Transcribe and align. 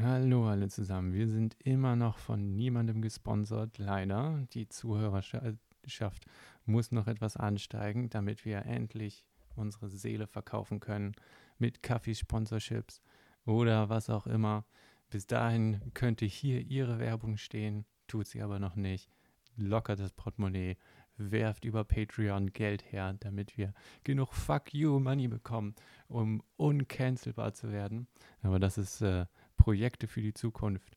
Hallo 0.00 0.48
alle 0.48 0.68
zusammen. 0.68 1.12
Wir 1.12 1.26
sind 1.26 1.56
immer 1.58 1.96
noch 1.96 2.18
von 2.18 2.54
niemandem 2.54 3.02
gesponsert, 3.02 3.78
leider. 3.78 4.46
Die 4.52 4.68
Zuhörerschaft 4.68 6.24
muss 6.64 6.92
noch 6.92 7.08
etwas 7.08 7.36
ansteigen, 7.36 8.08
damit 8.08 8.44
wir 8.44 8.64
endlich 8.64 9.24
unsere 9.56 9.88
Seele 9.88 10.28
verkaufen 10.28 10.78
können 10.78 11.16
mit 11.58 11.82
Kaffeesponsorships 11.82 13.02
oder 13.44 13.88
was 13.88 14.08
auch 14.08 14.28
immer. 14.28 14.64
Bis 15.10 15.26
dahin 15.26 15.80
könnte 15.94 16.26
hier 16.26 16.60
Ihre 16.60 17.00
Werbung 17.00 17.36
stehen, 17.36 17.84
tut 18.06 18.28
sie 18.28 18.40
aber 18.40 18.60
noch 18.60 18.76
nicht. 18.76 19.10
Lockert 19.56 19.98
das 19.98 20.12
Portemonnaie, 20.12 20.76
werft 21.16 21.64
über 21.64 21.82
Patreon 21.82 22.52
Geld 22.52 22.92
her, 22.92 23.16
damit 23.18 23.58
wir 23.58 23.74
genug 24.04 24.32
Fuck 24.32 24.72
You 24.72 25.00
Money 25.00 25.26
bekommen, 25.26 25.74
um 26.06 26.40
uncancelbar 26.56 27.52
zu 27.52 27.72
werden. 27.72 28.06
Aber 28.42 28.60
das 28.60 28.78
ist 28.78 29.00
äh, 29.00 29.26
Projekte 29.58 30.08
für 30.08 30.22
die 30.22 30.32
Zukunft. 30.32 30.96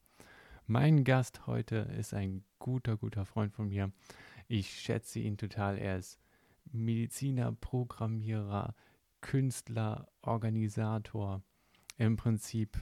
Mein 0.66 1.04
Gast 1.04 1.45
heute 1.48 1.76
ist 1.99 2.13
ein 2.13 2.45
guter, 2.59 2.95
guter 2.95 3.26
Freund 3.26 3.52
von 3.53 3.67
mir. 3.67 3.91
Ich 4.48 4.80
schätze 4.80 5.20
ihn 5.20 5.38
total. 5.38 5.77
Er 5.77 5.98
ist 5.98 6.17
Mediziner, 6.72 7.52
Programmierer, 7.52 8.73
Künstler, 9.20 10.08
Organisator. 10.22 11.41
Im 11.98 12.16
Prinzip 12.16 12.77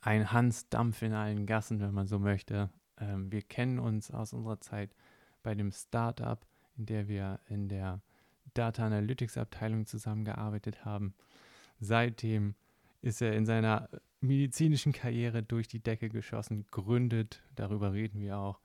ein 0.00 0.32
Hans 0.32 0.68
Dampf 0.70 1.02
in 1.02 1.12
allen 1.12 1.44
Gassen, 1.44 1.80
wenn 1.80 1.92
man 1.92 2.06
so 2.06 2.18
möchte. 2.18 2.70
Ähm, 2.98 3.30
wir 3.30 3.42
kennen 3.42 3.78
uns 3.78 4.10
aus 4.10 4.32
unserer 4.32 4.60
Zeit 4.60 4.94
bei 5.42 5.54
dem 5.54 5.72
Startup, 5.72 6.46
in 6.76 6.86
der 6.86 7.08
wir 7.08 7.40
in 7.48 7.68
der 7.68 8.00
Data 8.54 8.86
Analytics 8.86 9.36
Abteilung 9.36 9.86
zusammengearbeitet 9.86 10.84
haben. 10.84 11.14
Seitdem 11.80 12.54
ist 13.00 13.22
er 13.22 13.32
in 13.34 13.46
seiner 13.46 13.88
medizinischen 14.20 14.92
Karriere 14.92 15.42
durch 15.42 15.68
die 15.68 15.80
Decke 15.82 16.08
geschossen, 16.08 16.66
gründet, 16.70 17.42
darüber 17.54 17.92
reden 17.92 18.20
wir 18.20 18.38
auch, 18.38 18.60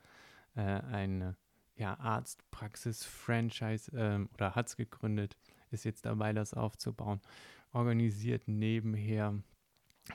äh, 0.55 0.61
eine 0.61 1.35
ja, 1.75 1.99
Arztpraxis-Franchise 1.99 3.91
ähm, 3.95 4.29
oder 4.33 4.55
hat 4.55 4.67
es 4.67 4.75
gegründet, 4.75 5.37
ist 5.71 5.85
jetzt 5.85 6.05
dabei, 6.05 6.33
das 6.33 6.53
aufzubauen, 6.53 7.21
organisiert 7.71 8.47
nebenher 8.47 9.35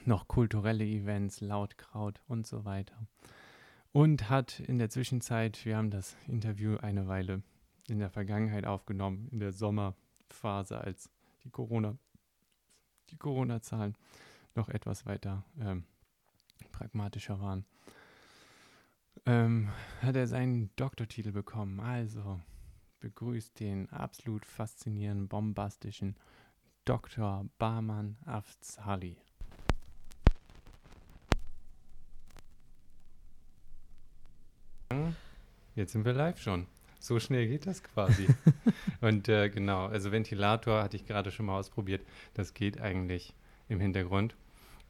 noch 0.05 0.29
kulturelle 0.29 0.85
Events, 0.85 1.41
Lautkraut 1.41 2.21
und 2.27 2.47
so 2.47 2.65
weiter. 2.65 2.97
Und 3.93 4.29
hat 4.29 4.61
in 4.61 4.79
der 4.79 4.91
Zwischenzeit, 4.91 5.65
wir 5.65 5.77
haben 5.77 5.91
das 5.91 6.17
Interview 6.27 6.77
eine 6.77 7.09
Weile 7.09 7.43
in 7.89 7.99
der 7.99 8.11
Vergangenheit 8.11 8.67
aufgenommen, 8.67 9.29
in 9.33 9.41
der 9.41 9.53
Sommerphase, 9.53 10.79
als 10.79 11.11
die 11.43 11.51
Corona, 11.51 11.97
die 13.11 13.17
Corona-Zahlen 13.17 13.97
noch 14.55 14.69
etwas 14.69 15.07
weiter 15.07 15.45
ähm, 15.61 15.85
pragmatischer 16.73 17.41
waren, 17.41 17.65
ähm, 19.27 19.71
hat 20.01 20.17
er 20.17 20.27
seinen 20.27 20.71
Doktortitel 20.77 21.33
bekommen. 21.33 21.81
Also 21.81 22.41
begrüßt 23.01 23.61
den 23.61 23.91
absolut 23.91 24.45
faszinierenden, 24.45 25.29
bombastischen 25.29 26.17
Dr. 26.85 27.47
Barman 27.59 28.17
Afzali. 28.25 29.17
Jetzt 35.75 35.93
sind 35.93 36.05
wir 36.05 36.13
live 36.13 36.41
schon. 36.41 36.67
So 36.99 37.21
schnell 37.21 37.47
geht 37.47 37.67
das 37.67 37.83
quasi. 37.83 38.27
Und 39.01 39.29
äh, 39.29 39.49
genau, 39.51 39.87
also 39.87 40.11
Ventilator 40.11 40.83
hatte 40.83 40.97
ich 40.97 41.07
gerade 41.07 41.31
schon 41.31 41.47
mal 41.47 41.59
ausprobiert. 41.59 42.03
Das 42.35 42.55
geht 42.55 42.81
eigentlich 42.81 43.35
im 43.69 43.81
Hintergrund. 43.81 44.35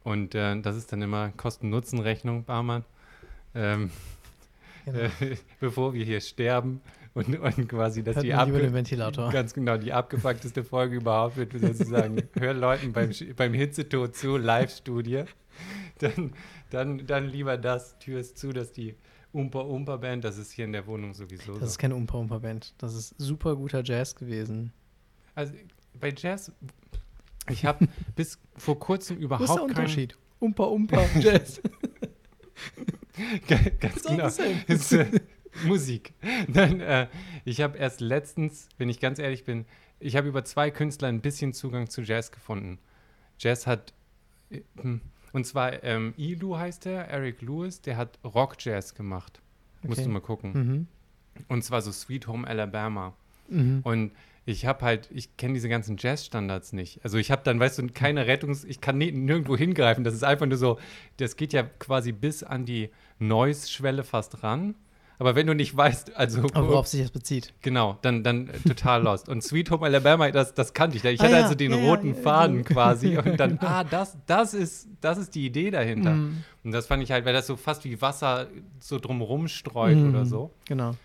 Und 0.03 0.33
äh, 0.35 0.59
das 0.61 0.75
ist 0.75 0.91
dann 0.91 1.01
immer 1.01 1.31
Kosten-Nutzen-Rechnung, 1.37 2.45
Barmann. 2.45 2.85
Ähm, 3.53 3.91
genau. 4.85 4.99
äh, 5.19 5.37
bevor 5.59 5.93
wir 5.93 6.03
hier 6.03 6.21
sterben 6.21 6.81
und, 7.13 7.39
und 7.39 7.67
quasi, 7.67 8.03
dass 8.03 8.15
Hört 8.15 8.25
die 8.25 8.33
abge 8.33 8.73
Ventilator. 8.73 9.31
ganz 9.31 9.53
genau 9.53 9.77
die 9.77 9.93
abgefuckteste 9.93 10.63
Folge 10.63 10.97
überhaupt 10.97 11.37
wird, 11.37 11.51
sozusagen 11.53 12.23
hör 12.39 12.53
Leuten 12.53 12.93
beim, 12.93 13.11
beim 13.35 13.53
Hitzetod 13.53 14.15
zu, 14.15 14.37
Live-Studie, 14.37 15.23
dann, 15.99 16.33
dann, 16.69 17.05
dann 17.05 17.27
lieber 17.27 17.57
das, 17.57 17.97
Tür 17.99 18.19
ist 18.19 18.37
zu, 18.37 18.51
dass 18.53 18.71
die 18.71 18.95
Umpa 19.31 19.59
Umpa 19.61 19.97
Band, 19.97 20.23
das 20.23 20.37
ist 20.37 20.51
hier 20.51 20.65
in 20.65 20.73
der 20.73 20.87
Wohnung 20.87 21.13
sowieso. 21.13 21.53
Das 21.53 21.59
so. 21.59 21.65
ist 21.65 21.77
keine 21.77 21.95
Umpa 21.95 22.17
Umpa 22.17 22.39
Band, 22.39 22.73
das 22.77 22.95
ist 22.95 23.15
super 23.17 23.55
guter 23.55 23.83
Jazz 23.83 24.15
gewesen. 24.15 24.73
Also 25.35 25.53
bei 25.99 26.13
Jazz 26.15 26.51
ich 27.49 27.65
habe 27.65 27.87
bis 28.15 28.39
vor 28.55 28.79
kurzem 28.79 29.17
überhaupt 29.17 29.49
keinen... 29.49 29.69
Unterschied? 29.69 30.17
Umpa, 30.39 30.63
Umpa, 30.63 31.05
Jazz. 31.19 31.61
Ganz 33.79 34.03
genau. 34.03 34.27
Ist, 34.67 34.93
äh, 34.93 35.07
Musik. 35.65 36.13
Nein, 36.47 36.79
äh, 36.79 37.07
ich 37.43 37.61
habe 37.61 37.77
erst 37.77 37.99
letztens, 37.99 38.69
wenn 38.77 38.87
ich 38.87 38.99
ganz 38.99 39.19
ehrlich 39.19 39.43
bin, 39.43 39.65
ich 39.99 40.15
habe 40.15 40.29
über 40.29 40.45
zwei 40.45 40.71
Künstler 40.71 41.09
ein 41.09 41.19
bisschen 41.19 41.53
Zugang 41.53 41.89
zu 41.89 42.01
Jazz 42.01 42.31
gefunden. 42.31 42.79
Jazz 43.37 43.67
hat, 43.67 43.93
äh, 44.49 44.61
hm, 44.79 45.01
und 45.33 45.45
zwar 45.45 45.83
ähm, 45.83 46.13
Ilu 46.17 46.57
heißt 46.57 46.85
er, 46.85 47.07
Eric 47.07 47.41
Lewis, 47.41 47.81
der 47.81 47.97
hat 47.97 48.19
Rock-Jazz 48.23 48.95
gemacht. 48.95 49.41
Okay. 49.79 49.87
Musst 49.87 50.05
du 50.05 50.09
mal 50.09 50.21
gucken. 50.21 50.51
Mhm. 50.53 50.87
Und 51.47 51.63
zwar 51.63 51.81
so 51.81 51.91
Sweet 51.91 52.27
Home 52.27 52.47
Alabama. 52.47 53.13
Mhm. 53.47 53.81
Und 53.83 54.11
ich 54.45 54.65
habe 54.65 54.83
halt, 54.83 55.09
ich 55.11 55.37
kenne 55.37 55.53
diese 55.53 55.69
ganzen 55.69 55.95
Jazz-Standards 55.97 56.73
nicht. 56.73 57.01
Also 57.03 57.17
ich 57.17 57.31
habe 57.31 57.43
dann, 57.43 57.59
weißt 57.59 57.79
du, 57.79 57.87
keine 57.87 58.25
Rettungs-, 58.25 58.65
ich 58.65 58.81
kann 58.81 58.97
nirgendwo 58.97 59.55
hingreifen. 59.55 60.03
Das 60.03 60.13
ist 60.13 60.23
einfach 60.23 60.47
nur 60.47 60.57
so, 60.57 60.79
das 61.17 61.35
geht 61.35 61.53
ja 61.53 61.63
quasi 61.63 62.11
bis 62.11 62.43
an 62.43 62.65
die 62.65 62.89
Noise-Schwelle 63.19 64.03
fast 64.03 64.43
ran. 64.43 64.75
Aber 65.19 65.35
wenn 65.35 65.45
du 65.47 65.53
nicht 65.53 65.75
weißt, 65.75 66.15
also. 66.15 66.39
Aber 66.53 66.69
worauf 66.69 66.87
sich 66.87 67.01
das 67.01 67.11
bezieht. 67.11 67.53
Genau, 67.61 67.97
dann, 68.01 68.23
dann 68.23 68.47
äh, 68.47 68.57
total 68.59 69.03
lost. 69.03 69.27
Und 69.27 69.43
Sweet 69.43 69.69
Home 69.69 69.85
Alabama, 69.85 70.31
das, 70.31 70.53
das 70.53 70.73
kannte 70.73 70.95
ich. 70.95 71.03
Ich 71.03 71.19
ah, 71.19 71.25
hatte 71.25 71.35
ja, 71.35 71.43
also 71.43 71.55
den 71.55 71.71
ja, 71.71 71.77
roten 71.77 72.15
ja, 72.15 72.21
Faden 72.21 72.63
quasi. 72.63 73.17
Und 73.25 73.37
dann, 73.37 73.59
ah, 73.59 73.83
das, 73.83 74.17
das, 74.25 74.53
ist, 74.53 74.87
das 75.01 75.17
ist 75.17 75.35
die 75.35 75.45
Idee 75.45 75.71
dahinter. 75.71 76.11
Mm. 76.11 76.43
Und 76.63 76.71
das 76.71 76.87
fand 76.87 77.03
ich 77.03 77.11
halt, 77.11 77.25
weil 77.25 77.33
das 77.33 77.47
so 77.47 77.57
fast 77.57 77.83
wie 77.83 78.01
Wasser 78.01 78.47
so 78.79 78.97
drumrum 78.97 79.49
streut 79.49 79.97
mm, 79.97 80.09
oder 80.09 80.25
so. 80.25 80.51
Genau. 80.65 80.95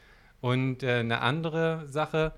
Und 0.40 0.84
äh, 0.84 1.00
eine 1.00 1.20
andere 1.20 1.84
Sache, 1.88 2.34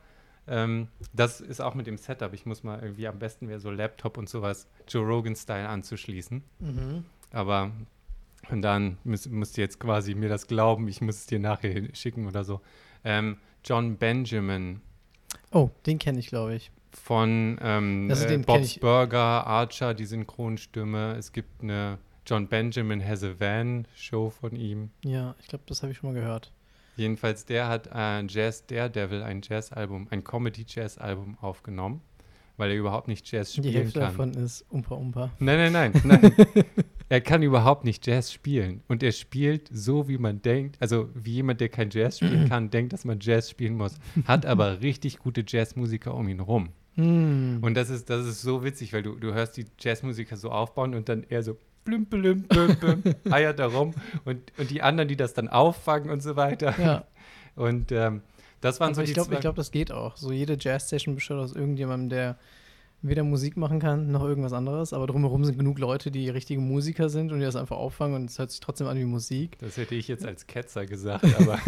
ähm, 0.49 0.89
das 1.13 1.43
ist 1.43 1.61
auch 1.61 1.75
mit 1.75 1.87
dem 1.87 1.99
Setup. 1.99 2.33
Ich 2.33 2.47
muss 2.47 2.63
mal 2.63 2.81
irgendwie 2.81 3.07
am 3.07 3.19
besten 3.19 3.49
wäre 3.49 3.61
so 3.61 3.71
Laptop 3.71 4.17
und 4.17 4.31
sowas 4.31 4.67
Joe 4.89 5.05
Rogan-Style 5.05 5.69
anzuschließen. 5.69 6.43
Mhm. 6.61 7.05
Aber 7.33 7.71
und 8.51 8.63
dann 8.63 8.99
müsst, 9.05 9.31
müsst 9.31 9.59
ihr 9.59 9.65
jetzt 9.65 9.81
quasi 9.81 10.15
mir 10.15 10.29
das 10.29 10.47
glauben, 10.47 10.89
ich 10.89 11.01
muss 11.01 11.17
es 11.17 11.27
dir 11.27 11.39
nachher 11.39 11.83
schicken 11.95 12.27
oder 12.27 12.45
so. 12.45 12.61
Ähm, 13.05 13.39
John 13.65 13.97
Benjamin. 13.97 14.81
Oh, 15.53 15.71
den 15.87 15.99
kenne 15.99 16.19
ich, 16.19 16.29
glaube 16.29 16.55
ich. 16.55 16.71
Von 16.93 17.59
ähm, 17.61 18.11
äh, 18.11 18.39
Bob's 18.39 18.79
Burger, 18.79 19.47
Archer, 19.47 19.93
die 19.93 20.07
Synchronstimme. 20.07 21.15
Es 21.19 21.33
gibt 21.33 21.63
eine 21.63 21.99
John 22.27 22.49
Benjamin 22.49 23.07
Has 23.07 23.23
a 23.23 23.39
Van 23.39 23.87
Show 23.95 24.31
von 24.31 24.57
ihm. 24.57 24.91
Ja, 25.05 25.35
ich 25.41 25.47
glaube, 25.49 25.65
das 25.67 25.83
habe 25.83 25.93
ich 25.93 25.99
schon 25.99 26.13
mal 26.13 26.19
gehört. 26.21 26.53
Jedenfalls, 26.97 27.45
der 27.45 27.69
hat 27.69 27.93
ein 27.93 28.29
Jazz 28.29 28.67
Daredevil, 28.67 29.23
ein 29.23 29.43
Jazz-Album, 29.43 30.09
ein 30.11 30.25
Comedy-Jazz-Album 30.25 31.37
aufgenommen, 31.41 32.01
weil 32.57 32.71
er 32.71 32.77
überhaupt 32.77 33.07
nicht 33.09 33.31
Jazz 33.31 33.53
spielen 33.53 33.71
Die 33.71 33.79
Hälfte 33.79 34.01
kann. 34.01 34.09
davon 34.09 34.31
ist 34.35 34.65
Umpa 34.71 34.95
Umpa. 34.95 35.31
Nein, 35.39 35.73
nein, 35.73 35.93
nein, 35.93 36.03
nein. 36.23 36.65
Er 37.09 37.21
kann 37.21 37.43
überhaupt 37.43 37.85
nicht 37.85 38.07
Jazz 38.07 38.33
spielen. 38.33 38.83
Und 38.89 39.03
er 39.03 39.13
spielt 39.13 39.69
so, 39.73 40.09
wie 40.09 40.19
man 40.19 40.43
denkt, 40.43 40.77
also 40.81 41.09
wie 41.15 41.35
jemand, 41.35 41.61
der 41.61 41.69
kein 41.69 41.91
Jazz 41.91 42.19
spielen 42.19 42.49
kann, 42.49 42.71
denkt, 42.71 42.93
dass 42.93 43.05
man 43.05 43.19
Jazz 43.21 43.51
spielen 43.51 43.77
muss, 43.77 43.95
hat 44.27 44.47
aber 44.47 44.81
richtig 44.83 45.19
gute 45.19 45.45
Jazzmusiker 45.47 46.15
um 46.15 46.29
ihn 46.29 46.41
rum. 46.41 46.71
Mm. 46.97 47.59
Und 47.61 47.75
das 47.75 47.91
ist, 47.91 48.11
das 48.11 48.27
ist 48.27 48.43
so 48.43 48.65
witzig, 48.65 48.93
weil 48.93 49.03
du, 49.03 49.17
du 49.17 49.35
hörst 49.35 49.57
die 49.57 49.67
Jazzmusiker 49.79 50.37
so 50.37 50.51
aufbauen 50.51 50.95
und 50.95 51.09
dann 51.09 51.25
eher 51.29 51.43
so 51.43 51.57
blüm, 51.85 52.07
blüm, 52.07 52.43
blüm, 52.43 52.77
blüm, 52.77 53.03
eiert 53.31 53.59
da 53.59 53.67
rum 53.67 53.95
und, 54.25 54.53
und 54.59 54.71
die 54.71 54.83
anderen, 54.83 55.09
die 55.09 55.17
das 55.17 55.35
dann 55.35 55.49
auffangen 55.49 56.11
und 56.11 56.23
so 56.23 56.37
weiter. 56.37 56.75
Ja. 56.81 57.05
Und 57.55 57.93
ähm, 57.93 58.23
das 58.61 58.81
waren 58.81 58.89
Aber 58.89 58.97
so 58.97 59.03
ich 59.03 59.09
die 59.11 59.15
glaub, 59.15 59.31
Ich 59.31 59.41
glaube, 59.41 59.57
das 59.57 59.71
geht 59.71 59.93
auch. 59.93 60.17
So 60.17 60.33
jede 60.33 60.57
Jazz-Station 60.59 61.15
besteht 61.15 61.37
aus 61.37 61.55
irgendjemandem, 61.55 62.09
der 62.09 62.39
weder 63.03 63.23
Musik 63.23 63.57
machen 63.57 63.79
kann, 63.79 64.11
noch 64.11 64.25
irgendwas 64.25 64.53
anderes, 64.53 64.93
aber 64.93 65.07
drumherum 65.07 65.45
sind 65.45 65.59
genug 65.59 65.79
Leute, 65.79 66.11
die 66.11 66.29
richtige 66.29 66.61
Musiker 66.61 67.09
sind 67.09 67.31
und 67.33 67.39
die 67.39 67.45
das 67.45 67.57
einfach 67.57 67.77
auffangen 67.77 68.17
und 68.17 68.31
es 68.31 68.39
hört 68.39 68.51
sich 68.51 68.61
trotzdem 68.61 68.87
an 68.87 68.99
wie 68.99 69.05
Musik. 69.05 69.59
Das 69.59 69.77
hätte 69.77 69.95
ich 69.95 70.09
jetzt 70.09 70.25
als 70.25 70.47
Ketzer 70.47 70.87
gesagt, 70.87 71.25
aber 71.39 71.59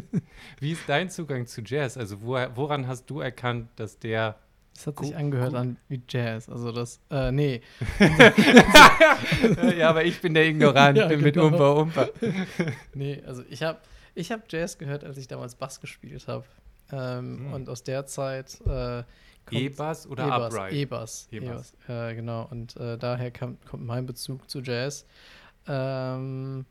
wie 0.60 0.72
ist 0.72 0.82
dein 0.86 1.10
Zugang 1.10 1.46
zu 1.46 1.62
Jazz? 1.62 1.96
Also 1.96 2.22
wo, 2.22 2.36
woran 2.54 2.86
hast 2.86 3.06
du 3.10 3.20
erkannt, 3.20 3.68
dass 3.76 3.98
der 3.98 4.36
das 4.78 4.86
hat 4.86 4.98
sich 5.00 5.16
angehört 5.16 5.54
an 5.54 5.76
wie 5.88 6.00
Jazz. 6.08 6.48
Also 6.48 6.70
das, 6.70 7.00
äh, 7.10 7.32
nee. 7.32 7.62
ja, 9.76 9.90
aber 9.90 10.04
ich 10.04 10.20
bin 10.20 10.34
der 10.34 10.46
Ignorant 10.46 10.96
ja, 10.96 11.08
mit 11.08 11.34
genau. 11.34 11.48
Umpa 11.48 11.70
Umpa. 11.72 12.08
nee, 12.94 13.20
also 13.26 13.42
ich 13.50 13.64
habe 13.64 13.80
ich 14.14 14.30
hab 14.30 14.44
Jazz 14.52 14.78
gehört, 14.78 15.02
als 15.02 15.18
ich 15.18 15.26
damals 15.26 15.56
Bass 15.56 15.80
gespielt 15.80 16.28
habe. 16.28 16.44
Ähm, 16.92 17.38
hm. 17.38 17.52
Und 17.54 17.68
aus 17.68 17.82
der 17.82 18.06
Zeit 18.06 18.60
äh, 18.66 19.02
E-Bass 19.50 20.06
oder 20.06 20.26
E-Bass? 20.26 20.72
E-Bass. 20.72 21.28
E-Bass, 21.30 21.72
äh, 21.88 22.14
genau. 22.14 22.46
Und 22.50 22.76
äh, 22.76 22.98
daher 22.98 23.30
kam, 23.30 23.58
kommt 23.68 23.84
mein 23.84 24.06
Bezug 24.06 24.48
zu 24.48 24.60
Jazz. 24.60 25.06
Ähm, 25.66 26.64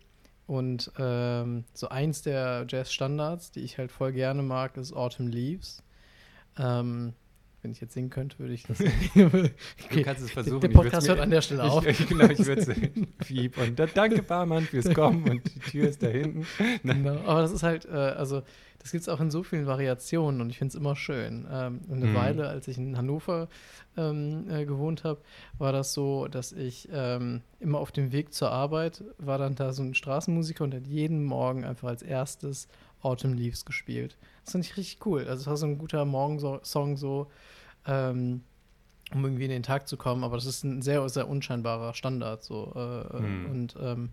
und 0.47 0.91
ähm, 0.97 1.65
so 1.73 1.89
eins 1.89 2.21
der 2.21 2.65
Jazz-Standards, 2.67 3.51
die 3.51 3.61
ich 3.61 3.77
halt 3.77 3.91
voll 3.91 4.13
gerne 4.13 4.41
mag, 4.41 4.77
ist 4.77 4.93
Autumn 4.93 5.27
Leaves. 5.27 5.83
Ähm, 6.57 7.13
wenn 7.67 7.71
ich 7.73 7.81
jetzt 7.81 7.93
singen 7.93 8.09
könnte, 8.09 8.39
würde 8.39 8.53
ich 8.53 8.63
das. 8.63 8.79
okay. 9.15 9.51
Du 9.91 10.01
kannst 10.03 10.23
es 10.23 10.31
versuchen. 10.31 10.61
Der 10.61 10.69
Podcast 10.69 11.05
mir- 11.07 11.13
hört 11.13 11.19
an 11.23 11.29
der 11.29 11.41
Stelle 11.41 11.63
auf. 11.69 11.85
Ich, 11.85 12.07
genau, 12.07 12.25
ich 12.29 12.39
würde 12.45 12.61
es. 12.61 12.67
Und 13.67 13.77
da, 13.79 13.85
danke, 13.87 14.23
Barmann, 14.23 14.63
fürs 14.63 14.93
Kommen. 14.93 15.29
Und 15.29 15.41
die 15.53 15.59
Tür 15.59 15.89
ist 15.89 16.01
da 16.01 16.07
hinten. 16.07 16.45
Genau, 16.83 17.17
aber 17.25 17.41
das 17.41 17.51
ist 17.51 17.63
halt, 17.63 17.85
äh, 17.85 17.89
also 17.89 18.41
das 18.79 18.91
gibt 18.93 19.01
es 19.01 19.09
auch 19.09 19.19
in 19.19 19.29
so 19.31 19.43
vielen 19.43 19.65
Variationen 19.65 20.39
und 20.39 20.49
ich 20.49 20.59
finde 20.59 20.69
es 20.69 20.75
immer 20.75 20.95
schön. 20.95 21.45
Ähm, 21.51 21.81
eine 21.91 22.05
Mhm. 22.05 22.15
Weile, 22.15 22.47
als 22.47 22.69
ich 22.69 22.77
in 22.77 22.95
Hannover 22.97 23.49
ähm, 23.97 24.45
äh, 24.49 24.65
gewohnt 24.65 25.03
habe, 25.03 25.19
war 25.57 25.73
das 25.73 25.93
so, 25.93 26.27
dass 26.29 26.53
ich 26.53 26.87
ähm, 26.93 27.41
immer 27.59 27.79
auf 27.79 27.91
dem 27.91 28.13
Weg 28.13 28.33
zur 28.33 28.49
Arbeit 28.51 29.03
war 29.17 29.37
dann 29.39 29.55
da 29.55 29.73
so 29.73 29.83
ein 29.83 29.93
Straßenmusiker 29.93 30.63
und 30.63 30.73
hat 30.73 30.87
jeden 30.87 31.25
Morgen 31.25 31.65
einfach 31.65 31.89
als 31.89 32.01
erstes 32.01 32.69
Autumn 33.01 33.33
Leaves 33.33 33.65
gespielt. 33.65 34.15
Das 34.45 34.53
fand 34.53 34.63
ich 34.65 34.77
richtig 34.77 35.05
cool. 35.05 35.21
Also 35.27 35.41
es 35.41 35.47
war 35.47 35.57
so 35.57 35.65
ein 35.65 35.77
guter 35.79 36.05
Morgensong 36.05 36.95
so, 36.97 37.27
ähm, 37.87 38.41
um 39.13 39.23
irgendwie 39.23 39.45
in 39.45 39.49
den 39.51 39.63
Tag 39.63 39.87
zu 39.87 39.95
kommen, 39.97 40.23
aber 40.23 40.35
das 40.35 40.45
ist 40.45 40.63
ein 40.63 40.81
sehr, 40.81 41.07
sehr 41.09 41.27
unscheinbarer 41.29 41.93
Standard 41.93 42.43
so. 42.43 42.73
Äh, 42.75 43.17
Hm. 43.17 43.45
Und 43.51 43.75
ähm, 43.81 44.09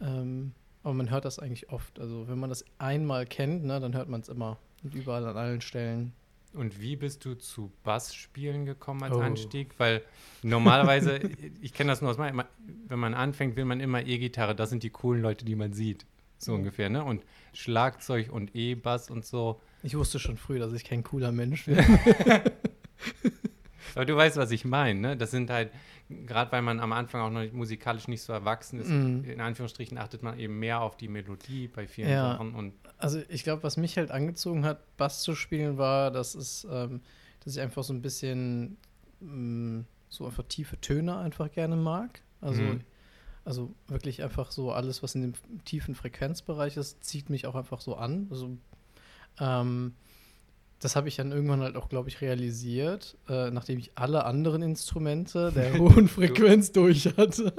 ähm, 0.00 0.52
aber 0.82 0.94
man 0.94 1.10
hört 1.10 1.24
das 1.24 1.38
eigentlich 1.38 1.70
oft. 1.70 1.98
Also 2.00 2.28
wenn 2.28 2.38
man 2.38 2.50
das 2.50 2.64
einmal 2.78 3.26
kennt, 3.26 3.64
ne, 3.64 3.80
dann 3.80 3.94
hört 3.94 4.08
man 4.08 4.20
es 4.20 4.28
immer. 4.28 4.58
Und 4.84 4.94
überall 4.94 5.26
an 5.26 5.36
allen 5.36 5.60
Stellen. 5.60 6.12
Und 6.54 6.80
wie 6.80 6.96
bist 6.96 7.24
du 7.24 7.34
zu 7.34 7.70
Bassspielen 7.84 8.64
gekommen 8.64 9.02
als 9.02 9.14
Oh. 9.16 9.20
Anstieg? 9.20 9.74
Weil 9.78 10.02
normalerweise, 10.42 11.18
ich 11.62 11.72
kenne 11.74 11.90
das 11.90 12.00
nur 12.00 12.10
aus 12.10 12.16
meinem, 12.18 12.42
wenn 12.86 12.98
man 12.98 13.12
anfängt, 13.14 13.56
will 13.56 13.64
man 13.66 13.80
immer 13.80 14.02
E-Gitarre. 14.06 14.54
Das 14.54 14.70
sind 14.70 14.82
die 14.82 14.90
coolen 14.90 15.20
Leute, 15.20 15.44
die 15.44 15.56
man 15.56 15.72
sieht. 15.72 16.06
So 16.38 16.52
Mhm. 16.52 16.58
ungefähr, 16.60 16.88
ne? 16.88 17.04
Und 17.04 17.24
Schlagzeug 17.52 18.32
und 18.32 18.54
E-Bass 18.54 19.10
und 19.10 19.24
so. 19.26 19.60
Ich 19.82 19.96
wusste 19.96 20.18
schon 20.20 20.36
früh, 20.38 20.58
dass 20.60 20.72
ich 20.72 20.84
kein 20.84 21.02
cooler 21.02 21.32
Mensch 21.32 21.64
bin. 21.66 21.78
Aber 23.94 24.04
du 24.04 24.16
weißt, 24.16 24.36
was 24.36 24.50
ich 24.50 24.64
meine, 24.64 25.00
ne? 25.00 25.16
Das 25.16 25.30
sind 25.30 25.50
halt, 25.50 25.72
gerade 26.08 26.52
weil 26.52 26.62
man 26.62 26.78
am 26.80 26.92
Anfang 26.92 27.20
auch 27.20 27.30
noch 27.30 27.40
nicht, 27.40 27.54
musikalisch 27.54 28.06
nicht 28.08 28.22
so 28.22 28.32
erwachsen 28.32 28.80
ist, 28.80 28.90
Mhm. 28.90 29.24
in 29.24 29.40
Anführungsstrichen 29.40 29.98
achtet 29.98 30.22
man 30.22 30.38
eben 30.38 30.58
mehr 30.58 30.80
auf 30.80 30.96
die 30.96 31.08
Melodie 31.08 31.68
bei 31.68 31.86
vielen 31.86 32.10
Ja. 32.10 32.32
Sachen. 32.32 32.54
Und 32.54 32.74
Also 32.98 33.22
ich 33.28 33.44
glaube, 33.44 33.62
was 33.62 33.76
mich 33.76 33.96
halt 33.96 34.10
angezogen 34.10 34.64
hat, 34.64 34.96
Bass 34.96 35.22
zu 35.22 35.34
spielen, 35.34 35.78
war, 35.78 36.10
dass 36.10 36.34
es, 36.34 36.66
ähm, 36.70 37.00
dass 37.44 37.54
ich 37.56 37.60
einfach 37.62 37.82
so 37.82 37.92
ein 37.92 38.02
bisschen 38.02 38.76
mh, 39.20 39.84
so 40.10 40.26
einfach 40.26 40.44
tiefe 40.44 40.80
Töne 40.80 41.16
einfach 41.18 41.50
gerne 41.50 41.76
mag. 41.76 42.22
Also, 42.40 42.62
Mhm. 42.62 42.80
also 43.44 43.74
wirklich 43.88 44.22
einfach 44.22 44.50
so 44.52 44.70
alles, 44.72 45.02
was 45.02 45.14
in 45.14 45.22
dem 45.22 45.32
tiefen 45.64 45.94
Frequenzbereich 45.94 46.76
ist, 46.76 47.02
zieht 47.04 47.30
mich 47.30 47.46
auch 47.46 47.54
einfach 47.54 47.80
so 47.80 47.96
an. 47.96 48.26
Also 48.30 48.56
ähm, 49.40 49.94
das 50.80 50.94
habe 50.94 51.08
ich 51.08 51.16
dann 51.16 51.32
irgendwann 51.32 51.60
halt 51.60 51.76
auch, 51.76 51.88
glaube 51.88 52.08
ich, 52.08 52.20
realisiert, 52.20 53.16
äh, 53.28 53.50
nachdem 53.50 53.78
ich 53.78 53.92
alle 53.96 54.24
anderen 54.24 54.62
Instrumente 54.62 55.52
der 55.52 55.74
hohen 55.78 56.08
Frequenz 56.08 56.72
durch 56.72 57.06
hatte. 57.16 57.52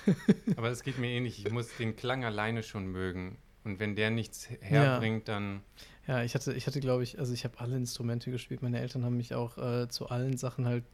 Aber 0.56 0.70
es 0.70 0.82
geht 0.82 0.98
mir 0.98 1.10
ähnlich. 1.10 1.44
Ich 1.44 1.52
muss 1.52 1.68
den 1.76 1.94
Klang 1.94 2.24
alleine 2.24 2.62
schon 2.62 2.86
mögen. 2.86 3.38
Und 3.64 3.80
wenn 3.80 3.96
der 3.96 4.10
nichts 4.10 4.48
herbringt, 4.60 5.28
dann. 5.28 5.60
Ja, 6.06 6.22
ich 6.22 6.34
hatte, 6.34 6.52
ich 6.52 6.66
hatte, 6.66 6.80
glaube 6.80 7.02
ich, 7.02 7.18
also 7.18 7.32
ich 7.32 7.44
habe 7.44 7.58
alle 7.58 7.76
Instrumente 7.76 8.30
gespielt. 8.30 8.62
Meine 8.62 8.80
Eltern 8.80 9.04
haben 9.04 9.16
mich 9.16 9.34
auch 9.34 9.58
äh, 9.58 9.88
zu 9.88 10.08
allen 10.08 10.36
Sachen 10.36 10.66
halt 10.66 10.84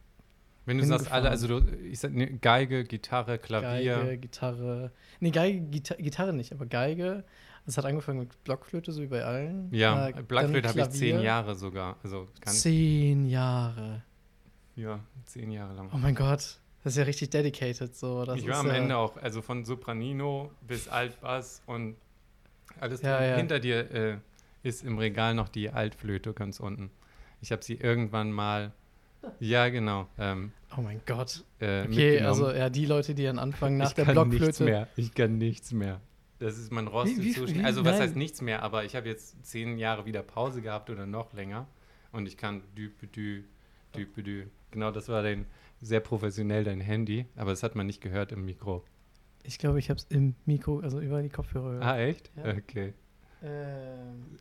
Wenn 0.65 0.79
du 0.79 0.85
sagst 0.85 1.11
alle, 1.11 1.29
also 1.29 1.47
du, 1.47 1.71
ich 1.83 1.99
sag, 1.99 2.13
ne, 2.13 2.33
Geige, 2.37 2.83
Gitarre, 2.83 3.37
Klavier. 3.37 3.97
Geige, 3.97 4.17
Gitarre. 4.17 4.91
Nee, 5.19 5.29
Geige, 5.29 5.61
Gita 5.61 5.95
Gitarre 5.95 6.33
nicht, 6.33 6.51
aber 6.51 6.65
Geige. 6.65 7.23
Das 7.65 7.77
hat 7.77 7.85
angefangen 7.85 8.19
mit 8.19 8.43
Blockflöte, 8.43 8.91
so 8.91 9.01
wie 9.01 9.07
bei 9.07 9.23
allen. 9.23 9.69
Ja, 9.73 10.09
Äh, 10.09 10.21
Blackflöte 10.23 10.61
dann 10.63 10.69
habe 10.71 10.81
ich 10.93 10.99
zehn. 10.99 11.21
Jahre 11.21 11.55
sogar. 11.55 11.95
Also 12.03 12.27
Zehn 12.45 13.25
Jahre. 13.25 14.03
ja, 14.75 14.99
zehn 15.25 15.49
Jahre 15.51 15.73
lang. 15.75 15.89
Oh 15.93 15.97
mein 15.97 16.15
Gott. 16.15 16.59
Das 16.83 16.93
ist 16.93 16.97
ja 16.97 17.03
richtig 17.05 17.29
dedicated 17.29 17.95
so. 17.95 18.25
Das 18.25 18.37
ich 18.37 18.47
war 18.49 18.57
am 18.59 18.67
ja, 18.67 18.73
Ende 18.73 18.97
auch, 18.97 19.15
also 19.17 19.41
von 19.41 19.63
Sopranino 19.63 20.51
bis 20.67 20.89
Altbass 20.89 21.61
und 21.65 21.95
alles 22.81 23.01
Ja, 23.01 23.23
ja. 23.23 23.37
hinter 23.37 23.59
dir 23.61 23.89
äh, 23.91 24.17
ist 24.63 24.83
im 24.83 24.97
Regal 24.97 25.33
noch 25.33 25.47
die 25.47 25.69
Altflöte 25.69 26.33
ganz 26.33 26.59
unten. 26.59 26.91
Ich 27.39 27.53
habe 27.53 27.63
sie 27.63 27.75
irgendwann 27.75 28.31
mal, 28.33 28.73
ja 29.39 29.69
genau, 29.69 30.07
ähm, 30.17 30.51
Oh 30.77 30.81
mein 30.81 30.99
Gott. 31.05 31.43
äh, 31.59 31.83
Okay, 31.83 32.19
also 32.19 32.51
ja, 32.51 32.69
die 32.69 32.85
Leute, 32.85 33.15
die 33.15 33.23
dann 33.23 33.39
anfangen 33.39 33.77
nach 33.77 33.89
ich 33.89 33.93
der 33.93 34.05
kann 34.05 34.15
nichts 34.27 34.37
Blockflöte. 34.57 34.63
mehr. 34.65 34.87
Ich 34.97 35.13
kann 35.13 35.37
nichts 35.37 35.71
mehr. 35.71 36.01
Das 36.43 36.57
ist, 36.57 36.71
man 36.73 36.87
rostet 36.87 37.19
Wie- 37.23 37.35
wie- 37.37 37.55
wie- 37.55 37.63
Also 37.63 37.85
was 37.85 37.99
heißt 37.99 38.15
nichts 38.17 38.41
mehr, 38.41 38.63
aber 38.63 38.83
ich 38.83 38.95
habe 38.97 39.07
jetzt 39.07 39.45
zehn 39.45 39.77
Jahre 39.77 40.05
wieder 40.05 40.21
Pause 40.23 40.61
gehabt 40.61 40.89
oder 40.89 41.05
noch 41.05 41.31
länger 41.33 41.67
und 42.11 42.25
ich 42.27 42.35
kann 42.35 42.61
düpedü, 42.77 43.43
düpedü. 43.95 44.47
Genau, 44.71 44.91
das 44.91 45.07
war 45.07 45.23
dein, 45.23 45.45
sehr 45.81 46.01
professionell 46.01 46.63
dein 46.65 46.81
Handy, 46.81 47.25
aber 47.37 47.51
das 47.51 47.63
hat 47.63 47.75
man 47.75 47.87
nicht 47.87 48.01
gehört 48.01 48.31
im 48.33 48.43
Mikro. 48.45 48.83
Ich 49.43 49.57
glaube, 49.57 49.79
ich 49.79 49.89
habe 49.89 49.99
es 49.99 50.05
im 50.09 50.35
Mikro, 50.45 50.79
also 50.79 50.99
über 50.99 51.21
die 51.21 51.29
Kopfhörer 51.29 51.69
gehört. 51.79 51.83
Ah, 51.85 51.97
echt? 51.99 52.29
Ja. 52.35 52.53
Okay. 52.57 52.93
Ähm, 53.41 54.37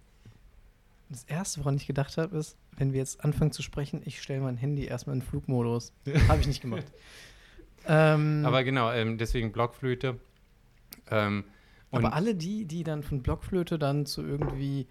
das 1.08 1.25
erste, 1.25 1.60
woran 1.60 1.76
ich 1.76 1.87
gedacht 1.87 2.16
habe, 2.19 2.37
ist, 2.37 2.56
wenn 2.76 2.93
wir 2.93 2.98
jetzt 3.00 3.25
anfangen 3.25 3.52
zu 3.52 3.62
sprechen, 3.62 4.02
ich 4.05 4.20
stelle 4.22 4.40
mein 4.40 4.56
Handy 4.56 4.87
erstmal 4.87 5.14
in 5.16 5.22
Flugmodus. 5.22 5.93
Habe 6.28 6.40
ich 6.40 6.46
nicht 6.48 6.62
gemacht. 6.62 6.87
ähm, 7.87 8.43
Aber 8.44 8.64
genau, 8.64 8.90
ähm, 8.93 9.19
deswegen 9.19 9.52
Blockflöte. 9.52 10.19
Ähm, 11.10 11.44
und 11.92 12.04
aber 12.04 12.14
alle 12.14 12.34
die, 12.34 12.64
die 12.64 12.82
dann 12.82 13.02
von 13.04 13.22
Blockflöte 13.22 13.78
dann 13.78 14.04
zu 14.06 14.22
irgendwie 14.22 14.86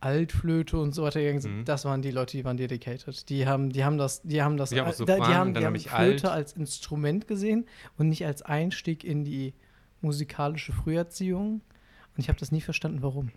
Altflöte 0.00 0.78
und 0.78 0.94
so 0.96 1.04
weiter 1.04 1.20
gegangen 1.20 1.40
sind, 1.40 1.58
Mhm. 1.58 1.64
das 1.64 1.84
waren 1.84 2.02
die 2.02 2.10
Leute, 2.10 2.36
die 2.36 2.44
waren 2.44 2.56
dedicated. 2.56 3.28
Die 3.28 3.46
haben, 3.46 3.70
die 3.70 3.84
haben 3.84 3.98
das, 3.98 4.20
die 4.22 4.42
haben 4.42 4.56
das, 4.56 4.70
Die 4.70 4.80
haben 4.80 4.92
Sopran 4.92 5.20
da- 5.20 5.26
die 5.28 5.34
haben, 5.34 5.54
die 5.54 5.60
hab 5.60 5.66
haben 5.66 6.06
Flöte 6.06 6.30
Alt. 6.32 6.38
als 6.38 6.52
Instrument 6.54 7.28
gesehen 7.28 7.66
und 7.98 8.08
nicht 8.08 8.26
als 8.26 8.42
Einstieg 8.42 9.04
in 9.04 9.24
die 9.24 9.54
musikalische 10.00 10.72
Früherziehung. 10.72 11.60
Und 11.60 12.18
ich 12.18 12.28
habe 12.28 12.38
das 12.38 12.50
nie 12.50 12.60
verstanden, 12.60 13.00
warum. 13.02 13.30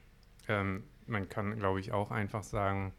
ähm, 0.48 0.84
man 1.08 1.30
kann, 1.30 1.56
glaube 1.60 1.80
ich, 1.80 1.92
auch 1.92 2.10
einfach 2.10 2.42
sagen, 2.44 2.94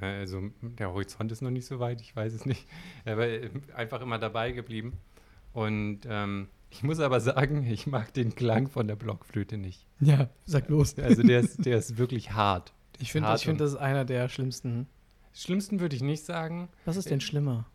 äh, 0.00 0.04
also 0.06 0.50
der 0.62 0.92
Horizont 0.92 1.32
ist 1.32 1.42
noch 1.42 1.50
nicht 1.50 1.66
so 1.66 1.80
weit, 1.80 2.00
ich 2.00 2.14
weiß 2.14 2.32
es 2.34 2.46
nicht, 2.46 2.68
aber 3.04 3.26
äh, 3.26 3.50
einfach 3.74 4.00
immer 4.00 4.20
dabei 4.20 4.52
geblieben. 4.52 4.92
Und 5.52 6.00
ähm, 6.08 6.46
ich 6.72 6.82
muss 6.82 6.98
aber 7.00 7.20
sagen, 7.20 7.64
ich 7.64 7.86
mag 7.86 8.12
den 8.14 8.34
Klang 8.34 8.68
von 8.68 8.88
der 8.88 8.96
Blockflöte 8.96 9.58
nicht. 9.58 9.86
Ja, 10.00 10.28
sag 10.46 10.68
los. 10.68 10.98
Also 10.98 11.22
der 11.22 11.40
ist, 11.40 11.64
der 11.64 11.78
ist 11.78 11.98
wirklich 11.98 12.32
hart. 12.32 12.72
Ich 12.98 13.12
finde, 13.12 13.28
Hart 13.28 13.40
ich 13.40 13.44
find, 13.46 13.60
das 13.60 13.72
ist 13.72 13.76
einer 13.78 14.04
der 14.04 14.28
schlimmsten. 14.28 14.86
Schlimmsten 15.34 15.80
würde 15.80 15.94
ich 15.96 16.02
nicht 16.02 16.24
sagen. 16.24 16.68
Was 16.84 16.96
ist 16.96 17.10
denn 17.10 17.20
schlimmer? 17.20 17.66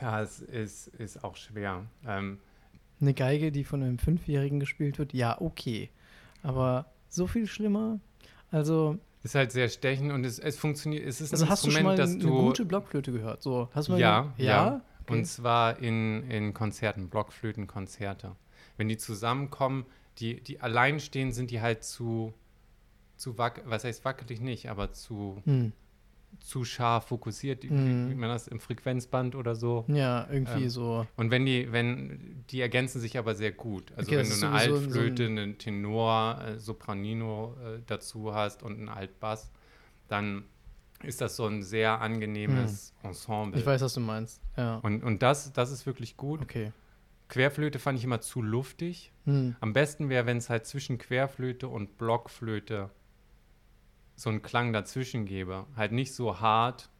Ja, 0.00 0.20
es 0.22 0.40
ist, 0.40 0.88
ist 0.88 1.22
auch 1.22 1.36
schwer. 1.36 1.84
Ähm, 2.06 2.38
Eine 3.00 3.14
Geige, 3.14 3.52
die 3.52 3.64
von 3.64 3.82
einem 3.82 3.98
Fünfjährigen 3.98 4.60
gespielt 4.60 4.98
wird? 4.98 5.12
Ja, 5.12 5.40
okay. 5.40 5.90
Aber 6.42 6.86
so 7.08 7.26
viel 7.26 7.46
schlimmer? 7.46 8.00
Also, 8.50 8.98
ist 9.22 9.34
halt 9.34 9.52
sehr 9.52 9.68
stechend 9.68 10.12
und 10.12 10.24
es, 10.24 10.38
es 10.38 10.58
funktioniert. 10.58 11.06
Es 11.06 11.20
ist 11.20 11.32
also 11.32 11.44
ein 11.44 11.50
hast 11.50 11.64
du 11.64 11.70
schon 11.70 11.80
Instrument, 11.86 11.98
mal 11.98 12.02
dass 12.02 12.10
eine 12.14 12.22
du 12.22 12.46
gute 12.46 12.64
Blockflöte 12.64 13.12
gehört? 13.12 13.42
So, 13.42 13.68
hast 13.72 13.88
du 13.88 13.92
mal 13.92 14.00
Ja, 14.00 14.32
ge- 14.36 14.46
ja. 14.46 14.82
Okay. 15.06 15.12
Und 15.18 15.24
zwar 15.26 15.78
in, 15.80 16.28
in 16.30 16.54
Konzerten, 16.54 17.08
Blockflötenkonzerte. 17.08 18.36
Wenn 18.76 18.88
die 18.88 18.96
zusammenkommen, 18.96 19.84
die, 20.18 20.40
die 20.40 20.60
allein 20.60 21.00
stehen, 21.00 21.32
sind 21.32 21.50
die 21.50 21.60
halt 21.60 21.84
zu, 21.84 22.32
zu 23.16 23.36
wack, 23.38 23.62
was 23.66 23.84
heißt 23.84 24.04
wackelig 24.04 24.40
nicht, 24.40 24.68
aber 24.70 24.92
zu, 24.92 25.40
Hm. 25.44 25.72
zu 26.40 26.64
scharf 26.64 27.06
fokussiert, 27.08 27.64
Mhm. 27.64 28.10
wie, 28.10 28.14
man 28.14 28.28
das 28.30 28.48
im 28.48 28.58
Frequenzband 28.60 29.34
oder 29.36 29.54
so. 29.54 29.84
Ja, 29.88 30.26
irgendwie 30.30 30.64
Ähm, 30.64 30.68
so. 30.70 31.06
Und 31.16 31.30
wenn 31.30 31.44
die, 31.46 31.70
wenn, 31.70 32.44
die 32.50 32.60
ergänzen 32.60 33.00
sich 33.00 33.18
aber 33.18 33.34
sehr 33.34 33.52
gut. 33.52 33.92
Also 33.96 34.08
Okay, 34.10 34.18
wenn 34.18 34.28
du 34.28 34.34
eine 34.34 34.34
sowieso 34.34 34.40
so 34.40 34.46
ein- 34.46 34.82
Altflöte, 34.84 35.26
einen 35.26 35.58
Tenor, 35.58 36.40
äh, 36.44 36.58
Sopranino 36.58 37.56
äh, 37.64 37.80
dazu 37.86 38.34
hast 38.34 38.62
und 38.62 38.78
einen 38.78 38.88
Altbass, 38.88 39.50
dann 40.08 40.44
ist 41.04 41.20
das 41.20 41.36
so 41.36 41.46
ein 41.46 41.62
sehr 41.62 42.00
angenehmes 42.00 42.94
Ensemble. 43.02 43.52
Hm. 43.52 43.58
Ich 43.60 43.66
weiß, 43.66 43.82
was 43.82 43.94
du 43.94 44.00
meinst. 44.00 44.40
Ja. 44.56 44.76
Und, 44.76 45.02
und 45.02 45.22
das, 45.22 45.52
das 45.52 45.70
ist 45.70 45.86
wirklich 45.86 46.16
gut. 46.16 46.42
Okay. 46.42 46.72
Querflöte 47.28 47.78
fand 47.78 47.98
ich 47.98 48.04
immer 48.04 48.20
zu 48.20 48.42
luftig. 48.42 49.12
Hm. 49.24 49.56
Am 49.60 49.72
besten 49.72 50.08
wäre, 50.08 50.26
wenn 50.26 50.36
es 50.36 50.50
halt 50.50 50.66
zwischen 50.66 50.98
Querflöte 50.98 51.68
und 51.68 51.96
Blockflöte 51.96 52.90
so 54.16 54.30
einen 54.30 54.42
Klang 54.42 54.72
dazwischen 54.72 55.24
gäbe. 55.24 55.66
Halt 55.76 55.92
nicht 55.92 56.14
so 56.14 56.40
hart 56.40 56.90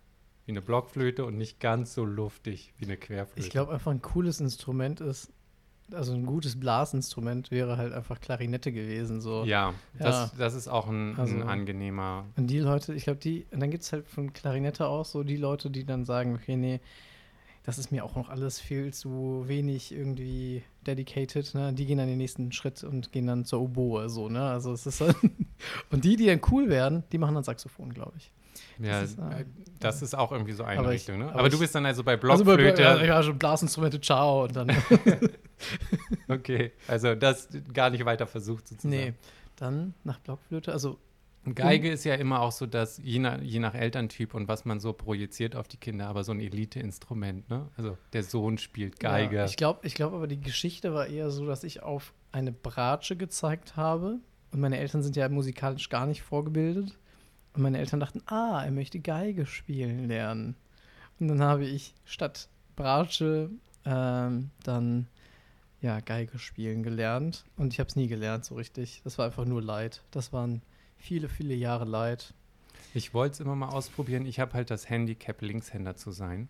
wie 0.47 0.53
eine 0.53 0.63
Blockflöte 0.63 1.25
und 1.25 1.37
nicht 1.37 1.61
ganz 1.61 1.95
so 1.95 2.05
luftig 2.05 2.75
wie 2.77 2.85
eine 2.85 2.97
Querflöte. 2.97 3.41
Ich 3.41 3.51
glaube, 3.51 3.73
einfach 3.73 3.91
ein 3.91 4.03
cooles 4.03 4.41
Instrument 4.41 5.01
ist, 5.01 5.33
also 5.93 6.13
ein 6.15 6.27
gutes 6.27 6.59
Blasinstrument 6.59 7.51
wäre 7.51 7.77
halt 7.77 7.93
einfach 7.93 8.21
Klarinette 8.21 8.73
gewesen. 8.73 9.21
So. 9.21 9.45
Ja, 9.45 9.75
Ja. 9.99 10.05
das, 10.05 10.35
das 10.37 10.55
ist 10.55 10.69
auch 10.69 10.89
ein, 10.89 11.17
Also- 11.19 11.35
ein 11.35 11.43
angenehmer. 11.43 12.25
Und 12.37 12.47
die 12.49 12.59
Leute, 12.61 12.95
ich 12.95 13.05
glaube, 13.05 13.21
die, 13.21 13.47
und 13.51 13.61
dann 13.61 13.71
gibt 13.71 13.83
es 13.85 13.93
halt 13.93 14.07
von 14.09 14.33
Klarinette 14.33 14.87
auch 14.87 15.05
so 15.05 15.23
die 15.23 15.37
Leute, 15.37 15.71
die 15.71 15.85
dann 15.85 16.05
sagen, 16.05 16.35
okay, 16.35 16.57
nee, 16.57 16.81
das 17.65 17.79
ist 17.79 17.91
mir 17.91 18.05
auch 18.05 18.15
noch 18.15 18.29
alles 18.29 18.61
viel 18.61 18.93
zu 18.93 19.45
wenig 19.47 19.91
irgendwie 19.91 20.63
dedicated. 20.87 21.55
Ne? 21.55 21.73
Die 21.73 21.87
gehen 21.87 21.97
dann 21.97 22.09
den 22.09 22.19
nächsten 22.19 22.53
Schritt 22.53 22.85
und 22.85 23.11
gehen 23.13 23.27
dann 23.27 23.45
zur 23.47 23.63
Oboe, 23.63 24.11
so, 24.11 24.29
ne? 24.29 24.43
Also 24.51 24.73
es 24.73 24.85
ist 24.87 25.01
dann 25.01 25.15
und 25.91 26.05
die, 26.05 26.17
die 26.17 26.27
dann 26.27 26.43
cool 26.51 26.69
werden, 26.69 27.05
die 27.11 27.17
machen 27.19 27.35
dann 27.35 27.45
Saxophon, 27.45 27.95
glaube 27.95 28.13
ich. 28.19 28.31
Ja, 28.79 29.01
Das 29.01 29.11
ist, 29.11 29.19
das, 29.19 29.33
äh, 29.41 29.45
das 29.81 30.03
ist 30.03 30.15
auch 30.17 30.31
irgendwie 30.31 30.53
so 30.53 30.63
eine 30.65 30.79
aber 30.81 30.89
ich- 30.93 31.01
Richtung, 31.01 31.19
ne? 31.19 31.29
aber 31.31 31.39
Aber, 31.41 31.49
du 31.49 31.55
ich- 31.57 31.61
bist 31.61 31.75
dann 31.75 31.87
also 31.87 32.05
bei 32.05 32.13
Also 32.21 32.45
bei, 32.45 32.57
Blockflöte. 32.57 32.83
ja, 32.83 33.03
ja, 33.03 33.23
schon 33.23 33.39
Blasinstrumente, 33.39 33.99
ciao 34.01 34.45
und 34.45 34.55
dann. 34.57 34.69
Okay, 36.29 36.73
also 36.89 37.15
das 37.15 37.49
gar 37.73 37.91
nicht 37.91 38.05
weiter 38.05 38.27
versucht 38.27 38.69
sozusagen. 38.69 38.95
nee, 38.95 39.15
dann 39.57 39.95
nach 40.05 40.19
Blockflöte, 40.21 40.73
also 40.73 40.99
Geige 41.53 41.91
ist 41.91 42.05
ja 42.05 42.15
immer 42.15 42.41
auch 42.41 42.53
so, 42.53 42.65
dass 42.65 42.99
je 42.99 43.19
nach, 43.19 43.41
je 43.43 43.59
nach 43.59 43.75
Elterntyp 43.75 44.33
und 44.35 44.49
was 44.49 44.65
man 44.65 44.81
so 44.81 44.93
projiziert 44.95 45.57
auf 45.57 45.69
die 45.69 45.77
Kinder, 45.77 46.07
aber 46.07 46.25
so 46.25 46.33
ein 46.33 46.41
Elite-Instrument, 46.41 47.51
ne? 47.51 47.69
Also 47.77 47.99
der 48.15 48.23
Sohn 48.23 48.57
spielt 48.57 48.99
Geige. 48.99 49.37
Ja, 49.37 49.45
ich 49.45 49.57
glaube 49.57 49.87
ich 49.87 49.95
glaub 49.95 50.15
aber, 50.15 50.27
die 50.27 50.41
Geschichte 50.41 50.95
war 50.95 51.07
eher 51.07 51.31
so, 51.31 51.45
dass 51.47 51.63
ich 51.63 51.83
auf 51.83 52.15
eine 52.33 52.53
Bratsche 52.53 53.17
gezeigt 53.17 53.77
habe. 53.77 54.21
Und 54.53 54.61
meine 54.61 54.79
Eltern 54.79 55.03
sind 55.03 55.17
ja 55.17 55.29
musikalisch 55.29 55.91
gar 55.91 56.07
nicht 56.07 56.23
vorgebildet. 56.23 56.97
Und 57.53 57.63
meine 57.63 57.79
Eltern 57.79 58.01
dachten, 58.01 58.23
ah, 58.27 58.63
er 58.65 58.71
möchte 58.71 59.01
Geige 59.01 59.45
spielen 59.47 60.09
lernen. 60.09 60.57
Und 61.21 61.29
dann 61.29 61.43
habe 61.43 61.67
ich 61.67 61.95
statt 62.05 62.49
Bratsche 62.75 63.51
ähm, 63.85 64.51
dann 64.63 65.09
ja 65.85 66.01
Geige 66.01 66.39
spielen 66.39 66.83
gelernt. 66.83 67.45
Und 67.57 67.73
ich 67.73 67.79
habe 67.79 67.89
es 67.89 67.97
nie 67.97 68.09
gelernt 68.09 68.45
so 68.45 68.55
richtig. 68.55 69.03
Das 69.05 69.19
war 69.19 69.27
einfach 69.27 69.45
nur 69.45 69.63
Leid. 69.63 70.03
Das 70.11 70.33
waren 70.33 70.63
viele, 70.97 71.29
viele 71.29 71.55
Jahre 71.55 71.85
Leid. 71.85 72.33
Ich 72.95 73.13
wollte 73.13 73.35
es 73.35 73.41
immer 73.41 73.55
mal 73.55 73.69
ausprobieren. 73.69 74.25
Ich 74.25 74.41
habe 74.41 74.55
halt 74.55 74.71
das 74.71 74.89
Handicap, 74.89 75.43
Linkshänder 75.43 75.95
zu 75.97 76.11
sein. 76.11 76.49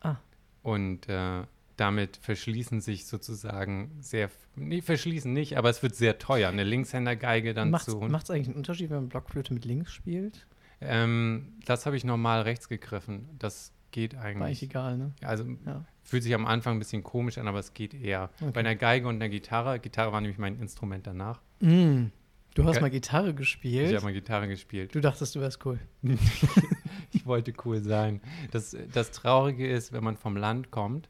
Ah. 0.00 0.16
Und 0.62 1.08
äh, 1.08 1.44
damit 1.76 2.16
verschließen 2.16 2.80
sich 2.80 3.06
sozusagen 3.06 3.92
sehr, 4.00 4.30
nee, 4.56 4.82
verschließen 4.82 5.32
nicht, 5.32 5.56
aber 5.56 5.70
es 5.70 5.82
wird 5.82 5.94
sehr 5.94 6.18
teuer, 6.18 6.48
eine 6.48 6.64
Linkshändergeige 6.64 7.54
dann 7.54 7.70
Macht 7.70 7.86
zu. 7.86 8.00
es 8.02 8.30
eigentlich 8.30 8.48
einen 8.48 8.56
Unterschied, 8.56 8.90
wenn 8.90 8.98
man 8.98 9.08
Blockflöte 9.08 9.54
mit 9.54 9.64
links 9.64 9.92
spielt? 9.92 10.46
Ähm, 10.80 11.54
das 11.64 11.86
habe 11.86 11.96
ich 11.96 12.04
normal 12.04 12.42
rechts 12.42 12.68
gegriffen. 12.68 13.28
Das 13.38 13.71
geht 13.92 14.14
War 14.16 14.22
eigentlich 14.24 14.42
eigentlich. 14.42 14.62
egal, 14.64 14.98
ne? 14.98 15.12
Also 15.22 15.44
Ja. 15.64 15.84
fühlt 16.02 16.22
sich 16.24 16.34
am 16.34 16.44
Anfang 16.46 16.76
ein 16.76 16.78
bisschen 16.80 17.02
komisch 17.04 17.38
an, 17.38 17.46
aber 17.46 17.60
es 17.60 17.72
geht 17.74 17.94
eher. 17.94 18.30
Okay. 18.40 18.50
Bei 18.52 18.60
einer 18.60 18.74
Geige 18.74 19.06
und 19.06 19.14
einer 19.16 19.28
Gitarre, 19.28 19.78
Gitarre 19.78 20.12
war 20.12 20.20
nämlich 20.20 20.38
mein 20.38 20.58
Instrument 20.58 21.06
danach. 21.06 21.40
Mm. 21.60 22.06
Du 22.54 22.64
hast 22.64 22.74
Ge- 22.74 22.82
mal 22.82 22.90
Gitarre 22.90 23.30
Ich 23.30 23.36
gespielt. 23.36 23.94
habe 23.94 24.04
mal 24.04 24.12
Gitarre 24.12 24.46
gespielt. 24.48 24.94
Du 24.94 25.00
dachtest, 25.00 25.34
du 25.36 25.40
wärst 25.40 25.64
cool. 25.64 25.78
Ich 27.12 27.26
wollte 27.26 27.52
cool 27.64 27.82
sein. 27.82 28.20
Das, 28.50 28.76
das 28.92 29.10
Traurige 29.12 29.68
ist, 29.70 29.92
wenn 29.92 30.02
man 30.02 30.16
vom 30.16 30.36
Land 30.36 30.70
kommt, 30.70 31.08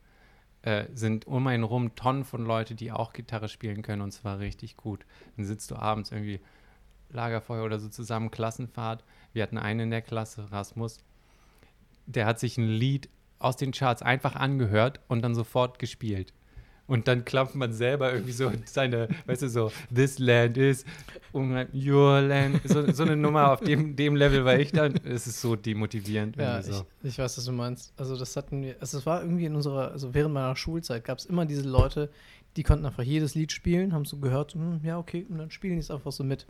äh, 0.62 0.86
sind 0.94 1.26
um 1.26 1.46
einen 1.46 1.62
rum 1.64 1.94
Tonnen 1.94 2.24
von 2.24 2.44
Leuten, 2.44 2.76
die 2.76 2.92
auch 2.92 3.12
Gitarre 3.12 3.48
spielen 3.48 3.82
können 3.82 4.02
und 4.02 4.10
zwar 4.12 4.38
richtig 4.38 4.76
gut. 4.76 5.06
Dann 5.36 5.44
sitzt 5.46 5.70
du 5.70 5.76
abends 5.76 6.12
irgendwie 6.12 6.40
Lagerfeuer 7.10 7.64
oder 7.64 7.78
so 7.78 7.88
zusammen, 7.88 8.30
Klassenfahrt. 8.30 9.04
Wir 9.32 9.42
hatten 9.42 9.58
einen 9.58 9.80
in 9.80 9.90
der 9.90 10.02
Klasse, 10.02 10.50
Rasmus, 10.50 10.98
der 12.06 12.26
hat 12.26 12.38
sich 12.38 12.58
ein 12.58 12.68
Lied 12.68 13.08
aus 13.38 13.56
den 13.56 13.72
Charts 13.72 14.02
einfach 14.02 14.36
angehört 14.36 15.00
und 15.08 15.22
dann 15.22 15.34
sofort 15.34 15.78
gespielt. 15.78 16.32
Und 16.86 17.08
dann 17.08 17.24
klappt 17.24 17.54
man 17.54 17.72
selber 17.72 18.12
irgendwie 18.12 18.32
so 18.32 18.52
seine, 18.66 19.08
weißt 19.26 19.42
du, 19.42 19.48
so, 19.48 19.72
this 19.94 20.18
land 20.18 20.56
is 20.58 20.84
your 21.32 22.20
land. 22.20 22.60
So, 22.64 22.90
so 22.92 23.04
eine 23.04 23.16
Nummer 23.16 23.52
auf 23.52 23.60
dem, 23.60 23.96
dem 23.96 24.16
Level 24.16 24.44
war 24.44 24.58
ich 24.58 24.72
dann. 24.72 24.94
Es 25.04 25.26
ist 25.26 25.40
so 25.40 25.56
demotivierend, 25.56 26.36
Ja, 26.36 26.60
so. 26.62 26.84
ich, 27.02 27.10
ich 27.10 27.18
weiß, 27.18 27.38
was 27.38 27.44
du 27.44 27.52
meinst. 27.52 27.94
Also 27.96 28.16
das 28.18 28.36
hatten 28.36 28.62
wir, 28.62 28.76
also 28.80 28.98
es 28.98 29.06
war 29.06 29.22
irgendwie 29.22 29.46
in 29.46 29.54
unserer, 29.54 29.92
also 29.92 30.12
während 30.12 30.34
meiner 30.34 30.56
Schulzeit 30.56 31.04
gab 31.04 31.18
es 31.18 31.24
immer 31.24 31.46
diese 31.46 31.66
Leute, 31.68 32.10
die 32.56 32.62
konnten 32.62 32.84
einfach 32.84 33.04
jedes 33.04 33.34
Lied 33.34 33.52
spielen, 33.52 33.94
haben 33.94 34.04
so 34.04 34.18
gehört, 34.18 34.52
hm, 34.54 34.80
ja, 34.84 34.98
okay, 34.98 35.24
und 35.28 35.38
dann 35.38 35.50
spielen 35.50 35.74
die 35.74 35.80
es 35.80 35.90
einfach 35.90 36.12
so 36.12 36.24
mit. 36.24 36.46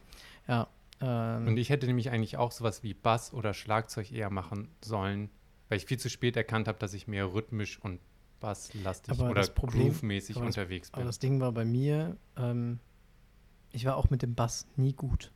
Ja. 0.48 0.66
Ähm, 1.00 1.46
Und 1.46 1.56
ich 1.58 1.70
hätte 1.70 1.86
nämlich 1.86 2.10
eigentlich 2.10 2.36
auch 2.38 2.50
sowas 2.52 2.82
wie 2.82 2.94
Bass 2.94 3.32
oder 3.32 3.54
Schlagzeug 3.54 4.10
eher 4.10 4.30
machen 4.30 4.68
sollen, 4.82 5.30
weil 5.72 5.78
ich 5.78 5.86
viel 5.86 5.98
zu 5.98 6.10
spät 6.10 6.36
erkannt 6.36 6.68
habe, 6.68 6.78
dass 6.78 6.92
ich 6.92 7.06
mehr 7.08 7.32
rhythmisch 7.32 7.78
und 7.82 7.98
basslastig 8.40 9.10
Aber 9.10 9.30
oder 9.30 9.40
das 9.40 9.54
groove-mäßig 9.54 10.36
aber 10.36 10.44
das- 10.44 10.56
unterwegs 10.58 10.90
aber 10.92 11.00
bin. 11.00 11.06
das 11.06 11.18
Ding 11.18 11.40
war 11.40 11.50
bei 11.50 11.64
mir, 11.64 12.18
ähm, 12.36 12.78
ich 13.70 13.86
war 13.86 13.96
auch 13.96 14.10
mit 14.10 14.20
dem 14.20 14.34
Bass 14.34 14.66
nie 14.76 14.92
gut. 14.92 15.32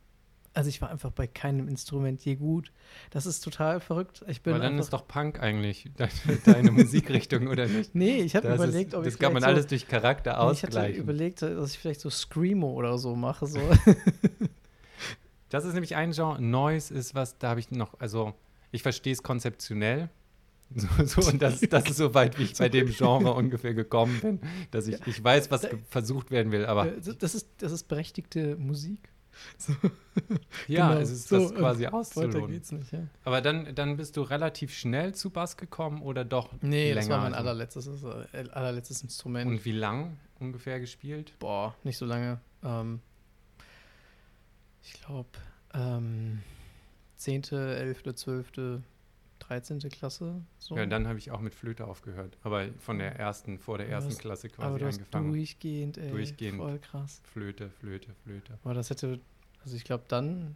Also 0.53 0.69
ich 0.69 0.79
war 0.79 0.91
einfach 0.91 1.09
bei 1.11 1.25
keinem 1.25 1.67
Instrument 1.67 2.23
je 2.23 2.35
gut. 2.35 2.71
Das 3.09 3.25
ist 3.25 3.41
total 3.41 3.79
verrückt. 3.79 4.23
Ich 4.27 4.43
bin 4.43 4.53
Aber 4.53 4.61
dann 4.63 4.77
ist 4.77 4.93
doch 4.93 5.07
Punk 5.07 5.39
eigentlich 5.41 5.89
deine, 5.97 6.11
deine 6.45 6.71
Musikrichtung, 6.71 7.47
oder 7.47 7.65
nicht? 7.67 7.95
Nee, 7.95 8.17
ich 8.17 8.35
habe 8.35 8.47
Das, 8.47 8.57
überlegt, 8.57 8.89
ist, 8.89 8.95
ob 8.95 9.05
das 9.05 9.13
ich 9.15 9.19
kann 9.19 9.33
man 9.33 9.41
vielleicht 9.41 9.53
alles 9.55 9.63
so, 9.63 9.69
durch 9.69 9.87
Charakter 9.87 10.31
Nee, 10.33 10.51
Ich 10.51 10.61
hatte 10.61 10.67
ausgleichen. 10.67 11.01
überlegt, 11.01 11.41
dass 11.41 11.71
ich 11.71 11.79
vielleicht 11.79 12.01
so 12.01 12.11
Screamo 12.11 12.71
oder 12.73 12.99
so 12.99 13.15
mache. 13.15 13.47
So. 13.47 13.59
Das 15.49 15.63
ist 15.65 15.73
nämlich 15.73 15.95
ein 15.95 16.11
Genre. 16.11 16.39
Noise 16.41 16.93
ist 16.93 17.15
was, 17.15 17.37
da 17.39 17.49
habe 17.49 17.59
ich 17.59 17.71
noch, 17.71 17.99
also 17.99 18.33
ich 18.71 18.83
verstehe 18.83 19.13
es 19.13 19.23
konzeptionell. 19.23 20.09
So, 20.75 21.21
so, 21.21 21.29
und 21.31 21.41
das, 21.41 21.61
das 21.61 21.89
ist 21.89 21.97
so 21.97 22.13
weit, 22.13 22.37
wie 22.37 22.43
ich 22.43 22.55
bei 22.57 22.67
dem 22.69 22.87
Genre 22.91 23.33
ungefähr 23.33 23.73
gekommen 23.73 24.19
bin, 24.21 24.39
dass 24.71 24.87
ich, 24.87 24.99
ich 25.07 25.23
weiß, 25.23 25.49
was 25.49 25.67
versucht 25.89 26.29
werden 26.29 26.51
will, 26.51 26.65
aber 26.65 26.87
Äh, 26.87 27.01
das, 27.19 27.35
ist, 27.35 27.47
das 27.59 27.71
ist 27.71 27.87
berechtigte 27.87 28.55
Musik. 28.57 29.09
ja, 30.67 30.89
genau. 30.89 30.99
es 31.01 31.11
ist 31.11 31.27
So, 31.29 31.39
das 31.39 31.53
quasi 31.55 31.83
Weiter 31.85 31.93
auszuloten. 31.93 32.49
nicht, 32.51 32.91
ja. 32.91 33.07
Aber 33.23 33.41
dann, 33.41 33.73
dann 33.75 33.95
bist 33.97 34.17
du 34.17 34.21
relativ 34.23 34.73
schnell 34.73 35.13
zu 35.13 35.29
Bass 35.29 35.57
gekommen 35.57 36.01
oder 36.01 36.25
doch 36.25 36.49
Nee, 36.61 36.89
länger? 36.89 36.95
das 36.95 37.09
war 37.09 37.21
mein 37.21 37.33
also? 37.33 37.49
allerletztes, 37.49 38.03
äh, 38.33 38.49
allerletztes 38.51 39.03
Instrument. 39.03 39.49
Und 39.49 39.63
wie 39.63 39.71
lang 39.73 40.17
ungefähr 40.39 40.79
gespielt? 40.79 41.33
Boah, 41.39 41.75
nicht 41.83 41.97
so 41.97 42.05
lange. 42.05 42.39
Ähm, 42.63 42.99
ich 44.83 44.93
glaube, 45.01 45.29
ähm, 45.73 46.39
10., 47.17 47.43
11., 47.51 48.03
12., 48.15 48.81
13. 49.47 49.79
Klasse. 49.89 50.41
So. 50.59 50.75
Ja, 50.77 50.85
dann 50.85 51.07
habe 51.07 51.17
ich 51.19 51.31
auch 51.31 51.39
mit 51.39 51.53
Flöte 51.55 51.85
aufgehört, 51.87 52.37
aber 52.43 52.67
von 52.79 52.99
der 52.99 53.15
ersten, 53.17 53.59
vor 53.59 53.77
der 53.77 53.87
Aber 53.87 53.93
ersten 53.95 54.09
das- 54.11 54.19
Klasse 54.19 54.47
Aber 54.47 54.55
quasi 54.67 54.79
du 54.79 54.85
hast 54.85 54.97
angefangen. 54.99 55.27
durchgehend, 55.33 55.97
ey, 55.97 56.09
Durchgehend. 56.11 56.57
voll 56.57 56.79
krass. 56.79 57.21
Flöte, 57.23 57.69
Flöte, 57.69 58.13
Flöte. 58.23 58.57
Aber 58.63 58.73
das 58.73 58.89
hätte, 58.89 59.19
also 59.63 59.75
ich 59.75 59.83
glaube 59.83 60.03
dann, 60.07 60.55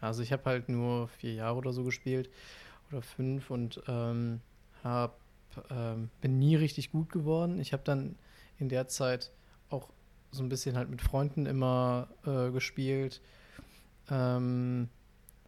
also 0.00 0.22
ich 0.22 0.32
habe 0.32 0.44
halt 0.44 0.68
nur 0.68 1.08
vier 1.08 1.34
Jahre 1.34 1.56
oder 1.58 1.72
so 1.72 1.84
gespielt 1.84 2.30
oder 2.90 3.02
fünf 3.02 3.50
und 3.50 3.82
ähm, 3.88 4.40
hab, 4.82 5.18
ähm, 5.70 6.10
bin 6.20 6.38
nie 6.38 6.54
richtig 6.56 6.92
gut 6.92 7.10
geworden. 7.10 7.58
Ich 7.60 7.72
habe 7.72 7.82
dann 7.84 8.16
in 8.58 8.68
der 8.68 8.88
Zeit 8.88 9.32
auch 9.68 9.90
so 10.30 10.42
ein 10.42 10.48
bisschen 10.48 10.76
halt 10.76 10.88
mit 10.90 11.02
Freunden 11.02 11.46
immer 11.46 12.08
äh, 12.24 12.50
gespielt, 12.50 13.20
ähm, 14.10 14.88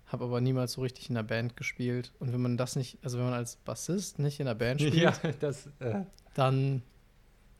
habe 0.09 0.25
aber 0.25 0.41
niemals 0.41 0.73
so 0.73 0.81
richtig 0.81 1.09
in 1.09 1.15
der 1.15 1.23
Band 1.23 1.57
gespielt. 1.57 2.13
Und 2.19 2.33
wenn 2.33 2.41
man 2.43 2.57
das 2.57 2.77
nicht, 2.77 2.99
also 3.03 3.19
wenn 3.19 3.25
man 3.27 3.35
als 3.35 3.57
Bassist 3.57 4.19
nicht 4.19 4.41
in 4.41 4.47
der 4.47 4.55
Band 4.55 4.81
spielt, 4.81 4.95
Ja, 4.95 5.13
das 5.41 5.69
äh, 5.81 6.03
dann 6.35 6.83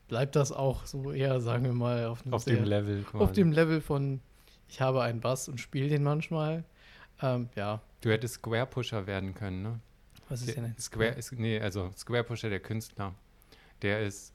bleibt 0.07 0.35
das 0.35 0.51
auch 0.51 0.85
so 0.85 1.11
eher, 1.11 1.39
sagen 1.41 1.63
wir 1.65 1.73
mal, 1.73 2.05
auf 2.07 2.23
auf 2.31 2.43
sehr 2.43 2.55
dem 2.55 2.65
Level 2.65 3.03
quasi. 3.03 3.23
auf 3.23 3.31
dem 3.31 3.51
Level 3.51 3.81
von, 3.81 4.19
ich 4.67 4.81
habe 4.81 5.01
einen 5.03 5.21
Bass 5.21 5.47
und 5.47 5.59
spiele 5.59 5.87
den 5.89 6.03
manchmal. 6.03 6.63
Ähm, 7.21 7.49
ja, 7.55 7.81
Du 8.01 8.09
hättest 8.09 8.35
Square 8.35 8.65
Pusher 8.65 9.05
werden 9.07 9.33
können, 9.33 9.61
ne? 9.61 9.79
was 10.29 10.41
ist 10.41 10.55
denn 10.55 10.63
Der 10.63 10.73
ein 10.73 10.79
Square 10.79 11.09
ist, 11.15 11.31
nee, 11.33 11.59
also 11.59 11.91
Square 11.97 12.23
Pusher, 12.23 12.49
der 12.49 12.59
Künstler, 12.61 13.13
der 13.81 14.01
ist 14.03 14.33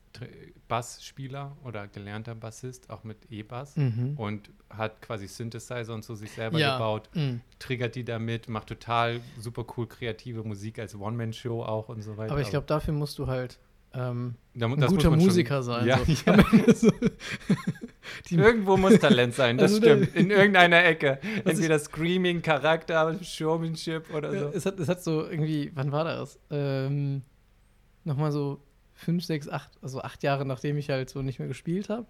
Bassspieler 0.68 1.56
oder 1.64 1.86
gelernter 1.88 2.34
Bassist, 2.34 2.88
auch 2.90 3.04
mit 3.04 3.16
E-Bass 3.30 3.76
Mhm. 3.76 4.14
und 4.16 4.50
hat 4.70 5.02
quasi 5.02 5.26
Synthesizer 5.26 5.92
und 5.94 6.04
so 6.04 6.14
sich 6.14 6.30
selber 6.32 6.58
Ja. 6.58 6.74
gebaut, 6.78 7.08
Mhm. 7.14 7.40
triggert 7.58 7.94
die 7.94 8.04
damit, 8.04 8.48
macht 8.48 8.68
total 8.68 9.20
super 9.38 9.64
cool 9.76 9.86
kreative 9.86 10.42
Musik 10.42 10.78
als 10.78 10.94
One-Man-Show 10.98 11.62
auch 11.62 11.88
und 11.88 12.02
so 12.02 12.16
weiter. 12.16 12.32
Aber 12.32 12.40
ich 12.40 12.50
glaube, 12.50 12.66
dafür 12.66 12.94
musst 12.94 13.18
du 13.18 13.26
halt 13.26 13.58
ähm, 13.96 14.34
Da 14.54 14.66
ein 14.66 14.70
guter 14.72 14.88
man 14.88 15.20
schon- 15.20 15.28
Musiker 15.28 15.62
sein. 15.62 15.86
Ja, 15.86 15.98
so. 16.04 16.12
ja. 16.26 16.44
So. 16.74 16.90
Die, 18.28 18.34
Irgendwo 18.34 18.76
muss 18.76 18.98
Talent 18.98 19.34
sein, 19.34 19.56
das 19.56 19.74
Also 19.74 19.82
stimmt. 19.86 20.16
In 20.16 20.30
irgendeiner 20.32 20.84
Ecke. 20.84 21.20
ich- 21.22 21.46
Entweder 21.46 21.78
Screaming, 21.78 22.42
Charakter, 22.42 23.16
Showmanship 23.22 24.12
oder 24.12 24.32
so. 24.36 24.46
es, 24.48 24.66
hat, 24.66 24.80
es 24.80 24.88
hat 24.88 25.02
so 25.02 25.24
irgendwie, 25.28 25.70
wann 25.76 25.92
war 25.92 26.02
das? 26.04 26.38
Ähm, 26.50 27.22
Nochmal 28.02 28.32
so 28.32 28.60
fünf, 28.94 29.24
sechs, 29.24 29.48
acht, 29.48 29.70
also 29.82 30.00
acht 30.00 30.22
Jahre 30.22 30.44
nachdem 30.44 30.76
ich 30.78 30.90
halt 30.90 31.10
so 31.10 31.22
nicht 31.22 31.38
mehr 31.38 31.48
gespielt 31.48 31.88
habe, 31.88 32.06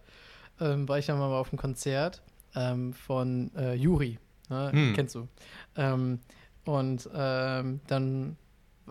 ähm, 0.61 0.89
war 0.89 0.99
ich 0.99 1.07
dann 1.07 1.19
mal 1.19 1.33
auf 1.33 1.53
einem 1.53 1.59
Konzert 1.59 2.23
ähm, 2.55 2.93
von 2.93 3.51
äh, 3.57 3.75
Juri. 3.75 4.19
Ne? 4.49 4.71
Hm. 4.73 4.93
Kennst 4.95 5.15
du. 5.15 5.29
Ähm, 5.77 6.21
und 6.65 7.09
ähm, 7.15 7.81
dann, 7.87 8.37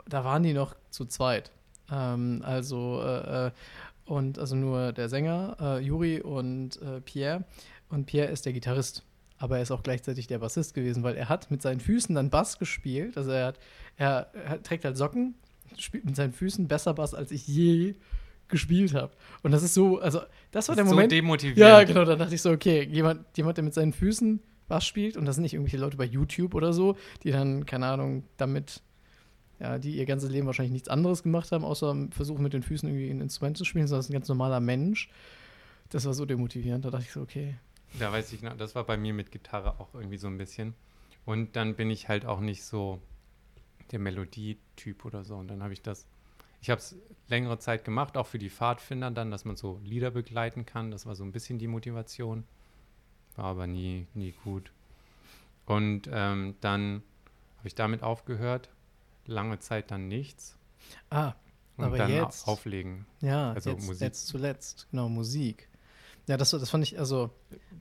da 0.08 0.24
waren 0.24 0.44
die 0.44 0.54
noch 0.54 0.76
zu 0.90 1.06
zweit. 1.06 1.52
Ähm, 1.92 2.42
also, 2.46 3.02
äh, 3.02 3.48
äh, 3.48 3.52
und 4.06 4.38
also 4.38 4.56
nur 4.56 4.92
der 4.92 5.10
Sänger, 5.10 5.58
äh, 5.60 5.80
Juri 5.80 6.22
und 6.22 6.82
äh, 6.82 7.02
Pierre. 7.02 7.46
Und 7.90 8.06
Pierre 8.06 8.32
ist 8.32 8.46
der 8.46 8.54
Gitarrist. 8.54 9.04
Aber 9.38 9.58
er 9.58 9.64
ist 9.64 9.72
auch 9.72 9.84
gleichzeitig 9.84 10.28
der 10.28 10.40
Bassist 10.40 10.74
gewesen, 10.74 11.04
weil 11.04 11.16
er 11.16 11.30
hat 11.30 11.52
mit 11.52 11.62
seinen 11.62 11.80
Füßen 11.80 12.16
dann 12.16 12.30
Bass 12.30 12.60
gespielt. 12.60 13.18
Also 13.18 13.32
er 13.32 13.48
hat, 13.48 13.60
er, 13.98 14.28
er 14.34 14.64
trägt 14.64 14.86
halt 14.86 14.98
Socken, 14.98 15.36
spielt 15.82 16.06
mit 16.06 16.16
seinen 16.16 16.34
Füßen 16.34 16.68
besser 16.68 16.94
Bass, 16.94 17.14
als 17.14 17.32
ich 17.32 17.48
je 17.48 17.96
gespielt 18.48 18.94
habe. 18.94 19.14
Und 19.42 19.52
das 19.52 19.64
ist 19.64 19.74
so, 19.74 20.00
also 20.00 20.20
das 20.52 20.70
war 20.70 20.76
Das 20.76 20.84
der 20.84 20.86
Moment. 20.86 21.12
So 21.12 21.16
demotivierend. 21.16 21.58
Ja, 21.58 21.84
genau, 21.84 22.06
da 22.06 22.16
dachte 22.16 22.36
ich 22.36 22.42
so, 22.42 22.52
okay, 22.52 22.88
jemand, 22.92 23.26
jemand, 23.36 23.58
der 23.58 23.64
mit 23.64 23.74
seinen 23.74 23.94
Füßen 23.94 24.40
Bass 24.68 24.86
spielt, 24.86 25.18
und 25.18 25.26
das 25.26 25.36
sind 25.36 25.44
nicht 25.44 25.54
irgendwelche 25.54 25.78
Leute 25.78 25.98
bei 25.98 26.06
YouTube 26.06 26.54
oder 26.54 26.74
so, 26.74 26.96
die 27.24 27.32
dann, 27.32 27.66
keine 27.66 27.88
Ahnung, 27.88 28.24
damit, 28.38 28.82
ja, 29.60 29.78
die 29.80 29.96
ihr 29.96 30.06
ganzes 30.06 30.30
Leben 30.30 30.46
wahrscheinlich 30.46 30.72
nichts 30.74 30.88
anderes 30.90 31.24
gemacht 31.24 31.52
haben, 31.52 31.64
außer 31.66 32.08
versuchen 32.12 32.44
mit 32.44 32.54
den 32.54 32.64
Füßen 32.64 32.88
irgendwie 32.88 33.10
ein 33.10 33.22
Instrument 33.22 33.58
zu 33.58 33.66
spielen, 33.66 33.88
sondern 33.88 34.00
das 34.00 34.06
ist 34.06 34.10
ein 34.12 34.14
ganz 34.14 34.28
normaler 34.28 34.60
Mensch. 34.60 35.10
Das 35.90 36.06
war 36.06 36.14
so 36.14 36.26
demotivierend. 36.26 36.86
Da 36.86 36.92
dachte 36.92 37.06
ich 37.06 37.12
so, 37.12 37.22
okay. 37.22 37.56
Da 38.00 38.12
weiß 38.12 38.34
ich 38.34 38.42
noch, 38.42 38.58
das 38.58 38.74
war 38.74 38.84
bei 38.84 38.98
mir 38.98 39.14
mit 39.14 39.32
Gitarre 39.32 39.80
auch 39.80 39.94
irgendwie 39.94 40.18
so 40.18 40.28
ein 40.28 40.38
bisschen. 40.38 40.74
Und 41.26 41.56
dann 41.56 41.76
bin 41.76 41.90
ich 41.90 42.10
halt 42.10 42.26
auch 42.26 42.40
nicht 42.40 42.64
so 42.64 43.00
der 43.92 44.00
Melodietyp 44.00 45.06
oder 45.06 45.24
so. 45.24 45.36
Und 45.36 45.48
dann 45.50 45.62
habe 45.64 45.74
ich 45.74 45.82
das, 45.82 46.06
ich 46.62 46.70
habe 46.70 46.80
es 46.80 46.96
längere 47.28 47.60
Zeit 47.60 47.84
gemacht, 47.86 48.18
auch 48.18 48.28
für 48.28 48.40
die 48.40 48.50
Pfadfinder 48.50 49.12
dann, 49.12 49.32
dass 49.32 49.46
man 49.46 49.56
so 49.56 49.80
Lieder 49.84 50.12
begleiten 50.12 50.66
kann. 50.66 50.92
Das 50.92 51.06
war 51.06 51.16
so 51.16 51.24
ein 51.24 51.32
bisschen 51.32 51.60
die 51.60 51.68
Motivation. 51.68 52.44
War 53.36 53.46
aber 53.46 53.68
nie, 53.68 54.08
nie 54.14 54.34
gut. 54.44 54.72
Und 55.66 56.10
ähm, 56.12 56.56
dann 56.62 57.04
habe 57.60 57.68
ich 57.68 57.76
damit 57.76 58.04
aufgehört. 58.04 58.70
Lange 59.26 59.60
Zeit 59.60 59.90
dann 59.92 60.08
nichts. 60.10 60.58
Ah, 61.10 61.34
Und 61.78 61.86
Aber 61.86 61.98
dann 61.98 62.12
jetzt- 62.12 62.48
auflegen. 62.48 63.06
ja, 63.22 63.54
Also 63.54 63.70
jetzt, 63.72 63.86
Musik. 63.86 64.02
jetzt 64.02 64.28
zuletzt, 64.28 64.88
genau, 64.92 65.08
Musik. 65.10 65.70
Ja, 66.28 66.38
das, 66.38 66.52
das 66.52 66.70
fand 66.70 66.84
ich, 66.84 67.00
also, 67.00 67.30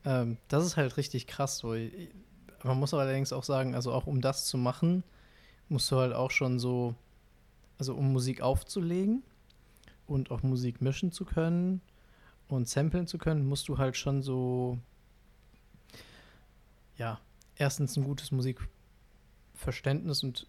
ähm, 0.05 0.37
das 0.49 0.65
ist 0.65 0.77
halt 0.77 0.97
richtig 0.97 1.27
krass. 1.27 1.59
So. 1.59 1.75
Man 2.65 2.79
muss 2.79 2.95
allerdings 2.95 3.33
auch 3.33 3.43
sagen, 3.45 3.75
also 3.75 3.93
auch 3.93 4.07
um 4.07 4.21
das 4.21 4.47
zu 4.47 4.57
machen, 4.57 5.03
musst 5.69 5.91
du 5.91 5.97
halt 5.97 6.13
auch 6.13 6.31
schon 6.31 6.59
so, 6.59 6.95
also 7.79 7.95
um 7.95 8.13
Musik 8.13 8.41
aufzulegen 8.41 9.23
und 10.07 10.31
auch 10.31 10.43
Musik 10.43 10.81
mischen 10.81 11.13
zu 11.13 11.25
können 11.25 11.81
und 12.49 12.69
samplen 12.69 13.07
zu 13.07 13.19
können, 13.19 13.47
musst 13.47 13.69
du 13.69 13.79
halt 13.79 13.97
schon 13.97 14.23
so, 14.23 14.79
ja, 16.97 17.21
erstens 17.57 17.97
ein 17.97 18.05
gutes 18.05 18.31
Musikverständnis 18.31 20.23
und 20.23 20.47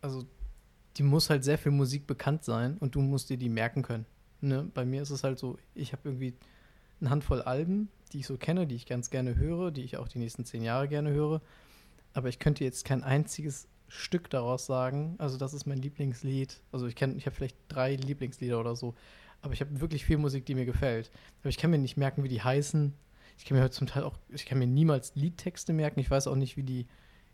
also 0.00 0.26
die 0.96 1.02
muss 1.02 1.30
halt 1.30 1.44
sehr 1.44 1.58
viel 1.58 1.72
Musik 1.72 2.06
bekannt 2.06 2.44
sein 2.44 2.76
und 2.78 2.94
du 2.94 3.00
musst 3.00 3.30
dir 3.30 3.36
die 3.36 3.48
merken 3.48 3.82
können. 3.82 4.06
Ne? 4.40 4.70
Bei 4.74 4.84
mir 4.84 5.02
ist 5.02 5.10
es 5.10 5.24
halt 5.24 5.38
so, 5.38 5.58
ich 5.74 5.92
habe 5.92 6.08
irgendwie 6.08 6.34
eine 7.00 7.10
Handvoll 7.10 7.42
Alben, 7.42 7.88
die 8.12 8.20
ich 8.20 8.26
so 8.26 8.36
kenne, 8.36 8.66
die 8.66 8.74
ich 8.74 8.86
ganz 8.86 9.10
gerne 9.10 9.36
höre, 9.36 9.70
die 9.70 9.82
ich 9.82 9.96
auch 9.96 10.08
die 10.08 10.18
nächsten 10.18 10.44
zehn 10.44 10.62
Jahre 10.62 10.88
gerne 10.88 11.10
höre. 11.10 11.40
Aber 12.12 12.28
ich 12.28 12.38
könnte 12.38 12.64
jetzt 12.64 12.84
kein 12.84 13.04
einziges 13.04 13.68
Stück 13.90 14.30
daraus 14.30 14.66
sagen. 14.66 15.16
Also 15.18 15.36
das 15.36 15.52
ist 15.52 15.66
mein 15.66 15.78
Lieblingslied. 15.78 16.60
Also 16.72 16.86
ich 16.86 16.94
kenne, 16.94 17.16
ich 17.16 17.26
habe 17.26 17.36
vielleicht 17.36 17.56
drei 17.68 17.96
Lieblingslieder 17.96 18.58
oder 18.58 18.76
so. 18.76 18.94
Aber 19.42 19.52
ich 19.52 19.60
habe 19.60 19.80
wirklich 19.80 20.04
viel 20.04 20.18
Musik, 20.18 20.46
die 20.46 20.54
mir 20.54 20.64
gefällt. 20.64 21.10
Aber 21.40 21.50
ich 21.50 21.58
kann 21.58 21.70
mir 21.70 21.78
nicht 21.78 21.96
merken, 21.96 22.22
wie 22.22 22.28
die 22.28 22.42
heißen. 22.42 22.94
Ich 23.36 23.44
kann 23.44 23.56
mir 23.56 23.62
halt 23.62 23.74
zum 23.74 23.86
Teil 23.86 24.04
auch, 24.04 24.16
ich 24.28 24.46
kann 24.46 24.58
mir 24.58 24.66
niemals 24.66 25.14
Liedtexte 25.14 25.72
merken. 25.72 26.00
Ich 26.00 26.10
weiß 26.10 26.26
auch 26.26 26.36
nicht, 26.36 26.56
wie 26.56 26.62
die 26.62 26.86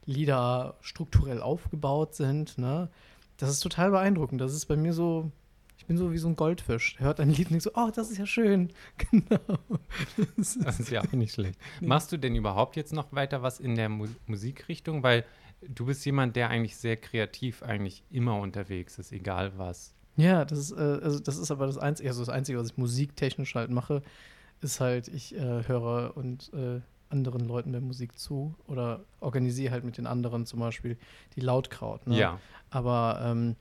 Lieder 0.06 0.76
strukturell 0.80 1.42
aufgebaut 1.42 2.14
sind. 2.14 2.58
Ne? 2.58 2.88
Das 3.36 3.50
ist 3.50 3.60
total 3.60 3.90
beeindruckend. 3.90 4.40
Das 4.40 4.54
ist 4.54 4.66
bei 4.66 4.76
mir 4.76 4.92
so, 4.92 5.30
ich 5.76 5.84
bin 5.86 5.98
so 5.98 6.12
wie 6.12 6.18
so 6.18 6.28
ein 6.28 6.36
Goldfisch. 6.36 6.94
Hört 6.98 7.20
ein 7.20 7.30
Lied 7.30 7.48
und 7.48 7.50
denkt 7.50 7.64
so, 7.64 7.72
oh, 7.74 7.90
das 7.94 8.10
ist 8.10 8.18
ja 8.18 8.26
schön. 8.26 8.70
Genau. 9.10 9.58
Das 10.16 10.56
ist, 10.56 10.64
Das 10.64 10.80
ist 10.80 10.90
ja 10.90 11.02
auch 11.02 11.12
nicht 11.12 11.34
schlecht. 11.34 11.58
Nee. 11.80 11.88
Machst 11.88 12.12
du 12.12 12.16
denn 12.16 12.34
überhaupt 12.34 12.76
jetzt 12.76 12.92
noch 12.92 13.12
weiter 13.12 13.42
was 13.42 13.60
in 13.60 13.74
der 13.74 13.88
Mu 13.88 14.06
Musikrichtung? 14.26 15.02
Weil 15.02 15.24
du 15.62 15.86
bist 15.86 16.04
jemand, 16.04 16.36
der 16.36 16.50
eigentlich 16.50 16.76
sehr 16.76 16.96
kreativ 16.96 17.62
eigentlich 17.62 18.02
immer 18.10 18.38
unterwegs 18.40 18.98
ist, 18.98 19.12
egal 19.12 19.52
was. 19.56 19.94
ja, 20.16 20.44
das 20.44 20.58
ist, 20.58 20.72
äh, 20.72 21.00
also 21.02 21.18
das 21.18 21.38
ist 21.38 21.50
aber 21.50 21.66
das 21.66 21.78
Einzige, 21.78 22.08
also 22.08 22.20
das 22.22 22.28
Einzige, 22.28 22.58
was 22.58 22.70
ich 22.70 22.76
musiktechnisch 22.76 23.54
halt 23.54 23.70
mache, 23.70 24.02
ist 24.60 24.80
halt, 24.80 25.08
ich 25.08 25.34
äh, 25.34 25.66
höre 25.66 26.16
und 26.16 26.52
äh, 26.54 26.80
anderen 27.08 27.46
Leuten 27.46 27.72
der 27.72 27.80
Musik 27.80 28.18
zu 28.18 28.54
oder 28.66 29.04
organisiere 29.20 29.72
halt 29.72 29.84
mit 29.84 29.96
den 29.98 30.06
anderen 30.06 30.46
zum 30.46 30.60
Beispiel 30.60 30.96
die 31.36 31.40
Lautkraut. 31.40 32.06
Ne? 32.06 32.18
Ja, 32.18 32.40
Aber 32.70 33.20
ähm, 33.22 33.56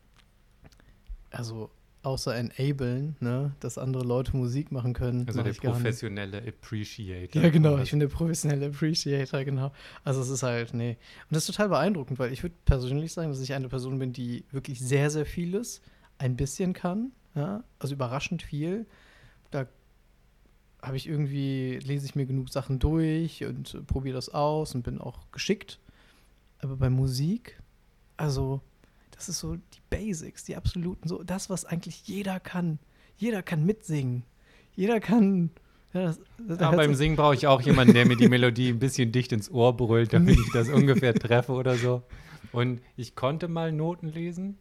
also 1.31 1.69
außer 2.05 2.35
enablen, 2.35 3.15
ne, 3.19 3.53
dass 3.59 3.77
andere 3.77 4.03
Leute 4.03 4.35
Musik 4.37 4.71
machen 4.71 4.93
können, 4.93 5.27
also 5.27 5.39
mach 5.39 5.45
der 5.45 5.53
professionelle 5.53 6.37
Appreciator. 6.37 7.41
Ja, 7.41 7.49
genau. 7.49 7.77
Ich 7.79 7.91
bin 7.91 7.99
der 7.99 8.07
professionelle 8.07 8.67
Appreciator, 8.67 9.43
genau. 9.43 9.71
Also 10.03 10.21
es 10.21 10.29
ist 10.29 10.43
halt, 10.43 10.73
nee. 10.73 10.97
Und 11.29 11.35
das 11.35 11.43
ist 11.43 11.55
total 11.55 11.69
beeindruckend, 11.69 12.19
weil 12.19 12.31
ich 12.31 12.43
würde 12.43 12.55
persönlich 12.65 13.13
sagen, 13.13 13.29
dass 13.29 13.41
ich 13.41 13.53
eine 13.53 13.69
Person 13.69 13.99
bin, 13.99 14.13
die 14.13 14.45
wirklich 14.51 14.79
sehr, 14.79 15.09
sehr 15.09 15.25
vieles 15.25 15.81
ein 16.17 16.35
bisschen 16.35 16.73
kann. 16.73 17.11
Ja? 17.33 17.63
Also 17.79 17.95
überraschend 17.95 18.43
viel. 18.43 18.85
Da 19.51 19.67
habe 20.81 20.97
ich 20.97 21.07
irgendwie, 21.07 21.79
lese 21.83 22.05
ich 22.05 22.15
mir 22.15 22.25
genug 22.25 22.49
Sachen 22.49 22.79
durch 22.79 23.43
und 23.43 23.85
probiere 23.87 24.15
das 24.15 24.29
aus 24.29 24.75
und 24.75 24.83
bin 24.83 25.01
auch 25.01 25.31
geschickt. 25.31 25.79
Aber 26.59 26.75
bei 26.77 26.89
Musik, 26.89 27.59
also 28.17 28.61
das 29.15 29.29
ist 29.29 29.39
so 29.39 29.55
die 29.55 29.81
Basics, 29.89 30.43
die 30.43 30.55
absoluten, 30.55 31.07
so 31.07 31.23
das, 31.23 31.49
was 31.49 31.65
eigentlich 31.65 32.07
jeder 32.07 32.39
kann. 32.39 32.79
Jeder 33.17 33.41
kann 33.41 33.65
mitsingen. 33.65 34.23
Jeder 34.75 34.99
kann. 34.99 35.51
Ja, 35.93 36.07
das, 36.07 36.19
da 36.37 36.67
Aber 36.67 36.77
hört's 36.77 36.87
beim 36.87 36.95
Singen 36.95 37.15
brauche 37.15 37.35
ich 37.35 37.47
auch 37.47 37.61
jemanden, 37.61 37.93
der 37.93 38.05
mir 38.05 38.17
die 38.17 38.27
Melodie 38.27 38.69
ein 38.69 38.79
bisschen 38.79 39.13
dicht 39.13 39.31
ins 39.31 39.49
Ohr 39.49 39.75
brüllt, 39.77 40.11
damit 40.11 40.37
ich 40.37 40.51
das 40.51 40.67
ungefähr 40.69 41.13
treffe 41.13 41.53
oder 41.53 41.75
so. 41.75 42.03
Und 42.51 42.81
ich 42.97 43.15
konnte 43.15 43.47
mal 43.47 43.71
Noten 43.71 44.09
lesen, 44.09 44.57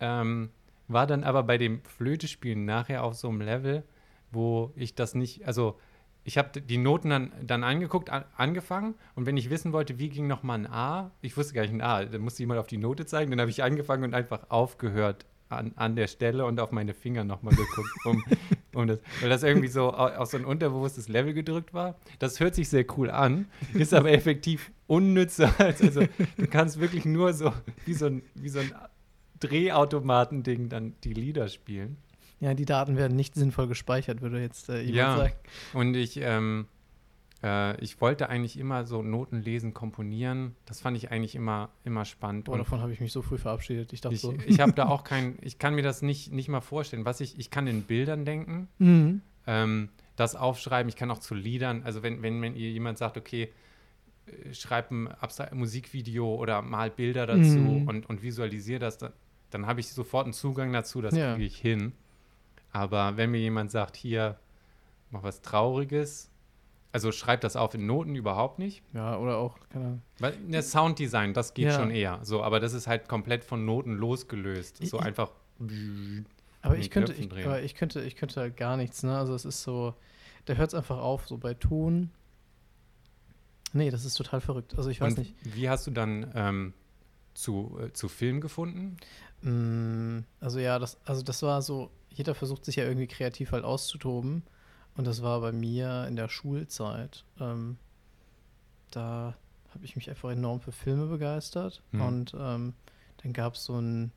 ähm, 0.00 0.50
war 0.88 1.06
dann 1.06 1.24
aber 1.24 1.44
bei 1.44 1.58
dem 1.58 1.82
Flötespielen 1.84 2.64
nachher 2.64 3.04
auf 3.04 3.14
so 3.14 3.28
einem 3.28 3.40
Level, 3.40 3.84
wo 4.32 4.72
ich 4.74 4.94
das 4.94 5.14
nicht, 5.14 5.46
also 5.46 5.78
ich 6.26 6.36
habe 6.38 6.60
die 6.60 6.76
Noten 6.76 7.08
dann, 7.10 7.32
dann 7.42 7.62
angeguckt, 7.64 8.10
an, 8.10 8.24
angefangen 8.36 8.94
und 9.14 9.26
wenn 9.26 9.36
ich 9.36 9.48
wissen 9.48 9.72
wollte, 9.72 9.98
wie 9.98 10.08
ging 10.08 10.26
nochmal 10.26 10.58
ein 10.58 10.66
A, 10.66 11.12
ich 11.22 11.36
wusste 11.36 11.54
gar 11.54 11.62
nicht 11.62 11.72
ein 11.72 11.80
A, 11.80 12.04
dann 12.04 12.20
musste 12.20 12.42
jemand 12.42 12.60
auf 12.60 12.66
die 12.66 12.78
Note 12.78 13.06
zeigen, 13.06 13.30
dann 13.30 13.40
habe 13.40 13.50
ich 13.50 13.62
angefangen 13.62 14.04
und 14.04 14.12
einfach 14.14 14.50
aufgehört 14.50 15.24
an, 15.48 15.72
an 15.76 15.94
der 15.94 16.08
Stelle 16.08 16.44
und 16.44 16.58
auf 16.58 16.72
meine 16.72 16.92
Finger 16.92 17.22
nochmal 17.22 17.54
geguckt, 17.54 17.88
um, 18.04 18.24
um 18.74 18.88
das, 18.88 18.98
weil 19.20 19.30
das 19.30 19.44
irgendwie 19.44 19.68
so 19.68 19.92
au- 19.94 20.16
auf 20.16 20.28
so 20.28 20.36
ein 20.36 20.44
unterbewusstes 20.44 21.08
Level 21.08 21.32
gedrückt 21.34 21.72
war. 21.72 21.94
Das 22.18 22.40
hört 22.40 22.56
sich 22.56 22.68
sehr 22.68 22.84
cool 22.98 23.08
an, 23.10 23.46
ist 23.72 23.94
aber 23.94 24.10
effektiv 24.10 24.72
unnützer. 24.88 25.54
Als, 25.58 25.80
also 25.80 26.00
du 26.36 26.46
kannst 26.48 26.80
wirklich 26.80 27.04
nur 27.04 27.32
so 27.32 27.52
wie 27.84 27.94
so 27.94 28.06
ein, 28.06 28.22
wie 28.34 28.48
so 28.48 28.58
ein 28.58 28.72
Drehautomatending 29.38 30.68
dann 30.68 30.94
die 31.04 31.12
Lieder 31.12 31.48
spielen. 31.48 31.96
Ja, 32.40 32.54
die 32.54 32.64
Daten 32.66 32.96
werden 32.96 33.16
nicht 33.16 33.34
sinnvoll 33.34 33.66
gespeichert, 33.66 34.20
würde 34.20 34.40
jetzt 34.40 34.68
äh, 34.68 34.80
jemand 34.80 34.94
Ja. 34.96 35.16
sagen. 35.16 35.34
Und 35.72 35.94
ich, 35.94 36.18
ähm, 36.18 36.66
äh, 37.42 37.80
ich 37.82 38.00
wollte 38.00 38.28
eigentlich 38.28 38.58
immer 38.58 38.84
so 38.84 39.02
Noten 39.02 39.40
lesen, 39.42 39.72
komponieren. 39.72 40.54
Das 40.66 40.80
fand 40.80 40.96
ich 40.98 41.10
eigentlich 41.10 41.34
immer, 41.34 41.70
immer 41.84 42.04
spannend. 42.04 42.48
Und 42.50 42.58
davon 42.58 42.80
habe 42.80 42.92
ich 42.92 43.00
mich 43.00 43.12
so 43.12 43.22
früh 43.22 43.38
verabschiedet. 43.38 43.92
Ich 43.94 44.02
dachte 44.02 44.14
ich, 44.14 44.20
so. 44.20 44.34
ich 44.46 44.60
habe 44.60 44.72
da 44.72 44.86
auch 44.88 45.02
kein, 45.04 45.38
ich 45.40 45.58
kann 45.58 45.74
mir 45.74 45.82
das 45.82 46.02
nicht, 46.02 46.30
nicht 46.32 46.48
mal 46.48 46.60
vorstellen. 46.60 47.04
Was 47.06 47.20
ich, 47.20 47.38
ich 47.38 47.50
kann 47.50 47.66
in 47.66 47.82
Bildern 47.82 48.24
denken, 48.26 48.68
Mhm. 48.78 49.22
ähm, 49.46 49.88
das 50.16 50.34
aufschreiben. 50.36 50.88
Ich 50.88 50.96
kann 50.96 51.10
auch 51.10 51.18
zu 51.20 51.34
Liedern, 51.34 51.82
also 51.84 52.02
wenn, 52.02 52.22
wenn, 52.22 52.40
wenn 52.42 52.54
ihr 52.56 52.70
jemand 52.70 52.98
sagt, 52.98 53.16
okay, 53.16 53.50
äh, 54.26 54.52
schreib 54.54 54.90
ein 54.90 55.08
abstra- 55.08 55.54
Musikvideo 55.54 56.34
oder 56.36 56.60
mal 56.62 56.90
Bilder 56.90 57.26
dazu 57.26 57.58
Mhm. 57.58 57.88
und, 57.88 58.06
und 58.10 58.22
visualisiere 58.22 58.78
das, 58.78 58.98
dann, 58.98 59.12
dann 59.50 59.66
habe 59.66 59.80
ich 59.80 59.88
sofort 59.88 60.24
einen 60.26 60.32
Zugang 60.34 60.72
dazu, 60.72 61.00
das 61.00 61.14
Ja. 61.14 61.32
kriege 61.34 61.46
ich 61.46 61.56
hin. 61.58 61.92
Aber 62.76 63.16
wenn 63.16 63.30
mir 63.30 63.38
jemand 63.40 63.70
sagt, 63.70 63.96
hier, 63.96 64.38
mach 65.10 65.22
was 65.22 65.40
Trauriges, 65.40 66.28
also 66.92 67.10
schreib 67.10 67.40
das 67.40 67.56
auf 67.56 67.72
in 67.74 67.86
Noten 67.86 68.14
überhaupt 68.14 68.58
nicht. 68.58 68.82
Ja, 68.92 69.16
oder 69.18 69.38
auch, 69.38 69.56
keine 69.70 69.84
Ahnung. 69.86 70.02
Weil 70.18 70.36
ne, 70.40 70.62
Sounddesign, 70.62 71.32
das 71.32 71.54
geht 71.54 71.66
Ja. 71.66 71.72
schon 71.72 71.90
eher. 71.90 72.18
So, 72.22 72.42
aber 72.42 72.60
das 72.60 72.74
ist 72.74 72.86
halt 72.86 73.08
komplett 73.08 73.44
von 73.44 73.64
Noten 73.64 73.92
losgelöst. 73.94 74.78
So 74.86 74.98
ich- 74.98 75.02
einfach. 75.04 75.30
Aber 76.60 76.76
ich 76.76 76.90
könnte, 76.90 77.14
ich, 77.14 77.32
aber 77.32 77.62
ich 77.62 77.74
könnte, 77.76 78.02
ich 78.02 78.14
könnte 78.16 78.40
halt 78.40 78.56
gar 78.58 78.76
nichts, 78.76 79.02
ne? 79.02 79.16
Also 79.16 79.34
es 79.34 79.46
ist 79.46 79.62
so, 79.62 79.94
da 80.44 80.52
hört 80.54 80.68
es 80.68 80.74
einfach 80.74 80.98
auf, 80.98 81.26
so 81.26 81.38
bei 81.38 81.54
Ton. 81.54 82.10
Nee, 83.72 83.90
das 83.90 84.04
ist 84.04 84.14
total 84.14 84.40
verrückt. 84.42 84.74
Also 84.76 84.90
ich 84.90 85.00
weiß 85.00 85.12
Und 85.14 85.18
nicht. 85.20 85.34
wie 85.44 85.68
hast 85.70 85.86
du 85.86 85.90
dann 85.92 86.30
ähm, 86.34 86.74
zu, 87.34 87.78
äh, 87.82 87.92
zu 87.92 88.08
Film 88.08 88.40
gefunden? 88.42 88.96
Mm, 89.42 90.24
Also 90.40 90.58
ja, 90.58 90.78
das, 90.78 90.98
also 91.04 91.22
das 91.22 91.42
war 91.42 91.62
so, 91.62 91.90
jeder 92.16 92.34
versucht 92.34 92.64
sich 92.64 92.76
ja 92.76 92.84
irgendwie 92.84 93.06
kreativ 93.06 93.52
halt 93.52 93.64
auszutoben. 93.64 94.42
Und 94.96 95.06
das 95.06 95.22
war 95.22 95.40
bei 95.40 95.52
mir 95.52 96.06
in 96.08 96.16
der 96.16 96.28
Schulzeit. 96.28 97.24
Ähm, 97.38 97.76
da 98.90 99.36
habe 99.72 99.84
ich 99.84 99.94
mich 99.96 100.08
einfach 100.08 100.30
enorm 100.30 100.60
für 100.60 100.72
Filme 100.72 101.06
begeistert. 101.06 101.82
Mhm. 101.92 102.00
Und 102.00 102.34
ähm, 102.38 102.74
dann 103.22 103.32
gab 103.32 103.54
es 103.54 103.64
so 103.64 103.74
einen 103.74 104.12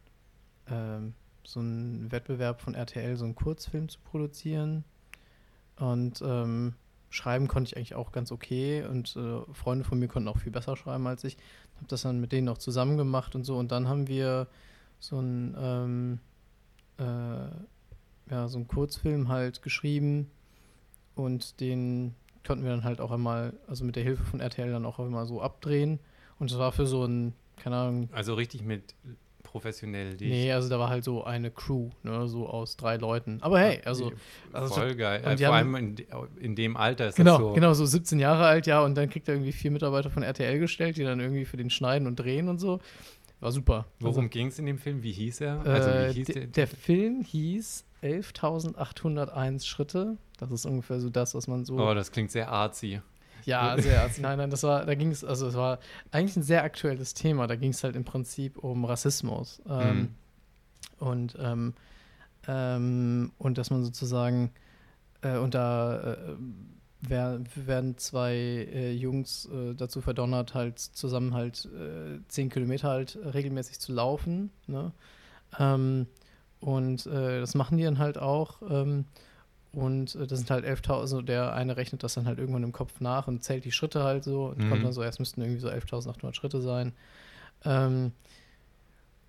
ähm, 0.67 1.13
so 1.43 1.59
einen 1.59 2.11
Wettbewerb 2.11 2.61
von 2.61 2.75
RTL, 2.75 3.17
so 3.17 3.25
einen 3.25 3.35
Kurzfilm 3.35 3.89
zu 3.89 3.99
produzieren. 3.99 4.83
Und 5.77 6.21
ähm, 6.21 6.75
schreiben 7.09 7.47
konnte 7.47 7.69
ich 7.69 7.77
eigentlich 7.77 7.95
auch 7.95 8.11
ganz 8.11 8.31
okay. 8.31 8.85
Und 8.85 9.15
äh, 9.15 9.41
Freunde 9.53 9.83
von 9.83 9.99
mir 9.99 10.07
konnten 10.07 10.29
auch 10.29 10.37
viel 10.37 10.51
besser 10.51 10.77
schreiben 10.77 11.07
als 11.07 11.23
ich. 11.23 11.37
Habe 11.77 11.87
das 11.87 12.03
dann 12.03 12.21
mit 12.21 12.31
denen 12.31 12.49
auch 12.49 12.57
zusammen 12.57 12.97
gemacht 12.97 13.35
und 13.35 13.43
so. 13.43 13.57
Und 13.57 13.71
dann 13.71 13.87
haben 13.87 14.07
wir 14.07 14.47
so 14.99 15.19
ein, 15.19 15.55
ähm, 15.59 16.19
äh, 16.97 17.49
ja, 18.29 18.47
so 18.47 18.59
ein 18.59 18.67
Kurzfilm 18.67 19.29
halt 19.29 19.61
geschrieben 19.61 20.29
und 21.15 21.59
den 21.59 22.15
konnten 22.45 22.63
wir 22.63 22.71
dann 22.71 22.83
halt 22.83 23.01
auch 23.01 23.11
einmal, 23.11 23.53
also 23.67 23.83
mit 23.85 23.95
der 23.95 24.03
Hilfe 24.03 24.23
von 24.23 24.39
RTL 24.39 24.71
dann 24.71 24.85
auch 24.85 24.99
einmal 24.99 25.25
so 25.25 25.41
abdrehen. 25.41 25.99
Und 26.39 26.51
das 26.51 26.57
war 26.57 26.71
für 26.71 26.87
so 26.87 27.05
ein, 27.05 27.33
keine 27.61 27.75
Ahnung. 27.75 28.09
Also 28.13 28.33
richtig 28.33 28.63
mit 28.63 28.95
professionell. 29.43 30.15
Die 30.15 30.29
nee, 30.29 30.51
also 30.51 30.69
da 30.69 30.79
war 30.79 30.89
halt 30.89 31.03
so 31.03 31.23
eine 31.23 31.51
Crew, 31.51 31.89
ne, 32.03 32.27
so 32.27 32.47
aus 32.47 32.77
drei 32.77 32.97
Leuten. 32.97 33.39
Aber 33.41 33.59
hey, 33.59 33.81
also. 33.83 34.11
also 34.53 34.73
voll 34.73 34.95
geil. 34.95 35.21
Vor 35.37 35.53
allem 35.53 35.75
in, 35.75 35.95
in, 36.39 36.55
dem 36.55 36.77
Alter 36.77 37.07
ist 37.07 37.15
genau, 37.15 37.31
das 37.33 37.39
so. 37.39 37.53
Genau, 37.53 37.73
so 37.73 37.85
17 37.85 38.19
Jahre 38.19 38.45
alt, 38.45 38.67
ja, 38.67 38.81
und 38.81 38.95
dann 38.95 39.09
kriegt 39.09 39.27
er 39.27 39.35
irgendwie 39.35 39.51
vier 39.51 39.71
Mitarbeiter 39.71 40.09
von 40.09 40.23
RTL 40.23 40.59
gestellt, 40.59 40.97
die 40.97 41.03
dann 41.03 41.19
irgendwie 41.19 41.45
für 41.45 41.57
den 41.57 41.69
Schneiden 41.69 42.07
und 42.07 42.17
Drehen 42.17 42.47
und 42.47 42.59
so. 42.59 42.79
War 43.39 43.51
super. 43.51 43.85
Worum 43.99 44.17
also, 44.17 44.29
ging 44.29 44.47
es 44.47 44.59
in 44.59 44.65
dem 44.65 44.77
Film? 44.77 45.01
Wie 45.01 45.11
hieß 45.11 45.41
er? 45.41 45.61
Also, 45.65 45.89
wie 45.89 46.13
hieß 46.13 46.27
der, 46.27 46.47
der 46.47 46.67
Film 46.67 47.21
hieß 47.21 47.85
11.801 48.03 49.65
Schritte. 49.65 50.17
Das 50.37 50.51
ist 50.51 50.65
ungefähr 50.65 50.99
so 50.99 51.09
das, 51.09 51.35
was 51.35 51.47
man 51.47 51.65
so. 51.65 51.77
Oh, 51.77 51.93
das 51.93 52.11
klingt 52.11 52.31
sehr 52.31 52.49
artsy. 52.49 53.01
Ja, 53.45 53.77
sehr 53.79 54.01
artsy. 54.01 54.21
Nein, 54.21 54.37
nein, 54.37 54.49
das 54.49 54.63
war, 54.63 54.85
da 54.85 54.95
ging 54.95 55.11
es, 55.11 55.23
also 55.23 55.47
es 55.47 55.55
war 55.55 55.79
eigentlich 56.11 56.35
ein 56.35 56.43
sehr 56.43 56.63
aktuelles 56.63 57.13
Thema. 57.13 57.47
Da 57.47 57.55
ging 57.55 57.71
es 57.71 57.83
halt 57.83 57.95
im 57.95 58.03
Prinzip 58.03 58.57
um 58.57 58.85
Rassismus. 58.85 59.61
Ähm, 59.69 59.97
mhm. 59.97 60.09
Und, 60.99 61.37
ähm, 61.39 61.73
ähm, 62.47 63.31
und 63.37 63.57
dass 63.57 63.69
man 63.69 63.83
sozusagen, 63.83 64.51
äh, 65.21 65.47
da 65.49 66.13
äh, 66.13 66.35
werden 67.01 67.97
zwei 67.97 68.33
äh, 68.33 68.91
Jungs 68.91 69.45
äh, 69.45 69.73
dazu 69.73 70.01
verdonnert, 70.01 70.53
halt 70.53 70.79
zusammen 70.79 71.33
halt 71.33 71.65
äh, 71.65 72.19
zehn 72.27 72.49
Kilometer 72.49 72.89
halt 72.89 73.17
regelmäßig 73.33 73.79
zu 73.79 73.93
laufen. 73.93 74.51
Ne? 74.67 74.91
Ähm, 75.57 76.07
und 76.59 77.05
äh, 77.05 77.39
das 77.39 77.55
machen 77.55 77.77
die 77.77 77.83
dann 77.83 77.99
halt 77.99 78.17
auch. 78.17 78.61
Ähm, 78.69 79.05
und 79.71 80.15
äh, 80.15 80.27
das 80.27 80.39
sind 80.39 80.51
halt 80.51 80.65
11.000, 80.65 80.99
also 80.99 81.21
der 81.21 81.53
eine 81.53 81.77
rechnet 81.77 82.03
das 82.03 82.15
dann 82.15 82.25
halt 82.25 82.39
irgendwann 82.39 82.63
im 82.63 82.71
Kopf 82.71 82.99
nach 82.99 83.27
und 83.27 83.43
zählt 83.43 83.65
die 83.65 83.71
Schritte 83.71 84.03
halt 84.03 84.23
so 84.23 84.47
und 84.47 84.57
mhm. 84.57 84.69
kommt 84.69 84.83
dann 84.83 84.93
so, 84.93 85.03
erst 85.03 85.19
müssten 85.19 85.41
irgendwie 85.41 85.61
so 85.61 85.69
11.800 85.69 86.33
Schritte 86.33 86.59
sein. 86.59 86.93
Ähm, 87.63 88.11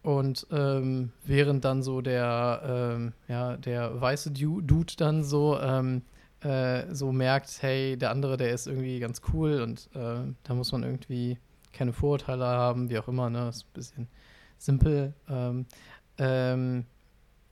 und 0.03 0.47
ähm, 0.51 1.13
während 1.25 1.65
dann 1.65 1.83
so 1.83 2.01
der, 2.01 2.63
ähm, 2.97 3.13
ja, 3.29 3.57
der 3.59 4.01
weiße 4.01 4.31
Dude 4.31 4.95
dann 4.97 5.25
so, 5.25 5.59
ähm, 5.61 6.03
äh, 6.43 6.95
so 6.95 7.13
merkt, 7.13 7.63
hey, 7.63 7.97
der 7.97 8.11
andere, 8.11 8.37
der 8.37 8.51
ist 8.51 8.67
irgendwie 8.67 8.99
ganz 8.99 9.21
cool 9.33 9.61
und 9.63 9.89
äh, 9.95 10.33
da 10.43 10.55
muss 10.55 10.73
man 10.73 10.83
irgendwie 10.83 11.39
keine 11.73 11.93
Vorurteile 11.93 12.45
haben, 12.45 12.91
wie 12.91 12.99
auch 12.99 13.09
immer, 13.09 13.31
ne, 13.31 13.49
ist 13.49 13.65
ein 13.65 13.73
bisschen 13.75 14.09
simpel. 14.59 15.15
Ähm, 15.29 15.67
ähm, 16.19 16.87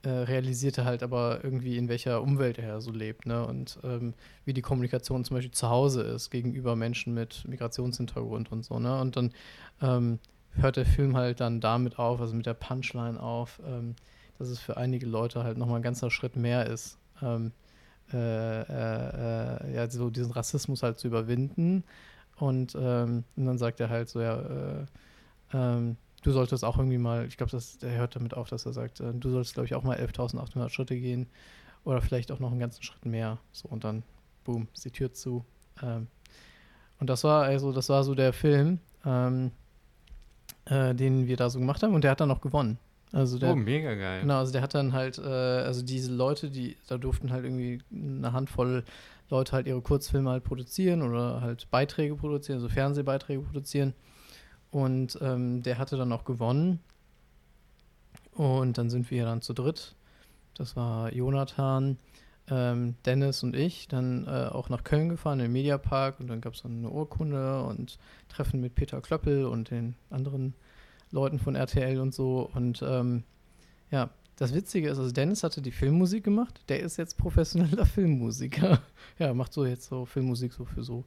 äh, 0.01 0.09
realisierte 0.09 0.85
halt 0.85 1.03
aber 1.03 1.43
irgendwie, 1.43 1.77
in 1.77 1.89
welcher 1.89 2.21
Umwelt 2.21 2.57
er 2.57 2.79
so 2.79 2.91
lebt, 2.91 3.25
ne? 3.25 3.45
Und 3.45 3.79
ähm, 3.83 4.13
wie 4.45 4.53
die 4.53 4.61
Kommunikation 4.61 5.25
zum 5.25 5.35
Beispiel 5.35 5.51
zu 5.51 5.69
Hause 5.69 6.03
ist 6.03 6.29
gegenüber 6.29 6.77
Menschen 6.77 7.13
mit 7.13 7.45
Migrationshintergrund 7.45 8.51
und 8.51 8.63
so, 8.63 8.79
ne? 8.79 8.99
Und 9.01 9.17
dann 9.17 9.33
ähm, 9.81 10.19
hört 10.51 10.77
der 10.77 10.85
Film 10.85 11.17
halt 11.17 11.41
dann 11.41 11.59
damit 11.59 11.99
auf, 11.99 12.21
also 12.21 12.33
mit 12.33 12.45
der 12.45 12.53
Punchline 12.53 13.21
auf, 13.21 13.59
ähm, 13.65 13.95
dass 14.37 14.47
es 14.47 14.59
für 14.59 14.77
einige 14.77 15.05
Leute 15.05 15.43
halt 15.43 15.57
nochmal 15.57 15.79
ein 15.79 15.83
ganzer 15.83 16.09
Schritt 16.09 16.37
mehr 16.37 16.65
ist, 16.67 16.97
ähm, 17.21 17.51
äh, 18.13 18.61
äh, 18.61 19.67
äh, 19.71 19.75
ja, 19.75 19.89
so 19.89 20.09
diesen 20.09 20.31
Rassismus 20.31 20.83
halt 20.83 20.99
zu 20.99 21.07
überwinden. 21.07 21.83
Und, 22.37 22.75
ähm, 22.79 23.23
und 23.35 23.45
dann 23.45 23.57
sagt 23.57 23.79
er 23.79 23.89
halt 23.89 24.09
so, 24.09 24.21
ja, 24.21 24.39
äh, 24.39 24.85
ähm, 25.53 25.97
du 26.23 26.31
solltest 26.31 26.63
auch 26.63 26.77
irgendwie 26.77 26.97
mal, 26.97 27.25
ich 27.25 27.37
glaube, 27.37 27.57
er 27.81 27.97
hört 27.97 28.15
damit 28.15 28.33
auf, 28.33 28.49
dass 28.49 28.65
er 28.65 28.73
sagt, 28.73 28.99
äh, 28.99 29.13
du 29.13 29.29
solltest, 29.29 29.53
glaube 29.53 29.67
ich, 29.67 29.75
auch 29.75 29.83
mal 29.83 29.97
11.800 29.97 30.69
Schritte 30.69 30.97
gehen 30.97 31.27
oder 31.83 32.01
vielleicht 32.01 32.31
auch 32.31 32.39
noch 32.39 32.51
einen 32.51 32.59
ganzen 32.59 32.83
Schritt 32.83 33.05
mehr. 33.05 33.37
So 33.51 33.67
und 33.69 33.83
dann, 33.83 34.03
boom, 34.43 34.67
ist 34.73 34.85
die 34.85 34.91
Tür 34.91 35.13
zu. 35.13 35.43
Ähm, 35.81 36.07
und 36.99 37.09
das 37.09 37.23
war 37.23 37.43
also, 37.43 37.71
das 37.71 37.89
war 37.89 38.03
so 38.03 38.15
der 38.15 38.33
Film, 38.33 38.79
ähm, 39.05 39.51
äh, 40.65 40.93
den 40.93 41.27
wir 41.27 41.37
da 41.37 41.49
so 41.49 41.59
gemacht 41.59 41.83
haben 41.83 41.93
und 41.93 42.03
der 42.03 42.11
hat 42.11 42.21
dann 42.21 42.31
auch 42.31 42.41
gewonnen. 42.41 42.77
Also 43.11 43.39
der, 43.39 43.53
oh, 43.53 43.55
mega 43.55 43.95
geil. 43.95 44.21
Genau, 44.21 44.37
also 44.37 44.51
der 44.51 44.61
hat 44.61 44.75
dann 44.75 44.93
halt, 44.93 45.17
äh, 45.17 45.21
also 45.21 45.81
diese 45.83 46.13
Leute, 46.13 46.51
die, 46.51 46.77
da 46.87 46.97
durften 46.97 47.31
halt 47.31 47.43
irgendwie 47.43 47.81
eine 47.91 48.33
Handvoll 48.33 48.83
Leute 49.29 49.51
halt 49.51 49.67
ihre 49.67 49.81
Kurzfilme 49.81 50.29
halt 50.29 50.43
produzieren 50.43 51.01
oder 51.01 51.41
halt 51.41 51.69
Beiträge 51.69 52.15
produzieren, 52.15 52.57
also 52.57 52.69
Fernsehbeiträge 52.69 53.41
produzieren. 53.41 53.93
Und 54.71 55.17
ähm, 55.21 55.63
der 55.63 55.77
hatte 55.77 55.97
dann 55.97 56.11
auch 56.11 56.25
gewonnen. 56.25 56.79
Und 58.33 58.77
dann 58.77 58.89
sind 58.89 59.09
wir 59.11 59.25
dann 59.25 59.41
zu 59.41 59.53
dritt. 59.53 59.95
Das 60.55 60.75
war 60.75 61.13
Jonathan, 61.13 61.97
ähm, 62.49 62.95
Dennis 63.05 63.43
und 63.43 63.55
ich. 63.55 63.87
Dann 63.87 64.25
äh, 64.27 64.49
auch 64.51 64.69
nach 64.69 64.83
Köln 64.83 65.09
gefahren, 65.09 65.39
in 65.39 65.45
den 65.45 65.53
Mediapark. 65.53 66.19
Und 66.19 66.27
dann 66.27 66.41
gab 66.41 66.53
es 66.53 66.61
dann 66.61 66.77
eine 66.77 66.89
Urkunde 66.89 67.63
und 67.63 67.97
Treffen 68.29 68.61
mit 68.61 68.75
Peter 68.75 69.01
Klöppel 69.01 69.45
und 69.45 69.71
den 69.71 69.95
anderen 70.09 70.53
Leuten 71.11 71.39
von 71.39 71.55
RTL 71.55 71.99
und 71.99 72.13
so. 72.13 72.49
Und 72.53 72.83
ähm, 72.85 73.23
ja, 73.91 74.09
das 74.35 74.53
Witzige 74.53 74.89
ist, 74.89 74.99
also 74.99 75.11
Dennis 75.11 75.43
hatte 75.43 75.61
die 75.61 75.71
Filmmusik 75.71 76.23
gemacht. 76.23 76.61
Der 76.69 76.79
ist 76.79 76.97
jetzt 76.97 77.17
professioneller 77.17 77.85
Filmmusiker. 77.87 78.81
ja, 79.17 79.33
macht 79.33 79.53
so 79.53 79.65
jetzt 79.65 79.89
so 79.89 80.05
Filmmusik 80.05 80.53
so 80.53 80.65
für 80.65 80.83
so 80.83 81.03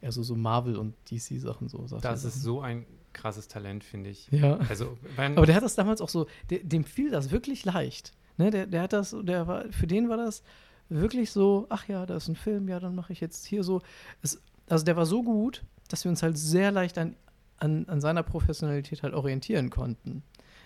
eher 0.00 0.12
so, 0.12 0.22
so 0.22 0.34
Marvel 0.34 0.76
und 0.76 0.94
DC-Sachen 1.10 1.68
so. 1.68 1.86
Das 2.00 2.24
ist 2.24 2.42
so 2.42 2.60
ein 2.60 2.84
krasses 3.12 3.48
Talent, 3.48 3.84
finde 3.84 4.10
ich. 4.10 4.28
Ja. 4.30 4.58
Also, 4.68 4.98
Aber 5.16 5.46
der 5.46 5.54
hat 5.54 5.62
das 5.62 5.76
damals 5.76 6.00
auch 6.00 6.08
so, 6.08 6.26
der, 6.50 6.58
dem 6.58 6.84
fiel 6.84 7.10
das 7.10 7.30
wirklich 7.30 7.64
leicht. 7.64 8.12
Ne, 8.36 8.50
der, 8.50 8.66
der 8.66 8.82
hat 8.82 8.92
das, 8.92 9.16
der 9.22 9.46
war, 9.46 9.70
für 9.70 9.86
den 9.86 10.08
war 10.08 10.16
das 10.16 10.42
wirklich 10.88 11.30
so, 11.30 11.66
ach 11.70 11.88
ja, 11.88 12.04
da 12.04 12.16
ist 12.16 12.28
ein 12.28 12.36
Film, 12.36 12.68
ja, 12.68 12.80
dann 12.80 12.94
mache 12.94 13.12
ich 13.12 13.20
jetzt 13.20 13.46
hier 13.46 13.62
so. 13.62 13.80
Es, 14.22 14.42
also 14.68 14.84
der 14.84 14.96
war 14.96 15.06
so 15.06 15.22
gut, 15.22 15.62
dass 15.88 16.04
wir 16.04 16.10
uns 16.10 16.22
halt 16.22 16.36
sehr 16.36 16.72
leicht 16.72 16.98
an, 16.98 17.14
an, 17.58 17.86
an 17.88 18.00
seiner 18.00 18.22
Professionalität 18.22 19.02
halt 19.02 19.14
orientieren 19.14 19.70
konnten. 19.70 20.22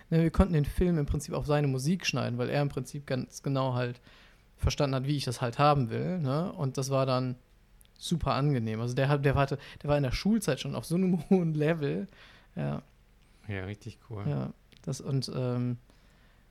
Ne, 0.09 0.23
wir 0.23 0.31
konnten 0.31 0.53
den 0.53 0.65
Film 0.65 0.97
im 0.97 1.05
Prinzip 1.05 1.33
auf 1.33 1.45
seine 1.45 1.67
Musik 1.67 2.05
schneiden, 2.05 2.37
weil 2.37 2.49
er 2.49 2.61
im 2.61 2.69
Prinzip 2.69 3.05
ganz 3.05 3.43
genau 3.43 3.73
halt 3.73 4.01
verstanden 4.57 4.95
hat, 4.95 5.05
wie 5.05 5.15
ich 5.15 5.25
das 5.25 5.41
halt 5.41 5.59
haben 5.59 5.89
will. 5.89 6.19
Ne? 6.19 6.51
Und 6.53 6.77
das 6.77 6.89
war 6.89 7.05
dann 7.05 7.35
super 7.97 8.33
angenehm. 8.33 8.81
Also 8.81 8.95
der, 8.95 9.17
der, 9.17 9.35
war, 9.35 9.45
der 9.45 9.59
war 9.83 9.97
in 9.97 10.03
der 10.03 10.11
Schulzeit 10.11 10.59
schon 10.59 10.75
auf 10.75 10.85
so 10.85 10.95
einem 10.95 11.23
hohen 11.29 11.53
Level. 11.53 12.07
Ja. 12.55 12.81
Ja, 13.47 13.65
richtig 13.65 13.97
cool. 14.09 14.23
Ja, 14.27 14.53
das 14.83 15.01
und 15.01 15.31
ähm, 15.35 15.77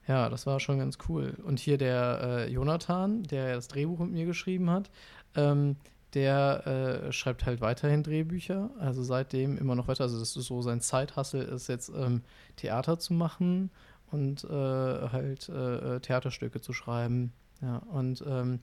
ja, 0.08 0.28
das 0.28 0.46
war 0.46 0.58
schon 0.58 0.78
ganz 0.78 0.98
cool. 1.08 1.36
Und 1.44 1.60
hier 1.60 1.78
der 1.78 2.20
äh, 2.22 2.50
Jonathan, 2.50 3.22
der 3.24 3.54
das 3.54 3.68
Drehbuch 3.68 4.00
mit 4.00 4.10
mir 4.10 4.26
geschrieben 4.26 4.70
hat, 4.70 4.90
ähm, 5.36 5.76
der 6.14 7.06
äh, 7.08 7.12
schreibt 7.12 7.44
halt 7.46 7.60
weiterhin 7.60 8.02
Drehbücher. 8.02 8.70
Also 8.78 9.02
seitdem 9.02 9.58
immer 9.58 9.74
noch 9.74 9.88
weiter. 9.88 10.04
Also 10.04 10.18
das 10.18 10.36
ist 10.36 10.46
so 10.46 10.62
sein 10.62 10.80
Zeithassel 10.80 11.42
ist 11.42 11.68
jetzt 11.68 11.90
ähm, 11.94 12.22
Theater 12.56 12.98
zu 12.98 13.12
machen 13.12 13.70
und 14.10 14.44
äh, 14.44 14.48
halt 14.48 15.48
äh, 15.48 15.96
äh, 15.96 16.00
Theaterstücke 16.00 16.60
zu 16.60 16.72
schreiben. 16.72 17.32
Ja, 17.60 17.78
und 17.78 18.24
ähm, 18.26 18.60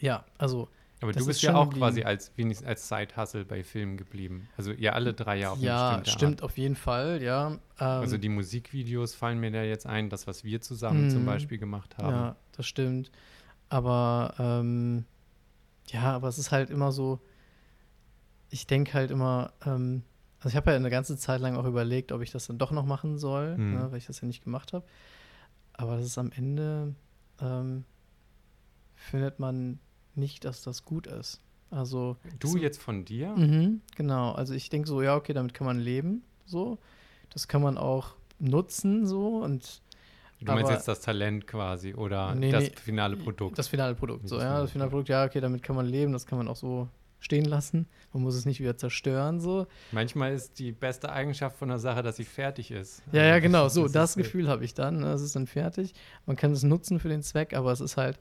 ja, 0.00 0.24
also 0.38 0.68
aber 1.00 1.12
du 1.12 1.26
bist 1.26 1.42
ja 1.42 1.54
auch 1.54 1.72
quasi 1.72 2.02
als, 2.02 2.32
als 2.64 2.88
Side-Hustle 2.88 3.44
bei 3.44 3.62
Filmen 3.62 3.96
geblieben. 3.96 4.48
Also 4.56 4.72
ihr 4.72 4.94
alle 4.94 5.14
drei 5.14 5.38
Jahre 5.38 5.52
auf 5.52 5.60
Ja, 5.60 6.02
stimmt 6.04 6.40
Art. 6.40 6.42
auf 6.42 6.58
jeden 6.58 6.74
Fall, 6.74 7.22
ja. 7.22 7.52
Ähm, 7.52 7.58
also 7.78 8.18
die 8.18 8.28
Musikvideos 8.28 9.14
fallen 9.14 9.38
mir 9.38 9.52
da 9.52 9.62
jetzt 9.62 9.86
ein, 9.86 10.10
das, 10.10 10.26
was 10.26 10.42
wir 10.42 10.60
zusammen 10.60 11.04
mh, 11.06 11.10
zum 11.10 11.24
Beispiel 11.24 11.58
gemacht 11.58 11.96
haben. 11.98 12.12
Ja, 12.14 12.36
das 12.52 12.66
stimmt. 12.66 13.12
Aber 13.68 14.34
ähm, 14.40 15.04
ja, 15.88 16.12
aber 16.12 16.28
es 16.28 16.38
ist 16.38 16.50
halt 16.52 16.70
immer 16.70 16.92
so, 16.92 17.20
ich 18.50 18.66
denke 18.66 18.94
halt 18.94 19.10
immer, 19.10 19.52
ähm, 19.64 20.02
also 20.38 20.50
ich 20.50 20.56
habe 20.56 20.70
ja 20.70 20.76
eine 20.76 20.90
ganze 20.90 21.16
Zeit 21.16 21.40
lang 21.40 21.56
auch 21.56 21.64
überlegt, 21.64 22.12
ob 22.12 22.22
ich 22.22 22.30
das 22.30 22.46
dann 22.46 22.58
doch 22.58 22.70
noch 22.70 22.84
machen 22.84 23.18
soll, 23.18 23.56
mhm. 23.56 23.74
ne, 23.74 23.86
weil 23.90 23.98
ich 23.98 24.06
das 24.06 24.20
ja 24.20 24.26
nicht 24.26 24.44
gemacht 24.44 24.72
habe. 24.72 24.86
Aber 25.72 25.96
das 25.96 26.06
ist 26.06 26.18
am 26.18 26.32
Ende, 26.32 26.94
ähm, 27.40 27.84
findet 28.94 29.38
man 29.38 29.78
nicht, 30.14 30.44
dass 30.44 30.62
das 30.62 30.84
gut 30.84 31.06
ist. 31.06 31.40
Also 31.70 32.16
du 32.38 32.56
jetzt 32.56 32.80
von 32.80 33.04
dir? 33.04 33.34
Mhm, 33.36 33.82
genau. 33.94 34.32
Also 34.32 34.54
ich 34.54 34.70
denke 34.70 34.88
so, 34.88 35.02
ja, 35.02 35.16
okay, 35.16 35.32
damit 35.32 35.54
kann 35.54 35.66
man 35.66 35.78
leben. 35.78 36.22
So, 36.46 36.78
das 37.30 37.46
kann 37.46 37.62
man 37.62 37.76
auch 37.76 38.14
nutzen. 38.38 39.06
So 39.06 39.38
und 39.38 39.82
Du 40.40 40.52
meinst 40.52 40.70
jetzt 40.70 40.86
das 40.88 41.00
Talent 41.00 41.46
quasi 41.46 41.94
oder 41.94 42.34
nee, 42.34 42.52
das 42.52 42.64
nee, 42.64 42.72
finale 42.76 43.16
Produkt? 43.16 43.58
Das 43.58 43.68
finale 43.68 43.94
Produkt, 43.94 44.28
so, 44.28 44.38
ja. 44.38 44.60
Das 44.60 44.70
finale 44.70 44.90
Produkt, 44.90 45.08
ja, 45.08 45.24
okay, 45.24 45.40
damit 45.40 45.62
kann 45.62 45.74
man 45.74 45.86
leben, 45.86 46.12
das 46.12 46.26
kann 46.26 46.38
man 46.38 46.46
auch 46.48 46.56
so 46.56 46.88
stehen 47.20 47.44
lassen. 47.44 47.86
Man 48.12 48.22
muss 48.22 48.36
es 48.36 48.46
nicht 48.46 48.60
wieder 48.60 48.76
zerstören, 48.76 49.40
so. 49.40 49.66
Manchmal 49.90 50.32
ist 50.32 50.58
die 50.60 50.70
beste 50.70 51.10
Eigenschaft 51.10 51.56
von 51.56 51.68
einer 51.68 51.80
Sache, 51.80 52.02
dass 52.02 52.16
sie 52.16 52.24
fertig 52.24 52.70
ist. 52.70 53.02
Ja, 53.10 53.24
ja, 53.24 53.38
genau, 53.40 53.68
so, 53.68 53.84
das, 53.84 53.92
das 53.92 54.16
Gefühl 54.16 54.48
habe 54.48 54.64
ich 54.64 54.74
dann. 54.74 55.00
Ne? 55.00 55.12
Es 55.12 55.22
ist 55.22 55.34
dann 55.34 55.48
fertig. 55.48 55.94
Man 56.26 56.36
kann 56.36 56.52
es 56.52 56.62
nutzen 56.62 57.00
für 57.00 57.08
den 57.08 57.22
Zweck, 57.22 57.54
aber 57.54 57.72
es 57.72 57.80
ist 57.80 57.96
halt, 57.96 58.20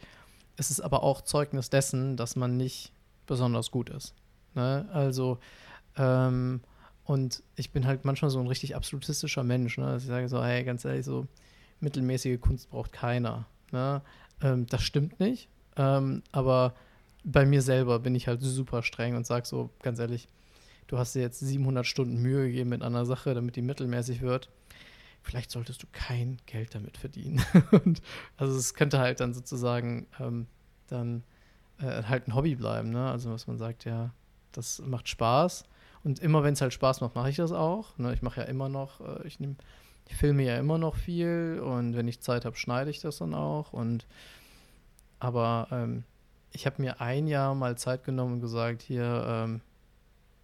es 0.56 0.72
ist 0.72 0.82
aber 0.82 1.04
auch 1.04 1.22
Zeugnis 1.22 1.70
dessen, 1.70 2.18
dass 2.18 2.36
man 2.36 2.58
nicht 2.58 2.92
besonders 3.28 3.70
gut 3.70 3.92
ist. 3.92 4.16
Ne? 4.56 4.90
Also, 4.92 5.38
ähm, 5.96 6.62
Und 7.04 7.44
ich 7.56 7.72
bin 7.72 7.86
halt 7.86 8.04
manchmal 8.04 8.32
so 8.32 8.40
ein 8.40 8.48
richtig 8.48 8.76
absolutistischer 8.76 9.44
Mensch, 9.44 9.78
ne? 9.78 9.86
dass 9.86 10.04
ich 10.04 10.10
sage 10.10 10.28
so, 10.28 10.44
hey, 10.44 10.64
ganz 10.64 10.84
ehrlich, 10.84 11.06
so 11.06 11.28
mittelmäßige 11.80 12.40
Kunst 12.40 12.70
braucht 12.70 12.92
keiner. 12.92 13.46
Ne? 13.72 14.02
Ähm, 14.42 14.66
das 14.68 14.84
stimmt 14.84 15.20
nicht, 15.20 15.50
ähm, 15.76 16.24
aber 16.32 16.74
bei 17.24 17.46
mir 17.46 17.62
selber 17.62 18.00
bin 18.00 18.16
ich 18.16 18.28
halt 18.28 18.42
super 18.42 18.84
streng 18.84 19.16
und 19.16 19.26
sage 19.26 19.46
so, 19.46 19.70
ganz 19.82 20.00
ehrlich, 20.00 20.30
du 20.88 20.98
hast 20.98 21.14
dir 21.14 21.22
jetzt 21.22 21.40
700 21.40 21.86
Stunden 21.86 22.22
Mühe 22.22 22.48
gegeben 22.48 22.70
mit 22.70 22.82
einer 22.82 23.06
Sache, 23.06 23.34
damit 23.34 23.56
die 23.56 23.62
mittelmäßig 23.62 24.22
wird. 24.22 24.50
Vielleicht 25.24 25.52
solltest 25.52 25.84
du 25.84 25.88
kein 25.92 26.38
Geld 26.46 26.74
damit 26.74 26.98
verdienen. 26.98 27.44
und 27.84 28.02
also 28.38 28.58
es 28.58 28.74
könnte 28.74 29.00
halt 29.00 29.20
dann 29.20 29.34
sozusagen 29.34 30.08
ähm, 30.20 30.48
dann 30.88 31.24
äh, 31.80 32.04
halt 32.04 32.28
ein 32.28 32.36
Hobby 32.36 32.56
bleiben, 32.56 32.92
ne? 32.92 33.12
Also 33.12 33.32
was 33.32 33.46
man 33.46 33.58
sagt, 33.58 33.84
ja, 33.84 34.12
das 34.54 34.80
macht 34.80 35.10
Spaß. 35.10 35.66
Und 36.04 36.20
immer 36.20 36.44
wenn 36.44 36.54
es 36.54 36.62
halt 36.62 36.74
Spaß 36.74 37.02
macht, 37.02 37.16
mache 37.16 37.30
ich 37.30 37.36
das 37.36 37.52
auch. 37.52 37.98
Ne? 37.98 38.14
Ich 38.14 38.22
mache 38.22 38.40
ja 38.42 38.48
immer 38.48 38.70
noch, 38.70 39.02
äh, 39.02 39.28
ich 39.28 39.42
nehme, 39.42 39.56
ich 40.08 40.16
filme 40.16 40.44
ja 40.44 40.58
immer 40.58 40.78
noch 40.78 40.96
viel 40.96 41.62
und 41.64 41.96
wenn 41.96 42.08
ich 42.08 42.22
Zeit 42.22 42.46
habe, 42.46 42.56
schneide 42.56 42.90
ich 42.90 43.02
das 43.02 43.18
dann 43.18 43.34
auch. 43.34 43.74
Und 43.74 44.06
aber 45.20 45.68
ähm, 45.72 46.04
ich 46.52 46.66
habe 46.66 46.82
mir 46.82 47.02
ein 47.02 47.28
Jahr 47.28 47.56
mal 47.56 47.78
Zeit 47.78 48.04
genommen 48.04 48.36
und 48.36 48.42
gesagt, 48.42 48.82
hier, 48.82 49.26
ähm, 49.28 49.62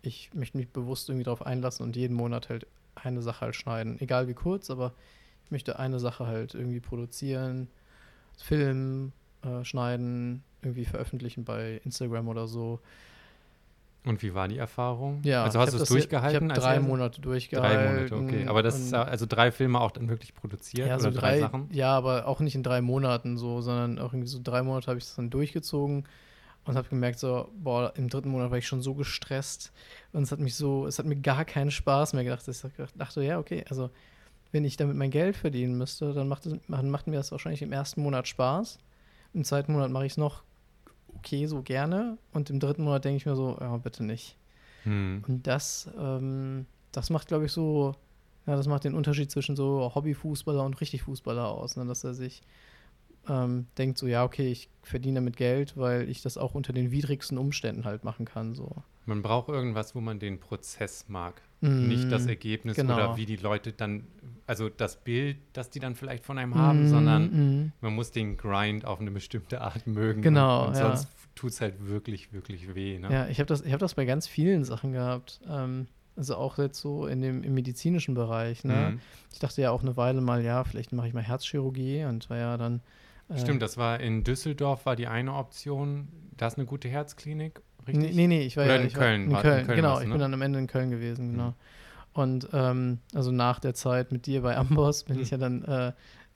ich 0.01 0.33
möchte 0.33 0.57
mich 0.57 0.69
bewusst 0.69 1.09
irgendwie 1.09 1.23
darauf 1.23 1.45
einlassen 1.45 1.85
und 1.85 1.95
jeden 1.95 2.15
Monat 2.15 2.49
halt 2.49 2.67
eine 2.95 3.21
Sache 3.21 3.41
halt 3.41 3.55
schneiden. 3.55 3.99
Egal 4.01 4.27
wie 4.27 4.33
kurz, 4.33 4.69
aber 4.69 4.93
ich 5.45 5.51
möchte 5.51 5.79
eine 5.79 5.99
Sache 5.99 6.27
halt 6.27 6.53
irgendwie 6.55 6.79
produzieren, 6.79 7.67
filmen, 8.37 9.13
äh, 9.43 9.63
schneiden, 9.63 10.43
irgendwie 10.61 10.85
veröffentlichen 10.85 11.45
bei 11.45 11.81
Instagram 11.85 12.27
oder 12.27 12.47
so. 12.47 12.79
Und 14.05 14.21
wie 14.21 14.33
war 14.33 14.49
die 14.49 14.57
Erfahrung? 14.57 15.21
Ja, 15.23 15.45
also 15.45 15.59
hast 15.59 15.73
du 15.73 15.77
es 15.77 15.87
durchgehalten? 15.87 16.49
Ich 16.49 16.51
habe 16.51 16.61
drei 16.61 16.79
Monate 16.79 17.21
durchgehalten. 17.21 17.77
Drei 17.77 17.93
Monate, 17.93 18.15
okay. 18.15 18.47
Aber 18.47 18.61
das 18.61 18.77
ist 18.77 18.93
also 18.93 19.25
drei 19.25 19.51
Filme 19.51 19.79
auch 19.79 19.91
dann 19.91 20.09
wirklich 20.09 20.35
produziert 20.35 20.89
ja, 20.89 20.95
oder 20.95 21.03
so 21.03 21.11
drei, 21.11 21.19
drei, 21.19 21.39
Sachen? 21.39 21.69
Ja, 21.71 21.95
aber 21.95 22.27
auch 22.27 22.41
nicht 22.41 22.55
in 22.55 22.63
drei 22.63 22.81
Monaten 22.81 23.37
so, 23.37 23.61
sondern 23.61 23.99
auch 23.99 24.11
irgendwie 24.11 24.27
so 24.27 24.39
drei 24.43 24.61
Monate 24.61 24.87
habe 24.87 24.97
ich 24.97 25.05
das 25.05 25.15
dann 25.15 25.29
durchgezogen 25.29 26.05
und 26.65 26.75
habe 26.75 26.89
gemerkt 26.89 27.19
so, 27.19 27.49
boah, 27.55 27.93
im 27.95 28.09
dritten 28.09 28.29
Monat 28.29 28.51
war 28.51 28.57
ich 28.57 28.67
schon 28.67 28.81
so 28.81 28.93
gestresst 28.93 29.71
und 30.11 30.23
es 30.23 30.31
hat 30.31 30.39
mich 30.39 30.55
so, 30.55 30.85
es 30.85 30.99
hat 30.99 31.05
mir 31.05 31.17
gar 31.17 31.45
keinen 31.45 31.71
Spaß 31.71 32.13
mehr 32.13 32.25
gedacht. 32.25 32.45
Ich 32.47 32.61
dachte, 32.95 33.23
ja, 33.23 33.39
okay, 33.39 33.63
also 33.69 33.89
wenn 34.51 34.65
ich 34.65 34.77
damit 34.77 34.95
mein 34.95 35.11
Geld 35.11 35.35
verdienen 35.35 35.77
müsste, 35.77 36.13
dann 36.13 36.27
macht, 36.27 36.45
es, 36.45 36.55
macht 36.67 37.07
mir 37.07 37.15
das 37.15 37.31
wahrscheinlich 37.31 37.61
im 37.61 37.71
ersten 37.71 38.01
Monat 38.01 38.27
Spaß. 38.27 38.79
Im 39.33 39.43
zweiten 39.43 39.73
Monat 39.73 39.91
mache 39.91 40.05
ich 40.05 40.13
es 40.13 40.17
noch 40.17 40.43
okay, 41.17 41.45
so 41.47 41.61
gerne. 41.61 42.17
Und 42.31 42.49
im 42.49 42.59
dritten 42.59 42.83
Monat 42.83 43.05
denke 43.05 43.17
ich 43.17 43.25
mir 43.25 43.35
so, 43.35 43.57
ja, 43.59 43.77
bitte 43.77 44.03
nicht. 44.03 44.37
Hm. 44.83 45.23
Und 45.27 45.47
das, 45.47 45.89
ähm, 45.97 46.65
das 46.91 47.09
macht, 47.09 47.27
glaube 47.27 47.45
ich, 47.45 47.51
so, 47.51 47.95
ja, 48.45 48.55
das 48.55 48.67
macht 48.67 48.83
den 48.83 48.93
Unterschied 48.93 49.31
zwischen 49.31 49.55
so 49.55 49.91
Hobbyfußballer 49.93 50.63
und 50.63 50.79
richtig 50.81 51.03
Fußballer 51.03 51.47
aus, 51.47 51.77
ne? 51.77 51.85
dass 51.85 52.03
er 52.03 52.13
sich 52.13 52.41
ähm, 53.29 53.67
denkt 53.77 53.97
so, 53.97 54.07
ja, 54.07 54.23
okay, 54.23 54.51
ich 54.51 54.69
verdiene 54.81 55.15
damit 55.15 55.37
Geld, 55.37 55.77
weil 55.77 56.09
ich 56.09 56.21
das 56.21 56.37
auch 56.37 56.55
unter 56.55 56.73
den 56.73 56.91
widrigsten 56.91 57.37
Umständen 57.37 57.85
halt 57.85 58.03
machen 58.03 58.25
kann, 58.25 58.53
so. 58.53 58.75
Man 59.05 59.21
braucht 59.21 59.49
irgendwas, 59.49 59.95
wo 59.95 60.01
man 60.01 60.19
den 60.19 60.39
Prozess 60.39 61.05
mag, 61.07 61.41
mm, 61.63 61.87
nicht 61.87 62.11
das 62.11 62.25
Ergebnis 62.25 62.75
genau. 62.75 62.95
oder 62.95 63.17
wie 63.17 63.25
die 63.25 63.37
Leute 63.37 63.73
dann, 63.73 64.05
also 64.45 64.69
das 64.69 65.03
Bild, 65.03 65.37
das 65.53 65.69
die 65.69 65.79
dann 65.79 65.95
vielleicht 65.95 66.25
von 66.25 66.37
einem 66.37 66.55
haben, 66.55 66.85
mm, 66.85 66.87
sondern 66.89 67.23
mm. 67.23 67.71
man 67.81 67.95
muss 67.95 68.11
den 68.11 68.37
Grind 68.37 68.85
auf 68.85 68.99
eine 68.99 69.11
bestimmte 69.11 69.61
Art 69.61 69.87
mögen. 69.87 70.21
Genau. 70.21 70.63
Und, 70.63 70.67
und 70.69 70.75
ja. 70.75 70.81
sonst 70.81 71.09
tut 71.35 71.51
es 71.51 71.61
halt 71.61 71.87
wirklich, 71.87 72.33
wirklich 72.33 72.75
weh. 72.75 72.99
Ne? 72.99 73.11
Ja, 73.11 73.27
ich 73.27 73.39
habe 73.39 73.47
das, 73.47 73.63
hab 73.65 73.79
das 73.79 73.95
bei 73.95 74.05
ganz 74.05 74.27
vielen 74.27 74.63
Sachen 74.63 74.93
gehabt. 74.93 75.41
Ähm, 75.47 75.87
also 76.15 76.35
auch 76.35 76.57
jetzt 76.57 76.79
so 76.79 77.07
in 77.07 77.21
dem, 77.21 77.43
im 77.43 77.53
medizinischen 77.53 78.13
Bereich. 78.13 78.63
Ne? 78.63 78.91
Mhm. 78.91 78.99
Ich 79.31 79.39
dachte 79.39 79.61
ja 79.61 79.71
auch 79.71 79.81
eine 79.81 79.97
Weile 79.97 80.21
mal, 80.21 80.43
ja, 80.43 80.63
vielleicht 80.63 80.93
mache 80.93 81.07
ich 81.07 81.13
mal 81.13 81.23
Herzchirurgie 81.23 82.05
und 82.05 82.29
war 82.29 82.37
ja 82.37 82.57
dann. 82.57 82.81
Äh, 83.29 83.39
Stimmt, 83.39 83.61
das 83.61 83.77
war 83.77 83.99
in 83.99 84.23
Düsseldorf 84.23 84.85
war 84.85 84.95
die 84.95 85.07
eine 85.07 85.33
Option. 85.33 86.07
Da 86.37 86.47
ist 86.47 86.57
eine 86.57 86.65
gute 86.65 86.87
Herzklinik, 86.87 87.61
richtig? 87.87 88.15
Nee, 88.15 88.27
nee, 88.27 88.41
ich 88.41 88.57
war 88.57 88.65
Oder 88.65 88.75
ja 88.75 88.81
in 88.81 88.87
ich 88.87 88.93
Köln. 88.93 89.31
War, 89.31 89.37
in 89.37 89.49
Köln, 89.49 89.65
Köln 89.65 89.75
genau. 89.75 89.93
was, 89.93 89.99
ne? 89.99 90.05
Ich 90.05 90.11
bin 90.11 90.19
dann 90.19 90.33
am 90.33 90.41
Ende 90.41 90.59
in 90.59 90.67
Köln 90.67 90.89
gewesen, 90.91 91.31
genau. 91.31 91.49
Mhm. 91.49 91.53
Und 92.13 92.49
ähm, 92.53 92.99
also 93.13 93.31
nach 93.31 93.59
der 93.59 93.73
Zeit 93.73 94.11
mit 94.11 94.27
dir 94.27 94.41
bei 94.41 94.55
Amboss 94.55 95.03
bin 95.03 95.17
mhm. 95.17 95.23
ich 95.23 95.31
ja 95.31 95.37
dann 95.37 95.63
äh, 95.63 95.87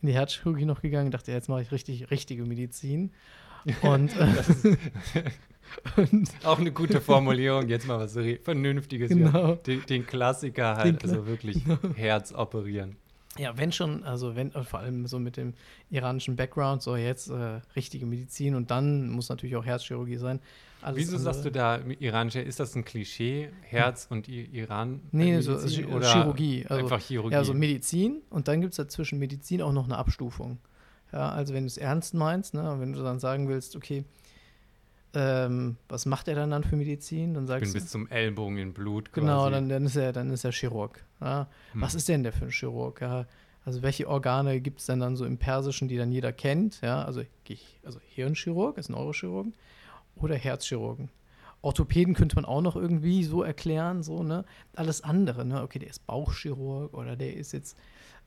in 0.01 0.07
die 0.07 0.13
Herzchirurgie 0.13 0.65
noch 0.65 0.81
gegangen, 0.81 1.11
dachte, 1.11 1.31
ja, 1.31 1.37
jetzt 1.37 1.49
mache 1.49 1.61
ich 1.61 1.71
richtig 1.71 2.09
richtige 2.11 2.43
Medizin. 2.45 3.11
Und, 3.81 4.15
äh, 4.15 4.77
und 5.97 6.29
auch 6.45 6.57
eine 6.57 6.71
gute 6.71 7.01
Formulierung, 7.01 7.67
jetzt 7.67 7.85
mal 7.85 7.99
was 7.99 8.17
Vernünftiges. 8.43 9.09
Genau. 9.09 9.55
Den, 9.55 9.85
den, 9.85 10.07
Klassiker 10.07 10.77
halt, 10.77 11.03
den 11.03 11.09
also 11.09 11.27
wirklich 11.27 11.63
genau. 11.65 11.77
Herz 11.95 12.31
operieren. 12.33 12.95
Ja, 13.39 13.57
wenn 13.57 13.71
schon, 13.71 14.03
also 14.03 14.35
wenn, 14.35 14.51
vor 14.51 14.79
allem 14.79 15.07
so 15.07 15.19
mit 15.19 15.37
dem 15.37 15.53
iranischen 15.89 16.35
Background, 16.35 16.81
so 16.81 16.95
jetzt 16.95 17.29
äh, 17.29 17.61
richtige 17.75 18.05
Medizin 18.05 18.55
und 18.55 18.71
dann 18.71 19.09
muss 19.09 19.29
natürlich 19.29 19.55
auch 19.55 19.65
Herzchirurgie 19.65 20.17
sein. 20.17 20.39
Alles 20.81 20.99
Wieso 20.99 21.17
andere. 21.17 21.33
sagst 21.33 21.45
du 21.45 21.51
da 21.51 21.79
iranische, 21.99 22.39
ist 22.39 22.59
das 22.59 22.75
ein 22.75 22.85
Klischee, 22.85 23.49
Herz 23.61 24.09
hm. 24.09 24.17
und 24.17 24.27
Iran? 24.27 25.01
Nee, 25.11 25.39
so, 25.41 25.55
also 25.55 25.83
oder 25.83 26.11
Chirurgie. 26.11 26.65
Also, 26.67 26.83
einfach 26.83 27.01
Chirurgie. 27.01 27.33
Ja, 27.33 27.43
so 27.43 27.53
Medizin 27.53 28.21
und 28.29 28.47
dann 28.47 28.61
gibt 28.61 28.73
es 28.73 28.77
dazwischen 28.77 29.19
Medizin 29.19 29.61
auch 29.61 29.73
noch 29.73 29.85
eine 29.85 29.97
Abstufung. 29.97 30.59
Ja, 31.11 31.29
also 31.29 31.53
wenn 31.53 31.63
du 31.63 31.67
es 31.67 31.77
ernst 31.77 32.13
meinst, 32.13 32.53
ne, 32.53 32.75
wenn 32.79 32.93
du 32.93 33.01
dann 33.01 33.19
sagen 33.19 33.47
willst, 33.47 33.75
okay, 33.75 34.03
ähm, 35.19 35.77
was 35.89 36.05
macht 36.05 36.27
er 36.27 36.35
dann 36.35 36.51
dann 36.51 36.63
für 36.63 36.75
Medizin? 36.75 37.33
Dann 37.33 37.47
sagst 37.47 37.65
ich 37.65 37.73
bin 37.73 37.81
bis 37.81 37.89
zum 37.89 38.07
Ellbogen 38.07 38.59
in 38.59 38.71
Blut. 38.73 39.11
Genau, 39.13 39.41
quasi. 39.41 39.51
Dann, 39.51 39.69
dann, 39.69 39.85
ist 39.87 39.95
er, 39.95 40.13
dann 40.13 40.29
ist 40.29 40.43
er 40.43 40.51
Chirurg. 40.51 41.03
Ja? 41.19 41.47
Hm. 41.71 41.81
Was 41.81 41.95
ist 41.95 42.07
denn 42.07 42.21
der 42.21 42.33
für 42.33 42.45
ein 42.45 42.51
Chirurg? 42.51 43.01
Ja? 43.01 43.25
Also 43.65 43.81
welche 43.81 44.07
Organe 44.07 44.61
gibt 44.61 44.79
es 44.79 44.85
denn 44.85 44.99
dann 44.99 45.15
so 45.15 45.25
im 45.25 45.39
Persischen, 45.39 45.87
die 45.87 45.97
dann 45.97 46.11
jeder 46.11 46.31
kennt? 46.33 46.81
Ja, 46.81 47.03
also, 47.03 47.23
also 47.83 47.99
Hirnchirurg 48.09 48.77
ist 48.77 48.89
Neurochirurgen 48.89 49.55
oder 50.17 50.35
Herzchirurgen. 50.35 51.09
Orthopäden 51.63 52.13
könnte 52.13 52.35
man 52.35 52.45
auch 52.45 52.61
noch 52.61 52.75
irgendwie 52.75 53.23
so 53.23 53.41
erklären, 53.41 54.03
so, 54.03 54.21
ne? 54.21 54.45
Alles 54.75 55.01
andere, 55.01 55.45
ne? 55.45 55.63
Okay, 55.63 55.79
der 55.79 55.89
ist 55.89 56.05
Bauchchirurg 56.05 56.93
oder 56.93 57.15
der 57.15 57.35
ist 57.35 57.51
jetzt, 57.53 57.75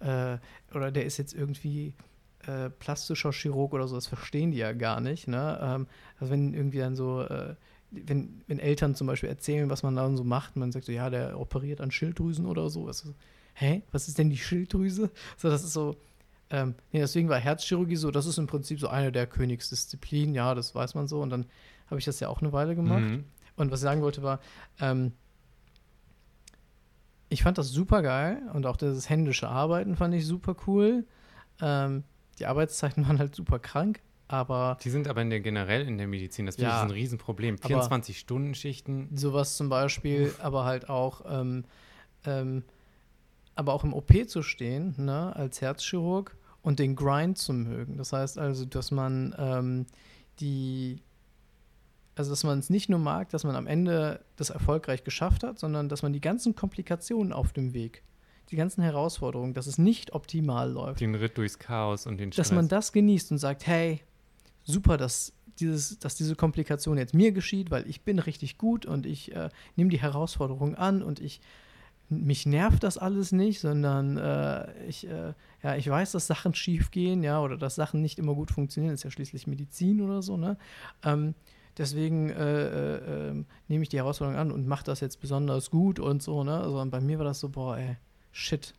äh, 0.01 0.39
oder 0.75 0.91
der 0.91 1.05
ist 1.05 1.17
jetzt 1.19 1.33
irgendwie 1.35 1.95
äh, 2.47 2.71
plastischer 2.71 3.33
Chirurg 3.33 3.73
oder 3.73 3.89
so, 3.89 3.95
das 3.95 4.07
verstehen 4.07 4.53
die 4.53 4.59
ja 4.59 4.73
gar 4.73 5.01
nicht. 5.01 5.29
Ne? 5.29 5.59
Ähm, 5.63 5.87
also 6.19 6.33
wenn 6.33 6.55
irgendwie 6.55 6.79
dann 6.79 6.97
so, 6.97 7.23
äh, 7.23 7.55
wenn, 7.91 8.43
wenn 8.47 8.59
Eltern 8.59 8.95
zum 8.95 9.07
Beispiel 9.07 9.29
erzählen, 9.29 9.69
was 9.69 9.83
man 9.83 9.97
dann 9.97 10.17
so 10.17 10.25
macht, 10.25 10.57
man 10.57 10.73
sagt 10.73 10.87
so, 10.87 10.93
ja, 10.93 11.11
der 11.11 11.39
operiert 11.39 11.81
an 11.81 11.91
Schilddrüsen 11.91 12.47
oder 12.47 12.71
so. 12.71 12.87
Was, 12.87 13.05
hä? 13.55 13.83
Was 13.93 14.09
ist 14.09 14.19
denn 14.19 14.31
die 14.31 14.39
Schilddrüse? 14.39 15.11
So, 15.37 15.51
das 15.51 15.65
ist 15.65 15.73
so, 15.73 15.97
ähm, 16.51 16.75
nee, 16.93 17.01
deswegen 17.01 17.29
war 17.29 17.39
Herzchirurgie 17.39 17.97
so, 17.97 18.11
das 18.11 18.27
ist 18.27 18.39
im 18.39 18.47
Prinzip 18.47 18.81
so 18.81 18.89
eine 18.89 19.13
der 19.13 19.27
Königsdisziplinen, 19.27 20.35
ja, 20.35 20.55
das 20.55 20.75
weiß 20.75 20.95
man 20.95 21.09
so. 21.09 21.21
Und 21.21 21.31
dann 21.31 21.47
habe 21.89 21.99
ich 21.99 22.05
das 22.05 22.21
ja 22.21 22.29
auch 22.29 22.41
eine 22.41 22.53
Weile 22.53 22.75
gemacht. 22.75 23.03
Mhm. 23.03 23.25
Und 23.57 23.71
was 23.71 23.81
ich 23.81 23.85
sagen 23.85 24.03
wollte 24.03 24.23
war, 24.23 24.41
ähm, 24.81 25.13
ich 27.29 27.43
fand 27.43 27.59
das 27.59 27.69
super 27.69 28.03
geil 28.03 28.43
und 28.53 28.67
auch 28.67 28.77
das 28.77 29.09
händische 29.09 29.49
Arbeiten 29.49 29.97
fand 29.97 30.15
ich 30.15 30.27
super 30.27 30.57
cool. 30.67 31.05
Ähm, 31.61 32.05
die 32.41 32.47
Arbeitszeiten 32.47 33.07
waren 33.07 33.19
halt 33.19 33.35
super 33.35 33.59
krank, 33.59 34.01
aber. 34.29 34.79
Die 34.83 34.91
sind 34.91 35.07
aber 35.09 35.23
in 35.23 35.31
der, 35.31 35.41
generell 35.41 35.87
in 35.87 35.99
der 35.99 36.07
Medizin, 36.07 36.47
das 36.47 36.57
ja, 36.57 36.79
ist 36.79 36.85
ein 36.85 36.91
Riesenproblem. 36.91 37.57
24-Stunden-Schichten. 37.57 39.17
Sowas 39.17 39.57
zum 39.57 39.69
Beispiel, 39.69 40.29
Uff. 40.29 40.41
aber 40.45 40.65
halt 40.65 40.89
auch, 40.89 41.23
ähm, 41.29 41.65
ähm, 42.25 42.65
aber 43.55 43.75
auch 43.75 43.85
im 43.85 43.93
OP 43.93 44.29
zu 44.29 44.43
stehen, 44.43 44.95
ne, 44.97 45.35
als 45.37 45.61
Herzchirurg 45.61 46.37
und 46.63 46.79
den 46.79 46.97
Grind 46.97 47.39
zu 47.39 47.53
mögen. 47.53 47.97
Das 47.97 48.13
heißt 48.13 48.39
also, 48.39 48.65
dass 48.65 48.91
man 48.91 49.35
ähm, 49.39 49.87
die 50.41 51.03
also 52.17 52.31
dass 52.31 52.45
man 52.45 52.59
es 52.59 52.69
nicht 52.69 52.91
nur 52.91 52.99
mag, 52.99 53.31
dass 53.31 53.45
man 53.45 53.57
am 53.57 53.67
Ende 53.67 54.23
das 54.37 54.51
erfolgreich 54.51 55.05
geschafft 55.05 55.43
hat, 55.43 55.59
sondern 55.59 55.89
dass 55.89 56.03
man 56.03 56.13
die 56.13 56.21
ganzen 56.21 56.55
Komplikationen 56.55 57.33
auf 57.33 57.53
dem 57.53 57.73
Weg 57.73 58.03
die 58.51 58.57
ganzen 58.57 58.83
Herausforderungen, 58.83 59.55
dass 59.55 59.67
es 59.67 59.79
nicht 59.79 60.13
optimal 60.13 60.71
läuft. 60.71 61.01
Den 61.01 61.15
Ritt 61.15 61.39
durchs 61.39 61.59
Chaos 61.59 62.07
und 62.07 62.19
den 62.19 62.33
Stress. 62.33 62.49
Dass 62.49 62.55
man 62.55 62.69
das 62.69 62.93
genießt 62.93 63.33
und 63.33 63.39
sagt, 63.39 63.67
hey, 63.67 64.01
super, 64.65 64.97
dass, 64.97 65.33
dieses, 65.59 65.99
dass 65.99 66.17
diese 66.17 66.35
Komplikation 66.35 66.99
jetzt 66.99 67.15
mir 67.15 67.33
geschieht, 67.33 67.71
weil 67.71 67.89
ich 67.89 68.03
bin 68.03 68.19
richtig 68.19 68.59
gut 68.59 68.87
und 68.87 69.07
ich 69.07 69.35
äh, 69.35 69.51
nehme 69.77 69.91
die 69.91 70.01
Herausforderung 70.01 70.75
an 70.75 71.03
und 71.03 71.21
ich 71.21 71.41
mich 72.11 72.45
nervt 72.45 72.83
das 72.83 72.99
alles 72.99 73.31
nicht, 73.31 73.61
sondern 73.61 74.17
äh, 74.17 74.85
ich, 74.87 75.07
äh, 75.07 75.33
ja, 75.63 75.77
ich 75.77 75.89
weiß, 75.89 76.11
dass 76.11 76.27
Sachen 76.27 76.55
schief 76.55 76.91
gehen, 76.91 77.23
ja, 77.23 77.41
oder 77.41 77.57
dass 77.57 77.77
Sachen 77.77 78.03
nicht 78.03 78.19
immer 78.19 78.35
gut 78.35 78.51
funktionieren, 78.51 78.93
das 78.93 79.01
ist 79.01 79.05
ja 79.05 79.11
schließlich 79.13 79.47
Medizin 79.47 80.01
oder 80.01 80.21
so, 80.21 80.37
ne? 80.37 80.59
Ähm, 81.05 81.35
deswegen 81.79 82.31
äh, 82.31 82.67
äh 82.67 83.29
ähm, 83.29 83.47
nehme 83.69 83.85
ich 83.85 83.91
die 83.91 83.99
Herausforderung 83.99 84.41
an 84.41 84.51
und 84.51 84.67
mache 84.67 84.85
das 84.85 84.99
jetzt 84.99 85.21
besonders 85.21 85.71
gut 85.71 86.01
und 86.01 86.21
so, 86.21 86.43
ne? 86.43 86.59
Also 86.61 86.85
bei 86.91 87.01
mir 87.01 87.19
war 87.19 87.27
das 87.27 87.39
so, 87.39 87.49
boah, 87.49 87.79
ey, 87.79 87.97
shit, 88.33 88.75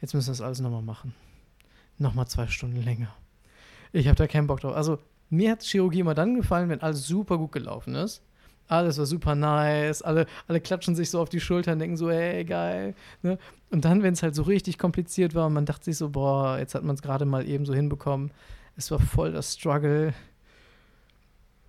jetzt 0.00 0.14
müssen 0.14 0.28
wir 0.28 0.32
das 0.32 0.40
alles 0.40 0.60
nochmal 0.60 0.82
machen. 0.82 1.14
Nochmal 1.98 2.26
zwei 2.26 2.46
Stunden 2.46 2.82
länger. 2.82 3.14
Ich 3.92 4.08
habe 4.08 4.16
da 4.16 4.26
keinen 4.26 4.46
Bock 4.46 4.60
drauf. 4.60 4.74
Also, 4.74 4.98
mir 5.30 5.52
hat 5.52 5.62
Chirurgie 5.62 6.00
immer 6.00 6.14
dann 6.14 6.34
gefallen, 6.34 6.68
wenn 6.68 6.80
alles 6.82 7.06
super 7.06 7.38
gut 7.38 7.52
gelaufen 7.52 7.94
ist. 7.94 8.22
alles 8.68 8.98
war 8.98 9.06
super 9.06 9.34
nice, 9.34 10.02
alle, 10.02 10.26
alle 10.48 10.60
klatschen 10.60 10.94
sich 10.94 11.10
so 11.10 11.20
auf 11.20 11.28
die 11.28 11.40
Schultern, 11.40 11.78
denken 11.78 11.96
so, 11.96 12.10
hey, 12.10 12.44
geil. 12.44 12.94
Ne? 13.22 13.38
Und 13.70 13.84
dann, 13.84 14.02
wenn 14.02 14.14
es 14.14 14.22
halt 14.22 14.34
so 14.34 14.42
richtig 14.42 14.78
kompliziert 14.78 15.34
war 15.34 15.46
und 15.46 15.52
man 15.52 15.66
dachte 15.66 15.84
sich 15.84 15.96
so, 15.96 16.10
boah, 16.10 16.58
jetzt 16.58 16.74
hat 16.74 16.84
man 16.84 16.94
es 16.94 17.02
gerade 17.02 17.24
mal 17.24 17.46
eben 17.46 17.66
so 17.66 17.74
hinbekommen, 17.74 18.30
es 18.76 18.90
war 18.90 18.98
voll 18.98 19.32
das 19.32 19.54
Struggle, 19.54 20.14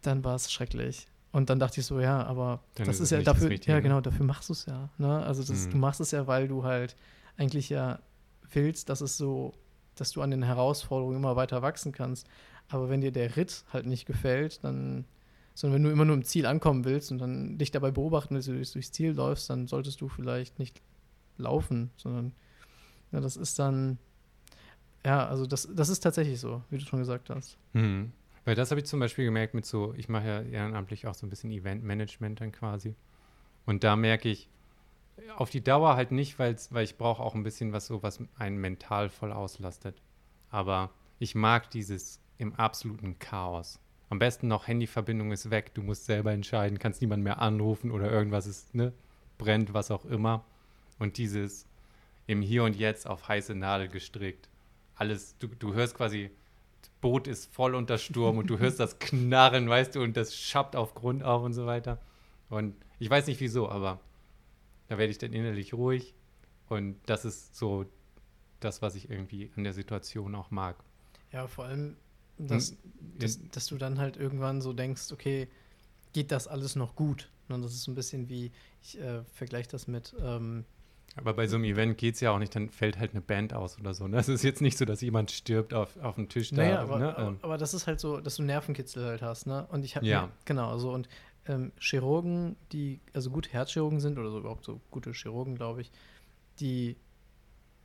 dann 0.02 0.24
war 0.24 0.36
es 0.36 0.52
schrecklich. 0.52 1.08
Und 1.34 1.50
dann 1.50 1.60
dachte 1.60 1.82
ich 1.82 1.86
so, 1.86 2.00
ja, 2.00 2.24
aber 2.24 2.63
Dann 2.76 2.86
das 2.86 3.00
ist 3.02 3.10
ja 3.10 3.22
dafür, 3.22 3.50
Richtige, 3.50 3.72
ja 3.74 3.78
ne? 3.80 3.84
genau, 3.84 4.00
dafür 4.02 4.26
machst 4.26 4.48
du 4.50 4.54
es 4.54 4.65
ja. 4.67 4.89
Ne? 4.98 5.22
Also 5.26 5.43
das, 5.43 5.65
Mhm. 5.65 5.72
du 5.72 5.78
machst 5.78 6.00
es 6.00 6.12
ja, 6.12 6.28
weil 6.28 6.48
du 6.48 6.63
halt 6.63 6.96
eigentlich 7.38 7.69
ja 7.69 8.00
willst, 8.52 8.88
dass 8.89 9.02
es 9.02 9.17
so, 9.17 9.54
dass 9.96 10.12
du 10.12 10.22
an 10.22 10.30
den 10.32 10.43
Herausforderungen 10.43 11.17
immer 11.17 11.36
weiter 11.36 11.62
wachsen 11.63 11.91
kannst. 11.91 12.28
Aber 12.69 12.88
wenn 12.89 13.02
dir 13.02 13.12
der 13.12 13.36
Ritt 13.36 13.65
halt 13.74 13.88
nicht 13.88 14.06
gefällt, 14.06 14.63
dann, 14.63 15.06
sondern 15.56 15.76
wenn 15.78 15.84
du 15.84 15.89
immer 15.91 16.06
nur 16.06 16.15
im 16.15 16.24
Ziel 16.24 16.46
ankommen 16.46 16.86
willst 16.86 17.12
und 17.12 17.17
dann 17.17 17.58
dich 17.58 17.72
dabei 17.72 17.89
beobachten 17.91 18.36
willst, 18.36 18.48
wie 18.50 18.60
du 18.63 18.63
durchs 18.72 18.91
Ziel 18.91 19.12
läufst, 19.13 19.50
dann 19.50 19.67
solltest 19.67 20.02
du 20.02 20.08
vielleicht 20.10 20.60
nicht 20.60 20.82
laufen, 21.38 21.89
sondern 21.98 22.32
ja, 23.12 23.19
das 23.22 23.38
ist 23.38 23.58
dann, 23.58 23.98
ja, 25.04 25.28
also 25.28 25.48
das, 25.48 25.67
das 25.74 25.89
ist 25.89 26.02
tatsächlich 26.02 26.39
so, 26.39 26.62
wie 26.69 26.78
du 26.78 26.86
schon 26.86 27.00
gesagt 27.00 27.32
hast. 27.32 27.58
Mhm. 27.74 28.12
Weil 28.45 28.56
das 28.56 28.71
habe 28.71 28.82
ich 28.82 28.88
zum 28.88 28.99
Beispiel 28.99 29.25
gemerkt 29.25 29.53
mit 29.53 29.65
so, 29.65 29.93
ich 29.95 30.10
mache 30.10 30.27
ja 30.27 30.41
ehrenamtlich 30.41 31.08
auch 31.08 31.13
so 31.13 31.25
ein 31.25 31.29
bisschen 31.29 31.51
Eventmanagement 31.51 32.41
dann 32.41 32.51
quasi. 32.51 32.95
Und 33.65 33.84
da 33.84 33.95
merke 33.95 34.29
ich, 34.29 34.49
auf 35.36 35.49
die 35.49 35.63
Dauer 35.63 35.95
halt 35.95 36.12
nicht, 36.12 36.39
weil 36.39 36.56
ich 36.82 36.97
brauche 36.97 37.21
auch 37.21 37.36
ein 37.36 37.43
bisschen 37.43 37.71
was 37.71 37.88
so, 37.88 38.03
was 38.03 38.19
einen 38.38 38.58
mental 38.58 39.10
voll 39.10 39.32
auslastet. 39.32 40.01
Aber 40.49 40.91
ich 41.19 41.36
mag 41.36 41.69
dieses 41.69 42.19
im 42.38 42.53
absoluten 42.56 43.19
Chaos. 43.19 43.79
Am 44.10 44.19
besten 44.19 44.47
noch 44.47 44.67
Handyverbindung 44.67 45.32
ist 45.32 45.49
weg, 45.49 45.73
du 45.73 45.82
musst 45.82 46.06
selber 46.06 46.32
entscheiden, 46.32 46.79
kannst 46.79 47.01
niemand 47.01 47.23
mehr 47.23 47.39
anrufen 47.39 47.91
oder 47.91 48.12
irgendwas 48.12 48.45
ist, 48.45 48.75
ne, 48.75 48.93
brennt, 49.38 49.73
was 49.73 49.91
auch 49.91 50.06
immer. 50.06 50.45
Und 50.99 51.17
dieses 51.17 51.65
im 52.27 52.41
Hier 52.41 52.63
und 52.63 52.75
Jetzt 52.75 53.08
auf 53.08 53.27
heiße 53.27 53.56
Nadel 53.56 53.88
gestrickt. 53.88 54.49
Alles, 54.95 55.36
du, 55.39 55.47
du 55.47 55.73
hörst 55.73 55.95
quasi, 55.95 56.29
Boot 57.03 57.27
ist 57.27 57.53
voll 57.53 57.75
unter 57.75 57.97
Sturm 57.97 58.37
und 58.37 58.49
du 58.49 58.59
hörst 58.59 58.79
das 58.79 58.97
Knarren, 58.97 59.67
weißt 59.67 59.93
du, 59.95 60.01
und 60.01 60.15
das 60.15 60.37
schappt 60.37 60.77
auf 60.77 60.95
Grund 60.95 61.21
auf 61.21 61.43
und 61.43 61.51
so 61.51 61.65
weiter. 61.65 61.99
Und 62.49 62.75
ich 62.97 63.09
weiß 63.09 63.27
nicht 63.27 63.41
wieso, 63.41 63.67
aber 63.67 63.99
da 64.87 64.97
werde 64.97 65.11
ich 65.11 65.17
dann 65.17 65.33
innerlich 65.33 65.73
ruhig. 65.73 66.15
Und 66.69 66.95
das 67.05 67.25
ist 67.25 67.57
so 67.57 67.85
das, 68.61 68.81
was 68.81 68.95
ich 68.95 69.09
irgendwie 69.09 69.51
an 69.57 69.65
der 69.65 69.73
Situation 69.73 70.33
auch 70.33 70.49
mag. 70.49 70.77
Ja, 71.33 71.45
vor 71.47 71.65
allem, 71.65 71.97
dass, 72.37 72.69
Und 72.69 72.77
dass, 73.19 73.39
dass 73.51 73.67
du 73.67 73.77
dann 73.77 73.99
halt 73.99 74.15
irgendwann 74.15 74.61
so 74.61 74.71
denkst, 74.71 75.11
okay, 75.11 75.49
geht 76.13 76.31
das 76.31 76.47
alles 76.47 76.77
noch 76.77 76.95
gut? 76.95 77.29
Und 77.49 77.63
das 77.63 77.73
ist 77.73 77.83
so 77.83 77.91
ein 77.91 77.95
bisschen 77.95 78.29
wie, 78.29 78.49
ich 78.81 78.97
äh, 78.97 79.23
vergleiche 79.33 79.67
das 79.69 79.89
mit, 79.89 80.15
ähm, 80.21 80.63
aber 81.15 81.34
bei 81.34 81.47
so 81.47 81.56
einem 81.58 81.65
Event 81.65 81.97
geht 81.97 82.15
es 82.15 82.21
ja 82.21 82.32
auch 82.32 82.39
nicht, 82.39 82.56
dann 82.56 82.69
fällt 82.69 82.97
halt 82.99 83.12
eine 83.12 83.21
Band 83.21 83.54
aus 83.54 83.80
oder 83.80 83.93
so. 83.93 84.08
Ne? 84.08 84.17
Es 84.17 84.28
ist 84.30 84.43
jetzt 84.43 84.62
nicht 84.62 84.78
so, 84.78 84.86
dass 84.86 85.02
jemand 85.02 85.32
stirbt 85.32 85.73
auf, 85.73 85.97
auf 85.97 86.15
dem 86.15 86.30
Tisch 86.30 86.49
da. 86.52 86.58
naja, 86.58 86.80
aber, 86.82 86.99
ne? 86.99 87.17
aber, 87.17 87.28
Ähm, 87.28 87.38
aber 87.41 87.58
das 87.58 87.73
ist 87.73 87.88
halt 87.88 87.99
so, 87.99 88.19
dass 88.19 88.36
du 88.38 88.43
Nervenkitzel 88.43 89.06
halt 89.06 89.21
hast, 89.21 89.45
ne? 89.47 89.67
Und 89.71 89.86
ich 89.86 89.95
habe 89.95 90.06
Ja. 90.06 90.30
genau 90.45 90.78
so 90.78 90.91
und 90.91 91.08
ähm, 91.45 91.71
Chirurgen, 91.80 92.56
die 92.71 92.99
also 93.13 93.30
gute 93.30 93.52
Herzchirurgen 93.52 93.99
sind 93.99 94.17
oder 94.17 94.32
so 94.32 94.39
überhaupt 94.39 94.63
so 94.63 94.80
gute 94.91 95.12
Chirurgen, 95.12 95.56
glaube 95.56 95.82
ich, 95.82 95.91
die 96.60 96.95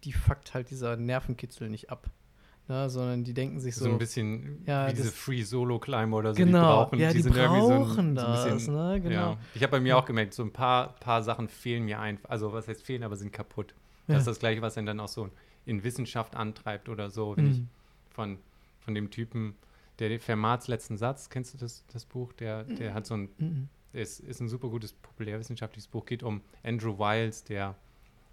die 0.05 0.12
fuckt 0.12 0.55
halt 0.55 0.71
dieser 0.71 0.97
Nervenkitzel 0.97 1.69
nicht 1.69 1.91
ab, 1.91 2.09
ne? 2.68 2.88
Sondern 2.90 3.24
die 3.24 3.35
denken 3.35 3.59
sich 3.61 3.74
so, 3.74 3.85
so, 3.87 3.90
ein 3.90 3.98
bisschen 3.98 4.62
Ja, 4.66 4.87
wie 4.88 4.92
diese 4.94 5.04
das- 5.09 5.14
Free 5.14 5.42
Solo 5.42 5.78
Climber 5.78 6.18
oder 6.18 6.35
so. 6.35 6.37
genau, 6.38 6.59
die 6.59 6.66
brauchen, 6.90 6.98
ja, 7.00 7.12
die, 7.12 7.22
sind 7.22 7.37
irgendwie 7.37 7.61
so 7.61 7.72
ein- 7.72 7.78
brauchen 7.81 7.94
so 7.94 8.00
ein 8.00 8.14
das, 8.14 8.44
bisschen- 8.54 8.74
ne? 8.74 9.00
Genau. 9.00 9.14
Ja. 9.33 9.37
Ich 9.54 9.62
habe 9.62 9.70
bei 9.72 9.81
mir 9.81 9.96
auch 9.96 10.04
gemerkt, 10.04 10.35
so 10.35 10.42
ein 10.42 10.52
paar, 10.52 10.94
paar 11.00 11.22
Sachen 11.22 11.48
fehlen 11.48 11.85
mir 11.85 11.98
einfach. 12.00 12.31
Also, 12.31 12.52
was 12.52 12.68
heißt 12.68 12.83
fehlen, 12.83 13.02
aber 13.02 13.16
sind 13.16 13.33
kaputt. 13.33 13.74
Ja. 14.07 14.14
Das 14.14 14.22
ist 14.22 14.26
das 14.28 14.38
Gleiche, 14.38 14.62
was 14.62 14.76
einen 14.78 14.87
dann 14.87 15.00
auch 15.00 15.09
so 15.09 15.28
in 15.66 15.85
Wissenschaft 15.85 16.37
antreibt 16.37 16.88
oder 16.88 17.11
so. 17.11 17.37
Wenn 17.37 17.50
ich 17.50 17.59
Mhm. 17.59 17.68
von, 18.11 18.38
von 18.81 18.94
dem 18.94 19.11
Typen, 19.11 19.54
der 19.98 20.18
Fermats 20.20 20.68
letzten 20.68 20.96
Satz, 20.96 21.28
kennst 21.28 21.54
du 21.54 21.59
das, 21.59 21.85
das 21.92 22.04
Buch? 22.04 22.33
Der, 22.35 22.64
der 22.64 22.94
hat 22.94 23.04
so 23.07 23.14
ein, 23.14 23.28
Mhm. 23.38 23.68
ist, 23.92 24.20
ist 24.20 24.40
ein 24.40 24.48
super 24.48 24.68
gutes 24.68 24.92
populärwissenschaftliches 24.92 25.88
Buch, 25.88 26.07
geht 26.07 26.22
um 26.22 26.40
Andrew 26.62 26.98
Wiles, 26.98 27.44
der 27.44 27.74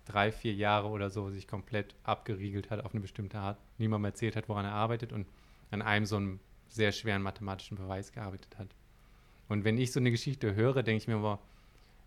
drei, 0.06 0.32
vier 0.32 0.54
Jahre 0.54 0.88
oder 0.90 1.10
so 1.10 1.30
sich 1.30 1.48
komplett 1.48 1.96
abgeriegelt 2.04 2.70
hat 2.70 2.84
auf 2.86 2.94
eine 2.94 3.02
bestimmte 3.02 3.38
Art, 3.38 3.58
niemandem 3.78 4.06
erzählt 4.06 4.36
hat, 4.36 4.48
woran 4.50 4.66
er 4.66 4.72
arbeitet 4.74 5.12
und 5.12 5.26
an 5.72 5.82
einem 5.82 6.06
so 6.06 6.16
einem 6.18 6.40
sehr 6.70 6.92
schweren 6.92 7.22
mathematischen 7.22 7.78
Beweis 7.78 8.12
gearbeitet 8.12 8.58
hat. 8.58 8.68
Und 9.50 9.64
wenn 9.64 9.78
ich 9.78 9.92
so 9.92 10.00
eine 10.00 10.12
Geschichte 10.12 10.56
höre, 10.56 10.84
denke 10.84 10.98
ich 10.98 11.08
mir 11.08 11.16
immer, 11.16 11.40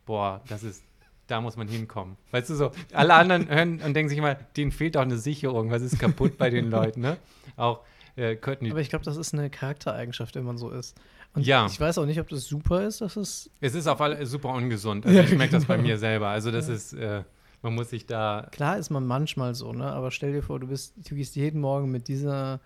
boah, 0.06 0.42
das 0.48 0.62
ist, 0.62 0.82
da 1.26 1.40
muss 1.40 1.56
man 1.56 1.68
hinkommen. 1.68 2.16
Weißt 2.30 2.50
du 2.50 2.54
so, 2.54 2.72
alle 2.92 3.14
anderen 3.14 3.48
hören 3.54 3.80
und 3.80 3.94
denken 3.94 4.08
sich 4.08 4.18
immer, 4.18 4.34
denen 4.34 4.72
fehlt 4.72 4.96
auch 4.96 5.02
eine 5.02 5.18
Sicherung, 5.18 5.70
was 5.70 5.82
ist 5.82 5.98
kaputt 5.98 6.38
bei 6.38 6.50
den 6.50 6.70
Leuten, 6.70 7.00
ne? 7.00 7.16
Auch 7.56 7.84
äh, 8.16 8.34
Courtney 8.36 8.70
Aber 8.70 8.80
ich 8.80 8.88
glaube, 8.88 9.04
das 9.04 9.16
ist 9.16 9.34
eine 9.34 9.50
Charaktereigenschaft, 9.50 10.34
wenn 10.34 10.44
man 10.44 10.58
so 10.58 10.70
ist. 10.70 10.96
Und 11.34 11.46
Ja. 11.46 11.66
ich 11.66 11.78
weiß 11.78 11.98
auch 11.98 12.06
nicht, 12.06 12.18
ob 12.20 12.28
das 12.28 12.44
super 12.44 12.82
ist, 12.86 13.00
dass 13.00 13.16
es. 13.16 13.50
Es 13.60 13.74
ist 13.74 13.86
auf 13.86 14.00
alle 14.00 14.24
super 14.26 14.48
ungesund. 14.50 15.04
Also 15.06 15.18
Ja, 15.18 15.24
ich 15.24 15.36
merke 15.36 15.52
das 15.52 15.66
bei 15.66 15.76
genau. 15.76 15.88
mir 15.88 15.98
selber. 15.98 16.28
Also 16.28 16.50
das 16.50 16.68
ist, 16.68 16.94
äh, 16.94 17.22
man 17.62 17.74
muss 17.74 17.90
sich 17.90 18.06
da. 18.06 18.48
Klar 18.52 18.78
ist 18.78 18.90
man 18.90 19.06
manchmal 19.06 19.54
so, 19.54 19.72
ne? 19.72 19.90
Aber 19.92 20.10
stell 20.10 20.32
dir 20.32 20.42
vor, 20.42 20.60
du 20.60 20.68
bist, 20.68 20.94
du 20.96 21.14
gehst 21.14 21.36
jeden 21.36 21.60
Morgen 21.60 21.90
mit 21.90 22.08
dieser 22.08 22.60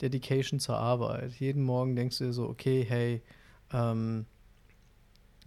Dedication 0.00 0.58
zur 0.58 0.76
Arbeit. 0.76 1.32
Jeden 1.34 1.62
Morgen 1.62 1.94
denkst 1.94 2.18
du 2.18 2.24
dir 2.24 2.32
so, 2.32 2.48
okay, 2.48 2.84
hey, 2.88 3.22
ähm, 3.72 4.26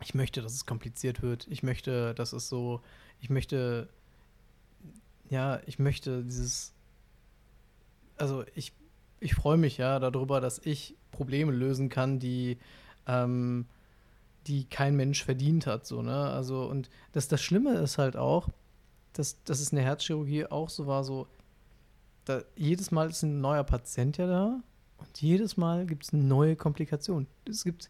ich 0.03 0.13
möchte, 0.13 0.41
dass 0.41 0.53
es 0.53 0.65
kompliziert 0.65 1.21
wird. 1.21 1.47
Ich 1.49 1.63
möchte, 1.63 2.13
dass 2.13 2.33
es 2.33 2.47
so, 2.47 2.81
ich 3.19 3.29
möchte, 3.29 3.89
ja, 5.29 5.59
ich 5.65 5.79
möchte 5.79 6.23
dieses, 6.23 6.73
also 8.17 8.45
ich, 8.55 8.73
ich 9.19 9.35
freue 9.35 9.57
mich 9.57 9.77
ja 9.77 9.99
darüber, 9.99 10.39
dass 10.39 10.59
ich 10.59 10.95
Probleme 11.11 11.51
lösen 11.51 11.89
kann, 11.89 12.19
die, 12.19 12.57
ähm, 13.07 13.65
die 14.45 14.65
kein 14.65 14.95
Mensch 14.95 15.23
verdient 15.23 15.67
hat, 15.67 15.85
so, 15.85 16.01
ne? 16.01 16.29
Also, 16.29 16.65
und 16.65 16.89
das, 17.11 17.27
das 17.27 17.41
Schlimme 17.41 17.73
ist 17.79 17.97
halt 17.97 18.15
auch, 18.15 18.49
dass, 19.19 19.43
dass 19.43 19.59
es 19.59 19.71
in 19.71 19.77
der 19.77 19.85
Herzchirurgie 19.85 20.45
auch 20.45 20.69
so 20.69 20.87
war, 20.87 21.03
so, 21.03 21.27
da, 22.25 22.41
jedes 22.55 22.91
Mal 22.91 23.09
ist 23.09 23.23
ein 23.23 23.39
neuer 23.41 23.63
Patient 23.63 24.17
ja 24.17 24.27
da 24.27 24.59
und 24.97 25.21
jedes 25.21 25.57
Mal 25.57 25.85
gibt 25.85 26.03
es 26.03 26.13
eine 26.13 26.23
neue 26.23 26.55
Komplikation. 26.55 27.27
Es 27.47 27.63
gibt 27.63 27.89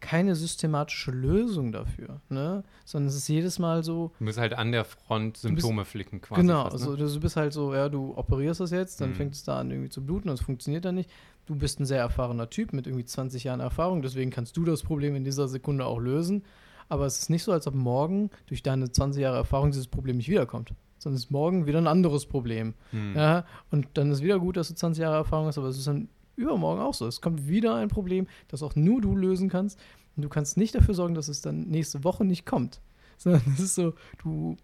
keine 0.00 0.34
systematische 0.36 1.10
Lösung 1.12 1.72
dafür, 1.72 2.20
ne? 2.28 2.62
Sondern 2.84 3.08
es 3.08 3.16
ist 3.16 3.26
jedes 3.28 3.58
Mal 3.58 3.82
so, 3.82 4.12
Du 4.18 4.24
musst 4.24 4.36
halt 4.38 4.52
an 4.52 4.70
der 4.70 4.84
Front 4.84 5.38
Symptome 5.38 5.86
flicken 5.86 6.20
quasi. 6.20 6.42
genau, 6.42 6.64
fast, 6.64 6.84
ne? 6.84 6.90
also 6.92 7.14
du 7.14 7.20
bist 7.20 7.36
halt 7.36 7.54
so, 7.54 7.74
ja, 7.74 7.88
du 7.88 8.14
operierst 8.16 8.60
das 8.60 8.70
jetzt, 8.70 9.00
dann 9.00 9.10
Mhm. 9.10 9.14
fängt 9.14 9.34
es 9.34 9.44
da 9.44 9.58
an 9.60 9.70
irgendwie 9.70 9.88
zu 9.88 10.04
bluten, 10.04 10.28
das 10.28 10.42
funktioniert 10.42 10.84
dann 10.84 10.96
nicht. 10.96 11.10
Du 11.46 11.54
bist 11.56 11.80
ein 11.80 11.86
sehr 11.86 12.00
erfahrener 12.00 12.50
Typ 12.50 12.72
mit 12.74 12.86
irgendwie 12.86 13.06
20 13.06 13.44
Jahren 13.44 13.60
Erfahrung, 13.60 14.02
deswegen 14.02 14.30
kannst 14.30 14.56
du 14.58 14.64
das 14.64 14.82
Problem 14.82 15.14
in 15.16 15.24
dieser 15.24 15.48
Sekunde 15.48 15.86
auch 15.86 15.98
lösen. 15.98 16.44
Aber 16.88 17.06
es 17.06 17.18
ist 17.18 17.30
nicht 17.30 17.42
so, 17.42 17.52
als 17.52 17.66
ob 17.66 17.74
morgen 17.74 18.30
durch 18.46 18.62
deine 18.62 18.90
20 18.90 19.22
Jahre 19.22 19.36
Erfahrung 19.36 19.70
dieses 19.70 19.88
Problem 19.88 20.16
nicht 20.16 20.28
wiederkommt. 20.28 20.72
Sondern 20.98 21.16
es 21.16 21.24
ist 21.24 21.30
morgen 21.30 21.66
wieder 21.66 21.78
ein 21.78 21.86
anderes 21.86 22.26
Problem. 22.26 22.74
Hm. 22.90 23.14
Ja, 23.14 23.44
und 23.70 23.86
dann 23.94 24.10
ist 24.10 24.22
wieder 24.22 24.38
gut, 24.38 24.56
dass 24.56 24.68
du 24.68 24.74
20 24.74 25.02
Jahre 25.02 25.16
Erfahrung 25.16 25.46
hast, 25.46 25.58
aber 25.58 25.68
es 25.68 25.78
ist 25.78 25.86
dann 25.86 26.08
übermorgen 26.36 26.80
auch 26.80 26.94
so. 26.94 27.06
Es 27.06 27.20
kommt 27.20 27.46
wieder 27.48 27.74
ein 27.74 27.88
Problem, 27.88 28.26
das 28.48 28.62
auch 28.62 28.74
nur 28.74 29.00
du 29.00 29.16
lösen 29.16 29.48
kannst. 29.48 29.78
Und 30.16 30.22
du 30.22 30.28
kannst 30.28 30.56
nicht 30.56 30.74
dafür 30.74 30.94
sorgen, 30.94 31.14
dass 31.14 31.28
es 31.28 31.40
dann 31.40 31.62
nächste 31.68 32.04
Woche 32.04 32.24
nicht 32.24 32.46
kommt. 32.46 32.80
Sondern 33.16 33.42
es 33.54 33.60
ist 33.60 33.74
so, 33.74 33.94
du, 34.22 34.56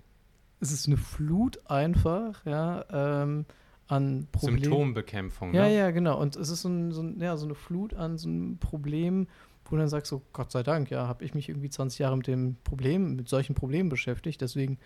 es 0.60 0.72
ist 0.72 0.86
eine 0.86 0.96
Flut 0.96 1.58
einfach, 1.70 2.44
ja, 2.44 2.84
ähm, 2.90 3.46
an 3.86 4.28
Problemen. 4.30 4.62
Symptombekämpfung. 4.62 5.54
Ja, 5.54 5.64
ne? 5.64 5.76
ja, 5.76 5.90
genau. 5.90 6.20
Und 6.20 6.36
es 6.36 6.48
ist 6.48 6.62
so, 6.62 6.68
ein, 6.68 6.92
so, 6.92 7.02
ein, 7.02 7.20
ja, 7.20 7.36
so 7.36 7.46
eine 7.46 7.54
Flut 7.54 7.94
an 7.94 8.18
so 8.18 8.28
einem 8.28 8.58
Problem, 8.58 9.26
wo 9.70 9.76
du 9.76 9.80
dann 9.82 9.88
sagst, 9.88 10.10
so 10.10 10.22
Gott 10.32 10.50
sei 10.50 10.62
Dank, 10.62 10.90
ja, 10.90 11.06
habe 11.06 11.24
ich 11.24 11.34
mich 11.34 11.48
irgendwie 11.48 11.70
20 11.70 11.98
Jahre 12.00 12.16
mit 12.16 12.26
dem 12.26 12.56
Problem, 12.64 13.16
mit 13.16 13.28
solchen 13.28 13.54
Problemen 13.54 13.88
beschäftigt, 13.88 14.40
deswegen 14.40 14.78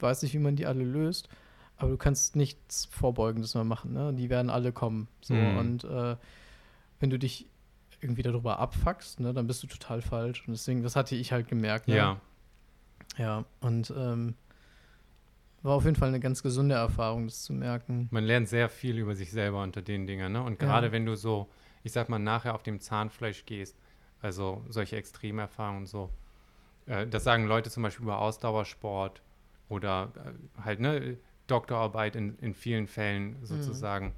weiß 0.00 0.22
ich, 0.24 0.34
wie 0.34 0.38
man 0.38 0.56
die 0.56 0.66
alle 0.66 0.84
löst. 0.84 1.28
Aber 1.76 1.90
du 1.90 1.96
kannst 1.96 2.36
nichts 2.36 2.84
Vorbeugendes 2.86 3.54
mehr 3.54 3.64
machen, 3.64 3.92
ne? 3.92 4.12
Die 4.14 4.30
werden 4.30 4.50
alle 4.50 4.72
kommen. 4.72 5.08
So. 5.20 5.34
Mhm. 5.34 5.56
Und 5.56 5.84
äh, 5.84 6.16
wenn 7.00 7.10
du 7.10 7.18
dich 7.18 7.46
irgendwie 8.00 8.22
darüber 8.22 8.58
abfuckst, 8.58 9.20
ne, 9.20 9.32
dann 9.32 9.46
bist 9.46 9.62
du 9.62 9.66
total 9.68 10.02
falsch. 10.02 10.46
Und 10.46 10.52
deswegen, 10.52 10.82
das 10.82 10.96
hatte 10.96 11.14
ich 11.16 11.32
halt 11.32 11.48
gemerkt. 11.48 11.88
Ne? 11.88 11.96
Ja. 11.96 12.20
Ja, 13.16 13.44
und 13.60 13.92
ähm, 13.96 14.34
war 15.62 15.74
auf 15.74 15.84
jeden 15.84 15.96
Fall 15.96 16.08
eine 16.08 16.20
ganz 16.20 16.42
gesunde 16.42 16.74
Erfahrung, 16.74 17.26
das 17.26 17.42
zu 17.42 17.52
merken. 17.52 18.08
Man 18.10 18.24
lernt 18.24 18.48
sehr 18.48 18.68
viel 18.68 18.98
über 18.98 19.14
sich 19.14 19.30
selber 19.30 19.62
unter 19.62 19.82
den 19.82 20.06
Dingern. 20.06 20.32
Ne? 20.32 20.42
Und 20.42 20.60
Ja. 20.60 20.66
gerade 20.66 20.92
wenn 20.92 21.04
du 21.06 21.14
so, 21.16 21.48
ich 21.84 21.92
sag 21.92 22.08
mal, 22.08 22.18
nachher 22.18 22.54
auf 22.54 22.62
dem 22.62 22.80
Zahnfleisch 22.80 23.44
gehst, 23.46 23.76
also 24.22 24.64
solche 24.68 24.96
Extremerfahrungen 24.96 25.80
und 25.82 25.86
so, 25.86 26.10
äh, 26.86 27.06
das 27.06 27.24
sagen 27.24 27.46
Leute 27.46 27.70
zum 27.70 27.82
Beispiel 27.82 28.04
über 28.04 28.18
Ausdauersport 28.20 29.20
oder 29.68 30.12
äh, 30.16 30.62
halt, 30.62 30.80
ne, 30.80 31.16
Doktorarbeit 31.48 32.16
in, 32.16 32.38
in 32.38 32.54
vielen 32.54 32.86
Fällen 32.86 33.36
sozusagen. 33.42 34.12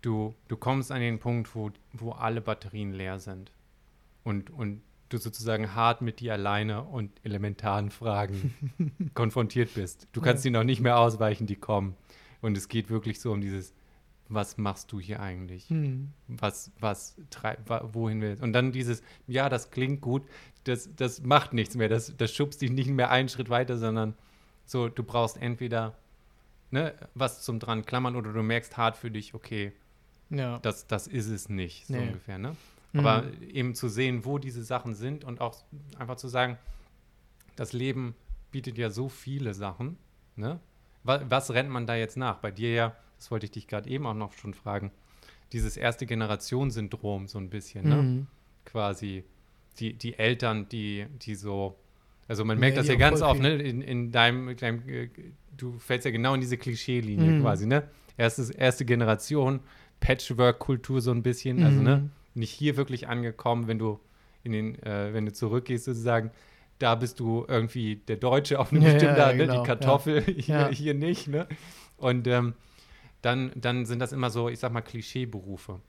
Du, 0.00 0.34
du 0.48 0.56
kommst 0.56 0.92
an 0.92 1.00
den 1.00 1.18
Punkt, 1.18 1.54
wo, 1.54 1.70
wo 1.92 2.12
alle 2.12 2.40
Batterien 2.40 2.92
leer 2.92 3.18
sind. 3.18 3.50
Und, 4.22 4.50
und 4.50 4.80
du 5.08 5.18
sozusagen 5.18 5.74
hart 5.74 6.02
mit 6.02 6.20
dir 6.20 6.32
alleine 6.34 6.84
und 6.84 7.10
elementaren 7.24 7.90
Fragen 7.90 8.54
konfrontiert 9.14 9.74
bist. 9.74 10.06
Du 10.12 10.20
kannst 10.20 10.44
Ja. 10.44 10.50
die 10.50 10.52
noch 10.52 10.64
nicht 10.64 10.80
mehr 10.80 10.98
ausweichen, 10.98 11.46
die 11.46 11.56
kommen. 11.56 11.96
Und 12.42 12.56
es 12.56 12.68
geht 12.68 12.90
wirklich 12.90 13.20
so 13.20 13.32
um 13.32 13.40
dieses, 13.40 13.72
was 14.28 14.58
machst 14.58 14.90
du 14.92 15.00
hier 15.00 15.20
eigentlich? 15.20 15.68
Hm. 15.68 16.12
Was, 16.28 16.70
was 16.80 17.16
treib, 17.30 17.68
wa- 17.68 17.88
wohin 17.92 18.20
willst 18.20 18.42
Und 18.42 18.52
dann 18.52 18.72
dieses, 18.72 19.02
ja, 19.26 19.48
das 19.48 19.70
klingt 19.70 20.00
gut, 20.00 20.22
das, 20.64 20.88
das 20.96 21.22
macht 21.22 21.52
nichts 21.52 21.74
mehr, 21.76 21.88
das, 21.88 22.12
das 22.16 22.32
schubst 22.34 22.60
dich 22.62 22.70
nicht 22.70 22.88
mehr 22.90 23.10
einen 23.10 23.28
Schritt 23.28 23.50
weiter, 23.50 23.76
sondern 23.78 24.14
so, 24.64 24.88
du 24.88 25.02
brauchst 25.04 25.40
entweder 25.40 25.94
ne, 26.70 26.94
was 27.14 27.42
zum 27.42 27.60
dran 27.60 27.84
klammern 27.86 28.16
oder 28.16 28.32
du 28.32 28.42
merkst 28.42 28.76
hart 28.76 28.96
für 28.96 29.10
dich, 29.10 29.34
okay, 29.34 29.72
Ja. 30.30 30.58
das, 30.58 30.86
das 30.88 31.06
ist 31.06 31.28
es 31.28 31.48
nicht, 31.48 31.86
so 31.86 31.94
Nee. 31.94 32.08
ungefähr, 32.08 32.38
ne? 32.38 32.56
Mhm. 32.92 33.00
Aber 33.00 33.24
eben 33.42 33.74
zu 33.74 33.88
sehen, 33.88 34.24
wo 34.24 34.38
diese 34.38 34.64
Sachen 34.64 34.94
sind 34.94 35.22
und 35.24 35.40
auch 35.40 35.56
einfach 35.98 36.16
zu 36.16 36.26
sagen, 36.28 36.58
das 37.54 37.72
Leben 37.72 38.14
bietet 38.50 38.76
ja 38.78 38.90
so 38.90 39.08
viele 39.08 39.54
Sachen, 39.54 39.96
ne? 40.34 40.58
Was, 41.04 41.22
was 41.28 41.50
rennt 41.52 41.70
man 41.70 41.86
da 41.86 41.94
jetzt 41.94 42.16
nach? 42.16 42.38
Bei 42.38 42.50
dir 42.50 42.72
ja, 42.74 42.96
das 43.18 43.30
wollte 43.30 43.46
ich 43.46 43.52
dich 43.52 43.66
gerade 43.68 43.88
eben 43.90 44.06
auch 44.06 44.14
noch 44.14 44.32
schon 44.32 44.54
fragen, 44.54 44.90
dieses 45.52 45.76
erste 45.76 46.06
Generationssyndrom 46.06 47.26
so 47.28 47.38
ein 47.38 47.50
bisschen, 47.50 47.88
ne? 47.88 47.96
Mhm. 47.96 48.26
Quasi 48.64 49.24
die, 49.78 49.92
die 49.92 50.18
Eltern, 50.18 50.68
die, 50.68 51.06
die 51.22 51.34
so, 51.34 51.76
also 52.28 52.44
man 52.44 52.56
Ja, 52.56 52.60
merkt 52.60 52.76
das 52.78 52.86
die 52.86 52.92
ja 52.92 52.98
ganz 52.98 53.22
oft, 53.22 53.40
ne? 53.40 53.54
In, 53.56 53.80
in 53.80 54.10
deinem, 54.12 54.56
deinem, 54.56 54.88
äh, 54.88 55.08
du 55.56 55.78
fällst 55.78 56.04
ja 56.04 56.10
genau 56.10 56.34
in 56.34 56.40
diese 56.40 56.56
Klischeelinie 56.58 57.32
Mhm. 57.34 57.40
quasi, 57.42 57.66
ne? 57.66 57.88
Erstes, 58.16 58.50
erste 58.50 58.84
Generation, 58.84 59.60
Patchwork-Kultur 60.00 61.00
so 61.00 61.10
ein 61.10 61.22
bisschen, 61.22 61.62
also 61.62 61.80
ne? 61.80 61.98
Mhm. 61.98 62.10
nicht 62.34 62.50
hier 62.52 62.76
wirklich 62.76 63.08
angekommen, 63.08 63.66
wenn 63.68 63.78
du 63.78 64.00
in 64.42 64.52
den, 64.52 64.82
äh, 64.82 65.12
wenn 65.12 65.26
du 65.26 65.32
zurückgehst 65.32 65.84
sozusagen, 65.84 66.30
da 66.78 66.94
bist 66.94 67.20
du 67.20 67.44
irgendwie 67.48 67.96
der 67.96 68.16
Deutsche 68.16 68.58
auf 68.58 68.70
eine 68.72 68.80
Ja, 68.80 68.92
bestimmte 68.92 69.18
ja, 69.20 69.26
Art, 69.26 69.36
ne? 69.36 69.46
genau, 69.46 69.60
die 69.62 69.66
Kartoffel 69.66 70.22
hier, 70.38 70.54
Ja. 70.56 70.68
hier 70.70 70.94
nicht, 70.94 71.28
ne? 71.28 71.46
Und 71.96 72.26
ähm, 72.26 72.54
dann, 73.26 73.52
dann 73.56 73.84
sind 73.84 73.98
das 73.98 74.12
immer 74.12 74.30
so, 74.30 74.48
ich 74.48 74.58
sag 74.58 74.72
mal, 74.72 74.80
Klischeeberufe. 74.80 75.80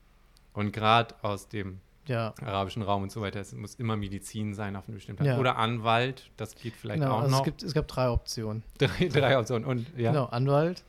Und 0.54 0.72
gerade 0.74 1.16
aus 1.22 1.48
dem 1.48 1.80
Ja. 2.08 2.34
arabischen 2.42 2.82
Raum 2.82 3.04
und 3.04 3.12
so 3.12 3.22
weiter, 3.22 3.40
es 3.40 3.54
muss 3.54 3.76
immer 3.76 3.96
Medizin 3.96 4.54
sein 4.56 4.76
auf 4.76 4.88
eine 4.88 4.96
bestimmte 4.96 5.22
Art. 5.24 5.28
Ja. 5.28 5.38
Oder 5.40 5.58
Anwalt, 5.58 6.30
das 6.38 6.56
geht 6.56 6.76
vielleicht 6.76 7.02
Genau, 7.02 7.16
auch 7.16 7.20
also 7.22 7.32
noch. 7.32 7.40
es, 7.42 7.46
gibt, 7.46 7.64
es 7.64 7.74
gab 7.74 7.88
drei 7.88 8.10
Optionen. 8.10 8.64
drei, 8.80 9.08
drei 9.08 9.38
Optionen. 9.40 9.66
Und 9.68 9.88
ja, 9.98 10.12
Genau, 10.12 10.26
Anwalt, 10.26 10.84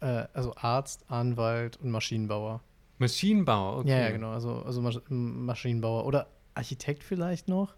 äh, 0.00 0.24
also 0.32 0.54
Arzt, 0.56 1.04
Anwalt 1.08 1.76
und 1.78 1.90
Maschinenbauer. 1.90 2.60
Maschinenbau, 2.98 3.78
okay. 3.80 3.90
Ja, 3.90 3.98
ja, 3.98 4.10
genau. 4.12 4.30
Also, 4.32 4.62
also 4.62 4.80
Masch 4.80 4.98
M- 5.10 5.44
Maschinenbauer 5.46 6.06
oder 6.06 6.28
Architekt 6.54 7.02
vielleicht 7.04 7.48
noch. 7.48 7.74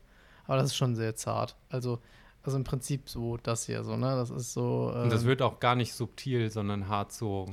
Aber 0.46 0.56
das 0.58 0.66
ist 0.66 0.76
schon 0.76 0.94
sehr 0.94 1.16
zart. 1.16 1.56
Also, 1.70 2.00
also 2.42 2.58
im 2.58 2.64
Prinzip 2.64 3.08
so 3.08 3.38
das 3.38 3.64
hier, 3.64 3.82
so, 3.84 3.96
ne? 3.96 4.14
Das 4.16 4.28
ist 4.30 4.52
so. 4.52 4.92
Und 4.94 5.10
das 5.10 5.22
ähm, 5.22 5.28
wird 5.28 5.40
auch 5.42 5.58
gar 5.60 5.74
nicht 5.74 5.94
subtil, 5.94 6.50
sondern 6.50 6.88
hart 6.88 7.12
so. 7.12 7.46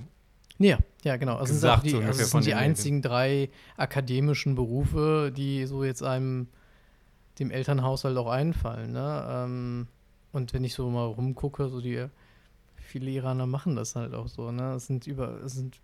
Ja, 0.64 0.78
ja, 1.04 1.18
genau. 1.18 1.34
Also 1.38 1.54
es 1.54 1.62
sind, 1.62 1.70
gesagt, 1.70 1.86
die, 1.86 1.90
so 1.90 2.00
also 2.00 2.24
sind 2.24 2.46
die 2.46 2.54
einzigen 2.54 3.02
drei 3.02 3.50
akademischen 3.78 4.56
Berufe, 4.56 5.32
die 5.36 5.66
so 5.66 5.84
jetzt 5.84 6.04
einem, 6.04 6.48
dem 7.40 7.50
Elternhaushalt 7.52 8.18
auch 8.18 8.30
einfallen. 8.30 8.92
Ne? 8.92 9.26
Ähm, 9.30 9.88
und 10.32 10.54
wenn 10.54 10.64
ich 10.64 10.74
so 10.74 10.90
mal 10.90 11.06
rumgucke, 11.06 11.68
so 11.70 11.82
die, 11.82 12.06
viele 12.76 13.10
Iraner 13.12 13.48
machen 13.48 13.76
das 13.76 13.96
halt 13.96 14.14
auch 14.14 14.28
so. 14.28 14.52
Ne? 14.52 14.74
Es 14.76 14.88
sind 14.88 15.08
über, 15.08 15.42
es 15.44 15.54
sind, 15.54 15.80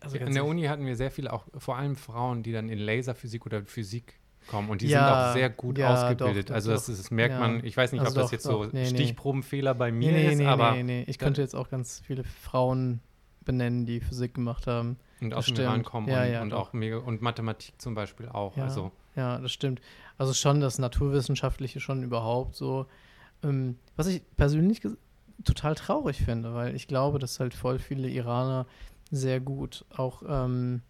also 0.00 0.16
An 0.16 0.24
ganz 0.24 0.34
der 0.34 0.44
Uni 0.44 0.64
hatten 0.64 0.84
wir 0.84 0.96
sehr 0.96 1.10
viel, 1.10 1.26
auch 1.28 1.44
vor 1.56 1.76
allem 1.76 1.96
Frauen, 1.96 2.42
die 2.42 2.52
dann 2.52 2.68
in 2.68 2.78
Laserphysik 2.78 3.46
oder 3.46 3.62
Physik 3.64 4.14
kommen 4.48 4.70
und 4.70 4.80
die 4.82 4.88
Ja, 4.88 4.98
sind 5.06 5.14
auch 5.14 5.32
sehr 5.34 5.50
gut 5.50 5.78
ja, 5.78 5.92
ausgebildet. 5.92 6.50
doch, 6.50 6.54
also 6.54 6.70
das, 6.70 6.86
das 6.86 7.10
merkt 7.10 7.34
Ja. 7.34 7.40
man, 7.40 7.64
ich 7.64 7.76
weiß 7.76 7.92
nicht, 7.92 8.00
Also 8.00 8.12
ob 8.12 8.16
das 8.16 8.26
doch, 8.26 8.32
jetzt 8.32 8.46
doch. 8.46 8.64
so 8.64 8.70
Nee. 8.72 8.86
Stichprobenfehler 8.86 9.74
bei 9.74 9.90
mir 9.92 10.12
nee, 10.12 10.18
nee, 10.26 10.32
ist, 10.32 10.38
nee, 10.38 10.46
aber 10.46 10.72
nee, 10.72 10.82
nee. 10.82 11.04
Ich 11.06 11.18
könnte 11.18 11.40
jetzt 11.40 11.54
auch 11.54 11.68
ganz 11.70 12.00
viele 12.04 12.24
Frauen 12.24 13.00
benennen, 13.48 13.86
die 13.86 13.98
Physik 14.00 14.34
gemacht 14.34 14.68
haben. 14.68 14.96
und 15.20 15.34
aus 15.34 15.46
dem 15.46 15.56
Iran 15.56 15.82
kommen 15.82 16.06
Ja, 16.06 16.22
und, 16.22 16.30
ja, 16.30 16.42
und 16.42 16.52
auch 16.52 16.72
mega 16.72 16.98
und 16.98 17.20
Mathematik 17.22 17.80
zum 17.80 17.94
Beispiel 17.96 18.28
auch. 18.28 18.56
Ja. 18.56 18.64
Also 18.64 18.92
Ja, 19.16 19.38
das 19.38 19.50
stimmt. 19.50 19.80
Also 20.18 20.32
schon 20.34 20.60
das 20.60 20.78
Naturwissenschaftliche 20.78 21.80
schon 21.80 22.04
überhaupt 22.04 22.54
so. 22.54 22.86
Ähm, 23.42 23.76
was 23.96 24.06
ich 24.06 24.22
persönlich 24.36 24.82
total 25.44 25.74
traurig 25.74 26.18
finde, 26.18 26.54
weil 26.54 26.76
ich 26.76 26.86
glaube, 26.86 27.18
dass 27.18 27.40
halt 27.40 27.54
voll 27.54 27.78
viele 27.78 28.08
Iraner 28.08 28.66
sehr 29.10 29.40
gut 29.40 29.84
auch 29.96 30.22
ähm, 30.28 30.82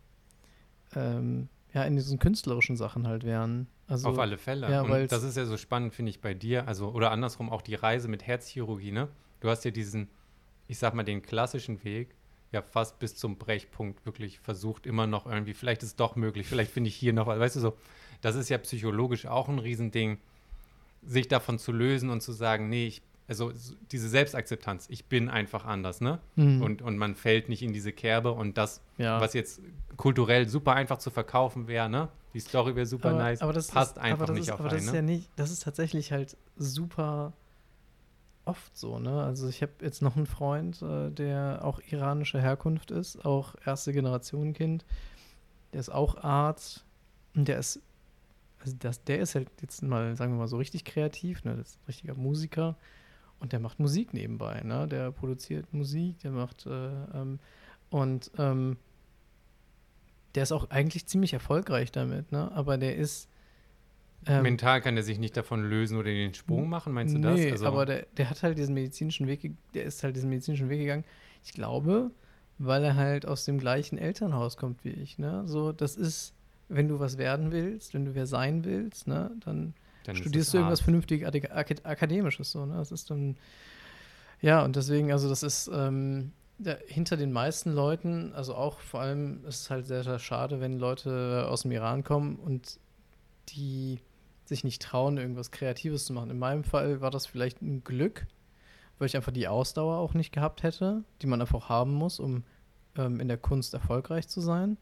ähm, 0.95 1.49
ja, 1.73 1.85
in 1.85 1.97
diesen 1.97 2.19
künstlerischen 2.19 2.77
Sachen 2.77 3.07
halt 3.07 3.25
wären. 3.25 3.69
Also, 3.87 4.09
auf 4.09 4.19
alle 4.19 4.37
Fälle. 4.37 4.71
ja, 4.71 4.83
und 4.83 5.13
das 5.13 5.23
ist 5.23 5.37
ja 5.37 5.47
so 5.47 5.57
spannend, 5.57 5.95
finde 5.95 6.11
ich, 6.11 6.21
bei 6.21 6.35
dir. 6.35 6.67
Also, 6.67 6.89
oder 6.91 7.11
andersrum 7.11 7.51
auch 7.51 7.63
die 7.63 7.75
Reise 7.75 8.09
mit 8.09 8.27
Herzchirurgie, 8.27 8.91
ne? 8.93 9.09
Du 9.41 9.49
hast 9.49 9.65
ja 9.65 9.71
diesen, 9.71 10.09
ich 10.67 10.79
sag 10.79 10.95
mal, 10.95 11.05
den 11.05 11.23
klassischen 11.23 11.85
Weg, 11.85 12.15
ja 12.53 12.63
fast 12.63 12.99
bis 12.99 13.17
zum 13.17 13.37
Brechpunkt 13.37 14.05
wirklich 14.07 14.41
versucht, 14.41 14.87
immer 14.87 15.07
noch 15.07 15.27
irgendwie, 15.27 15.55
vielleicht 15.55 15.83
ist 15.83 15.91
es 15.91 15.97
doch 15.97 16.17
möglich, 16.17 16.47
vielleicht 16.47 16.73
finde 16.73 16.89
ich 16.89 16.97
hier 16.97 17.13
noch 17.13 17.27
weißt 17.27 17.57
du 17.57 17.61
so, 17.61 17.77
das 18.21 18.37
ist 18.37 18.49
ja 18.49 18.59
psychologisch 18.59 19.27
auch 19.27 19.49
ein 19.49 19.59
Riesending, 19.59 20.19
sich 21.05 21.29
davon 21.29 21.59
zu 21.59 21.73
lösen 21.73 22.11
und 22.11 22.23
zu 22.23 22.33
sagen, 22.33 22.69
nee, 22.69 22.87
ich, 22.87 23.03
also 23.29 23.53
diese 23.93 24.09
Selbstakzeptanz, 24.09 24.87
ich 24.89 25.05
bin 25.05 25.29
einfach 25.29 25.65
anders, 25.65 26.01
ne? 26.01 26.19
Mhm. 26.37 26.63
Und, 26.63 26.83
und 26.83 26.97
man 26.97 27.15
fällt 27.15 27.49
nicht 27.49 27.63
in 27.63 27.73
diese 27.73 27.93
Kerbe 27.93 28.33
und 28.33 28.57
das, 28.59 28.81
ja. 28.97 29.21
was 29.21 29.35
jetzt 29.35 29.61
kulturell 29.97 30.49
super 30.49 30.73
einfach 30.73 30.99
zu 30.99 31.11
verkaufen 31.11 31.69
wäre, 31.69 31.89
ne? 31.89 32.09
Die 32.35 32.41
Story 32.41 32.75
wäre 32.75 32.87
super 32.87 33.11
aber, 33.11 33.19
nice, 33.19 33.43
aber 33.43 33.53
das 33.53 33.69
passt 33.69 33.97
ist, 33.97 34.03
einfach 34.03 34.19
aber 34.19 34.27
das 34.27 34.35
nicht 34.37 34.49
ist, 34.49 34.53
auf 34.53 34.61
aber 34.61 34.71
das 34.71 34.79
einen, 34.79 34.87
ist 34.87 34.93
ne? 34.93 34.99
ja 34.99 35.03
nicht, 35.03 35.31
das 35.37 35.51
ist 35.51 35.63
tatsächlich 35.63 36.13
halt 36.13 36.37
super 36.57 37.33
oft 38.49 38.77
so, 38.77 38.99
ne? 38.99 39.23
Also 39.23 39.49
ich 39.49 39.63
habe 39.63 39.73
jetzt 39.83 40.03
noch 40.03 40.17
einen 40.17 40.27
Freund, 40.27 40.81
äh, 40.83 41.11
der 41.11 41.61
auch 41.63 41.81
iranischer 41.91 42.41
Herkunft 42.41 42.91
ist, 42.91 43.25
auch 43.25 43.55
erste 43.65 43.93
Generation 43.93 44.55
Kind. 44.55 44.85
Der 45.73 45.81
ist 45.81 45.91
auch 45.91 46.17
Arzt 46.17 46.85
und 47.35 47.47
der 47.49 47.59
ist, 47.59 47.81
also 48.61 48.75
das, 48.79 49.05
der 49.05 49.21
ist 49.21 49.35
halt 49.35 49.51
jetzt 49.61 49.83
mal, 49.83 50.17
sagen 50.17 50.33
wir 50.33 50.39
mal, 50.39 50.49
so 50.49 50.57
richtig 50.57 50.85
kreativ, 50.85 51.45
ne? 51.45 51.57
Das 51.57 51.69
ist 51.69 51.77
ein 51.77 51.87
richtiger 51.87 52.15
Musiker 52.15 52.77
und 53.39 53.53
der 53.53 53.61
macht 53.61 53.79
Musik 53.79 54.15
nebenbei, 54.15 54.63
ne? 54.63 54.89
Der 54.89 55.13
produziert 55.13 55.73
Musik, 55.73 56.19
der 56.21 56.31
macht 56.31 56.67
äh, 56.67 56.89
ähm, 57.15 57.39
und 57.91 58.31
ähm, 58.39 58.77
der 60.35 60.43
ist 60.43 60.53
auch 60.53 60.71
eigentlich 60.71 61.07
ziemlich 61.07 61.33
erfolgreich 61.33 61.93
damit, 61.93 62.33
ne? 62.33 62.51
Aber 62.53 62.79
der 62.79 62.97
ist 62.97 63.29
ähm, 64.27 64.43
Mental 64.43 64.81
kann 64.81 64.97
er 64.97 65.03
sich 65.03 65.19
nicht 65.19 65.37
davon 65.37 65.69
lösen 65.69 65.97
oder 65.97 66.11
den 66.11 66.35
Sprung 66.35 66.69
machen, 66.69 66.93
meinst 66.93 67.15
du 67.15 67.19
das? 67.21 67.39
Nee, 67.39 67.51
Also, 67.53 67.67
aber 67.67 67.87
der, 67.87 68.07
der 68.17 68.31
hat 68.31 68.43
halt 68.43 68.59
diesen 68.59 68.75
medizinischen 68.75 69.27
Weg, 69.27 69.51
der 69.75 69.85
ist 69.85 70.03
halt 70.03 70.17
diesen 70.17 70.29
medizinischen 70.31 70.69
Weg 70.69 70.81
gegangen. 70.81 71.05
Ich 71.45 71.53
glaube, 71.53 72.11
weil 72.59 72.83
er 72.85 72.97
halt 72.97 73.27
aus 73.27 73.45
dem 73.45 73.59
gleichen 73.59 73.99
Elternhaus 73.99 74.57
kommt 74.57 74.85
wie 74.85 74.91
ich, 74.91 75.19
ne? 75.19 75.45
So, 75.47 75.73
das 75.73 75.97
ist, 75.97 76.35
wenn 76.69 76.89
du 76.89 76.99
was 76.99 77.17
werden 77.17 77.53
willst, 77.53 77.95
wenn 77.95 78.05
du 78.05 78.15
wer 78.15 78.27
sein 78.27 78.65
willst, 78.65 79.07
ne, 79.07 79.31
dann 79.45 79.75
dann 80.05 80.17
studierst 80.17 80.53
du 80.53 80.59
irgendwas 80.59 80.81
vernünftig 80.81 81.27
Ade- 81.27 81.51
Ak 81.53 81.75
Akademisches, 81.85 82.51
so, 82.51 82.67
ne? 82.67 82.75
Das 82.77 82.91
ist 82.93 83.11
dann, 83.11 83.37
ja, 84.41 84.65
und 84.65 84.77
deswegen, 84.77 85.13
also 85.13 85.29
das 85.29 85.43
ist, 85.43 85.71
ähm, 85.73 86.33
da, 86.59 86.77
hinter 86.87 87.17
den 87.17 87.33
meisten 87.33 87.73
Leuten, 87.73 88.33
also 88.35 88.55
auch 88.55 88.81
vor 88.81 89.01
allem 89.01 89.45
ist 89.47 89.63
es 89.63 89.71
halt 89.71 89.87
sehr, 89.87 90.03
sehr 90.05 90.19
schade, 90.19 90.61
wenn 90.61 90.79
Leute 90.79 91.47
aus 91.49 91.63
dem 91.63 91.73
Iran 91.73 92.03
kommen 92.05 92.37
und 92.37 92.79
die 93.51 94.01
sich 94.49 94.65
nicht 94.65 94.83
trauen, 94.83 95.19
irgendwas 95.19 95.51
Kreatives 95.51 96.07
zu 96.07 96.13
machen. 96.13 96.31
In 96.31 96.39
meinem 96.39 96.65
Fall 96.65 97.01
war 97.01 97.11
das 97.11 97.27
vielleicht 97.27 97.63
ein 97.63 97.85
Glück, 97.85 98.27
weil 98.99 99.07
ich 99.07 99.17
einfach 99.17 99.33
die 99.33 99.49
Ausdauer 99.49 99.99
auch 99.99 100.15
nicht 100.15 100.33
gehabt 100.33 100.63
hätte, 100.63 101.05
die 101.23 101.27
man 101.27 101.41
einfach 101.41 101.69
haben 101.69 101.93
muss, 101.95 102.19
um 102.19 102.45
ähm, 102.97 103.21
in 103.21 103.29
der 103.29 103.37
Kunst 103.39 103.75
erfolgreich 103.75 104.29
zu 104.29 104.41
sein. 104.41 104.79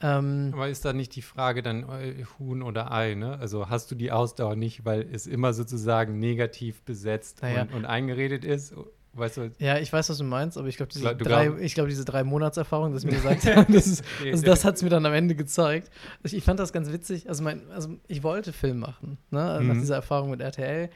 Ähm, 0.00 0.50
Aber 0.52 0.68
ist 0.68 0.84
da 0.84 0.92
nicht 0.92 1.14
die 1.14 1.22
Frage 1.22 1.62
dann 1.62 1.88
äh, 1.88 2.24
Huhn 2.38 2.62
oder 2.62 2.90
Ei, 2.92 3.14
ne? 3.14 3.38
Also 3.38 3.70
hast 3.70 3.90
du 3.90 3.94
die 3.94 4.10
Ausdauer 4.10 4.56
nicht, 4.56 4.84
weil 4.84 5.02
es 5.02 5.26
immer 5.28 5.54
sozusagen 5.54 6.18
negativ 6.18 6.82
besetzt 6.82 7.42
Naja. 7.42 7.62
und, 7.62 7.72
und 7.72 7.84
eingeredet 7.86 8.44
ist? 8.44 8.74
Weißt 9.16 9.36
du, 9.36 9.50
ja, 9.58 9.78
ich 9.78 9.92
weiß, 9.92 10.10
was 10.10 10.18
du 10.18 10.24
meinst, 10.24 10.58
aber 10.58 10.66
ich 10.66 10.76
glaube, 10.76 10.90
diese, 10.92 11.14
drei, 11.14 11.52
ich 11.60 11.74
glaub, 11.74 11.86
diese 11.88 12.04
drei 12.04 12.24
Monatserfahrung, 12.24 12.92
das 12.92 13.04
mir 13.04 13.12
gesagt 13.14 13.46
haben, 13.54 13.72
das 13.72 13.86
ist, 13.86 14.04
Also 14.24 14.44
das 14.44 14.64
hat 14.64 14.74
es 14.76 14.82
mir 14.82 14.88
dann 14.90 15.06
am 15.06 15.12
Ende 15.12 15.34
gezeigt. 15.36 15.90
Ich, 16.24 16.34
ich 16.34 16.42
fand 16.42 16.58
das 16.58 16.72
ganz 16.72 16.90
witzig. 16.92 17.28
Also, 17.28 17.44
mein, 17.44 17.70
also 17.70 17.90
ich 18.08 18.22
wollte 18.24 18.52
Film 18.52 18.80
machen. 18.80 19.18
Ne? 19.30 19.38
Nach 19.62 19.74
Mhm. 19.74 19.80
dieser 19.80 19.94
Erfahrung 19.96 20.30
mit 20.30 20.40
RTL 20.40 20.90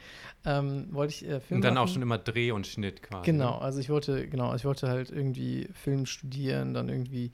ähm, 0.45 0.87
wollte 0.91 1.13
ich 1.13 1.25
äh, 1.29 1.39
Film 1.39 1.57
und 1.59 1.61
dann 1.63 1.75
machen. 1.75 1.83
auch 1.87 1.91
schon 1.93 2.01
immer 2.01 2.17
Dreh 2.17 2.51
und 2.51 2.67
Schnitt 2.67 3.01
quasi. 3.03 3.25
Genau, 3.31 3.55
Ne? 3.57 3.61
also 3.61 3.79
ich 3.79 3.89
wollte, 3.89 4.27
genau, 4.27 4.53
ich 4.55 4.65
wollte 4.65 4.89
halt 4.89 5.09
irgendwie 5.11 5.69
Film 5.73 6.05
studieren, 6.05 6.73
dann 6.73 6.89
irgendwie 6.89 7.31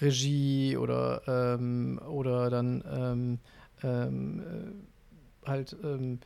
Regie 0.00 0.76
oder 0.76 1.22
ähm, 1.26 2.00
oder 2.08 2.50
dann 2.50 2.84
ähm, 2.90 3.38
ähm, 3.82 4.40
äh, 5.44 5.48
halt 5.48 5.76
ähm, 5.82 6.20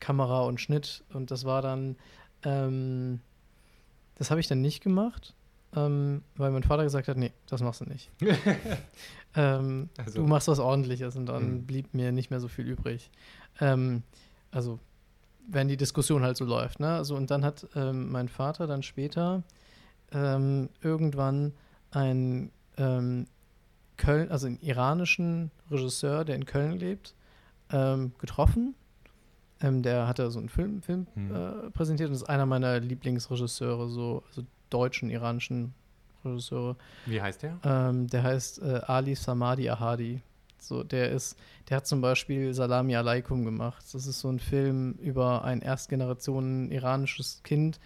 Kamera 0.00 0.42
und 0.42 0.60
Schnitt 0.60 1.04
und 1.12 1.30
das 1.30 1.44
war 1.44 1.62
dann 1.62 1.96
ähm, 2.44 3.20
das 4.16 4.30
habe 4.30 4.40
ich 4.40 4.48
dann 4.48 4.60
nicht 4.60 4.82
gemacht, 4.82 5.34
ähm, 5.74 6.22
weil 6.36 6.50
mein 6.50 6.62
Vater 6.62 6.82
gesagt 6.84 7.08
hat, 7.08 7.16
nee, 7.16 7.32
das 7.46 7.60
machst 7.62 7.80
du 7.80 7.84
nicht. 7.84 8.10
ähm, 9.34 9.88
Also- 9.98 10.20
du 10.20 10.26
machst 10.26 10.48
was 10.48 10.58
ordentliches 10.58 11.16
und 11.16 11.26
dann 11.26 11.54
Mhm. 11.54 11.66
blieb 11.66 11.94
mir 11.94 12.12
nicht 12.12 12.30
mehr 12.30 12.40
so 12.40 12.48
viel 12.48 12.66
übrig. 12.66 13.10
ähm, 13.60 14.02
also 14.50 14.78
wenn 15.48 15.68
die 15.68 15.76
Diskussion 15.76 16.22
halt 16.22 16.36
so 16.36 16.44
läuft, 16.44 16.80
ne? 16.80 16.88
Also 16.96 17.14
und 17.16 17.30
dann 17.30 17.44
hat 17.44 17.66
ähm, 17.76 18.10
mein 18.10 18.28
Vater 18.28 18.66
dann 18.66 18.82
später 18.82 19.42
ähm, 20.12 20.68
irgendwann 20.82 21.52
einen 21.90 22.50
ähm, 22.76 23.26
Köln, 23.96 24.30
also 24.30 24.46
einen 24.46 24.60
iranischen 24.60 25.50
Regisseur, 25.70 26.24
der 26.24 26.34
in 26.36 26.44
Köln 26.46 26.78
lebt, 26.78 27.14
getroffen. 28.18 28.74
Ähm, 29.60 29.82
der 29.82 30.06
hatte 30.06 30.30
so 30.30 30.38
einen 30.38 30.48
Film, 30.48 30.82
Film 30.82 31.06
Hm. 31.14 31.34
äh, 31.34 31.70
präsentiert 31.70 32.08
und 32.10 32.14
ist 32.14 32.24
einer 32.24 32.46
meiner 32.46 32.78
Lieblingsregisseure, 32.80 33.88
so 33.88 34.22
also 34.28 34.42
deutschen, 34.70 35.10
iranischen 35.10 35.74
Regisseure. 36.24 36.76
Wie 37.06 37.20
heißt 37.22 37.42
der? 37.42 37.58
Ähm, 37.64 38.06
der 38.08 38.22
heißt 38.22 38.62
äh, 38.62 38.80
Ali 38.86 39.14
Samadi 39.14 39.70
Ahadi. 39.70 40.20
So, 40.58 40.82
der 40.82 41.10
ist, 41.10 41.38
der 41.68 41.76
hat 41.78 41.86
zum 41.86 42.00
Beispiel 42.00 42.52
Salami 42.52 42.96
Alaikum 42.96 43.44
gemacht. 43.44 43.84
Das 43.92 44.06
ist 44.06 44.20
so 44.20 44.28
ein 44.28 44.40
Film 44.40 44.94
über 44.94 45.44
ein 45.44 45.62
Erstgenerationen 45.62 46.72
iranisches 46.72 47.42
Kind, 47.44 47.78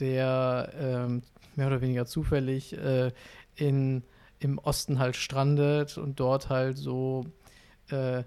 der 0.00 0.72
ähm, 0.78 1.22
mehr 1.54 1.68
oder 1.68 1.80
weniger 1.80 2.04
zufällig 2.04 2.76
äh, 2.76 3.10
in, 3.54 4.02
im 4.38 4.58
Osten 4.58 4.98
halt 4.98 5.16
strandet 5.16 5.96
und 5.96 6.20
dort 6.20 6.50
halt 6.50 6.76
so 6.76 7.24
äh, 7.88 8.24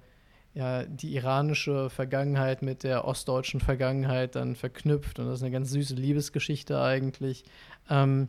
ja, 0.59 0.83
die 0.83 1.15
iranische 1.15 1.89
Vergangenheit 1.89 2.61
mit 2.61 2.83
der 2.83 3.05
ostdeutschen 3.05 3.61
Vergangenheit 3.61 4.35
dann 4.35 4.57
verknüpft. 4.57 5.17
Und 5.17 5.27
das 5.27 5.35
ist 5.35 5.43
eine 5.43 5.53
ganz 5.53 5.69
süße 5.69 5.95
Liebesgeschichte 5.95 6.81
eigentlich. 6.81 7.45
Ähm, 7.89 8.27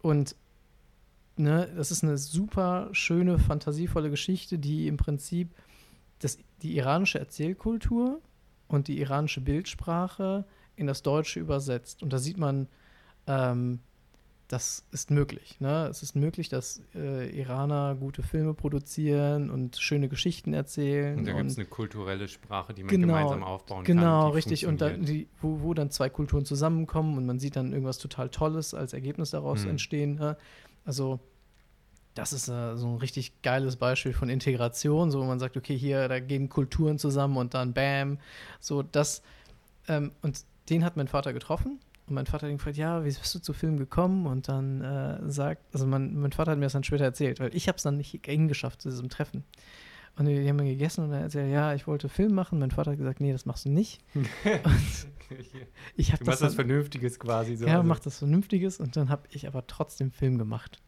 und 0.00 0.36
ne, 1.36 1.68
das 1.74 1.90
ist 1.90 2.04
eine 2.04 2.18
super 2.18 2.88
schöne, 2.92 3.40
fantasievolle 3.40 4.10
Geschichte, 4.10 4.60
die 4.60 4.86
im 4.86 4.96
Prinzip 4.96 5.56
das, 6.20 6.38
die 6.62 6.76
iranische 6.76 7.18
Erzählkultur 7.18 8.20
und 8.68 8.86
die 8.86 9.00
iranische 9.00 9.40
Bildsprache 9.40 10.44
in 10.76 10.86
das 10.86 11.02
Deutsche 11.02 11.40
übersetzt. 11.40 12.00
Und 12.00 12.12
da 12.12 12.18
sieht 12.18 12.38
man, 12.38 12.68
ähm, 13.26 13.80
das 14.48 14.84
ist 14.92 15.10
möglich. 15.10 15.60
Ne? 15.60 15.88
Es 15.90 16.02
ist 16.02 16.14
möglich, 16.14 16.48
dass 16.48 16.80
äh, 16.94 17.28
Iraner 17.36 17.96
gute 17.98 18.22
Filme 18.22 18.54
produzieren 18.54 19.50
und 19.50 19.76
schöne 19.76 20.08
Geschichten 20.08 20.54
erzählen. 20.54 21.18
Und 21.18 21.24
da 21.26 21.32
gibt 21.32 21.50
es 21.50 21.56
eine 21.56 21.66
kulturelle 21.66 22.28
Sprache, 22.28 22.72
die 22.72 22.84
man 22.84 22.90
Genau, 22.90 23.06
gemeinsam 23.06 23.42
aufbauen 23.42 23.84
kann. 23.84 23.96
Genau, 23.96 24.28
richtig. 24.28 24.66
Und 24.66 24.80
dann, 24.80 25.02
die, 25.04 25.26
wo, 25.40 25.62
wo 25.62 25.74
dann 25.74 25.90
zwei 25.90 26.08
Kulturen 26.08 26.44
zusammenkommen 26.44 27.16
und 27.18 27.26
man 27.26 27.40
sieht 27.40 27.56
dann 27.56 27.72
irgendwas 27.72 27.98
total 27.98 28.28
Tolles 28.28 28.72
als 28.72 28.92
Ergebnis 28.92 29.30
daraus 29.30 29.64
Hm. 29.64 29.70
entstehen. 29.70 30.14
Ne? 30.14 30.36
Also, 30.84 31.18
das 32.14 32.32
ist 32.32 32.48
äh, 32.48 32.76
so 32.76 32.86
ein 32.86 32.96
richtig 32.96 33.42
geiles 33.42 33.76
Beispiel 33.76 34.12
von 34.12 34.28
Integration, 34.28 35.10
so 35.10 35.20
wo 35.20 35.24
man 35.24 35.40
sagt, 35.40 35.56
okay, 35.56 35.76
hier, 35.76 36.06
da 36.08 36.20
gehen 36.20 36.48
Kulturen 36.48 36.98
zusammen 36.98 37.36
und 37.36 37.52
dann 37.54 37.72
bam. 37.74 38.18
So, 38.60 38.82
das, 38.82 39.22
ähm, 39.88 40.12
und 40.22 40.44
den 40.70 40.84
hat 40.84 40.96
mein 40.96 41.08
Vater 41.08 41.32
getroffen. 41.32 41.80
Und 42.06 42.14
mein 42.14 42.26
Vater 42.26 42.46
hat 42.46 42.50
ihn 42.52 42.58
gefragt, 42.58 42.76
ja, 42.76 43.00
wie 43.04 43.08
bist 43.08 43.34
du 43.34 43.38
zu 43.40 43.52
Film 43.52 43.78
gekommen? 43.78 44.26
Und 44.26 44.48
dann 44.48 44.80
äh, 44.82 45.30
sagt, 45.30 45.62
also 45.74 45.86
mein, 45.86 46.14
mein 46.18 46.32
Vater 46.32 46.52
hat 46.52 46.58
mir 46.58 46.66
das 46.66 46.72
dann 46.74 46.84
später 46.84 47.04
erzählt, 47.04 47.40
weil 47.40 47.54
ich 47.54 47.66
habe 47.68 47.76
es 47.76 47.82
dann 47.82 47.96
nicht 47.96 48.20
hingeschafft 48.24 48.82
zu 48.82 48.90
diesem 48.90 49.08
Treffen. 49.08 49.42
Und 50.18 50.26
die 50.26 50.48
haben 50.48 50.56
dann 50.56 50.66
gegessen 50.68 51.04
und 51.04 51.12
er 51.12 51.20
erzählt, 51.20 51.52
ja, 51.52 51.74
ich 51.74 51.86
wollte 51.86 52.08
Film 52.08 52.32
machen. 52.34 52.58
Mein 52.58 52.70
Vater 52.70 52.92
hat 52.92 52.98
gesagt, 52.98 53.20
nee, 53.20 53.32
das 53.32 53.44
machst 53.44 53.64
du 53.64 53.70
nicht. 53.70 54.00
Ich 55.96 56.12
habe 56.12 56.22
Du 56.24 56.30
das, 56.30 56.40
machst 56.40 56.42
was 56.42 56.56
dann, 56.56 56.66
Vernünftiges 56.66 57.18
quasi. 57.18 57.56
So. 57.56 57.66
ja, 57.66 57.78
also- 57.78 57.88
mach 57.88 57.98
das 57.98 58.18
Vernünftiges 58.18 58.78
und 58.78 58.96
dann 58.96 59.08
habe 59.08 59.22
ich 59.30 59.46
aber 59.48 59.66
trotzdem 59.66 60.12
Film 60.12 60.38
gemacht. 60.38 60.80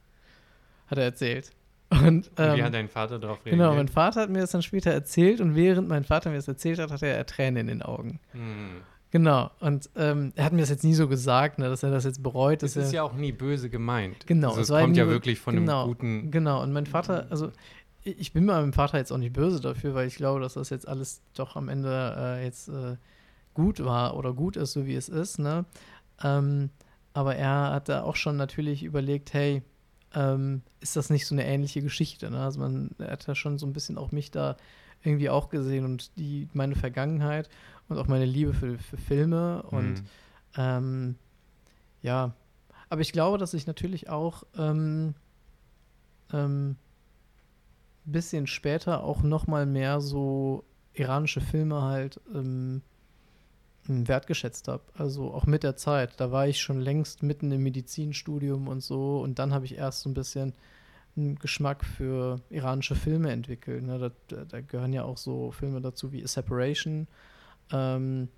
Hat 0.87 0.99
er 0.99 1.05
erzählt. 1.05 1.51
Und, 1.91 2.01
Und 2.03 2.39
wie 2.39 2.43
ähm, 2.43 2.62
hat 2.64 2.75
dein 2.75 2.89
Vater 2.89 3.19
darauf 3.19 3.39
reagiert? 3.39 3.57
genau, 3.61 3.75
mein 3.75 3.89
Vater 3.89 4.21
hat 4.21 4.31
mir 4.31 4.41
das 4.41 4.51
dann 4.53 4.62
später 4.62 4.93
erzählt 4.93 5.41
und 5.41 5.55
während 5.57 5.89
mein 5.89 6.05
Vater 6.05 6.31
mir 6.31 6.37
das 6.37 6.47
erzählt 6.47 6.79
hat, 6.79 6.91
hatte 6.91 7.07
er 7.07 7.25
Tränen 7.27 7.62
in 7.62 7.66
den 7.66 7.83
Augen. 7.83 8.21
Hm. 8.33 8.83
Genau. 9.11 9.50
Und 9.61 9.88
ähm, 9.96 10.32
er 10.36 10.44
hat 10.44 10.52
mir 10.52 10.61
das 10.61 10.68
jetzt 10.68 10.84
nie 10.84 10.94
so 10.94 11.09
gesagt, 11.09 11.59
ne, 11.59 11.68
dass 11.68 11.82
er 11.82 11.90
das 11.90 12.04
jetzt 12.04 12.22
bereut. 12.22 12.62
Das 12.62 12.76
ist 12.76 12.92
ja 12.92 13.02
auch 13.02 13.14
nie 13.14 13.32
böse 13.32 13.70
gemeint. 13.70 14.26
Genau, 14.26 14.50
Also 14.50 14.61
es 14.61 14.68
kommt 14.68 14.96
ja 14.96 15.09
wirklich 15.09 15.38
von 15.38 15.54
genau, 15.54 15.82
einem 15.82 15.88
guten. 15.88 16.30
Genau, 16.30 16.62
und 16.62 16.72
mein 16.72 16.86
Vater, 16.86 17.26
also 17.30 17.50
ich 18.02 18.32
bin 18.32 18.44
meinem 18.44 18.72
Vater 18.72 18.98
jetzt 18.98 19.12
auch 19.12 19.18
nicht 19.18 19.32
böse 19.32 19.61
dafür, 19.61 19.94
weil 19.94 20.06
ich 20.06 20.16
glaube, 20.16 20.40
dass 20.40 20.54
das 20.54 20.70
jetzt 20.70 20.86
alles 20.86 21.22
doch 21.34 21.56
am 21.56 21.68
Ende 21.68 22.14
äh, 22.18 22.44
jetzt 22.44 22.68
äh, 22.68 22.96
gut 23.54 23.84
war 23.84 24.16
oder 24.16 24.32
gut 24.32 24.56
ist, 24.56 24.72
so 24.72 24.86
wie 24.86 24.94
es 24.94 25.09
ist, 25.09 25.38
ne? 25.38 25.64
Ähm, 26.22 26.70
aber 27.12 27.36
er 27.36 27.72
hat 27.72 27.88
da 27.88 28.02
auch 28.02 28.16
schon 28.16 28.36
natürlich 28.36 28.84
überlegt, 28.84 29.32
hey, 29.32 29.62
ähm, 30.14 30.62
ist 30.80 30.96
das 30.96 31.11
nicht 31.11 31.26
so 31.26 31.34
eine 31.34 31.46
ähnliche 31.46 31.82
Geschichte? 31.82 32.30
Ne? 32.30 32.40
Also 32.40 32.61
man 32.61 32.90
er 32.98 33.12
hat 33.12 33.26
ja 33.26 33.34
schon 33.34 33.59
so 33.59 33.66
ein 33.66 33.72
bisschen 33.72 33.98
auch 33.98 34.12
mich 34.12 34.30
da 34.30 34.56
irgendwie 35.02 35.30
auch 35.30 35.48
gesehen 35.48 35.84
und 35.84 36.16
die 36.16 36.48
meine 36.54 36.76
Vergangenheit 36.76 37.48
und 37.89 37.99
auch 37.99 38.07
meine 38.07 38.24
Liebe 38.24 38.55
für, 38.55 38.78
für 38.78 38.97
Filme 38.97 39.62
und 39.64 39.99
Hm. 39.99 40.05
ähm, 40.57 41.14
ja, 42.03 42.34
aber 42.89 43.01
ich 43.01 43.12
glaube, 43.12 43.39
dass 43.39 43.55
ich 43.55 43.66
natürlich 43.66 44.09
auch 44.09 44.45
ähm, 44.57 45.14
ähm, 46.32 46.76
bisschen 48.05 48.47
später 48.47 49.05
auch 49.05 49.22
noch 49.22 49.47
mal 49.47 49.66
mehr 49.66 50.01
so 50.01 50.64
iranische 50.95 51.41
Filme 51.41 51.82
halt 51.82 52.20
ähm, 52.34 52.82
wertgeschätzt 53.86 54.68
habe. 54.68 54.82
Also 54.95 55.32
auch 55.32 55.47
mit 55.47 55.62
der 55.62 55.76
Zeit. 55.76 56.18
Da 56.18 56.30
war 56.30 56.47
ich 56.47 56.61
schon 56.61 56.80
längst 56.80 57.22
mitten 57.22 57.51
im 57.53 57.62
Medizinstudium 57.62 58.68
und 58.68 58.82
so 58.82 59.20
und 59.20 59.39
dann 59.39 59.53
habe 59.53 59.64
ich 59.64 59.76
erst 59.76 60.01
so 60.01 60.11
ein 60.11 60.14
bisschen 60.14 60.55
einen 61.16 61.39
Geschmack 61.39 61.84
für 61.84 62.41
iranische 62.51 62.95
Filme 62.95 63.32
entwickelt. 63.32 63.82
Ne? 63.82 63.99
Da, 63.99 64.11
da, 64.28 64.45
da 64.45 64.61
gehören 64.61 64.93
ja 64.93 65.05
auch 65.05 65.16
so 65.16 65.51
Filme 65.51 65.80
dazu 65.80 66.12
wie 66.12 66.22
A 66.22 66.28
Separation 66.28 67.09
ähm, 67.73 68.29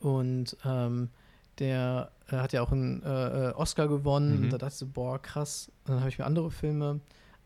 und 0.00 0.56
ähm, 0.64 1.10
der 1.58 2.10
äh, 2.28 2.36
hat 2.36 2.52
ja 2.52 2.62
auch 2.62 2.72
einen 2.72 3.02
äh, 3.02 3.48
äh, 3.48 3.52
Oscar 3.52 3.88
gewonnen. 3.88 4.36
Mhm. 4.36 4.44
Und 4.44 4.52
da 4.52 4.58
dachte 4.58 4.72
ich 4.72 4.78
so, 4.78 4.86
boah, 4.86 5.20
krass. 5.20 5.70
Und 5.84 5.94
dann 5.94 6.00
habe 6.00 6.10
ich 6.10 6.18
mir 6.18 6.26
andere 6.26 6.50
Filme 6.50 7.00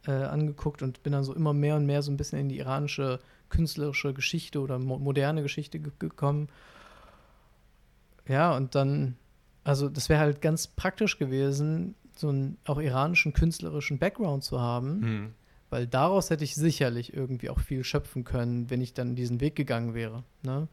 äh, 0.07 0.13
angeguckt 0.13 0.83
und 0.83 1.03
bin 1.03 1.13
dann 1.13 1.25
so 1.25 1.35
immer 1.35 1.53
mehr 1.53 1.77
und 1.77 1.87
mehr 1.87 2.03
so 2.03 2.11
ein 2.11 2.17
bisschen 2.17 2.39
in 2.39 2.49
die 2.49 2.59
iranische 2.59 3.21
künstlerische 3.49 4.15
Geschichte 4.15 4.61
oder 4.61 4.79
mo 4.79 4.99
moderne 4.99 5.43
Geschichte 5.43 5.81
ge 5.81 5.93
gekommen. 5.99 6.49
Ja, 8.29 8.57
und 8.57 8.75
dann, 8.75 9.17
also 9.65 9.89
das 9.89 10.09
wäre 10.09 10.21
halt 10.21 10.41
ganz 10.41 10.69
praktisch 10.69 11.19
gewesen, 11.19 11.97
so 12.15 12.29
einen 12.29 12.59
auch 12.65 12.79
iranischen 12.79 13.33
künstlerischen 13.33 13.99
Background 13.99 14.45
zu 14.45 14.61
haben, 14.61 15.03
Hm. 15.03 15.35
weil 15.69 15.87
daraus 15.87 16.31
hätte 16.31 16.45
ich 16.45 16.55
sicherlich 16.55 17.13
irgendwie 17.13 17.51
auch 17.51 17.59
viel 17.59 17.83
schöpfen 17.83 18.25
können, 18.25 18.71
wenn 18.71 18.81
ich 18.81 18.95
dann 18.95 19.17
diesen 19.17 19.41
Weg 19.41 19.57
gegangen 19.57 19.95
wäre. 19.95 20.23
Ne? 20.43 20.69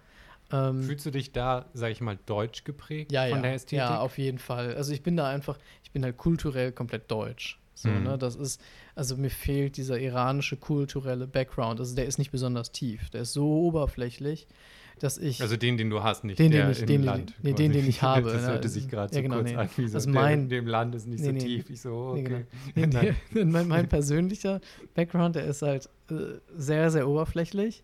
Ähm, 0.52 0.84
Fühlst 0.84 1.06
du 1.06 1.12
dich 1.12 1.32
da, 1.34 1.66
sag 1.74 1.92
ich 1.92 2.00
mal, 2.02 2.18
deutsch 2.26 2.64
geprägt 2.64 3.12
ja, 3.12 3.24
von 3.28 3.38
ja. 3.38 3.42
der 3.42 3.54
Ästhetik? 3.54 3.80
Ja, 3.80 4.00
auf 4.00 4.18
jeden 4.18 4.38
Fall. 4.40 4.76
Also 4.76 4.94
ich 4.94 5.04
bin 5.04 5.18
da 5.18 5.28
einfach, 5.30 5.58
ich 5.84 5.92
bin 5.92 6.04
halt 6.04 6.18
kulturell 6.18 6.72
komplett 6.72 7.12
deutsch. 7.12 7.60
So, 7.74 7.90
Mhm. 7.90 8.04
ne, 8.04 8.18
das 8.18 8.36
ist, 8.36 8.60
also 8.96 9.18
mir 9.18 9.30
fehlt 9.30 9.78
dieser 9.78 10.00
iranische 10.00 10.56
kulturelle 10.58 11.28
Background. 11.28 11.80
Also 11.80 11.96
der 11.96 12.06
ist 12.06 12.18
nicht 12.18 12.32
besonders 12.32 12.72
tief. 12.72 13.10
Der 13.12 13.22
ist 13.22 13.34
so 13.34 13.46
oberflächlich, 13.68 14.48
dass 15.00 15.20
ich. 15.20 15.42
Also 15.44 15.58
den, 15.58 15.78
den 15.78 15.92
du 15.92 16.02
hast, 16.02 16.24
nicht 16.24 16.40
Den, 16.40 16.52
der 16.52 16.64
den 16.66 16.72
ich- 16.72 16.80
im 16.80 16.88
den, 16.88 17.02
den- 17.02 17.06
Land. 17.06 17.34
nee, 17.44 17.52
quasi. 17.52 17.64
den, 17.64 17.74
den 17.74 17.88
ich 17.90 18.02
habe, 18.02 18.32
Das 18.32 18.42
ne, 18.44 18.48
hörte 18.48 18.70
sich 18.70 18.88
gerade 18.90 19.14
ja, 19.14 19.18
so 19.20 19.22
genau, 19.24 19.36
kurz 19.36 19.50
nee. 19.52 19.56
an, 19.58 19.70
wie 19.76 19.88
so, 19.90 19.96
Also 19.98 20.12
der 20.12 20.22
mein- 20.22 20.40
in 20.44 20.50
dem 20.50 20.66
Land 20.66 20.96
ist 20.96 21.06
nicht 21.08 21.20
Nee, 21.20 21.26
so 21.28 21.32
nee. 21.34 21.40
tief. 21.40 21.70
Ich 21.70 21.82
so, 21.82 22.16
okay. 22.18 22.46
Nee, 22.76 23.14
mein, 23.44 23.68
mein 23.68 23.88
persönlicher 23.90 24.60
Background, 24.96 25.36
der 25.36 25.46
ist 25.46 25.62
halt 25.62 25.88
äh, 26.10 26.16
sehr, 26.56 26.90
sehr 26.90 27.08
oberflächlich. 27.08 27.84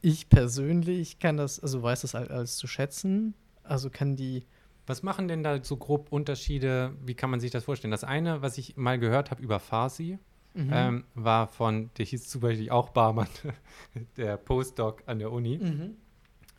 Ich 0.00 0.28
persönlich 0.28 1.18
kann 1.18 1.36
das, 1.36 1.60
also 1.60 1.82
weiß 1.82 2.02
das 2.02 2.14
alles 2.14 2.56
zu 2.56 2.66
schätzen. 2.66 3.34
Also 3.62 3.90
kann 3.90 4.16
die, 4.16 4.44
Was 4.86 5.02
machen 5.02 5.28
denn 5.28 5.42
da 5.42 5.62
so 5.62 5.76
grob 5.76 6.10
Unterschiede? 6.12 6.94
Wie 7.04 7.14
kann 7.14 7.28
man 7.30 7.40
sich 7.40 7.50
das 7.50 7.64
vorstellen? 7.64 7.90
Das 7.90 8.04
eine, 8.04 8.40
was 8.40 8.56
ich 8.56 8.76
mal 8.76 8.98
gehört 8.98 9.30
habe 9.30 9.42
über 9.42 9.60
Farsi, 9.60 10.18
Mhm. 10.54 10.70
ähm, 10.72 11.04
war 11.14 11.46
von, 11.46 11.90
der 11.98 12.06
hieß 12.06 12.26
zum 12.28 12.40
Beispiel 12.40 12.70
auch 12.70 12.88
Barmann, 12.88 13.28
der 14.16 14.38
Postdoc 14.38 15.02
an 15.06 15.18
der 15.18 15.30
Uni. 15.30 15.58
Mhm. 15.58 15.96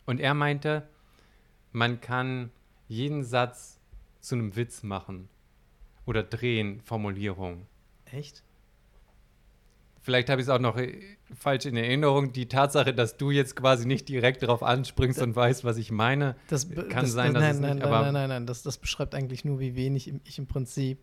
Und 0.06 0.20
er 0.20 0.32
meinte, 0.32 0.88
man 1.72 2.00
kann 2.00 2.50
jeden 2.86 3.24
Satz 3.24 3.80
zu 4.20 4.36
einem 4.36 4.54
Witz 4.54 4.84
machen 4.84 5.28
oder 6.06 6.22
drehen, 6.22 6.80
Formulierung. 6.82 7.66
Echt? 8.06 8.44
Vielleicht 10.10 10.28
habe 10.28 10.40
ich 10.40 10.48
es 10.48 10.50
auch 10.50 10.58
noch 10.58 10.76
äh, 10.76 10.98
falsch 11.38 11.66
in 11.66 11.76
Erinnerung. 11.76 12.32
Die 12.32 12.48
Tatsache, 12.48 12.92
dass 12.92 13.16
du 13.16 13.30
jetzt 13.30 13.54
quasi 13.54 13.86
nicht 13.86 14.08
direkt 14.08 14.42
darauf 14.42 14.64
anspringst 14.64 15.22
und 15.22 15.36
weißt, 15.36 15.62
was 15.62 15.76
ich 15.76 15.92
meine. 15.92 16.34
Das 16.48 16.68
Kann 16.68 17.02
das, 17.02 17.12
sein, 17.12 17.32
das, 17.32 17.42
dass 17.42 17.42
nein, 17.42 17.54
es 17.54 17.60
nein, 17.60 17.76
nicht, 17.76 17.84
nein, 17.84 17.92
aber- 17.92 18.02
nein, 18.06 18.12
nein, 18.14 18.28
nein, 18.28 18.46
das, 18.46 18.64
das 18.64 18.76
beschreibt 18.78 19.14
eigentlich 19.14 19.44
nur, 19.44 19.60
wie 19.60 19.76
wenig 19.76 20.12
ich 20.24 20.38
im 20.38 20.48
Prinzip 20.48 20.98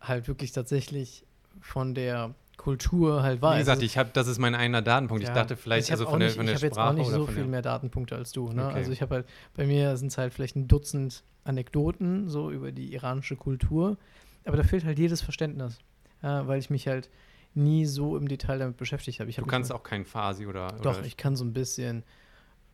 halt 0.00 0.26
wirklich 0.26 0.50
tatsächlich 0.50 1.24
von 1.60 1.94
der 1.94 2.34
Kultur 2.56 3.22
halt 3.22 3.40
weiß. 3.40 3.54
Wie 3.54 3.58
gesagt, 3.60 3.76
Also, 3.76 3.86
ich 3.86 3.96
habe, 3.96 4.10
das 4.12 4.26
ist 4.26 4.38
mein 4.38 4.56
einer 4.56 4.82
Datenpunkt. 4.82 5.22
Ich 5.22 5.28
ja, 5.28 5.34
dachte 5.34 5.56
vielleicht, 5.56 5.86
ich 5.86 5.92
also 5.92 6.06
von 6.06 6.18
der, 6.18 6.30
nicht, 6.30 6.36
von 6.36 6.46
der 6.46 6.56
ich 6.56 6.58
habe 6.60 6.66
jetzt 6.66 6.78
auch 6.78 6.82
Sprache 6.82 6.96
nicht 6.96 7.10
so 7.10 7.26
viel 7.26 7.44
mehr 7.46 7.62
Datenpunkte 7.62 8.16
als 8.16 8.32
du. 8.32 8.50
Ne? 8.50 8.66
Okay. 8.66 8.74
Also 8.74 8.90
ich 8.90 9.02
habe 9.02 9.14
halt, 9.14 9.26
bei 9.54 9.66
mir 9.66 9.96
sind 9.96 10.08
es 10.08 10.18
halt 10.18 10.34
vielleicht 10.34 10.56
ein 10.56 10.66
Dutzend 10.66 11.22
Anekdoten 11.44 12.28
so 12.28 12.50
über 12.50 12.72
die 12.72 12.92
iranische 12.92 13.36
Kultur, 13.36 13.96
aber 14.44 14.56
da 14.56 14.64
fehlt 14.64 14.84
halt 14.84 14.98
jedes 14.98 15.22
Verständnis, 15.22 15.78
ja, 16.22 16.46
weil 16.48 16.58
ich 16.58 16.70
mich 16.70 16.88
halt 16.88 17.08
nie 17.56 17.86
so 17.86 18.16
im 18.16 18.28
Detail 18.28 18.58
damit 18.58 18.76
beschäftigt 18.76 19.20
habe. 19.20 19.30
Ich 19.30 19.36
Du 19.36 19.42
hab 19.42 19.48
kannst 19.48 19.72
auch 19.72 19.82
kein 19.82 20.04
Farsi 20.04 20.46
oder. 20.46 20.68
Doch, 20.82 20.98
oder 20.98 21.04
ich 21.06 21.16
kann 21.16 21.36
so 21.36 21.44
ein 21.44 21.52
bisschen 21.52 22.04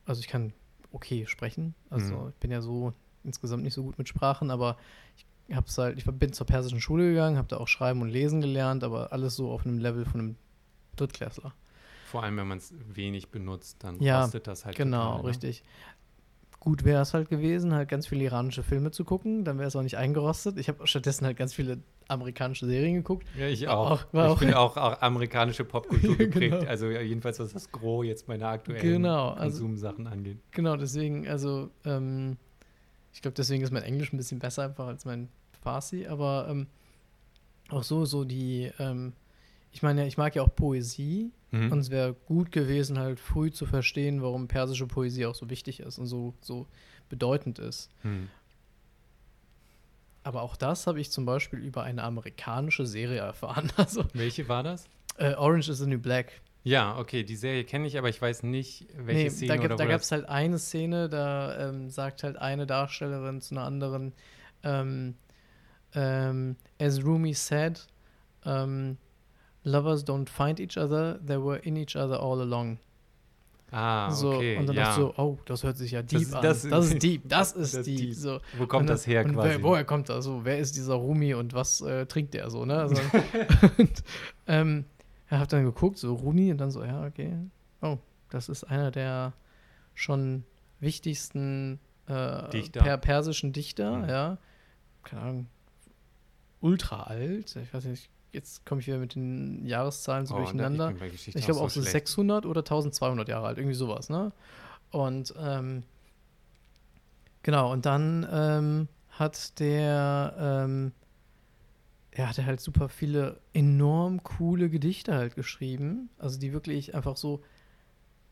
also 0.05 0.21
ich 0.21 0.29
kann 0.29 0.53
okay 0.93 1.27
sprechen. 1.27 1.75
Also 1.91 2.15
Mhm. 2.15 2.29
ich 2.31 2.37
bin 2.37 2.51
ja 2.51 2.61
so 2.61 2.93
insgesamt 3.25 3.63
nicht 3.63 3.75
so 3.75 3.83
gut 3.83 3.99
mit 3.99 4.09
Sprachen, 4.09 4.51
aber 4.51 4.77
ich 5.49 5.57
hab's 5.57 5.79
halt, 5.79 5.99
ich 5.99 6.05
bin 6.05 6.33
zur 6.33 6.47
persischen 6.47 6.81
Schule 6.81 7.09
gegangen, 7.11 7.37
habe 7.37 7.49
da 7.49 7.59
auch 7.59 7.69
Schreiben 7.69 8.03
und 8.03 8.09
Lesen 8.09 8.41
gelernt, 8.41 8.85
aber 8.85 9.13
alles 9.13 9.37
so 9.37 9.51
auf 9.51 9.65
einem 9.65 9.79
Level 9.79 10.05
von 10.05 10.21
einem 10.21 10.37
Drittklässler. 10.97 11.55
Vor 12.05 12.23
allem, 12.23 12.37
wenn 12.37 12.49
man 12.49 12.59
es 12.59 12.75
wenig 12.93 13.29
benutzt, 13.29 13.77
dann 13.85 14.01
Ja, 14.01 14.23
kostet 14.23 14.47
das 14.47 14.65
halt 14.65 14.77
Genau, 14.77 15.11
total, 15.13 15.23
ne? 15.23 15.29
richtig. 15.29 15.63
Gut 16.61 16.85
wäre 16.85 17.03
es 17.03 17.15
halt 17.15 17.29
gewesen, 17.29 17.75
halt 17.75 17.89
ganz 17.89 18.07
viele 18.07 18.25
iranische 18.25 18.63
Filme 18.63 18.91
zu 18.93 19.05
gucken, 19.05 19.45
dann 19.45 19.59
wäre 19.59 19.69
es 19.69 19.75
auch 19.77 19.83
nicht 19.83 19.97
eingerostet. 19.97 20.59
Ich 20.59 20.69
habe 20.69 20.87
stattdessen 20.87 21.25
halt 21.27 21.37
ganz 21.37 21.55
viele 21.55 21.79
amerikanische 22.13 22.67
Serien 22.67 22.95
geguckt. 22.95 23.27
Ja, 23.39 23.47
ich 23.47 23.67
auch. 23.69 23.91
auch- 23.91 24.05
ich 24.13 24.19
auch- 24.21 24.39
bin 24.39 24.55
auch, 24.55 24.77
auch 24.77 25.01
amerikanische 25.03 25.65
Popkultur 25.65 26.11
Ja, 26.19 26.25
geprägt. 26.27 26.55
genau. 26.59 26.69
Also 26.71 26.89
jedenfalls, 26.91 27.39
was 27.41 27.53
das 27.53 27.71
Gros 27.73 28.07
jetzt 28.07 28.29
meine 28.29 28.47
aktuellen 28.47 28.81
Genau, 28.83 29.31
also- 29.31 29.61
Konsumsachen 29.61 30.07
angeht. 30.07 30.39
Genau, 30.53 30.77
deswegen, 30.77 31.27
also, 31.29 31.71
ähm, 31.85 32.37
ich 33.13 33.21
glaube, 33.23 33.35
deswegen 33.35 33.63
ist 33.63 33.73
mein 33.73 33.83
Englisch 33.83 34.13
ein 34.13 34.17
bisschen 34.17 34.39
besser 34.39 34.65
einfach 34.65 34.87
als 34.87 35.05
mein 35.05 35.29
Farsi, 35.61 36.07
aber 36.07 36.47
ähm, 36.49 36.67
auch 37.69 37.83
so, 37.83 38.05
so 38.05 38.25
die, 38.25 38.71
ähm, 38.79 39.13
ich 39.71 39.83
meine, 39.83 40.07
ich 40.07 40.17
mag 40.19 40.35
ja 40.35 40.43
auch 40.43 40.55
Poesie 40.55 41.31
Mhm. 41.51 41.71
und 41.73 41.79
es 41.81 41.91
wäre 41.91 42.15
gut 42.27 42.51
gewesen, 42.51 42.99
halt 42.99 43.21
früh 43.21 43.51
zu 43.51 43.67
verstehen, 43.67 44.23
warum 44.23 44.49
persische 44.49 44.87
Poesie 44.87 45.27
auch 45.27 45.35
so 45.35 45.51
wichtig 45.51 45.81
ist 45.81 45.99
und 45.99 46.07
so, 46.07 46.33
so 46.41 46.67
bedeutend 47.11 47.59
ist. 47.59 47.91
Hm. 48.01 48.29
Aber 50.25 50.43
auch 50.43 50.57
das 50.57 50.87
habe 50.87 51.01
ich 51.01 51.11
zum 51.11 51.25
Beispiel 51.25 51.59
über 51.59 51.83
eine 51.83 52.03
amerikanische 52.03 52.87
Serie 52.87 53.21
erfahren. 53.21 53.73
Also, 53.77 54.05
Welche 54.15 54.49
war 54.49 54.63
das? 54.63 54.89
äh, 55.19 55.35
Orange 55.35 55.69
is 55.71 55.79
the 55.79 55.87
New 55.87 55.99
Black. 55.99 56.41
Ja, 56.65 56.97
okay, 56.97 57.25
die 57.25 57.35
Serie 57.35 57.65
kenne 57.65 57.89
ich, 57.89 57.99
aber 57.99 58.09
ich 58.09 58.23
weiß 58.23 58.45
nicht, 58.45 58.87
welche 58.97 59.25
Nee, 59.25 59.31
Szene 59.31 59.57
da, 59.69 59.75
wo 59.75 59.77
da 59.77 59.85
gab 59.87 60.01
es 60.01 60.13
halt 60.13 60.29
eine 60.29 60.59
Szene, 60.61 61.09
da 61.09 61.69
ähm, 61.69 61.91
sagt 61.91 62.23
halt 62.23 62.37
eine 62.37 62.67
Darstellerin 62.67 63.41
zu 63.41 63.57
einer 63.57 63.65
anderen, 63.65 64.13
ähm, 64.63 65.17
ähm, 65.95 66.55
as 66.81 67.05
Rumi 67.05 67.35
said, 67.35 67.85
ähm, 68.47 68.97
lovers 69.65 70.07
don't 70.07 70.29
find 70.29 70.61
each 70.61 70.79
other, 70.79 71.19
they 71.27 71.37
were 71.37 71.59
in 71.59 71.77
each 71.77 71.97
other 71.97 72.21
all 72.23 72.41
along. 72.41 72.79
Ah, 73.75 74.11
so, 74.11 74.35
okay, 74.35 74.59
und 74.59 74.67
dann 74.69 74.77
ja. 74.77 74.85
dachte 74.85 75.01
ich 75.01 75.07
so, 75.17 75.23
oh, 75.23 75.39
das 75.47 75.65
hört 75.65 75.79
sich 75.79 75.93
ja 75.93 76.03
deep 76.03 76.21
ist- 76.21 76.35
an. 76.35 76.43
das 76.43 76.63
Das, 76.69 76.85
ist- 76.91 77.03
deep, 77.03 77.23
das 77.27 77.53
ist 77.53 77.75
das 77.75 77.85
deep. 77.87 77.97
deep. 77.99 78.15
So. 78.15 78.39
Wo 78.59 78.67
kommt 78.67 78.83
und 78.83 78.87
das 78.89 79.07
her 79.07 79.25
quasi? 79.25 79.49
Wer, 79.49 79.63
woher 79.63 79.85
kommt 79.85 80.09
das? 80.11 80.25
So, 80.27 80.45
wer 80.45 80.59
ist 80.59 80.77
dieser 80.77 80.95
Rumi 80.95 81.33
und 81.35 81.55
was 81.55 81.81
äh, 81.81 82.05
trinkt 82.07 82.35
der 82.35 82.51
so, 82.51 82.67
ne? 82.67 82.77
Also, 82.81 82.97
und, 83.79 84.05
ähm, 84.47 84.85
er 85.29 85.39
hat 85.41 85.53
dann 85.55 85.65
geguckt, 85.65 85.97
so 85.97 86.15
Rumi, 86.15 86.51
und 86.53 86.59
dann 86.59 86.71
so, 86.71 86.85
ja, 86.85 87.07
okay. 87.07 87.35
Oh, 87.81 87.97
das 88.29 88.51
ist 88.51 88.65
einer 88.65 88.91
der 88.91 89.33
schon 89.95 90.45
wichtigsten 90.81 91.81
äh, 92.09 92.51
Dichter. 92.51 92.81
per 92.83 92.99
persischen 92.99 93.53
Dichter, 93.55 93.99
Mhm. 93.99 94.09
ja. 94.09 94.39
Keine 95.03 95.23
Ahnung, 95.23 95.47
ultra 96.61 97.05
alt. 97.05 97.57
Ich 97.57 97.73
weiß 97.75 97.85
nicht, 97.87 98.11
jetzt 98.33 98.65
komme 98.67 98.81
ich 98.81 98.87
wieder 98.87 98.99
mit 98.99 99.15
den 99.15 99.65
Jahreszahlen 99.67 100.27
so 100.27 100.35
Oh, 100.35 100.39
da- 100.39 100.43
durcheinander. 100.45 100.95
Ich, 101.13 101.29
Ich 101.37 101.45
glaube 101.45 101.61
auch 101.61 101.71
so 101.71 101.81
schlecht. 101.81 101.93
600 101.93 102.47
oder 102.47 102.61
1200 102.65 103.29
Jahre 103.29 103.47
alt, 103.47 103.59
irgendwie 103.59 103.75
sowas, 103.77 104.09
ne? 104.09 104.33
Und 104.91 105.35
ähm, 105.39 105.85
genau, 107.43 107.73
und 107.73 107.87
dann 107.87 108.27
ähm, 108.31 108.89
hat 109.11 109.59
der, 109.61 110.35
ähm, 110.39 110.93
er 112.11 112.29
hatte 112.29 112.45
halt 112.45 112.61
super 112.61 112.89
viele 112.89 113.41
enorm 113.55 114.23
coole 114.23 114.69
Gedichte 114.69 115.15
halt 115.15 115.35
geschrieben, 115.35 116.11
also 116.19 116.39
die 116.39 116.53
wirklich 116.53 116.95
einfach 116.95 117.17
so 117.17 117.43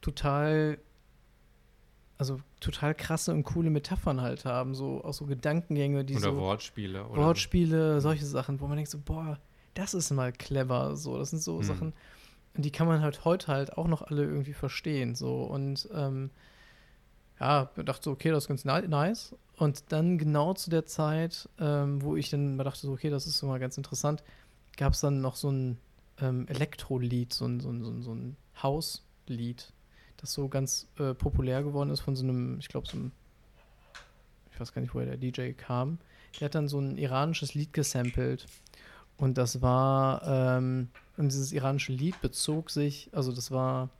total, 0.02 0.78
also 2.18 2.40
total 2.60 2.94
krasse 2.94 3.32
und 3.32 3.44
coole 3.44 3.70
Metaphern 3.70 4.20
halt 4.20 4.44
haben, 4.44 4.74
so 4.74 5.02
auch 5.04 5.14
so 5.14 5.24
Gedankengänge, 5.26 6.04
die 6.04 6.14
Oder 6.16 6.22
so 6.32 6.36
Wortspiele. 6.36 7.06
Oder 7.06 7.22
Wortspiele, 7.22 8.00
solche 8.02 8.26
Sachen, 8.26 8.60
wo 8.60 8.66
man 8.66 8.76
denkt 8.76 8.90
so, 8.90 8.98
boah, 8.98 9.38
das 9.74 9.94
ist 9.94 10.10
mal 10.10 10.32
clever, 10.32 10.96
so, 10.96 11.18
das 11.18 11.30
sind 11.30 11.42
so 11.42 11.58
Hm. 11.58 11.64
Sachen, 11.64 11.92
und 12.54 12.64
die 12.64 12.72
kann 12.72 12.86
man 12.88 13.00
halt 13.00 13.24
heute 13.24 13.46
halt 13.48 13.78
auch 13.78 13.86
noch 13.86 14.02
alle 14.02 14.24
irgendwie 14.24 14.52
verstehen, 14.54 15.14
so, 15.14 15.42
und 15.44 15.88
ähm, 15.94 16.30
ja, 17.38 17.70
dachte 17.76 18.02
so, 18.04 18.10
okay, 18.10 18.30
das 18.30 18.44
ist 18.44 18.48
ganz 18.48 18.64
ni- 18.64 18.88
nice, 18.88 19.34
und 19.56 19.84
dann 19.92 20.18
genau 20.18 20.54
zu 20.54 20.70
der 20.70 20.86
Zeit, 20.86 21.48
ähm, 21.58 22.02
wo 22.02 22.16
ich 22.16 22.30
dann 22.30 22.56
mal 22.56 22.64
dachte 22.64 22.80
so, 22.80 22.92
okay, 22.92 23.10
das 23.10 23.26
ist 23.26 23.38
so 23.38 23.46
mal 23.46 23.60
ganz 23.60 23.76
interessant, 23.76 24.22
gab 24.76 24.92
es 24.94 25.00
dann 25.00 25.20
noch 25.20 25.36
so 25.36 25.50
ein 25.50 25.78
ähm, 26.20 26.46
Elektro-Lied, 26.48 27.32
so 27.32 27.46
ein, 27.46 27.60
so 27.60 27.70
ein, 27.70 27.82
so 27.82 27.90
ein, 27.90 28.02
so 28.02 28.14
ein 28.14 28.36
Hauslied, 28.62 29.72
das 30.18 30.32
so 30.32 30.48
ganz 30.48 30.86
äh, 30.98 31.14
populär 31.14 31.62
geworden 31.62 31.90
ist 31.90 32.00
von 32.00 32.16
so 32.16 32.24
einem, 32.24 32.58
ich 32.58 32.68
glaube, 32.68 32.86
so 32.86 32.96
einem, 32.96 33.12
ich 34.52 34.60
weiß 34.60 34.72
gar 34.72 34.82
nicht, 34.82 34.94
woher 34.94 35.06
der 35.06 35.16
DJ 35.16 35.52
kam. 35.52 35.98
Der 36.38 36.46
hat 36.46 36.54
dann 36.54 36.68
so 36.68 36.78
ein 36.78 36.98
iranisches 36.98 37.54
Lied 37.54 37.72
gesampelt. 37.72 38.46
Und 39.20 39.36
das 39.36 39.60
war, 39.60 40.22
ähm, 40.26 40.88
und 41.18 41.30
dieses 41.30 41.52
iranische 41.52 41.92
Lied 41.92 42.18
bezog 42.22 42.70
sich, 42.70 43.10
also 43.12 43.32
das 43.32 43.50
war 43.50 43.90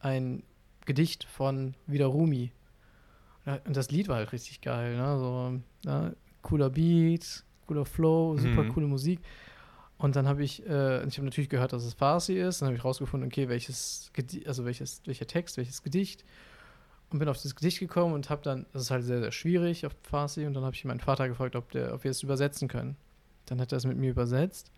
ein 0.00 0.42
Gedicht 0.84 1.24
von 1.24 1.74
wieder 1.86 2.06
Rumi. 2.06 2.52
Und 3.64 3.74
das 3.74 3.90
Lied 3.90 4.08
war 4.08 4.16
halt 4.16 4.32
richtig 4.32 4.60
geil, 4.60 4.94
ne? 4.96 5.18
So, 5.18 5.60
ja, 5.88 6.12
cooler 6.42 6.68
Beat, 6.68 7.44
cooler 7.66 7.86
Flow, 7.86 8.36
super 8.36 8.64
Mhm. 8.64 8.68
coole 8.68 8.86
Musik. 8.86 9.20
Und 9.96 10.16
dann 10.16 10.28
habe 10.28 10.44
ich, 10.44 10.64
äh, 10.66 11.02
ich 11.06 11.16
habe 11.16 11.24
natürlich 11.24 11.48
gehört, 11.48 11.72
dass 11.72 11.84
es 11.84 11.94
Farsi 11.94 12.34
ist. 12.34 12.60
Dann 12.60 12.66
habe 12.66 12.76
ich 12.76 12.84
rausgefunden, 12.84 13.26
okay, 13.26 13.48
welches, 13.48 14.10
Gedi 14.12 14.46
also 14.46 14.66
welches, 14.66 15.00
welcher 15.06 15.26
Text, 15.26 15.56
welches 15.56 15.82
Gedicht. 15.82 16.26
Und 17.10 17.20
bin 17.20 17.28
auf 17.28 17.40
das 17.42 17.54
Gedicht 17.56 17.80
gekommen 17.80 18.12
und 18.12 18.28
habe 18.28 18.42
dann, 18.42 18.66
das 18.74 18.82
ist 18.82 18.90
halt 18.90 19.02
sehr, 19.04 19.20
sehr 19.20 19.32
schwierig 19.32 19.86
auf 19.86 19.96
Farsi. 20.02 20.44
Und 20.46 20.52
dann 20.52 20.64
habe 20.64 20.76
ich 20.76 20.84
meinen 20.84 21.00
Vater 21.00 21.26
gefragt, 21.26 21.56
ob, 21.56 21.72
der, 21.72 21.94
ob 21.94 22.04
wir 22.04 22.10
es 22.10 22.22
übersetzen 22.22 22.68
können. 22.68 22.96
Dann 23.50 23.60
hat 23.60 23.72
er 23.72 23.78
es 23.78 23.86
mit 23.86 23.96
mir 23.96 24.10
übersetzt. 24.10 24.72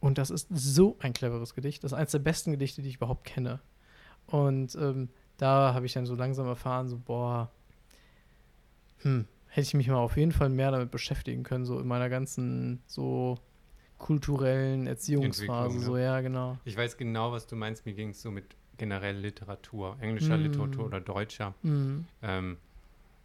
Und 0.00 0.18
das 0.18 0.30
ist 0.30 0.48
so 0.50 0.96
ein 1.00 1.12
cleveres 1.12 1.54
Gedicht. 1.54 1.82
Das 1.82 1.92
ist 1.92 1.98
eines 1.98 2.12
der 2.12 2.18
besten 2.18 2.50
Gedichte, 2.50 2.82
die 2.82 2.88
ich 2.88 2.96
überhaupt 2.96 3.24
kenne. 3.24 3.60
Und 4.26 4.74
ähm, 4.74 5.08
da 5.36 5.74
habe 5.74 5.86
ich 5.86 5.92
dann 5.92 6.06
so 6.06 6.14
langsam 6.14 6.46
erfahren, 6.46 6.88
so, 6.88 6.98
boah, 6.98 7.50
hm, 8.98 9.26
hätte 9.48 9.66
ich 9.66 9.74
mich 9.74 9.88
mal 9.88 9.96
auf 9.96 10.16
jeden 10.16 10.32
Fall 10.32 10.48
mehr 10.48 10.70
damit 10.70 10.90
beschäftigen 10.90 11.42
können, 11.42 11.64
so 11.64 11.78
in 11.78 11.86
meiner 11.86 12.08
ganzen 12.08 12.82
so 12.86 13.38
kulturellen 13.98 14.86
Erziehungsphase. 14.86 15.80
So, 15.80 15.96
ja, 15.96 16.20
genau. 16.20 16.58
Ich 16.64 16.76
weiß 16.76 16.96
genau, 16.96 17.32
was 17.32 17.46
du 17.46 17.56
meinst. 17.56 17.86
Mir 17.86 17.94
ging 17.94 18.10
es 18.10 18.20
so 18.20 18.30
mit 18.30 18.56
generell 18.76 19.16
Literatur, 19.16 19.96
englischer 20.00 20.36
Mm. 20.36 20.42
Literatur 20.42 20.86
oder 20.86 21.00
deutscher. 21.00 21.54
Mhm. 21.62 22.06
Ähm, 22.22 22.58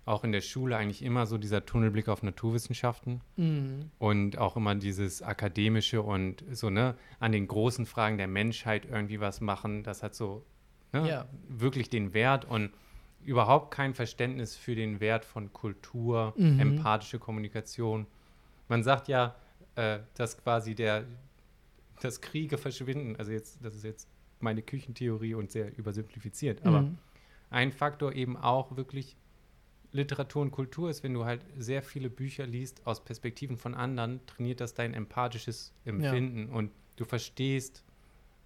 auch 0.10 0.24
in 0.24 0.32
der 0.32 0.42
Schule 0.42 0.76
eigentlich 0.76 1.04
immer 1.04 1.26
so 1.28 1.38
dieser 1.38 1.66
Tunnelblick 1.66 2.10
auf 2.10 2.24
Naturwissenschaften 2.24 3.22
Mhm. 3.38 3.92
und 4.00 4.38
auch 4.38 4.56
immer 4.58 4.76
dieses 4.76 5.22
akademische 5.22 6.02
und 6.02 6.44
so, 6.52 6.70
ne, 6.70 6.96
an 7.20 7.32
den 7.32 7.48
großen 7.48 7.86
Fragen 7.86 8.18
der 8.18 8.28
Menschheit 8.28 8.86
irgendwie 8.86 9.20
was 9.20 9.40
machen. 9.40 9.84
Das 9.84 10.02
hat 10.04 10.16
so 10.16 10.44
ne, 10.92 11.08
Ja. 11.08 11.26
wirklich 11.48 11.90
den 11.92 12.14
Wert 12.16 12.46
und 12.46 12.72
überhaupt 13.24 13.72
kein 13.72 13.94
Verständnis 13.94 14.56
für 14.56 14.74
den 14.76 15.00
Wert 15.00 15.24
von 15.26 15.54
Kultur, 15.54 16.34
Mhm. 16.38 16.60
empathische 16.60 17.20
Kommunikation. 17.20 18.08
Man 18.68 18.82
sagt 18.84 19.08
ja, 19.08 19.36
äh, 19.76 20.00
dass 20.16 20.38
quasi 20.42 20.74
der, 20.74 21.06
dass 22.02 22.22
Kriege 22.22 22.58
verschwinden. 22.58 23.16
Also 23.18 23.32
jetzt, 23.32 23.64
das 23.64 23.76
ist 23.76 23.84
jetzt 23.84 24.08
meine 24.40 24.62
Küchentheorie 24.64 25.36
und 25.36 25.52
sehr 25.52 25.78
übersimplifiziert, 25.78 26.66
aber 26.66 26.82
Mhm. 26.82 26.98
ein 27.52 27.72
Faktor 27.72 28.14
eben 28.14 28.36
auch 28.38 28.76
wirklich 28.78 29.16
Literatur 29.92 30.42
und 30.44 30.52
Kultur 30.52 30.90
ist, 30.90 31.04
wenn 31.04 31.14
du 31.14 31.26
halt 31.26 31.42
sehr 31.58 31.82
viele 31.82 32.10
Bücher 32.10 32.46
liest 32.46 32.86
aus 32.86 33.04
Perspektiven 33.04 33.58
von 33.58 33.74
anderen, 33.74 34.20
trainiert 34.28 34.62
das 34.62 34.74
dein 34.74 34.94
empathisches 34.94 35.74
Empfinden 35.86 36.50
und 36.50 36.72
du 36.96 37.06
verstehst 37.06 37.84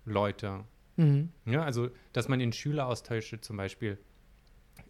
Leute. 0.06 0.64
Mhm. 0.96 1.30
Ja, 1.46 1.64
also, 1.64 1.90
dass 2.14 2.28
man 2.30 2.40
in 2.40 2.54
Schüleraustausche 2.54 3.42
zum 3.42 3.58
Beispiel 3.58 3.98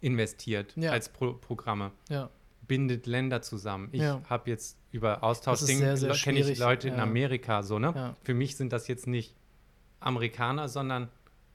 investiert 0.00 0.74
Ja. 0.76 0.92
als 0.92 1.08
Pro 1.08 1.32
Programme, 1.34 1.92
Ja. 2.08 2.30
bindet 2.66 3.06
Länder 3.06 3.42
zusammen. 3.42 3.88
Ich 3.92 4.02
Ja. 4.02 4.22
habe 4.28 4.50
jetzt 4.50 4.78
über 4.90 5.14
Das 5.14 5.22
Austausch 5.22 5.62
ist 5.62 5.66
sehr, 5.78 5.96
sehr 5.96 6.12
kenne 6.14 6.40
ich 6.40 6.58
Leute 6.58 6.88
in 6.88 6.94
ja. 6.96 7.02
Amerika 7.02 7.62
so, 7.62 7.78
ne? 7.78 7.92
Ja. 7.94 8.16
Für 8.22 8.34
mich 8.34 8.56
sind 8.56 8.72
das 8.72 8.86
jetzt 8.88 9.06
nicht 9.06 9.34
Amerikaner, 10.00 10.68
sondern 10.68 11.08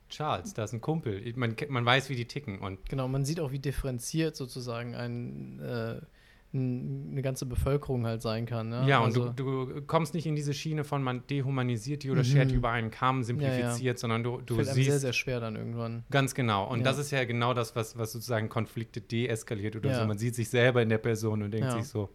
Charles, 0.10 0.54
da 0.54 0.64
ist 0.64 0.74
ein 0.74 0.82
Kumpel. 0.82 1.22
Man, 1.36 1.56
man 1.70 1.86
weiß, 1.86 2.10
wie 2.10 2.16
die 2.16 2.26
ticken 2.26 2.60
und 2.60 2.90
Genau, 2.90 3.08
man 3.08 3.26
sieht 3.26 3.40
auch, 3.40 3.52
wie 3.52 3.60
differenziert 3.60 4.36
sozusagen 4.36 4.96
ein, 4.96 5.60
äh, 5.60 6.02
eine 6.52 7.22
ganze 7.22 7.46
Bevölkerung 7.46 8.08
halt 8.08 8.22
sein 8.24 8.48
kann. 8.48 8.70
Ne? 8.70 8.88
Ja, 8.88 9.00
und 9.00 9.06
also, 9.06 9.30
du, 9.30 9.66
du 9.68 9.82
kommst 9.84 10.16
nicht 10.16 10.26
in 10.26 10.36
diese 10.36 10.54
Schiene 10.56 10.84
von 10.84 11.04
man 11.04 11.26
dehumanisiert 11.28 12.02
die 12.04 12.10
oder 12.10 12.22
Mhm. 12.22 12.26
schert 12.26 12.52
die 12.52 12.56
über 12.56 12.72
einen 12.72 12.90
Kamm, 12.90 13.22
simplifiziert, 13.24 14.00
sondern 14.00 14.24
du, 14.24 14.42
du 14.42 14.56
fällt 14.56 14.68
siehst 14.70 14.90
sehr, 14.90 15.00
sehr 15.00 15.14
schwer 15.14 15.40
dann 15.40 15.56
irgendwann. 15.56 16.04
ganz 16.10 16.34
genau. 16.34 16.68
Und 16.68 16.80
Ja. 16.80 16.86
das 16.86 16.98
ist 16.98 17.12
ja 17.12 17.24
genau 17.26 17.54
das, 17.54 17.76
was, 17.76 17.98
was 18.00 18.12
sozusagen 18.12 18.50
Konflikte 18.50 19.00
deeskaliert 19.00 19.76
oder 19.76 19.92
Ja. 19.92 19.96
so. 20.02 20.06
Man 20.08 20.18
sieht 20.18 20.34
sich 20.34 20.50
selber 20.50 20.82
in 20.82 20.90
der 20.90 20.98
Person 20.98 21.44
und 21.44 21.52
denkt 21.52 21.72
Ja. 21.72 21.78
sich 21.82 21.88
so, 21.88 22.10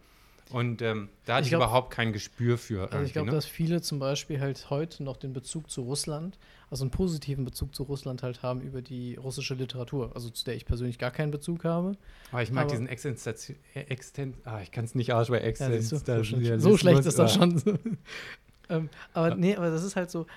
Und 0.51 0.81
ähm, 0.83 1.09
da 1.25 1.35
hatte 1.35 1.41
Ich 1.41 1.47
ich, 1.47 1.51
glaub- 1.51 1.61
überhaupt 1.63 1.91
kein 1.91 2.13
Gespür 2.13 2.57
für. 2.57 2.91
Also 2.91 3.03
ich 3.03 3.13
glaube, 3.13 3.29
ne? 3.29 3.35
dass 3.35 3.45
viele 3.45 3.81
zum 3.81 3.97
Beispiel 3.97 4.39
halt 4.39 4.69
heute 4.69 5.03
noch 5.03 5.17
den 5.17 5.33
Bezug 5.33 5.71
zu 5.71 5.81
Russland, 5.81 6.37
also 6.69 6.83
einen 6.83 6.91
positiven 6.91 7.45
Bezug 7.45 7.73
zu 7.73 7.83
Russland 7.83 8.21
halt 8.21 8.43
haben 8.43 8.61
über 8.61 8.81
die 8.83 9.15
russische 9.15 9.55
Literatur, 9.55 10.11
also 10.13 10.29
zu 10.29 10.45
der 10.45 10.55
ich 10.55 10.65
persönlich 10.65 10.99
gar 10.99 11.11
keinen 11.11 11.31
Bezug 11.31 11.63
habe. 11.63 11.93
Aber 12.31 12.43
ich 12.43 12.51
mag 12.51 12.65
aber- 12.65 12.71
diesen 12.71 12.87
Extensation. 12.87 13.57
Exten 13.73 14.35
ah, 14.43 14.61
ich 14.61 14.71
kann 14.71 14.85
es 14.85 14.93
nicht 14.93 15.13
aussprechen. 15.13 15.71
Ja, 15.71 15.81
siehst 15.81 16.07
du, 16.07 16.23
so, 16.23 16.59
so 16.59 16.77
schlecht 16.77 17.05
ist 17.05 17.17
das 17.17 17.31
ah. 17.31 17.39
schon. 17.39 17.79
ähm, 18.69 18.89
aber 19.13 19.29
Ja. 19.29 19.35
nee, 19.35 19.55
aber 19.55 19.71
das 19.71 19.83
ist 19.83 19.95
halt 19.95 20.11
so, 20.11 20.27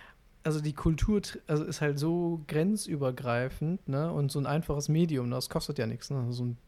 also 0.43 0.63
die 0.63 0.73
Kultur 0.73 1.21
also 1.47 1.65
ist 1.65 1.83
halt 1.83 1.99
so 1.99 2.41
grenzübergreifend, 2.47 3.87
ne? 3.89 4.11
Und 4.11 4.33
so 4.33 4.39
ein 4.39 4.47
einfaches 4.47 4.89
Medium, 4.89 5.31
das 5.31 5.51
kostet 5.51 5.79
ja 5.79 5.87
nichts, 5.87 6.11
ne? 6.11 6.27
So 6.31 6.45
ein 6.47 6.59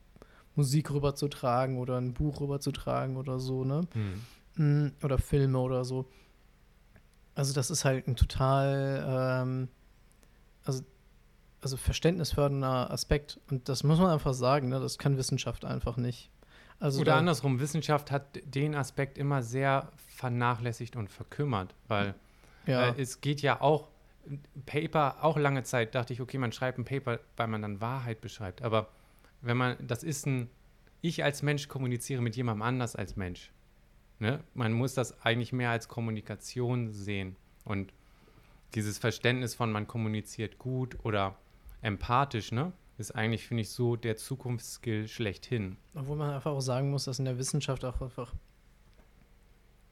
Musik 0.57 0.91
rüberzutragen 0.91 1.79
oder 1.79 1.97
ein 1.99 2.13
Buch 2.13 2.41
rüberzutragen 2.41 3.17
oder 3.17 3.39
so, 3.39 3.65
ne? 3.65 3.83
Hm. 3.93 4.87
Mm, 4.87 4.93
Oder 5.05 5.19
Filme 5.19 5.59
oder 5.59 5.85
so. 5.85 6.07
Also 7.35 7.55
das 7.55 7.71
ist 7.71 7.85
halt 7.85 8.09
ein 8.09 8.17
total, 8.17 9.05
ähm, 9.43 9.69
also, 10.65 10.83
also 11.63 11.77
verständnisfördernder 11.77 12.91
Aspekt. 12.91 13.39
Und 13.51 13.69
das 13.69 13.85
muss 13.85 13.99
man 13.99 14.11
einfach 14.11 14.35
sagen, 14.35 14.69
ne? 14.69 14.81
das 14.81 14.99
kann 14.99 15.17
Wissenschaft 15.17 15.65
einfach 15.65 15.97
nicht. 15.97 16.31
Also 16.81 17.01
Oder 17.01 17.13
da- 17.13 17.19
andersrum, 17.19 17.61
Wissenschaft 17.61 18.11
hat 18.11 18.41
den 18.45 18.75
Aspekt 18.75 19.19
immer 19.19 19.43
sehr 19.43 19.93
vernachlässigt 20.09 20.97
und 20.97 21.09
verkümmert, 21.11 21.75
weil 21.89 22.15
Ja, 22.67 22.89
äh, 22.89 23.01
es 23.01 23.21
geht 23.21 23.41
ja 23.43 23.61
auch, 23.61 23.89
Paper, 24.67 25.23
auch 25.25 25.37
lange 25.39 25.63
Zeit 25.63 25.95
dachte 25.95 26.13
ich, 26.13 26.21
okay, 26.21 26.39
man 26.39 26.53
schreibt 26.53 26.79
ein 26.79 26.85
Paper, 26.85 27.21
weil 27.37 27.47
man 27.49 27.63
dann 27.63 27.81
Wahrheit 27.81 28.21
beschreibt. 28.21 28.63
Aber 28.63 28.89
wenn 29.43 29.57
man, 29.57 29.77
das 29.87 30.03
ist 30.03 30.27
ein, 30.27 30.49
ich 31.01 31.25
als 31.25 31.43
Mensch 31.43 31.69
kommuniziere 31.69 32.23
mit 32.23 32.37
jemandem 32.37 32.63
anders 32.63 32.97
als 32.97 33.17
Mensch. 33.17 33.53
Ne? 34.19 34.45
Man 34.55 34.73
muss 34.73 34.95
das 34.95 35.21
eigentlich 35.23 35.53
mehr 35.53 35.71
als 35.71 35.89
Kommunikation 35.89 36.93
sehen. 36.93 37.37
Und 37.65 37.93
dieses 38.75 38.99
Verständnis 38.99 39.55
von, 39.55 39.73
man 39.73 39.87
kommuniziert 39.87 40.59
gut 40.59 40.99
oder 41.05 41.37
empathisch, 41.81 42.53
ne? 42.53 42.73
ist 42.99 43.13
eigentlich, 43.13 43.47
finde 43.47 43.63
ich, 43.63 43.71
so 43.71 43.97
der 43.97 44.17
Zukunftsskill 44.17 45.09
schlechthin. 45.09 45.79
Obwohl 45.95 46.17
man 46.17 46.31
einfach 46.31 46.53
auch 46.53 46.61
sagen 46.61 46.91
muss, 46.91 47.05
dass 47.05 47.19
in 47.19 47.25
der 47.25 47.39
Wissenschaft 47.39 47.85
auch 47.85 48.01
einfach 48.01 48.35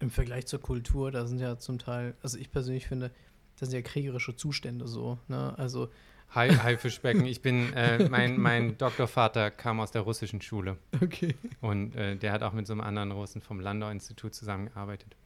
im 0.00 0.10
Vergleich 0.10 0.46
zur 0.46 0.60
Kultur, 0.60 1.10
da 1.10 1.26
sind 1.26 1.40
ja 1.40 1.58
zum 1.58 1.78
Teil, 1.78 2.14
also 2.22 2.38
ich 2.38 2.50
persönlich 2.50 2.86
finde, 2.86 3.10
das 3.58 3.70
sind 3.70 3.76
ja 3.76 3.82
kriegerische 3.82 4.36
Zustände 4.36 4.86
so. 4.86 5.18
Ne? 5.26 5.58
Also, 5.58 5.88
Hi, 6.34 6.50
Haifischbecken. 6.50 7.24
Ich 7.24 7.40
bin, 7.40 7.72
äh, 7.72 8.08
mein, 8.08 8.38
mein 8.38 8.76
Doktorvater 8.76 9.50
kam 9.50 9.80
aus 9.80 9.90
der 9.90 10.02
russischen 10.02 10.42
Schule 10.42 10.76
okay. 11.02 11.34
und 11.60 11.96
äh, 11.96 12.16
der 12.16 12.32
hat 12.32 12.42
auch 12.42 12.52
mit 12.52 12.66
so 12.66 12.74
einem 12.74 12.82
anderen 12.82 13.12
Russen 13.12 13.40
vom 13.40 13.60
Landau-Institut 13.60 14.34
zusammengearbeitet. 14.34 15.16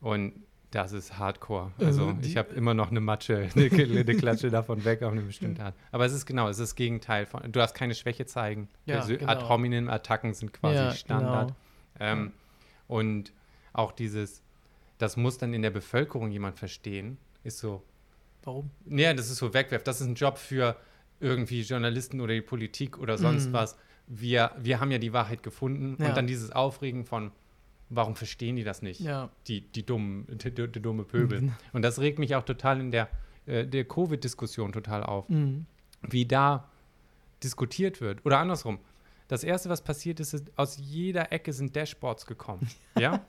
Und 0.00 0.32
das 0.70 0.92
ist 0.92 1.18
Hardcore. 1.18 1.72
Also, 1.78 2.08
Also 2.08 2.18
ich 2.22 2.36
habe 2.36 2.54
immer 2.54 2.72
noch 2.74 2.90
eine 2.90 3.00
Matsche, 3.00 3.48
eine, 3.56 3.70
eine 3.70 4.14
Klatsche 4.16 4.50
davon 4.50 4.84
weg 4.84 5.02
auf 5.02 5.12
eine 5.12 5.22
bestimmte 5.22 5.64
Art. 5.64 5.74
Aber 5.90 6.04
es 6.04 6.12
ist 6.12 6.24
genau, 6.26 6.48
es 6.48 6.58
ist 6.58 6.70
das 6.70 6.74
Gegenteil 6.76 7.26
von, 7.26 7.42
du 7.42 7.50
darfst 7.50 7.74
keine 7.74 7.94
Schwäche 7.94 8.26
zeigen. 8.26 8.68
Ja, 8.86 9.00
also 9.00 9.16
genau. 9.16 9.32
Ad 9.32 9.48
hominem 9.48 9.88
Attacken 9.88 10.34
sind 10.34 10.52
quasi 10.52 10.76
Ja, 10.76 10.92
Standard. 10.92 11.54
genau. 11.98 12.10
Ähm, 12.12 12.32
Und 12.86 13.32
auch 13.72 13.90
dieses, 13.92 14.42
das 14.98 15.16
muss 15.16 15.38
dann 15.38 15.52
in 15.52 15.62
der 15.62 15.70
Bevölkerung 15.70 16.30
jemand 16.30 16.58
verstehen, 16.58 17.18
ist 17.44 17.58
so, 17.58 17.82
Warum? 18.44 18.70
ja, 18.88 19.12
das 19.14 19.30
ist 19.30 19.36
so 19.38 19.52
wegwerf. 19.54 19.82
Das 19.84 20.00
ist 20.00 20.06
ein 20.06 20.14
Job 20.14 20.38
für 20.38 20.76
irgendwie 21.20 21.62
Journalisten 21.62 22.20
oder 22.20 22.34
die 22.34 22.40
Politik 22.42 22.98
oder 22.98 23.18
sonst 23.18 23.48
Mhm. 23.48 23.52
was. 23.52 23.76
Wir, 24.06 24.52
wir 24.58 24.80
haben 24.80 24.90
ja 24.90 24.98
die 24.98 25.12
Wahrheit 25.12 25.42
gefunden. 25.42 25.96
Ja. 26.00 26.08
Und 26.08 26.16
dann 26.16 26.26
dieses 26.26 26.50
Aufregen 26.52 27.04
von, 27.04 27.30
warum 27.90 28.16
verstehen 28.16 28.56
die 28.56 28.64
das 28.64 28.80
nicht? 28.82 29.00
Ja. 29.00 29.28
Die, 29.48 29.60
die 29.60 29.84
dummen, 29.84 30.26
die, 30.30 30.50
die, 30.50 30.68
die 30.68 30.80
dumme 30.80 31.04
Pöbel. 31.04 31.42
Mhm. 31.42 31.52
Und 31.72 31.82
das 31.82 31.98
regt 31.98 32.18
mich 32.18 32.34
auch 32.36 32.44
total 32.44 32.80
in 32.80 32.90
der, 32.90 33.08
äh, 33.46 33.66
der 33.66 33.84
Covid-Diskussion 33.84 34.72
total 34.72 35.02
auf. 35.02 35.28
Mhm. 35.28 35.66
Wie 36.08 36.24
da 36.24 36.68
diskutiert 37.42 38.00
wird. 38.00 38.24
Oder 38.24 38.38
andersrum. 38.38 38.78
Das 39.28 39.44
erste, 39.44 39.68
was 39.68 39.82
passiert 39.82 40.20
ist, 40.20 40.32
ist, 40.32 40.46
aus 40.56 40.78
jeder 40.78 41.30
Ecke 41.32 41.52
sind 41.52 41.76
Dashboards 41.76 42.26
gekommen. 42.26 42.68
Ja? 42.98 43.20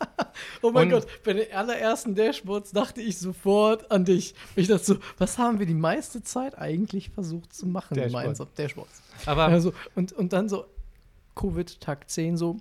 Oh 0.64 0.72
mein 0.72 0.86
Und- 0.92 1.02
Gott, 1.02 1.24
bei 1.24 1.34
den 1.34 1.52
allerersten 1.54 2.16
Dashboards 2.16 2.72
dachte 2.72 3.02
ich 3.02 3.20
sofort 3.20 3.92
an 3.92 4.04
dich. 4.04 4.34
Ich 4.56 4.68
dachte 4.68 4.84
so, 4.84 4.96
was 5.20 5.38
haben 5.38 5.60
wir 5.60 5.68
die 5.68 5.76
meiste 5.76 6.24
Zeit 6.24 6.58
eigentlich 6.58 7.12
versucht 7.12 7.54
zu 7.54 7.68
machen 7.68 7.94
Dashboard. 7.96 8.24
gemeinsam? 8.24 8.48
Dashboards. 8.58 9.02
Aber 9.28 9.46
Also, 9.46 9.74
und, 9.94 10.12
und 10.14 10.34
dann 10.34 10.50
so, 10.50 10.66
Covid, 11.36 11.80
Tag 11.82 12.10
10, 12.10 12.36
so, 12.38 12.58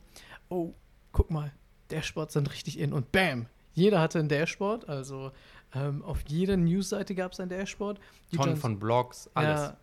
oh, 0.51 0.75
guck 1.13 1.31
mal, 1.31 1.53
Dashboards 1.91 2.35
sind 2.35 2.51
richtig 2.53 2.79
in 2.79 2.93
und 2.93 3.11
bam, 3.13 3.47
jeder 3.73 4.01
hatte 4.01 4.19
ein 4.19 4.29
Dashboard, 4.29 4.87
also 4.89 5.31
ähm, 5.75 6.03
auf 6.03 6.23
jeder 6.29 6.57
Newsseite 6.57 7.15
gab 7.15 7.33
es 7.33 7.41
ein 7.41 7.49
Dashboard. 7.49 8.01
Die 8.33 8.37
Tonnen 8.37 8.51
Johns- 8.51 8.61
von 8.61 8.79
Blogs, 8.79 9.31
alles. 9.35 9.61
Ja, 9.61 9.77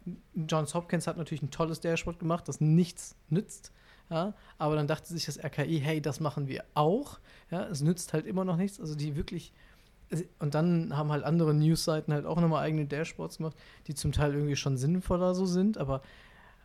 Johns 0.47 0.73
Hopkins 0.73 1.07
hat 1.07 1.17
natürlich 1.17 1.41
ein 1.43 1.51
tolles 1.51 1.79
Dashboard 1.79 2.19
gemacht, 2.19 2.47
das 2.47 2.59
nichts 2.61 3.15
nützt. 3.29 3.71
Ja, 4.09 4.33
aber 4.59 4.75
dann 4.75 4.87
dachte 4.87 5.07
sich 5.13 5.25
das 5.25 5.43
RKI, 5.43 5.79
hey, 5.79 5.99
das 6.01 6.19
machen 6.19 6.47
wir 6.47 6.63
auch. 6.75 7.19
Ja, 7.49 7.65
es 7.65 7.81
nützt 7.81 8.13
halt 8.13 8.25
immer 8.27 8.45
noch 8.45 8.55
nichts. 8.57 8.79
Also 8.79 8.95
die 8.95 9.15
wirklich. 9.15 9.51
Und 10.37 10.53
dann 10.53 10.95
haben 10.95 11.11
halt 11.11 11.23
andere 11.23 11.55
Newsseiten 11.55 12.13
halt 12.13 12.27
auch 12.27 12.39
nochmal 12.39 12.63
eigene 12.63 12.85
Dashboards 12.85 13.37
gemacht, 13.37 13.57
die 13.87 13.95
zum 13.95 14.11
Teil 14.11 14.35
irgendwie 14.35 14.55
schon 14.55 14.77
sinnvoller 14.77 15.33
so 15.33 15.47
sind. 15.47 15.79
Aber 15.79 16.01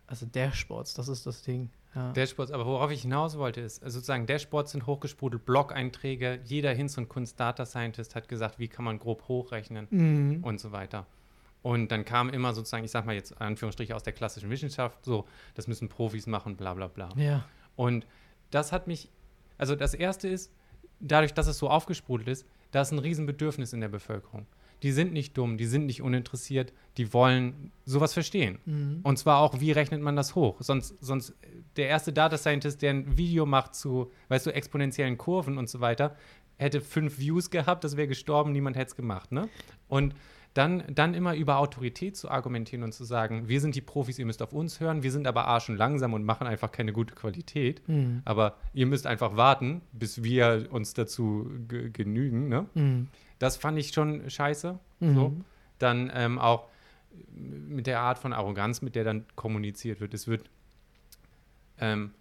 also 0.05 0.27
Dashboards, 0.27 0.93
das 0.93 1.07
ist 1.07 1.25
das 1.25 1.41
Ding. 1.41 1.71
Ja. 1.93 2.13
Dashboards, 2.13 2.51
aber 2.51 2.65
worauf 2.65 2.89
ich 2.91 3.01
hinaus 3.01 3.37
wollte, 3.37 3.59
ist, 3.61 3.83
also 3.83 3.95
sozusagen 3.95 4.25
Dashboards 4.25 4.71
sind 4.71 4.85
hochgesprudelt, 4.85 5.43
Blog-Einträge, 5.45 6.39
jeder 6.45 6.71
Hinz 6.73 6.97
und 6.97 7.09
Kunst 7.09 7.37
Data 7.39 7.65
Scientist 7.65 8.15
hat 8.15 8.29
gesagt, 8.29 8.59
wie 8.59 8.69
kann 8.69 8.85
man 8.85 8.97
grob 8.97 9.27
hochrechnen 9.27 9.87
Mhm. 9.89 10.43
und 10.43 10.59
so 10.61 10.71
weiter. 10.71 11.05
Und 11.63 11.91
dann 11.91 12.05
kam 12.05 12.29
immer 12.29 12.53
sozusagen, 12.53 12.83
ich 12.85 12.91
sag 12.91 13.05
mal 13.05 13.13
jetzt 13.13 13.39
Anführungsstriche 13.41 13.95
aus 13.95 14.03
der 14.03 14.13
klassischen 14.13 14.49
Wissenschaft, 14.49 15.03
so, 15.03 15.25
das 15.53 15.67
müssen 15.67 15.89
Profis 15.89 16.27
machen, 16.27 16.55
bla 16.55 16.73
bla 16.73 16.87
bla. 16.87 17.09
Ja. 17.17 17.43
Und 17.75 18.07
das 18.51 18.71
hat 18.71 18.87
mich, 18.87 19.09
also 19.57 19.75
das 19.75 19.93
erste 19.93 20.27
ist, 20.29 20.51
dadurch, 21.01 21.33
dass 21.33 21.47
es 21.47 21.57
so 21.57 21.69
aufgesprudelt 21.69 22.29
ist, 22.29 22.45
da 22.71 22.81
ist 22.81 22.91
ein 22.91 22.99
Riesenbedürfnis 22.99 23.73
in 23.73 23.81
der 23.81 23.89
Bevölkerung. 23.89 24.47
Die 24.83 24.91
sind 24.91 25.13
nicht 25.13 25.37
dumm, 25.37 25.57
die 25.57 25.65
sind 25.65 25.85
nicht 25.85 26.01
uninteressiert, 26.01 26.73
die 26.97 27.13
wollen 27.13 27.71
sowas 27.85 28.13
verstehen. 28.13 28.59
Mhm. 28.65 28.99
Und 29.03 29.17
zwar 29.17 29.39
auch, 29.39 29.59
wie 29.59 29.71
rechnet 29.71 30.01
man 30.01 30.15
das 30.15 30.35
hoch? 30.35 30.57
Sonst, 30.59 30.95
sonst 31.01 31.35
der 31.75 31.87
erste 31.87 32.11
Data 32.11 32.37
Scientist, 32.37 32.81
der 32.81 32.91
ein 32.91 33.17
Video 33.17 33.45
macht 33.45 33.75
zu, 33.75 34.11
weißt 34.29 34.47
du, 34.47 34.53
exponentiellen 34.53 35.17
Kurven 35.17 35.57
und 35.57 35.69
so 35.69 35.79
weiter, 35.81 36.15
hätte 36.57 36.81
fünf 36.81 37.19
Views 37.19 37.49
gehabt, 37.49 37.83
das 37.83 37.97
wäre 37.97 38.07
gestorben, 38.07 38.51
niemand 38.51 38.75
hätte 38.75 38.89
es 38.89 38.95
gemacht, 38.95 39.31
ne? 39.31 39.49
Und 39.87 40.13
dann, 40.53 40.83
dann 40.93 41.13
immer 41.13 41.35
über 41.35 41.57
Autorität 41.59 42.17
zu 42.17 42.29
argumentieren 42.29 42.83
und 42.83 42.91
zu 42.91 43.05
sagen, 43.05 43.47
wir 43.47 43.61
sind 43.61 43.75
die 43.75 43.81
Profis, 43.81 44.19
ihr 44.19 44.25
müsst 44.25 44.41
auf 44.41 44.51
uns 44.51 44.81
hören, 44.81 45.01
wir 45.01 45.11
sind 45.11 45.25
aber 45.25 45.47
arschen 45.47 45.77
langsam 45.77 46.13
und 46.13 46.25
machen 46.25 46.45
einfach 46.45 46.71
keine 46.71 46.91
gute 46.91 47.15
Qualität. 47.15 47.87
Mhm. 47.87 48.21
Aber 48.25 48.57
ihr 48.73 48.85
müsst 48.85 49.07
einfach 49.07 49.37
warten, 49.37 49.81
bis 49.93 50.23
wir 50.23 50.67
uns 50.71 50.93
dazu 50.93 51.49
ge 51.69 51.89
genügen, 51.89 52.49
ne? 52.49 52.65
Mhm. 52.73 53.07
Das 53.39 53.57
fand 53.57 53.79
ich 53.79 53.93
schon 53.93 54.29
scheiße. 54.29 54.77
Mhm. 54.99 55.15
So. 55.15 55.37
Dann 55.79 56.11
ähm, 56.13 56.37
auch 56.37 56.67
mit 57.33 57.87
der 57.87 58.01
Art 58.01 58.19
von 58.19 58.33
Arroganz, 58.33 58.81
mit 58.81 58.95
der 58.95 59.05
dann 59.05 59.25
kommuniziert 59.35 60.01
wird. 60.01 60.13
Es 60.13 60.27
wird 60.27 60.49
ähm, 61.79 62.11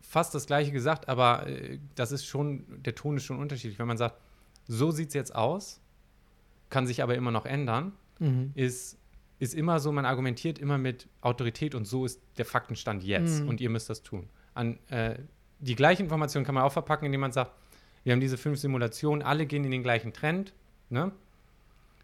fast 0.00 0.34
das 0.34 0.46
Gleiche 0.46 0.72
gesagt, 0.72 1.08
aber 1.08 1.46
äh, 1.46 1.78
das 1.94 2.12
ist 2.12 2.24
schon, 2.24 2.64
der 2.82 2.94
Ton 2.94 3.18
ist 3.18 3.24
schon 3.24 3.38
unterschiedlich. 3.38 3.78
Wenn 3.78 3.86
man 3.86 3.98
sagt, 3.98 4.16
so 4.66 4.90
sieht 4.90 5.08
es 5.08 5.14
jetzt 5.14 5.34
aus, 5.34 5.81
kann 6.72 6.86
sich 6.88 7.02
aber 7.04 7.14
immer 7.14 7.30
noch 7.30 7.46
ändern, 7.46 7.92
Mhm. 8.18 8.50
ist, 8.54 8.98
ist 9.38 9.54
immer 9.54 9.78
so, 9.80 9.90
man 9.92 10.04
argumentiert 10.06 10.58
immer 10.58 10.78
mit 10.78 11.08
Autorität 11.20 11.74
und 11.74 11.84
so 11.86 12.04
ist 12.04 12.20
der 12.38 12.44
Faktenstand 12.44 13.02
jetzt 13.04 13.42
Mhm. 13.42 13.48
und 13.48 13.60
ihr 13.60 13.70
müsst 13.70 13.88
das 13.90 14.02
tun. 14.02 14.28
An, 14.54 14.78
äh, 14.90 15.16
die 15.60 15.74
gleiche 15.76 16.02
Information 16.02 16.44
kann 16.44 16.54
man 16.54 16.64
auch 16.64 16.72
verpacken, 16.72 17.06
indem 17.06 17.20
man 17.20 17.32
sagt, 17.32 17.52
wir 18.04 18.12
haben 18.12 18.20
diese 18.20 18.36
fünf 18.38 18.58
Simulationen, 18.58 19.22
alle 19.22 19.46
gehen 19.46 19.64
in 19.64 19.70
den 19.70 19.82
gleichen 19.84 20.12
Trend. 20.12 20.52
Ne? 20.90 21.12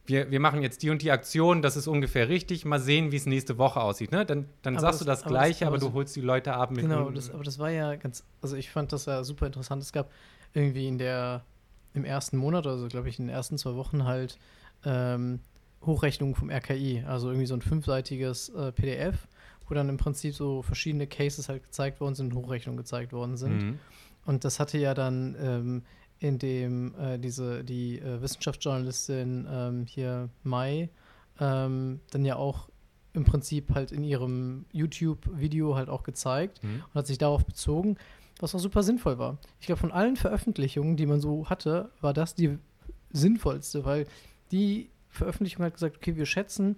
Wir, 0.06 0.30
wir 0.30 0.40
machen 0.40 0.62
jetzt 0.62 0.82
die 0.82 0.90
und 0.90 1.02
die 1.02 1.10
Aktion, 1.10 1.60
das 1.60 1.76
ist 1.76 1.86
ungefähr 1.86 2.28
richtig. 2.28 2.64
Mal 2.64 2.80
sehen, 2.80 3.12
wie 3.12 3.16
es 3.16 3.26
nächste 3.26 3.58
Woche 3.58 3.80
aussieht. 3.80 4.10
Ne? 4.10 4.24
Dann, 4.24 4.46
dann 4.62 4.74
Aber 4.76 4.80
sagst 4.80 5.00
du 5.00 5.04
das- 5.04 5.18
das 5.20 5.26
aber 5.26 5.34
das- 5.34 5.42
Gleiche, 5.44 5.66
aber, 5.66 5.76
aber 5.76 5.86
du 5.86 5.92
holst 5.92 6.16
die 6.16 6.20
Leute 6.22 6.54
ab 6.54 6.70
mit 6.70 6.80
Genau, 6.80 7.10
das, 7.10 7.30
aber 7.30 7.44
das 7.44 7.58
war 7.58 7.70
ja 7.70 7.94
ganz, 7.96 8.24
also 8.40 8.56
ich 8.56 8.70
fand 8.70 8.92
das 8.92 9.04
ja 9.06 9.22
super 9.22 9.46
interessant. 9.46 9.82
Es 9.82 9.92
gab 9.92 10.10
irgendwie 10.54 10.88
in 10.88 10.96
der, 10.98 11.44
im 11.94 12.04
ersten 12.04 12.38
Monat, 12.38 12.66
also 12.66 12.88
glaube 12.88 13.08
ich 13.10 13.18
in 13.18 13.26
den 13.26 13.34
ersten 13.34 13.58
zwei 13.58 13.74
Wochen 13.74 14.04
halt 14.04 14.38
ähm, 14.84 15.40
Hochrechnungen 15.84 16.34
vom 16.34 16.50
RKI, 16.50 17.04
also 17.06 17.28
irgendwie 17.28 17.46
so 17.46 17.54
ein 17.54 17.62
fünfseitiges 17.62 18.48
äh, 18.50 18.72
PDF, 18.72 19.28
wo 19.68 19.74
dann 19.74 19.88
im 19.88 19.96
Prinzip 19.96 20.34
so 20.34 20.62
verschiedene 20.62 21.06
Cases 21.06 21.48
halt 21.48 21.62
gezeigt 21.64 22.00
worden 22.00 22.14
sind, 22.14 22.34
Hochrechnungen 22.34 22.76
gezeigt 22.78 23.12
worden 23.12 23.36
sind. 23.36 23.62
Mhm. 23.62 23.78
Und 24.26 24.44
das 24.44 24.60
hatte 24.60 24.78
ja 24.78 24.94
dann 24.94 25.36
ähm, 25.40 25.82
in 26.18 26.38
dem 26.38 26.94
äh, 26.98 27.18
diese 27.18 27.62
die 27.64 27.98
äh, 27.98 28.20
Wissenschaftsjournalistin 28.20 29.46
ähm, 29.50 29.86
hier 29.86 30.28
Mai 30.42 30.88
ähm, 31.38 32.00
dann 32.10 32.24
ja 32.24 32.36
auch 32.36 32.68
im 33.14 33.24
Prinzip 33.24 33.74
halt 33.74 33.92
in 33.92 34.04
ihrem 34.04 34.64
YouTube-Video 34.72 35.76
halt 35.76 35.88
auch 35.88 36.02
gezeigt 36.02 36.62
Mhm. 36.62 36.82
und 36.88 36.94
hat 36.94 37.06
sich 37.06 37.18
darauf 37.18 37.44
bezogen. 37.46 37.96
was 38.40 38.54
auch 38.54 38.60
super 38.60 38.84
sinnvoll 38.84 39.18
war. 39.18 39.38
Ich 39.60 39.66
glaube, 39.66 39.80
von 39.80 39.90
allen 39.90 40.14
Veröffentlichungen, 40.14 40.96
die 40.96 41.06
man 41.06 41.20
so 41.20 41.48
hatte, 41.50 41.90
war 42.00 42.12
das 42.14 42.36
die 42.36 42.56
sinnvollste, 43.10 43.84
weil 43.84 44.06
die 44.52 44.90
Veröffentlichung 45.08 45.64
hat 45.64 45.74
gesagt, 45.74 45.96
okay, 45.96 46.16
wir 46.16 46.26
schätzen, 46.26 46.76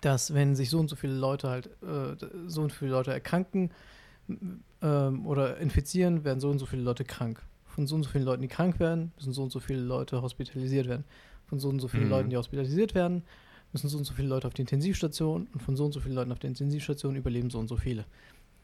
dass 0.00 0.34
wenn 0.34 0.54
sich 0.54 0.70
so 0.70 0.78
und 0.78 0.88
so 0.88 0.96
viele 0.96 1.14
Leute 1.14 1.48
halt, 1.48 1.66
äh, 1.82 2.16
so 2.46 2.62
und 2.62 2.70
so 2.70 2.78
viele 2.78 2.92
Leute 2.92 3.12
erkranken 3.12 3.70
ähm, 4.82 5.26
oder 5.26 5.58
infizieren, 5.58 6.24
werden 6.24 6.40
so 6.40 6.48
und 6.48 6.58
so 6.58 6.66
viele 6.66 6.82
Leute 6.82 7.04
krank. 7.04 7.42
Von 7.66 7.86
so 7.86 7.96
und 7.96 8.02
so 8.02 8.10
vielen 8.10 8.24
Leuten, 8.24 8.42
die 8.42 8.48
krank 8.48 8.80
werden, 8.80 9.12
müssen 9.16 9.32
so 9.32 9.42
und 9.42 9.50
so 9.50 9.60
viele 9.60 9.80
Leute 9.80 10.22
hospitalisiert 10.22 10.88
werden. 10.88 11.04
Von 11.46 11.58
so 11.58 11.68
und 11.68 11.80
so 11.80 11.88
vielen 11.88 12.04
mhm. 12.04 12.10
Leuten, 12.10 12.30
die 12.30 12.36
hospitalisiert 12.36 12.94
werden, 12.94 13.22
müssen 13.72 13.88
so 13.88 13.98
und 13.98 14.04
so 14.04 14.14
viele 14.14 14.28
Leute 14.28 14.46
auf 14.46 14.54
die 14.54 14.62
Intensivstation 14.62 15.48
und 15.52 15.62
von 15.62 15.76
so 15.76 15.84
und 15.84 15.92
so 15.92 16.00
vielen 16.00 16.14
Leuten 16.14 16.32
auf 16.32 16.38
der 16.38 16.48
Intensivstation 16.48 17.16
überleben 17.16 17.50
so 17.50 17.58
und 17.58 17.68
so 17.68 17.76
viele. 17.76 18.04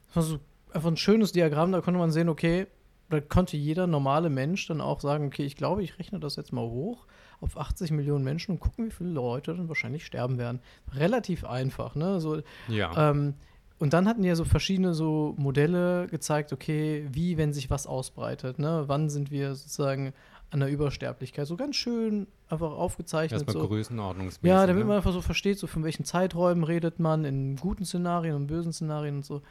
Das 0.07 0.15
war 0.15 0.23
so 0.23 0.39
einfach 0.71 0.89
ein 0.89 0.97
schönes 0.97 1.31
Diagramm, 1.31 1.71
da 1.71 1.81
konnte 1.81 1.99
man 1.99 2.11
sehen, 2.11 2.29
okay, 2.29 2.67
da 3.09 3.21
konnte 3.21 3.55
jeder 3.55 3.87
normale 3.87 4.29
Mensch 4.29 4.67
dann 4.67 4.81
auch 4.81 4.99
sagen, 4.99 5.27
okay, 5.27 5.43
ich 5.43 5.55
glaube, 5.55 5.83
ich 5.83 5.97
rechne 5.97 6.19
das 6.19 6.35
jetzt 6.35 6.51
mal 6.51 6.65
hoch 6.65 7.05
auf 7.41 7.57
80 7.57 7.91
Millionen 7.91 8.23
Menschen 8.23 8.51
und 8.53 8.59
gucken, 8.59 8.87
wie 8.87 8.91
viele 8.91 9.11
Leute 9.11 9.55
dann 9.55 9.67
wahrscheinlich 9.67 10.05
sterben 10.05 10.37
werden. 10.37 10.59
Relativ 10.93 11.45
einfach, 11.45 11.95
ne? 11.95 12.19
So, 12.19 12.41
ja. 12.67 13.11
Ähm, 13.11 13.35
und 13.79 13.93
dann 13.93 14.07
hatten 14.07 14.23
die 14.23 14.27
ja 14.27 14.35
so 14.35 14.43
verschiedene 14.43 14.93
so 14.95 15.35
Modelle 15.37 16.07
gezeigt, 16.07 16.51
okay, 16.51 17.05
wie, 17.11 17.37
wenn 17.37 17.53
sich 17.53 17.69
was 17.69 17.85
ausbreitet, 17.85 18.57
ne? 18.57 18.85
Wann 18.87 19.09
sind 19.09 19.29
wir 19.29 19.53
sozusagen 19.53 20.13
an 20.49 20.61
der 20.61 20.69
Übersterblichkeit? 20.69 21.45
So 21.45 21.57
ganz 21.57 21.75
schön 21.75 22.25
einfach 22.49 22.71
aufgezeichnet. 22.71 23.41
Erstmal 23.41 23.61
so. 23.61 23.67
Größenordnungsmäßig. 23.67 24.47
Ja, 24.47 24.65
damit 24.65 24.83
ne? 24.83 24.87
man 24.87 24.97
einfach 24.97 25.13
so 25.13 25.21
versteht, 25.21 25.59
so 25.59 25.67
von 25.67 25.83
welchen 25.83 26.05
Zeiträumen 26.05 26.63
redet 26.63 26.99
man, 26.99 27.23
in 27.23 27.55
guten 27.57 27.85
Szenarien 27.85 28.35
und 28.35 28.47
bösen 28.47 28.73
Szenarien 28.73 29.17
und 29.17 29.25
so. 29.25 29.41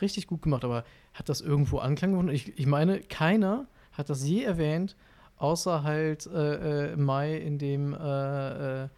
Richtig 0.00 0.26
gut 0.26 0.42
gemacht, 0.42 0.64
aber 0.64 0.84
hat 1.12 1.28
das 1.28 1.40
irgendwo 1.40 1.78
Anklang 1.78 2.12
gefunden? 2.12 2.32
Ich, 2.32 2.58
ich 2.58 2.66
meine, 2.66 3.00
keiner 3.00 3.66
hat 3.92 4.08
das 4.10 4.26
je 4.26 4.42
erwähnt, 4.42 4.96
außer 5.36 5.82
halt 5.82 6.26
äh, 6.26 6.92
äh, 6.92 6.96
Mai 6.96 7.36
in 7.36 7.58
dem 7.58 7.94
äh, 7.94 8.84
äh 8.84 8.88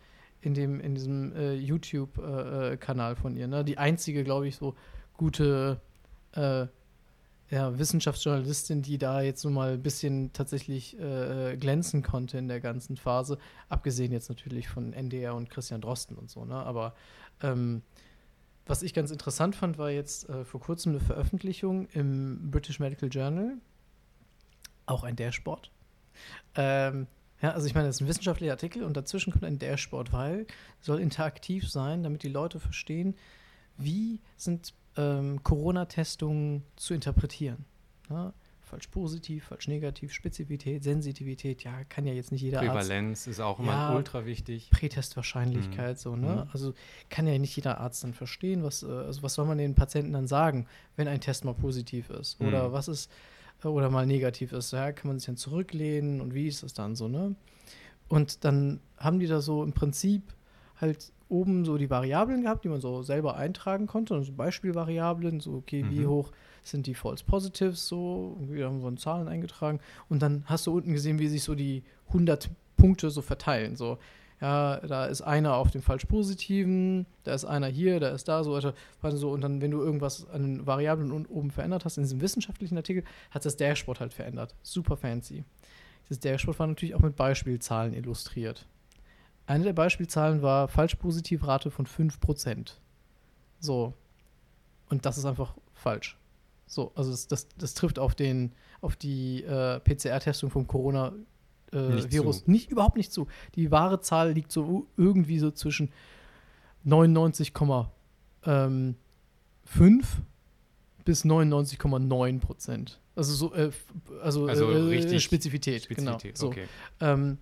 in 0.43 0.55
dem 0.55 0.80
in 0.80 0.95
diesem 0.95 1.34
äh, 1.34 1.55
YouTube-Kanal 1.55 3.12
äh, 3.12 3.16
von 3.16 3.34
ihr. 3.37 3.49
Ne? 3.49 3.64
Die 3.64 3.78
einzige, 3.78 4.22
glaube 4.22 4.47
ich, 4.47 4.57
so 4.57 4.74
gute 5.16 5.80
ja, 6.37 7.78
Wissenschaftsjournalistin, 7.78 8.82
die 8.82 8.99
da 8.99 9.22
jetzt 9.22 9.41
so 9.41 9.49
mal 9.49 9.72
ein 9.72 9.82
bisschen 9.82 10.34
tatsächlich 10.34 10.95
glänzen 11.59 12.03
konnte 12.03 12.37
in 12.37 12.47
der 12.47 12.61
ganzen 12.61 12.99
Phase. 12.99 13.39
Abgesehen 13.70 14.12
jetzt 14.12 14.28
natürlich 14.28 14.68
von 14.68 14.93
NDR 14.93 15.34
und 15.34 15.49
Christian 15.49 15.80
Drosten 15.80 16.14
und 16.18 16.30
so. 16.30 16.45
Ne? 16.45 16.57
Aber 16.57 16.95
ähm, 17.41 17.80
was 18.66 18.82
ich 18.82 18.95
ganz 18.95 19.12
interessant 19.12 19.55
fand, 19.55 19.78
war 19.78 19.91
jetzt 19.91 20.28
äh, 20.28 20.45
vor 20.45 20.61
kurzem 20.61 20.93
eine 20.93 21.01
Veröffentlichung 21.01 21.87
im 21.93 22.51
British 22.51 22.80
Medical 22.80 23.09
Journal. 23.09 23.59
Auch 24.87 25.05
ein 25.05 25.14
Dashboard. 25.14 25.70
Ähm, 26.55 27.07
ja, 27.43 27.53
also 27.53 27.67
ich 27.67 27.75
meine, 27.75 27.87
das 27.87 27.97
ist 27.97 28.01
ein 28.03 28.09
wissenschaftlicher 28.09 28.53
Artikel 28.53 28.83
und 28.83 28.97
dazwischen 28.97 29.33
kommt 29.33 29.45
ein 29.45 29.59
Dashboard, 29.59 30.12
weil 30.12 30.47
soll 30.81 31.01
interaktiv 31.01 31.71
sein, 31.71 32.03
damit 32.03 32.23
die 32.23 32.29
Leute 32.29 32.61
verstehen, 32.61 33.14
wie 33.77 34.21
sind 34.37 34.73
ähm, 34.97 35.43
Corona-Testungen 35.43 36.62
zu 36.77 36.95
interpretieren. 36.95 37.64
Ja? 38.09 38.33
falsch 38.67 38.89
positiv, 38.89 39.45
falsch 39.45 39.69
negativ, 39.69 40.12
Spezifität, 40.12 40.83
Sensitivität, 40.83 41.62
ja, 41.62 41.85
kann 41.85 42.05
ja 42.05 42.12
jetzt 42.12 42.33
nicht 42.33 42.43
jeder 42.43 42.59
Prävalenz 42.59 43.21
Arzt. 43.21 43.27
ist 43.29 43.41
auch 43.41 43.61
immer 43.61 43.73
ja, 43.73 43.95
ultra 43.95 44.27
wichtig. 44.27 44.71
Prätestwahrscheinlichkeit, 44.71 45.97
mhm. 45.97 46.01
so, 46.01 46.17
ne? 46.17 46.45
Mhm. 46.45 46.51
Also 46.53 46.75
kann 47.09 47.27
ja 47.29 47.39
nicht 47.39 47.55
jeder 47.55 47.81
Arzt 47.81 48.03
dann 48.03 48.12
verstehen, 48.12 48.64
was, 48.64 48.83
äh, 48.83 48.87
also 48.87 49.23
was 49.23 49.35
soll 49.35 49.47
man 49.47 49.59
den 49.59 49.75
Patienten 49.75 50.12
dann 50.12 50.27
sagen, 50.27 50.67
wenn 50.97 51.07
ein 51.07 51.21
Test 51.21 51.45
mal 51.45 51.55
positiv 51.55 52.11
ist? 52.11 52.41
Mhm. 52.41 52.49
Oder 52.49 52.73
was 52.73 52.89
ist, 52.89 53.11
oder 53.71 53.91
mal 53.91 54.07
negativ 54.07 54.53
ist, 54.53 54.73
ja, 54.73 54.93
kann 54.93 55.09
man 55.09 55.19
sich 55.19 55.27
dann 55.27 55.37
zurücklehnen 55.37 56.21
und 56.21 56.35
wie 56.35 56.49
ist 56.49 56.62
das 56.62 56.75
dann 56.75 56.97
so, 56.97 57.09
ne? 57.09 57.35
Und 58.09 58.45
dann 58.45 58.81
haben 58.99 59.19
die 59.19 59.27
da 59.27 59.41
so 59.41 59.64
im 59.64 59.73
Prinzip 59.73 60.23
halt 60.81 61.12
oben 61.29 61.64
so 61.64 61.77
die 61.77 61.91
Variablen 61.91 62.43
gehabt, 62.43 62.64
die 62.64 62.69
man 62.69 62.81
so 62.81 63.03
selber 63.03 63.37
eintragen 63.37 63.87
konnte, 63.87 64.14
also 64.14 64.33
Beispielvariablen, 64.33 65.41
so 65.41 65.55
okay, 65.55 65.83
mhm. 65.83 65.91
wie 65.91 66.07
hoch 66.07 66.31
sind 66.62 66.87
die 66.87 66.95
False 66.95 67.25
Positives 67.25 67.87
so, 67.87 68.37
wir 68.41 68.67
haben 68.67 68.81
so 68.81 68.91
Zahlen 68.93 69.29
eingetragen 69.29 69.81
und 70.09 70.23
dann 70.23 70.45
hast 70.47 70.67
du 70.67 70.73
unten 70.75 70.93
gesehen, 70.93 71.19
wie 71.19 71.29
sich 71.29 71.43
so 71.43 71.55
die 71.55 71.83
100 72.09 72.51
Punkte 72.77 73.11
so 73.11 73.23
verteilen, 73.23 73.77
so 73.77 73.99
ja, 74.41 74.80
da 74.80 75.07
ist 75.07 75.22
einer 75.22 75.55
auf 75.55 75.70
dem 75.70 75.80
falsch 75.80 76.05
positiven, 76.05 77.07
da 77.24 77.32
ist 77.32 77.47
einer 77.47 77.68
hier, 77.68 78.01
da 78.01 78.09
ist 78.11 78.28
da, 78.28 78.45
so 78.45 78.53
weiter. 78.53 78.74
So, 79.03 79.30
und 79.30 79.41
dann, 79.41 79.62
wenn 79.62 79.70
du 79.70 79.80
irgendwas 79.80 80.28
an 80.28 80.43
den 80.43 80.66
Variablen 80.66 81.11
oben 81.26 81.51
verändert 81.51 81.84
hast, 81.84 81.97
in 81.97 82.03
diesem 82.03 82.20
wissenschaftlichen 82.20 82.76
Artikel, 82.76 83.05
hat 83.30 83.45
das 83.47 83.57
Dashboard 83.57 84.01
halt 84.01 84.12
verändert. 84.12 84.55
Super 84.62 84.97
fancy. 84.97 85.45
Das 86.09 86.20
Dashboard 86.20 86.59
war 86.59 86.66
natürlich 86.66 86.95
auch 86.95 87.01
mit 87.01 87.16
Beispielzahlen 87.16 87.95
illustriert. 87.95 88.66
Eine 89.47 89.64
der 89.64 89.72
Beispielzahlen 89.72 90.43
war 90.43 90.68
Falsch-Positiv-Rate 90.68 91.70
von 91.70 91.87
5%. 91.87 92.72
So. 93.61 93.95
Und 94.89 95.07
das 95.07 95.18
ist 95.18 95.24
einfach 95.24 95.55
falsch. 95.72 96.18
So, 96.66 96.93
also 96.95 97.11
das, 97.11 97.28
das, 97.28 97.49
das 97.57 97.74
trifft 97.74 97.99
auf 97.99 98.14
den, 98.14 98.53
auf 98.80 98.97
die 98.97 99.45
äh, 99.45 99.78
PCR-Testung 99.80 100.51
vom 100.51 100.66
Corona-Virus 100.66 101.26
äh, 101.77 101.95
nicht, 101.95 102.49
nicht, 102.49 102.70
überhaupt 102.70 102.97
nicht 102.97 103.12
zu. 103.12 103.27
Die 103.55 103.70
wahre 103.70 104.01
Zahl 104.01 104.33
liegt 104.33 104.51
so 104.53 104.87
irgendwie 104.97 105.39
so 105.39 105.51
zwischen 105.51 105.91
99,5 106.87 107.87
ähm, 108.47 108.95
bis 111.05 111.24
99,9 111.24 112.41
Prozent. 112.41 113.01
Also 113.14 113.35
so, 113.35 113.55
äh, 113.55 113.70
also, 114.22 114.47
also 114.47 114.70
äh, 114.70 114.77
richtig 114.77 115.22
Spezifität, 115.22 115.85
Spezifität, 115.85 116.22
genau. 116.22 116.35
So. 116.35 116.49
Okay. 116.49 116.66
Ähm, 117.01 117.39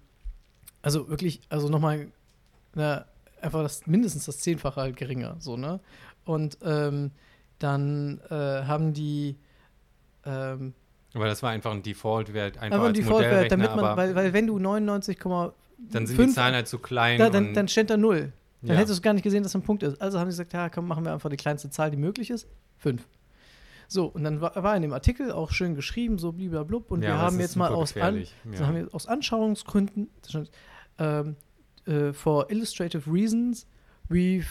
also 0.82 1.08
wirklich, 1.08 1.40
also 1.48 1.68
nochmal, 1.68 2.08
einfach 2.74 3.62
das 3.62 3.86
mindestens 3.86 4.26
das 4.26 4.38
Zehnfache 4.38 4.80
halt 4.80 4.96
geringer, 4.96 5.36
so, 5.38 5.56
ne? 5.56 5.80
Und 6.24 6.58
ähm, 6.62 7.10
dann 7.58 8.20
äh, 8.30 8.64
haben 8.64 8.92
die 8.92 9.36
ähm, 10.24 10.74
aber 11.14 11.26
das 11.26 11.42
war 11.42 11.50
einfach 11.50 11.72
ein 11.72 11.82
Default-Wert, 11.82 12.58
einfach 12.58 12.78
aber 12.78 12.88
ein 12.88 12.94
Default-Wert, 12.94 13.50
damit 13.50 13.74
man, 13.74 13.96
weil, 13.96 14.14
weil 14.14 14.32
wenn 14.32 14.46
du 14.46 14.58
99, 14.58 15.18
dann 15.90 16.06
sind 16.06 16.18
die 16.18 16.28
Zahlen 16.28 16.54
halt 16.54 16.68
zu 16.68 16.78
klein. 16.78 17.18
Da, 17.18 17.30
dann, 17.30 17.54
dann 17.54 17.68
steht 17.68 17.90
da 17.90 17.96
0. 17.96 18.32
Dann 18.62 18.70
ja. 18.70 18.80
hättest 18.80 18.98
du 18.98 19.02
gar 19.02 19.12
nicht 19.12 19.22
gesehen, 19.22 19.42
dass 19.42 19.52
das 19.52 19.60
ein 19.60 19.64
Punkt 19.64 19.82
ist. 19.82 20.00
Also 20.00 20.18
haben 20.18 20.30
sie 20.30 20.36
gesagt, 20.38 20.54
ja, 20.54 20.68
komm, 20.70 20.88
machen 20.88 21.04
wir 21.04 21.12
einfach 21.12 21.30
die 21.30 21.36
kleinste 21.36 21.70
Zahl, 21.70 21.90
die 21.90 21.96
möglich 21.96 22.30
ist. 22.30 22.48
5. 22.78 23.06
So, 23.88 24.06
und 24.06 24.24
dann 24.24 24.40
war, 24.40 24.60
war 24.62 24.74
in 24.74 24.82
dem 24.82 24.92
Artikel 24.92 25.30
auch 25.30 25.50
schön 25.50 25.74
geschrieben, 25.74 26.18
so 26.18 26.32
blub 26.32 26.90
und 26.90 27.02
ja, 27.02 27.10
wir 27.10 27.18
haben 27.18 27.38
jetzt 27.38 27.56
mal 27.56 27.72
aus, 27.72 27.96
an, 27.96 28.24
ja. 28.50 28.66
haben 28.66 28.76
wir 28.76 28.88
aus 28.94 29.06
Anschauungsgründen, 29.06 30.08
ähm, 30.98 31.36
äh, 31.86 32.12
for 32.12 32.50
illustrative 32.50 33.12
reasons, 33.12 33.66
we've 34.08 34.46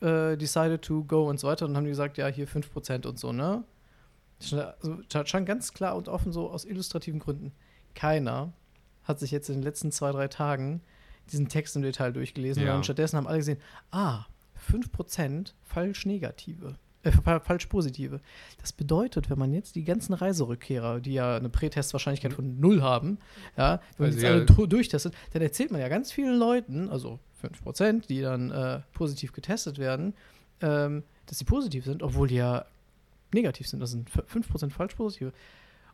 äh, 0.00 0.36
decided 0.36 0.82
to 0.82 1.04
go 1.04 1.28
und 1.28 1.40
so 1.40 1.48
weiter. 1.48 1.64
Und 1.64 1.72
dann 1.72 1.78
haben 1.78 1.84
die 1.84 1.90
gesagt, 1.90 2.18
ja, 2.18 2.26
hier 2.26 2.46
5% 2.46 3.06
und 3.06 3.18
so, 3.18 3.32
ne? 3.32 3.64
Also, 4.40 5.26
schon 5.26 5.44
ganz 5.44 5.72
klar 5.72 5.96
und 5.96 6.08
offen 6.08 6.32
so 6.32 6.50
aus 6.50 6.64
illustrativen 6.64 7.20
Gründen. 7.20 7.52
Keiner 7.94 8.52
hat 9.04 9.18
sich 9.20 9.30
jetzt 9.30 9.48
in 9.48 9.56
den 9.56 9.62
letzten 9.62 9.92
zwei, 9.92 10.12
drei 10.12 10.28
Tagen 10.28 10.80
diesen 11.30 11.48
Text 11.48 11.76
im 11.76 11.82
Detail 11.82 12.12
durchgelesen. 12.12 12.64
Ja. 12.64 12.76
Und 12.76 12.84
stattdessen 12.84 13.16
haben 13.16 13.26
alle 13.26 13.38
gesehen, 13.38 13.60
ah, 13.90 14.24
5% 14.70 15.52
falsch 15.62 16.06
negative 16.06 16.76
äh, 17.02 17.12
falsch 17.40 17.66
positive. 17.66 18.20
Das 18.60 18.72
bedeutet, 18.72 19.30
wenn 19.30 19.38
man 19.38 19.52
jetzt 19.52 19.74
die 19.74 19.84
ganzen 19.84 20.12
Reiserückkehrer, 20.12 21.00
die 21.00 21.14
ja 21.14 21.36
eine 21.36 21.48
Prätestwahrscheinlichkeit 21.48 22.32
von 22.32 22.60
null 22.60 22.82
haben, 22.82 23.18
ja, 23.56 23.80
wenn 23.96 24.10
man 24.10 24.18
jetzt 24.18 24.24
alle 24.24 24.68
durchtestet, 24.68 25.14
dann 25.32 25.42
erzählt 25.42 25.70
man 25.70 25.80
ja 25.80 25.88
ganz 25.88 26.12
vielen 26.12 26.38
Leuten, 26.38 26.88
also 26.88 27.18
5%, 27.42 28.06
die 28.06 28.20
dann 28.20 28.50
äh, 28.50 28.80
positiv 28.92 29.32
getestet 29.32 29.78
werden, 29.78 30.14
ähm, 30.60 31.04
dass 31.26 31.38
sie 31.38 31.44
positiv 31.44 31.84
sind, 31.84 32.02
obwohl 32.02 32.28
die 32.28 32.36
ja 32.36 32.66
negativ 33.34 33.68
sind. 33.68 33.80
Das 33.80 33.90
sind 33.90 34.10
5% 34.10 34.70
falsch 34.70 34.94
positive. 34.94 35.32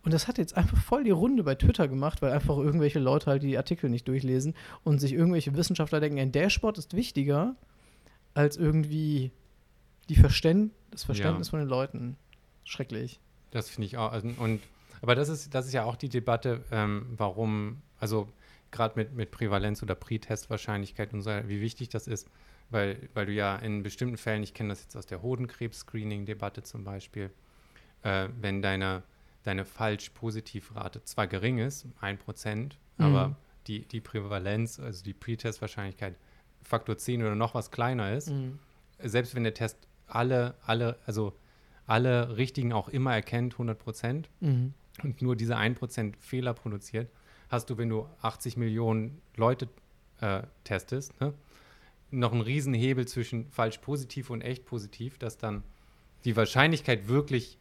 Und 0.02 0.12
das 0.12 0.28
hat 0.28 0.38
jetzt 0.38 0.56
einfach 0.56 0.78
voll 0.78 1.02
die 1.02 1.10
Runde 1.10 1.42
bei 1.42 1.56
Twitter 1.56 1.88
gemacht, 1.88 2.22
weil 2.22 2.32
einfach 2.32 2.56
irgendwelche 2.56 3.00
Leute 3.00 3.26
halt 3.26 3.42
die 3.42 3.56
Artikel 3.56 3.90
nicht 3.90 4.06
durchlesen 4.06 4.54
und 4.84 5.00
sich 5.00 5.12
irgendwelche 5.12 5.56
Wissenschaftler 5.56 5.98
denken, 5.98 6.20
ein 6.20 6.30
Dashboard 6.32 6.78
ist 6.78 6.94
wichtiger 6.94 7.56
als 8.34 8.56
irgendwie 8.56 9.32
die 10.08 10.14
Verständ 10.14 10.72
das 10.90 11.04
Verständnis 11.04 11.48
ja. 11.48 11.50
von 11.50 11.58
den 11.58 11.68
Leuten. 11.68 12.16
Schrecklich. 12.64 13.20
Das 13.50 13.68
finde 13.68 13.86
ich 13.86 13.96
auch. 13.96 14.12
Also, 14.12 14.28
und, 14.38 14.60
aber 15.02 15.14
das 15.14 15.28
ist, 15.28 15.54
das 15.54 15.66
ist 15.66 15.72
ja 15.72 15.84
auch 15.84 15.96
die 15.96 16.08
Debatte, 16.08 16.64
ähm, 16.70 17.06
warum, 17.16 17.82
also 17.98 18.28
gerade 18.70 18.94
mit, 18.96 19.14
mit 19.14 19.30
Prävalenz 19.30 19.82
oder 19.82 19.94
Pre-Test-Wahrscheinlichkeit 19.94 21.12
und 21.12 21.22
so, 21.22 21.30
wie 21.46 21.60
wichtig 21.60 21.88
das 21.88 22.06
ist, 22.06 22.28
weil, 22.70 23.08
weil 23.14 23.26
du 23.26 23.32
ja 23.32 23.56
in 23.56 23.82
bestimmten 23.82 24.16
Fällen, 24.16 24.42
ich 24.42 24.54
kenne 24.54 24.70
das 24.70 24.82
jetzt 24.82 24.96
aus 24.96 25.06
der 25.06 25.22
Hodenkrebs-Screening-Debatte 25.22 26.62
zum 26.62 26.84
Beispiel, 26.84 27.30
äh, 28.02 28.28
wenn 28.40 28.62
deine, 28.62 29.02
deine 29.42 29.64
Falsch-Positiv-Rate 29.64 31.04
zwar 31.04 31.26
gering 31.26 31.58
ist, 31.58 31.86
1%, 32.00 32.56
mhm. 32.56 32.70
aber 32.98 33.36
die, 33.66 33.86
die 33.86 34.00
Prävalenz, 34.00 34.80
also 34.80 35.04
die 35.04 35.14
Pre-Test-Wahrscheinlichkeit 35.14 36.16
Faktor 36.62 36.98
10 36.98 37.22
oder 37.22 37.34
noch 37.34 37.54
was 37.54 37.70
kleiner 37.70 38.12
ist, 38.12 38.30
mhm. 38.30 38.58
selbst 38.98 39.34
wenn 39.34 39.44
der 39.44 39.54
Test 39.54 39.86
alle, 40.08 40.54
alle, 40.64 40.98
also 41.06 41.36
alle 41.86 42.36
richtigen 42.36 42.72
auch 42.72 42.88
immer 42.88 43.14
erkennt, 43.14 43.54
100 43.54 43.78
Prozent, 43.78 44.28
Mhm. 44.40 44.74
und 45.02 45.22
nur 45.22 45.36
diese 45.36 45.56
1% 45.56 46.16
Fehler 46.18 46.54
produziert, 46.54 47.08
hast 47.48 47.70
du, 47.70 47.78
wenn 47.78 47.88
du 47.88 48.08
80 48.22 48.56
Millionen 48.56 49.20
Leute 49.36 49.68
äh, 50.20 50.42
testest, 50.64 51.20
ne, 51.20 51.34
noch 52.10 52.32
einen 52.32 52.40
riesen 52.42 52.74
Hebel 52.74 53.06
zwischen 53.06 53.48
falsch 53.50 53.78
positiv 53.78 54.30
und 54.30 54.42
echt 54.42 54.64
positiv, 54.64 55.18
dass 55.18 55.38
dann 55.38 55.62
die 56.24 56.36
Wahrscheinlichkeit 56.36 57.08
wirklich 57.08 57.58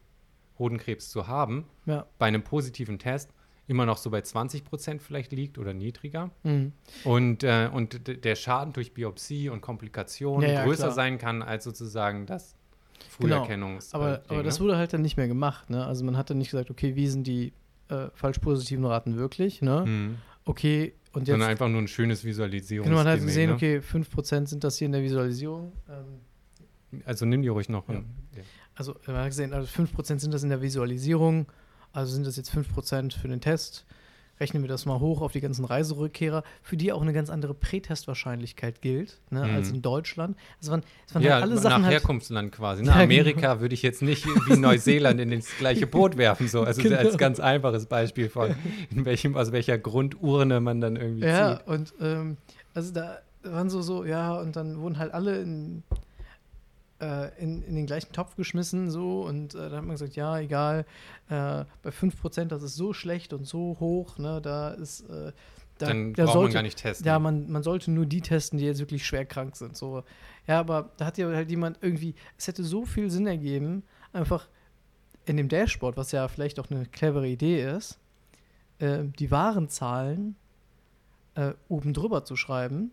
Hodenkrebs 0.60 1.10
zu 1.10 1.28
haben, 1.28 1.66
Ja. 1.86 2.06
bei 2.18 2.28
einem 2.28 2.44
positiven 2.44 3.00
Test 3.00 3.32
immer 3.68 3.86
noch 3.86 3.98
so 3.98 4.10
bei 4.12 4.20
20% 4.20 5.00
vielleicht 5.02 5.32
liegt 5.32 5.58
oder 5.58 5.74
niedriger. 5.74 6.30
Mhm. 6.44 6.72
Und, 7.04 7.44
äh, 7.44 7.70
und 7.74 8.08
der 8.24 8.36
Schaden 8.36 8.74
durch 8.74 8.94
Biopsie 8.94 9.50
und 9.50 9.62
Komplikationen 9.62 10.48
Ja, 10.48 10.56
ja, 10.58 10.64
größer 10.64 10.84
klar. 10.84 10.92
sein 10.94 11.18
kann 11.18 11.42
als 11.42 11.64
sozusagen 11.64 12.26
das 12.28 12.56
Genau. 13.20 13.38
Früherkennungs 13.38 13.94
Aber, 13.94 14.20
äh, 14.20 14.22
aber 14.30 14.44
das 14.44 14.60
ne? 14.60 14.66
wurde 14.66 14.78
halt 14.78 14.94
dann 14.94 15.02
nicht 15.02 15.18
mehr 15.18 15.28
gemacht. 15.28 15.70
Ne? 15.70 15.86
Also 15.86 16.06
man 16.06 16.16
hat 16.16 16.30
dann 16.30 16.38
nicht 16.38 16.52
gesagt, 16.52 16.70
okay, 16.70 16.96
wie 16.96 17.08
sind 17.08 17.26
die 17.28 17.54
äh, 17.90 18.08
falsch 18.14 18.40
positiven 18.40 18.86
Raten 18.86 19.16
wirklich? 19.18 19.62
Ne? 19.62 19.84
Mhm. 19.86 20.18
Okay, 20.46 20.94
und 21.16 21.28
jetzt 21.28 21.34
Sondern 21.34 21.50
einfach 21.50 21.68
nur 21.70 21.82
ein 21.82 21.88
schönes 21.88 22.24
Visualisierung. 22.24 22.86
genau, 22.86 22.98
man 23.04 23.08
hat 23.08 23.22
gesehen, 23.22 23.52
okay, 23.52 23.80
5% 23.80 24.48
sind 24.48 24.64
das 24.64 24.78
hier 24.78 24.86
in 24.88 24.92
der 24.92 25.02
Visualisierung. 25.04 25.72
Ähm, 25.90 27.02
Also 27.06 27.26
nimm 27.26 27.42
die 27.42 27.48
ruhig 27.48 27.70
noch. 27.70 27.88
Ja. 27.90 27.96
Ja. 27.96 28.02
also 28.76 28.96
man 29.08 29.18
hat 29.18 29.28
gesehen, 29.28 29.54
also 29.54 29.68
5% 29.68 30.20
sind 30.20 30.34
das 30.34 30.44
in 30.44 30.50
der 30.50 30.62
Visualisierung, 30.62 31.48
also 31.94 32.14
sind 32.14 32.26
das 32.26 32.36
jetzt 32.38 32.52
5% 32.52 33.18
für 33.18 33.28
den 33.28 33.42
Test. 33.42 33.86
Rechnen 34.40 34.64
wir 34.64 34.68
das 34.68 34.86
mal 34.86 35.00
hoch 35.00 35.22
auf 35.22 35.32
die 35.32 35.40
ganzen 35.42 35.64
Reiserückkehrer, 35.66 36.44
für 36.62 36.76
die 36.78 36.92
auch 36.92 37.02
eine 37.02 37.14
ganz 37.14 37.30
andere 37.30 37.54
Prätestwahrscheinlichkeit 37.54 38.82
gilt, 38.82 39.20
ne, 39.30 39.46
Mhm. 39.48 39.56
als 39.56 39.70
in 39.70 39.82
Deutschland. 39.82 40.38
Also 40.60 40.72
waren, 40.72 40.84
es 41.08 41.16
waren 41.16 41.24
Ja, 41.24 41.34
halt 41.36 41.44
alle 41.44 41.56
nach 41.56 41.62
Sachen 41.62 41.84
halt, 41.86 41.94
Herkunftsland 41.94 42.52
quasi. 42.52 42.84
Ne? 42.84 42.90
Ja, 42.90 42.94
genau. 42.94 43.04
Amerika 43.06 43.60
würde 43.62 43.74
ich 43.74 43.82
jetzt 43.82 44.02
nicht 44.02 44.26
wie 44.26 44.58
Neuseeland 44.58 45.20
in 45.20 45.32
das 45.32 45.56
gleiche 45.58 45.88
Boot 45.88 46.18
werfen. 46.18 46.48
So. 46.48 46.64
Also 46.64 46.82
Genau. 46.82 46.98
als 46.98 47.18
ganz 47.18 47.40
einfaches 47.40 47.86
Beispiel 47.86 48.30
von, 48.30 48.56
in 48.92 49.06
welchem, 49.06 49.36
aus 49.38 49.52
welcher 49.52 49.78
Grundurne 49.78 50.60
man 50.60 50.82
dann 50.82 50.96
irgendwie 50.98 51.26
Ja, 51.26 51.58
zieht. 51.60 51.68
und 51.68 51.94
ähm, 52.02 52.38
also 52.74 52.94
da 52.94 53.20
waren 53.44 53.70
so, 53.70 53.82
so, 53.82 54.04
ja, 54.06 54.36
und 54.40 54.56
dann 54.56 54.80
wurden 54.82 54.98
halt 54.98 55.14
alle 55.14 55.40
in, 55.42 55.84
äh, 57.06 57.30
in, 57.38 57.62
in 57.64 57.76
den 57.76 57.86
gleichen 57.86 58.12
Topf 58.14 58.36
geschmissen, 58.36 58.90
so, 58.90 59.22
und 59.22 59.54
äh, 59.54 59.58
dann 59.58 59.74
hat 59.74 59.84
man 59.84 59.92
gesagt, 59.92 60.16
ja, 60.16 60.40
egal, 60.40 60.86
äh, 61.30 61.66
bei 61.84 61.90
5%, 61.90 62.46
das 62.46 62.64
ist 62.64 62.76
so 62.76 62.94
schlecht 62.94 63.34
und 63.34 63.46
so 63.46 63.78
hoch, 63.80 64.18
ne, 64.18 64.42
da 64.42 64.70
ist, 64.70 65.02
äh, 65.02 65.32
da, 65.78 65.88
Dann 65.88 66.14
da 66.14 66.24
braucht 66.24 66.34
sollte, 66.34 66.48
man 66.48 66.54
gar 66.54 66.62
nicht 66.64 66.78
testen. 66.80 67.06
ja, 67.06 67.20
man, 67.20 67.52
man 67.52 67.62
sollte 67.62 67.92
nur 67.92 68.06
die 68.06 68.22
testen, 68.22 68.58
die 68.58 68.66
jetzt 68.66 68.80
wirklich 68.80 69.06
schwer 69.06 69.26
krank 69.26 69.56
sind, 69.56 69.76
so. 69.76 70.04
Ja, 70.48 70.60
aber 70.60 70.92
da 70.98 71.06
hat 71.06 71.18
ja 71.18 71.28
halt 71.28 71.50
jemand 71.50 71.78
irgendwie, 71.82 72.16
es 72.38 72.48
hätte 72.48 72.64
so 72.64 72.86
viel 72.86 73.10
Sinn 73.10 73.28
ergeben, 73.28 73.84
einfach 74.14 74.48
in 75.26 75.38
dem 75.38 75.50
Dashboard, 75.50 75.98
was 75.98 76.12
ja 76.12 76.28
vielleicht 76.28 76.60
auch 76.60 76.70
eine 76.72 76.86
clevere 76.86 77.28
Idee 77.28 77.64
ist, 77.70 78.00
äh, 78.80 79.04
die 79.20 79.32
wahren 79.32 79.70
Zahlen 79.70 80.36
äh, 81.36 81.54
oben 81.68 81.94
drüber 81.94 82.24
zu 82.24 82.36
schreiben 82.36 82.92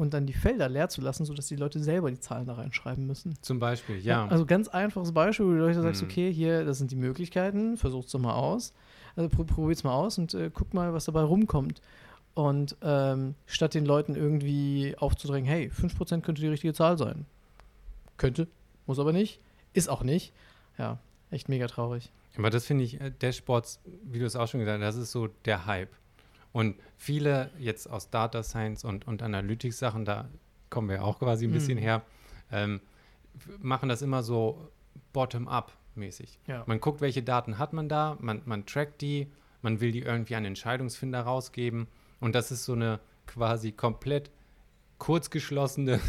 und 0.00 0.14
dann 0.14 0.26
die 0.26 0.32
Felder 0.32 0.68
leer 0.68 0.88
zu 0.88 1.00
lassen, 1.00 1.24
sodass 1.24 1.46
die 1.48 1.56
Leute 1.56 1.78
selber 1.80 2.10
die 2.10 2.18
Zahlen 2.20 2.46
da 2.46 2.54
reinschreiben 2.54 3.06
müssen. 3.06 3.34
Zum 3.42 3.58
Beispiel, 3.58 3.98
ja. 3.98 4.26
Also 4.28 4.46
ganz 4.46 4.68
einfaches 4.68 5.12
Beispiel, 5.12 5.46
wo 5.46 5.50
du 5.50 5.58
Leute 5.58 5.82
sagst, 5.82 6.02
Mhm. 6.02 6.08
okay, 6.08 6.32
hier, 6.32 6.64
das 6.64 6.78
sind 6.78 6.90
die 6.90 6.96
Möglichkeiten, 6.96 7.76
versuch's 7.76 8.10
doch 8.12 8.18
mal 8.20 8.34
aus. 8.34 8.72
Also 9.16 9.28
pro, 9.28 9.44
probier's 9.44 9.84
mal 9.84 9.92
aus 9.94 10.18
und 10.18 10.34
äh, 10.34 10.50
guck 10.52 10.72
mal, 10.74 10.92
was 10.92 11.04
dabei 11.06 11.22
rumkommt. 11.22 11.80
Und 12.34 12.76
ähm, 12.82 13.34
statt 13.46 13.74
den 13.74 13.84
Leuten 13.84 14.14
irgendwie 14.14 14.94
aufzudrängen, 14.98 15.48
hey, 15.48 15.68
5% 15.74 16.20
könnte 16.22 16.40
die 16.40 16.48
richtige 16.48 16.72
Zahl 16.72 16.96
sein. 16.96 17.26
Könnte, 18.16 18.46
muss 18.86 18.98
aber 18.98 19.12
nicht, 19.12 19.40
ist 19.72 19.88
auch 19.88 20.02
nicht. 20.02 20.32
Ja, 20.78 20.98
echt 21.30 21.48
mega 21.48 21.66
traurig. 21.66 22.10
Aber 22.38 22.50
das 22.50 22.64
finde 22.66 22.84
ich, 22.84 23.00
äh, 23.00 23.10
Dashboards, 23.18 23.80
wie 24.04 24.18
du 24.20 24.24
es 24.26 24.36
auch 24.36 24.46
schon 24.46 24.60
gesagt 24.60 24.82
hast, 24.82 24.94
das 24.94 25.02
ist 25.04 25.12
so 25.12 25.28
der 25.44 25.66
Hype. 25.66 25.90
Und 26.52 26.76
viele 26.96 27.50
jetzt 27.58 27.88
aus 27.88 28.10
Data 28.10 28.42
Science 28.42 28.84
und, 28.84 29.06
und 29.06 29.22
Analytics-Sachen, 29.22 30.04
da 30.04 30.28
kommen 30.68 30.88
wir 30.88 31.04
auch 31.04 31.18
quasi 31.18 31.46
ein 31.46 31.52
bisschen 31.52 31.78
Mhm. 31.78 31.82
her, 31.82 32.02
ähm, 32.50 32.80
machen 33.60 33.88
das 33.88 34.02
immer 34.02 34.22
so 34.22 34.68
bottom-up-mäßig. 35.12 36.38
Ja. 36.46 36.64
Man 36.66 36.80
guckt, 36.80 37.00
welche 37.00 37.22
Daten 37.22 37.58
hat 37.58 37.72
man 37.72 37.88
da, 37.88 38.16
man, 38.20 38.42
man 38.44 38.66
trackt 38.66 39.00
die, 39.00 39.28
man 39.62 39.80
will 39.80 39.92
die 39.92 40.00
irgendwie 40.00 40.34
an 40.34 40.44
Entscheidungsfinder 40.44 41.20
rausgeben. 41.20 41.86
Und 42.20 42.34
das 42.34 42.50
ist 42.50 42.64
so 42.64 42.72
eine 42.72 43.00
quasi 43.26 43.72
komplett 43.72 44.30
kurzgeschlossene 44.98 46.00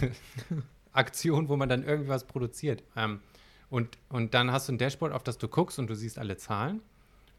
Aktion, 0.94 1.50
wo 1.50 1.56
man 1.56 1.70
dann 1.70 1.84
irgendwas 1.84 2.26
produziert. 2.26 2.84
Ähm, 2.96 3.20
und, 3.70 3.98
und 4.10 4.34
dann 4.34 4.52
hast 4.52 4.68
du 4.68 4.74
ein 4.74 4.78
Dashboard, 4.78 5.14
auf 5.14 5.24
das 5.24 5.38
du 5.38 5.48
guckst 5.48 5.80
und 5.80 5.90
du 5.90 5.96
siehst 5.96 6.20
alle 6.20 6.36
Zahlen. 6.38 6.82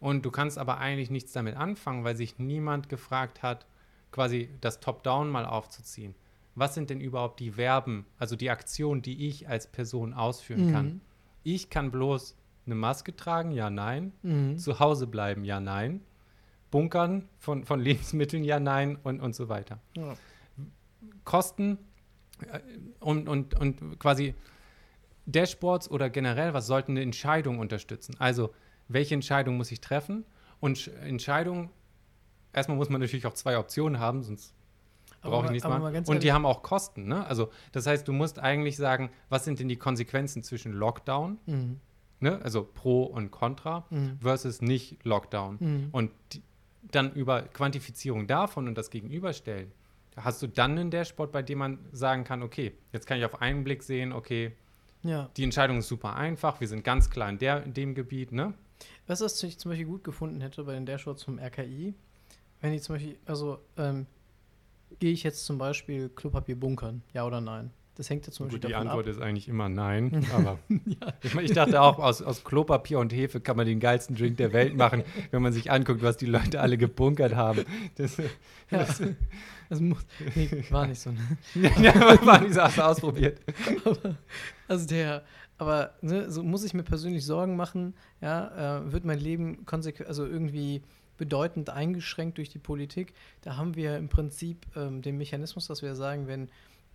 Und 0.02 0.24
du 0.26 0.32
kannst 0.32 0.58
aber 0.58 0.78
eigentlich 0.78 1.10
nichts 1.10 1.30
damit 1.30 1.56
anfangen, 1.56 2.02
weil 2.02 2.16
sich 2.16 2.40
niemand 2.40 2.88
gefragt 2.88 3.44
hat, 3.44 3.66
quasi 4.10 4.50
das 4.60 4.80
Top-Down 4.80 5.30
mal 5.30 5.46
aufzuziehen. 5.46 6.16
Was 6.56 6.74
sind 6.74 6.90
denn 6.90 7.00
überhaupt 7.00 7.38
die 7.38 7.52
Verben, 7.52 8.04
also 8.18 8.34
die 8.34 8.50
Aktionen, 8.50 9.00
die 9.00 9.28
ich 9.28 9.48
als 9.48 9.68
Person 9.68 10.12
ausführen 10.12 10.72
kann? 10.72 10.86
Mhm. 10.86 11.00
Ich 11.44 11.70
kann 11.70 11.92
bloß 11.92 12.36
eine 12.66 12.74
Maske 12.74 13.14
tragen, 13.14 13.52
ja, 13.52 13.70
nein. 13.70 14.12
Mhm. 14.22 14.58
Zu 14.58 14.80
Hause 14.80 15.06
bleiben, 15.06 15.44
ja, 15.44 15.60
nein. 15.60 16.00
Bunkern 16.72 17.28
von, 17.38 17.64
von 17.64 17.78
Lebensmitteln, 17.80 18.42
ja, 18.42 18.58
nein 18.58 18.98
und, 19.04 19.20
und 19.20 19.36
so 19.36 19.48
weiter. 19.48 19.78
Ja. 19.96 20.16
Kosten 21.22 21.78
äh, 22.50 22.58
und, 22.98 23.28
und, 23.28 23.54
und 23.54 24.00
quasi 24.00 24.34
Dashboards 25.26 25.88
oder 25.88 26.10
generell, 26.10 26.54
was 26.54 26.66
sollten 26.66 26.92
eine 26.92 27.02
Entscheidung 27.02 27.60
unterstützen? 27.60 28.16
Also, 28.18 28.52
welche 28.88 29.14
Entscheidung 29.14 29.56
muss 29.56 29.70
ich 29.70 29.80
treffen? 29.80 30.24
Und 30.60 30.76
Sch- 30.78 30.92
Entscheidung, 31.00 31.70
erstmal 32.52 32.76
muss 32.76 32.88
man 32.88 33.00
natürlich 33.00 33.26
auch 33.26 33.34
zwei 33.34 33.58
Optionen 33.58 33.98
haben, 33.98 34.22
sonst 34.22 34.54
brauche 35.22 35.46
ich 35.46 35.52
nichts 35.52 35.68
machen. 35.68 36.04
Und 36.06 36.22
die 36.22 36.32
haben 36.32 36.46
auch 36.46 36.62
Kosten, 36.62 37.06
ne? 37.06 37.26
Also, 37.26 37.50
das 37.72 37.86
heißt, 37.86 38.06
du 38.06 38.12
musst 38.12 38.38
eigentlich 38.38 38.76
sagen, 38.76 39.10
was 39.28 39.44
sind 39.44 39.60
denn 39.60 39.68
die 39.68 39.76
Konsequenzen 39.76 40.42
zwischen 40.42 40.72
Lockdown, 40.72 41.38
Mhm. 41.46 41.80
ne? 42.20 42.40
Also 42.42 42.64
Pro 42.64 43.04
und 43.04 43.30
Contra, 43.30 43.84
Mhm. 43.90 44.18
versus 44.20 44.60
nicht 44.62 45.04
Lockdown. 45.04 45.56
Mhm. 45.60 45.88
Und 45.92 46.10
die, 46.32 46.42
dann 46.90 47.12
über 47.12 47.42
Quantifizierung 47.42 48.26
davon 48.26 48.66
und 48.68 48.76
das 48.76 48.90
Gegenüberstellen, 48.90 49.70
hast 50.16 50.42
du 50.42 50.46
dann 50.48 50.76
ein 50.78 50.90
Dashboard, 50.90 51.30
bei 51.32 51.42
dem 51.42 51.58
man 51.58 51.78
sagen 51.92 52.24
kann, 52.24 52.42
okay, 52.42 52.74
jetzt 52.92 53.06
kann 53.06 53.18
ich 53.18 53.24
auf 53.24 53.40
einen 53.40 53.62
Blick 53.64 53.82
sehen, 53.84 54.12
okay, 54.12 54.52
Ja. 55.04 55.30
die 55.36 55.44
Entscheidung 55.44 55.78
ist 55.78 55.88
super 55.88 56.16
einfach, 56.16 56.60
wir 56.60 56.66
sind 56.68 56.82
ganz 56.84 57.08
klar 57.08 57.28
in, 57.30 57.38
der, 57.38 57.62
in 57.62 57.72
dem 57.74 57.94
Gebiet, 57.94 58.32
ne? 58.32 58.52
Was 59.06 59.20
ich 59.42 59.58
zum 59.58 59.70
Beispiel 59.70 59.86
gut 59.86 60.04
gefunden 60.04 60.40
hätte 60.40 60.64
bei 60.64 60.74
den 60.74 60.86
Dashboards 60.86 61.22
vom 61.22 61.38
RKI, 61.38 61.94
wenn 62.60 62.72
ich 62.72 62.82
zum 62.82 62.96
Beispiel, 62.96 63.16
also 63.26 63.58
ähm, 63.76 64.06
gehe 64.98 65.12
ich 65.12 65.22
jetzt 65.22 65.44
zum 65.44 65.58
Beispiel 65.58 66.08
Klopapier 66.08 66.56
bunkern, 66.56 67.02
ja 67.12 67.26
oder 67.26 67.40
nein? 67.40 67.70
Das 67.94 68.08
hängt 68.08 68.24
ja 68.26 68.32
zum 68.32 68.46
Gut, 68.46 68.54
Beispiel 68.54 68.70
die 68.70 68.74
Antwort 68.74 69.06
ab. 69.06 69.12
ist 69.12 69.20
eigentlich 69.20 69.48
immer 69.48 69.68
nein, 69.68 70.26
aber 70.32 70.58
ich, 71.22 71.34
mein, 71.34 71.44
ich 71.44 71.52
dachte 71.52 71.82
auch, 71.82 71.98
aus, 71.98 72.22
aus 72.22 72.42
Klopapier 72.42 72.98
und 72.98 73.12
Hefe 73.12 73.40
kann 73.40 73.56
man 73.56 73.66
den 73.66 73.80
geilsten 73.80 74.16
Drink 74.16 74.38
der 74.38 74.54
Welt 74.54 74.74
machen, 74.76 75.02
wenn 75.30 75.42
man 75.42 75.52
sich 75.52 75.70
anguckt, 75.70 76.02
was 76.02 76.16
die 76.16 76.24
Leute 76.26 76.60
alle 76.62 76.78
gebunkert 76.78 77.34
haben. 77.34 77.64
Das, 77.96 78.16
Ja, 78.16 78.78
das 78.78 79.02
muss, 79.80 80.04
nee, 80.34 80.64
war 80.70 80.86
nicht 80.86 81.00
so. 81.00 81.10
Ne? 81.10 81.38
ja, 81.80 81.94
war 82.26 82.40
nicht 82.40 82.54
so, 82.54 82.62
hast 82.62 82.78
du 82.78 82.82
ausprobiert. 82.82 83.40
aber, 83.84 84.16
also 84.68 84.86
der, 84.86 85.22
aber 85.58 85.94
ne, 86.00 86.30
so 86.30 86.42
muss 86.42 86.64
ich 86.64 86.74
mir 86.74 86.82
persönlich 86.82 87.24
Sorgen 87.24 87.56
machen, 87.56 87.94
ja, 88.20 88.78
äh, 88.78 88.92
wird 88.92 89.04
mein 89.04 89.18
Leben 89.18 89.64
konsequent, 89.64 90.08
also 90.08 90.26
irgendwie 90.26 90.82
bedeutend 91.16 91.70
eingeschränkt 91.70 92.38
durch 92.38 92.48
die 92.48 92.58
Politik. 92.58 93.14
Da 93.42 93.56
haben 93.56 93.76
wir 93.76 93.96
im 93.96 94.08
Prinzip 94.08 94.66
ähm, 94.74 95.02
den 95.02 95.18
Mechanismus, 95.18 95.68
dass 95.68 95.82
wir 95.82 95.94
sagen, 95.94 96.26
wenn 96.26 96.48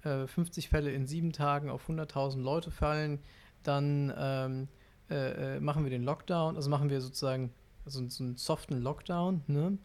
äh, 0.03 0.27
50 0.27 0.69
Fälle 0.69 0.91
in 0.91 1.07
sieben 1.07 1.31
Tagen 1.31 1.69
auf 1.69 1.89
100.000 1.89 2.41
Leute 2.41 2.71
fallen, 2.71 3.19
dann 3.63 4.13
ähm, 4.17 4.67
äh, 5.09 5.55
äh, 5.55 5.59
machen 5.59 5.83
wir 5.83 5.89
den 5.89 6.03
Lockdown, 6.03 6.55
also 6.55 6.69
machen 6.69 6.89
wir 6.89 6.99
sozusagen 7.01 7.51
so, 7.85 8.07
so 8.09 8.23
einen 8.23 8.35
soften 8.35 8.81
Lockdown. 8.81 9.41
Ne? 9.47 9.77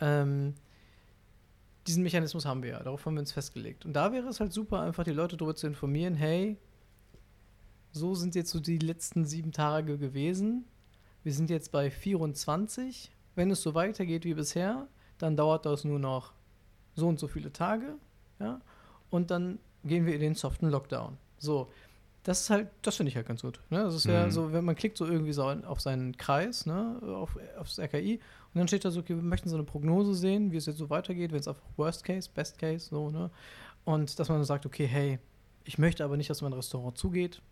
Ähm, 0.00 0.54
diesen 1.86 2.02
Mechanismus 2.02 2.44
haben 2.46 2.62
wir 2.62 2.70
ja, 2.70 2.82
darauf 2.82 3.04
haben 3.04 3.14
wir 3.14 3.20
uns 3.20 3.32
festgelegt. 3.32 3.84
Und 3.84 3.92
da 3.92 4.12
wäre 4.12 4.26
es 4.28 4.40
halt 4.40 4.52
super, 4.52 4.80
einfach 4.80 5.04
die 5.04 5.10
Leute 5.12 5.36
darüber 5.36 5.54
zu 5.54 5.66
informieren, 5.66 6.14
hey, 6.14 6.56
so 7.92 8.14
sind 8.14 8.34
jetzt 8.34 8.50
so 8.50 8.60
die 8.60 8.78
letzten 8.78 9.24
sieben 9.24 9.52
Tage 9.52 9.98
gewesen. 9.98 10.64
Wir 11.22 11.32
sind 11.32 11.50
jetzt 11.50 11.70
bei 11.72 11.90
24. 11.90 13.10
Wenn 13.34 13.50
es 13.50 13.62
so 13.62 13.74
weitergeht 13.74 14.24
wie 14.24 14.34
bisher, 14.34 14.86
dann 15.18 15.36
dauert 15.36 15.66
das 15.66 15.84
nur 15.84 15.98
noch 15.98 16.32
so 16.96 17.08
und 17.08 17.18
so 17.18 17.28
viele 17.28 17.52
Tage. 17.52 17.94
Ja? 18.40 18.60
Und 19.10 19.30
dann 19.30 19.58
gehen 19.84 20.06
wir 20.06 20.14
in 20.14 20.20
den 20.20 20.34
soften 20.34 20.68
Lockdown. 20.70 21.16
So, 21.38 21.70
das 22.24 22.40
ist 22.42 22.50
halt, 22.50 22.68
das 22.82 22.96
finde 22.96 23.10
ich 23.10 23.16
halt 23.16 23.26
ganz 23.28 23.42
gut. 23.42 23.60
Ne? 23.70 23.82
Das 23.84 23.94
ist 23.94 24.06
ja 24.06 24.26
Mhm. 24.26 24.30
so, 24.30 24.52
wenn 24.52 24.64
man 24.64 24.74
klickt 24.74 24.96
so 24.96 25.04
irgendwie 25.06 25.32
so 25.32 25.44
auf 25.44 25.80
seinen 25.80 26.16
Kreis, 26.16 26.66
ne, 26.66 26.98
auf, 27.06 27.36
aufs 27.58 27.78
RKI, 27.78 28.18
und 28.54 28.58
dann 28.60 28.68
steht 28.68 28.84
da 28.84 28.90
so, 28.90 29.00
okay, 29.00 29.16
wir 29.16 29.22
möchten 29.22 29.48
so 29.48 29.56
eine 29.56 29.64
Prognose 29.64 30.14
sehen, 30.14 30.52
wie 30.52 30.56
es 30.56 30.66
jetzt 30.66 30.78
so 30.78 30.88
weitergeht, 30.88 31.32
wenn 31.32 31.40
es 31.40 31.48
einfach 31.48 31.64
Worst 31.76 32.04
Case, 32.04 32.30
Best 32.32 32.58
Case, 32.58 32.86
so, 32.88 33.10
ne? 33.10 33.30
Und 33.84 34.18
dass 34.18 34.28
man 34.28 34.42
sagt, 34.44 34.64
okay, 34.64 34.86
hey, 34.86 35.18
ich 35.64 35.76
möchte 35.78 36.04
aber 36.04 36.16
nicht, 36.16 36.30
dass 36.30 36.40
mein 36.40 36.52
Restaurant 36.52 36.96
zugeht. 36.96 37.42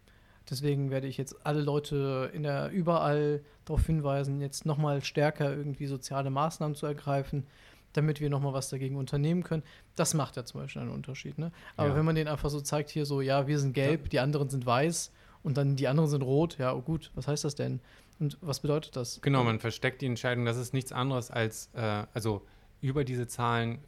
Deswegen 0.48 0.90
werde 0.90 1.06
ich 1.06 1.16
jetzt 1.18 1.44
alle 1.44 1.60
Leute 1.60 2.30
in 2.32 2.42
der 2.42 2.70
überall 2.70 3.42
darauf 3.64 3.86
hinweisen, 3.86 4.40
jetzt 4.40 4.64
nochmal 4.66 5.02
stärker 5.02 5.54
irgendwie 5.54 5.86
soziale 5.86 6.30
Maßnahmen 6.30 6.74
zu 6.74 6.86
ergreifen, 6.86 7.46
damit 7.92 8.20
wir 8.20 8.30
nochmal 8.30 8.52
was 8.52 8.68
dagegen 8.70 8.96
unternehmen 8.96 9.42
können. 9.42 9.62
Das 9.96 10.14
macht 10.14 10.36
ja 10.36 10.44
zum 10.44 10.60
Beispiel 10.60 10.82
einen 10.82 10.90
Unterschied. 10.90 11.38
Ne? 11.38 11.52
Aber 11.76 11.90
Ja. 11.90 11.96
wenn 11.96 12.04
man 12.04 12.14
den 12.14 12.28
einfach 12.28 12.50
so 12.50 12.60
zeigt, 12.60 12.90
hier 12.90 13.06
so, 13.06 13.20
ja, 13.20 13.46
wir 13.46 13.58
sind 13.58 13.72
gelb, 13.72 14.08
die 14.10 14.18
anderen 14.20 14.48
sind 14.48 14.64
weiß 14.66 15.12
und 15.42 15.56
dann 15.56 15.76
die 15.76 15.88
anderen 15.88 16.08
sind 16.08 16.22
rot, 16.22 16.58
ja, 16.58 16.72
oh 16.74 16.80
gut, 16.80 17.10
was 17.14 17.28
heißt 17.28 17.44
das 17.44 17.54
denn? 17.54 17.80
Und 18.22 18.38
was 18.40 18.60
bedeutet 18.60 18.94
das? 18.94 19.20
Genau, 19.20 19.42
man 19.42 19.58
versteckt 19.58 20.00
die 20.00 20.06
Entscheidung. 20.06 20.44
Das 20.44 20.56
ist 20.56 20.72
nichts 20.72 20.92
anderes 20.92 21.32
als, 21.32 21.70
äh, 21.74 22.04
also 22.14 22.46
über 22.80 23.02
diese 23.02 23.26
Zahlen 23.26 23.80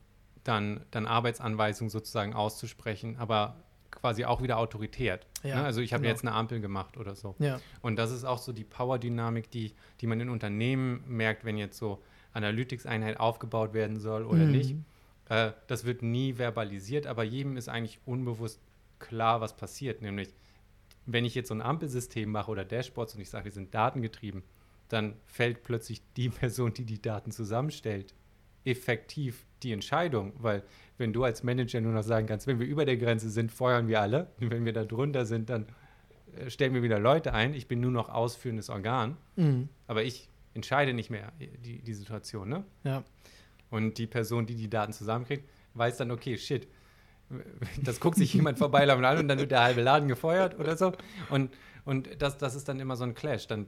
dann, 0.42 0.84
dann 0.90 1.06
Arbeitsanweisungen 1.06 1.88
sozusagen 1.88 2.34
auszusprechen, 2.34 3.16
aber 3.16 3.54
quasi 3.92 4.24
auch 4.24 4.42
wieder 4.42 4.58
autorität. 4.58 5.20
Ja, 5.44 5.58
ne? 5.60 5.64
Also 5.64 5.80
ich 5.80 5.92
habe 5.92 6.02
genau. 6.02 6.12
jetzt 6.12 6.22
eine 6.26 6.32
Ampel 6.32 6.60
gemacht 6.60 6.96
oder 6.96 7.14
so. 7.14 7.36
Ja, 7.38 7.60
Und 7.80 7.94
das 7.94 8.10
ist 8.10 8.24
auch 8.24 8.38
so 8.38 8.52
die 8.52 8.64
Power-Dynamik, 8.64 9.52
die, 9.52 9.72
die 10.00 10.08
man 10.08 10.18
in 10.18 10.28
Unternehmen 10.30 11.04
merkt, 11.06 11.44
wenn 11.44 11.56
jetzt 11.56 11.78
so 11.78 12.02
Analytics-Einheit 12.32 13.20
aufgebaut 13.20 13.72
werden 13.72 14.00
soll 14.00 14.24
oder 14.24 14.46
Mhm. 14.46 14.50
nicht. 14.50 14.74
Äh, 15.28 15.52
das 15.68 15.84
wird 15.84 16.02
nie 16.02 16.38
verbalisiert, 16.38 17.06
aber 17.06 17.22
jedem 17.22 17.56
ist 17.56 17.68
eigentlich 17.68 18.00
unbewusst 18.04 18.60
klar, 18.98 19.40
was 19.40 19.56
passiert. 19.56 20.02
Nämlich, 20.02 20.34
wenn 21.06 21.24
ich 21.24 21.34
jetzt 21.34 21.48
so 21.48 21.54
ein 21.54 21.62
Ampelsystem 21.62 22.30
mache 22.30 22.50
oder 22.50 22.64
Dashboards 22.64 23.14
und 23.14 23.20
ich 23.20 23.30
sage, 23.30 23.44
wir 23.44 23.52
sind 23.52 23.74
datengetrieben, 23.74 24.42
dann 24.88 25.14
fällt 25.26 25.62
plötzlich 25.62 26.02
die 26.16 26.28
Person, 26.30 26.72
die 26.74 26.84
die 26.84 27.00
Daten 27.00 27.30
zusammenstellt, 27.30 28.14
effektiv 28.64 29.46
die 29.62 29.72
Entscheidung. 29.72 30.32
Weil 30.38 30.62
wenn 30.98 31.12
du 31.12 31.24
als 31.24 31.42
Manager 31.42 31.80
nur 31.80 31.92
noch 31.92 32.02
sagen 32.02 32.26
kannst, 32.26 32.46
wenn 32.46 32.58
wir 32.58 32.66
über 32.66 32.84
der 32.84 32.96
Grenze 32.96 33.28
sind, 33.30 33.52
feuern 33.52 33.88
wir 33.88 34.00
alle. 34.00 34.28
Und 34.40 34.50
wenn 34.50 34.64
wir 34.64 34.72
da 34.72 34.84
drunter 34.84 35.26
sind, 35.26 35.50
dann 35.50 35.66
äh, 36.36 36.50
stellen 36.50 36.74
wir 36.74 36.82
wieder 36.82 36.98
Leute 36.98 37.34
ein. 37.34 37.54
Ich 37.54 37.68
bin 37.68 37.80
nur 37.80 37.90
noch 37.90 38.08
ausführendes 38.08 38.70
Organ. 38.70 39.16
Mhm. 39.36 39.68
Aber 39.86 40.04
ich 40.04 40.28
entscheide 40.54 40.94
nicht 40.94 41.10
mehr 41.10 41.32
äh, 41.38 41.48
die, 41.58 41.82
die 41.82 41.94
Situation. 41.94 42.48
Ne? 42.48 42.64
ja, 42.84 43.04
Und 43.70 43.98
die 43.98 44.06
Person, 44.06 44.46
die 44.46 44.54
die 44.54 44.70
Daten 44.70 44.92
zusammenkriegt, 44.92 45.48
weiß 45.74 45.98
dann, 45.98 46.10
okay, 46.10 46.38
shit, 46.38 46.68
das 47.82 48.00
guckt 48.00 48.16
sich 48.16 48.32
jemand 48.34 48.58
vorbeilaufen 48.58 49.04
an 49.04 49.18
und 49.18 49.28
dann 49.28 49.38
wird 49.38 49.50
der 49.50 49.62
halbe 49.62 49.82
Laden 49.82 50.08
gefeuert 50.08 50.58
oder 50.58 50.76
so. 50.76 50.92
Und, 51.30 51.52
und 51.84 52.08
das, 52.20 52.38
das 52.38 52.54
ist 52.54 52.68
dann 52.68 52.80
immer 52.80 52.96
so 52.96 53.04
ein 53.04 53.14
Clash. 53.14 53.46
Dann 53.46 53.66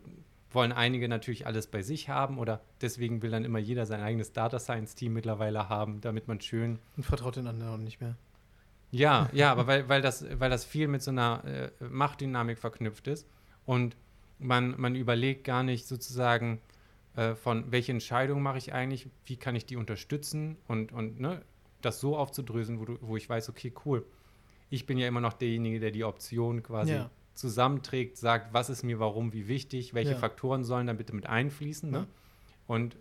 wollen 0.51 0.73
einige 0.73 1.09
natürlich 1.09 1.47
alles 1.47 1.67
bei 1.67 1.83
sich 1.83 2.09
haben 2.09 2.39
oder 2.39 2.61
deswegen 2.81 3.23
will 3.23 3.31
dann 3.31 3.45
immer 3.45 3.59
jeder 3.59 3.87
sein 3.87 4.01
eigenes 4.01 4.33
Data 4.33 4.59
Science 4.59 4.95
Team 4.95 5.13
mittlerweile 5.13 5.69
haben, 5.69 6.01
damit 6.01 6.29
man 6.29 6.41
schön. 6.41 6.79
und 6.97 7.05
vertraut 7.05 7.37
den 7.37 7.47
anderen 7.47 7.85
nicht 7.85 8.01
mehr. 8.01 8.17
Ja, 8.91 9.29
ja, 9.33 9.53
aber 9.53 9.67
weil, 9.67 9.89
weil, 9.89 10.01
das, 10.01 10.25
weil 10.39 10.49
das 10.49 10.65
viel 10.65 10.89
mit 10.89 11.03
so 11.03 11.11
einer 11.11 11.43
äh, 11.45 11.85
Machtdynamik 11.85 12.59
verknüpft 12.59 13.09
ist 13.09 13.29
und 13.65 13.97
man, 14.39 14.75
man 14.79 14.95
überlegt 14.95 15.45
gar 15.45 15.63
nicht 15.63 15.87
sozusagen, 15.87 16.61
äh, 17.17 17.35
von 17.35 17.73
welche 17.73 17.93
Entscheidung 17.93 18.43
mache 18.43 18.59
ich 18.59 18.73
eigentlich, 18.73 19.09
wie 19.25 19.37
kann 19.37 19.57
ich 19.57 19.67
die 19.67 19.77
unterstützen 19.77 20.57
und, 20.69 20.93
und 20.93 21.21
ne, 21.21 21.43
das 21.83 22.01
so 22.01 22.17
aufzudröseln, 22.17 22.81
wo, 22.81 22.85
du, 22.85 22.99
wo 23.01 23.17
ich 23.17 23.29
weiß, 23.29 23.49
okay, 23.49 23.73
cool. 23.85 24.05
Ich 24.71 24.87
bin 24.87 24.99
ja 24.99 25.07
immer 25.07 25.21
noch 25.21 25.33
derjenige, 25.35 25.79
der 25.81 25.91
die 25.91 26.05
Option 26.05 26.63
quasi 26.63 26.93
Ja. 26.93 27.11
zusammenträgt, 27.35 28.17
sagt, 28.17 28.53
was 28.53 28.71
ist 28.71 28.83
mir 28.83 28.99
warum, 28.99 29.33
wie 29.33 29.47
wichtig, 29.49 29.95
welche 29.95 30.13
Ja. 30.13 30.17
Faktoren 30.19 30.65
sollen 30.65 30.87
da 30.87 30.93
bitte 30.93 31.15
mit 31.15 31.27
einfließen. 31.27 31.91
Ne? 31.91 32.07
Und 32.67 32.97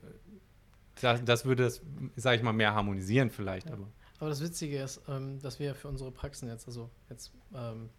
das, 1.02 1.24
das 1.26 1.46
würde 1.46 1.66
es, 1.66 1.82
sage 2.16 2.38
ich 2.38 2.44
mal, 2.44 2.54
mehr 2.54 2.74
harmonisieren 2.74 3.30
vielleicht. 3.30 3.72
Aber. 3.72 3.88
Aber 4.20 4.30
das 4.30 4.42
Witzige 4.42 4.82
ist, 4.82 5.02
ähm, 5.10 5.40
dass 5.42 5.60
wir 5.60 5.76
für 5.76 5.88
unsere 5.90 6.10
Praxen 6.12 6.48
jetzt, 6.48 6.68
also 6.68 6.90
jetzt, 7.10 7.32
ähm, 7.54 7.90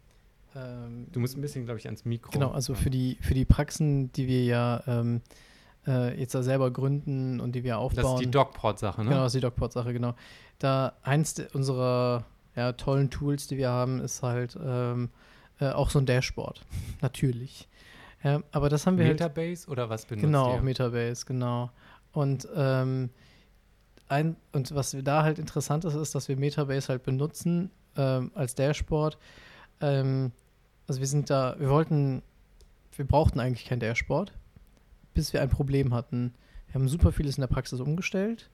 ähm, 0.55 1.07
Du 1.11 1.19
musst 1.19 1.37
ein 1.37 1.41
bisschen, 1.41 1.65
glaube 1.65 1.79
ich, 1.79 1.85
ans 1.85 2.05
Mikro. 2.05 2.31
Genau, 2.31 2.51
also 2.51 2.73
für 2.73 2.89
die, 2.89 3.17
für 3.21 3.35
die 3.35 3.45
Praxen, 3.45 4.11
die 4.13 4.27
wir 4.27 4.43
ja 4.45 4.83
ähm, 4.87 5.21
äh, 5.85 6.19
jetzt 6.19 6.33
da 6.33 6.41
selber 6.41 6.71
gründen 6.71 7.39
und 7.39 7.53
die 7.53 7.63
wir 7.63 7.77
aufbauen. 7.77 8.03
Das 8.03 8.13
ist 8.13 8.19
die 8.19 8.31
Dogport-Sache, 8.31 9.03
ne? 9.03 9.09
Genau, 9.09 9.23
das 9.23 9.35
ist 9.35 9.39
die 9.41 9.45
DocPort-Sache, 9.45 9.93
genau. 9.93 10.15
Da 10.59 10.93
eins 11.03 11.39
unserer 11.53 12.25
ja, 12.55 12.73
tollen 12.73 13.09
Tools, 13.09 13.47
die 13.47 13.57
wir 13.57 13.69
haben, 13.69 13.99
ist 14.01 14.23
halt 14.23 14.57
ähm, 14.61 15.09
äh, 15.59 15.69
auch 15.69 15.89
so 15.89 15.99
ein 15.99 16.05
Dashboard. 16.05 16.65
Natürlich. 17.01 17.67
Ja, 18.23 18.41
aber 18.51 18.67
das 18.69 18.87
haben 18.87 18.97
wir 18.97 19.05
halt. 19.05 19.19
Metabase 19.19 19.69
oder 19.69 19.89
was 19.89 20.05
benutzt 20.05 20.25
Genau, 20.25 20.51
ihr? 20.51 20.57
auch 20.57 20.61
Metabase, 20.63 21.25
genau. 21.25 21.71
Und, 22.13 22.47
ähm, 22.55 23.11
ein, 24.09 24.35
und 24.53 24.73
was 24.73 24.95
da 25.03 25.23
halt 25.23 25.37
interessant 25.37 25.85
ist, 25.85 25.93
ist, 25.93 26.15
dass 26.15 26.27
wir 26.27 26.35
Metabase 26.35 26.89
halt 26.89 27.03
benutzen 27.03 27.69
ähm, 27.95 28.31
als 28.33 28.55
Dashboard. 28.55 29.17
Ähm, 29.81 30.31
also 30.87 30.99
wir 30.99 31.07
sind 31.07 31.29
da, 31.29 31.55
wir 31.59 31.69
wollten, 31.69 32.23
wir 32.95 33.05
brauchten 33.05 33.39
eigentlich 33.39 33.65
kein 33.65 33.79
Dashboard, 33.79 34.33
bis 35.13 35.33
wir 35.33 35.41
ein 35.41 35.49
Problem 35.49 35.93
hatten. 35.93 36.33
Wir 36.67 36.75
haben 36.75 36.87
super 36.87 37.11
vieles 37.11 37.37
in 37.37 37.41
der 37.41 37.47
Praxis 37.47 37.79
umgestellt 37.79 38.49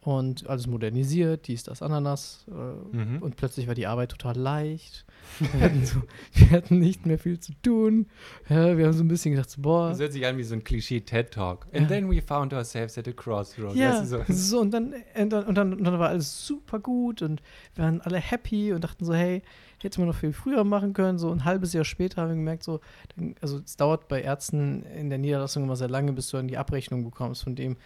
und 0.00 0.48
alles 0.48 0.66
modernisiert, 0.68 1.48
dies, 1.48 1.64
das, 1.64 1.82
Ananas. 1.82 2.44
Äh, 2.48 2.96
Mhm. 2.96 3.22
Und 3.22 3.36
plötzlich 3.36 3.66
war 3.66 3.74
die 3.74 3.86
Arbeit 3.86 4.10
total 4.10 4.36
leicht. 4.36 5.04
Wir 5.52 5.60
hatten, 5.60 5.84
so, 5.84 6.02
wir 6.34 6.50
hatten 6.50 6.78
nicht 6.78 7.04
mehr 7.06 7.18
viel 7.18 7.40
zu 7.40 7.52
tun. 7.62 8.06
Ja, 8.48 8.76
wir 8.78 8.86
haben 8.86 8.92
so 8.92 9.02
ein 9.02 9.08
bisschen 9.08 9.32
gedacht, 9.32 9.50
so, 9.50 9.60
boah, 9.60 9.88
Das 9.90 9.98
hört 9.98 10.12
sich 10.12 10.24
an 10.26 10.38
wie 10.38 10.44
so 10.44 10.54
ein 10.54 10.62
Klischee-TED-Talk. 10.62 11.66
And 11.72 11.82
Ja. 11.82 11.86
then 11.88 12.08
we 12.10 12.22
found 12.22 12.54
ourselves 12.54 12.96
at 12.96 13.08
a 13.08 13.12
crossroad. 13.12 13.74
Ja, 13.74 14.04
so. 14.04 14.22
so, 14.28 14.60
und, 14.60 14.70
dann, 14.72 14.94
und, 15.20 15.30
dann, 15.32 15.44
und, 15.44 15.54
dann, 15.56 15.72
und 15.74 15.84
dann 15.84 15.98
war 15.98 16.08
alles 16.10 16.46
super 16.46 16.78
gut 16.78 17.22
und 17.22 17.42
wir 17.74 17.84
waren 17.84 18.00
alle 18.02 18.18
happy 18.18 18.72
und 18.72 18.84
dachten 18.84 19.04
so, 19.04 19.12
hey, 19.14 19.42
hätte 19.82 20.00
man 20.00 20.08
noch 20.08 20.16
viel 20.16 20.32
früher 20.32 20.64
machen 20.64 20.92
können. 20.94 21.18
So 21.18 21.30
ein 21.30 21.44
halbes 21.44 21.72
Jahr 21.72 21.84
später 21.84 22.22
haben 22.22 22.28
wir 22.30 22.36
gemerkt, 22.36 22.62
so, 22.62 22.80
dann, 23.16 23.34
also 23.40 23.58
es 23.64 23.76
dauert 23.76 24.08
bei 24.08 24.22
Ärzten 24.22 24.84
in 24.84 25.10
der 25.10 25.18
Niederlassung 25.18 25.64
immer 25.64 25.76
sehr 25.76 25.88
lange, 25.88 26.12
bis 26.12 26.30
du 26.30 26.36
dann 26.38 26.48
die 26.48 26.56
Abrechnung 26.56 27.04
bekommst 27.04 27.42
von 27.44 27.54
dem, 27.56 27.76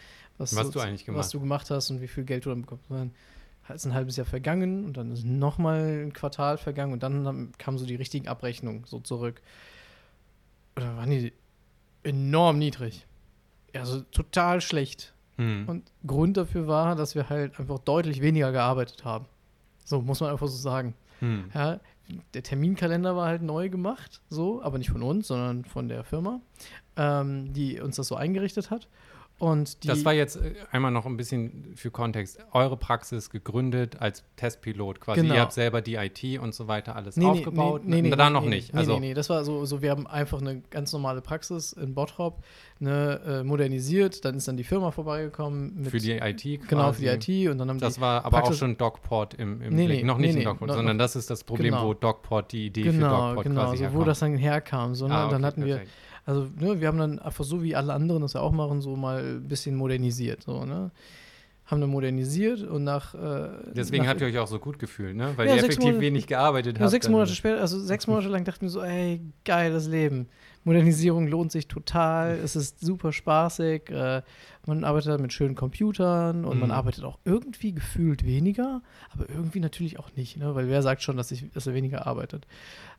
was, 0.41 0.57
Was 0.57 0.66
so- 0.66 0.72
du 0.72 0.80
eigentlich 0.80 1.03
was 1.03 1.07
gemacht 1.07 1.34
du 1.34 1.41
gemacht 1.41 1.70
hast 1.70 1.91
und 1.91 2.01
wie 2.01 2.09
viel 2.09 2.24
Geld 2.24 2.45
du 2.47 2.51
dann 2.51 2.62
bekommst. 2.62 2.86
Dann 2.91 3.12
ist 3.74 3.84
ein 3.86 3.95
halbes 3.95 4.16
Jahr 4.16 4.26
vergangen 4.26 4.84
und 4.84 4.97
dann 4.97 5.12
ist 5.12 5.24
nochmal 5.24 6.05
ein 6.05 6.12
Quartal 6.12 6.59
vergangen 6.59 6.93
und 6.93 7.03
dann 7.03 7.53
kamen 7.59 7.78
so 7.78 7.86
die 7.86 7.95
richtigen 7.95 8.26
Abrechnungen 8.26 8.82
so 8.84 8.99
zurück. 8.99 9.41
Und 10.74 10.84
dann 10.84 10.97
waren 10.97 11.11
die 11.11 11.32
enorm 12.03 12.59
niedrig. 12.59 13.07
Also 13.74 14.01
total 14.01 14.61
schlecht. 14.61 15.14
Hm. 15.36 15.68
Und 15.68 15.93
Grund 16.07 16.36
dafür 16.36 16.66
war, 16.66 16.97
dass 16.97 17.14
wir 17.14 17.28
halt 17.28 17.61
einfach 17.61 17.78
deutlich 17.78 18.20
weniger 18.20 18.51
gearbeitet 18.51 19.05
haben. 19.05 19.26
So 19.84 20.01
muss 20.01 20.20
man 20.20 20.30
einfach 20.30 20.49
so 20.49 20.57
sagen. 20.57 20.95
Hm. 21.20 21.51
Ja, 21.55 21.78
der 22.34 22.43
Terminkalender 22.43 23.14
war 23.14 23.28
halt 23.28 23.43
neu 23.43 23.68
gemacht, 23.68 24.20
so, 24.30 24.62
aber 24.62 24.78
nicht 24.78 24.91
von 24.91 25.03
uns, 25.03 25.28
sondern 25.28 25.64
von 25.64 25.88
der 25.88 26.03
Firma, 26.03 26.41
ähm, 26.97 27.53
die 27.53 27.80
uns 27.80 27.97
das 27.97 28.09
so 28.09 28.16
eingerichtet 28.16 28.70
hat. 28.70 28.88
Und 29.41 29.88
Das 29.88 30.05
war 30.05 30.12
jetzt 30.12 30.36
äh, 30.36 30.53
einmal 30.70 30.91
noch 30.91 31.07
ein 31.07 31.16
bisschen 31.16 31.72
für 31.74 31.91
Kontext. 31.91 32.38
Eure 32.53 32.76
Praxis 32.76 33.30
gegründet 33.30 33.97
als 33.99 34.22
Testpilot 34.36 35.01
quasi. 35.01 35.22
Genau. 35.22 35.34
Ihr 35.34 35.41
habt 35.41 35.55
selber 35.55 35.80
die 35.80 35.95
IT 35.95 36.38
und 36.41 36.55
so 36.55 36.68
weiter 36.68 36.95
alles 36.95 37.16
Nee, 37.16 37.24
aufgebaut. 37.24 37.82
Nee, 37.86 38.03
nee, 38.03 38.11
da 38.11 38.28
nee, 38.28 38.34
noch 38.34 38.43
nee, 38.43 38.51
nicht. 38.51 38.74
Nee, 38.74 38.78
also, 38.78 38.95
nee, 38.95 39.01
nee, 39.09 39.14
das 39.14 39.30
war 39.30 39.43
so, 39.45 39.64
so, 39.64 39.80
wir 39.80 39.91
haben 39.93 40.07
einfach 40.07 40.43
eine 40.43 40.61
ganz 40.68 40.93
normale 40.93 41.22
Praxis 41.22 41.72
in 41.72 41.95
Bottrop 41.95 42.43
ne, 42.80 43.18
äh, 43.26 43.43
modernisiert, 43.43 44.26
dann 44.26 44.34
ist 44.37 44.46
dann 44.46 44.58
die 44.58 44.64
Firma 44.64 44.91
vorbeigekommen. 44.91 45.87
Für 45.87 45.96
die 45.99 46.12
IT 46.12 46.21
quasi. 46.42 46.58
Genau, 46.68 46.92
für 46.92 47.17
die 47.17 47.33
IT 47.33 47.50
und 47.50 47.57
dann 47.57 47.71
haben 47.71 47.79
Das 47.80 47.99
war 47.99 48.25
aber 48.26 48.37
auch 48.37 48.42
Praxis- 48.42 48.58
schon 48.58 48.76
DocPort 48.76 49.34
im, 49.34 49.62
im 49.62 49.75
Nee, 49.75 50.03
noch 50.03 50.18
nicht 50.18 50.34
nee, 50.34 50.45
DocPort, 50.45 50.68
noch- 50.68 50.76
sondern 50.76 50.99
das 50.99 51.17
ist 51.17 51.30
das 51.30 51.45
Problem, 51.45 51.72
Genau. 51.72 51.87
wo 51.87 51.95
DocPort 51.95 52.53
die 52.53 52.67
Idee 52.67 52.84
für 52.84 52.92
genau, 52.92 53.29
DocPort 53.29 53.46
genau, 53.46 53.61
quasi 53.62 53.76
so, 53.79 53.84
wo 53.84 53.88
herkommt. 53.88 54.08
das 54.08 54.18
dann 54.18 54.37
herkam. 54.37 54.95
So, 54.95 55.08
ne? 55.08 55.14
Ah, 55.14 55.25
Und 55.25 55.33
dann 55.33 55.41
okay, 55.41 55.46
hatten 55.46 55.64
wir, 55.64 55.75
perfekt. 55.76 55.92
Also, 56.26 56.49
ne, 56.59 56.80
wir 56.80 56.88
haben 56.88 56.99
dann 56.99 57.18
einfach 57.18 57.45
so 57.45 57.63
wie 57.63 57.75
alle 57.75 57.92
anderen 57.92 58.22
das 58.22 58.34
ja 58.34 58.41
auch 58.41 58.53
machen, 58.53 58.80
so 58.80 58.97
mal 58.97 59.22
ein 59.22 59.49
bisschen 59.49 59.75
modernisiert. 59.76 60.42
So, 60.45 60.64
ne? 60.64 60.91
Haben 61.67 61.80
dann 61.80 61.91
modernisiert 61.91 62.63
und 62.63 62.83
nach. 62.84 63.14
Äh, 63.14 63.49
Deswegen 63.75 64.03
nach, 64.05 64.11
habt 64.11 64.21
ihr 64.21 64.26
euch 64.26 64.38
auch 64.38 64.49
so 64.49 64.59
gut 64.59 64.79
gefühlt, 64.80 65.14
ne? 65.17 65.33
Weil 65.37 65.47
Ja, 65.49 65.55
ihr 65.55 65.59
effektiv 65.61 65.84
Monate- 65.84 66.01
wenig 66.01 66.26
gearbeitet 66.26 66.80
habt. 66.80 66.91
sechs. 66.91 67.09
Monate 67.09 67.33
später, 67.34 67.61
also 67.61 67.79
sechs 67.79 68.07
Monate 68.09 68.29
lang 68.29 68.45
dachten 68.45 68.63
wir 68.63 68.71
so, 68.71 68.83
ey, 68.83 69.21
geiles 69.45 69.87
Leben. 69.87 70.26
Modernisierung 70.64 71.26
lohnt 71.26 71.53
sich 71.53 71.68
total, 71.68 72.33
es 72.45 72.55
ist 72.55 72.80
super 72.80 73.13
spaßig, 73.13 73.88
äh, 73.91 74.21
man 74.67 74.84
arbeitet 74.84 75.18
mit 75.21 75.33
schönen 75.33 75.55
Computern 75.55 76.45
und 76.45 76.59
man 76.61 76.68
Mhm. 76.68 76.75
arbeitet 76.75 77.05
auch 77.05 77.18
irgendwie 77.25 77.72
gefühlt 77.72 78.26
weniger, 78.26 78.83
aber 79.14 79.30
irgendwie 79.30 79.61
natürlich 79.61 79.99
auch 79.99 80.11
nicht, 80.17 80.37
ne? 80.37 80.55
weil 80.55 80.68
wer 80.68 80.83
sagt 80.83 81.03
schon, 81.03 81.17
dass, 81.17 81.30
ich, 81.30 81.51
dass 81.53 81.67
er 81.67 81.72
weniger 81.72 82.07
arbeitet. 82.07 82.47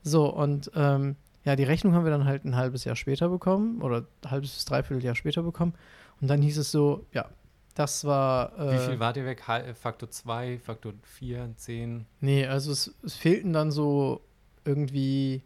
So, 0.01 0.33
und 0.33 0.71
ähm, 0.75 1.17
ja, 1.43 1.55
die 1.55 1.63
Rechnung 1.63 1.93
haben 1.93 2.03
wir 2.03 2.11
dann 2.11 2.25
halt 2.25 2.45
ein 2.45 2.55
halbes 2.55 2.83
Jahr 2.85 2.95
später 2.95 3.29
bekommen 3.29 3.81
oder 3.81 4.05
ein 4.23 4.31
halbes 4.31 4.53
bis 4.53 4.65
dreiviertel 4.65 5.03
Jahr 5.03 5.15
später 5.15 5.43
bekommen 5.43 5.73
und 6.21 6.27
dann 6.29 6.41
hieß 6.41 6.57
es 6.57 6.71
so, 6.71 7.05
ja, 7.13 7.29
das 7.75 8.03
war. 8.05 8.57
Äh, 8.59 8.73
Wie 8.73 8.91
viel 8.91 8.99
wart 8.99 9.17
ihr 9.17 9.25
weg? 9.25 9.43
Faktor 9.75 10.09
2, 10.09 10.59
Faktor 10.59 10.93
4, 11.03 11.53
10? 11.55 12.05
Nee, 12.19 12.45
also 12.45 12.71
es, 12.71 12.93
es 13.03 13.15
fehlten 13.15 13.53
dann 13.53 13.71
so 13.71 14.21
irgendwie 14.65 15.41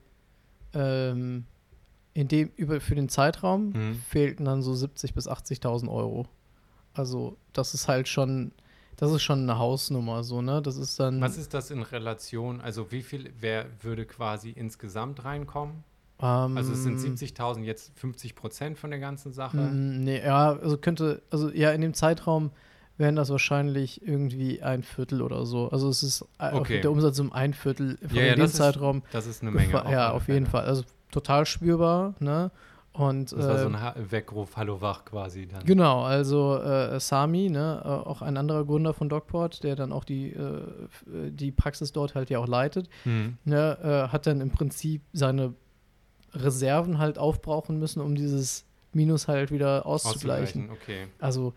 ähm, 0.73 1.45
in 2.13 2.27
dem, 2.27 2.51
über, 2.55 2.81
für 2.81 2.95
den 2.95 3.09
Zeitraum 3.09 3.69
Mhm. 3.73 3.95
fehlten 3.95 4.45
dann 4.45 4.61
so 4.61 4.71
70.000 4.71 5.13
bis 5.13 5.27
80.000 5.29 5.89
Euro. 5.89 6.27
Also 6.93 7.37
das 7.53 7.73
ist 7.73 7.87
halt 7.87 8.07
schon, 8.07 8.51
das 8.97 9.11
ist 9.11 9.23
schon 9.23 9.43
eine 9.43 9.57
Hausnummer, 9.57 10.23
so, 10.23 10.41
ne? 10.41 10.61
Das 10.61 10.77
ist 10.77 10.99
dann, 10.99 11.21
Was 11.21 11.37
ist 11.37 11.53
das 11.53 11.71
in 11.71 11.81
Relation? 11.81 12.61
Also 12.61 12.91
wie 12.91 13.01
viel, 13.03 13.33
wer 13.39 13.65
würde 13.81 14.05
quasi 14.05 14.49
insgesamt 14.51 15.23
reinkommen? 15.25 15.83
Ähm, 16.21 16.57
Also 16.57 16.73
es 16.73 16.83
sind 16.83 16.99
70.000 16.99 17.63
jetzt 17.63 17.91
50 17.97 18.35
Prozent 18.35 18.77
von 18.77 18.89
der 18.89 18.99
ganzen 18.99 19.33
Sache. 19.33 19.57
Mm, 19.57 20.03
Nee, 20.03 20.21
ja, 20.23 20.53
also 20.53 20.77
könnte, 20.77 21.21
also 21.29 21.49
ja, 21.49 21.71
in 21.71 21.81
dem 21.81 21.93
Zeitraum 21.93 22.51
wären 22.97 23.17
das 23.17 23.29
wahrscheinlich 23.29 24.07
irgendwie 24.07 24.61
ein 24.63 24.81
Viertel 24.81 25.21
oder 25.21 25.45
so. 25.45 25.69
Also 25.69 25.89
es 25.89 26.01
ist 26.01 26.21
äh, 26.39 26.53
Okay. 26.53 26.79
der 26.79 26.91
Umsatz 26.91 27.19
um 27.19 27.33
ein 27.33 27.53
Viertel 27.53 27.97
von 28.07 28.15
Ja, 28.15 28.23
ja, 28.23 28.35
dem 28.35 28.39
das 28.39 28.51
ist 28.51 28.57
Zeitraum. 28.57 29.03
Das 29.11 29.27
ist 29.27 29.41
eine 29.41 29.51
Menge. 29.51 29.73
ja, 29.91 30.11
auf 30.11 30.29
jeden. 30.29 30.45
Fall. 30.45 30.63
Also 30.63 30.83
total 31.11 31.45
spürbar, 31.45 32.13
ne? 32.19 32.51
Und 32.97 33.31
Das 33.33 33.47
war 33.47 33.59
so 33.59 33.67
ein 33.67 33.81
Ha- 33.81 33.95
Weckruf, 33.97 34.55
Hallo 34.55 34.79
Wach 34.79 35.03
quasi 35.03 35.47
dann. 35.47 35.65
Genau, 35.65 36.03
also 36.03 36.57
äh, 36.57 36.97
Sami, 36.99 37.49
ne, 37.49 37.81
äh, 37.83 37.87
auch 37.87 38.21
ein 38.21 38.37
anderer 38.37 38.63
Gründer 38.63 38.93
von 38.93 39.09
DocPort, 39.09 39.63
der 39.63 39.75
dann 39.75 39.91
auch 39.91 40.05
die, 40.05 40.31
äh, 40.31 40.39
äh, 40.39 41.29
die 41.31 41.51
Praxis 41.51 41.91
dort 41.91 42.15
halt 42.15 42.29
ja 42.29 42.39
auch 42.39 42.47
leitet, 42.47 42.89
Hm. 43.03 43.37
ne, 43.43 43.77
äh, 43.83 44.11
hat 44.13 44.27
dann 44.27 44.39
im 44.39 44.49
Prinzip 44.49 45.01
seine 45.11 45.53
Reserven 46.33 46.97
halt 46.97 47.17
aufbrauchen 47.17 47.79
müssen, 47.79 48.01
um 48.01 48.15
dieses 48.15 48.65
Minus 48.93 49.27
halt 49.27 49.51
wieder 49.51 49.85
auszugleichen. 49.85 50.69
Auszugleichen, 50.69 50.69
okay. 50.71 51.07
Also 51.19 51.53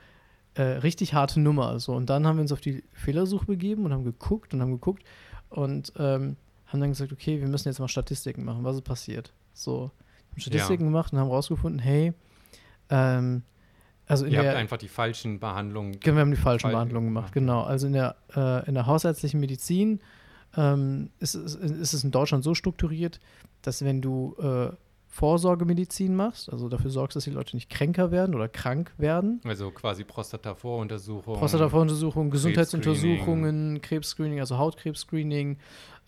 äh, 0.55 0.63
richtig 0.63 1.15
harte 1.15 1.41
Nummer. 1.41 1.79
So. 1.79 1.93
Und 1.93 2.11
dann 2.11 2.27
haben 2.27 2.37
wir 2.37 2.43
uns 2.43 2.53
auf 2.53 2.61
die 2.61 2.83
Fehlersuche 2.93 3.47
begeben 3.47 3.85
und 3.85 3.93
haben 3.93 4.05
geguckt 4.05 4.55
und 4.55 4.61
haben 4.61 4.73
geguckt 4.73 5.05
und 5.51 5.93
ähm, 5.99 6.37
haben 6.67 6.81
dann 6.81 6.91
gesagt, 6.91 7.13
okay, 7.13 7.41
wir 7.41 7.47
müssen 7.49 7.69
jetzt 7.69 7.79
mal 7.79 7.87
Statistiken 7.89 8.45
machen, 8.45 8.65
was 8.65 8.75
ist 8.77 8.83
passiert. 8.83 9.33
So, 9.55 9.91
Statistiken 10.41 10.85
gemacht 10.85 11.13
und 11.13 11.19
haben 11.19 11.29
rausgefunden, 11.29 11.79
hey, 11.81 12.13
ähm, 12.91 13.43
also 14.07 14.25
in 14.25 14.33
Ihr 14.33 14.41
der, 14.41 14.51
habt 14.51 14.59
einfach 14.59 14.79
die 14.79 14.89
falschen 14.89 15.39
Behandlungen. 15.39 16.01
Genau, 16.01 16.17
wir 16.17 16.21
haben 16.23 16.31
die 16.31 16.37
falschen 16.37 16.63
Fall- 16.63 16.73
Behandlungen 16.73 17.09
gemacht, 17.09 17.33
genau. 17.33 17.63
Also 17.63 17.87
in 17.87 17.93
der, 17.93 18.17
äh, 18.35 18.67
in 18.67 18.75
der 18.75 18.87
hausärztlichen 18.87 19.39
Medizin 19.39 20.01
ähm, 20.57 21.11
ist, 21.21 21.35
es, 21.35 21.55
ist 21.55 21.93
es 21.93 22.05
in 22.05 22.11
Deutschland 22.11 22.43
so 22.43 22.55
strukturiert, 22.55 23.21
dass 23.61 23.85
wenn 23.85 24.01
du 24.01 24.35
äh, 24.41 24.71
Vorsorgemedizin 25.11 26.15
machst, 26.15 26.51
also 26.51 26.69
dafür 26.69 26.91
sorgst, 26.91 27.17
dass 27.17 27.25
die 27.25 27.31
Leute 27.31 27.57
nicht 27.57 27.69
kränker 27.71 28.11
werden 28.11 28.35
oder 28.35 28.49
krank 28.49 28.93
werden, 28.99 29.41
Also 29.45 29.71
quasi 29.71 30.05
Prostata-Voruntersuchung. 30.05 31.39
Prostatavoruntersuchungen, 31.39 32.31
Gesundheitsuntersuchungen, 32.31 33.81
Krebsscreening, 33.83 34.41
also 34.41 34.59
Hautkrebsscreening, 34.59 35.59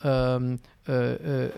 ähm, 0.04 0.58
äh, 0.86 1.46
äh, 1.46 1.50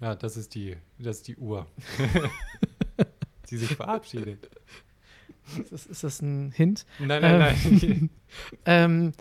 Ja, 0.00 0.14
das 0.14 0.36
ist 0.36 0.54
die, 0.54 0.76
das 0.98 1.18
ist 1.18 1.28
die 1.28 1.36
Uhr. 1.36 1.66
die 3.50 3.56
sich 3.56 3.74
verabschiedet. 3.76 4.50
ist, 5.58 5.72
das, 5.72 5.86
ist 5.86 6.04
das 6.04 6.22
ein 6.22 6.52
Hint? 6.52 6.84
Nein, 6.98 7.22
nein, 7.22 7.38
nein. 7.38 8.10
Ähm, 8.66 9.12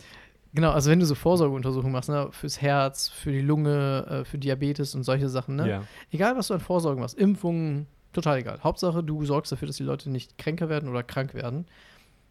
genau, 0.54 0.72
also 0.72 0.92
wenn 0.92 1.00
du 1.00 1.06
so 1.06 1.16
Vorsorgeuntersuchungen 1.16 1.94
machst, 1.94 2.10
ne, 2.10 2.28
fürs 2.32 2.62
Herz, 2.62 3.08
für 3.08 3.32
die 3.32 3.42
Lunge, 3.42 4.06
äh, 4.10 4.26
für 4.26 4.38
Diabetes 4.38 4.96
und 4.96 5.04
solche 5.04 5.30
Sachen, 5.30 5.56
ne? 5.56 5.70
Ja. 5.70 5.84
Egal, 6.12 6.36
was 6.36 6.48
du 6.48 6.56
an 6.56 6.60
Vorsorgen 6.60 7.02
machst, 7.02 7.18
Impfungen, 7.18 7.88
total 8.12 8.40
egal. 8.40 8.60
Hauptsache, 8.64 9.04
du 9.04 9.24
sorgst 9.24 9.52
dafür, 9.52 9.68
dass 9.68 9.78
die 9.78 9.84
Leute 9.84 10.10
nicht 10.10 10.38
kränker 10.38 10.68
werden 10.68 10.90
oder 10.90 11.04
krank 11.04 11.34
werden. 11.34 11.66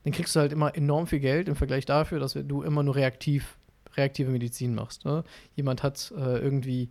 Dann 0.02 0.12
kriegst 0.12 0.36
du 0.36 0.40
halt 0.40 0.52
immer 0.52 0.74
enorm 0.76 1.06
viel 1.06 1.20
Geld 1.20 1.48
im 1.48 1.56
Vergleich 1.56 1.86
dafür, 1.86 2.20
dass 2.20 2.34
du 2.34 2.62
immer 2.62 2.82
nur 2.82 2.96
reaktiv, 2.96 3.56
reaktive 3.96 4.30
Medizin 4.30 4.74
machst. 4.74 5.06
Ne? 5.06 5.24
Jemand 5.54 5.82
hat 5.82 6.12
äh, 6.16 6.38
irgendwie 6.38 6.90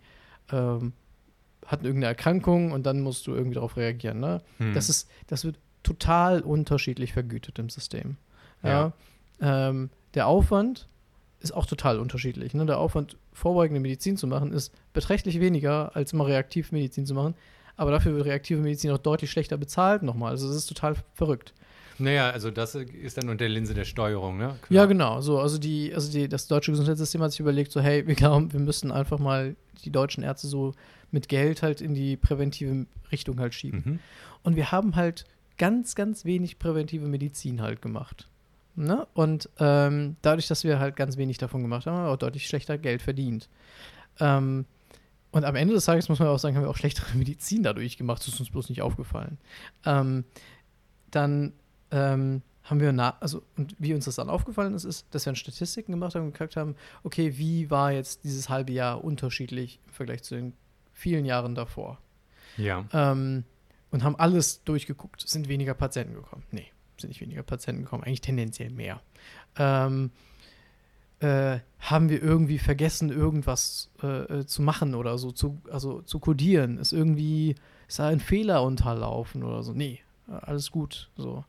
ähm, 0.50 0.92
hat 1.66 1.82
irgendeine 1.82 2.06
Erkrankung 2.06 2.72
und 2.72 2.84
dann 2.84 3.00
musst 3.00 3.26
du 3.26 3.34
irgendwie 3.34 3.54
darauf 3.54 3.76
reagieren. 3.76 4.20
Ne? 4.20 4.42
Hm. 4.58 4.74
Das 4.74 4.88
ist, 4.88 5.08
das 5.26 5.44
wird 5.44 5.56
total 5.82 6.40
unterschiedlich 6.40 7.12
vergütet 7.12 7.58
im 7.58 7.68
System. 7.68 8.16
Ja. 8.62 8.92
Ähm, 9.40 9.90
der 10.14 10.26
Aufwand 10.26 10.88
ist 11.40 11.52
auch 11.52 11.66
total 11.66 11.98
unterschiedlich. 11.98 12.54
Ne? 12.54 12.64
Der 12.66 12.78
Aufwand, 12.78 13.16
vorbeugende 13.32 13.80
Medizin 13.80 14.16
zu 14.16 14.26
machen, 14.26 14.52
ist 14.52 14.72
beträchtlich 14.92 15.40
weniger, 15.40 15.94
als 15.94 16.12
immer 16.12 16.26
Reaktivmedizin 16.26 17.06
zu 17.06 17.14
machen. 17.14 17.34
Aber 17.76 17.90
dafür 17.90 18.14
wird 18.14 18.24
reaktive 18.26 18.60
Medizin 18.60 18.90
auch 18.92 18.98
deutlich 18.98 19.30
schlechter 19.30 19.56
bezahlt 19.56 20.02
nochmal. 20.02 20.30
Also 20.30 20.48
es 20.48 20.56
ist 20.56 20.66
total 20.66 20.94
verrückt. 21.12 21.52
Naja, 21.98 22.30
also 22.30 22.50
das 22.50 22.74
ist 22.74 23.18
dann 23.18 23.28
unter 23.28 23.44
der 23.44 23.48
Linse 23.48 23.74
der 23.74 23.84
Steuerung, 23.84 24.36
ne? 24.36 24.56
Klar. 24.62 24.82
Ja, 24.82 24.86
genau. 24.86 25.20
So, 25.20 25.38
also 25.38 25.58
die, 25.58 25.94
also 25.94 26.10
die, 26.10 26.28
das 26.28 26.48
deutsche 26.48 26.72
Gesundheitssystem 26.72 27.22
hat 27.22 27.30
sich 27.30 27.40
überlegt, 27.40 27.70
so, 27.70 27.80
hey, 27.80 28.06
wir 28.06 28.14
glauben, 28.14 28.52
wir 28.52 28.60
müssen 28.60 28.90
einfach 28.90 29.18
mal 29.18 29.54
die 29.84 29.90
deutschen 29.90 30.24
Ärzte 30.24 30.48
so 30.48 30.72
mit 31.14 31.28
Geld 31.28 31.62
halt 31.62 31.80
in 31.80 31.94
die 31.94 32.16
präventive 32.16 32.86
Richtung 33.12 33.38
halt 33.38 33.54
schieben. 33.54 33.82
Mhm. 33.84 33.98
Und 34.42 34.56
wir 34.56 34.72
haben 34.72 34.96
halt 34.96 35.24
ganz, 35.56 35.94
ganz 35.94 36.24
wenig 36.24 36.58
präventive 36.58 37.06
Medizin 37.06 37.62
halt 37.62 37.80
gemacht. 37.80 38.28
Ne? 38.74 39.06
Und 39.14 39.48
ähm, 39.60 40.16
dadurch, 40.22 40.48
dass 40.48 40.64
wir 40.64 40.80
halt 40.80 40.96
ganz 40.96 41.16
wenig 41.16 41.38
davon 41.38 41.62
gemacht 41.62 41.86
haben, 41.86 41.96
haben 41.96 42.06
wir 42.06 42.10
auch 42.10 42.18
deutlich 42.18 42.48
schlechter 42.48 42.76
Geld 42.76 43.00
verdient. 43.00 43.48
Ähm, 44.18 44.66
und 45.30 45.44
am 45.44 45.54
Ende 45.54 45.74
des 45.74 45.84
Tages 45.84 46.08
muss 46.08 46.18
man 46.18 46.26
auch 46.28 46.38
sagen, 46.38 46.56
haben 46.56 46.64
wir 46.64 46.70
auch 46.70 46.76
schlechtere 46.76 47.16
Medizin 47.16 47.62
dadurch 47.62 47.96
gemacht. 47.96 48.20
Das 48.20 48.34
ist 48.34 48.40
uns 48.40 48.50
bloß 48.50 48.68
nicht 48.68 48.82
aufgefallen. 48.82 49.38
Ähm, 49.86 50.24
dann 51.12 51.52
ähm, 51.92 52.42
haben 52.64 52.80
wir, 52.80 52.92
na 52.92 53.16
also, 53.20 53.42
und 53.56 53.76
wie 53.78 53.94
uns 53.94 54.06
das 54.06 54.16
dann 54.16 54.28
aufgefallen 54.28 54.74
ist, 54.74 54.82
ist, 54.82 55.06
dass 55.12 55.26
wir 55.26 55.30
dann 55.30 55.36
Statistiken 55.36 55.92
gemacht 55.92 56.16
haben 56.16 56.24
und 56.24 56.32
geguckt 56.32 56.56
haben, 56.56 56.74
okay, 57.04 57.38
wie 57.38 57.70
war 57.70 57.92
jetzt 57.92 58.24
dieses 58.24 58.48
halbe 58.48 58.72
Jahr 58.72 59.04
unterschiedlich 59.04 59.78
im 59.86 59.92
Vergleich 59.92 60.24
zu 60.24 60.34
den 60.34 60.54
vielen 60.94 61.24
Jahren 61.24 61.54
davor? 61.54 61.98
Ja. 62.56 62.86
Ähm, 62.92 63.44
und 63.90 64.02
haben 64.02 64.16
alles 64.16 64.64
durchgeguckt. 64.64 65.28
Sind 65.28 65.48
weniger 65.48 65.74
Patienten 65.74 66.14
gekommen? 66.14 66.44
Nee, 66.50 66.72
sind 66.96 67.10
nicht 67.10 67.20
weniger 67.20 67.42
Patienten 67.42 67.82
gekommen, 67.82 68.04
eigentlich 68.04 68.22
tendenziell 68.22 68.70
mehr. 68.70 69.00
Ähm, 69.56 70.10
äh, 71.20 71.60
haben 71.78 72.08
wir 72.08 72.22
irgendwie 72.22 72.58
vergessen, 72.58 73.10
irgendwas 73.10 73.90
äh, 74.02 74.40
äh, 74.40 74.46
zu 74.46 74.62
machen 74.62 74.94
oder 74.94 75.16
so, 75.18 75.30
zu, 75.30 75.60
also 75.70 76.02
zu 76.02 76.18
codieren? 76.18 76.78
Ist 76.78 76.92
irgendwie, 76.92 77.54
ist 77.88 77.98
da 77.98 78.08
ein 78.08 78.20
Fehler 78.20 78.62
unterlaufen 78.62 79.42
oder 79.42 79.62
so? 79.62 79.72
Nee, 79.72 80.00
alles 80.26 80.70
gut. 80.70 81.10
So. 81.16 81.44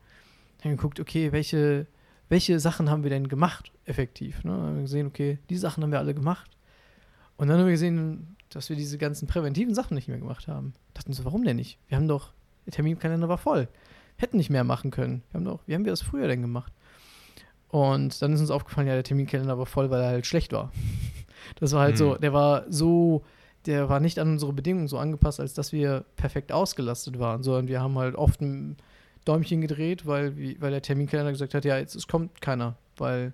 Dann 0.61 0.75
geguckt, 0.75 0.99
okay, 0.99 1.31
welche, 1.31 1.87
welche 2.29 2.59
Sachen 2.59 2.89
haben 2.89 3.03
wir 3.03 3.09
denn 3.09 3.27
gemacht, 3.27 3.71
effektiv? 3.85 4.43
Ne? 4.43 4.51
Dann 4.51 4.61
haben 4.61 4.75
wir 4.75 4.81
gesehen, 4.83 5.07
okay, 5.07 5.39
die 5.49 5.57
Sachen 5.57 5.83
haben 5.83 5.91
wir 5.91 5.99
alle 5.99 6.13
gemacht. 6.13 6.49
Und 7.37 7.47
dann 7.47 7.57
haben 7.57 7.65
wir 7.65 7.73
gesehen, 7.73 8.34
dass 8.49 8.69
wir 8.69 8.75
diese 8.75 8.97
ganzen 8.97 9.27
präventiven 9.27 9.73
Sachen 9.75 9.95
nicht 9.95 10.07
mehr 10.07 10.17
gemacht 10.17 10.47
haben. 10.47 10.73
Dachten 10.93 11.13
so, 11.13 11.25
warum 11.25 11.43
denn 11.43 11.55
nicht? 11.57 11.77
Wir 11.87 11.97
haben 11.97 12.07
doch, 12.07 12.31
der 12.65 12.73
Terminkalender 12.73 13.29
war 13.29 13.37
voll. 13.37 13.67
Hätten 14.17 14.37
nicht 14.37 14.49
mehr 14.49 14.63
machen 14.63 14.91
können. 14.91 15.23
Wir 15.31 15.39
haben 15.39 15.45
doch, 15.45 15.59
wie 15.67 15.73
haben 15.73 15.85
wir 15.85 15.91
das 15.91 16.01
früher 16.01 16.27
denn 16.27 16.41
gemacht? 16.41 16.71
Und 17.69 18.21
dann 18.21 18.33
ist 18.33 18.39
uns 18.39 18.51
aufgefallen, 18.51 18.87
ja, 18.87 18.93
der 18.93 19.03
Terminkalender 19.03 19.57
war 19.57 19.65
voll, 19.65 19.89
weil 19.89 20.01
er 20.01 20.07
halt 20.09 20.25
schlecht 20.25 20.53
war. 20.53 20.71
Das 21.59 21.73
war 21.73 21.81
halt 21.81 21.91
Hm. 21.91 21.97
so, 21.97 22.15
der 22.15 22.33
war 22.33 22.65
so, 22.71 23.23
der 23.67 23.87
war 23.87 23.99
nicht 23.99 24.17
an 24.17 24.31
unsere 24.31 24.51
Bedingungen 24.51 24.87
so 24.87 24.97
angepasst, 24.97 25.39
als 25.39 25.53
dass 25.53 25.71
wir 25.71 26.03
perfekt 26.15 26.51
ausgelastet 26.51 27.19
waren, 27.19 27.43
sondern 27.43 27.67
wir 27.67 27.81
haben 27.81 27.99
halt 27.99 28.15
oft 28.15 28.41
ein 28.41 28.77
Däumchen 29.25 29.61
gedreht, 29.61 30.07
weil, 30.07 30.35
weil 30.59 30.71
der 30.71 30.81
Terminkalender 30.81 31.31
gesagt 31.31 31.53
hat, 31.53 31.63
ja, 31.63 31.77
jetzt 31.77 31.93
es 31.93 32.07
kommt 32.07 32.41
keiner, 32.41 32.77
weil 32.97 33.33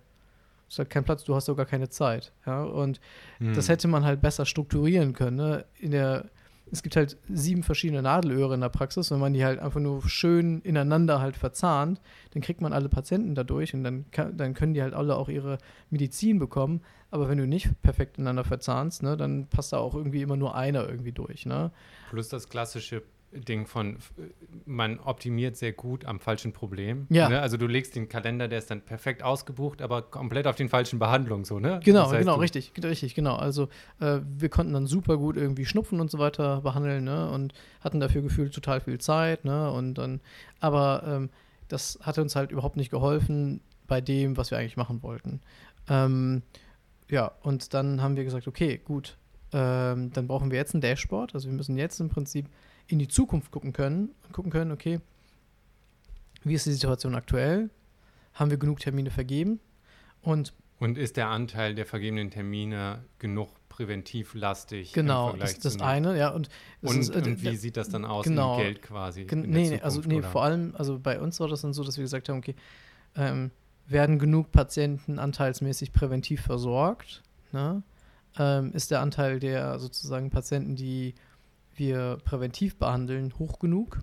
es 0.71 0.79
hat 0.79 0.89
keinen 0.89 1.03
Platz, 1.03 1.23
du 1.25 1.35
hast 1.35 1.45
sogar 1.45 1.65
keine 1.65 1.89
Zeit. 1.89 2.31
Ja, 2.45 2.63
und 2.63 2.99
Hm. 3.39 3.53
das 3.53 3.67
hätte 3.67 3.87
man 3.89 4.05
halt 4.05 4.21
besser 4.21 4.45
strukturieren 4.45 5.11
können. 5.13 5.35
Ne? 5.35 5.65
In 5.79 5.91
der, 5.91 6.29
es 6.71 6.81
gibt 6.81 6.95
halt 6.95 7.17
sieben 7.27 7.63
verschiedene 7.63 8.01
Nadelöhre 8.01 8.53
in 8.53 8.61
der 8.61 8.69
Praxis. 8.69 9.11
Wenn 9.11 9.19
man 9.19 9.33
die 9.33 9.43
halt 9.43 9.59
einfach 9.59 9.81
nur 9.81 10.07
schön 10.07 10.61
ineinander 10.61 11.19
halt 11.19 11.35
verzahnt, 11.35 11.99
dann 12.33 12.41
kriegt 12.41 12.61
man 12.61 12.71
alle 12.71 12.87
Patienten 12.87 13.35
dadurch 13.35 13.73
und 13.73 13.83
dann, 13.83 14.05
kann, 14.11 14.37
dann 14.37 14.53
können 14.53 14.73
die 14.73 14.81
halt 14.81 14.93
alle 14.93 15.17
auch 15.17 15.27
ihre 15.27 15.57
Medizin 15.89 16.39
bekommen. 16.39 16.81
Aber 17.09 17.27
wenn 17.27 17.37
du 17.37 17.45
nicht 17.45 17.81
perfekt 17.81 18.17
ineinander 18.17 18.45
verzahnst, 18.45 19.03
ne, 19.03 19.17
dann 19.17 19.47
passt 19.47 19.73
da 19.73 19.77
auch 19.79 19.93
irgendwie 19.95 20.21
immer 20.21 20.37
nur 20.37 20.55
einer 20.55 20.87
irgendwie 20.87 21.11
durch. 21.11 21.45
Ne? 21.45 21.71
Plus 22.09 22.29
das 22.29 22.47
klassische 22.47 23.03
Ding 23.33 23.65
von, 23.65 23.97
man 24.65 24.99
optimiert 24.99 25.55
sehr 25.55 25.71
gut 25.71 26.05
am 26.05 26.19
falschen 26.19 26.51
Problem. 26.53 27.07
Ja. 27.09 27.29
Ne? 27.29 27.41
Also 27.41 27.57
du 27.57 27.67
legst 27.67 27.95
den 27.95 28.09
Kalender, 28.09 28.47
der 28.47 28.59
ist 28.59 28.69
dann 28.69 28.81
perfekt 28.81 29.23
ausgebucht, 29.23 29.81
aber 29.81 30.01
komplett 30.01 30.47
auf 30.47 30.55
den 30.55 30.69
falschen 30.69 30.99
Behandlungen 30.99 31.45
so, 31.45 31.59
ne? 31.59 31.79
Genau, 31.83 32.03
Das 32.03 32.13
heißt, 32.13 32.25
genau, 32.25 32.35
richtig, 32.35 32.73
richtig, 32.83 33.15
genau. 33.15 33.35
Also 33.35 33.69
äh, 33.99 34.19
wir 34.37 34.49
konnten 34.49 34.73
dann 34.73 34.85
super 34.85 35.17
gut 35.17 35.37
irgendwie 35.37 35.65
Schnupfen 35.65 36.01
und 36.01 36.11
so 36.11 36.19
weiter 36.19 36.61
behandeln, 36.61 37.05
ne? 37.05 37.29
Und 37.31 37.53
hatten 37.79 37.99
dafür 37.99 38.21
gefühlt 38.21 38.53
total 38.53 38.81
viel 38.81 38.99
Zeit, 38.99 39.45
ne? 39.45 39.71
Und 39.71 39.95
dann, 39.95 40.19
aber 40.59 41.03
ähm, 41.05 41.29
das 41.67 41.99
hatte 42.01 42.21
uns 42.21 42.35
halt 42.35 42.51
überhaupt 42.51 42.75
nicht 42.75 42.91
geholfen 42.91 43.61
bei 43.87 44.01
dem, 44.01 44.35
was 44.35 44.51
wir 44.51 44.57
eigentlich 44.57 44.77
machen 44.77 45.01
wollten. 45.03 45.41
Ähm, 45.89 46.41
ja, 47.09 47.31
und 47.43 47.73
dann 47.73 48.01
haben 48.01 48.15
wir 48.15 48.23
gesagt, 48.23 48.47
okay, 48.47 48.79
gut, 48.83 49.17
ähm, 49.53 50.11
dann 50.13 50.27
brauchen 50.27 50.51
wir 50.51 50.57
jetzt 50.57 50.73
ein 50.73 50.81
Dashboard. 50.81 51.33
Also 51.33 51.49
wir 51.49 51.55
müssen 51.55 51.77
jetzt 51.77 51.99
im 51.99 52.09
Prinzip 52.09 52.47
in 52.91 52.99
die 52.99 53.07
Zukunft 53.07 53.51
gucken 53.51 53.73
können, 53.73 54.09
gucken 54.31 54.51
können, 54.51 54.71
okay, 54.71 54.99
wie 56.43 56.53
ist 56.53 56.65
die 56.65 56.71
Situation 56.71 57.15
aktuell? 57.15 57.69
Haben 58.33 58.49
wir 58.49 58.57
genug 58.57 58.79
Termine 58.79 59.11
vergeben? 59.11 59.59
Und 60.21 60.53
Und 60.79 60.97
ist 60.97 61.17
der 61.17 61.27
Anteil 61.27 61.75
der 61.75 61.85
vergebenen 61.85 62.31
Termine 62.31 63.03
genug 63.19 63.49
präventivlastig 63.69 64.93
Genau, 64.93 65.31
im 65.33 65.39
das, 65.39 65.59
das 65.59 65.77
zu 65.77 65.83
eine, 65.85 66.17
ja. 66.17 66.29
Und, 66.29 66.49
Und, 66.81 66.99
ist, 66.99 67.09
äh, 67.09 67.17
und 67.19 67.41
wie 67.41 67.55
sieht 67.55 67.77
das 67.77 67.89
dann 67.89 68.05
aus 68.05 68.25
genau. 68.25 68.57
in 68.57 68.63
Geld 68.63 68.81
quasi? 68.81 69.25
gen- 69.25 69.41
nee, 69.41 69.69
nee, 69.69 69.81
also 69.81 70.01
Zukunft, 70.01 70.07
nee, 70.09 70.17
oder? 70.19 70.29
vor 70.29 70.43
allem, 70.43 70.75
also 70.77 70.99
bei 70.99 71.19
uns 71.19 71.39
war 71.39 71.47
das 71.47 71.61
dann 71.61 71.73
so, 71.73 71.83
dass 71.83 71.97
wir 71.97 72.03
gesagt 72.03 72.29
haben, 72.29 72.39
okay, 72.39 72.55
ähm, 73.15 73.51
werden 73.87 74.19
genug 74.19 74.51
Patienten 74.51 75.19
anteilsmäßig 75.19 75.93
präventiv 75.93 76.41
versorgt? 76.41 77.23
Ne? 77.51 77.83
Ähm, 78.37 78.71
ist 78.73 78.91
der 78.91 79.01
Anteil 79.01 79.39
der 79.39 79.79
sozusagen 79.79 80.29
Patienten, 80.29 80.75
die 80.75 81.13
wir 81.75 82.17
präventiv 82.23 82.77
behandeln, 82.77 83.33
hoch 83.39 83.59
genug. 83.59 83.99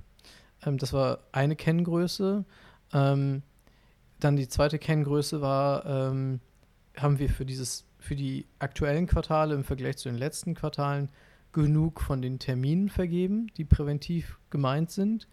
Ähm, 0.64 0.78
das 0.78 0.92
war 0.92 1.20
eine 1.32 1.56
Kenngröße. 1.56 2.44
Ähm, 2.92 3.42
dann 4.20 4.36
die 4.36 4.48
zweite 4.48 4.78
Kenngröße 4.78 5.40
war, 5.40 5.86
ähm, 5.86 6.40
haben 6.96 7.18
wir 7.18 7.28
für 7.28 7.44
dieses, 7.44 7.84
für 7.98 8.16
die 8.16 8.46
aktuellen 8.58 9.06
Quartale 9.06 9.54
im 9.54 9.64
Vergleich 9.64 9.98
zu 9.98 10.08
den 10.08 10.18
letzten 10.18 10.54
Quartalen 10.54 11.10
genug 11.52 12.00
von 12.00 12.20
den 12.20 12.38
Terminen 12.38 12.88
vergeben, 12.88 13.48
die 13.56 13.64
präventiv 13.64 14.38
gemeint 14.50 14.90
sind. 14.90 15.28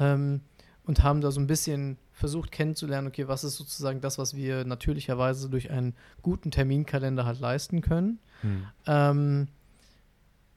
Ähm, 0.00 0.40
und 0.84 1.02
haben 1.02 1.20
da 1.20 1.30
so 1.30 1.40
ein 1.40 1.46
bisschen 1.46 1.96
versucht 2.10 2.50
kennenzulernen, 2.50 3.06
okay, 3.06 3.28
was 3.28 3.44
ist 3.44 3.56
sozusagen 3.56 4.00
das, 4.00 4.18
was 4.18 4.34
wir 4.34 4.64
natürlicherweise 4.64 5.48
durch 5.48 5.70
einen 5.70 5.94
guten 6.22 6.50
Terminkalender 6.50 7.24
halt 7.24 7.40
leisten 7.40 7.82
können. 7.82 8.18
Hm. 8.40 9.48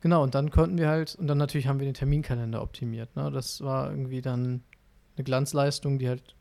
Genau, 0.06 0.22
und 0.22 0.36
dann 0.36 0.52
konnten 0.52 0.77
wir 0.77 0.88
halt, 0.88 1.15
und 1.15 1.26
dann 1.26 1.40
natürlich 1.40 1.65
haben 1.65 1.80
wir 1.80 1.88
den 1.88 1.95
Terminkalender 1.95 2.61
optimiert. 2.61 3.15
Ne? 3.15 3.32
Das 3.32 3.61
war 3.61 3.90
irgendwie 3.90 4.22
dann 4.22 4.61
eine 5.15 5.23
Glanzleistung, 5.23 5.98
die 5.98 6.07
halt 6.07 6.36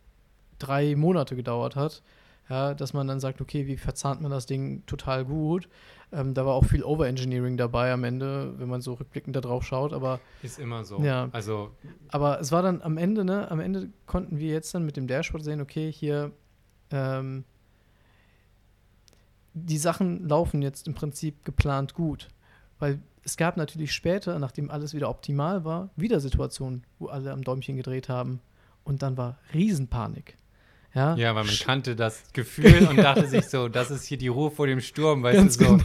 drei 0.58 0.94
Monate 0.96 1.34
gedauert 1.34 1.74
hat. 1.74 2.02
Ja, 2.50 2.74
dass 2.74 2.92
man 2.92 3.08
dann 3.08 3.20
sagt, 3.20 3.40
okay, 3.40 3.66
wie 3.66 3.78
verzahnt 3.78 4.20
man 4.20 4.30
das 4.30 4.44
Ding 4.44 4.84
total 4.84 5.24
gut. 5.24 5.70
Ähm, 6.12 6.34
da 6.34 6.44
war 6.44 6.52
auch 6.52 6.66
viel 6.66 6.84
Overengineering 6.84 7.56
dabei 7.56 7.90
am 7.90 8.04
Ende, 8.04 8.52
wenn 8.58 8.68
man 8.68 8.82
so 8.82 8.92
rückblickend 8.92 9.34
da 9.34 9.40
drauf 9.40 9.64
schaut, 9.64 9.94
aber 9.94 10.20
ist 10.42 10.58
immer 10.58 10.84
so. 10.84 11.00
Ja. 11.00 11.30
Also 11.32 11.70
aber 12.08 12.40
es 12.40 12.52
war 12.52 12.60
dann 12.60 12.82
am 12.82 12.98
Ende, 12.98 13.24
ne, 13.24 13.50
am 13.50 13.60
Ende 13.60 13.88
konnten 14.04 14.38
wir 14.38 14.52
jetzt 14.52 14.74
dann 14.74 14.84
mit 14.84 14.98
dem 14.98 15.06
Dashboard 15.06 15.42
sehen, 15.42 15.62
okay, 15.62 15.90
hier 15.90 16.32
ähm, 16.90 17.44
die 19.54 19.78
Sachen 19.78 20.28
laufen 20.28 20.60
jetzt 20.60 20.86
im 20.86 20.92
Prinzip 20.92 21.46
geplant 21.46 21.94
gut, 21.94 22.28
weil 22.78 23.00
es 23.24 23.36
gab 23.36 23.56
natürlich 23.56 23.92
später, 23.92 24.38
nachdem 24.38 24.70
alles 24.70 24.94
wieder 24.94 25.08
optimal 25.08 25.64
war, 25.64 25.90
wieder 25.96 26.20
Situationen, 26.20 26.84
wo 26.98 27.06
alle 27.06 27.32
am 27.32 27.42
Däumchen 27.42 27.76
gedreht 27.76 28.08
haben 28.08 28.40
und 28.84 29.02
dann 29.02 29.16
war 29.16 29.38
Riesenpanik. 29.52 30.36
Ja, 30.94 31.16
ja 31.16 31.34
weil 31.34 31.44
man 31.44 31.54
kannte 31.54 31.96
das 31.96 32.32
Gefühl 32.32 32.86
und 32.88 32.96
dachte 32.98 33.26
sich 33.26 33.46
so, 33.46 33.68
das 33.68 33.90
ist 33.90 34.04
hier 34.04 34.18
die 34.18 34.28
Ruhe 34.28 34.50
vor 34.50 34.66
dem 34.66 34.80
Sturm, 34.80 35.22
weißt 35.22 35.36
Ganz 35.36 35.56
du 35.56 35.64
so. 35.64 35.70
Genau. 35.76 35.84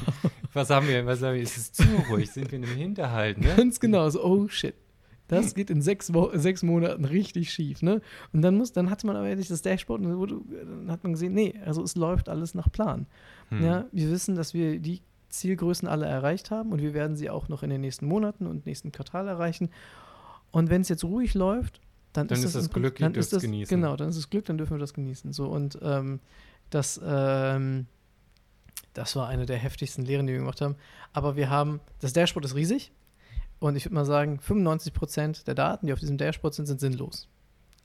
Was 0.53 0.69
haben 0.69 0.87
wir, 0.87 1.05
was 1.05 1.21
haben 1.21 1.35
wir, 1.35 1.41
ist 1.41 1.57
es 1.57 1.71
zu 1.71 1.83
ruhig, 2.09 2.31
sind 2.31 2.51
wir 2.51 2.57
in 2.57 2.65
einem 2.65 2.75
Hinterhalt, 2.75 3.37
ne? 3.37 3.53
Ganz 3.55 3.79
genau, 3.79 4.09
so, 4.09 4.23
oh 4.23 4.47
shit. 4.47 4.75
Das 5.27 5.53
geht 5.53 5.69
in 5.69 5.83
sechs, 5.83 6.11
Wo 6.11 6.31
sechs 6.33 6.63
Monaten 6.63 7.05
richtig 7.05 7.53
schief, 7.53 7.83
ne? 7.83 8.01
Und 8.33 8.41
dann 8.41 8.55
muss, 8.55 8.71
dann 8.71 8.89
hatte 8.89 9.05
man 9.05 9.15
aber 9.15 9.29
endlich 9.29 9.47
das 9.47 9.61
Dashboard 9.61 10.01
und 10.01 10.47
dann 10.49 10.91
hat 10.91 11.03
man 11.03 11.13
gesehen, 11.13 11.33
nee, 11.33 11.53
also 11.63 11.83
es 11.83 11.95
läuft 11.95 12.29
alles 12.29 12.55
nach 12.55 12.71
Plan. 12.71 13.05
Hm. 13.49 13.63
Ja, 13.63 13.85
wir 13.91 14.09
wissen, 14.09 14.35
dass 14.35 14.55
wir 14.55 14.79
die 14.79 15.01
Zielgrößen 15.29 15.87
alle 15.87 16.05
erreicht 16.05 16.51
haben 16.51 16.71
und 16.71 16.81
wir 16.81 16.93
werden 16.93 17.15
sie 17.15 17.29
auch 17.29 17.49
noch 17.49 17.63
in 17.63 17.69
den 17.69 17.81
nächsten 17.81 18.05
Monaten 18.05 18.47
und 18.47 18.65
nächsten 18.65 18.91
Quartal 18.91 19.27
erreichen. 19.27 19.69
Und 20.51 20.69
wenn 20.69 20.81
es 20.81 20.89
jetzt 20.89 21.03
ruhig 21.03 21.33
läuft, 21.33 21.81
dann, 22.13 22.27
dann 22.27 22.39
ist, 22.39 22.45
ist 22.45 22.55
das, 22.55 22.63
das 22.65 22.73
Glück, 22.73 22.97
dann 22.97 23.13
ist 23.13 23.33
das, 23.33 23.41
genießen. 23.41 23.75
Genau, 23.75 23.95
dann 23.95 24.09
ist 24.09 24.17
es 24.17 24.29
Glück, 24.29 24.45
dann 24.45 24.57
dürfen 24.57 24.75
wir 24.75 24.79
das 24.79 24.93
genießen. 24.93 25.31
So 25.31 25.47
und 25.47 25.77
ähm, 25.81 26.19
das, 26.69 26.99
ähm, 27.03 27.85
das 28.93 29.15
war 29.15 29.27
eine 29.27 29.45
der 29.45 29.57
heftigsten 29.57 30.03
Lehren, 30.03 30.27
die 30.27 30.33
wir 30.33 30.39
gemacht 30.39 30.61
haben. 30.61 30.75
Aber 31.13 31.35
wir 31.35 31.49
haben, 31.49 31.79
das 31.99 32.13
Dashboard 32.13 32.45
ist 32.45 32.55
riesig 32.55 32.91
und 33.59 33.75
ich 33.75 33.85
würde 33.85 33.95
mal 33.95 34.05
sagen, 34.05 34.39
95 34.39 34.93
Prozent 34.93 35.47
der 35.47 35.55
Daten, 35.55 35.87
die 35.87 35.93
auf 35.93 35.99
diesem 35.99 36.17
Dashboard 36.17 36.53
sind, 36.55 36.65
sind 36.65 36.79
sinnlos. 36.79 37.27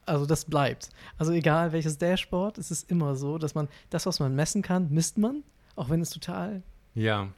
Also 0.06 0.26
das 0.26 0.44
bleibt. 0.44 0.90
Also 1.18 1.32
egal 1.32 1.72
welches 1.72 1.98
Dashboard, 1.98 2.58
es 2.58 2.70
ist 2.70 2.90
immer 2.90 3.16
so, 3.16 3.38
dass 3.38 3.54
man 3.54 3.68
das, 3.90 4.06
was 4.06 4.20
man 4.20 4.34
messen 4.34 4.62
kann, 4.62 4.90
misst 4.90 5.18
man, 5.18 5.42
auch 5.76 5.88
wenn 5.88 6.00
es 6.00 6.10
total. 6.10 6.62
Ja, 6.94 7.28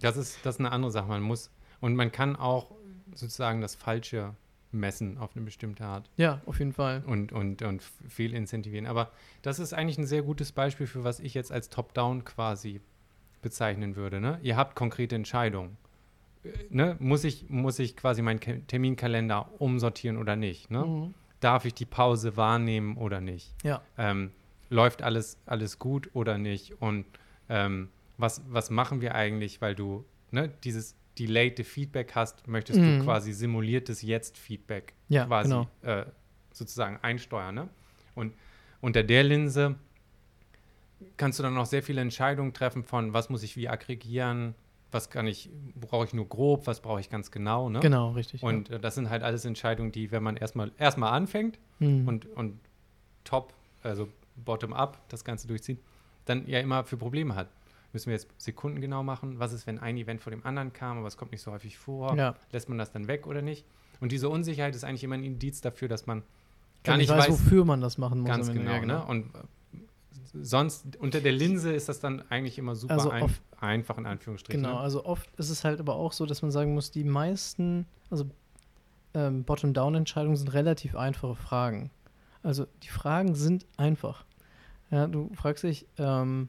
das 0.00 0.16
ist, 0.16 0.38
das 0.44 0.56
ist 0.56 0.60
eine 0.60 0.72
andere 0.72 0.90
Sache. 0.90 1.08
Man 1.08 1.22
muss, 1.22 1.50
und 1.80 1.94
man 1.96 2.12
kann 2.12 2.36
auch 2.36 2.72
sozusagen 3.14 3.60
das 3.60 3.74
Falsche 3.74 4.34
messen 4.72 5.18
auf 5.18 5.34
eine 5.34 5.44
bestimmte 5.44 5.84
Art. 5.84 6.08
Ja, 6.16 6.40
auf 6.46 6.58
jeden 6.58 6.72
Fall. 6.72 7.02
Und, 7.06 7.32
und, 7.32 7.62
und 7.62 7.82
viel 8.08 8.34
incentivieren. 8.34 8.86
Aber 8.86 9.10
das 9.42 9.58
ist 9.58 9.72
eigentlich 9.72 9.98
ein 9.98 10.06
sehr 10.06 10.22
gutes 10.22 10.52
Beispiel 10.52 10.86
für 10.86 11.04
was 11.04 11.20
ich 11.20 11.34
jetzt 11.34 11.50
als 11.52 11.68
Top-Down 11.68 12.24
quasi 12.24 12.80
bezeichnen 13.42 13.96
würde. 13.96 14.20
Ne? 14.20 14.38
Ihr 14.42 14.56
habt 14.56 14.76
konkrete 14.76 15.16
Entscheidungen. 15.16 15.76
Äh, 16.44 16.50
ne? 16.70 16.96
Muss, 17.00 17.24
ich, 17.24 17.48
muss 17.50 17.78
ich 17.78 17.96
quasi 17.96 18.22
meinen 18.22 18.40
Terminkalender 18.66 19.48
umsortieren 19.60 20.16
oder 20.18 20.36
nicht? 20.36 20.70
Ne? 20.70 20.84
Mhm. 20.84 21.14
Darf 21.40 21.64
ich 21.64 21.74
die 21.74 21.86
Pause 21.86 22.36
wahrnehmen 22.36 22.96
oder 22.96 23.20
nicht? 23.20 23.54
Ja. 23.64 23.82
Ähm, 23.98 24.30
läuft 24.68 25.02
alles, 25.02 25.38
alles 25.46 25.78
gut 25.78 26.10
oder 26.12 26.38
nicht? 26.38 26.80
Und 26.80 27.06
ähm, 27.48 27.88
was, 28.20 28.42
was 28.48 28.70
machen 28.70 29.00
wir 29.00 29.14
eigentlich, 29.14 29.60
weil 29.60 29.74
du 29.74 30.04
ne, 30.30 30.50
dieses 30.64 30.96
delayed 31.18 31.64
Feedback 31.66 32.14
hast, 32.14 32.46
möchtest 32.46 32.78
mhm. 32.78 32.98
du 33.00 33.04
quasi 33.04 33.32
simuliertes 33.32 34.02
Jetzt-Feedback 34.02 34.94
ja, 35.08 35.26
quasi 35.26 35.50
genau. 35.50 35.68
äh, 35.82 36.06
sozusagen 36.52 36.98
einsteuern. 37.02 37.54
Ne? 37.54 37.68
Und 38.14 38.34
unter 38.80 39.02
der 39.02 39.22
Linse 39.24 39.76
kannst 41.16 41.38
du 41.38 41.42
dann 41.42 41.54
noch 41.54 41.66
sehr 41.66 41.82
viele 41.82 42.00
Entscheidungen 42.00 42.52
treffen 42.52 42.84
von, 42.84 43.12
was 43.12 43.28
muss 43.28 43.42
ich 43.42 43.56
wie 43.56 43.68
aggregieren, 43.68 44.54
was 44.92 45.10
kann 45.10 45.26
ich, 45.26 45.50
brauche 45.78 46.04
ich 46.06 46.14
nur 46.14 46.28
grob, 46.28 46.66
was 46.66 46.80
brauche 46.80 47.00
ich 47.00 47.10
ganz 47.10 47.30
genau. 47.30 47.68
Ne? 47.68 47.80
Genau, 47.80 48.10
richtig. 48.12 48.42
Und 48.42 48.68
ja. 48.68 48.76
Äh, 48.76 48.80
das 48.80 48.94
sind 48.94 49.10
halt 49.10 49.22
alles 49.22 49.44
Entscheidungen, 49.44 49.92
die, 49.92 50.10
wenn 50.10 50.22
man 50.22 50.36
erstmal 50.36 50.72
erstmal 50.78 51.12
anfängt 51.12 51.58
mhm. 51.78 52.08
und, 52.08 52.26
und 52.26 52.58
top, 53.24 53.52
also 53.82 54.08
bottom-up 54.36 55.00
das 55.08 55.24
Ganze 55.24 55.46
durchzieht, 55.46 55.80
dann 56.24 56.46
ja 56.46 56.60
immer 56.60 56.84
für 56.84 56.96
Probleme 56.96 57.34
hat 57.34 57.48
müssen 57.92 58.06
wir 58.06 58.14
jetzt 58.14 58.28
sekundengenau 58.38 59.02
machen. 59.02 59.38
Was 59.38 59.52
ist, 59.52 59.66
wenn 59.66 59.78
ein 59.78 59.96
Event 59.96 60.20
vor 60.20 60.30
dem 60.30 60.44
anderen 60.44 60.72
kam, 60.72 60.98
aber 60.98 61.06
es 61.06 61.16
kommt 61.16 61.32
nicht 61.32 61.42
so 61.42 61.52
häufig 61.52 61.78
vor? 61.78 62.16
Ja. 62.16 62.34
Lässt 62.52 62.68
man 62.68 62.78
das 62.78 62.92
dann 62.92 63.08
weg 63.08 63.26
oder 63.26 63.42
nicht? 63.42 63.64
Und 64.00 64.12
diese 64.12 64.28
Unsicherheit 64.28 64.74
ist 64.74 64.84
eigentlich 64.84 65.04
immer 65.04 65.16
ein 65.16 65.24
Indiz 65.24 65.60
dafür, 65.60 65.88
dass 65.88 66.06
man 66.06 66.22
gar 66.84 66.96
nicht 66.96 67.10
weiß, 67.10 67.28
weiß, 67.28 67.30
wofür 67.30 67.64
man 67.64 67.80
das 67.80 67.98
machen 67.98 68.20
muss. 68.20 68.28
Ganz 68.28 68.52
genau, 68.52 68.80
genau. 68.80 68.98
Ne? 68.98 69.04
Und 69.04 69.34
äh, 69.34 69.78
sonst 70.42 70.96
unter 70.98 71.20
der 71.20 71.32
Linse 71.32 71.72
ist 71.72 71.88
das 71.88 72.00
dann 72.00 72.22
eigentlich 72.30 72.58
immer 72.58 72.74
super 72.74 72.94
also 72.94 73.10
ein, 73.10 73.22
oft, 73.22 73.42
einfach 73.58 73.98
in 73.98 74.06
Anführungsstrichen. 74.06 74.62
Genau, 74.62 74.76
ne? 74.76 74.80
also 74.80 75.04
oft 75.04 75.28
ist 75.36 75.50
es 75.50 75.64
halt 75.64 75.80
aber 75.80 75.96
auch 75.96 76.12
so, 76.12 76.26
dass 76.26 76.42
man 76.42 76.50
sagen 76.50 76.74
muss, 76.74 76.90
die 76.90 77.04
meisten, 77.04 77.86
also 78.10 78.24
ähm, 79.14 79.44
Bottom-Down-Entscheidungen 79.44 80.36
sind 80.36 80.52
relativ 80.52 80.96
einfache 80.96 81.34
Fragen. 81.34 81.90
Also 82.42 82.66
die 82.82 82.88
Fragen 82.88 83.34
sind 83.34 83.66
einfach. 83.76 84.24
Ja, 84.90 85.06
du 85.06 85.30
fragst 85.34 85.64
dich, 85.64 85.86
ähm, 85.98 86.48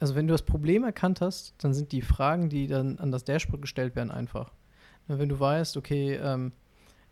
also 0.00 0.14
wenn 0.14 0.26
du 0.26 0.32
das 0.32 0.42
Problem 0.42 0.82
erkannt 0.82 1.20
hast, 1.20 1.54
dann 1.58 1.74
sind 1.74 1.92
die 1.92 2.02
Fragen, 2.02 2.48
die 2.48 2.66
dann 2.66 2.98
an 2.98 3.12
das 3.12 3.24
Dashboard 3.24 3.62
gestellt 3.62 3.94
werden, 3.94 4.10
einfach. 4.10 4.52
Wenn 5.06 5.28
du 5.28 5.38
weißt, 5.38 5.76
okay, 5.76 6.14
ähm, 6.14 6.52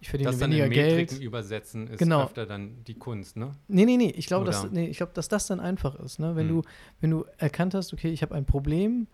ich 0.01 0.09
verdiene 0.09 0.31
das 0.31 0.40
weniger 0.40 0.65
dann 0.65 0.73
in 0.73 0.74
Geld. 0.74 0.97
Metriken 0.97 1.23
übersetzen 1.23 1.89
ist 1.89 1.98
genau. 1.98 2.24
öfter 2.24 2.47
dann 2.47 2.85
die 2.86 2.94
Kunst, 2.94 3.36
ne? 3.36 3.51
Nee, 3.66 3.85
nee, 3.85 3.97
nee. 3.97 4.10
Ich 4.16 4.27
glaube, 4.27 4.47
dass, 4.47 4.70
nee, 4.70 4.90
glaub, 4.93 5.12
dass 5.15 5.28
das 5.28 5.48
dann 5.48 5.60
einfach 5.60 5.97
ist. 5.97 6.19
Ne? 6.19 6.36
Wenn, 6.36 6.48
hm. 6.48 6.56
du, 6.56 6.69
wenn 7.01 7.10
du 7.10 7.24
erkannt 7.36 7.74
hast, 7.74 7.93
okay, 7.93 8.10
ich 8.10 8.23
habe 8.23 8.35
ein 8.35 8.44
Problem, 8.44 9.09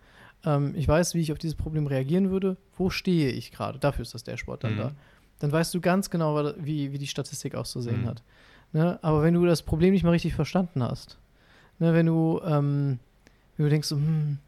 ähm, 0.45 0.73
ich 0.75 0.87
weiß, 0.87 1.15
wie 1.15 1.21
ich 1.21 1.31
auf 1.31 1.39
dieses 1.39 1.55
Problem 1.55 1.87
reagieren 1.87 2.29
würde, 2.29 2.57
wo 2.77 2.89
stehe 2.89 3.31
ich 3.31 3.51
gerade? 3.51 3.79
Dafür 3.79 4.03
ist 4.03 4.13
das 4.13 4.23
Dashboard 4.23 4.63
dann 4.63 4.71
hm. 4.71 4.77
da. 4.77 4.91
Dann 5.39 5.51
weißt 5.51 5.73
du 5.73 5.81
ganz 5.81 6.09
genau, 6.09 6.53
wie, 6.59 6.93
wie 6.93 6.97
die 6.97 7.07
Statistik 7.07 7.55
auszusehen 7.55 8.03
hm. 8.03 8.07
hat. 8.07 8.23
Ne? 8.71 8.99
Aber 9.01 9.23
wenn 9.23 9.33
du 9.33 9.45
das 9.45 9.63
Problem 9.63 9.91
nicht 9.93 10.03
mal 10.03 10.11
richtig 10.11 10.35
verstanden 10.35 10.83
hast, 10.83 11.17
ne? 11.79 11.93
wenn 11.93 12.05
du 12.05 12.39
ähm, 12.45 12.99
wenn 13.57 13.65
du 13.65 13.69
denkst, 13.69 13.87
so, 13.87 13.95
hm, 13.97 14.39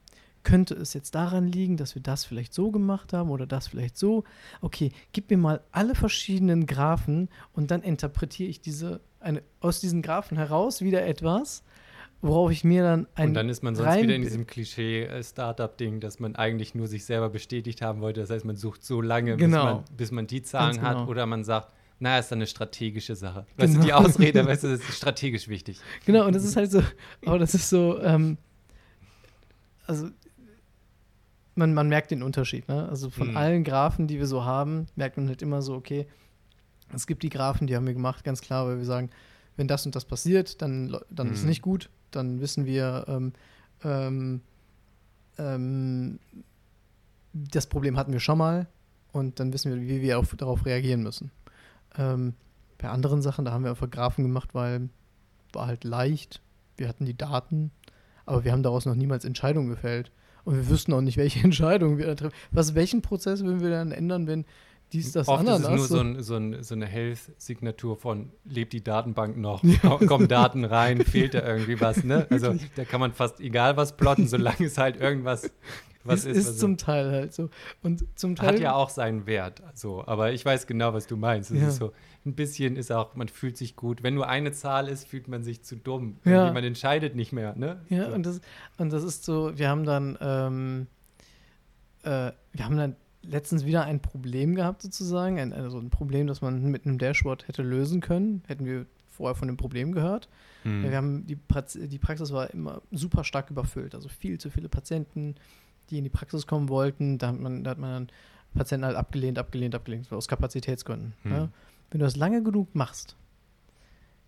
könnte 0.48 0.76
es 0.76 0.94
jetzt 0.94 1.14
daran 1.14 1.48
liegen, 1.48 1.76
dass 1.76 1.96
wir 1.96 2.02
das 2.02 2.24
vielleicht 2.24 2.54
so 2.54 2.72
gemacht 2.72 3.12
haben 3.12 3.32
oder 3.32 3.46
das 3.46 3.68
vielleicht 3.68 3.98
so. 3.98 4.24
Okay, 4.62 4.92
gib 5.12 5.30
mir 5.30 5.38
mal 5.38 5.62
alle 5.74 5.94
verschiedenen 5.94 6.66
Graphen 6.66 7.28
und 7.52 7.70
dann 7.70 7.82
interpretiere 7.82 8.50
ich 8.50 8.62
diese 8.62 9.02
eine, 9.20 9.44
aus 9.60 9.82
diesen 9.82 10.02
Graphen 10.02 10.38
heraus 10.38 10.82
wieder 10.82 11.06
etwas, 11.06 11.64
worauf 12.22 12.52
ich 12.52 12.64
mir 12.64 12.84
dann 12.84 13.08
ein 13.16 13.30
Und 13.30 13.34
dann 13.34 13.50
ist 13.50 13.62
man 13.62 13.76
sonst 13.76 14.02
wieder 14.02 14.16
in 14.16 14.22
diesem 14.22 14.48
Klischee-Startup-Ding, 14.48 16.00
dass 16.00 16.20
man 16.20 16.36
eigentlich 16.38 16.76
nur 16.76 16.88
sich 16.88 17.04
selber 17.04 17.30
bestätigt 17.30 17.82
haben 17.82 18.00
wollte. 18.00 18.22
Das 18.22 18.30
heißt, 18.30 18.46
man 18.46 18.56
sucht 18.56 18.86
so 18.86 19.02
lange, 19.02 19.36
genau. 19.36 19.58
bis, 19.58 19.90
man, 19.90 19.98
bis, 19.98 20.12
man, 20.12 20.28
die 20.28 20.42
Zahlen 20.44 20.78
genau. 20.78 20.88
hat 20.88 21.08
oder 21.10 21.26
man 21.26 21.44
sagt, 21.44 21.74
naja, 22.00 22.20
ist 22.20 22.32
dann 22.32 22.38
eine 22.38 22.48
strategische 22.48 23.18
Sache. 23.18 23.46
Weißt 23.58 23.74
genau. 23.74 23.80
du, 23.80 23.86
die 23.86 23.94
Ausrede, 23.94 24.46
weißt 24.46 24.64
du, 24.64 24.68
das 24.72 24.80
ist 24.80 24.96
strategisch 24.96 25.50
wichtig. 25.50 25.82
Genau, 26.06 26.26
und 26.26 26.34
das 26.34 26.46
ist 26.46 26.56
halt 26.56 26.72
so, 26.72 26.82
aber 27.26 27.40
das 27.40 27.54
ist 27.54 27.70
so, 27.70 28.02
ähm, 28.02 28.38
also 29.88 30.10
man, 31.56 31.74
man 31.74 31.90
merkt 31.90 32.12
den 32.12 32.24
Unterschied. 32.24 32.68
Ne? 32.68 32.88
Also 32.88 33.10
von 33.10 33.32
mhm. 33.32 33.38
allen 33.38 33.64
Graphen, 33.64 34.08
die 34.08 34.20
wir 34.20 34.28
so 34.28 34.46
haben, 34.46 34.88
merkt 34.96 35.18
man 35.18 35.28
halt 35.28 35.42
immer 35.42 35.62
so, 35.62 35.74
okay, 35.76 36.08
es 36.94 37.08
gibt 37.08 37.24
die 37.24 37.30
Graphen, 37.30 37.68
die 37.68 37.76
haben 37.76 37.88
wir 37.88 37.94
gemacht, 37.94 38.24
ganz 38.24 38.42
klar, 38.42 38.68
weil 38.68 38.78
wir 38.78 38.86
sagen, 38.86 39.10
wenn 39.56 39.68
das 39.68 39.86
und 39.86 39.96
das 39.96 40.06
passiert, 40.06 40.62
dann, 40.62 40.96
dann 41.10 41.28
mhm. 41.28 41.34
ist 41.34 41.40
es 41.40 41.46
nicht 41.46 41.62
gut. 41.62 41.90
Dann 42.12 42.40
wissen 42.40 42.66
wir, 42.66 43.06
ähm, 43.08 43.34
ähm, 43.84 44.42
ähm, 45.38 46.20
das 47.34 47.68
Problem 47.68 47.98
hatten 47.98 48.14
wir 48.14 48.20
schon 48.20 48.38
mal 48.38 48.68
und 49.12 49.40
dann 49.40 49.52
wissen 49.52 49.74
wir, 49.74 49.82
wie 49.82 50.02
wir 50.02 50.20
auf, 50.20 50.36
darauf 50.36 50.66
reagieren 50.66 51.04
müssen. 51.04 51.32
Ähm, 51.98 52.36
bei 52.78 52.90
anderen 52.90 53.22
Sachen, 53.22 53.46
da 53.46 53.52
haben 53.52 53.64
wir 53.64 53.72
einfach 53.72 53.90
Graphen 53.90 54.24
gemacht, 54.24 54.54
weil 54.54 54.90
war 55.54 55.68
halt 55.68 55.84
leicht. 55.84 56.42
Wir 56.78 56.88
hatten 56.88 57.06
die 57.06 57.18
Daten, 57.18 57.72
aber 58.28 58.44
wir 58.44 58.52
haben 58.52 58.62
daraus 58.64 58.86
noch 58.86 58.96
niemals 58.96 59.26
Entscheidungen 59.26 59.70
gefällt. 59.70 60.12
Und 60.44 60.56
wir 60.56 60.70
wüssten 60.70 60.94
auch 60.94 61.02
nicht, 61.02 61.18
welche 61.18 61.40
Entscheidungen 61.44 61.98
wir 61.98 62.06
da 62.06 62.16
treffen. 62.16 62.36
Was, 62.52 62.76
welchen 62.76 63.02
Prozess 63.02 63.44
würden 63.44 63.60
wir 63.62 63.70
dann 63.72 63.92
ändern, 63.92 64.28
wenn 64.28 64.46
dies, 64.94 65.12
das, 65.12 65.28
Oft 65.28 65.42
Ananas? 65.42 65.60
ist 65.60 65.66
es 65.66 65.70
nur 65.70 65.88
so- 65.88 66.00
ein, 66.00 66.24
so, 66.24 66.36
ein, 66.36 66.64
so 66.64 66.74
eine 66.76 66.86
Health-Signatur 66.86 67.98
von, 67.98 68.32
lebt 68.46 68.72
die 68.74 68.84
Datenbank 68.84 69.36
noch, 69.38 69.62
Ko- 69.82 69.98
kommen 70.06 70.28
Daten 70.28 70.64
rein, 70.64 71.04
fehlt 71.04 71.34
da 71.34 71.46
irgendwie 71.46 71.82
was, 71.82 72.04
ne? 72.04 72.26
Also 72.30 72.56
da 72.76 72.86
kann 72.86 73.00
man 73.02 73.12
fast 73.12 73.40
egal 73.42 73.76
was 73.78 73.98
plotten, 73.98 74.28
solange 74.28 74.66
es 74.66 74.78
halt 74.78 74.98
irgendwas 74.98 75.52
was 76.06 76.20
es 76.20 76.26
ist. 76.26 76.38
ist 76.38 76.48
was 76.52 76.58
zum 76.60 76.78
Teil 76.78 77.12
halt 77.12 77.34
so. 77.34 77.50
Und 77.84 78.06
zum 78.16 78.38
Teil. 78.38 78.48
hat 78.54 78.60
ja 78.62 78.74
auch 78.76 78.90
seinen 78.90 79.26
Wert, 79.28 79.62
so. 79.74 80.06
Aber 80.08 80.32
ich 80.32 80.46
weiß 80.46 80.66
genau, 80.66 80.94
was 80.94 81.06
du 81.06 81.18
meinst. 81.18 81.52
Es 81.52 81.60
Ja. 81.62 81.68
ist 81.68 81.78
so, 81.78 81.92
ein 82.28 82.36
bisschen 82.36 82.76
ist 82.76 82.92
auch, 82.92 83.16
man 83.16 83.28
fühlt 83.28 83.58
sich 83.58 83.76
gut. 83.76 84.04
Wenn 84.04 84.14
nur 84.14 84.28
eine 84.28 84.52
Zahl 84.52 84.88
ist, 84.88 85.08
fühlt 85.08 85.28
man 85.28 85.44
sich 85.44 85.64
zu 85.64 85.76
dumm. 85.76 86.18
Ja. 86.26 86.52
Man 86.52 86.64
entscheidet 86.64 87.16
nicht 87.16 87.32
mehr, 87.32 87.56
ne? 87.56 87.82
Ja, 87.90 88.10
so. 88.10 88.16
und 88.16 88.26
das, 88.26 88.42
und 88.78 88.92
das 88.92 89.04
ist 89.04 89.24
so, 89.24 89.58
wir 89.58 89.70
haben 89.70 89.86
dann, 89.86 90.18
ähm, 90.22 90.88
äh, 92.04 92.32
wir 92.52 92.66
haben 92.66 92.78
dann 92.78 92.96
letztens 93.24 93.66
wieder 93.66 93.84
ein 93.84 94.02
Problem 94.02 94.56
gehabt, 94.56 94.82
sozusagen. 94.82 95.40
Ein, 95.40 95.54
also 95.54 95.80
ein 95.80 95.90
Problem, 95.90 96.28
das 96.28 96.42
man 96.42 96.64
mit 96.72 96.86
einem 96.86 96.98
Dashboard 96.98 97.48
hätte 97.48 97.64
lösen 97.64 98.02
können. 98.02 98.44
Hätten 98.48 98.66
wir 98.66 98.86
vorher 99.10 99.36
von 99.36 99.48
dem 99.48 99.58
Problem 99.58 99.92
gehört. 99.92 100.30
Hm. 100.64 100.84
Ja, 100.84 100.92
wir 100.92 100.98
haben 100.98 101.26
die, 101.26 101.36
Prax 101.36 101.78
die 101.80 102.00
Praxis 102.00 102.32
war 102.32 102.52
immer 102.52 102.82
super 102.92 103.24
stark 103.24 103.50
überfüllt. 103.50 103.96
Also 103.96 104.10
viel 104.10 104.38
zu 104.38 104.50
viele 104.50 104.70
Patienten, 104.70 105.36
die 105.90 105.98
in 105.98 106.04
die 106.04 106.10
Praxis 106.10 106.48
kommen 106.48 106.70
wollten. 106.70 107.18
Da 107.18 107.30
hat 107.30 107.40
man, 107.40 107.64
da 107.64 107.72
hat 107.72 107.80
man 107.80 107.92
dann 107.92 108.08
Patienten 108.54 108.86
halt 108.86 108.96
abgelehnt, 108.96 109.40
abgelehnt, 109.40 109.76
abgelehnt, 109.76 110.12
aus 110.12 110.28
Kapazitätsgründen. 110.28 111.14
Hm. 111.24 111.32
Ne? 111.32 111.50
Wenn 111.90 112.00
du 112.00 112.06
das 112.06 112.16
lange 112.16 112.44
genug 112.44 112.74
machst, 112.76 113.16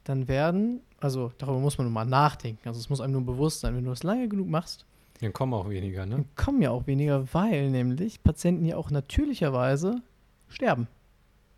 dann 0.03 0.27
werden, 0.27 0.81
also 0.99 1.31
darüber 1.37 1.59
muss 1.59 1.77
man 1.77 1.85
nur 1.87 1.93
mal 1.93 2.05
nachdenken. 2.05 2.67
Also 2.67 2.79
es 2.79 2.89
muss 2.89 3.01
einem 3.01 3.13
nur 3.13 3.25
bewusst 3.25 3.59
sein, 3.61 3.75
wenn 3.75 3.83
du 3.83 3.89
das 3.89 4.03
lange 4.03 4.27
genug 4.27 4.47
machst, 4.47 4.85
Dann 5.21 5.33
kommen 5.33 5.53
auch 5.53 5.69
weniger, 5.69 6.05
ne? 6.05 6.15
dann 6.15 6.25
kommen 6.35 6.61
ja 6.61 6.71
auch 6.71 6.87
weniger, 6.87 7.25
weil 7.33 7.69
nämlich 7.69 8.23
Patienten 8.23 8.65
ja 8.65 8.77
auch 8.77 8.89
natürlicherweise 8.91 10.01
sterben 10.47 10.87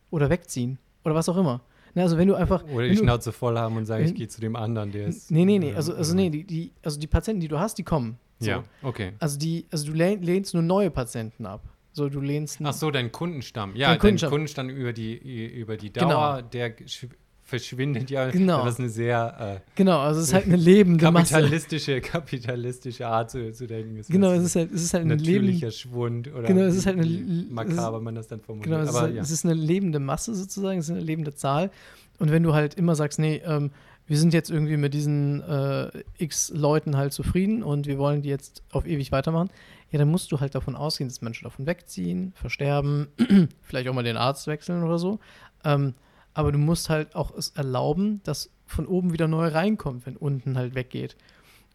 oder 0.09 0.29
wegziehen 0.29 0.79
oder 1.05 1.15
was 1.15 1.29
auch 1.29 1.37
immer. 1.37 1.61
Ne, 1.93 2.03
also 2.03 2.17
wenn 2.17 2.27
du 2.29 2.35
einfach 2.35 2.63
Oder 2.63 2.87
die 2.87 2.95
Schnauze 2.95 3.31
voll 3.33 3.57
haben 3.57 3.75
und 3.75 3.85
sagen, 3.85 4.05
ich 4.05 4.15
gehe 4.15 4.27
zu 4.29 4.39
dem 4.39 4.55
anderen, 4.55 4.91
der 4.93 5.07
ist. 5.07 5.29
Nee, 5.29 5.43
nee, 5.43 5.59
nee. 5.59 5.71
äh, 5.71 5.75
Also, 5.75 5.93
also 5.93 6.13
oder- 6.13 6.21
nee, 6.21 6.29
die, 6.29 6.45
die, 6.45 6.71
also 6.83 6.97
die 6.97 7.07
Patienten, 7.07 7.41
die 7.41 7.49
du 7.49 7.59
hast, 7.59 7.77
die 7.77 7.83
kommen. 7.83 8.17
So. 8.39 8.49
Ja, 8.49 8.63
okay. 8.81 9.11
Also 9.19 9.37
die, 9.37 9.65
also 9.71 9.85
du 9.87 9.91
lehn- 9.93 10.21
lehnst 10.21 10.53
nur 10.53 10.63
neue 10.63 10.89
Patienten 10.89 11.45
ab. 11.45 11.61
So, 11.93 12.07
du 12.09 12.21
lehnst 12.21 12.59
Ach 12.63 12.73
so, 12.73 12.89
dein 12.91 13.11
Kundenstamm. 13.11 13.75
Ja, 13.75 13.87
Dein 13.87 13.93
dein 13.95 13.99
Kundenstamm. 13.99 14.29
Kundenstamm, 14.29 14.69
über 14.69 14.93
die, 14.93 15.15
über 15.17 15.75
die 15.77 15.91
Genau. 15.91 16.09
Dauer, 16.09 16.41
der 16.41 16.77
gesch- 16.77 17.07
verschwindet 17.43 18.09
ja. 18.09 18.29
Genau. 18.31 18.63
Das 18.63 18.75
ist 18.75 18.79
eine 18.79 18.87
sehr 18.89 19.61
genau, 19.75 19.99
also 19.99 20.21
es 20.21 20.27
ist 20.27 20.33
halt 20.33 20.45
eine 20.45 20.53
äh, 20.53 20.57
lebende 20.57 21.11
Masse. 21.11 21.33
kapitalistische, 21.33 21.99
kapitalistische 21.99 23.05
Art 23.07 23.29
zu, 23.31 23.51
zu 23.51 23.67
denken. 23.67 23.97
Es 23.97 24.07
Genau, 24.07 24.31
ist 24.31 24.39
es 24.39 24.45
ist 24.45 24.55
halt, 24.55 24.71
es 24.71 24.83
ist 24.83 24.93
halt 24.93 25.03
eine 25.03 25.17
natürlicher 25.17 25.71
Schwund 25.71 26.33
oder 26.33 26.43
Genau, 26.47 26.61
es 26.61 26.75
ist 26.77 26.85
halt 26.85 26.97
eine 26.99 27.45
makaber 27.49 27.97
ist- 27.97 28.03
man 28.03 28.15
das 28.15 28.27
dann 28.29 28.39
formuliert. 28.39 28.69
genau, 28.71 28.83
es 28.83 28.89
ist, 28.89 28.95
Aber 28.95 29.05
halt, 29.07 29.15
ja. 29.15 29.21
es 29.21 29.31
ist 29.31 29.43
eine 29.43 29.53
lebende 29.53 29.99
Masse 29.99 30.33
sozusagen, 30.33 30.79
es 30.79 30.85
ist 30.85 30.91
eine 30.91 31.01
lebende 31.01 31.33
Zahl. 31.35 31.71
Und 32.19 32.31
wenn 32.31 32.43
du 32.43 32.53
halt 32.53 32.75
immer 32.75 32.95
sagst, 32.95 33.19
nee, 33.19 33.41
ähm, 33.45 33.71
wir 34.07 34.17
sind 34.17 34.33
jetzt 34.33 34.49
irgendwie 34.49 34.77
mit 34.77 34.93
diesen 34.93 35.41
äh, 35.41 35.89
x 36.19 36.53
Leuten 36.55 36.95
halt 36.95 37.11
zufrieden 37.11 37.63
und 37.63 37.85
wir 37.85 37.97
wollen 37.97 38.21
die 38.21 38.29
jetzt 38.29 38.63
auf 38.71 38.85
ewig 38.87 39.11
weitermachen, 39.11 39.49
ja, 39.91 39.99
dann 39.99 40.09
musst 40.09 40.31
du 40.31 40.39
halt 40.39 40.55
davon 40.55 40.75
ausgehen, 40.75 41.09
dass 41.09 41.21
Menschen 41.21 41.43
davon 41.43 41.65
wegziehen, 41.65 42.31
versterben, 42.35 43.07
vielleicht 43.61 43.87
auch 43.89 43.93
mal 43.93 44.03
den 44.03 44.17
Arzt 44.17 44.47
wechseln 44.47 44.83
oder 44.83 44.97
so. 44.97 45.19
Ähm, 45.65 45.93
aber 46.33 46.53
du 46.53 46.57
musst 46.57 46.89
halt 46.89 47.13
auch 47.15 47.35
es 47.35 47.49
erlauben, 47.49 48.21
dass 48.23 48.51
von 48.65 48.87
oben 48.87 49.11
wieder 49.11 49.27
neu 49.27 49.49
reinkommt, 49.49 50.05
wenn 50.05 50.15
unten 50.15 50.57
halt 50.57 50.75
weggeht. 50.75 51.17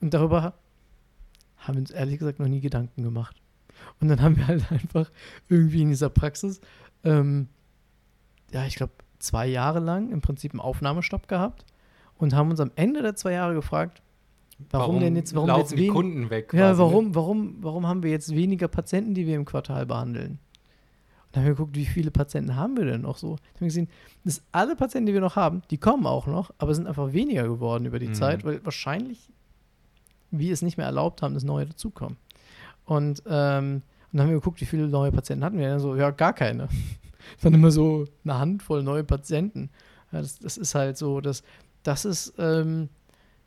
Und 0.01 0.15
darüber 0.15 0.55
haben 1.59 1.75
wir 1.75 1.81
uns 1.81 1.91
ehrlich 1.91 2.19
gesagt 2.19 2.39
noch 2.39 2.49
nie 2.49 2.61
Gedanken 2.61 3.03
gemacht. 3.03 3.37
Und 4.01 4.09
dann 4.09 4.23
haben 4.23 4.37
wir 4.37 4.47
halt 4.47 4.65
einfach 4.73 5.11
irgendwie 5.49 5.83
in 5.83 5.91
dieser 5.91 6.09
Praxis, 6.09 6.61
ähm, 7.05 7.49
ja, 8.51 8.65
ich 8.65 8.77
glaube, 8.77 8.95
zwei 9.19 9.47
Jahre 9.47 9.81
lang 9.81 10.11
im 10.11 10.23
Prinzip 10.23 10.53
einen 10.53 10.61
Aufnahmestopp 10.61 11.29
gehabt 11.29 11.67
und 12.17 12.35
haben 12.35 12.51
uns 12.51 12.61
am 12.61 12.71
Ende 12.77 13.03
der 13.03 13.15
zwei 13.15 13.33
Jahre 13.33 13.55
gefragt, 13.55 14.03
warum, 14.71 15.01
denn 15.01 15.17
jetzt, 15.17 15.35
warum 15.35 15.49
laufen 15.49 15.61
jetzt 15.61 15.79
die 15.79 15.89
Kunden 15.89 16.31
weg? 16.31 16.53
ja, 16.53 16.69
quasi, 16.71 16.83
ne? 16.83 16.89
warum, 16.89 17.15
warum, 17.15 17.57
warum 17.61 17.87
haben 17.87 18.03
wir 18.03 18.11
jetzt 18.11 18.35
weniger 18.35 18.69
Patienten, 18.69 19.15
die 19.15 19.27
wir 19.27 19.37
im 19.37 19.45
Quartal 19.45 19.87
behandeln? 19.87 20.33
Und 21.27 21.37
dann 21.37 21.43
haben 21.43 21.49
wir 21.49 21.55
geguckt, 21.55 21.77
wie 21.77 21.85
viele 21.87 22.11
Patienten 22.11 22.57
haben 22.57 22.77
wir 22.77 22.85
denn 22.85 23.03
noch 23.03 23.19
so? 23.19 23.37
Dann 23.37 23.37
haben 23.37 23.61
wir 23.61 23.67
gesehen, 23.67 23.89
dass 24.25 24.43
alle 24.53 24.77
Patienten, 24.77 25.07
die 25.07 25.15
wir 25.15 25.21
noch 25.21 25.37
haben, 25.37 25.63
die 25.71 25.79
kommen 25.79 26.07
auch 26.07 26.27
noch, 26.27 26.51
aber 26.59 26.75
sind 26.75 26.87
einfach 26.87 27.13
weniger 27.13 27.45
geworden 27.45 27.85
über 27.85 27.99
die 27.99 28.09
Mhm. 28.09 28.15
Zeit, 28.15 28.45
weil 28.45 28.65
wahrscheinlich 28.65 29.31
wir 30.31 30.53
es 30.53 30.63
nicht 30.63 30.77
mehr 30.77 30.87
erlaubt 30.87 31.23
haben, 31.23 31.35
dass 31.35 31.45
neue 31.45 31.67
dazukommen. 31.67 32.17
Und, 32.85 33.23
ähm, 33.27 33.83
und 34.13 34.19
dann 34.19 34.23
haben 34.23 34.29
wir 34.31 34.37
geguckt, 34.37 34.61
wie 34.61 34.67
viele 34.67 34.89
neue 34.89 35.13
Patienten 35.13 35.45
hatten 35.45 35.59
wir. 35.59 35.69
Dann 35.69 35.81
so, 35.81 35.97
ja, 35.97 36.11
gar 36.11 36.33
keine. 36.33 36.69
Es 37.37 37.43
waren 37.45 37.55
immer 37.55 37.73
so 37.73 38.05
eine 38.23 38.39
Handvoll 38.39 38.85
neue 38.85 39.03
Patienten. 39.03 39.71
Ja, 40.13 40.21
das, 40.21 40.39
das 40.39 40.57
ist 40.57 40.77
halt 40.77 40.97
so, 40.97 41.21
dass 41.21 41.43
das 41.83 42.05
ist, 42.05 42.35
ähm, 42.39 42.89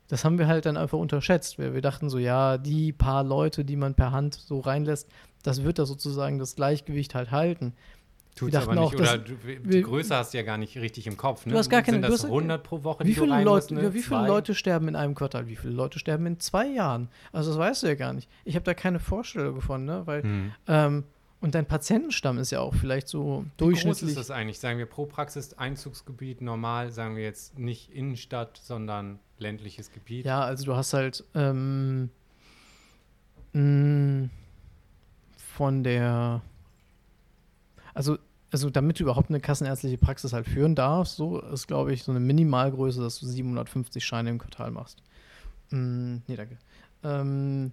das 0.09 0.25
haben 0.25 0.37
wir 0.37 0.47
halt 0.47 0.65
dann 0.65 0.75
einfach 0.75 0.97
unterschätzt. 0.97 1.57
Wir, 1.57 1.73
wir 1.73 1.81
dachten 1.81 2.09
so, 2.09 2.17
ja, 2.17 2.57
die 2.57 2.91
paar 2.91 3.23
Leute, 3.23 3.63
die 3.63 3.77
man 3.77 3.95
per 3.95 4.11
Hand 4.11 4.33
so 4.35 4.59
reinlässt, 4.59 5.07
das 5.43 5.63
wird 5.63 5.79
da 5.79 5.85
sozusagen 5.85 6.37
das 6.37 6.55
Gleichgewicht 6.57 7.15
halt 7.15 7.31
halten. 7.31 7.73
Tut's 8.35 8.55
aber 8.55 8.73
nicht. 8.75 8.79
auch, 8.81 8.93
Oder 8.93 9.17
du, 9.17 9.33
die 9.65 9.81
Größe 9.81 10.15
hast 10.15 10.33
du 10.33 10.37
ja 10.37 10.43
gar 10.43 10.57
nicht 10.57 10.77
richtig 10.77 11.07
im 11.07 11.17
Kopf. 11.17 11.45
Ne? 11.45 11.51
Du 11.51 11.57
hast 11.57 11.69
gar 11.69 11.81
keine- 11.81 11.95
Sind 11.97 12.03
das 12.03 12.23
hast- 12.23 12.29
100 12.29 12.63
pro 12.63 12.83
Woche, 12.83 13.03
Wie 13.05 13.13
viele, 13.13 13.27
Leute, 13.43 13.49
musst, 13.49 13.71
ne? 13.71 13.83
ja, 13.83 13.93
wie 13.93 14.01
viele 14.01 14.21
Zwei? 14.21 14.27
Leute 14.27 14.55
sterben 14.55 14.87
in 14.87 14.95
einem 14.95 15.13
Quartal? 15.15 15.47
Wie 15.47 15.55
viele 15.57 15.73
Leute 15.73 15.99
sterben 15.99 16.25
in 16.25 16.39
zwei 16.39 16.67
Jahren? 16.67 17.09
Also 17.33 17.49
das 17.51 17.59
weißt 17.59 17.83
du 17.83 17.87
ja 17.87 17.95
gar 17.95 18.13
nicht. 18.13 18.29
Ich 18.45 18.55
habe 18.55 18.63
da 18.63 18.73
keine 18.73 18.99
Vorstellung 18.99 19.59
von, 19.61 19.83
ne? 19.83 20.03
Weil, 20.05 20.23
Hm. 20.23 20.51
ähm, 20.67 21.03
und 21.41 21.55
dein 21.55 21.65
Patientenstamm 21.65 22.37
ist 22.37 22.51
ja 22.51 22.61
auch 22.61 22.75
vielleicht 22.75 23.07
so 23.09 23.19
Wie 23.19 23.43
groß 23.43 23.57
durchschnittlich. 23.57 24.09
ist 24.11 24.17
das 24.17 24.31
eigentlich? 24.31 24.59
Sagen 24.59 24.77
wir 24.77 24.85
pro 24.85 25.05
Praxis 25.05 25.53
Einzugsgebiet 25.57 26.41
normal, 26.41 26.91
sagen 26.91 27.15
wir 27.17 27.23
jetzt 27.23 27.59
nicht 27.59 27.91
Innenstadt, 27.91 28.57
sondern 28.63 29.19
ländliches 29.39 29.91
Gebiet. 29.91 30.25
Ja, 30.25 30.41
also 30.41 30.65
du 30.65 30.75
hast 30.75 30.93
halt 30.93 31.23
ähm, 31.35 32.09
mh, 33.53 34.29
von 35.37 35.83
der, 35.83 36.41
also, 37.93 38.17
also 38.51 38.69
damit 38.69 38.99
du 38.99 39.03
überhaupt 39.03 39.29
eine 39.29 39.39
kassenärztliche 39.39 39.97
Praxis 39.97 40.33
halt 40.33 40.47
führen 40.47 40.75
darfst, 40.75 41.17
so 41.17 41.39
ist, 41.39 41.67
glaube 41.67 41.93
ich, 41.93 42.03
so 42.03 42.11
eine 42.11 42.19
Minimalgröße, 42.19 43.01
dass 43.01 43.19
du 43.19 43.25
750 43.25 44.03
Scheine 44.03 44.29
im 44.29 44.39
Quartal 44.39 44.71
machst. 44.71 45.03
Mm, 45.71 46.17
nee, 46.27 46.35
danke. 46.35 46.57
Ähm, 47.03 47.71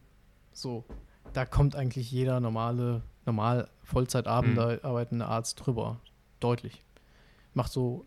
so, 0.52 0.84
da 1.32 1.44
kommt 1.44 1.76
eigentlich 1.76 2.10
jeder 2.10 2.40
normale, 2.40 3.02
normal 3.24 3.68
Vollzeit 3.84 4.26
arbeitende 4.26 5.26
Arzt 5.26 5.64
drüber. 5.64 6.00
Deutlich. 6.40 6.82
Macht 7.54 7.72
so 7.72 8.04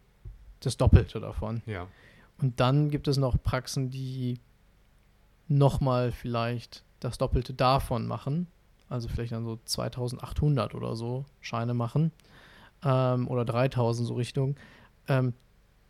das 0.60 0.78
Doppelte 0.78 1.20
davon. 1.20 1.62
Ja. 1.66 1.88
Und 2.42 2.60
dann 2.60 2.90
gibt 2.90 3.08
es 3.08 3.18
noch 3.18 3.42
Praxen, 3.42 3.90
die 3.90 4.40
nochmal 5.48 6.12
vielleicht 6.12 6.84
das 7.00 7.18
Doppelte 7.18 7.54
davon 7.54 8.08
machen. 8.08 8.48
Also 8.88 9.08
vielleicht 9.08 9.32
dann 9.32 9.46
so 9.46 9.60
2800 9.64 10.74
oder 10.76 10.96
so 10.96 11.26
Scheine 11.42 11.74
machen. 11.74 12.12
Ähm, 12.84 13.28
oder 13.28 13.46
3000 13.46 14.08
so 14.08 14.14
Richtung. 14.16 14.56
Ähm, 15.08 15.34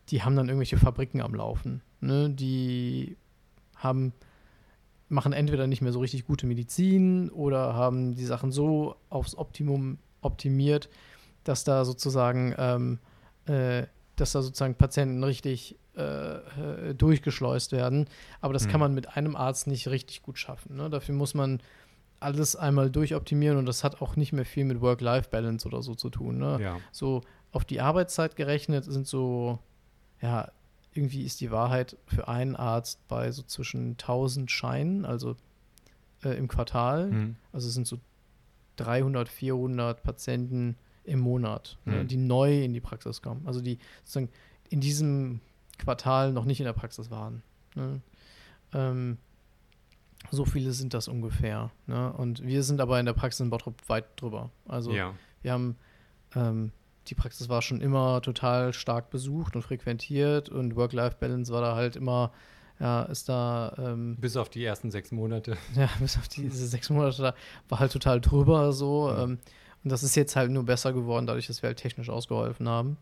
die 0.08 0.22
haben 0.22 0.34
dann 0.34 0.48
irgendwelche 0.48 0.78
Fabriken 0.78 1.20
am 1.20 1.34
Laufen. 1.34 1.82
Ne? 2.00 2.30
Die 2.30 3.16
haben, 3.76 4.12
machen 5.08 5.32
entweder 5.32 5.66
nicht 5.66 5.82
mehr 5.82 5.92
so 5.92 6.00
richtig 6.00 6.26
gute 6.26 6.46
Medizin 6.46 7.30
oder 7.30 7.74
haben 7.74 8.14
die 8.14 8.24
Sachen 8.24 8.50
so 8.50 8.96
aufs 9.08 9.36
Optimum 9.36 9.98
optimiert, 10.20 10.88
dass 11.44 11.64
da 11.64 11.84
sozusagen 11.84 12.54
ähm, 12.58 12.98
äh, 13.46 13.86
dass 14.16 14.32
da 14.32 14.42
sozusagen 14.42 14.74
Patienten 14.74 15.24
richtig 15.24 15.76
äh, 16.00 16.90
äh, 16.90 16.94
durchgeschleust 16.94 17.72
werden. 17.72 18.06
Aber 18.40 18.52
das 18.52 18.64
Hm. 18.64 18.70
kann 18.70 18.80
man 18.80 18.94
mit 18.94 19.16
einem 19.16 19.36
Arzt 19.36 19.66
nicht 19.66 19.88
richtig 19.88 20.22
gut 20.22 20.38
schaffen. 20.38 20.76
Ne? 20.76 20.88
Dafür 20.90 21.14
muss 21.14 21.34
man 21.34 21.60
alles 22.20 22.54
einmal 22.56 22.90
durchoptimieren 22.90 23.56
und 23.58 23.66
das 23.66 23.82
hat 23.84 24.02
auch 24.02 24.16
nicht 24.16 24.32
mehr 24.32 24.44
viel 24.44 24.64
mit 24.64 24.80
Work-Life-Balance 24.80 25.66
oder 25.66 25.82
so 25.82 25.94
zu 25.94 26.10
tun. 26.10 26.38
Ne? 26.38 26.58
ja. 26.60 26.78
So 26.92 27.22
auf 27.52 27.64
die 27.64 27.80
Arbeitszeit 27.80 28.36
gerechnet 28.36 28.84
sind 28.84 29.06
so, 29.06 29.58
ja, 30.20 30.50
irgendwie 30.92 31.22
ist 31.22 31.40
die 31.40 31.50
Wahrheit 31.50 31.96
für 32.06 32.28
einen 32.28 32.56
Arzt 32.56 33.06
bei 33.08 33.30
so 33.32 33.42
zwischen 33.42 33.92
1000 33.92 34.50
Scheinen, 34.50 35.04
also 35.04 35.36
äh, 36.24 36.30
im 36.36 36.48
Quartal. 36.48 37.10
Hm. 37.10 37.36
Also 37.52 37.68
es 37.68 37.74
sind 37.74 37.86
so 37.86 37.98
300, 38.76 39.28
400 39.28 40.02
Patienten 40.02 40.76
im 41.04 41.20
Monat, 41.20 41.78
ne, 41.84 42.04
Mhm. 42.04 42.08
die 42.08 42.16
neu 42.16 42.62
in 42.62 42.72
die 42.72 42.80
Praxis 42.80 43.22
kommen. 43.22 43.42
Also 43.46 43.60
die 43.60 43.78
sozusagen 44.04 44.28
in 44.68 44.80
diesem 44.80 45.40
Quartal 45.80 46.32
noch 46.32 46.44
nicht 46.44 46.60
in 46.60 46.66
der 46.66 46.72
Praxis 46.72 47.10
waren. 47.10 47.42
Ne? 47.74 48.00
Ähm, 48.72 49.18
so 50.30 50.44
viele 50.44 50.72
sind 50.72 50.94
das 50.94 51.08
ungefähr. 51.08 51.70
Ne? 51.86 52.12
Und 52.12 52.44
wir 52.44 52.62
sind 52.62 52.80
aber 52.80 53.00
in 53.00 53.06
der 53.06 53.14
Praxis 53.14 53.40
in 53.40 53.50
Bottrop 53.50 53.76
weit 53.88 54.04
drüber. 54.16 54.50
Also 54.68 54.92
ja. 54.92 55.14
wir 55.42 55.52
haben, 55.52 55.76
ähm, 56.36 56.72
die 57.06 57.14
Praxis 57.14 57.48
war 57.48 57.62
schon 57.62 57.80
immer 57.80 58.20
total 58.20 58.72
stark 58.72 59.10
besucht 59.10 59.56
und 59.56 59.62
frequentiert 59.62 60.48
und 60.48 60.76
Work-Life-Balance 60.76 61.52
war 61.52 61.62
da 61.62 61.74
halt 61.74 61.96
immer, 61.96 62.32
ja, 62.78 63.02
ist 63.04 63.28
da. 63.28 63.74
Ähm, 63.78 64.16
bis 64.20 64.36
auf 64.36 64.50
die 64.50 64.64
ersten 64.64 64.90
sechs 64.90 65.10
Monate. 65.10 65.56
Ja, 65.74 65.88
bis 65.98 66.16
auf 66.18 66.28
diese 66.28 66.66
sechs 66.66 66.90
Monate 66.90 67.22
da 67.22 67.34
war 67.68 67.80
halt 67.80 67.92
total 67.92 68.20
drüber 68.20 68.72
so. 68.72 69.10
Ähm, 69.10 69.38
und 69.82 69.90
das 69.90 70.02
ist 70.02 70.14
jetzt 70.14 70.36
halt 70.36 70.50
nur 70.50 70.64
besser 70.64 70.92
geworden, 70.92 71.26
dadurch, 71.26 71.46
dass 71.46 71.62
wir 71.62 71.68
halt 71.68 71.78
technisch 71.78 72.10
ausgeholfen 72.10 72.68
haben 72.68 72.98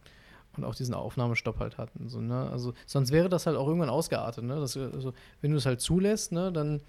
und 0.59 0.65
auch 0.65 0.75
diesen 0.75 0.95
Aufnahmestopp 0.95 1.59
halt 1.59 1.79
hatten. 1.79 2.09
So, 2.09 2.21
ne? 2.21 2.49
Also 2.51 2.75
sonst 2.87 3.11
wäre 3.13 3.29
das 3.29 3.47
halt 3.47 3.57
auch 3.57 3.67
irgendwann 3.67 3.89
ausgeartet, 3.91 4.45
ne? 4.45 4.57
Das, 4.61 4.77
also, 4.77 5.13
wenn 5.41 5.53
du 5.53 5.57
es 5.57 5.67
halt 5.67 5.81
zulässt, 5.81 6.33
ne, 6.33 6.53
dann 6.53 6.81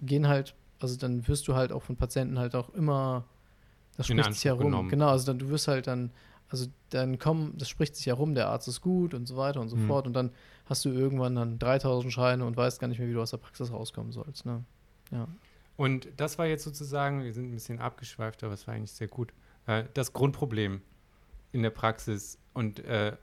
gehen 0.00 0.26
halt, 0.26 0.54
also 0.80 0.96
dann 0.96 1.26
wirst 1.28 1.46
du 1.48 1.54
halt 1.54 1.72
auch 1.72 1.82
von 1.82 1.96
Patienten 1.96 2.38
halt 2.38 2.54
auch 2.54 2.70
immer, 2.70 3.24
das 3.96 4.08
In 4.08 4.18
spricht 4.18 4.34
sich 4.34 4.44
ja 4.44 4.52
Anspruch 4.52 4.64
rum. 4.64 4.72
genommen. 4.72 4.88
Genau, 4.88 5.08
also 5.08 5.26
dann, 5.26 5.38
du 5.38 5.48
wirst 5.50 5.68
halt 5.68 5.86
dann, 5.86 6.10
also 6.48 6.66
dann 6.88 7.18
kommen, 7.18 7.54
das 7.58 7.68
spricht 7.68 7.94
sich 7.94 8.06
ja 8.06 8.14
rum, 8.14 8.34
der 8.34 8.48
Arzt 8.48 8.66
ist 8.66 8.80
gut 8.80 9.14
und 9.14 9.26
so 9.26 9.36
weiter 9.36 9.60
und 9.60 9.68
so 9.68 9.76
Mhm. 9.76 9.86
fort. 9.86 10.06
Und 10.06 10.14
dann 10.14 10.30
hast 10.66 10.84
du 10.84 10.88
irgendwann 10.90 11.36
dann 11.36 11.58
3000 11.58 12.12
Scheine 12.12 12.44
und 12.44 12.56
weißt 12.56 12.80
gar 12.80 12.88
nicht 12.88 12.98
mehr, 12.98 13.08
wie 13.08 13.12
du 13.12 13.22
aus 13.22 13.30
der 13.30 13.36
Praxis 13.36 13.70
rauskommen 13.72 14.10
sollst, 14.12 14.46
ne? 14.46 14.64
Ja. 15.12 15.28
Und 15.76 16.08
das 16.16 16.38
war 16.38 16.46
jetzt 16.46 16.64
sozusagen, 16.64 17.22
wir 17.24 17.32
sind 17.32 17.46
ein 17.46 17.52
bisschen 17.52 17.78
abgeschweift, 17.78 18.42
aber 18.44 18.54
es 18.54 18.66
war 18.66 18.74
eigentlich 18.74 18.92
sehr 18.92 19.08
gut. 19.08 19.32
Äh, 19.66 19.84
das 19.94 20.12
Grundproblem 20.12 20.82
in 21.52 21.62
der 21.62 21.70
Praxis 21.70 22.38
und 22.52 22.80
äh, 22.84 23.16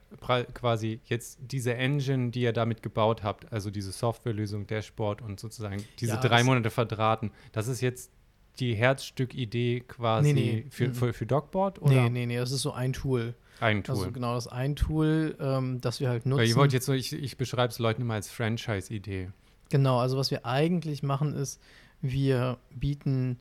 quasi 0.54 1.02
jetzt 1.06 1.40
diese 1.42 1.76
Engine, 1.76 2.32
die 2.32 2.42
ihr 2.42 2.54
damit 2.54 2.82
gebaut 2.82 3.24
habt, 3.24 3.52
also 3.52 3.70
diese 3.70 3.92
Softwarelösung, 3.92 4.68
Dashboard 4.68 5.22
und 5.22 5.40
sozusagen 5.40 5.84
diese 6.00 6.14
Ja, 6.14 6.22
drei 6.22 6.44
Monate 6.44 6.70
verdrahten, 6.70 7.32
das 7.52 7.68
ist 7.68 7.82
jetzt 7.82 8.12
die 8.60 8.74
Herzstück-Idee 8.74 9.82
quasi 9.88 10.34
Nee, 10.34 10.64
nee. 10.64 10.66
Für, 10.70 10.94
für, 10.94 11.14
für 11.14 11.26
Dogboard 11.26 11.82
oder 11.82 12.04
Nee, 12.04 12.10
nee, 12.10 12.26
nee, 12.26 12.38
das 12.38 12.52
ist 12.52 12.62
so 12.62 12.72
ein 12.72 12.94
Tool. 12.94 13.36
ein 13.60 13.84
Tool? 13.84 13.96
Also 13.96 14.12
genau, 14.12 14.34
das 14.34 14.48
ist 14.48 14.52
ein 14.52 14.76
Tool, 14.76 15.36
ähm, 15.40 15.82
das 15.82 16.00
wir 16.00 16.10
halt 16.10 16.26
nutzen. 16.26 16.40
Weil 16.40 16.48
ich 16.48 16.56
wollte 16.56 16.76
jetzt 16.76 16.86
so, 16.86 16.94
ich, 16.94 17.14
ich 17.14 17.38
beschreibe 17.38 17.72
es 17.72 17.80
Leuten 17.80 18.02
immer 18.02 18.16
als 18.16 18.30
Franchise-Idee. 18.30 19.30
Genau, 19.70 20.00
also 20.00 20.18
was 20.18 20.32
wir 20.32 20.46
eigentlich 20.46 21.04
machen 21.04 21.34
ist, 21.36 21.62
wir 22.02 22.58
bieten 22.74 23.40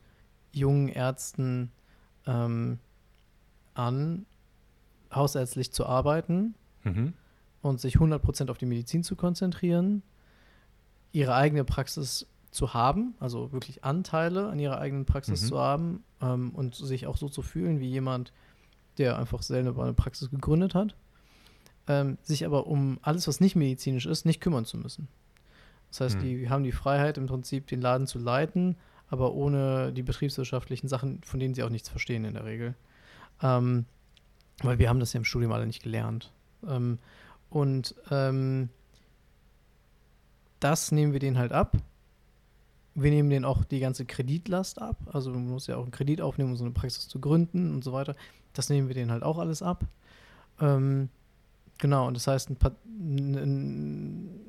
jungen 0.53 0.89
Ärzten 0.89 1.71
ähm, 2.27 2.79
an, 3.75 4.27
hausärztlich 5.17 5.73
zu 5.73 5.87
arbeiten 5.87 6.55
Mhm. 6.85 7.13
und 7.63 7.81
sich 7.81 7.97
100% 7.99 8.51
auf 8.51 8.59
die 8.59 8.67
Medizin 8.67 9.03
zu 9.03 9.17
konzentrieren, 9.17 10.03
ihre 11.13 11.35
eigene 11.35 11.65
Praxis 11.65 12.27
zu 12.51 12.75
haben, 12.75 13.15
also 13.21 13.53
wirklich 13.53 13.85
Anteile 13.85 14.49
an 14.49 14.59
ihrer 14.59 14.79
eigenen 14.79 15.05
Praxis 15.05 15.43
Mhm. 15.43 15.47
zu 15.47 15.59
haben 15.59 16.05
ähm, 16.23 16.51
und 16.51 16.75
sich 16.75 17.07
auch 17.07 17.17
so 17.17 17.29
zu 17.29 17.43
fühlen 17.43 17.81
wie 17.81 17.89
jemand, 17.89 18.33
der 18.99 19.19
einfach 19.19 19.43
selber 19.43 19.83
eine 19.83 19.93
Praxis 19.95 20.31
gegründet 20.31 20.75
hat, 20.75 20.95
ähm, 21.89 22.19
sich 22.23 22.47
aber 22.47 22.67
um 22.67 22.99
alles, 23.03 23.29
was 23.29 23.41
nicht 23.41 23.57
medizinisch 23.57 24.07
ist, 24.07 24.25
nicht 24.25 24.41
kümmern 24.41 24.65
zu 24.65 24.79
müssen. 24.79 25.09
Das 25.91 26.01
heißt, 26.01 26.17
Mhm. 26.17 26.21
die 26.21 26.51
haben 26.51 26.65
die 26.65 26.73
Freiheit 26.73 27.19
im 27.19 27.27
Prinzip, 27.27 27.67
den 27.67 27.81
Laden 27.81 28.07
zu 28.07 28.19
leiten, 28.19 28.77
aber 29.09 29.35
ohne 29.35 29.93
die 29.93 30.03
betriebswirtschaftlichen 30.03 30.89
Sachen, 30.89 31.21
von 31.25 31.39
denen 31.41 31.55
sie 31.55 31.63
auch 31.63 31.69
nichts 31.71 31.89
verstehen 31.89 32.25
in 32.25 32.35
der 32.35 32.45
Regel. 32.45 32.75
Ähm, 33.43 33.85
weil 34.63 34.79
wir 34.79 34.89
haben 34.89 35.01
das 35.01 35.13
ja 35.13 35.19
im 35.19 35.25
Studium 35.25 35.53
alle 35.53 35.67
nicht 35.67 35.83
gelernt. 35.83 36.33
Ähm, 36.67 36.99
und 37.51 37.95
ähm, 38.11 38.71
das 40.61 40.93
nehmen 40.93 41.13
wir 41.13 41.21
denen 41.21 41.39
halt 41.39 41.53
ab. 41.53 41.77
Wir 42.95 43.11
nehmen 43.11 43.29
denen 43.29 43.45
auch 43.45 43.65
die 43.65 43.81
ganze 43.81 44.07
Kreditlast 44.07 44.81
ab. 44.81 44.97
Also 45.13 45.31
man 45.31 45.49
muss 45.49 45.67
ja 45.67 45.77
auch 45.77 45.83
einen 45.83 45.91
Kredit 45.91 46.21
aufnehmen, 46.21 46.51
um 46.51 46.57
so 46.57 46.65
eine 46.65 46.73
Praxis 46.73 47.09
zu 47.09 47.21
gründen 47.21 47.75
und 47.75 47.85
so 47.85 47.93
weiter. 47.93 48.15
Das 48.55 48.71
nehmen 48.71 48.89
wir 48.89 48.95
denen 48.95 49.11
halt 49.11 49.23
auch 49.23 49.39
alles 49.39 49.63
ab. 49.63 49.85
Ähm, 50.61 51.11
genau, 51.79 52.07
und 52.07 52.15
das 52.15 52.27
heißt, 52.27 52.51
ein, 52.51 53.35
ein 53.35 54.41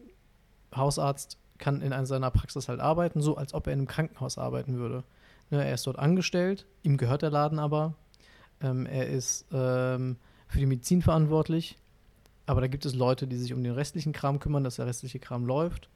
Hausarzt 0.74 1.38
kann 1.58 1.82
in 1.82 1.92
einer 1.92 2.06
seiner 2.06 2.32
Praxis 2.32 2.70
halt 2.70 2.80
arbeiten, 2.80 3.22
so 3.22 3.36
als 3.36 3.54
ob 3.54 3.68
er 3.68 3.74
in 3.74 3.80
einem 3.80 3.88
Krankenhaus 3.88 4.38
arbeiten 4.38 4.78
würde. 4.78 5.04
Ne, 5.50 5.66
er 5.66 5.74
ist 5.74 5.88
dort 5.88 6.00
angestellt, 6.00 6.66
ihm 6.84 6.98
gehört 6.98 7.22
der 7.22 7.30
Laden 7.30 7.60
aber. 7.60 7.96
Ähm, 8.62 8.86
er 8.86 9.08
ist 9.08 9.46
ähm, 9.52 10.18
für 10.48 10.60
die 10.60 10.66
Medizin 10.66 11.02
verantwortlich, 11.02 11.78
aber 12.46 12.62
da 12.62 12.68
gibt 12.68 12.86
es 12.86 12.96
Leute, 12.96 13.28
die 13.28 13.38
sich 13.38 13.54
um 13.54 13.64
den 13.64 13.74
restlichen 13.74 14.14
Kram 14.14 14.40
kümmern, 14.40 14.64
dass 14.64 14.78
der 14.78 14.86
restliche 14.88 15.20
Kram 15.20 15.46
läuft. 15.46 15.90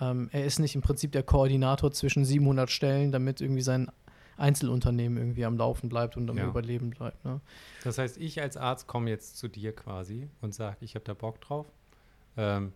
Ähm, 0.00 0.28
er 0.32 0.44
ist 0.44 0.58
nicht 0.58 0.74
im 0.74 0.80
Prinzip 0.80 1.12
der 1.12 1.22
Koordinator 1.22 1.92
zwischen 1.92 2.24
700 2.24 2.70
Stellen, 2.70 3.12
damit 3.12 3.40
irgendwie 3.40 3.62
sein 3.62 3.90
Einzelunternehmen 4.36 5.18
irgendwie 5.18 5.44
am 5.44 5.56
Laufen 5.56 5.88
bleibt 5.88 6.16
und 6.16 6.30
am 6.30 6.38
Ja. 6.38 6.46
Überleben 6.46 6.90
bleibt. 6.90 7.24
Ne? 7.24 7.40
Das 7.82 7.98
heißt, 7.98 8.18
ich 8.18 8.40
als 8.40 8.56
Arzt 8.56 8.86
komme 8.86 9.10
jetzt 9.10 9.36
zu 9.36 9.48
dir 9.48 9.74
quasi 9.74 10.28
und 10.40 10.54
sage, 10.54 10.76
ich 10.80 10.94
habe 10.94 11.04
da 11.04 11.14
Bock 11.14 11.40
drauf. 11.40 11.66
Ähm, 12.36 12.72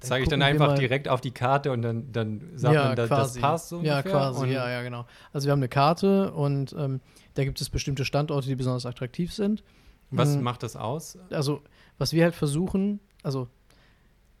Dann 0.00 0.08
Zeige 0.10 0.22
ich 0.24 0.28
dann 0.28 0.42
einfach 0.42 0.74
direkt 0.78 1.08
auf 1.08 1.20
die 1.20 1.32
Karte 1.32 1.72
und 1.72 1.82
dann, 1.82 2.12
dann 2.12 2.50
sagt 2.54 2.74
man, 2.74 2.96
da, 2.96 3.06
das 3.08 3.36
passt 3.38 3.68
so 3.68 3.80
Ja, 3.82 3.96
ungefähr? 3.96 4.12
quasi, 4.12 4.42
und, 4.42 4.50
ja, 4.50 4.70
ja, 4.70 4.82
genau. 4.82 5.06
Also 5.32 5.46
wir 5.46 5.52
haben 5.52 5.58
eine 5.58 5.68
Karte 5.68 6.32
und 6.32 6.72
ähm, 6.78 7.00
da 7.34 7.44
gibt 7.44 7.60
es 7.60 7.68
bestimmte 7.68 8.04
Standorte, 8.04 8.46
die 8.46 8.54
besonders 8.54 8.86
attraktiv 8.86 9.32
sind. 9.32 9.64
Was 10.10 10.36
Mhm. 10.36 10.42
macht 10.44 10.62
das 10.62 10.76
aus? 10.76 11.18
Also, 11.30 11.62
was 11.98 12.12
wir 12.12 12.22
halt 12.24 12.34
versuchen, 12.36 13.00
also 13.24 13.48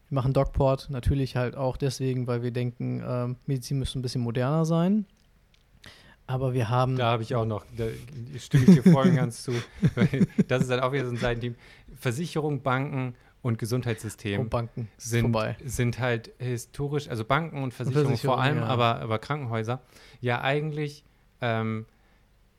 wir 0.08 0.14
machen 0.14 0.32
Dogport 0.32 0.90
natürlich 0.90 1.34
halt 1.36 1.56
auch 1.56 1.76
deswegen, 1.76 2.26
weil 2.28 2.42
wir 2.42 2.52
denken, 2.52 3.02
ähm, 3.06 3.36
Medizin 3.46 3.78
müsste 3.80 3.98
ein 3.98 4.02
bisschen 4.02 4.22
moderner 4.22 4.64
sein. 4.64 5.06
Aber 6.26 6.52
wir 6.52 6.68
haben. 6.68 6.96
Da 6.96 7.06
habe 7.12 7.22
ich 7.22 7.34
auch 7.34 7.46
noch, 7.46 7.64
da 7.76 7.86
stimme 8.38 8.64
ich 8.68 8.74
dir 8.74 8.82
voll 8.82 9.08
und 9.08 9.16
ganz 9.16 9.42
zu. 9.42 9.52
Das 10.48 10.60
ist 10.62 10.70
dann 10.70 10.80
auch 10.80 10.92
wieder 10.92 11.06
so 11.06 11.10
ein 11.12 11.16
Seitenteam. 11.16 11.54
Versicherung, 11.96 12.62
Banken 12.62 13.14
und 13.42 13.58
Gesundheitssystem 13.58 14.48
Banken 14.48 14.88
ist 14.96 15.10
sind, 15.10 15.22
vorbei. 15.22 15.56
sind 15.64 15.98
halt 15.98 16.32
historisch, 16.38 17.08
also 17.08 17.24
Banken 17.24 17.62
und 17.62 17.72
Versicherungen 17.72 18.16
vor 18.16 18.36
Versicherung, 18.36 18.40
allem, 18.40 18.58
ja. 18.58 18.66
aber, 18.66 19.00
aber 19.00 19.18
Krankenhäuser, 19.18 19.80
ja 20.20 20.40
eigentlich 20.40 21.04
ähm, 21.40 21.86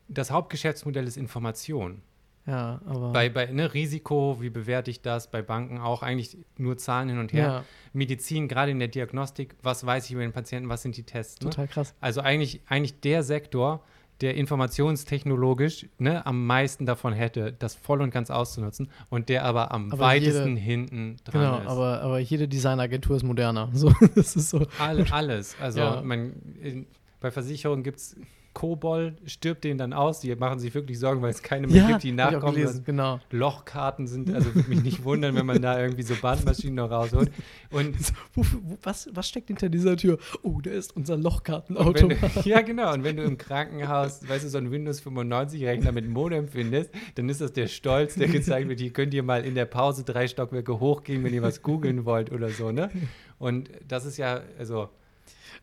das 0.07 0.31
Hauptgeschäftsmodell 0.31 1.07
ist 1.07 1.17
Information. 1.17 2.01
Ja, 2.45 2.81
aber. 2.85 3.11
Bei, 3.11 3.29
bei 3.29 3.45
ne, 3.45 3.73
Risiko, 3.73 4.37
wie 4.41 4.49
bewerte 4.49 4.89
ich 4.89 5.01
das? 5.01 5.29
Bei 5.29 5.41
Banken 5.41 5.77
auch 5.77 6.01
eigentlich 6.01 6.37
nur 6.57 6.77
Zahlen 6.77 7.09
hin 7.09 7.19
und 7.19 7.31
her. 7.31 7.43
ja, 7.43 7.65
Medizin, 7.93 8.47
gerade 8.47 8.71
in 8.71 8.79
der 8.79 8.87
Diagnostik, 8.87 9.55
was 9.61 9.85
weiß 9.85 10.05
ich 10.05 10.13
über 10.13 10.21
den 10.21 10.31
Patienten, 10.31 10.69
was 10.69 10.81
sind 10.81 10.97
die 10.97 11.03
Tests? 11.03 11.41
Ne? 11.41 11.51
total 11.51 11.67
krass. 11.67 11.93
Also 12.01 12.21
eigentlich, 12.21 12.61
eigentlich 12.67 12.99
der 13.01 13.23
Sektor, 13.23 13.83
der 14.21 14.35
informationstechnologisch 14.35 15.87
ne, 15.97 16.25
am 16.25 16.45
meisten 16.45 16.85
davon 16.85 17.13
hätte, 17.13 17.53
das 17.53 17.75
voll 17.75 18.01
und 18.01 18.11
ganz 18.11 18.29
auszunutzen 18.29 18.89
und 19.09 19.29
der 19.29 19.45
aber 19.45 19.71
am 19.71 19.91
Aber 19.91 20.01
weitesten 20.01 20.49
jede- 20.57 20.59
hinten 20.61 21.17
dran 21.23 21.41
Genau, 21.41 21.57
ist. 21.59 21.67
aber, 21.67 22.01
aber 22.01 22.19
jede 22.19 22.47
Designagentur 22.47 23.15
ist 23.15 23.23
moderner. 23.23 23.69
So, 23.73 23.93
das 24.15 24.35
ist 24.35 24.49
so. 24.49 24.65
All, 24.79 25.05
alles. 25.11 25.55
Also 25.61 25.79
Ja. 25.79 26.01
man, 26.01 26.33
in, 26.61 26.85
bei 27.21 27.31
Versicherungen 27.31 27.83
gibt 27.83 27.97
es 27.99 28.15
Kobol, 28.59 29.15
stirbt 29.25 29.63
denen 29.63 29.77
dann 29.77 29.93
aus, 29.93 30.19
die 30.19 30.35
machen 30.35 30.59
sich 30.59 30.75
wirklich 30.75 30.99
Sorgen, 30.99 31.21
weil 31.21 31.29
es 31.29 31.41
keine 31.41 31.65
mehr 31.67 31.87
gibt, 31.87 32.03
die 32.03 32.11
nachkommen. 32.11 32.83
genau. 32.83 33.21
Lochkarten 33.31 34.05
sind, 34.05 34.33
also 34.33 34.53
würde 34.53 34.67
mich 34.67 34.83
nicht 34.83 35.05
wundern, 35.05 35.33
wenn 35.35 35.45
man 35.45 35.61
da 35.61 35.79
irgendwie 35.79 36.03
so 36.03 36.13
Bandmaschinen 36.21 36.75
noch 36.75 36.91
rausholt. 36.91 37.31
Und 37.71 37.95
Wo, 38.33 38.43
wo, 38.43 38.77
was, 38.83 39.07
was 39.13 39.29
steckt 39.29 39.47
hinter 39.47 39.69
dieser 39.69 39.95
Tür? 39.95 40.17
Oh, 40.43 40.59
da 40.61 40.71
ist 40.71 40.93
unser 40.93 41.15
Lochkartenautomat. 41.15 42.17
du, 42.35 42.41
ja, 42.49 42.59
genau. 42.59 42.93
Und 42.93 43.05
wenn 43.05 43.15
du 43.15 43.23
im 43.23 43.37
Krankenhaus, 43.37 44.27
weißt 44.27 44.43
du, 44.43 44.49
so 44.49 44.57
einen 44.57 44.71
Windows 44.71 45.01
95-Rechner 45.05 45.93
mit 45.93 46.09
Modem 46.09 46.49
findest, 46.49 46.89
dann 47.15 47.29
ist 47.29 47.39
das 47.39 47.53
der 47.53 47.67
Stolz, 47.67 48.15
der 48.15 48.27
gezeigt 48.27 48.67
wird. 48.67 48.81
Hier 48.81 48.91
könnt 48.91 49.13
ihr 49.13 49.23
mal 49.23 49.45
in 49.45 49.55
der 49.55 49.67
Pause 49.67 50.03
drei 50.03 50.27
Stockwerke 50.27 50.81
hochgehen, 50.81 51.23
wenn 51.23 51.33
ihr 51.33 51.43
was 51.43 51.61
googeln 51.61 52.03
wollt 52.03 52.29
oder 52.33 52.49
so, 52.49 52.73
ne? 52.73 52.89
Und 53.37 53.69
das 53.87 54.03
ist 54.03 54.17
ja, 54.17 54.41
also, 54.57 54.89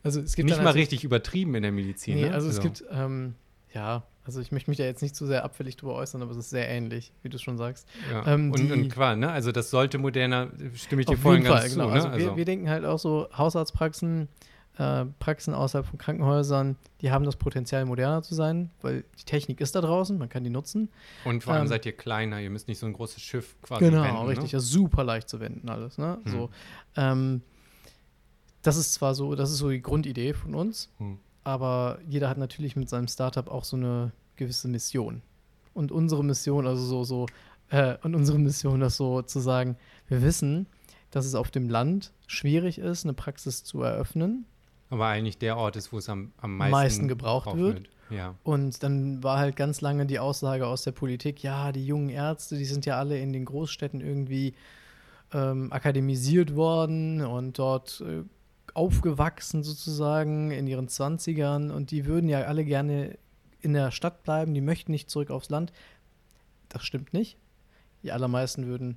Also 0.02 0.20
es 0.20 0.34
gibt 0.36 0.48
nicht 0.48 0.58
mal 0.58 0.68
also- 0.68 0.78
richtig 0.78 1.04
übertrieben 1.04 1.54
in 1.54 1.62
der 1.62 1.72
Medizin. 1.72 2.16
Nee, 2.16 2.28
ne? 2.28 2.34
also 2.34 2.48
es 2.48 2.56
so. 2.56 2.62
gibt, 2.62 2.84
ähm, 2.90 3.34
ja, 3.72 4.04
also 4.24 4.40
ich 4.40 4.50
möchte 4.50 4.70
mich 4.70 4.78
da 4.78 4.84
jetzt 4.84 5.02
nicht 5.02 5.14
zu 5.14 5.24
sehr 5.26 5.44
abfällig 5.44 5.76
drüber 5.76 5.94
äußern, 5.94 6.20
aber 6.20 6.32
es 6.32 6.36
ist 6.36 6.50
sehr 6.50 6.68
ähnlich, 6.68 7.12
wie 7.22 7.28
du 7.28 7.38
schon 7.38 7.56
sagst. 7.56 7.86
Ja. 8.10 8.26
ähm, 8.26 8.50
und, 8.50 8.72
und 8.72 8.88
klar, 8.88 9.14
ne? 9.14 9.30
Also, 9.30 9.52
das 9.52 9.70
sollte 9.70 9.98
moderner, 9.98 10.50
stimme 10.74 11.02
ich 11.02 11.06
dir 11.06 11.16
vorhin 11.16 11.44
ganz 11.44 11.60
Fall, 11.60 11.68
zu, 11.68 11.76
genau. 11.76 11.88
ne? 11.88 11.94
Also, 11.94 12.08
Also, 12.08 12.26
wir, 12.30 12.36
wir 12.36 12.44
denken 12.44 12.68
halt 12.68 12.84
auch 12.84 12.98
so, 12.98 13.28
Hausarztpraxen, 13.36 14.28
äh, 14.78 15.04
Praxen 15.20 15.54
außerhalb 15.54 15.86
von 15.86 15.98
Krankenhäusern, 15.98 16.76
die 17.02 17.12
haben 17.12 17.24
das 17.24 17.36
Potenzial, 17.36 17.84
moderner 17.84 18.22
zu 18.22 18.34
sein, 18.34 18.70
weil 18.82 19.04
die 19.18 19.24
Technik 19.24 19.60
ist 19.60 19.76
da 19.76 19.80
draußen, 19.80 20.18
man 20.18 20.28
kann 20.28 20.42
die 20.42 20.50
nutzen. 20.50 20.88
und 21.24 21.44
vor 21.44 21.54
allem 21.54 21.62
ähm, 21.62 21.68
seid 21.68 21.86
ihr 21.86 21.92
kleiner, 21.96 22.40
ihr 22.40 22.50
müsst 22.50 22.66
nicht 22.66 22.78
so 22.78 22.86
ein 22.86 22.92
großes 22.94 23.22
Schiff 23.22 23.54
quasi 23.62 23.84
Genau, 23.84 24.02
wenden, 24.02 24.26
richtig. 24.26 24.52
Ne? 24.52 24.56
Das 24.58 24.64
ist 24.64 24.70
super 24.70 25.04
leicht 25.04 25.28
zu 25.28 25.38
wenden 25.38 25.68
alles. 25.68 25.98
Ne? 25.98 26.18
Hm. 26.24 26.32
So, 26.32 26.50
ähm, 26.96 27.42
das 28.66 28.76
ist 28.76 28.94
zwar 28.94 29.14
so, 29.14 29.34
das 29.34 29.50
ist 29.50 29.58
so 29.58 29.70
die 29.70 29.82
Grundidee 29.82 30.32
von 30.34 30.54
uns, 30.54 30.90
Hm. 30.98 31.18
aber 31.44 31.98
jeder 32.08 32.28
hat 32.28 32.38
natürlich 32.38 32.76
mit 32.76 32.88
seinem 32.88 33.08
Startup 33.08 33.48
auch 33.48 33.64
so 33.64 33.76
eine 33.76 34.12
gewisse 34.36 34.68
Mission. 34.68 35.22
Und 35.74 35.92
unsere 35.92 36.24
Mission, 36.24 36.66
also 36.66 36.82
so, 36.82 37.04
so, 37.04 37.26
äh, 37.70 37.96
und 38.02 38.14
unsere 38.14 38.38
Mission 38.38 38.82
ist 38.82 38.96
so 38.96 39.22
zu 39.22 39.40
sagen, 39.40 39.76
wir 40.08 40.22
wissen, 40.22 40.66
dass 41.10 41.26
es 41.26 41.34
auf 41.34 41.50
dem 41.50 41.68
Land 41.68 42.12
schwierig 42.26 42.78
ist, 42.78 43.04
eine 43.04 43.12
Praxis 43.12 43.62
zu 43.62 43.82
eröffnen. 43.82 44.46
Aber 44.90 45.06
eigentlich 45.06 45.38
der 45.38 45.56
Ort 45.56 45.76
ist, 45.76 45.92
wo 45.92 45.98
es 45.98 46.08
am, 46.08 46.32
am 46.38 46.56
meisten, 46.56 46.72
meisten 46.72 47.08
gebraucht 47.08 47.56
wird. 47.56 47.88
Ja. 48.10 48.34
Und 48.44 48.82
dann 48.82 49.22
war 49.22 49.38
halt 49.38 49.56
ganz 49.56 49.80
lange 49.80 50.06
die 50.06 50.18
Aussage 50.18 50.66
aus 50.66 50.82
der 50.82 50.92
Politik, 50.92 51.42
ja, 51.42 51.72
die 51.72 51.84
jungen 51.84 52.08
Ärzte, 52.08 52.56
die 52.56 52.64
sind 52.64 52.86
ja 52.86 52.98
alle 52.98 53.18
in 53.18 53.32
den 53.32 53.44
Großstädten 53.44 54.00
irgendwie 54.00 54.54
ähm, 55.32 55.72
akademisiert 55.72 56.54
worden 56.54 57.24
und 57.24 57.58
dort 57.58 58.00
äh, 58.06 58.22
aufgewachsen 58.74 59.62
sozusagen 59.62 60.50
in 60.50 60.66
ihren 60.66 60.88
20ern 60.88 61.70
und 61.70 61.90
die 61.90 62.06
würden 62.06 62.28
ja 62.28 62.42
alle 62.42 62.64
gerne 62.64 63.18
in 63.60 63.72
der 63.72 63.90
Stadt 63.90 64.22
bleiben, 64.22 64.54
die 64.54 64.60
möchten 64.60 64.92
nicht 64.92 65.10
zurück 65.10 65.30
aufs 65.30 65.50
Land. 65.50 65.72
Das 66.68 66.84
stimmt 66.84 67.12
nicht. 67.12 67.36
Die 68.02 68.12
allermeisten 68.12 68.66
würden 68.66 68.96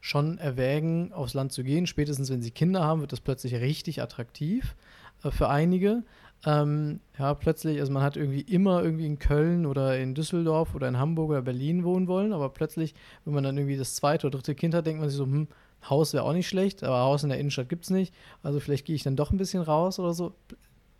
schon 0.00 0.38
erwägen, 0.38 1.12
aufs 1.12 1.34
Land 1.34 1.52
zu 1.52 1.64
gehen. 1.64 1.86
Spätestens 1.86 2.30
wenn 2.30 2.42
sie 2.42 2.50
Kinder 2.50 2.84
haben, 2.84 3.00
wird 3.00 3.12
das 3.12 3.20
plötzlich 3.20 3.54
richtig 3.54 4.00
attraktiv 4.00 4.76
äh, 5.24 5.30
für 5.30 5.48
einige. 5.48 6.04
Ähm, 6.44 7.00
ja, 7.18 7.34
plötzlich, 7.34 7.80
also 7.80 7.92
man 7.92 8.02
hat 8.02 8.16
irgendwie 8.16 8.42
immer 8.42 8.82
irgendwie 8.82 9.06
in 9.06 9.18
Köln 9.18 9.66
oder 9.66 9.98
in 9.98 10.14
Düsseldorf 10.14 10.74
oder 10.74 10.86
in 10.86 10.98
Hamburg 10.98 11.30
oder 11.30 11.42
Berlin 11.42 11.82
wohnen 11.82 12.06
wollen, 12.06 12.32
aber 12.32 12.50
plötzlich, 12.50 12.94
wenn 13.24 13.34
man 13.34 13.42
dann 13.42 13.56
irgendwie 13.56 13.76
das 13.76 13.96
zweite 13.96 14.26
oder 14.26 14.38
dritte 14.38 14.54
Kind 14.54 14.74
hat, 14.74 14.86
denkt 14.86 15.00
man 15.00 15.08
sich 15.08 15.16
so, 15.16 15.24
hm, 15.24 15.48
Haus 15.88 16.12
wäre 16.12 16.24
auch 16.24 16.32
nicht 16.32 16.48
schlecht, 16.48 16.82
aber 16.82 16.98
Haus 16.98 17.22
in 17.22 17.28
der 17.28 17.38
Innenstadt 17.38 17.68
gibt 17.68 17.84
es 17.84 17.90
nicht. 17.90 18.14
Also 18.42 18.60
vielleicht 18.60 18.86
gehe 18.86 18.96
ich 18.96 19.02
dann 19.02 19.16
doch 19.16 19.30
ein 19.30 19.38
bisschen 19.38 19.62
raus 19.62 19.98
oder 19.98 20.14
so. 20.14 20.34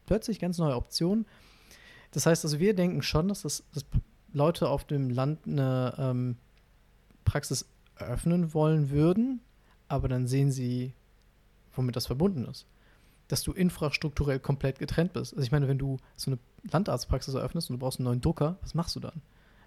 Plötzlich 0.07 0.39
ganz 0.39 0.59
neue 0.59 0.77
Optionen. 0.77 1.27
Das 2.13 2.27
heißt, 2.27 2.45
also 2.45 2.59
wir 2.59 2.75
denken 2.75 3.03
schon, 3.03 3.29
dass, 3.29 3.43
das, 3.43 3.65
dass 3.73 3.85
Leute 4.33 4.69
auf 4.69 4.85
dem 4.85 5.11
Land 5.11 5.47
eine 5.47 5.95
ähm, 5.99 6.37
Praxis 7.25 7.67
eröffnen 7.97 8.55
wollen 8.55 8.91
würden, 8.91 9.41
aber 9.89 10.09
dann 10.09 10.27
sehen 10.27 10.51
sie, 10.51 10.93
womit 11.75 11.97
das 11.97 12.07
verbunden 12.07 12.45
ist. 12.45 12.67
Dass 13.29 13.43
du 13.43 13.53
infrastrukturell 13.53 14.39
komplett 14.39 14.79
getrennt 14.79 15.13
bist. 15.13 15.33
Also 15.35 15.45
ich 15.45 15.51
meine, 15.51 15.69
wenn 15.69 15.79
du 15.79 15.99
so 16.17 16.31
eine 16.31 16.39
Landarztpraxis 16.71 17.35
eröffnest 17.35 17.71
und 17.71 17.75
du 17.75 17.81
brauchst 17.81 17.99
einen 17.99 18.05
neuen 18.05 18.21
Drucker, 18.21 18.57
was 18.63 18.75
machst 18.75 18.95
du 18.95 19.01
dann? 19.01 19.21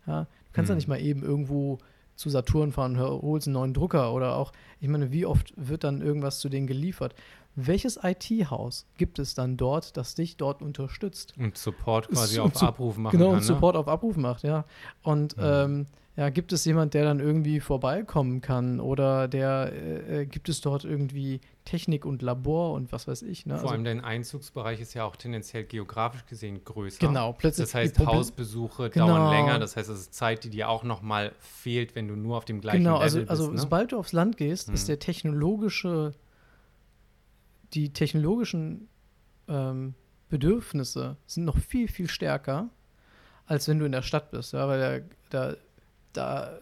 Ja, 0.07 0.23
du 0.23 0.51
kannst 0.53 0.69
hm. 0.69 0.73
ja 0.73 0.75
nicht 0.75 0.87
mal 0.87 1.01
eben 1.01 1.23
irgendwo 1.23 1.79
zu 2.19 2.29
Saturn 2.29 2.73
fahren, 2.73 2.99
holst 2.99 3.47
einen 3.47 3.53
neuen 3.53 3.73
Drucker 3.73 4.13
oder 4.13 4.35
auch, 4.35 4.51
ich 4.81 4.89
meine, 4.89 5.13
wie 5.13 5.25
oft 5.25 5.53
wird 5.55 5.85
dann 5.85 6.01
irgendwas 6.01 6.39
zu 6.39 6.49
denen 6.49 6.67
geliefert? 6.67 7.15
Welches 7.55 7.99
IT-Haus 8.01 8.87
gibt 8.97 9.19
es 9.19 9.33
dann 9.33 9.57
dort, 9.57 9.97
das 9.97 10.15
dich 10.15 10.37
dort 10.37 10.61
unterstützt? 10.61 11.33
Und 11.37 11.57
Support 11.57 12.09
quasi 12.09 12.39
und 12.39 12.55
auf 12.55 12.63
Abruf 12.63 12.97
machen 12.97 13.17
Genau, 13.17 13.31
kann, 13.31 13.35
und 13.35 13.41
ne? 13.41 13.45
Support 13.45 13.75
auf 13.75 13.87
Abruf 13.87 14.15
macht, 14.17 14.43
ja. 14.43 14.65
Und 15.01 15.35
mhm. 15.37 15.43
ähm, 15.43 15.85
ja, 16.19 16.29
gibt 16.29 16.51
es 16.51 16.65
jemand, 16.65 16.95
der 16.95 17.05
dann 17.05 17.21
irgendwie 17.21 17.61
vorbeikommen 17.61 18.41
kann 18.41 18.81
oder 18.81 19.29
der 19.29 19.71
äh, 19.71 20.21
äh, 20.21 20.25
gibt 20.25 20.49
es 20.49 20.59
dort 20.59 20.83
irgendwie 20.83 21.39
Technik 21.63 22.03
und 22.03 22.21
Labor 22.21 22.73
und 22.73 22.91
was 22.91 23.07
weiß 23.07 23.21
ich. 23.21 23.45
Ne? 23.45 23.53
Vor 23.53 23.61
also, 23.61 23.73
allem 23.73 23.85
dein 23.85 24.03
Einzugsbereich 24.03 24.81
ist 24.81 24.93
ja 24.95 25.05
auch 25.05 25.15
tendenziell 25.15 25.63
geografisch 25.63 26.25
gesehen 26.25 26.61
größer. 26.65 27.07
Genau, 27.07 27.31
plötzlich. 27.31 27.67
Das 27.67 27.73
heißt, 27.73 27.99
Hausbesuche 27.99 28.89
genau. 28.89 29.07
dauern 29.07 29.31
länger. 29.31 29.59
Das 29.59 29.77
heißt, 29.77 29.89
es 29.89 29.99
ist 30.01 30.13
Zeit, 30.13 30.43
die 30.43 30.49
dir 30.49 30.67
auch 30.67 30.83
nochmal 30.83 31.31
fehlt, 31.39 31.95
wenn 31.95 32.09
du 32.09 32.17
nur 32.17 32.35
auf 32.35 32.43
dem 32.43 32.59
gleichen 32.59 32.79
genau, 32.79 32.97
also, 32.97 33.19
Level 33.19 33.29
also, 33.29 33.43
bist. 33.43 33.51
Genau, 33.51 33.55
also 33.55 33.63
sobald 33.63 33.91
du 33.93 33.97
aufs 33.97 34.11
Land 34.11 34.35
gehst, 34.35 34.67
hm. 34.67 34.73
ist 34.73 34.83
mhm. 34.83 34.87
der 34.87 34.99
technologische, 34.99 36.13
die 37.73 37.93
technologischen 37.93 38.87
ähm, 39.47 39.95
Bedürfnisse 40.29 41.17
sind 41.25 41.45
noch 41.45 41.57
viel, 41.57 41.87
viel 41.87 42.09
stärker, 42.09 42.69
als 43.45 43.67
wenn 43.67 43.79
du 43.79 43.85
in 43.85 43.91
der 43.91 44.01
Stadt 44.01 44.31
bist. 44.31 44.53
Ja, 44.53 44.67
weil 44.67 45.09
da 45.29 45.55
da 46.13 46.59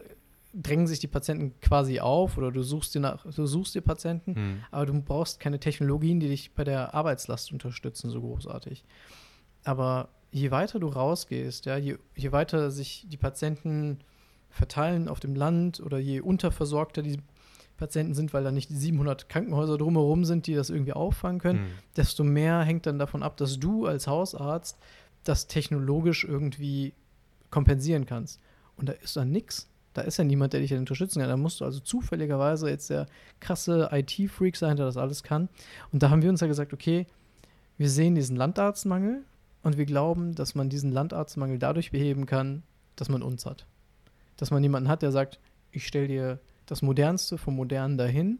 drängen 0.54 0.86
sich 0.86 0.98
die 0.98 1.06
Patienten 1.06 1.58
quasi 1.60 2.00
auf 2.00 2.38
oder 2.38 2.50
du 2.50 2.62
suchst 2.62 2.94
dir, 2.94 3.00
nach, 3.00 3.24
du 3.24 3.46
suchst 3.46 3.74
dir 3.74 3.80
Patienten, 3.82 4.34
hm. 4.34 4.60
aber 4.70 4.86
du 4.86 5.00
brauchst 5.02 5.40
keine 5.40 5.60
Technologien, 5.60 6.20
die 6.20 6.28
dich 6.28 6.52
bei 6.54 6.64
der 6.64 6.94
Arbeitslast 6.94 7.52
unterstützen, 7.52 8.10
so 8.10 8.20
großartig. 8.20 8.84
Aber 9.64 10.08
je 10.30 10.50
weiter 10.50 10.80
du 10.80 10.88
rausgehst, 10.88 11.66
ja, 11.66 11.76
je, 11.76 11.98
je 12.16 12.32
weiter 12.32 12.70
sich 12.70 13.06
die 13.08 13.16
Patienten 13.16 13.98
verteilen 14.50 15.08
auf 15.08 15.20
dem 15.20 15.34
Land 15.34 15.80
oder 15.80 15.98
je 15.98 16.20
unterversorgter 16.20 17.02
die 17.02 17.18
Patienten 17.78 18.14
sind, 18.14 18.34
weil 18.34 18.44
da 18.44 18.50
nicht 18.50 18.68
700 18.68 19.28
Krankenhäuser 19.28 19.78
drumherum 19.78 20.24
sind, 20.24 20.46
die 20.46 20.54
das 20.54 20.68
irgendwie 20.68 20.92
auffangen 20.92 21.40
können, 21.40 21.60
hm. 21.60 21.66
desto 21.96 22.24
mehr 22.24 22.60
hängt 22.60 22.86
dann 22.86 22.98
davon 22.98 23.22
ab, 23.22 23.36
dass 23.36 23.58
du 23.58 23.86
als 23.86 24.06
Hausarzt 24.06 24.76
das 25.24 25.46
technologisch 25.46 26.24
irgendwie 26.24 26.92
kompensieren 27.50 28.04
kannst. 28.04 28.40
Und 28.76 28.88
da 28.88 28.92
ist 28.92 29.16
dann 29.16 29.30
nichts. 29.30 29.68
Da 29.94 30.02
ist 30.02 30.18
ja 30.18 30.24
niemand, 30.24 30.52
der 30.52 30.60
dich 30.60 30.72
unterstützen 30.74 31.20
kann. 31.20 31.28
Da 31.28 31.36
musst 31.36 31.60
du 31.60 31.64
also 31.64 31.80
zufälligerweise 31.80 32.68
jetzt 32.68 32.90
der 32.90 33.06
krasse 33.40 33.88
IT-Freak 33.90 34.56
sein, 34.56 34.76
der 34.76 34.86
das 34.86 34.96
alles 34.96 35.22
kann. 35.22 35.48
Und 35.92 36.02
da 36.02 36.10
haben 36.10 36.22
wir 36.22 36.30
uns 36.30 36.40
ja 36.40 36.46
gesagt, 36.46 36.72
okay, 36.72 37.06
wir 37.78 37.88
sehen 37.88 38.14
diesen 38.14 38.36
Landarztmangel 38.36 39.24
und 39.62 39.76
wir 39.76 39.86
glauben, 39.86 40.34
dass 40.34 40.54
man 40.54 40.68
diesen 40.68 40.92
Landarztmangel 40.92 41.58
dadurch 41.58 41.90
beheben 41.90 42.26
kann, 42.26 42.62
dass 42.96 43.08
man 43.08 43.22
uns 43.22 43.46
hat. 43.46 43.66
Dass 44.36 44.50
man 44.50 44.62
jemanden 44.62 44.88
hat, 44.88 45.02
der 45.02 45.10
sagt, 45.10 45.40
ich 45.72 45.86
stelle 45.86 46.08
dir 46.08 46.40
das 46.68 46.82
Modernste 46.82 47.38
vom 47.38 47.56
Modernen 47.56 47.98
dahin, 47.98 48.38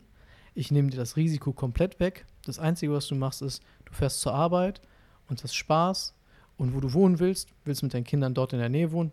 ich 0.55 0.71
nehme 0.71 0.91
dir 0.91 0.97
das 0.97 1.17
Risiko 1.17 1.53
komplett 1.53 2.01
weg. 2.01 2.27
Das 2.45 2.59
Einzige, 2.59 2.93
was 2.93 3.07
du 3.07 3.15
machst, 3.15 3.43
ist, 3.43 3.63
du 3.85 3.93
fährst 3.93 4.21
zur 4.21 4.35
Arbeit 4.35 4.81
und 5.29 5.43
hast 5.43 5.55
Spaß 5.55 6.15
und 6.57 6.75
wo 6.75 6.81
du 6.81 6.93
wohnen 6.93 7.19
willst, 7.21 7.49
willst 7.65 7.83
mit 7.83 7.95
deinen 7.95 8.05
Kindern 8.05 8.35
dort 8.35 8.53
in 8.53 8.59
der 8.59 8.69
Nähe 8.69 8.93
wohnen, 8.93 9.13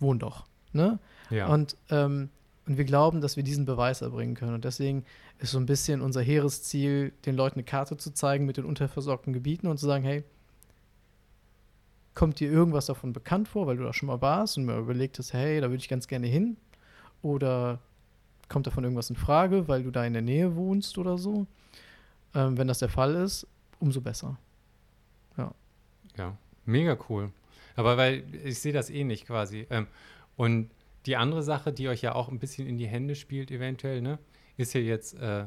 wohn 0.00 0.18
doch. 0.18 0.46
Ne? 0.72 0.98
Ja. 1.30 1.48
Und, 1.48 1.76
ähm, 1.90 2.30
und 2.66 2.78
wir 2.78 2.84
glauben, 2.84 3.20
dass 3.20 3.36
wir 3.36 3.44
diesen 3.44 3.64
Beweis 3.66 4.00
erbringen 4.00 4.34
können. 4.34 4.54
Und 4.54 4.64
deswegen 4.64 5.04
ist 5.38 5.52
so 5.52 5.58
ein 5.58 5.66
bisschen 5.66 6.00
unser 6.00 6.22
hehres 6.22 6.62
Ziel, 6.62 7.12
den 7.24 7.36
Leuten 7.36 7.56
eine 7.56 7.64
Karte 7.64 7.96
zu 7.96 8.12
zeigen 8.12 8.46
mit 8.46 8.56
den 8.56 8.64
unterversorgten 8.64 9.32
Gebieten 9.32 9.66
und 9.68 9.78
zu 9.78 9.86
sagen, 9.86 10.02
hey, 10.02 10.24
kommt 12.14 12.40
dir 12.40 12.50
irgendwas 12.50 12.86
davon 12.86 13.12
bekannt 13.12 13.46
vor, 13.46 13.66
weil 13.66 13.76
du 13.76 13.84
da 13.84 13.92
schon 13.92 14.06
mal 14.06 14.22
warst 14.22 14.56
und 14.56 14.64
mir 14.64 14.78
überlegt 14.78 15.18
hast, 15.18 15.34
hey, 15.34 15.60
da 15.60 15.68
würde 15.68 15.80
ich 15.80 15.88
ganz 15.88 16.08
gerne 16.08 16.26
hin? 16.26 16.56
Oder 17.22 17.80
kommt 18.48 18.66
davon 18.66 18.84
irgendwas 18.84 19.10
in 19.10 19.16
Frage, 19.16 19.68
weil 19.68 19.82
du 19.82 19.90
da 19.90 20.04
in 20.04 20.12
der 20.12 20.22
Nähe 20.22 20.56
wohnst 20.56 20.98
oder 20.98 21.18
so? 21.18 21.46
Ähm, 22.34 22.58
wenn 22.58 22.68
das 22.68 22.78
der 22.78 22.88
Fall 22.88 23.14
ist, 23.14 23.46
umso 23.80 24.00
besser. 24.00 24.38
Ja. 25.36 25.52
Ja, 26.16 26.36
mega 26.64 26.96
cool. 27.08 27.30
Aber 27.74 27.96
weil 27.96 28.24
ich 28.44 28.58
sehe 28.58 28.72
das 28.72 28.90
ähnlich 28.90 29.22
eh 29.22 29.26
quasi. 29.26 29.66
Ähm, 29.70 29.86
und 30.36 30.70
die 31.06 31.16
andere 31.16 31.42
Sache, 31.42 31.72
die 31.72 31.88
euch 31.88 32.02
ja 32.02 32.14
auch 32.14 32.28
ein 32.28 32.38
bisschen 32.38 32.66
in 32.66 32.78
die 32.78 32.86
Hände 32.86 33.14
spielt, 33.14 33.50
eventuell, 33.50 34.00
ne, 34.00 34.18
ist 34.56 34.74
ja 34.74 34.80
jetzt 34.80 35.14
äh, 35.18 35.44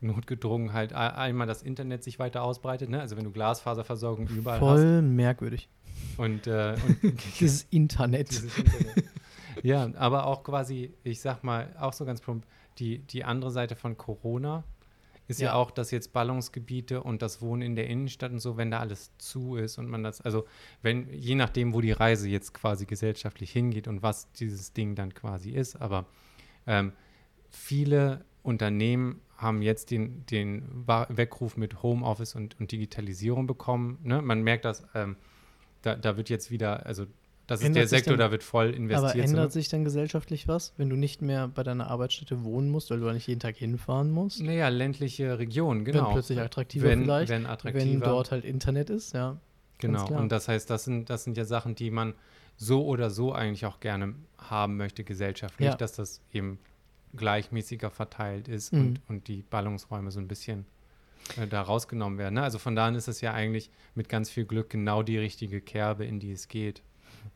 notgedrungen 0.00 0.72
halt 0.72 0.92
einmal 0.92 1.46
das 1.46 1.62
Internet 1.62 2.04
sich 2.04 2.18
weiter 2.18 2.42
ausbreitet, 2.42 2.88
ne? 2.88 3.00
Also 3.00 3.16
wenn 3.16 3.24
du 3.24 3.30
Glasfaserversorgung 3.30 4.28
überall 4.28 4.58
Voll 4.58 4.70
hast. 4.70 4.80
Voll 4.80 5.02
merkwürdig. 5.02 5.68
Und, 6.16 6.46
äh, 6.46 6.76
und 6.86 7.02
dieses 7.40 7.66
Internet. 7.70 8.30
Dieses 8.30 8.56
Internet. 8.56 9.04
Ja, 9.62 9.90
aber 9.96 10.26
auch 10.26 10.42
quasi, 10.42 10.94
ich 11.02 11.20
sag 11.20 11.44
mal, 11.44 11.74
auch 11.78 11.92
so 11.92 12.04
ganz 12.04 12.20
plump, 12.20 12.44
die, 12.78 12.98
die 12.98 13.24
andere 13.24 13.50
Seite 13.50 13.76
von 13.76 13.96
Corona, 13.96 14.64
ist 15.30 15.40
ja. 15.40 15.50
ja. 15.50 15.54
auch, 15.54 15.70
dass 15.70 15.92
jetzt 15.92 16.12
Ballungsgebiete 16.12 17.02
und 17.02 17.22
das 17.22 17.40
Wohnen 17.40 17.62
in 17.62 17.76
der 17.76 17.86
Innenstadt 17.86 18.32
und 18.32 18.40
so, 18.40 18.56
wenn 18.56 18.72
da 18.72 18.80
alles 18.80 19.16
zu 19.18 19.56
ist 19.56 19.78
und 19.78 19.88
man 19.88 20.02
das, 20.02 20.20
also 20.20 20.44
wenn, 20.82 21.08
je 21.12 21.36
nachdem, 21.36 21.72
wo 21.72 21.80
die 21.80 21.92
Reise 21.92 22.28
jetzt 22.28 22.52
quasi 22.52 22.84
gesellschaftlich 22.84 23.52
hingeht 23.52 23.86
und 23.86 24.02
was 24.02 24.32
dieses 24.32 24.72
Ding 24.72 24.96
dann 24.96 25.14
quasi 25.14 25.50
ist, 25.50 25.76
aber 25.76 26.06
ähm, 26.66 26.92
viele 27.48 28.24
Unternehmen 28.42 29.20
haben 29.36 29.62
jetzt 29.62 29.92
den, 29.92 30.26
den 30.26 30.86
Weckruf 30.86 31.56
mit 31.56 31.82
Homeoffice 31.82 32.34
und, 32.34 32.58
und 32.58 32.72
Digitalisierung 32.72 33.46
bekommen. 33.46 33.98
Ne? 34.02 34.20
Man 34.20 34.42
merkt, 34.42 34.64
dass 34.64 34.84
ähm, 34.94 35.16
da, 35.82 35.94
da 35.94 36.16
wird 36.16 36.28
jetzt 36.28 36.50
wieder, 36.50 36.84
also 36.86 37.06
das 37.50 37.62
ist 37.62 37.74
der 37.74 37.88
Sektor, 37.88 38.12
denn, 38.12 38.20
da 38.20 38.30
wird 38.30 38.44
voll 38.44 38.70
investiert. 38.70 39.12
Aber 39.12 39.20
ändert 39.20 39.50
so. 39.52 39.58
sich 39.58 39.68
dann 39.68 39.82
gesellschaftlich 39.82 40.46
was, 40.46 40.72
wenn 40.76 40.88
du 40.88 40.94
nicht 40.94 41.20
mehr 41.20 41.48
bei 41.48 41.64
deiner 41.64 41.88
Arbeitsstätte 41.88 42.44
wohnen 42.44 42.70
musst, 42.70 42.90
weil 42.90 43.00
du 43.00 43.06
da 43.06 43.12
nicht 43.12 43.26
jeden 43.26 43.40
Tag 43.40 43.56
hinfahren 43.56 44.12
musst? 44.12 44.40
Naja, 44.40 44.68
ländliche 44.68 45.40
Regionen, 45.40 45.84
genau. 45.84 46.06
Wenn 46.06 46.12
plötzlich 46.12 46.40
attraktiver 46.40 46.86
wenn, 46.86 47.02
vielleicht, 47.02 47.28
wenn, 47.28 47.46
attraktiver. 47.46 47.84
wenn 47.84 48.00
dort 48.00 48.30
halt 48.30 48.44
Internet 48.44 48.88
ist, 48.88 49.14
ja. 49.14 49.36
Genau, 49.78 50.06
und 50.06 50.30
das 50.30 50.46
heißt, 50.46 50.70
das 50.70 50.84
sind, 50.84 51.10
das 51.10 51.24
sind 51.24 51.36
ja 51.36 51.44
Sachen, 51.44 51.74
die 51.74 51.90
man 51.90 52.14
so 52.56 52.86
oder 52.86 53.10
so 53.10 53.32
eigentlich 53.32 53.66
auch 53.66 53.80
gerne 53.80 54.14
haben 54.38 54.76
möchte 54.76 55.02
gesellschaftlich, 55.02 55.70
ja. 55.70 55.74
dass 55.74 55.94
das 55.94 56.20
eben 56.32 56.60
gleichmäßiger 57.16 57.90
verteilt 57.90 58.46
ist 58.46 58.72
mhm. 58.72 58.80
und, 58.80 59.00
und 59.08 59.28
die 59.28 59.42
Ballungsräume 59.42 60.12
so 60.12 60.20
ein 60.20 60.28
bisschen 60.28 60.66
äh, 61.36 61.48
da 61.48 61.62
rausgenommen 61.62 62.18
werden. 62.18 62.34
Ne? 62.34 62.42
Also 62.42 62.58
von 62.58 62.76
daher 62.76 62.96
ist 62.96 63.08
es 63.08 63.20
ja 63.20 63.32
eigentlich 63.32 63.70
mit 63.96 64.08
ganz 64.08 64.30
viel 64.30 64.44
Glück 64.44 64.70
genau 64.70 65.02
die 65.02 65.18
richtige 65.18 65.60
Kerbe, 65.60 66.04
in 66.04 66.20
die 66.20 66.30
es 66.30 66.46
geht. 66.46 66.82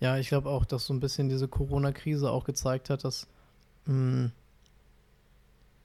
Ja, 0.01 0.19
ich 0.19 0.29
glaube 0.29 0.51
auch, 0.51 0.65
dass 0.65 0.87
so 0.87 0.95
ein 0.95 1.01
bisschen 1.01 1.29
diese 1.29 1.49
Corona-Krise 1.49 2.31
auch 2.31 2.45
gezeigt 2.45 2.91
hat, 2.91 3.05
dass 3.05 3.27
mh, 3.87 3.93
hm, 3.95 4.33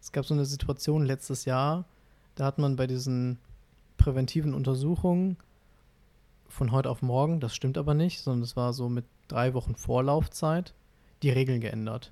es 0.01 0.11
gab 0.11 0.25
so 0.25 0.33
eine 0.33 0.45
Situation 0.45 1.05
letztes 1.05 1.45
Jahr, 1.45 1.85
da 2.35 2.45
hat 2.45 2.57
man 2.57 2.75
bei 2.75 2.87
diesen 2.87 3.37
präventiven 3.97 4.53
Untersuchungen 4.53 5.37
von 6.47 6.71
heute 6.71 6.89
auf 6.89 7.01
morgen, 7.01 7.39
das 7.39 7.55
stimmt 7.55 7.77
aber 7.77 7.93
nicht, 7.93 8.21
sondern 8.21 8.43
es 8.43 8.55
war 8.55 8.73
so 8.73 8.89
mit 8.89 9.05
drei 9.27 9.53
Wochen 9.53 9.75
Vorlaufzeit, 9.75 10.73
die 11.21 11.29
Regeln 11.29 11.61
geändert. 11.61 12.11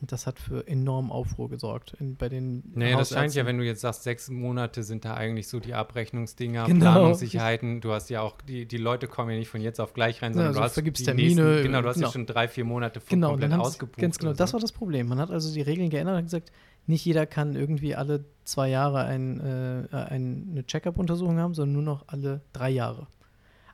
Und 0.00 0.12
das 0.12 0.26
hat 0.26 0.38
für 0.38 0.66
enormen 0.66 1.10
Aufruhr 1.12 1.50
gesorgt 1.50 1.94
in, 2.00 2.16
bei 2.16 2.30
den 2.30 2.62
Nee, 2.74 2.92
das 2.92 3.10
scheint 3.10 3.34
ja, 3.34 3.44
wenn 3.44 3.58
du 3.58 3.64
jetzt 3.64 3.82
sagst, 3.82 4.02
sechs 4.02 4.30
Monate 4.30 4.82
sind 4.82 5.04
da 5.04 5.12
eigentlich 5.12 5.46
so 5.48 5.60
die 5.60 5.74
Abrechnungsdinger, 5.74 6.64
Genau. 6.64 6.92
Planungssicherheiten. 6.92 7.82
Du 7.82 7.92
hast 7.92 8.08
ja 8.08 8.22
auch, 8.22 8.40
die, 8.40 8.64
die 8.64 8.78
Leute 8.78 9.08
kommen 9.08 9.30
ja 9.30 9.36
nicht 9.36 9.48
von 9.50 9.60
jetzt 9.60 9.78
auf 9.78 9.92
gleich 9.92 10.22
rein, 10.22 10.30
Ja, 10.32 10.34
sondern 10.34 10.48
also 10.48 10.60
du 10.60 10.64
hast 10.64 10.72
vergibst 10.74 11.00
die 11.02 11.04
Termine, 11.04 11.42
nächsten, 11.42 11.62
genau, 11.64 11.82
du 11.82 11.88
hast 11.88 11.96
genau. 11.96 12.06
ja 12.08 12.12
schon 12.12 12.24
drei, 12.26 12.48
vier 12.48 12.64
Monate 12.64 13.00
vor 13.00 13.10
Genau, 13.10 13.28
komplett 13.30 13.52
dann 13.52 13.60
ausgebucht. 13.60 13.98
ganz 13.98 14.18
genau, 14.18 14.30
oder 14.30 14.38
das 14.38 14.50
so. 14.50 14.54
war 14.54 14.60
das 14.60 14.72
Problem. 14.72 15.06
Man 15.08 15.18
hat 15.18 15.30
also 15.30 15.52
die 15.52 15.60
Regeln 15.60 15.90
geändert 15.90 16.16
und 16.16 16.24
gesagt, 16.24 16.50
nicht 16.86 17.04
jeder 17.04 17.26
kann 17.26 17.54
irgendwie 17.54 17.94
alle 17.94 18.24
zwei 18.44 18.70
Jahre 18.70 19.04
ein, 19.04 19.38
äh, 19.40 19.86
ein, 19.94 20.48
eine 20.52 20.64
Check-up-Untersuchung 20.66 21.38
haben, 21.38 21.52
sondern 21.52 21.74
nur 21.74 21.82
noch 21.82 22.04
alle 22.08 22.40
drei 22.54 22.70
Jahre. 22.70 23.06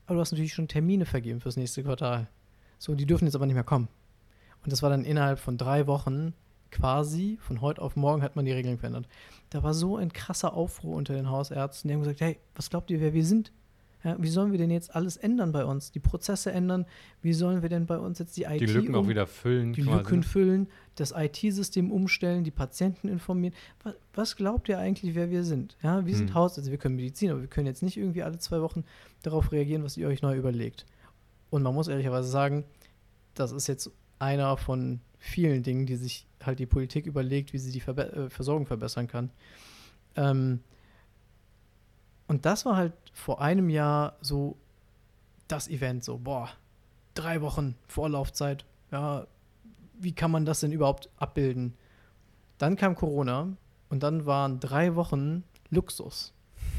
Aber 0.06 0.16
du 0.16 0.20
hast 0.20 0.32
natürlich 0.32 0.54
schon 0.54 0.66
Termine 0.66 1.06
vergeben 1.06 1.40
fürs 1.40 1.56
nächste 1.56 1.84
Quartal. 1.84 2.26
So, 2.78 2.94
die 2.94 3.06
dürfen 3.06 3.26
jetzt 3.26 3.36
aber 3.36 3.46
nicht 3.46 3.54
mehr 3.54 3.64
kommen. 3.64 3.88
Und 4.66 4.72
das 4.72 4.82
war 4.82 4.90
dann 4.90 5.04
innerhalb 5.04 5.38
von 5.38 5.56
drei 5.56 5.86
Wochen 5.86 6.34
quasi, 6.72 7.38
von 7.40 7.60
heute 7.60 7.80
auf 7.80 7.94
morgen 7.94 8.20
hat 8.22 8.34
man 8.34 8.44
die 8.44 8.50
Regeln 8.50 8.78
verändert. 8.78 9.06
Da 9.50 9.62
war 9.62 9.72
so 9.74 9.96
ein 9.96 10.12
krasser 10.12 10.54
Aufruhr 10.54 10.96
unter 10.96 11.14
den 11.14 11.30
Hausärzten. 11.30 11.86
Die 11.88 11.94
haben 11.94 12.00
gesagt, 12.02 12.20
hey, 12.20 12.38
was 12.56 12.68
glaubt 12.68 12.90
ihr, 12.90 13.00
wer 13.00 13.14
wir 13.14 13.24
sind? 13.24 13.52
Ja, 14.02 14.16
wie 14.20 14.28
sollen 14.28 14.50
wir 14.50 14.58
denn 14.58 14.72
jetzt 14.72 14.92
alles 14.94 15.16
ändern 15.16 15.52
bei 15.52 15.64
uns? 15.64 15.92
Die 15.92 16.00
Prozesse 16.00 16.50
ändern? 16.50 16.84
Wie 17.22 17.32
sollen 17.32 17.62
wir 17.62 17.68
denn 17.68 17.86
bei 17.86 17.96
uns 17.96 18.18
jetzt 18.18 18.36
die 18.36 18.42
IT 18.42 18.60
die 18.60 18.66
Lücken 18.66 18.96
auch 18.96 19.02
um- 19.02 19.08
wieder 19.08 19.28
füllen. 19.28 19.72
die 19.72 19.82
quasi, 19.82 19.96
Lücken 19.98 20.22
füllen, 20.24 20.68
das 20.96 21.12
IT-System 21.16 21.92
umstellen, 21.92 22.42
die 22.42 22.50
Patienten 22.50 23.06
informieren. 23.08 23.54
Was, 23.84 23.94
was 24.14 24.36
glaubt 24.36 24.68
ihr 24.68 24.78
eigentlich, 24.80 25.14
wer 25.14 25.30
wir 25.30 25.44
sind? 25.44 25.76
Ja, 25.80 26.04
wir 26.06 26.14
sind 26.16 26.30
Hm. 26.30 26.34
Hausärzte, 26.34 26.72
wir 26.72 26.78
können 26.78 26.96
Medizin, 26.96 27.30
aber 27.30 27.40
wir 27.40 27.48
können 27.48 27.66
jetzt 27.68 27.84
nicht 27.84 27.96
irgendwie 27.96 28.24
alle 28.24 28.38
zwei 28.38 28.60
Wochen 28.60 28.82
darauf 29.22 29.52
reagieren, 29.52 29.84
was 29.84 29.96
ihr 29.96 30.08
euch 30.08 30.22
neu 30.22 30.36
überlegt. 30.36 30.86
Und 31.50 31.62
man 31.62 31.72
muss 31.72 31.86
ehrlicherweise 31.86 32.28
sagen, 32.28 32.64
das 33.34 33.52
ist 33.52 33.66
jetzt 33.68 33.90
einer 34.18 34.56
von 34.56 35.00
vielen 35.18 35.62
Dingen, 35.62 35.86
die 35.86 35.96
sich 35.96 36.26
halt 36.42 36.58
die 36.58 36.66
Politik 36.66 37.06
überlegt, 37.06 37.52
wie 37.52 37.58
sie 37.58 37.72
die 37.72 37.80
Verbe 37.80 38.12
äh, 38.12 38.30
Versorgung 38.30 38.66
verbessern 38.66 39.08
kann. 39.08 39.30
Ähm, 40.14 40.60
und 42.28 42.44
das 42.44 42.64
war 42.66 42.76
halt 42.76 42.92
vor 43.12 43.40
einem 43.40 43.68
Jahr 43.68 44.16
so 44.20 44.56
das 45.48 45.68
Event, 45.68 46.04
so, 46.04 46.18
boah, 46.18 46.50
drei 47.14 47.40
Wochen 47.40 47.76
Vorlaufzeit, 47.86 48.64
ja, 48.90 49.26
wie 49.98 50.12
kann 50.12 50.30
man 50.30 50.44
das 50.44 50.60
denn 50.60 50.72
überhaupt 50.72 51.08
abbilden? 51.16 51.74
Dann 52.58 52.76
kam 52.76 52.94
Corona 52.94 53.56
und 53.88 54.02
dann 54.02 54.26
waren 54.26 54.60
drei 54.60 54.94
Wochen 54.94 55.44
Luxus. 55.70 56.32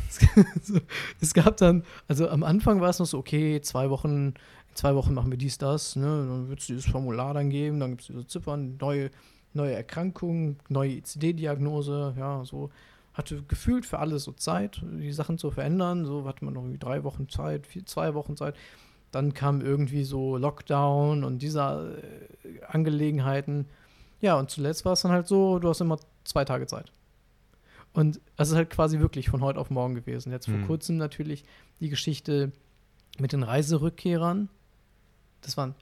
Es 1.22 1.34
gab 1.34 1.58
dann, 1.58 1.84
also 2.08 2.30
am 2.30 2.44
Anfang 2.44 2.80
war 2.80 2.90
es 2.90 3.00
noch 3.00 3.06
so, 3.06 3.18
okay, 3.18 3.62
zwei 3.62 3.90
Wochen, 3.90 4.36
zwei 4.78 4.96
Wochen 4.96 5.14
machen 5.14 5.32
wir 5.32 5.38
dies, 5.38 5.58
das, 5.58 5.96
ne? 5.96 6.06
Dann 6.06 6.50
wird 6.50 6.60
es 6.60 6.68
dieses 6.68 6.86
Formular 6.86 7.34
dann 7.34 7.50
geben, 7.50 7.80
dann 7.80 7.92
gibt 7.92 8.02
es 8.02 8.08
diese 8.08 8.28
Ziffern, 8.28 8.78
neue, 8.80 9.10
neue 9.54 9.74
Erkrankungen, 9.74 10.58
neue 10.70 10.92
ICD-Diagnose, 10.98 12.14
ja, 12.18 12.44
so. 12.46 12.70
Hatte 13.14 13.42
gefühlt 13.48 13.84
für 13.88 13.98
alles 13.98 14.26
so 14.26 14.32
Zeit, 14.32 14.80
die 14.84 15.12
Sachen 15.12 15.40
zu 15.40 15.50
verändern. 15.50 16.06
So 16.06 16.28
hatte 16.28 16.46
man 16.46 16.54
noch 16.54 16.64
drei 16.78 17.04
Wochen 17.04 17.28
Zeit, 17.30 17.66
vier, 17.66 17.84
zwei 17.84 18.14
Wochen 18.14 18.38
Zeit. 18.38 18.56
Dann 19.12 19.34
kam 19.34 19.62
irgendwie 19.62 20.04
so 20.04 20.38
Lockdown 20.38 21.24
und 21.24 21.42
diese 21.42 22.00
äh, 22.44 22.64
Angelegenheiten. 22.68 23.66
Ja, 24.22 24.38
und 24.38 24.52
zuletzt 24.52 24.86
war 24.86 24.94
es 24.94 25.02
dann 25.02 25.12
halt 25.12 25.26
so, 25.28 25.58
du 25.58 25.68
hast 25.68 25.82
immer 25.82 25.98
zwei 26.26 26.46
Tage 26.46 26.68
Zeit. 26.68 26.92
Und 27.92 28.22
das 28.36 28.50
ist 28.50 28.56
halt 28.56 28.70
quasi 28.70 29.00
wirklich 29.00 29.30
von 29.30 29.42
heute 29.42 29.60
auf 29.60 29.72
morgen 29.72 29.96
gewesen. 29.96 30.32
Jetzt 30.32 30.46
vor 30.46 30.54
Hm. 30.54 30.68
kurzem 30.68 30.98
natürlich 30.98 31.44
die 31.80 31.90
Geschichte 31.90 32.52
mit 33.18 33.32
den 33.34 33.42
Reiserückkehrern. 33.42 34.48
Das 35.42 35.58
waren 35.58 35.76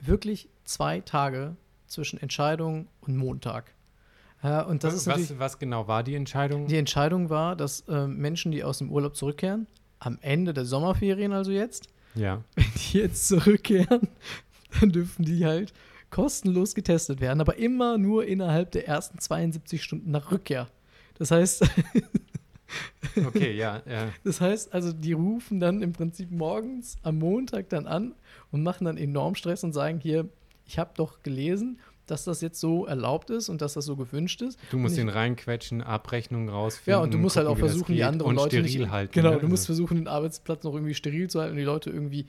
wirklich 0.00 0.48
zwei 0.64 1.00
Tage 1.00 1.56
zwischen 1.86 2.20
Entscheidung 2.20 2.88
und 3.00 3.16
Montag. 3.16 3.72
Ja, 4.42 4.62
und 4.62 4.84
das 4.84 4.94
ist 4.94 5.06
natürlich. 5.06 5.30
was, 5.30 5.38
was 5.38 5.58
genau 5.58 5.88
war 5.88 6.02
die 6.02 6.14
Entscheidung? 6.14 6.66
Die 6.66 6.76
Entscheidung 6.76 7.30
war, 7.30 7.56
dass 7.56 7.84
ähm, 7.88 8.18
Menschen, 8.18 8.52
die 8.52 8.62
aus 8.62 8.78
dem 8.78 8.90
Urlaub 8.90 9.16
zurückkehren, 9.16 9.66
am 10.00 10.18
Ende 10.20 10.52
der 10.52 10.66
Sommerferien 10.66 11.32
also 11.32 11.50
jetzt, 11.50 11.88
ja. 12.14 12.42
wenn 12.54 12.66
die 12.76 12.98
jetzt 12.98 13.26
zurückkehren, 13.28 14.08
dann 14.78 14.90
dürfen 14.90 15.24
die 15.24 15.46
halt 15.46 15.72
kostenlos 16.10 16.74
getestet 16.74 17.20
werden, 17.20 17.40
aber 17.40 17.56
immer 17.56 17.96
nur 17.96 18.26
innerhalb 18.26 18.70
der 18.72 18.86
ersten 18.86 19.18
72 19.18 19.82
Stunden 19.82 20.10
nach 20.10 20.30
Rückkehr. 20.30 20.68
Das 21.16 21.30
heißt, 21.30 21.64
Okay, 23.26 23.52
ja. 23.56 23.82
ja. 23.88 24.08
das 24.24 24.40
heißt 24.40 24.72
also, 24.72 24.92
die 24.92 25.12
rufen 25.12 25.60
dann 25.60 25.82
im 25.82 25.92
Prinzip 25.92 26.30
morgens 26.30 26.96
am 27.02 27.18
Montag 27.18 27.68
dann 27.68 27.86
an 27.86 28.14
und 28.54 28.62
machen 28.62 28.84
dann 28.84 28.96
enorm 28.96 29.34
Stress 29.34 29.64
und 29.64 29.72
sagen 29.72 29.98
hier, 29.98 30.28
ich 30.64 30.78
habe 30.78 30.92
doch 30.94 31.24
gelesen, 31.24 31.80
dass 32.06 32.22
das 32.22 32.40
jetzt 32.40 32.60
so 32.60 32.86
erlaubt 32.86 33.30
ist 33.30 33.48
und 33.48 33.60
dass 33.60 33.72
das 33.72 33.84
so 33.84 33.96
gewünscht 33.96 34.42
ist. 34.42 34.60
Du 34.70 34.78
musst 34.78 34.96
den 34.96 35.08
reinquetschen, 35.08 35.82
Abrechnungen 35.82 36.48
rausfinden. 36.48 36.92
Ja, 36.92 37.02
und 37.02 37.12
du 37.12 37.18
musst 37.18 37.36
halt 37.36 37.48
auch 37.48 37.54
gucken, 37.56 37.64
wie 37.64 37.66
das 37.66 37.72
versuchen, 37.78 37.94
die 37.96 38.04
anderen 38.04 38.30
und 38.30 38.36
Leute 38.36 38.60
steril 38.64 38.80
nicht, 38.82 38.90
halten. 38.92 39.12
Genau, 39.12 39.30
ne? 39.32 39.40
du 39.40 39.48
musst 39.48 39.62
Also, 39.62 39.72
versuchen, 39.82 39.96
den 39.96 40.06
Arbeitsplatz 40.06 40.62
noch 40.62 40.72
irgendwie 40.74 40.94
steril 40.94 41.28
zu 41.28 41.40
halten 41.40 41.52
und 41.52 41.56
die 41.58 41.64
Leute 41.64 41.90
irgendwie, 41.90 42.26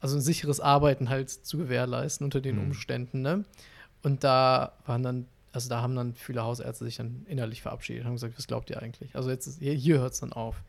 also 0.00 0.16
ein 0.16 0.20
sicheres 0.20 0.58
Arbeiten 0.58 1.10
halt 1.10 1.30
zu 1.30 1.58
gewährleisten 1.58 2.24
unter 2.24 2.40
den 2.40 2.56
Mhm. 2.56 2.62
Umständen, 2.62 3.22
ne? 3.22 3.44
Und 4.02 4.24
da 4.24 4.72
waren 4.84 5.04
dann, 5.04 5.26
also 5.52 5.68
da 5.68 5.80
haben 5.80 5.94
dann 5.94 6.14
viele 6.14 6.42
Hausärzte 6.42 6.84
sich 6.86 6.96
dann 6.96 7.24
innerlich 7.28 7.62
verabschiedet 7.62 8.02
und 8.02 8.06
haben 8.08 8.14
gesagt, 8.14 8.36
was 8.36 8.48
glaubt 8.48 8.68
ihr 8.70 8.82
eigentlich? 8.82 9.14
Also 9.14 9.30
jetzt 9.30 9.46
ist, 9.46 9.60
hier, 9.60 9.74
hier 9.74 10.00
hört 10.00 10.14
es 10.14 10.18
dann 10.18 10.32
auf. 10.32 10.60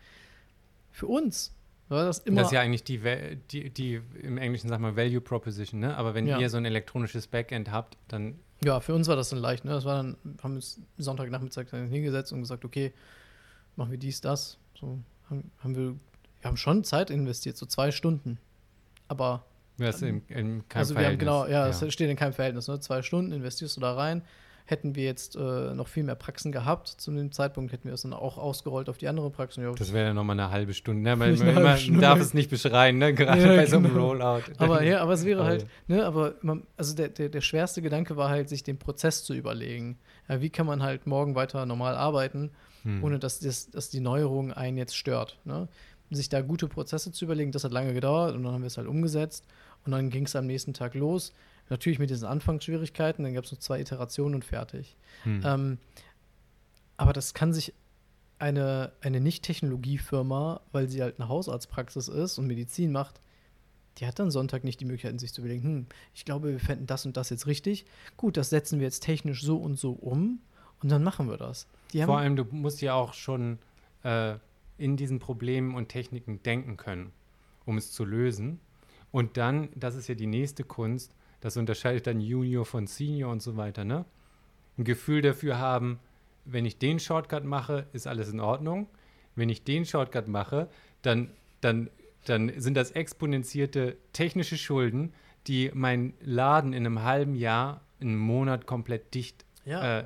Für 0.91 1.07
uns 1.07 1.55
war 1.89 2.05
das 2.05 2.19
immer. 2.19 2.37
das 2.41 2.47
ist 2.47 2.53
ja 2.53 2.61
eigentlich 2.61 2.83
die, 2.83 2.99
die, 3.51 3.69
die 3.69 4.01
im 4.21 4.37
Englischen 4.37 4.69
sagt 4.69 4.81
man 4.81 4.95
Value 4.95 5.21
Proposition, 5.21 5.79
ne? 5.79 5.95
Aber 5.97 6.13
wenn 6.13 6.27
Ja. 6.27 6.39
ihr 6.39 6.49
so 6.49 6.57
ein 6.57 6.65
elektronisches 6.65 7.27
Backend 7.27 7.71
habt, 7.71 7.97
dann 8.07 8.35
Ja, 8.63 8.79
für 8.79 8.93
uns 8.93 9.07
war 9.07 9.15
das 9.15 9.29
dann 9.29 9.39
leicht. 9.39 9.65
Ne? 9.65 9.71
Das 9.71 9.85
war 9.85 9.95
dann, 9.97 10.17
haben 10.43 10.55
uns 10.55 10.79
Sonntagnachmittag 10.97 11.65
dann 11.71 11.87
hingesetzt 11.87 12.31
und 12.33 12.41
gesagt, 12.41 12.65
okay, 12.65 12.93
machen 13.75 13.91
wir 13.91 13.97
dies, 13.97 14.21
das. 14.21 14.57
So 14.79 14.99
haben, 15.29 15.51
haben 15.59 15.75
wir, 15.75 15.95
wir 16.41 16.47
haben 16.47 16.57
schon 16.57 16.83
Zeit 16.83 17.09
investiert, 17.09 17.57
so 17.57 17.65
zwei 17.65 17.91
Stunden. 17.91 18.37
Aber 19.07 19.45
wäre 19.77 19.91
es 19.91 20.01
in, 20.01 20.21
in 20.27 20.67
keinem 20.67 20.79
also 20.79 20.93
wir 20.95 21.05
haben 21.07 21.17
Verhältnis. 21.17 21.19
genau, 21.19 21.47
ja, 21.47 21.67
es 21.67 21.93
steht 21.93 22.09
in 22.09 22.17
keinem 22.17 22.33
Verhältnis. 22.33 22.67
Ne? 22.67 22.79
Zwei 22.81 23.01
Stunden 23.01 23.31
investierst 23.31 23.77
du 23.77 23.81
da 23.81 23.93
rein. 23.95 24.21
Hätten 24.65 24.95
wir 24.95 25.03
jetzt 25.03 25.35
äh, 25.35 25.73
noch 25.73 25.87
viel 25.87 26.03
mehr 26.03 26.15
Praxen 26.15 26.51
gehabt, 26.51 26.87
zu 26.87 27.11
dem 27.11 27.31
Zeitpunkt 27.31 27.71
hätten 27.73 27.85
wir 27.87 27.93
es 27.93 28.03
dann 28.03 28.13
auch 28.13 28.37
ausgerollt 28.37 28.87
auf 28.89 28.97
die 28.97 29.07
andere 29.07 29.29
Praxen. 29.31 29.63
Ja, 29.63 29.71
Das 29.71 29.93
wäre 29.93 30.07
dann 30.07 30.15
nochmal 30.15 30.39
eine 30.39 30.51
halbe 30.51 30.73
Stunde. 30.73 31.01
Ne? 31.01 31.15
Man, 31.15 31.37
man, 31.37 31.63
man 31.63 31.99
darf 31.99 32.19
es 32.19 32.33
nicht 32.33 32.49
beschreien, 32.49 32.97
ne? 32.99 33.13
gerade 33.13 33.41
Ja, 33.41 33.47
bei 33.55 33.65
so 33.65 33.77
einem 33.77 33.91
genau. 33.93 34.07
Rollout. 34.09 34.43
aber 34.57 34.83
ja, 34.83 35.01
aber 35.01 35.13
es 35.13 35.25
wäre 35.25 35.43
halt, 35.45 35.65
ne, 35.87 36.05
aber 36.05 36.35
man, 36.41 36.63
also 36.77 36.95
der, 36.95 37.09
der, 37.09 37.29
der 37.29 37.41
schwerste 37.41 37.81
Gedanke 37.81 38.15
war 38.15 38.29
halt, 38.29 38.47
sich 38.49 38.63
den 38.63 38.77
Prozess 38.77 39.23
zu 39.23 39.33
überlegen. 39.33 39.97
Ja, 40.27 40.39
wie 40.41 40.49
kann 40.51 40.65
man 40.67 40.83
halt 40.83 41.07
morgen 41.07 41.35
weiter 41.35 41.65
normal 41.65 41.95
arbeiten, 41.95 42.51
Hm. 42.83 43.03
ohne 43.03 43.19
dass, 43.19 43.39
das, 43.41 43.69
dass 43.71 43.89
die 43.89 43.99
Neuerung 43.99 44.53
einen 44.53 44.77
jetzt 44.77 44.95
stört. 44.95 45.37
Ne? 45.43 45.67
Sich 46.11 46.29
da 46.29 46.39
gute 46.41 46.67
Prozesse 46.69 47.11
zu 47.11 47.25
überlegen, 47.25 47.51
das 47.51 47.65
hat 47.65 47.73
lange 47.73 47.93
gedauert 47.93 48.35
und 48.35 48.43
dann 48.43 48.53
haben 48.53 48.61
wir 48.61 48.67
es 48.67 48.77
halt 48.77 48.87
umgesetzt 48.87 49.45
und 49.85 49.91
dann 49.91 50.09
ging 50.09 50.25
es 50.25 50.35
am 50.37 50.45
nächsten 50.47 50.73
Tag 50.73 50.95
los. 50.95 51.33
Natürlich 51.69 51.99
mit 51.99 52.09
diesen 52.09 52.27
Anfangsschwierigkeiten, 52.27 53.23
dann 53.23 53.33
gab 53.33 53.45
es 53.45 53.51
noch 53.51 53.59
zwei 53.59 53.79
Iterationen 53.79 54.35
und 54.35 54.45
fertig. 54.45 54.97
Hm. 55.23 55.41
Ähm, 55.45 55.77
aber 56.97 57.13
das 57.13 57.33
kann 57.33 57.53
sich 57.53 57.73
eine, 58.39 58.91
eine 59.01 59.19
Nicht-Technologiefirma, 59.19 60.61
weil 60.71 60.89
sie 60.89 61.01
halt 61.01 61.19
eine 61.19 61.29
Hausarztpraxis 61.29 62.07
ist 62.07 62.37
und 62.37 62.47
Medizin 62.47 62.91
macht, 62.91 63.21
die 63.97 64.07
hat 64.07 64.17
dann 64.17 64.31
Sonntag 64.31 64.63
nicht 64.63 64.79
die 64.79 64.85
Möglichkeit, 64.85 65.19
sich 65.19 65.33
zu 65.33 65.41
überlegen, 65.41 65.63
hm, 65.63 65.85
ich 66.13 66.25
glaube, 66.25 66.51
wir 66.51 66.59
fänden 66.59 66.87
das 66.87 67.05
und 67.05 67.17
das 67.17 67.29
jetzt 67.29 67.47
richtig. 67.47 67.85
Gut, 68.17 68.37
das 68.37 68.49
setzen 68.49 68.79
wir 68.79 68.85
jetzt 68.85 69.01
technisch 69.01 69.43
so 69.43 69.57
und 69.57 69.77
so 69.77 69.91
um 69.91 70.39
und 70.81 70.89
dann 70.89 71.03
machen 71.03 71.29
wir 71.29 71.37
das. 71.37 71.67
Vor 72.05 72.17
allem, 72.17 72.35
du 72.35 72.45
musst 72.51 72.81
ja 72.81 72.93
auch 72.93 73.13
schon 73.13 73.59
äh, 74.03 74.35
in 74.77 74.95
diesen 74.95 75.19
Problemen 75.19 75.75
und 75.75 75.89
Techniken 75.89 76.41
denken 76.43 76.77
können, 76.77 77.11
um 77.65 77.77
es 77.77 77.91
zu 77.91 78.05
lösen. 78.05 78.59
Und 79.11 79.37
dann, 79.37 79.69
das 79.75 79.95
ist 79.95 80.07
ja 80.07 80.15
die 80.15 80.27
nächste 80.27 80.63
Kunst, 80.63 81.15
das 81.41 81.57
unterscheidet 81.57 82.07
dann 82.07 82.21
Junior 82.21 82.65
von 82.65 82.87
Senior 82.87 83.31
und 83.31 83.41
so 83.41 83.57
weiter, 83.57 83.83
ne? 83.83 84.05
Ein 84.77 84.83
Gefühl 84.83 85.21
dafür 85.21 85.59
haben, 85.59 85.99
wenn 86.45 86.65
ich 86.65 86.77
den 86.77 86.99
Shortcut 86.99 87.43
mache, 87.43 87.85
ist 87.93 88.07
alles 88.07 88.31
in 88.31 88.39
Ordnung. 88.39 88.87
Wenn 89.35 89.49
ich 89.49 89.63
den 89.63 89.85
Shortcut 89.85 90.27
mache, 90.27 90.69
dann, 91.01 91.31
dann, 91.61 91.89
dann 92.25 92.51
sind 92.59 92.75
das 92.75 92.91
exponentierte 92.91 93.97
technische 94.13 94.57
Schulden, 94.57 95.13
die 95.47 95.71
meinen 95.73 96.13
Laden 96.21 96.73
in 96.73 96.85
einem 96.85 97.03
halben 97.03 97.35
Jahr, 97.35 97.81
in 97.99 98.09
einem 98.09 98.19
Monat 98.19 98.65
komplett 98.65 99.13
dicht 99.13 99.45
ja, 99.65 99.99
äh, 99.99 100.05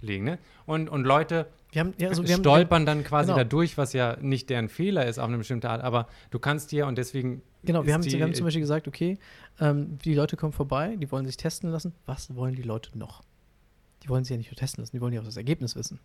legen. 0.00 0.24
Ne? 0.24 0.38
Und, 0.66 0.88
und 0.88 1.04
Leute 1.04 1.46
wir 1.70 1.80
haben, 1.80 1.94
ja, 1.98 2.08
also 2.08 2.26
wir 2.26 2.32
haben, 2.34 2.40
stolpern 2.40 2.86
dann 2.86 3.04
quasi 3.04 3.28
genau. 3.28 3.38
dadurch, 3.38 3.76
was 3.76 3.92
ja 3.92 4.16
nicht 4.20 4.48
deren 4.48 4.68
Fehler 4.68 5.06
ist 5.06 5.18
auf 5.18 5.28
eine 5.28 5.38
bestimmte 5.38 5.68
Art, 5.68 5.82
aber 5.82 6.08
du 6.30 6.38
kannst 6.38 6.72
dir 6.72 6.86
und 6.86 6.96
deswegen. 6.96 7.42
Genau, 7.64 7.84
wir 7.84 7.92
haben, 7.92 8.02
die, 8.02 8.12
wir 8.12 8.24
haben 8.24 8.34
zum 8.34 8.44
Beispiel 8.44 8.62
gesagt, 8.62 8.88
okay, 8.88 9.18
ähm, 9.60 9.98
die 9.98 10.14
Leute 10.14 10.36
kommen 10.36 10.52
vorbei, 10.52 10.96
die 10.96 11.10
wollen 11.10 11.26
sich 11.26 11.36
testen 11.36 11.70
lassen. 11.70 11.92
Was 12.06 12.34
wollen 12.34 12.54
die 12.54 12.62
Leute 12.62 12.96
noch? 12.96 13.22
Die 14.02 14.08
wollen 14.08 14.24
sich 14.24 14.30
ja 14.30 14.38
nicht 14.38 14.50
nur 14.50 14.56
testen 14.56 14.82
lassen, 14.82 14.96
die 14.96 15.00
wollen 15.00 15.12
ja 15.12 15.20
auch 15.20 15.26
das 15.26 15.36
Ergebnis 15.36 15.76
wissen. 15.76 16.00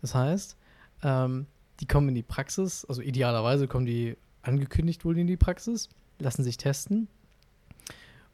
Das 0.00 0.14
heißt, 0.14 0.56
ähm, 1.02 1.46
die 1.80 1.86
kommen 1.86 2.08
in 2.08 2.14
die 2.14 2.22
Praxis, 2.22 2.84
also 2.84 3.00
idealerweise 3.00 3.68
kommen 3.68 3.86
die 3.86 4.16
angekündigt 4.42 5.04
wohl 5.04 5.16
in 5.18 5.26
die 5.26 5.36
Praxis, 5.36 5.88
lassen 6.18 6.42
sich 6.42 6.56
testen 6.58 7.08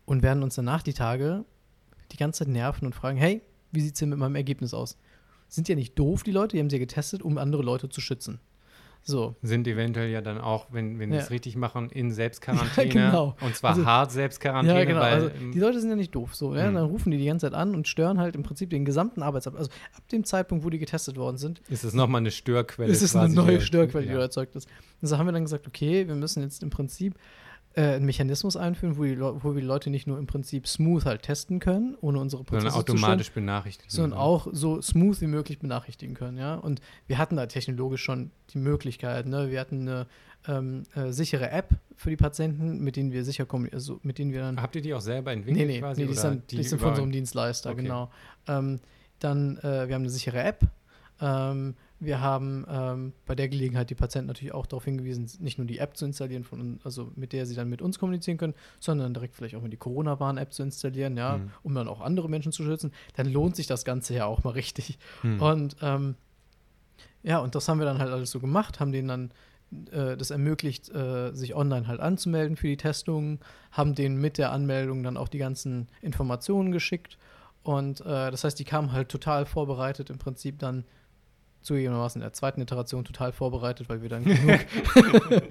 und 0.05 0.23
werden 0.23 0.43
uns 0.43 0.55
danach 0.55 0.83
die 0.83 0.95
Tage 0.95 1.45
die 2.11 2.17
ganze 2.17 2.41
Zeit 2.41 2.49
nerven 2.49 2.87
und 2.87 2.95
fragen, 2.95 3.17
hey, 3.17 3.43
wie 3.71 3.81
sieht 3.81 3.95
es 3.95 4.01
denn 4.01 4.11
mit 4.11 4.19
meinem 4.19 4.37
Ergebnis 4.37 4.75
aus? 4.75 4.97
Sind 5.55 5.69
ja 5.69 5.75
nicht 5.75 5.99
doof, 5.99 6.23
die 6.23 6.31
Leute, 6.33 6.57
die 6.57 6.61
haben 6.61 6.71
sie 6.71 6.77
ja 6.77 6.81
getestet, 6.81 7.23
um 7.23 7.37
andere 7.37 7.63
Leute 7.63 7.91
zu 7.91 8.01
schützen. 8.01 8.41
So. 9.05 9.35
Sind 9.43 9.67
eventuell 9.67 10.09
ja 10.11 10.21
dann 10.23 10.39
auch, 10.41 10.69
wenn, 10.71 10.99
wenn 11.01 11.11
die 11.11 11.17
Ja. 11.17 11.23
es 11.23 11.31
richtig 11.33 11.57
machen, 11.57 11.91
in 11.91 12.11
Selbstquarantäne. 12.13 12.95
Ja, 12.95 13.11
genau. 13.11 13.37
Und 13.41 13.55
zwar 13.57 13.71
Also- 13.71 13.85
hart 13.85 14.13
Selbstquarantäne, 14.13 14.79
Ja, 14.79 14.85
genau. 14.85 15.01
weil 15.01 15.13
also, 15.15 15.29
die 15.53 15.59
Leute 15.59 15.81
sind 15.81 15.91
ja 15.91 15.97
nicht 15.97 16.15
doof. 16.15 16.35
So, 16.37 16.55
ja? 16.55 16.71
Mhm. 16.71 16.75
Dann 16.77 16.85
rufen 16.87 17.11
die 17.11 17.19
die 17.19 17.27
ganze 17.27 17.47
Zeit 17.47 17.55
an 17.55 17.75
und 17.75 17.87
stören 17.89 18.19
halt 18.21 18.37
im 18.37 18.45
Prinzip 18.45 18.71
den 18.71 18.85
gesamten 18.85 19.23
Arbeitsablauf. 19.23 19.59
Also 19.67 19.73
ab 19.97 20.09
dem 20.11 20.25
Zeitpunkt, 20.25 20.65
wo 20.65 20.71
die 20.71 20.79
getestet 20.79 21.17
worden 21.17 21.37
sind, 21.37 21.61
ist 21.69 21.83
es 21.85 21.93
nochmal 21.95 22.21
eine 22.21 22.31
Störquelle. 22.31 22.91
ist 22.91 23.03
es 23.03 23.15
eine 23.17 23.35
neue 23.35 23.59
die- 23.59 23.65
Störquelle, 23.65 24.07
die 24.07 24.13
da 24.13 24.21
erzeugt 24.21 24.55
ist. 24.57 24.69
Und 25.03 25.09
so 25.09 25.19
haben 25.19 25.27
wir 25.27 25.33
dann 25.33 25.43
gesagt, 25.45 25.67
okay, 25.67 26.07
wir 26.07 26.15
müssen 26.15 26.41
jetzt 26.43 26.63
im 26.63 26.71
Prinzip 26.71 27.15
äh, 27.75 27.83
einen 27.95 28.05
Mechanismus 28.05 28.57
einführen, 28.57 28.97
wo, 28.97 29.05
die 29.05 29.19
wo 29.21 29.55
wir 29.55 29.61
die 29.61 29.67
Leute 29.67 29.91
nicht 29.91 30.07
nur 30.07 30.19
im 30.19 30.27
Prinzip 30.27 30.67
smooth 30.67 31.05
halt 31.05 31.23
testen 31.23 31.59
können, 31.59 31.97
ohne 32.01 32.19
unsere 32.19 32.45
Prozesse 32.45 32.71
Sondern 32.71 32.87
zu 32.87 32.93
automatisch 32.93 33.31
benachrichtigen. 33.33 33.91
sondern 33.91 34.19
auch 34.19 34.47
so 34.53 34.81
smooth 34.83 35.21
wie 35.21 35.27
möglich 35.27 35.59
benachrichtigen 35.59 36.15
können, 36.15 36.39
ja. 36.39 36.55
Und 36.55 36.81
wir 37.07 37.19
hatten 37.19 37.37
da 37.37 37.47
technologisch 37.47 38.03
schon 38.03 38.31
die 38.53 38.59
Möglichkeit, 38.59 39.27
ne? 39.27 39.51
Wir 39.51 39.61
hatten 39.61 39.89
eine 39.89 40.07
ähm, 40.49 40.83
äh, 40.95 41.13
sichere 41.13 41.51
App 41.51 41.71
für 41.97 42.11
die 42.11 42.17
Patienten, 42.17 42.81
mit 42.81 42.97
denen 42.97 43.13
wir 43.13 43.25
sicher 43.25 43.47
kommunizieren, 43.47 43.79
also 43.79 44.01
mit 44.03 44.19
denen 44.19 44.33
wir 44.33 44.41
dann. 44.41 44.61
Habt 44.61 44.77
ihr 44.77 44.83
die 44.83 44.93
auch 44.95 45.01
selber 45.01 45.33
entwickelt 45.33 45.67
nee, 45.67 45.73
nee, 45.75 45.81
quasi? 45.81 46.03
nee, 46.03 46.09
die 46.09 46.15
sind, 46.15 46.51
die 46.51 46.63
sind 46.63 46.81
von 46.81 46.95
so 46.95 47.03
einem 47.03 47.13
Dienstleister, 47.13 47.71
Okay. 47.71 47.83
genau. 47.83 48.11
Ähm, 48.49 48.81
dann, 49.19 49.57
äh, 49.59 49.89
wir 49.89 49.95
haben 49.95 50.03
eine 50.03 50.11
sichere 50.11 50.43
App. 50.43 50.67
Ähm, 51.21 51.75
wir 52.05 52.21
haben 52.21 52.67
ähm, 52.69 53.13
bei 53.27 53.35
der 53.35 53.49
Gelegenheit 53.49 53.89
die 53.91 53.95
Patienten 53.95 54.27
natürlich 54.27 54.53
auch 54.53 54.67
darauf 54.67 54.85
hingewiesen, 54.85 55.31
nicht 55.41 55.59
nur 55.59 55.67
die 55.67 55.79
App 55.79 55.97
zu 55.97 56.05
installieren, 56.05 56.43
von, 56.43 56.81
also 56.83 57.13
mit 57.15 57.33
der 57.33 57.47
sie 57.47 57.55
dann 57.55 57.69
mit 57.69 57.81
uns 57.81 57.99
kommunizieren 57.99 58.39
können, 58.39 58.55
sondern 58.81 59.15
direkt 59.15 59.37
vielleicht 59.37 59.55
auch 59.55 59.63
mal 59.63 59.69
die 59.69 59.77
Corona-Warn-App 59.77 60.53
zu 60.53 60.63
installieren, 60.63 61.17
ja, 61.17 61.39
Mhm. 61.39 61.51
um 61.63 61.75
dann 61.75 61.89
auch 61.89 62.01
andere 62.01 62.29
Menschen 62.29 62.51
zu 62.51 62.65
schützen. 62.65 62.93
Dann 63.15 63.33
lohnt 63.33 63.55
sich 63.55 63.69
das 63.69 63.85
Ganze 63.85 64.15
ja 64.15 64.27
auch 64.27 64.43
mal 64.43 64.51
richtig. 64.51 64.99
Hm. 65.21 65.41
Und 65.41 65.77
ähm, 65.81 66.17
ja, 67.23 67.39
und 67.39 67.55
das 67.55 67.69
haben 67.69 67.79
wir 67.79 67.87
dann 67.87 67.99
halt 67.99 68.11
alles 68.11 68.33
so 68.33 68.41
gemacht, 68.41 68.81
haben 68.81 68.91
denen 68.91 69.09
dann 69.09 69.31
äh, 69.93 70.17
das 70.17 70.31
ermöglicht, 70.31 70.91
äh, 70.91 71.33
sich 71.33 71.55
online 71.55 71.87
halt 71.87 72.01
anzumelden 72.01 72.57
für 72.57 72.67
die 72.67 72.77
Testungen, 72.77 73.39
haben 73.71 73.95
denen 73.95 74.21
mit 74.21 74.39
der 74.39 74.51
Anmeldung 74.51 75.03
dann 75.03 75.17
auch 75.17 75.29
die 75.29 75.39
ganzen 75.39 75.89
Informationen 76.01 76.73
geschickt. 76.73 77.17
Und 77.63 78.01
äh, 78.01 78.31
das 78.31 78.43
heißt, 78.43 78.59
die 78.59 78.65
kamen 78.65 78.91
halt 78.91 79.09
total 79.09 79.47
vorbereitet, 79.47 80.11
im 80.11 80.19
Prinzip 80.19 80.59
dann 80.59 80.85
zugegebenermaßen 81.63 82.21
in 82.21 82.25
der 82.25 82.33
zweiten 82.33 82.61
Iteration 82.61 83.05
total 83.05 83.33
vorbereitet, 83.33 83.89
weil 83.89 84.03
wir 84.03 84.09
dann 84.09 84.25
genug, 84.25 84.61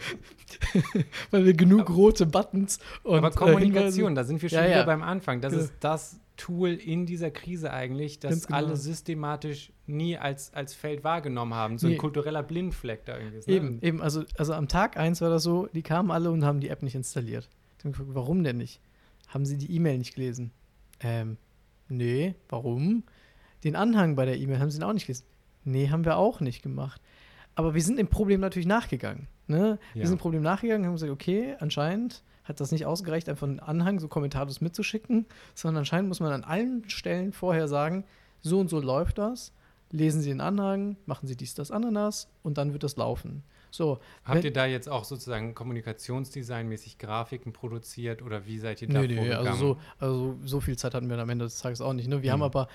weil 1.32 1.46
wir 1.46 1.54
genug 1.54 1.90
rote 1.90 2.26
Buttons 2.26 2.80
und 3.04 3.18
Aber 3.20 3.30
äh, 3.30 3.32
Kommunikation, 3.32 4.10
Hinweise- 4.10 4.16
da 4.16 4.24
sind 4.24 4.42
wir 4.42 4.50
schon 4.50 4.60
Ja, 4.60 4.66
wieder 4.66 4.76
ja. 4.78 4.86
beim 4.86 5.04
Anfang. 5.04 5.42
Das 5.42 5.52
Genau. 5.54 5.64
ist 5.66 5.74
das 5.80 6.20
Tool 6.38 6.70
in 6.70 7.06
dieser 7.06 7.30
Krise 7.30 7.72
eigentlich, 7.72 8.20
das 8.20 8.48
genau. 8.48 8.58
alle 8.58 8.76
systematisch 8.78 9.72
nie 9.86 10.18
als, 10.18 10.54
als 10.54 10.74
Feld 10.74 11.04
wahrgenommen 11.04 11.54
haben. 11.54 11.78
So 11.78 11.88
ein 11.88 11.92
Nee. 11.92 11.98
kultureller 11.98 12.42
Blindfleck 12.42 13.06
da 13.06 13.18
irgendwie 13.18 13.38
ist. 13.38 13.48
Ne? 13.48 13.54
Eben, 13.54 13.80
eben, 13.82 14.02
also, 14.02 14.24
also 14.38 14.54
am 14.54 14.68
Tag 14.68 14.98
eins 14.98 15.22
war 15.22 15.30
das 15.30 15.44
so, 15.44 15.68
die 15.74 15.84
kamen 15.84 16.10
alle 16.10 16.32
und 16.32 16.44
haben 16.44 16.60
die 16.60 16.70
App 16.70 16.82
nicht 16.82 16.96
installiert. 16.96 17.48
Ich 17.78 17.86
hab 17.86 17.92
gefragt, 17.92 18.10
warum 18.14 18.44
denn 18.44 18.58
nicht? 18.58 18.80
Haben 19.28 19.46
sie 19.46 19.58
die 19.58 19.74
E-Mail 19.76 19.98
nicht 19.98 20.16
gelesen? 20.16 20.52
Ähm, 21.02 21.38
nee, 21.90 22.36
warum? 22.50 23.04
Den 23.64 23.76
Anhang 23.76 24.16
bei 24.16 24.26
der 24.26 24.38
E-Mail 24.40 24.60
haben 24.60 24.72
sie 24.72 24.82
auch 24.82 24.94
nicht 24.94 25.06
gelesen. 25.06 25.26
Nee, 25.64 25.90
haben 25.90 26.06
wir 26.06 26.18
auch 26.18 26.40
nicht 26.40 26.62
gemacht. 26.64 27.02
Aber 27.56 27.74
wir 27.74 27.82
sind 27.82 27.98
dem 28.00 28.08
Problem 28.08 28.40
natürlich 28.40 28.68
nachgegangen. 28.68 29.28
Ne? 29.48 29.78
Wir 29.94 30.02
Ja. 30.04 30.08
sind 30.08 30.18
dem 30.18 30.22
Problem 30.22 30.42
nachgegangen, 30.42 30.86
haben 30.86 30.94
gesagt, 30.94 31.12
okay, 31.12 31.56
anscheinend 31.60 32.24
hat 32.44 32.60
das 32.60 32.72
nicht 32.72 32.86
ausgereicht, 32.86 33.30
einfach 33.30 33.48
einen 33.48 33.60
Anhang 33.60 34.00
so 34.00 34.08
kommentarlos 34.08 34.62
mitzuschicken, 34.62 35.26
sondern 35.54 35.80
anscheinend 35.82 36.08
muss 36.08 36.20
man 36.20 36.32
an 36.32 36.44
allen 36.44 36.90
Stellen 36.90 37.34
vorher 37.34 37.68
sagen, 37.68 38.04
so 38.42 38.60
und 38.60 38.70
so 38.70 38.80
läuft 38.80 39.18
das. 39.18 39.54
Lesen 39.92 40.22
Sie 40.22 40.30
den 40.30 40.40
Anhang, 40.42 40.96
machen 41.06 41.28
Sie 41.28 41.36
dies, 41.36 41.54
das, 41.54 41.70
Ananas 41.70 42.30
und 42.44 42.58
dann 42.58 42.72
wird 42.72 42.84
das 42.84 42.96
laufen. 42.96 43.44
So, 43.72 44.00
Habt 44.24 44.44
ihr 44.44 44.52
da 44.54 44.66
jetzt 44.66 44.90
auch 44.90 45.04
sozusagen 45.04 45.54
kommunikationsdesignmäßig 45.54 46.98
Grafiken 46.98 47.54
produziert 47.54 48.22
oder 48.22 48.46
wie 48.46 48.58
seid 48.60 48.82
ihr 48.82 48.88
da 48.90 49.02
Nee, 49.02 49.08
nee, 49.08 49.32
also 49.34 49.54
so, 49.54 49.78
also 50.00 50.38
so 50.44 50.60
viel 50.60 50.78
Zeit 50.78 50.94
hatten 50.94 51.10
wir 51.10 51.18
am 51.20 51.30
Ende 51.30 51.46
des 51.46 51.60
Tages 51.60 51.82
auch 51.82 51.94
nicht. 51.94 52.08
Ne? 52.08 52.22
Wir 52.22 52.32
haben 52.32 52.40
Mhm. 52.40 52.44
aber 52.46 52.68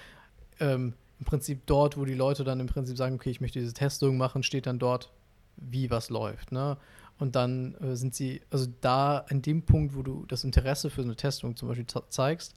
ähm, 0.61 0.95
im 1.19 1.25
Prinzip 1.25 1.63
dort, 1.67 1.97
wo 1.97 2.05
die 2.05 2.15
Leute 2.15 2.45
dann 2.45 2.61
im 2.61 2.67
Prinzip 2.67 2.97
sagen, 2.97 3.15
okay, 3.15 3.31
ich 3.31 3.41
möchte 3.41 3.59
diese 3.59 3.73
Testung 3.73 4.17
machen, 4.17 4.43
steht 4.43 4.67
dann 4.67 4.79
dort, 4.79 5.13
wie 5.57 5.91
was 5.91 6.11
läuft. 6.11 6.53
Ne? 6.53 6.77
Und 7.19 7.35
dann 7.35 7.75
äh, 7.77 7.97
sind 7.97 8.15
sie, 8.15 8.43
also 8.51 8.67
da 8.83 9.19
an 9.31 9.41
dem 9.41 9.63
Punkt, 9.63 9.97
wo 9.97 10.03
du 10.03 10.27
das 10.27 10.45
Interesse 10.45 10.91
für 10.91 11.03
so 11.03 11.09
eine 11.09 11.17
Testung 11.17 11.57
zum 11.57 11.69
Beispiel 11.69 11.87
ze- 11.87 12.05
zeigst, 12.11 12.55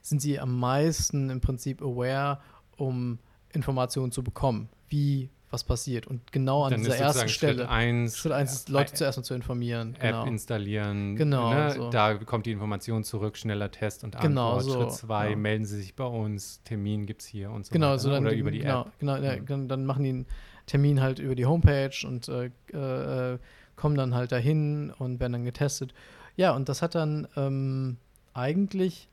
sind 0.00 0.22
sie 0.22 0.40
am 0.40 0.58
meisten 0.58 1.28
im 1.28 1.40
Prinzip 1.40 1.82
aware, 1.82 2.40
um 2.76 3.18
Informationen 3.52 4.10
zu 4.10 4.24
bekommen, 4.24 4.70
wie 4.88 5.28
was 5.52 5.62
passiert. 5.64 6.06
Und 6.06 6.32
genau 6.32 6.64
an 6.64 6.70
Dann 6.72 6.80
dieser 6.82 6.96
ersten 6.96 7.28
Stelle. 7.28 7.58
Schritt 7.58 7.68
eins, 7.68 8.16
Schritt 8.16 8.32
eins 8.32 8.52
ist, 8.54 8.68
Leute 8.70 8.94
zuerst 8.94 9.18
mal 9.18 9.22
zu 9.24 9.34
informieren. 9.34 9.94
App 10.00 10.26
installieren. 10.26 11.14
Genau, 11.16 11.52
Ne? 11.52 11.70
so. 11.76 11.90
Da 11.90 12.14
kommt 12.14 12.46
die 12.46 12.52
Information 12.52 13.04
zurück, 13.04 13.36
schneller 13.36 13.70
Test 13.70 14.02
und 14.02 14.18
Genau, 14.20 14.54
Antwort. 14.56 14.64
so, 14.64 14.80
Schritt 14.80 14.92
zwei, 14.92 15.28
genau. 15.30 15.40
melden 15.40 15.64
Sie 15.66 15.76
sich 15.76 15.94
bei 15.94 16.04
uns, 16.06 16.62
Termin 16.64 17.06
gibt 17.06 17.20
es 17.22 17.26
hier 17.28 17.50
und 17.50 17.66
so 17.66 17.72
Genau, 17.72 17.88
weiter. 17.90 17.98
so 18.00 18.08
ne? 18.08 18.14
dann, 18.14 18.24
Oder 18.26 18.34
über 18.34 18.50
die 18.50 18.58
genau, 18.60 18.82
App. 18.82 18.98
Genau, 18.98 19.16
ja, 19.16 19.36
Mhm. 19.36 19.46
dann, 19.46 19.68
dann 19.68 19.84
machen 19.86 20.02
die 20.04 20.08
einen 20.10 20.26
Termin 20.66 21.00
halt 21.00 21.18
über 21.18 21.34
die 21.34 21.46
Homepage 21.46 21.92
und 22.06 22.28
äh, 22.28 22.46
äh, 22.72 23.38
kommen 23.76 23.96
dann 23.96 24.14
halt 24.14 24.32
dahin 24.32 24.90
und 24.98 25.20
werden 25.20 25.32
dann 25.32 25.44
getestet. 25.44 25.92
Ja, 26.36 26.54
und 26.56 26.68
das 26.68 26.80
hat 26.82 26.94
dann 26.94 27.28
ähm, 27.36 27.98
eigentlich 28.34 29.08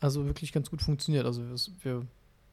also 0.00 0.24
wirklich 0.26 0.52
ganz 0.52 0.70
gut 0.70 0.82
funktioniert. 0.82 1.26
Also 1.26 1.42
wir, 1.42 1.56
wir 1.82 2.06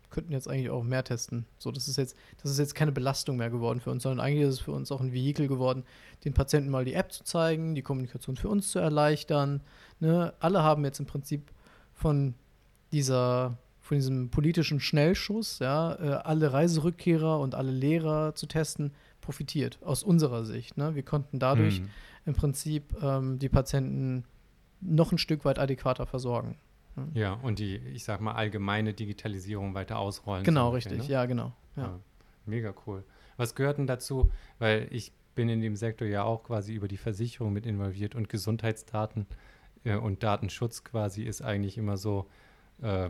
könnten 0.09 0.31
jetzt 0.31 0.49
eigentlich 0.49 0.69
auch 0.69 0.83
mehr 0.83 1.03
testen. 1.03 1.45
So, 1.59 1.71
das 1.71 1.87
ist 1.87 1.97
jetzt, 1.97 2.15
das 2.41 2.51
ist 2.51 2.59
jetzt 2.59 2.75
keine 2.75 2.91
Belastung 2.91 3.37
mehr 3.37 3.49
geworden 3.49 3.79
für 3.79 3.91
uns, 3.91 4.03
sondern 4.03 4.25
eigentlich 4.25 4.47
ist 4.47 4.55
es 4.55 4.59
für 4.59 4.71
uns 4.71 4.91
auch 4.91 5.01
ein 5.01 5.13
Vehikel 5.13 5.47
geworden, 5.47 5.83
den 6.25 6.33
Patienten 6.33 6.69
mal 6.69 6.85
die 6.85 6.93
App 6.93 7.11
zu 7.11 7.23
zeigen, 7.23 7.75
die 7.75 7.81
Kommunikation 7.81 8.35
für 8.35 8.49
uns 8.49 8.71
zu 8.71 8.79
erleichtern. 8.79 9.61
Ne? 9.99 10.33
Alle 10.39 10.63
haben 10.63 10.85
jetzt 10.85 10.99
im 10.99 11.05
Prinzip 11.05 11.51
von 11.93 12.33
dieser 12.91 13.57
von 13.81 13.95
diesem 13.95 14.29
politischen 14.29 14.81
Schnellschuss, 14.81 15.59
ja, 15.59 15.95
äh, 15.95 16.09
alle 16.23 16.51
Reiserückkehrer 16.51 17.39
und 17.39 17.55
alle 17.55 17.71
Lehrer 17.71 18.35
zu 18.35 18.45
testen, 18.45 18.91
profitiert, 19.21 19.79
aus 19.81 20.03
unserer 20.03 20.43
Sicht. 20.43 20.77
Ne? 20.77 20.93
Wir 20.95 21.03
konnten 21.03 21.39
dadurch 21.39 21.77
Hm. 21.77 21.89
im 22.25 22.33
Prinzip 22.33 23.01
ähm, 23.01 23.39
die 23.39 23.47
Patienten 23.47 24.25
noch 24.81 25.11
ein 25.11 25.17
Stück 25.17 25.45
weit 25.45 25.57
adäquater 25.57 26.05
versorgen. 26.05 26.57
Ja, 27.13 27.33
und 27.33 27.59
die, 27.59 27.77
ich 27.77 28.03
sag 28.03 28.21
mal, 28.21 28.33
allgemeine 28.33 28.93
Digitalisierung 28.93 29.73
weiter 29.73 29.99
ausrollen. 29.99 30.43
Genau, 30.43 30.69
richtig, 30.71 30.99
ne? 30.99 31.05
ja, 31.05 31.25
genau. 31.25 31.53
Ja. 31.75 31.83
Ja, 31.83 31.99
mega 32.45 32.73
cool. 32.85 33.03
Was 33.37 33.53
gehört 33.55 33.77
denn 33.77 33.87
dazu? 33.87 34.31
Weil 34.59 34.87
ich 34.91 35.11
bin 35.35 35.49
in 35.49 35.61
dem 35.61 35.75
Sektor 35.75 36.07
ja 36.07 36.23
auch 36.23 36.43
quasi 36.43 36.73
über 36.73 36.87
die 36.87 36.97
Versicherung 36.97 37.53
mit 37.53 37.65
involviert 37.65 38.15
und 38.15 38.29
Gesundheitsdaten 38.29 39.27
äh, 39.83 39.95
und 39.95 40.23
Datenschutz 40.23 40.83
quasi 40.83 41.23
ist 41.23 41.41
eigentlich 41.43 41.77
immer 41.77 41.97
so 41.97 42.27
äh, 42.81 43.09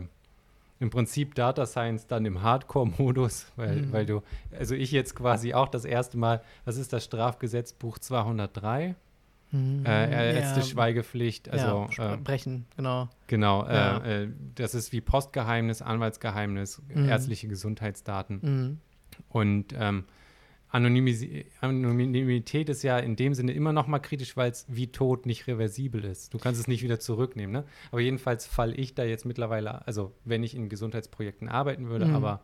im 0.80 0.90
Prinzip 0.90 1.34
Data 1.34 1.66
Science 1.66 2.06
dann 2.06 2.24
im 2.26 2.42
Hardcore-Modus, 2.42 3.50
weil, 3.56 3.76
Mhm. 3.76 3.92
weil 3.92 4.06
du, 4.06 4.22
also 4.56 4.74
ich 4.74 4.92
jetzt 4.92 5.16
quasi 5.16 5.54
auch 5.54 5.68
das 5.68 5.84
erste 5.84 6.18
Mal, 6.18 6.42
was 6.64 6.76
ist 6.76 6.92
das 6.92 7.04
Strafgesetzbuch 7.04 7.98
203? 7.98 8.94
Mhm. 9.50 9.84
Äh, 9.86 10.34
ärzte 10.34 10.60
Ja, 10.60 10.66
Schweigepflicht, 10.66 11.48
also 11.48 11.88
ja, 11.96 12.14
äh, 12.14 12.16
brechen, 12.18 12.66
genau. 12.76 13.08
Genau, 13.28 13.64
Ja. 13.66 13.98
äh, 13.98 14.24
äh, 14.24 14.28
das 14.54 14.74
ist 14.74 14.92
wie 14.92 15.00
Postgeheimnis, 15.00 15.80
Anwaltsgeheimnis, 15.82 16.82
Mhm. 16.94 17.08
ärztliche 17.08 17.48
Gesundheitsdaten. 17.48 18.40
Mhm. 18.42 18.78
Und 19.30 19.74
ähm, 19.78 20.04
Anonymität 21.60 22.68
ist 22.68 22.82
ja 22.82 22.98
in 22.98 23.16
dem 23.16 23.34
Sinne 23.34 23.52
immer 23.52 23.72
noch 23.72 23.86
mal 23.86 23.98
kritisch, 23.98 24.36
weil 24.36 24.50
es 24.50 24.66
wie 24.68 24.88
tot 24.88 25.26
nicht 25.26 25.46
reversibel 25.46 26.04
ist. 26.04 26.34
Du 26.34 26.38
kannst 26.38 26.60
es 26.60 26.68
nicht 26.68 26.82
wieder 26.82 26.98
zurücknehmen. 27.00 27.52
Ne? 27.52 27.64
Aber 27.90 28.00
jedenfalls 28.00 28.46
falle 28.46 28.74
ich 28.74 28.94
da 28.94 29.04
jetzt 29.04 29.24
mittlerweile, 29.24 29.86
also 29.86 30.12
wenn 30.24 30.42
ich 30.42 30.54
in 30.54 30.68
Gesundheitsprojekten 30.68 31.48
arbeiten 31.48 31.88
würde, 31.88 32.06
Mhm. 32.06 32.14
aber 32.16 32.42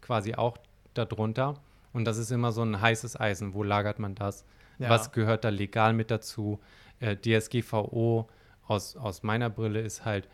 quasi 0.00 0.34
auch 0.34 0.58
darunter. 0.94 1.54
Und 1.92 2.04
das 2.04 2.18
ist 2.18 2.30
immer 2.30 2.52
so 2.52 2.62
ein 2.62 2.80
heißes 2.80 3.18
Eisen. 3.18 3.54
Wo 3.54 3.62
lagert 3.62 3.98
man 3.98 4.14
das? 4.14 4.44
Ja. 4.78 4.90
Was 4.90 5.12
gehört 5.12 5.44
da 5.44 5.48
legal 5.50 5.92
mit 5.92 6.10
dazu? 6.10 6.60
Äh, 7.00 7.16
DSGVO 7.16 8.28
aus, 8.66 8.96
aus 8.96 9.22
meiner 9.22 9.50
Brille 9.50 9.80
ist 9.80 10.04
halt 10.04 10.28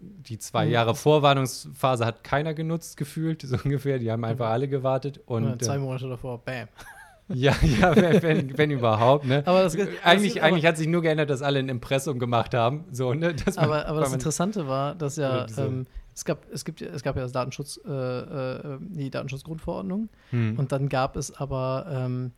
die 0.00 0.38
zwei 0.38 0.66
Mhm. 0.66 0.72
Jahre 0.72 0.94
Vorwarnungsphase 0.94 2.04
hat 2.04 2.24
keiner 2.24 2.54
genutzt 2.54 2.96
gefühlt, 2.96 3.42
so 3.42 3.56
ungefähr. 3.64 3.98
Die 3.98 4.10
haben 4.10 4.24
einfach 4.24 4.50
alle 4.50 4.68
gewartet. 4.68 5.20
Und 5.26 5.44
Oder 5.44 5.58
zwei 5.58 5.76
äh, 5.76 5.78
Monate 5.78 6.08
davor, 6.08 6.38
bam. 6.44 6.68
ja, 7.28 7.54
ja, 7.62 7.94
wenn, 8.22 8.58
wenn, 8.58 8.70
überhaupt, 8.72 9.24
ne? 9.26 9.42
Aber 9.46 9.62
das, 9.62 9.76
eigentlich, 10.04 10.34
das, 10.34 10.42
eigentlich 10.42 10.66
hat 10.66 10.76
sich 10.76 10.88
nur 10.88 11.02
geändert, 11.02 11.30
dass 11.30 11.40
alle 11.40 11.60
ein 11.60 11.68
Impressum 11.68 12.18
gemacht 12.18 12.52
haben. 12.54 12.84
So, 12.90 13.14
ne? 13.14 13.32
Dass 13.44 13.56
man- 13.56 13.64
aber, 13.66 13.86
aber 13.86 14.00
das 14.00 14.12
Interessante 14.12 14.66
war, 14.66 14.94
dass 14.96 15.16
ja 15.16 15.46
ähm, 15.56 15.86
es 16.14 16.24
gab 16.24 16.44
es 16.52 16.64
gibt 16.64 16.80
ja- 16.80 16.88
es 16.88 17.02
gab 17.02 17.16
ja 17.16 17.22
das 17.22 17.32
Datenschutz 17.32 17.80
äh, 17.86 17.90
äh, 17.90 18.78
die 18.80 19.08
Datenschutzgrundverordnung 19.08 20.08
Hm. 20.30 20.58
und 20.58 20.72
dann 20.72 20.88
gab 20.88 21.16
es 21.16 21.34
aber 21.34 21.86
ähm, 21.88 22.32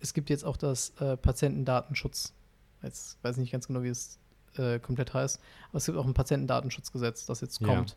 es 0.00 0.14
gibt 0.14 0.30
jetzt 0.30 0.44
auch 0.44 0.56
das 0.56 0.90
äh, 1.00 1.16
Patientendatenschutz 1.16 2.34
jetzt 2.82 3.22
weiß 3.22 3.36
ich 3.36 3.40
nicht 3.40 3.52
ganz 3.52 3.66
genau 3.66 3.82
wie 3.82 3.88
es 3.88 4.18
äh, 4.56 4.78
komplett 4.78 5.14
heißt 5.14 5.40
aber 5.70 5.78
es 5.78 5.86
gibt 5.86 5.98
auch 5.98 6.06
ein 6.06 6.14
Patientendatenschutzgesetz 6.14 7.26
das 7.26 7.40
jetzt 7.40 7.60
Ja. 7.60 7.66
kommt 7.66 7.96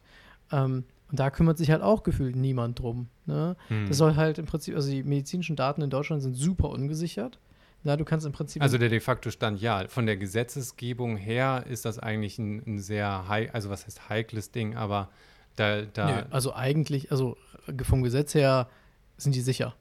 Ähm, 0.51 0.83
und 1.09 1.19
da 1.19 1.29
kümmert 1.29 1.57
sich 1.57 1.71
halt 1.71 1.81
auch 1.81 2.03
gefühlt 2.03 2.35
niemand 2.35 2.79
drum. 2.79 3.07
Ne? 3.25 3.57
Hm. 3.67 3.87
Das 3.87 3.97
soll 3.97 4.15
halt 4.15 4.37
im 4.37 4.45
Prinzip, 4.45 4.75
also 4.75 4.89
die 4.89 5.03
medizinischen 5.03 5.57
Daten 5.57 5.81
in 5.81 5.89
Deutschland 5.89 6.21
sind 6.21 6.35
super 6.35 6.69
ungesichert. 6.69 7.37
Ja, 7.83 7.97
du 7.97 8.05
kannst 8.05 8.25
im 8.25 8.31
Prinzip. 8.31 8.61
Also 8.61 8.77
der 8.77 8.89
de 8.89 8.99
facto 8.99 9.31
Stand, 9.31 9.59
ja, 9.59 9.87
von 9.87 10.05
der 10.05 10.15
Gesetzesgebung 10.15 11.17
her 11.17 11.65
ist 11.67 11.83
das 11.83 11.97
eigentlich 11.99 12.37
ein, 12.37 12.61
ein 12.65 12.79
sehr, 12.79 13.25
also 13.27 13.69
was 13.69 13.85
heißt 13.85 14.07
heikles 14.07 14.51
Ding, 14.51 14.75
aber 14.75 15.09
da, 15.55 15.81
da 15.81 16.05
Nö, 16.05 16.23
also 16.29 16.53
eigentlich, 16.53 17.11
also 17.11 17.37
vom 17.81 18.03
Gesetz 18.03 18.35
her 18.35 18.69
sind 19.17 19.35
die 19.35 19.41
sicher. 19.41 19.75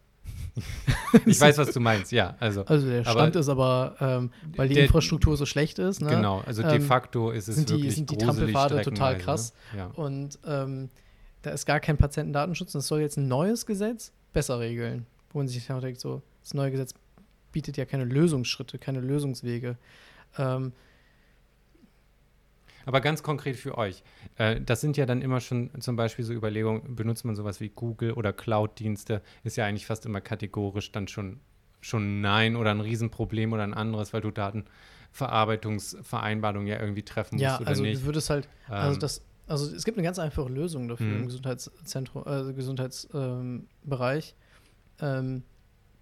Ich 1.26 1.40
weiß, 1.40 1.58
was 1.58 1.72
du 1.72 1.80
meinst, 1.80 2.12
ja, 2.12 2.36
also 2.40 2.64
Also 2.64 2.86
der 2.88 3.00
Aber 3.00 3.10
Stand 3.10 3.36
ist 3.36 3.48
aber, 3.48 3.96
ähm, 4.00 4.30
weil 4.56 4.68
die 4.68 4.74
der- 4.74 4.84
Infrastruktur 4.84 5.36
so 5.36 5.46
schlecht 5.46 5.78
ist, 5.78 6.00
ne? 6.00 6.10
genau, 6.10 6.42
also 6.46 6.62
de 6.62 6.76
ähm, 6.76 6.82
facto 6.82 7.30
ist 7.30 7.48
es 7.48 7.56
sind 7.56 7.68
die- 7.68 7.74
wirklich 7.74 7.94
sind 7.94 8.10
die 8.10 8.16
Trampelpfade 8.18 8.82
total 8.82 9.14
streckenweise, 9.14 9.24
krass. 9.24 9.54
Ne? 9.72 9.78
Ja. 9.78 9.86
Und 9.94 10.38
ähm, 10.46 10.88
da 11.42 11.50
ist 11.50 11.66
gar 11.66 11.80
kein 11.80 11.96
Patientendatenschutz. 11.96 12.72
Das 12.72 12.86
soll 12.86 13.00
jetzt 13.00 13.16
ein 13.16 13.28
neues 13.28 13.64
Gesetz 13.66 14.12
besser 14.32 14.60
regeln. 14.60 15.06
Wo 15.32 15.38
man 15.38 15.48
sich 15.48 15.64
denkt, 15.66 16.00
so, 16.00 16.22
das 16.42 16.54
neue 16.54 16.70
Gesetz 16.70 16.92
bietet 17.52 17.76
ja 17.76 17.84
keine 17.84 18.04
Lösungsschritte, 18.04 18.78
keine 18.78 19.00
Lösungswege. 19.00 19.76
Ähm, 20.38 20.72
Aber 22.90 23.00
ganz 23.00 23.22
konkret 23.22 23.54
für 23.54 23.78
euch, 23.78 24.02
äh, 24.36 24.60
das 24.60 24.80
sind 24.80 24.96
ja 24.96 25.06
dann 25.06 25.22
immer 25.22 25.38
schon 25.38 25.70
zum 25.80 25.94
Beispiel 25.94 26.24
so 26.24 26.32
Überlegungen, 26.32 26.96
benutzt 26.96 27.24
man 27.24 27.36
sowas 27.36 27.60
wie 27.60 27.68
Google 27.68 28.14
oder 28.14 28.32
Cloud-Dienste, 28.32 29.22
ist 29.44 29.56
ja 29.56 29.64
eigentlich 29.64 29.86
fast 29.86 30.06
immer 30.06 30.20
kategorisch 30.20 30.90
dann 30.90 31.06
schon, 31.06 31.38
schon 31.80 32.20
nein 32.20 32.56
oder 32.56 32.72
ein 32.72 32.80
Riesenproblem 32.80 33.52
oder 33.52 33.62
ein 33.62 33.74
anderes, 33.74 34.12
weil 34.12 34.22
du 34.22 34.32
Datenverarbeitungsvereinbarungen 34.32 36.66
ja 36.66 36.80
irgendwie 36.80 37.04
treffen 37.04 37.36
musst 37.36 37.44
ja, 37.44 37.60
oder 37.60 37.68
also 37.68 37.84
nicht. 37.84 38.02
du 38.02 38.06
würdest 38.06 38.28
halt, 38.28 38.48
also 38.66 38.94
Ähm, 38.94 39.00
das, 39.00 39.22
also 39.46 39.72
es 39.72 39.84
gibt 39.84 39.96
eine 39.96 40.04
ganz 40.04 40.18
einfache 40.18 40.48
Lösung 40.48 40.88
dafür 40.88 41.06
Mhm. 41.06 41.20
im 41.20 41.26
Gesundheitszentrum, 41.26 42.24
äh, 42.26 42.52
Gesundheitsbereich. 42.54 44.34
Ähm, 45.00 45.18
ähm, 45.18 45.44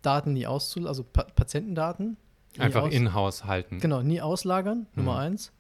Daten 0.01 0.32
nie 0.32 0.47
auszulagern, 0.47 0.89
also 0.89 1.05
pa 1.05 1.24
Patientendaten. 1.24 2.16
einfach 2.59 2.90
in-house 2.90 3.44
halten. 3.44 3.78
Genau, 3.81 4.01
nie 4.01 4.23
auslagern, 4.23 4.86
Nummer 4.97 5.16
Mhm. 5.16 5.19
eins. 5.19 5.52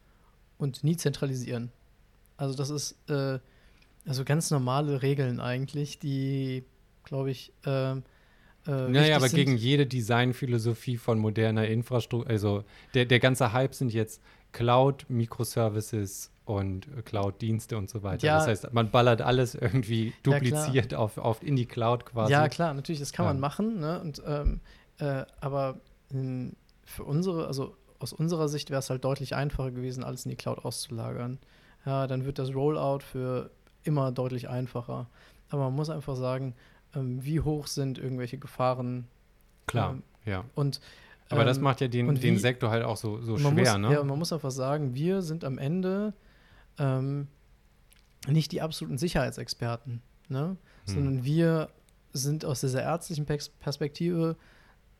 Und 0.58 0.84
nie 0.84 0.96
zentralisieren. 0.96 1.70
Also 2.36 2.54
das 2.56 2.70
ist 2.70 2.96
äh, 3.08 3.38
also 4.06 4.24
ganz 4.24 4.50
normale 4.50 5.02
Regeln 5.02 5.40
eigentlich, 5.40 5.98
die, 5.98 6.64
glaube 7.04 7.30
ich, 7.30 7.52
ähm, 7.64 8.02
äh, 8.66 8.70
Naja, 8.88 9.16
aber 9.16 9.28
sind. 9.28 9.36
gegen 9.36 9.56
jede 9.56 9.86
Designphilosophie 9.86 10.96
von 10.96 11.18
moderner 11.18 11.66
Infrastruktur, 11.68 12.28
also 12.28 12.64
der, 12.94 13.04
der 13.06 13.18
ganze 13.20 13.52
Hype 13.52 13.74
sind 13.74 13.92
jetzt 13.92 14.20
Cloud, 14.52 15.06
Microservices 15.08 16.30
und 16.44 16.86
äh, 16.96 17.02
Cloud-Dienste 17.02 17.76
und 17.76 17.90
so 17.90 18.02
weiter. 18.02 18.26
Ja. 18.26 18.38
Das 18.38 18.46
heißt, 18.48 18.72
man 18.72 18.90
ballert 18.90 19.20
alles 19.20 19.54
irgendwie 19.54 20.12
dupliziert 20.22 20.94
auf, 20.94 21.18
auf 21.18 21.42
in 21.42 21.56
die 21.56 21.66
Cloud 21.66 22.06
quasi. 22.06 22.32
Ja, 22.32 22.48
klar, 22.48 22.74
natürlich, 22.74 23.00
das 23.00 23.12
kann 23.12 23.26
Ja. 23.26 23.32
man 23.32 23.40
machen, 23.40 23.80
ne? 23.80 24.00
Und, 24.00 24.22
ähm, 24.26 24.60
äh, 24.98 25.24
aber 25.40 25.80
ähm, 26.12 26.54
für 26.84 27.04
unsere, 27.04 27.46
also 27.46 27.76
aus 27.98 28.12
unserer 28.12 28.48
Sicht 28.48 28.70
wäre 28.70 28.78
es 28.80 28.90
halt 28.90 29.04
deutlich 29.04 29.34
einfacher 29.34 29.70
gewesen, 29.70 30.04
alles 30.04 30.24
in 30.24 30.30
die 30.30 30.36
Cloud 30.36 30.64
auszulagern. 30.64 31.38
Ja, 31.84 32.06
dann 32.06 32.24
wird 32.24 32.38
das 32.38 32.54
Rollout 32.54 33.00
für 33.00 33.50
immer 33.82 34.12
deutlich 34.12 34.48
einfacher. 34.48 35.06
Aber 35.50 35.64
man 35.64 35.74
muss 35.76 35.90
einfach 35.90 36.16
sagen, 36.16 36.54
ähm, 36.94 37.24
wie 37.24 37.40
hoch 37.40 37.66
sind 37.66 37.98
irgendwelche 37.98 38.38
Gefahren 38.38 39.06
Klar, 39.66 39.92
ähm, 39.92 40.02
ja. 40.24 40.44
und 40.54 40.80
Aber 41.30 41.44
das 41.44 41.56
ähm, 41.58 41.64
macht 41.64 41.80
ja 41.80 41.88
den, 41.88 42.08
und 42.08 42.22
den 42.22 42.34
wie- 42.34 42.38
Sektor 42.38 42.70
halt 42.70 42.84
auch 42.84 42.96
so, 42.96 43.20
so 43.20 43.36
schwer, 43.38 43.50
muss, 43.78 43.88
ne? 43.90 43.92
Ja, 43.94 44.02
man 44.04 44.18
muss 44.18 44.32
einfach 44.32 44.50
sagen, 44.50 44.94
wir 44.94 45.22
sind 45.22 45.44
am 45.44 45.58
Ende 45.58 46.12
ähm, 46.78 47.28
nicht 48.26 48.52
die 48.52 48.60
absoluten 48.62 48.98
Sicherheitsexperten, 48.98 50.02
ne? 50.28 50.56
Hm. 50.86 50.94
sondern 50.94 51.24
wir 51.24 51.68
sind 52.12 52.44
aus 52.44 52.60
dieser 52.60 52.82
ärztlichen 52.82 53.26
Pers- 53.26 53.50
Perspektive 53.60 54.36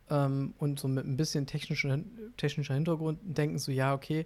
ähm, 0.09 0.53
und 0.57 0.79
so 0.79 0.87
mit 0.87 1.05
ein 1.05 1.17
bisschen 1.17 1.45
technischer, 1.45 1.99
technischer 2.37 2.73
Hintergrund 2.73 3.19
denken 3.23 3.57
so, 3.57 3.71
ja, 3.71 3.93
okay, 3.93 4.25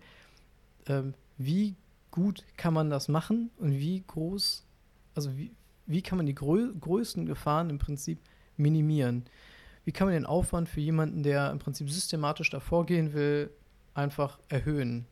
ähm, 0.88 1.14
wie 1.38 1.76
gut 2.11 2.45
kann 2.57 2.73
man 2.73 2.89
das 2.89 3.07
machen 3.07 3.49
und 3.57 3.72
wie 3.72 4.03
groß, 4.05 4.65
also 5.15 5.35
wie, 5.38 5.51
wie 5.85 6.01
kann 6.01 6.18
man 6.18 6.26
die 6.26 6.35
grö 6.35 6.72
größten 6.80 7.26
Gefahren 7.26 7.69
im 7.69 7.80
Prinzip 7.80 8.19
minimieren? 8.57 9.26
Wie 9.85 9.91
kann 9.91 10.07
man 10.07 10.14
den 10.14 10.26
Aufwand 10.26 10.69
für 10.69 10.80
jemanden, 10.80 11.23
der 11.23 11.51
im 11.51 11.60
Prinzip 11.60 11.89
systematisch 11.89 12.49
davor 12.49 12.85
gehen 12.85 13.14
will, 13.14 13.49
einfach 13.93 14.39
erhöhen? 14.47 15.05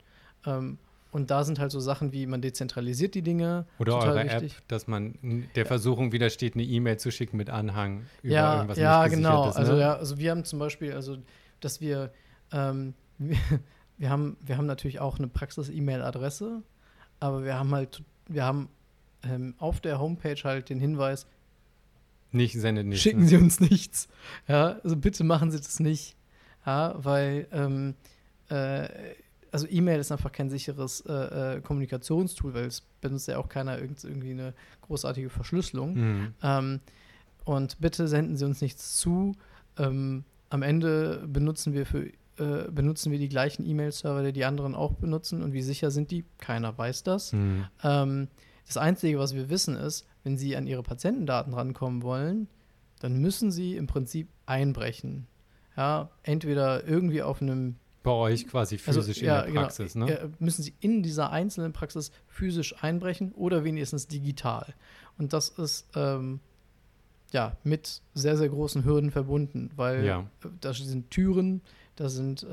Ähm, 0.46 0.78
und 1.12 1.30
da 1.30 1.44
sind 1.44 1.60
halt 1.60 1.72
so 1.72 1.80
Sachen 1.80 2.14
wie, 2.14 2.26
man 2.26 2.42
dezentralisiert 2.42 3.16
die 3.16 3.22
Dinge. 3.22 3.66
Oder 3.80 3.98
eure 3.98 4.24
wichtig. 4.24 4.54
App, 4.58 4.68
dass 4.70 4.88
man 4.88 5.16
der 5.56 5.66
Versuchung 5.66 6.14
widersteht, 6.14 6.56
eine 6.56 6.64
E-Mail 6.64 6.98
zu 6.98 7.12
schicken 7.12 7.36
mit 7.36 7.50
Anhang 7.50 8.06
über 8.24 8.34
ja, 8.34 8.56
irgendwas 8.56 8.78
ja, 8.78 9.04
nicht 9.04 9.16
genau. 9.16 9.50
Also 9.50 9.74
ne? 9.74 9.80
ja, 9.80 9.96
also 9.96 10.18
wir 10.18 10.32
haben 10.32 10.46
zum 10.46 10.60
Beispiel, 10.60 10.94
also 10.94 11.18
dass 11.60 11.82
wir, 11.82 12.12
ähm, 12.54 12.94
wir, 13.18 13.38
wir 13.98 14.10
haben, 14.10 14.38
wir 14.42 14.58
haben 14.58 14.66
natürlich 14.66 15.02
auch 15.02 15.18
eine 15.18 15.28
Praxis-E-Mail-Adresse, 15.28 16.64
aber 17.20 17.44
wir 17.44 17.60
haben 17.60 17.76
halt, 17.76 18.02
wir 18.28 18.46
haben 18.46 18.70
ähm, 19.24 19.54
auf 19.58 19.82
der 19.82 20.00
Homepage 20.00 20.42
halt 20.44 20.70
den 20.70 20.80
Hinweis, 20.80 21.28
Nicht 22.32 22.58
sendet 22.58 22.88
nichts. 22.88 23.04
schicken 23.04 23.22
ne? 23.22 23.28
Sie 23.28 23.36
uns 23.36 23.60
nichts. 23.70 24.08
Ja, 24.48 24.80
also 24.82 24.96
bitte 24.96 25.26
machen 25.26 25.52
Sie 25.52 25.58
das 25.58 25.82
nicht. 25.82 26.16
Ja, 26.66 26.94
weil 26.98 27.48
ähm, 27.52 27.96
äh, 28.50 28.88
also 29.52 29.68
E-Mail 29.70 30.00
ist 30.00 30.12
einfach 30.12 30.32
kein 30.32 30.50
sicheres 30.50 31.02
äh, 31.02 31.58
äh, 31.58 31.62
Kommunikationstool, 31.62 32.54
weil 32.54 32.66
es 32.66 32.82
benutzt 33.02 33.28
ja 33.28 33.38
auch 33.38 33.50
keiner 33.50 33.78
irgend, 33.80 34.04
irgendwie 34.04 34.32
eine 34.32 34.54
großartige 34.82 35.30
Verschlüsselung. 35.30 35.94
Mhm. 35.94 36.34
Ähm, 36.42 36.80
und 37.44 37.80
bitte 37.80 38.08
senden 38.08 38.38
Sie 38.38 38.46
uns 38.46 38.62
nichts 38.62 38.98
zu. 38.98 39.36
Ähm, 39.78 40.24
am 40.50 40.62
Ende 40.62 41.28
benutzen 41.28 41.74
wir 41.74 41.86
für 41.86 42.12
äh, 42.38 42.72
benutzen 42.72 43.12
wir 43.12 43.20
die 43.20 43.30
gleichen 43.30 43.66
E-Mail-Server, 43.68 44.24
die 44.24 44.34
die 44.34 44.46
anderen 44.46 44.74
auch 44.74 44.94
benutzen. 44.94 45.44
Und 45.44 45.54
wie 45.54 45.62
sicher 45.62 45.92
sind 45.92 46.12
die? 46.12 46.24
Keiner 46.38 46.78
weiß 46.78 47.04
das. 47.04 47.34
Mhm. 47.34 47.66
Ähm, 47.84 48.28
das 48.66 48.78
Einzige, 48.78 49.20
was 49.20 49.36
wir 49.36 49.50
wissen, 49.50 49.76
ist, 49.76 50.08
wenn 50.24 50.38
Sie 50.38 50.56
an 50.56 50.66
Ihre 50.66 50.84
Patientendaten 50.84 51.54
rankommen 51.54 52.04
wollen, 52.04 52.48
dann 53.00 53.18
müssen 53.18 53.52
Sie 53.52 53.76
im 53.76 53.88
Prinzip 53.88 54.30
einbrechen. 54.46 55.28
Ja, 55.76 56.10
entweder 56.24 56.86
irgendwie 56.88 57.22
auf 57.22 57.42
einem 57.42 57.76
Bei 58.04 58.12
euch 58.12 58.48
quasi 58.48 58.80
also, 58.86 59.02
physisch 59.02 59.22
ja, 59.22 59.40
in 59.40 59.44
der 59.44 59.48
genau. 59.52 59.62
Praxis, 59.62 59.96
ne? 59.96 60.10
Ja, 60.10 60.30
müssen 60.40 60.64
Sie 60.64 60.74
in 60.80 61.04
dieser 61.04 61.32
einzelnen 61.32 61.72
Praxis 61.72 62.12
physisch 62.28 62.76
einbrechen 62.84 63.32
oder 63.34 63.64
wenigstens 63.64 64.08
digital. 64.08 64.74
Und 65.18 65.34
das 65.34 65.50
ist 65.50 65.88
ähm, 65.96 66.40
ja 67.32 67.56
mit 67.64 68.02
sehr, 68.14 68.38
sehr 68.38 68.50
großen 68.50 68.86
Hürden 68.86 69.12
verbunden, 69.12 69.70
weil 69.76 70.04
Ja. 70.06 70.26
da 70.62 70.74
sind 70.74 71.12
Türen, 71.12 71.62
da 71.96 72.10
sind, 72.10 72.44
äh, 72.44 72.48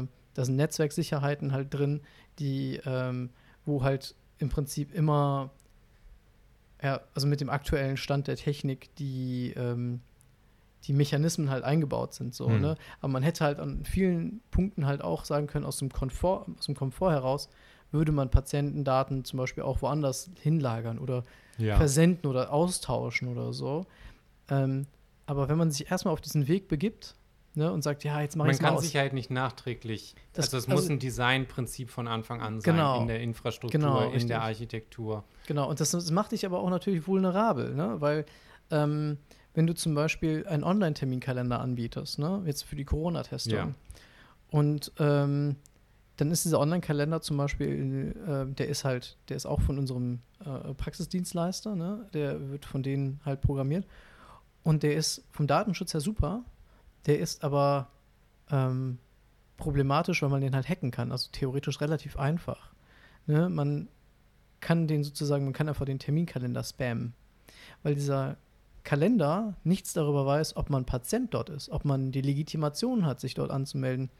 äh, 0.00 0.06
da 0.34 0.44
sind 0.44 0.56
Netzwerksicherheiten 0.56 1.52
halt 1.52 1.72
drin, 1.72 2.00
die, 2.40 2.80
ähm, 2.84 3.30
wo 3.64 3.82
halt 3.84 4.16
im 4.38 4.48
Prinzip 4.48 4.92
immer, 4.92 5.50
ja, 6.82 7.00
also 7.14 7.26
mit 7.28 7.40
dem 7.40 7.48
aktuellen 7.48 7.96
Stand 7.96 8.26
der 8.26 8.36
Technik, 8.36 8.94
die, 8.96 9.54
ähm, 9.56 10.00
die 10.86 10.92
Mechanismen 10.92 11.50
halt 11.50 11.64
eingebaut 11.64 12.14
sind, 12.14 12.34
so, 12.34 12.48
Hm. 12.48 12.60
ne? 12.60 12.76
Aber 13.00 13.12
man 13.12 13.22
hätte 13.22 13.44
halt 13.44 13.58
an 13.58 13.84
vielen 13.84 14.40
Punkten 14.50 14.86
halt 14.86 15.02
auch 15.02 15.24
sagen 15.24 15.46
können, 15.46 15.64
aus 15.64 15.78
dem 15.78 15.90
Komfort, 15.90 16.46
aus 16.58 16.66
dem 16.66 16.74
Komfort 16.74 17.10
heraus 17.12 17.48
würde 17.90 18.12
man 18.12 18.30
Patientendaten 18.30 19.24
zum 19.24 19.38
Beispiel 19.38 19.62
auch 19.62 19.80
woanders 19.82 20.30
hinlagern 20.40 20.98
oder 20.98 21.24
Ja. 21.58 21.76
versenden 21.76 22.28
oder 22.28 22.52
austauschen 22.52 23.28
oder 23.28 23.52
so. 23.52 23.86
Ähm, 24.50 24.86
aber 25.26 25.48
wenn 25.48 25.56
man 25.56 25.70
sich 25.70 25.90
erstmal 25.90 26.12
auf 26.12 26.20
diesen 26.20 26.48
Weg 26.48 26.66
begibt 26.68 27.14
ne, 27.54 27.72
und 27.72 27.82
sagt, 27.82 28.02
ja, 28.04 28.20
jetzt 28.20 28.36
mache 28.36 28.48
Man 28.48 28.56
ich 28.56 28.60
mal 28.60 28.68
kann 28.70 28.76
aus. 28.78 28.82
Sicherheit 28.82 29.12
nicht 29.12 29.30
nachträglich. 29.30 30.14
Das- 30.32 30.46
also 30.46 30.56
es 30.58 30.64
also- 30.68 30.74
muss 30.82 30.90
ein 30.90 30.98
Designprinzip 30.98 31.88
von 31.88 32.08
Anfang 32.08 32.42
an 32.42 32.60
sein 32.60 32.74
Genau. 32.74 33.00
in 33.00 33.06
der 33.06 33.20
Infrastruktur, 33.20 33.80
Genau, 33.80 34.00
in 34.00 34.10
richtig. 34.10 34.26
der 34.26 34.42
Architektur. 34.42 35.24
Genau, 35.46 35.70
und 35.70 35.78
das, 35.80 35.92
das 35.92 36.10
macht 36.10 36.32
dich 36.32 36.44
aber 36.44 36.58
auch 36.58 36.68
natürlich 36.70 37.06
vulnerabel, 37.06 37.74
ne? 37.74 37.94
weil 38.00 38.26
ähm, 38.70 39.18
wenn 39.54 39.66
du 39.66 39.74
zum 39.74 39.94
Beispiel 39.94 40.46
einen 40.46 40.64
Online-Terminkalender 40.64 41.60
anbietest, 41.60 42.18
ne? 42.18 42.42
jetzt 42.46 42.62
für 42.64 42.76
die 42.76 42.84
Corona-Testung, 42.84 43.54
Ja. 43.54 43.68
und 44.50 44.92
ähm, 44.98 45.56
dann 46.16 46.30
ist 46.30 46.44
dieser 46.44 46.60
Online-Kalender 46.60 47.20
zum 47.22 47.36
Beispiel, 47.36 48.14
äh, 48.28 48.52
der 48.54 48.68
ist 48.68 48.84
halt, 48.84 49.16
der 49.28 49.36
ist 49.36 49.46
auch 49.46 49.60
von 49.60 49.78
unserem 49.78 50.20
äh, 50.44 50.74
Praxisdienstleister, 50.74 51.74
ne? 51.74 52.06
der 52.12 52.50
wird 52.50 52.64
von 52.64 52.82
denen 52.82 53.20
halt 53.24 53.40
programmiert 53.40 53.86
und 54.62 54.82
der 54.82 54.94
ist 54.96 55.24
vom 55.32 55.46
Datenschutz 55.46 55.92
her 55.94 56.00
super, 56.00 56.44
der 57.06 57.18
ist 57.18 57.42
aber 57.44 57.88
ähm, 58.50 58.98
problematisch, 59.56 60.22
weil 60.22 60.30
man 60.30 60.40
den 60.40 60.54
halt 60.54 60.68
hacken 60.68 60.90
kann, 60.90 61.12
also 61.12 61.28
theoretisch 61.32 61.80
relativ 61.80 62.16
einfach. 62.18 62.72
Ne? 63.26 63.48
Man 63.48 63.88
kann 64.60 64.86
den 64.86 65.04
sozusagen, 65.04 65.44
man 65.44 65.52
kann 65.52 65.68
einfach 65.68 65.84
den 65.84 65.98
Terminkalender 65.98 66.62
spammen, 66.64 67.12
weil 67.82 67.94
dieser 67.94 68.36
Kalender 68.84 69.54
nichts 69.64 69.92
darüber 69.94 70.26
weiß, 70.26 70.56
ob 70.56 70.70
man 70.70 70.84
Patient 70.84 71.32
dort 71.34 71.50
ist, 71.50 71.70
ob 71.70 71.84
man 71.84 72.12
die 72.12 72.20
Legitimation 72.20 73.06
hat, 73.06 73.20
sich 73.20 73.34
dort 73.34 73.50
anzumelden. 73.50 74.10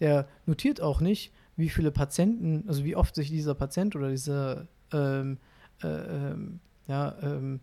Der 0.00 0.26
notiert 0.46 0.80
auch 0.80 1.00
nicht, 1.00 1.32
wie 1.56 1.68
viele 1.68 1.90
Patienten, 1.90 2.64
also 2.66 2.84
wie 2.84 2.96
oft 2.96 3.14
sich 3.14 3.28
dieser 3.28 3.54
Patient 3.54 3.94
oder 3.94 4.10
dieser 4.10 4.66
ähm, 4.92 5.38
äh, 5.82 5.88
ähm, 5.88 6.60
ja, 6.86 7.14
ähm, 7.22 7.60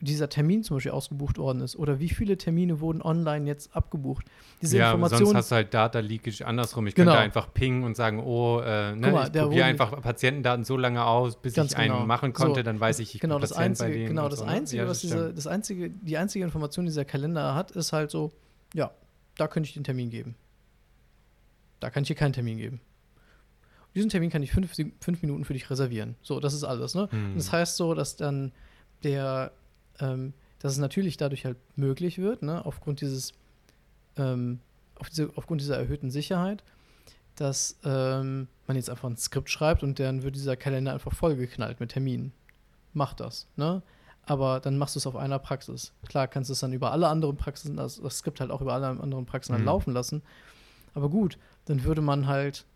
dieser 0.00 0.28
Termin 0.28 0.62
zum 0.62 0.76
Beispiel 0.76 0.92
ausgebucht 0.92 1.38
worden 1.38 1.60
ist 1.60 1.74
oder 1.74 1.98
wie 1.98 2.08
viele 2.08 2.36
Termine 2.36 2.80
wurden 2.80 3.02
online 3.02 3.46
jetzt 3.46 3.74
abgebucht. 3.74 4.26
Diese 4.62 4.78
ja, 4.78 4.92
Information, 4.92 5.26
sonst 5.26 5.34
hast 5.34 5.50
du 5.50 5.56
halt 5.56 5.74
Data 5.74 5.98
Leakage 5.98 6.46
andersrum. 6.46 6.86
Ich 6.86 6.94
Genau. 6.94 7.10
könnte 7.12 7.22
einfach 7.24 7.52
pingen 7.52 7.82
und 7.82 7.96
sagen, 7.96 8.20
oh, 8.20 8.60
äh, 8.60 8.94
ne, 8.94 9.10
mal, 9.10 9.26
ich 9.26 9.32
probiere 9.32 9.64
einfach 9.64 10.00
Patientendaten 10.00 10.64
so 10.64 10.76
lange 10.76 11.04
aus, 11.04 11.40
bis 11.40 11.56
ich 11.56 11.76
einen 11.76 11.92
genau. 11.92 12.06
machen 12.06 12.32
konnte, 12.32 12.60
So, 12.60 12.62
dann 12.62 12.78
weiß 12.78 13.00
ich, 13.00 13.16
ich 13.16 13.20
genau 13.20 13.36
bin 13.36 13.42
das 13.42 13.50
Patient 13.54 13.78
bei 13.78 13.84
einzige, 13.86 13.98
denen. 13.98 14.08
genau 14.10 14.28
das 14.28 14.38
so, 14.38 14.44
ne? 14.44 14.50
einzige, 14.52 14.82
Ja, 14.82 14.88
was 14.88 15.00
das 15.02 15.10
diese, 15.10 15.34
das 15.34 15.46
einzige, 15.48 15.90
die 15.90 16.16
einzige 16.16 16.44
Information, 16.44 16.84
die 16.84 16.90
dieser 16.90 17.04
Kalender 17.04 17.54
hat, 17.56 17.72
ist 17.72 17.92
halt 17.92 18.10
so, 18.10 18.32
ja, 18.74 18.92
da 19.36 19.48
könnte 19.48 19.68
ich 19.68 19.74
den 19.74 19.84
Termin 19.84 20.10
geben. 20.10 20.36
Da 21.80 21.90
kann 21.90 22.02
ich 22.02 22.08
dir 22.08 22.14
keinen 22.14 22.32
Termin 22.32 22.58
geben. 22.58 22.80
Diesen 23.94 24.10
Termin 24.10 24.30
kann 24.30 24.42
ich 24.42 24.52
fünf, 24.52 24.72
fünf 25.00 25.22
Minuten 25.22 25.44
für 25.44 25.54
dich 25.54 25.68
reservieren. 25.70 26.14
So, 26.22 26.40
das 26.40 26.54
ist 26.54 26.62
alles, 26.62 26.94
ne? 26.94 27.08
Hm. 27.10 27.32
Das 27.36 27.50
heißt 27.52 27.76
so, 27.76 27.94
dass 27.94 28.16
dann 28.16 28.52
der, 29.02 29.52
ähm, 30.00 30.32
dass 30.60 30.72
es 30.72 30.78
natürlich 30.78 31.16
dadurch 31.16 31.44
halt 31.44 31.56
möglich 31.76 32.18
wird, 32.18 32.42
ne, 32.42 32.64
aufgrund 32.64 33.00
dieses, 33.00 33.34
ähm, 34.16 34.60
auf 34.96 35.08
diese, 35.10 35.30
aufgrund 35.36 35.60
dieser 35.60 35.76
erhöhten 35.78 36.10
Sicherheit, 36.10 36.62
dass 37.36 37.76
ähm, 37.84 38.48
man 38.66 38.76
jetzt 38.76 38.90
einfach 38.90 39.08
ein 39.08 39.16
Skript 39.16 39.48
schreibt 39.50 39.82
und 39.82 39.98
dann 40.00 40.22
wird 40.22 40.34
dieser 40.34 40.56
Kalender 40.56 40.92
einfach 40.92 41.12
vollgeknallt 41.14 41.78
mit 41.78 41.92
Terminen. 41.92 42.32
Mach 42.94 43.14
das, 43.14 43.46
ne? 43.56 43.82
Aber 44.24 44.60
dann 44.60 44.76
machst 44.76 44.94
du 44.94 44.98
es 44.98 45.06
auf 45.06 45.16
einer 45.16 45.38
Praxis. 45.38 45.92
Klar 46.06 46.28
kannst 46.28 46.50
du 46.50 46.52
es 46.52 46.60
dann 46.60 46.72
über 46.74 46.92
alle 46.92 47.08
anderen 47.08 47.36
Praxisen, 47.36 47.76
das, 47.76 48.00
das 48.00 48.18
Skript 48.18 48.40
halt 48.40 48.50
auch 48.50 48.60
über 48.60 48.74
alle 48.74 48.86
anderen 48.88 49.24
Praxen 49.24 49.52
dann 49.52 49.62
Mhm. 49.62 49.66
laufen 49.66 49.92
lassen. 49.94 50.22
Aber 50.94 51.08
gut, 51.08 51.38
dann 51.66 51.84
würde 51.84 52.02
man 52.02 52.26
halt 52.26 52.66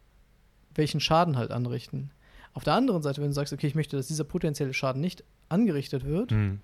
welchen 0.74 1.00
Schaden 1.00 1.36
halt 1.36 1.50
anrichten. 1.50 2.10
Auf 2.54 2.64
der 2.64 2.74
anderen 2.74 3.02
Seite, 3.02 3.20
wenn 3.20 3.28
du 3.28 3.34
sagst, 3.34 3.52
okay, 3.52 3.66
ich 3.66 3.74
möchte, 3.74 3.96
dass 3.96 4.06
dieser 4.06 4.24
potenzielle 4.24 4.72
Schaden 4.72 5.00
nicht 5.02 5.24
angerichtet 5.50 6.04
wird, 6.04 6.30
Hm. 6.30 6.60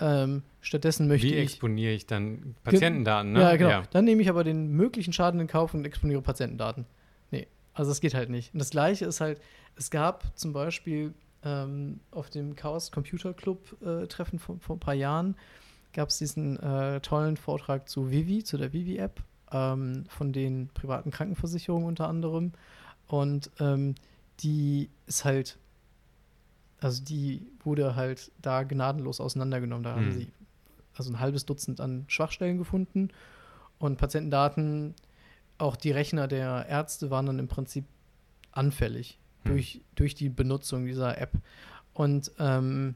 Ähm, 0.00 0.42
stattdessen 0.60 1.08
möchte 1.08 1.26
Wie 1.26 1.34
ich. 1.34 1.42
exponiere 1.42 1.92
ich 1.92 2.06
dann 2.06 2.56
Patientendaten? 2.64 3.32
Ne? 3.32 3.40
Ja, 3.40 3.56
genau. 3.56 3.82
Dann 3.90 4.04
nehme 4.04 4.22
ich 4.22 4.28
aber 4.28 4.44
den 4.44 4.68
möglichen 4.68 5.12
Schaden 5.12 5.40
in 5.40 5.46
Kauf 5.46 5.74
und 5.74 5.84
exponiere 5.84 6.22
Patientendaten. 6.22 6.86
Nee, 7.30 7.46
also 7.72 7.90
das 7.90 8.00
geht 8.00 8.14
halt 8.14 8.30
nicht. 8.30 8.52
Und 8.52 8.58
das 8.58 8.70
Gleiche 8.70 9.04
ist 9.04 9.20
halt, 9.20 9.40
es 9.76 9.90
gab 9.90 10.36
zum 10.36 10.52
Beispiel 10.52 11.14
ähm, 11.44 12.00
auf 12.10 12.30
dem 12.30 12.56
Chaos 12.56 12.90
Computer 12.90 13.34
Club 13.34 13.76
äh, 13.82 14.06
Treffen 14.06 14.38
vor, 14.38 14.58
vor 14.58 14.76
ein 14.76 14.80
paar 14.80 14.94
Jahren, 14.94 15.36
gab 15.92 16.08
es 16.08 16.18
diesen 16.18 16.58
äh, 16.58 17.00
tollen 17.00 17.36
Vortrag 17.36 17.88
zu 17.88 18.10
Vivi, 18.10 18.42
zu 18.42 18.56
der 18.56 18.72
Vivi-App, 18.72 19.22
ähm, 19.52 20.04
von 20.08 20.32
den 20.32 20.68
privaten 20.74 21.10
Krankenversicherungen 21.10 21.86
unter 21.86 22.08
anderem. 22.08 22.52
Und 23.06 23.50
ähm, 23.60 23.94
die 24.40 24.90
ist 25.06 25.24
halt, 25.24 25.58
also 26.84 27.02
die 27.02 27.46
wurde 27.62 27.96
halt 27.96 28.30
da 28.42 28.62
gnadenlos 28.62 29.18
auseinandergenommen. 29.18 29.84
Da 29.84 29.94
haben 29.94 30.10
Hm. 30.10 30.12
sie 30.12 30.28
also 30.96 31.10
ein 31.10 31.18
halbes 31.18 31.46
Dutzend 31.46 31.80
an 31.80 32.04
Schwachstellen 32.08 32.58
gefunden 32.58 33.08
und 33.78 33.96
Patientendaten, 33.96 34.94
auch 35.56 35.76
die 35.76 35.92
Rechner 35.92 36.28
der 36.28 36.66
Ärzte 36.68 37.10
waren 37.10 37.26
dann 37.26 37.38
im 37.38 37.48
Prinzip 37.48 37.86
anfällig 38.52 39.18
Hm. 39.44 39.52
durch, 39.52 39.80
durch 39.94 40.14
die 40.14 40.28
Benutzung 40.28 40.84
dieser 40.84 41.18
App. 41.18 41.32
Und 41.94 42.30
ähm, 42.38 42.94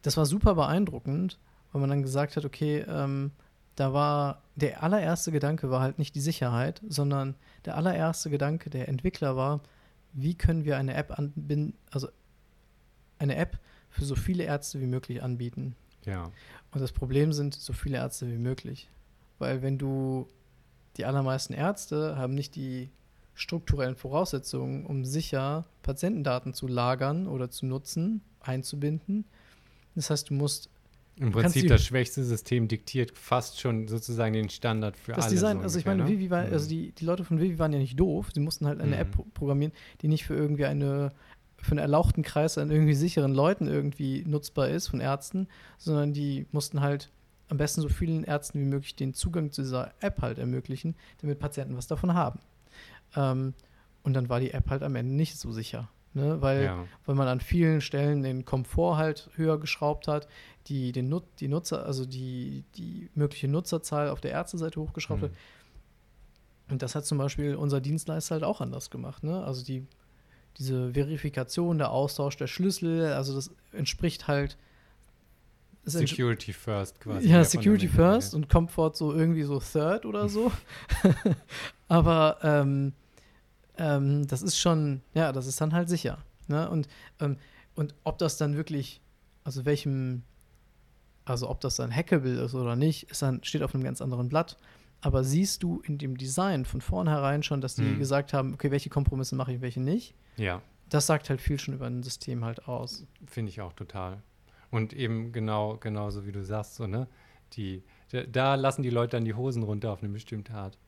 das 0.00 0.16
war 0.16 0.24
super 0.24 0.54
beeindruckend, 0.54 1.38
weil 1.72 1.80
man 1.80 1.90
dann 1.90 2.02
gesagt 2.02 2.36
hat, 2.36 2.44
okay, 2.46 2.84
ähm, 2.88 3.32
da 3.74 3.92
war 3.92 4.42
der 4.54 4.82
allererste 4.82 5.30
Gedanke 5.30 5.68
war 5.70 5.82
halt 5.82 5.98
nicht 5.98 6.14
die 6.14 6.20
Sicherheit, 6.20 6.80
sondern 6.88 7.34
der 7.66 7.76
allererste 7.76 8.30
Gedanke 8.30 8.70
der 8.70 8.88
Entwickler 8.88 9.36
war, 9.36 9.60
wie 10.14 10.34
können 10.34 10.64
wir 10.64 10.78
eine 10.78 10.94
App 10.94 11.18
anbinden, 11.18 11.74
also 11.90 12.08
eine 13.18 13.36
App 13.36 13.58
für 13.90 14.04
so 14.04 14.14
viele 14.14 14.44
Ärzte 14.44 14.80
wie 14.80 14.86
möglich 14.86 15.22
anbieten. 15.22 15.74
Ja. 16.04 16.30
Und 16.72 16.80
das 16.80 16.92
Problem 16.92 17.32
sind 17.32 17.54
so 17.54 17.72
viele 17.72 17.96
Ärzte 17.98 18.28
wie 18.30 18.38
möglich. 18.38 18.88
Weil 19.38 19.62
wenn 19.62 19.78
du, 19.78 20.28
die 20.96 21.04
allermeisten 21.04 21.52
Ärzte 21.52 22.16
haben 22.16 22.34
nicht 22.34 22.54
die 22.56 22.90
strukturellen 23.34 23.96
Voraussetzungen, 23.96 24.86
um 24.86 25.04
sicher 25.04 25.66
Patientendaten 25.82 26.54
zu 26.54 26.66
lagern 26.66 27.26
oder 27.26 27.50
zu 27.50 27.66
nutzen, 27.66 28.22
einzubinden. 28.40 29.24
Das 29.94 30.08
heißt, 30.10 30.30
du 30.30 30.34
musst 30.34 30.70
Im 31.16 31.32
Prinzip 31.32 31.68
das 31.68 31.84
schwächste 31.84 32.24
System 32.24 32.66
diktiert 32.68 33.16
fast 33.16 33.60
schon 33.60 33.88
sozusagen 33.88 34.32
den 34.34 34.48
Standard 34.48 34.96
für 34.96 35.12
das 35.12 35.26
alle. 35.26 35.34
Design, 35.34 35.56
so 35.58 35.62
also 35.64 35.78
ich 35.78 35.84
meine, 35.84 36.04
ne? 36.04 36.08
Vivi 36.08 36.30
war, 36.30 36.46
Mhm. 36.46 36.52
also 36.52 36.68
die, 36.68 36.92
die 36.92 37.04
Leute 37.04 37.24
von 37.24 37.40
Vivi 37.40 37.58
waren 37.58 37.72
ja 37.72 37.78
nicht 37.78 37.98
doof, 38.00 38.30
sie 38.32 38.40
mussten 38.40 38.66
halt 38.66 38.80
eine 38.80 38.96
Mhm. 38.96 39.00
App 39.02 39.10
pro 39.12 39.22
programmieren, 39.34 39.72
die 40.00 40.08
nicht 40.08 40.24
für 40.24 40.34
irgendwie 40.34 40.64
eine, 40.66 41.12
für 41.58 41.72
einen 41.72 41.78
erlauchten 41.78 42.22
Kreis 42.22 42.58
an 42.58 42.70
irgendwie 42.70 42.94
sicheren 42.94 43.34
Leuten 43.34 43.66
irgendwie 43.66 44.24
nutzbar 44.26 44.68
ist, 44.68 44.88
von 44.88 45.00
Ärzten, 45.00 45.48
sondern 45.78 46.12
die 46.12 46.46
mussten 46.52 46.80
halt 46.80 47.10
am 47.48 47.56
besten 47.56 47.80
so 47.80 47.88
vielen 47.88 48.24
Ärzten 48.24 48.60
wie 48.60 48.64
möglich 48.64 48.96
den 48.96 49.14
Zugang 49.14 49.52
zu 49.52 49.62
dieser 49.62 49.92
App 50.00 50.20
halt 50.22 50.38
ermöglichen, 50.38 50.96
damit 51.20 51.38
Patienten 51.38 51.76
was 51.76 51.86
davon 51.86 52.14
haben. 52.14 52.40
Ähm, 53.14 53.54
und 54.02 54.14
dann 54.14 54.28
war 54.28 54.40
die 54.40 54.50
App 54.52 54.70
halt 54.70 54.82
am 54.82 54.96
Ende 54.96 55.14
nicht 55.14 55.38
so 55.38 55.52
sicher. 55.52 55.88
Ne? 56.14 56.40
Weil, 56.40 56.64
ja. 56.64 56.84
weil 57.04 57.14
man 57.14 57.28
an 57.28 57.40
vielen 57.40 57.80
Stellen 57.80 58.22
den 58.22 58.44
Komfort 58.44 58.96
halt 58.96 59.28
höher 59.34 59.60
geschraubt 59.60 60.08
hat, 60.08 60.28
die, 60.66 60.92
den 60.92 61.08
Nut 61.08 61.24
die 61.40 61.48
Nutzer, 61.48 61.84
also 61.84 62.06
die, 62.06 62.64
die 62.76 63.10
mögliche 63.14 63.48
Nutzerzahl 63.48 64.08
auf 64.08 64.20
der 64.20 64.30
Ärzteseite 64.32 64.80
hochgeschraubt 64.80 65.22
Mhm. 65.22 65.26
hat. 65.26 65.32
Und 66.70 66.82
das 66.82 66.94
hat 66.94 67.04
zum 67.06 67.18
Beispiel 67.18 67.54
unser 67.54 67.80
Dienstleister 67.80 68.36
halt 68.36 68.44
auch 68.44 68.60
anders 68.60 68.90
gemacht. 68.90 69.22
Ne? 69.22 69.44
Also 69.44 69.64
die, 69.64 69.86
diese 70.58 70.92
Verifikation, 70.94 71.78
der 71.78 71.90
Austausch 71.90 72.36
der 72.36 72.46
Schlüssel, 72.46 73.12
also 73.12 73.34
das 73.34 73.50
entspricht 73.72 74.26
halt. 74.28 74.56
Security 75.84 76.52
first 76.52 76.98
quasi. 77.00 77.28
ja, 77.28 77.44
Security 77.44 77.86
first 77.86 78.34
und 78.34 78.48
Comfort 78.48 78.94
so 78.96 79.12
irgendwie 79.12 79.44
so 79.44 79.60
third 79.60 80.04
oder 80.04 80.28
so. 80.28 80.50
Aber 81.88 82.38
ähm, 82.42 82.92
ähm, 83.78 84.26
das 84.26 84.42
ist 84.42 84.58
schon, 84.58 85.02
ja, 85.14 85.30
das 85.32 85.46
ist 85.46 85.60
dann 85.60 85.72
halt 85.72 85.88
sicher. 85.88 86.18
Ne? 86.48 86.68
Und, 86.68 86.88
ähm, 87.20 87.36
und 87.76 87.94
ob 88.02 88.18
das 88.18 88.36
dann 88.36 88.56
wirklich, 88.56 89.00
also 89.44 89.64
welchem, 89.64 90.22
also 91.24 91.48
ob 91.48 91.60
das 91.60 91.76
dann 91.76 91.94
hackable 91.94 92.40
ist 92.40 92.54
oder 92.54 92.74
nicht, 92.74 93.10
ist 93.10 93.22
dann, 93.22 93.44
steht 93.44 93.62
auf 93.62 93.74
einem 93.74 93.84
ganz 93.84 94.00
anderen 94.00 94.28
Blatt. 94.28 94.56
Aber 95.02 95.22
siehst 95.22 95.62
du 95.62 95.80
in 95.86 95.98
dem 95.98 96.16
Design 96.16 96.64
von 96.64 96.80
vornherein 96.80 97.42
schon, 97.44 97.60
dass 97.60 97.76
die 97.76 97.82
Mhm. 97.82 97.98
gesagt 97.98 98.32
haben, 98.32 98.54
okay, 98.54 98.70
welche 98.72 98.90
Kompromisse 98.90 99.36
mache 99.36 99.52
ich, 99.52 99.60
welche 99.60 99.80
nicht? 99.80 100.14
Ja, 100.36 100.62
Das 100.88 101.06
sagt 101.06 101.30
halt 101.30 101.40
viel 101.40 101.58
schon 101.58 101.74
über 101.74 101.86
ein 101.86 102.02
System 102.02 102.44
halt 102.44 102.68
aus. 102.68 103.06
finde 103.26 103.50
ich 103.50 103.60
auch 103.60 103.72
total. 103.72 104.22
Und 104.70 104.92
eben 104.92 105.32
genau, 105.32 105.76
genauso 105.78 106.26
wie 106.26 106.32
du 106.32 106.44
sagst, 106.44 106.74
so, 106.76 106.86
ne? 106.86 107.08
Die, 107.52 107.82
da, 108.10 108.24
da 108.24 108.54
lassen 108.56 108.82
die 108.82 108.90
Leute 108.90 109.16
dann 109.16 109.24
die 109.24 109.34
Hosen 109.34 109.62
runter 109.62 109.92
auf 109.92 110.02
eine 110.02 110.12
bestimmte 110.12 110.52
Art. 110.52 110.78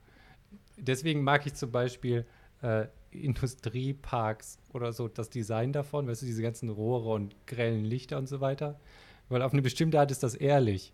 Deswegen 0.77 1.23
mag 1.23 1.47
ich 1.47 1.55
zum 1.55 1.71
Beispiel 1.71 2.27
äh, 2.63 2.87
Industrieparks 3.11 4.59
oder 4.73 4.93
so, 4.93 5.09
das 5.09 5.31
Design 5.31 5.73
davon, 5.73 6.07
weißt 6.09 6.23
du, 6.23 6.27
diese 6.27 6.43
ganzen 6.43 6.69
Rohre 6.69 7.11
und 7.11 7.35
grellen 7.47 7.85
Lichter 7.85 8.19
und 8.19 8.29
so 8.29 8.41
weiter. 8.41 8.79
Weil 9.29 9.43
auf 9.43 9.53
eine 9.53 9.63
bestimmte 9.63 9.99
Art 10.01 10.11
ist 10.11 10.23
das 10.23 10.35
ehrlich. 10.35 10.93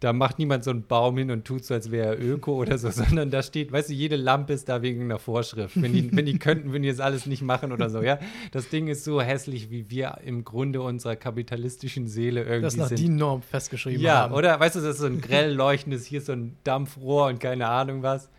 Da 0.00 0.12
macht 0.12 0.38
niemand 0.38 0.62
so 0.62 0.70
einen 0.70 0.84
Baum 0.84 1.18
hin 1.18 1.30
und 1.32 1.44
tut 1.44 1.64
so, 1.64 1.74
als 1.74 1.90
wäre 1.90 2.14
er 2.16 2.22
Öko 2.22 2.54
oder 2.54 2.78
so, 2.78 2.88
sondern 2.92 3.30
da 3.30 3.42
steht, 3.42 3.72
weißt 3.72 3.88
du, 3.88 3.94
jede 3.94 4.14
Lampe 4.14 4.52
ist 4.52 4.68
da 4.68 4.80
wegen 4.80 5.02
einer 5.02 5.18
Vorschrift. 5.18 5.80
Wenn 5.80 5.92
die, 5.92 6.14
wenn 6.16 6.24
die 6.24 6.38
könnten, 6.38 6.70
würden 6.70 6.84
die 6.84 6.88
das 6.88 7.00
alles 7.00 7.26
nicht 7.26 7.42
machen 7.42 7.72
oder 7.72 7.90
so, 7.90 8.00
ja. 8.00 8.20
Das 8.52 8.68
Ding 8.68 8.86
ist 8.86 9.02
so 9.02 9.20
hässlich, 9.20 9.70
wie 9.70 9.90
wir 9.90 10.18
im 10.24 10.44
Grunde 10.44 10.82
unserer 10.82 11.16
kapitalistischen 11.16 12.06
Seele 12.06 12.42
irgendwie 12.42 12.62
Das 12.62 12.76
nach 12.76 12.88
sind. 12.88 13.00
DIN-Norm 13.00 13.42
festgeschrieben 13.42 14.00
Ja, 14.00 14.18
haben. 14.22 14.34
oder? 14.34 14.60
Weißt 14.60 14.76
du, 14.76 14.80
das 14.80 14.90
ist 14.96 15.00
so 15.00 15.06
ein 15.06 15.20
grell 15.20 15.52
leuchtendes, 15.52 16.04
hier 16.06 16.20
so 16.20 16.32
ein 16.32 16.56
Dampfrohr 16.62 17.26
und 17.26 17.40
keine 17.40 17.66
Ahnung 17.68 18.02
was. 18.04 18.30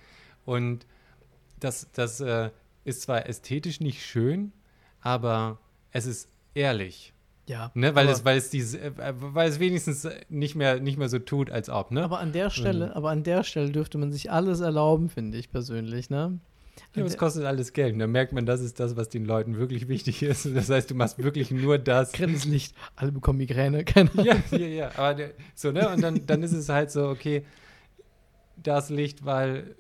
Und 0.46 0.86
das, 1.60 1.90
das 1.94 2.22
äh, 2.22 2.52
ist 2.86 3.02
zwar 3.02 3.28
ästhetisch 3.28 3.82
nicht 3.82 4.02
schön, 4.06 4.54
aber 5.02 5.60
es 5.92 6.06
ist 6.06 6.30
ehrlich. 6.54 7.14
Ja. 7.50 7.72
Ne? 7.74 7.96
Weil, 7.96 8.08
es, 8.10 8.24
weil, 8.24 8.38
es 8.38 8.50
diese, 8.52 8.80
äh, 8.80 8.92
weil 9.18 9.50
es 9.50 9.60
wenigstens 9.60 10.08
nicht 10.30 10.56
mehr, 10.56 10.80
nicht 10.80 10.98
mehr 11.00 11.10
so 11.10 11.18
tut, 11.20 11.50
als 11.50 11.68
ob. 11.70 11.90
Ne? 11.92 12.04
Aber 12.04 12.20
an 12.20 12.32
der 12.32 12.50
Stelle, 12.52 12.88
Mhm. 12.88 12.92
aber 12.94 13.10
an 13.10 13.24
der 13.24 13.44
Stelle 13.44 13.72
dürfte 13.72 13.98
man 13.98 14.12
sich 14.12 14.32
alles 14.32 14.60
erlauben, 14.60 15.10
finde 15.10 15.38
ich 15.38 15.50
persönlich, 15.52 16.10
ne? 16.12 16.40
ja, 16.96 17.02
aber 17.02 17.08
es 17.08 17.18
kostet 17.18 17.46
alles 17.46 17.74
Geld. 17.74 17.94
Und 17.94 18.00
dann 18.00 18.12
merkt 18.12 18.34
man, 18.34 18.46
das 18.46 18.62
ist 18.62 18.80
das, 18.80 18.96
was 18.96 19.10
den 19.10 19.26
Leuten 19.26 19.58
wirklich 19.58 19.88
wichtig 19.88 20.22
ist. 20.32 20.46
Das 20.56 20.70
heißt, 20.70 20.92
du 20.92 20.96
machst 20.96 21.18
wirklich 21.22 21.50
nur 21.52 21.78
das. 21.80 22.12
Grelles 22.12 22.46
Licht, 22.46 22.76
alle 22.96 23.12
bekommen 23.12 23.40
Migräne, 23.40 23.84
keine 23.84 24.12
Ahnung. 24.12 24.26
ja, 24.26 24.36
ja, 24.52 24.68
ja. 24.68 24.92
Aber 24.96 25.16
so, 25.56 25.72
ne? 25.72 25.90
Und 25.90 26.02
dann, 26.02 26.26
dann 26.28 26.44
ist 26.44 26.54
es 26.54 26.70
halt 26.70 26.92
so, 26.92 27.08
okay, 27.10 27.44
das 28.62 28.90
Licht, 28.92 29.26
weil 29.26 29.76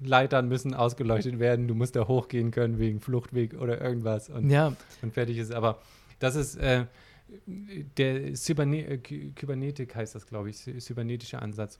Leitern 0.00 0.48
müssen 0.48 0.74
ausgeleuchtet 0.74 1.38
werden, 1.38 1.68
du 1.68 1.74
musst 1.74 1.94
da 1.94 2.08
hochgehen 2.08 2.50
können 2.50 2.78
wegen 2.78 3.00
Fluchtweg 3.00 3.54
oder 3.60 3.80
irgendwas 3.80 4.30
und, 4.30 4.48
Ja, 4.50 4.72
und 5.02 5.12
fertig 5.12 5.38
ist. 5.38 5.52
Aber 5.52 5.78
das 6.22 6.36
ist 6.36 6.56
äh, 6.56 6.86
der 7.96 8.34
Cyberne 8.36 8.86
äh, 8.86 8.98
Ky- 8.98 9.32
Kybernetik 9.34 9.94
heißt 9.94 10.14
das, 10.14 10.26
glaube 10.26 10.50
ich, 10.50 10.56
cy- 10.56 10.80
cybernetischer 10.80 11.40
Ansatz. 11.42 11.78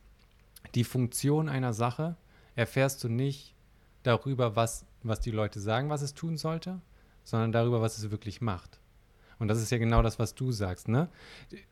Die 0.75 0.85
Funktion 0.85 1.49
einer 1.49 1.73
Sache 1.73 2.17
erfährst 2.55 3.03
du 3.05 3.09
nicht 3.09 3.55
darüber, 4.03 4.57
was, 4.57 4.85
was 5.03 5.21
die 5.21 5.31
Leute 5.31 5.61
sagen, 5.61 5.91
was 5.91 6.03
es 6.03 6.15
tun 6.15 6.37
sollte, 6.37 6.81
sondern 7.25 7.53
darüber, 7.53 7.81
was 7.81 7.99
es 7.99 8.11
wirklich 8.11 8.41
macht. 8.41 8.79
Und 9.39 9.49
das 9.49 9.61
ist 9.61 9.71
ja 9.71 9.79
genau 9.79 10.03
das, 10.03 10.21
was 10.21 10.37
du 10.37 10.53
sagst, 10.53 10.87
ne? 10.87 11.09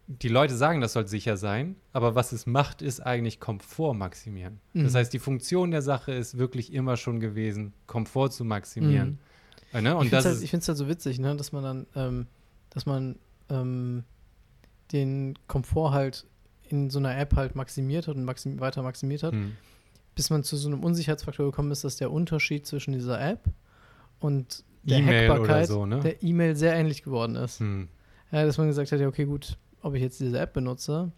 Die 0.09 0.29
Leute 0.29 0.57
sagen, 0.57 0.81
das 0.81 0.93
soll 0.95 1.07
sicher 1.07 1.37
sein, 1.37 1.77
aber 1.93 2.17
was 2.17 2.33
es 2.33 2.47
macht, 2.47 2.83
ist 2.83 3.01
eigentlich 3.01 3.39
Komfort 3.39 3.95
maximieren. 3.95 4.59
Mhm. 4.73 4.85
Das 4.85 4.95
heißt, 4.97 5.13
die 5.13 5.21
Funktion 5.21 5.71
der 5.71 5.83
Sache 5.83 6.13
ist 6.13 6.37
wirklich 6.37 6.73
immer 6.73 6.97
schon 6.97 7.21
gewesen, 7.21 7.73
Komfort 7.87 8.31
zu 8.31 8.45
maximieren. 8.45 9.21
Mhm. 9.73 9.83
Ne? 9.83 9.97
Und 9.97 10.07
ich 10.07 10.11
finde 10.11 10.19
es 10.19 10.43
halt, 10.43 10.69
halt, 10.69 10.79
so 10.79 10.89
witzig, 10.89 11.21
ne? 11.21 11.37
dass 11.37 11.53
man 11.53 11.63
dann, 11.63 11.87
ähm, 11.95 12.27
dass 12.71 12.87
man 12.87 13.19
ähm, 13.49 14.05
den 14.93 15.39
Komfort 15.47 15.93
halt 15.93 16.27
in 16.69 16.91
so 16.91 16.99
einer 16.99 17.17
App 17.19 17.35
halt 17.37 17.55
maximiert 17.57 18.09
hat 18.09 18.17
und 18.17 18.25
maxim 18.25 18.61
weiter 18.61 18.83
maximiert 18.83 19.23
hat, 19.23 19.35
mhm. 19.35 19.57
bis 20.15 20.31
man 20.31 20.45
zu 20.45 20.57
so 20.57 20.69
einem 20.69 20.85
Unsicherheitsfaktor 20.85 21.47
gekommen 21.47 21.71
ist, 21.73 21.85
dass 21.85 21.97
der 21.97 22.13
Unterschied 22.13 22.67
zwischen 22.67 22.93
dieser 22.93 23.21
App 23.21 23.45
und 24.21 24.65
der 24.83 25.01
e 25.01 25.05
Hackbarkeit 25.05 25.67
so, 25.67 25.85
ne? 25.85 26.01
der 26.01 26.23
E-Mail 26.23 26.57
sehr 26.57 26.75
ähnlich 26.75 27.03
geworden 27.03 27.37
ist. 27.37 27.61
Mhm. 27.61 27.89
Ja, 28.31 28.45
dass 28.45 28.59
man 28.59 28.69
gesagt 28.69 28.93
hat, 28.93 29.01
ja, 29.01 29.09
okay, 29.09 29.25
gut, 29.25 29.59
ob 29.83 29.95
ich 29.95 30.03
jetzt 30.03 30.21
diese 30.21 30.39
App 30.39 30.53
benutze, 30.53 31.11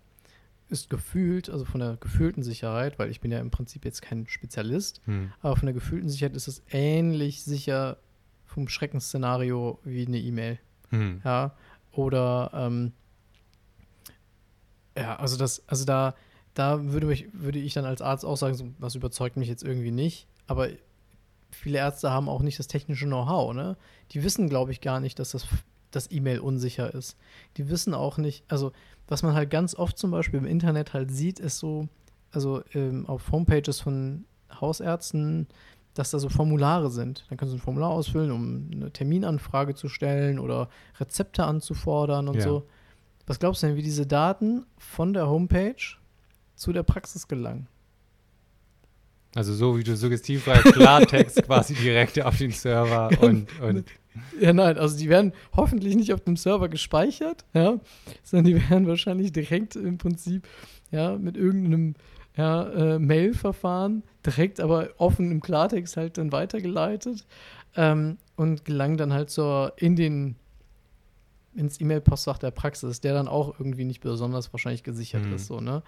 ist 0.69 0.89
gefühlt, 0.89 1.51
also 1.51 1.67
von 1.67 1.81
der 1.81 1.99
gefühlten 2.01 2.43
Sicherheit, 2.43 2.99
weil 2.99 3.11
ich 3.11 3.21
bin 3.21 3.31
ja 3.31 3.41
im 3.41 3.51
Prinzip 3.51 3.85
jetzt 3.85 4.01
kein 4.01 4.27
Spezialist, 4.27 5.07
mhm. 5.07 5.33
aber 5.41 5.57
von 5.57 5.67
der 5.67 5.75
gefühlten 5.75 6.09
Sicherheit 6.09 6.35
ist 6.35 6.49
es 6.49 6.63
ähnlich 6.71 7.45
sicher 7.45 7.99
vom 8.47 8.69
Schreckensszenario 8.69 9.79
wie 9.85 10.07
eine 10.07 10.19
E-Mail. 10.19 10.59
Mhm. 10.93 11.21
Ja, 11.25 11.53
oder 11.91 12.51
ähm, 12.55 12.93
ja, 14.97 15.17
also 15.17 15.37
das, 15.37 15.67
also 15.67 15.85
da, 15.85 16.15
da 16.55 16.85
würde 16.85 17.07
mich, 17.07 17.27
würde 17.33 17.59
ich 17.59 17.75
dann 17.75 17.85
als 17.85 18.03
Arzt 18.03 18.25
auch 18.25 18.37
sagen, 18.37 18.77
was 18.79 18.95
überzeugt 18.95 19.37
mich 19.37 19.49
jetzt 19.49 19.65
irgendwie 19.65 19.91
nicht. 19.91 20.27
Aber 20.47 20.69
viele 21.51 21.79
Ärzte 21.79 22.11
haben 22.11 22.29
auch 22.29 22.43
nicht 22.43 22.59
das 22.59 22.67
technische 22.67 23.07
Know-how, 23.07 23.55
ne? 23.55 23.77
Die 24.13 24.23
wissen, 24.23 24.49
glaube 24.49 24.71
ich, 24.71 24.81
gar 24.81 25.01
nicht, 25.01 25.19
dass 25.19 25.33
das, 25.33 25.47
das 25.91 26.11
E-Mail 26.11 26.41
unsicher 26.41 26.93
ist. 26.95 27.17
Die 27.57 27.69
wissen 27.69 27.95
auch 27.95 28.19
nicht, 28.19 28.45
also 28.49 28.73
was 29.09 29.23
man 29.23 29.35
halt 29.35 29.51
ganz 29.51 29.75
oft 29.75 29.99
zum 29.99 30.11
Beispiel 30.11 30.39
im 30.39 30.47
Internet 30.47 30.93
halt 30.93 31.11
sieht, 31.11 31.39
ist 31.41 31.59
so, 31.59 31.89
also 32.31 32.63
ähm, 32.75 33.07
auf 33.07 33.31
Homepages 33.33 33.81
von 33.81 34.25
Hausärzten, 34.61 35.49
dass 35.95 36.11
da 36.11 36.19
so 36.19 36.29
Formulare 36.29 36.91
sind. 36.91 37.25
Dann 37.29 37.39
kannst 37.39 37.53
du 37.53 37.59
ein 37.59 37.61
Formular 37.61 37.91
ausfüllen, 37.91 38.31
um 38.31 38.71
eine 38.73 38.93
Terminanfrage 38.93 39.75
zu 39.75 39.89
stellen 39.89 40.39
oder 40.39 40.69
Rezepte 40.99 41.45
anzufordern 41.45 42.29
und 42.29 42.37
ja. 42.37 42.43
so. 42.43 42.67
Was 43.27 43.39
glaubst 43.39 43.63
du 43.63 43.69
denn, 43.69 43.77
wie 43.77 43.83
diese 43.83 44.07
Daten 44.07 44.67
von 44.79 45.13
der 45.13 45.29
Homepage 45.29 45.77
zu 46.55 46.73
der 46.73 46.83
Praxis 46.83 47.29
gelangen? 47.29 47.69
Also 49.35 49.55
so 49.55 49.79
wie 49.79 49.85
du 49.85 49.97
suggestivfrei 49.97 50.59
Klartext 50.59 51.43
quasi 51.47 51.75
direkt 51.75 52.21
auf 52.21 52.37
den 52.37 52.51
Server 52.51 53.11
und, 53.21 53.49
und 53.61 53.87
Ja, 54.39 54.53
nein, 54.53 54.77
also 54.77 54.99
die 54.99 55.09
werden 55.09 55.33
hoffentlich 55.57 55.97
nicht 55.97 56.13
auf 56.13 56.21
dem 56.21 56.37
Server 56.37 56.69
gespeichert, 56.69 57.47
ja, 57.55 57.79
sondern 58.23 58.45
die 58.45 58.71
werden 58.71 58.87
wahrscheinlich 58.87 59.33
direkt 59.33 59.77
im 59.77 59.97
Prinzip, 59.97 60.47
ja, 60.91 61.17
mit 61.17 61.37
irgendeinem 61.37 61.95
ja, 62.37 62.69
äh, 62.69 62.99
Mail-Verfahren 62.99 64.03
direkt 64.25 64.61
aber 64.61 64.91
offen 64.99 65.31
im 65.31 65.41
Klartext 65.41 65.97
halt 65.97 66.19
dann 66.19 66.33
weitergeleitet 66.33 67.27
ähm, 67.77 68.19
und 68.37 68.65
gelangen 68.65 68.97
dann 68.97 69.13
halt 69.13 69.31
zur 69.31 69.73
in 69.77 69.97
den 69.97 70.37
ins 71.55 71.81
E-Mail-Postfach 71.81 72.39
der 72.39 72.51
Praxis, 72.51 73.01
der 73.01 73.13
dann 73.13 73.29
auch 73.29 73.59
irgendwie 73.59 73.85
nicht 73.85 74.01
besonders 74.01 74.53
wahrscheinlich 74.55 74.85
gesichert 74.85 75.27
mhm. 75.27 75.35
ist, 75.35 75.47
so, 75.47 75.61
ne? 75.61 75.83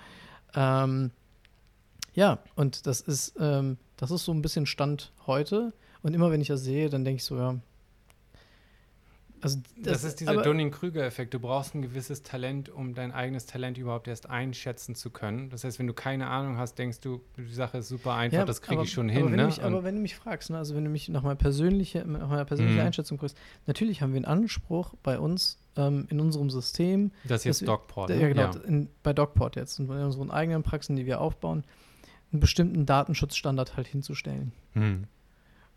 Ähm, 0.54 1.10
ja, 2.14 2.38
und 2.54 2.86
das 2.86 3.00
ist, 3.00 3.34
ähm, 3.40 3.78
das 3.96 4.10
ist 4.10 4.24
so 4.24 4.32
ein 4.32 4.42
bisschen 4.42 4.66
Stand 4.66 5.12
heute. 5.26 5.72
Und 6.02 6.14
immer 6.14 6.30
wenn 6.30 6.40
ich 6.40 6.48
das 6.48 6.62
sehe, 6.62 6.88
dann 6.88 7.04
denke 7.04 7.16
ich 7.16 7.24
so, 7.24 7.36
ja. 7.36 7.56
Also 9.44 9.58
das, 9.76 9.92
das 9.92 10.04
ist 10.04 10.20
dieser 10.20 10.42
Dunning-Krüger-Effekt. 10.42 11.34
Du 11.34 11.38
brauchst 11.38 11.74
ein 11.74 11.82
gewisses 11.82 12.22
Talent, 12.22 12.70
um 12.70 12.94
dein 12.94 13.12
eigenes 13.12 13.44
Talent 13.44 13.76
überhaupt 13.76 14.08
erst 14.08 14.30
einschätzen 14.30 14.94
zu 14.94 15.10
können. 15.10 15.50
Das 15.50 15.64
heißt, 15.64 15.78
wenn 15.78 15.86
du 15.86 15.92
keine 15.92 16.28
Ahnung 16.28 16.56
hast, 16.56 16.78
denkst 16.78 17.00
du, 17.00 17.20
die 17.36 17.52
Sache 17.52 17.78
ist 17.78 17.88
super 17.88 18.14
einfach, 18.14 18.38
ja, 18.38 18.44
das 18.46 18.62
kriege 18.62 18.82
ich 18.82 18.90
schon 18.90 19.10
hin. 19.10 19.26
Wenn 19.26 19.36
ne? 19.36 19.46
mich, 19.46 19.62
aber 19.62 19.84
wenn 19.84 19.96
du 19.96 20.00
mich 20.00 20.16
fragst, 20.16 20.48
ne, 20.48 20.56
also 20.56 20.74
wenn 20.74 20.84
du 20.84 20.90
mich 20.90 21.10
nach 21.10 21.22
meiner 21.22 21.34
persönlichen, 21.36 22.12
nach 22.12 22.28
meiner 22.28 22.46
persönlichen 22.46 22.78
mhm. 22.78 22.86
Einschätzung 22.86 23.18
fragst, 23.18 23.36
natürlich 23.66 24.00
haben 24.00 24.12
wir 24.12 24.18
einen 24.18 24.24
Anspruch 24.24 24.94
bei 25.02 25.18
uns 25.18 25.58
ähm, 25.76 26.06
in 26.08 26.20
unserem 26.20 26.48
System. 26.48 27.10
Das 27.24 27.40
ist 27.40 27.60
jetzt 27.60 27.68
DocPort. 27.68 28.08
Ja, 28.08 28.28
genau, 28.28 28.42
ja. 28.42 28.60
In, 28.66 28.88
bei 29.02 29.12
DocPort 29.12 29.56
jetzt 29.56 29.78
und 29.78 29.88
bei 29.88 30.02
unseren 30.02 30.30
eigenen 30.30 30.62
Praxen, 30.62 30.96
die 30.96 31.04
wir 31.04 31.20
aufbauen, 31.20 31.64
einen 32.32 32.40
bestimmten 32.40 32.86
Datenschutzstandard 32.86 33.76
halt 33.76 33.88
hinzustellen. 33.88 34.52
Hm. 34.72 35.04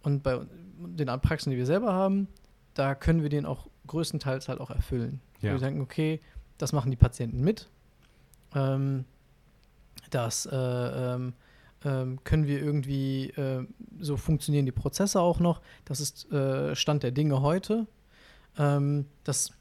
Und 0.04 0.24
bei 0.24 0.40
den 0.80 1.08
Praxen, 1.22 1.52
die 1.52 1.58
wir 1.58 1.66
selber 1.66 1.92
haben, 1.92 2.30
da 2.78 2.96
können 2.96 3.24
wir 3.24 3.30
den 3.30 3.46
auch 3.46 3.68
größtenteils 3.88 4.50
halt 4.50 4.60
auch 4.60 4.70
erfüllen. 4.70 5.22
Ja. 5.42 5.54
Wir 5.54 5.60
denken, 5.60 5.82
okay, 5.82 6.20
das 6.58 6.74
machen 6.74 6.92
die 6.92 6.98
Patienten 6.98 7.42
mit. 7.42 7.70
Ähm, 8.54 9.06
das 10.10 10.46
äh, 10.46 10.56
ähm, 10.56 11.34
ähm, 11.86 12.20
können 12.24 12.48
wir 12.48 12.62
irgendwie, 12.62 13.30
äh, 13.32 13.66
so 14.00 14.18
funktionieren 14.18 14.66
die 14.66 14.72
Prozesse 14.72 15.20
auch 15.20 15.40
noch. 15.40 15.62
Das 15.86 16.00
ist 16.00 16.32
äh, 16.32 16.76
Stand 16.76 17.04
der 17.04 17.12
Dinge 17.12 17.42
heute. 17.42 17.88
Ähm, 18.58 19.06
das 19.24 19.52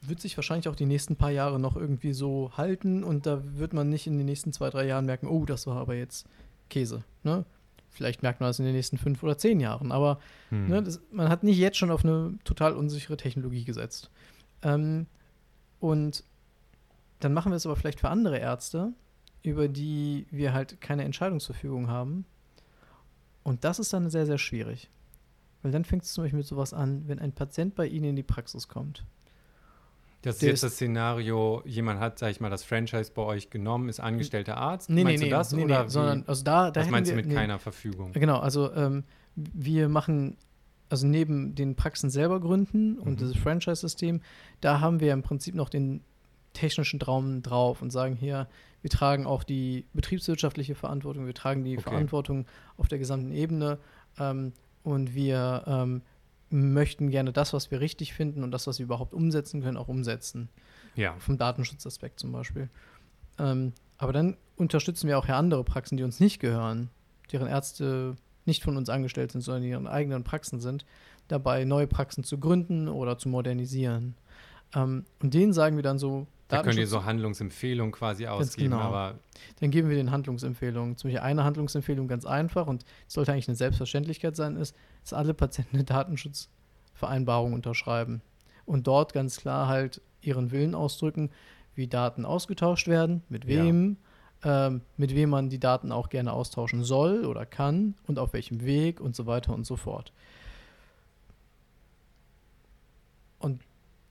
wird 0.00 0.20
sich 0.20 0.36
wahrscheinlich 0.36 0.68
auch 0.68 0.76
die 0.76 0.86
nächsten 0.86 1.16
paar 1.16 1.30
Jahre 1.30 1.58
noch 1.58 1.76
irgendwie 1.76 2.12
so 2.12 2.52
halten 2.56 3.02
und 3.02 3.26
da 3.26 3.42
wird 3.56 3.72
man 3.72 3.88
nicht 3.88 4.06
in 4.06 4.16
den 4.16 4.26
nächsten 4.26 4.52
zwei, 4.52 4.70
drei 4.70 4.86
Jahren 4.86 5.06
merken, 5.06 5.26
oh, 5.26 5.44
das 5.44 5.66
war 5.66 5.76
aber 5.76 5.94
jetzt 5.94 6.26
Käse. 6.70 7.02
Ne? 7.24 7.44
Vielleicht 7.98 8.22
merkt 8.22 8.38
man 8.38 8.48
das 8.48 8.60
in 8.60 8.64
den 8.64 8.76
nächsten 8.76 8.96
fünf 8.96 9.24
oder 9.24 9.36
zehn 9.36 9.58
Jahren, 9.58 9.90
aber 9.90 10.20
hm. 10.50 10.68
ne, 10.68 10.82
das, 10.84 11.00
man 11.10 11.28
hat 11.28 11.42
nicht 11.42 11.58
jetzt 11.58 11.76
schon 11.76 11.90
auf 11.90 12.04
eine 12.04 12.38
total 12.44 12.74
unsichere 12.74 13.16
Technologie 13.16 13.64
gesetzt. 13.64 14.08
Ähm, 14.62 15.06
und 15.80 16.22
dann 17.18 17.34
machen 17.34 17.50
wir 17.50 17.56
es 17.56 17.66
aber 17.66 17.74
vielleicht 17.74 17.98
für 17.98 18.08
andere 18.08 18.38
Ärzte, 18.38 18.92
über 19.42 19.66
die 19.66 20.26
wir 20.30 20.52
halt 20.52 20.80
keine 20.80 21.02
Entscheidungsverfügung 21.02 21.88
haben. 21.88 22.24
Und 23.42 23.64
das 23.64 23.80
ist 23.80 23.92
dann 23.92 24.10
sehr, 24.10 24.26
sehr 24.26 24.38
schwierig. 24.38 24.88
Weil 25.62 25.72
dann 25.72 25.84
fängt 25.84 26.04
es 26.04 26.12
zum 26.12 26.22
Beispiel 26.22 26.38
mit 26.38 26.46
sowas 26.46 26.72
an, 26.72 27.08
wenn 27.08 27.18
ein 27.18 27.32
Patient 27.32 27.74
bei 27.74 27.88
Ihnen 27.88 28.10
in 28.10 28.16
die 28.16 28.22
Praxis 28.22 28.68
kommt 28.68 29.04
das 30.22 30.36
ist 30.36 30.42
jetzt 30.42 30.62
das 30.64 30.74
Szenario, 30.74 31.62
jemand 31.64 32.00
hat, 32.00 32.18
sag 32.18 32.30
ich 32.30 32.40
mal, 32.40 32.50
das 32.50 32.64
Franchise 32.64 33.12
bei 33.14 33.22
euch 33.22 33.50
genommen, 33.50 33.88
ist 33.88 34.00
angestellter 34.00 34.56
Arzt. 34.56 34.90
Nee, 34.90 35.04
meinst 35.04 35.22
nee, 35.22 35.30
du 35.30 35.36
das? 35.36 35.52
Nee, 35.52 35.64
oder 35.64 35.84
nee, 35.84 35.88
sondern, 35.88 36.24
also 36.26 36.42
da, 36.42 36.70
da 36.70 36.80
Was 36.80 36.90
meinst 36.90 37.10
wir, 37.10 37.16
du 37.16 37.22
mit 37.22 37.28
nee, 37.28 37.34
keiner 37.34 37.58
Verfügung? 37.58 38.12
Genau, 38.12 38.38
also 38.38 38.72
ähm, 38.72 39.04
wir 39.36 39.88
machen, 39.88 40.36
also 40.88 41.06
neben 41.06 41.54
den 41.54 41.76
Praxen 41.76 42.10
selber 42.10 42.40
gründen 42.40 42.98
und 42.98 43.12
mhm. 43.12 43.16
dieses 43.16 43.36
Franchise-System, 43.36 44.20
da 44.60 44.80
haben 44.80 44.98
wir 44.98 45.12
im 45.12 45.22
Prinzip 45.22 45.54
noch 45.54 45.68
den 45.68 46.02
technischen 46.52 46.98
Traum 46.98 47.42
drauf 47.42 47.80
und 47.80 47.90
sagen 47.90 48.16
hier, 48.16 48.48
wir 48.80 48.90
tragen 48.90 49.24
auch 49.26 49.44
die 49.44 49.86
betriebswirtschaftliche 49.92 50.74
Verantwortung, 50.74 51.26
wir 51.26 51.34
tragen 51.34 51.64
die 51.64 51.78
okay. 51.78 51.90
Verantwortung 51.90 52.46
auf 52.76 52.88
der 52.88 52.98
gesamten 52.98 53.30
Ebene 53.30 53.78
ähm, 54.18 54.52
und 54.82 55.14
wir 55.14 55.62
ähm, 55.66 56.02
möchten 56.50 57.10
gerne 57.10 57.32
das, 57.32 57.52
was 57.52 57.70
wir 57.70 57.80
richtig 57.80 58.14
finden 58.14 58.42
und 58.42 58.50
das, 58.50 58.66
was 58.66 58.78
wir 58.78 58.84
überhaupt 58.84 59.14
umsetzen 59.14 59.62
können, 59.62 59.76
auch 59.76 59.88
umsetzen. 59.88 60.48
Ja. 60.94 61.14
Vom 61.18 61.38
Datenschutzaspekt 61.38 62.18
zum 62.18 62.32
Beispiel. 62.32 62.68
Ähm, 63.38 63.72
aber 63.98 64.12
dann 64.12 64.36
unterstützen 64.56 65.08
wir 65.08 65.18
auch 65.18 65.26
ja 65.26 65.38
andere 65.38 65.64
Praxen, 65.64 65.96
die 65.96 66.02
uns 66.02 66.20
nicht 66.20 66.40
gehören, 66.40 66.90
deren 67.32 67.48
Ärzte 67.48 68.16
nicht 68.46 68.62
von 68.62 68.76
uns 68.76 68.88
angestellt 68.88 69.32
sind, 69.32 69.42
sondern 69.42 69.62
die 69.62 69.68
ihren 69.68 69.86
eigenen 69.86 70.24
Praxen 70.24 70.60
sind, 70.60 70.84
dabei 71.28 71.64
neue 71.64 71.86
Praxen 71.86 72.24
zu 72.24 72.38
gründen 72.38 72.88
oder 72.88 73.18
zu 73.18 73.28
modernisieren. 73.28 74.14
Ähm, 74.74 75.04
und 75.20 75.34
denen 75.34 75.52
sagen 75.52 75.76
wir 75.76 75.82
dann 75.82 75.98
so, 75.98 76.26
da 76.48 76.62
könnt 76.62 76.78
ihr 76.78 76.86
so 76.86 77.04
Handlungsempfehlungen 77.04 77.92
quasi 77.92 78.26
ausgeben, 78.26 78.70
genau. 78.70 78.82
aber. 78.82 79.18
Dann 79.60 79.70
geben 79.70 79.90
wir 79.90 79.96
den 79.96 80.10
Handlungsempfehlungen. 80.10 80.96
Zum 80.96 81.08
Beispiel 81.08 81.22
eine 81.22 81.44
Handlungsempfehlung 81.44 82.08
ganz 82.08 82.24
einfach 82.24 82.66
und 82.66 82.84
sollte 83.06 83.32
eigentlich 83.32 83.48
eine 83.48 83.56
Selbstverständlichkeit 83.56 84.34
sein, 84.34 84.56
ist, 84.56 84.74
dass 85.02 85.12
alle 85.12 85.34
Patienten 85.34 85.76
eine 85.76 85.84
Datenschutzvereinbarung 85.84 87.52
unterschreiben 87.52 88.22
und 88.64 88.86
dort 88.86 89.12
ganz 89.12 89.36
klar 89.36 89.68
halt 89.68 90.00
ihren 90.22 90.50
Willen 90.50 90.74
ausdrücken, 90.74 91.30
wie 91.74 91.86
Daten 91.86 92.24
ausgetauscht 92.24 92.88
werden, 92.88 93.22
mit 93.28 93.46
wem, 93.46 93.98
ja. 94.42 94.66
ähm, 94.68 94.80
mit 94.96 95.14
wem 95.14 95.30
man 95.30 95.50
die 95.50 95.60
Daten 95.60 95.92
auch 95.92 96.08
gerne 96.08 96.32
austauschen 96.32 96.82
soll 96.82 97.24
oder 97.24 97.46
kann 97.46 97.94
und 98.06 98.18
auf 98.18 98.32
welchem 98.32 98.64
Weg 98.64 99.00
und 99.00 99.14
so 99.14 99.26
weiter 99.26 99.54
und 99.54 99.64
so 99.64 99.76
fort. 99.76 100.12
Und 103.38 103.60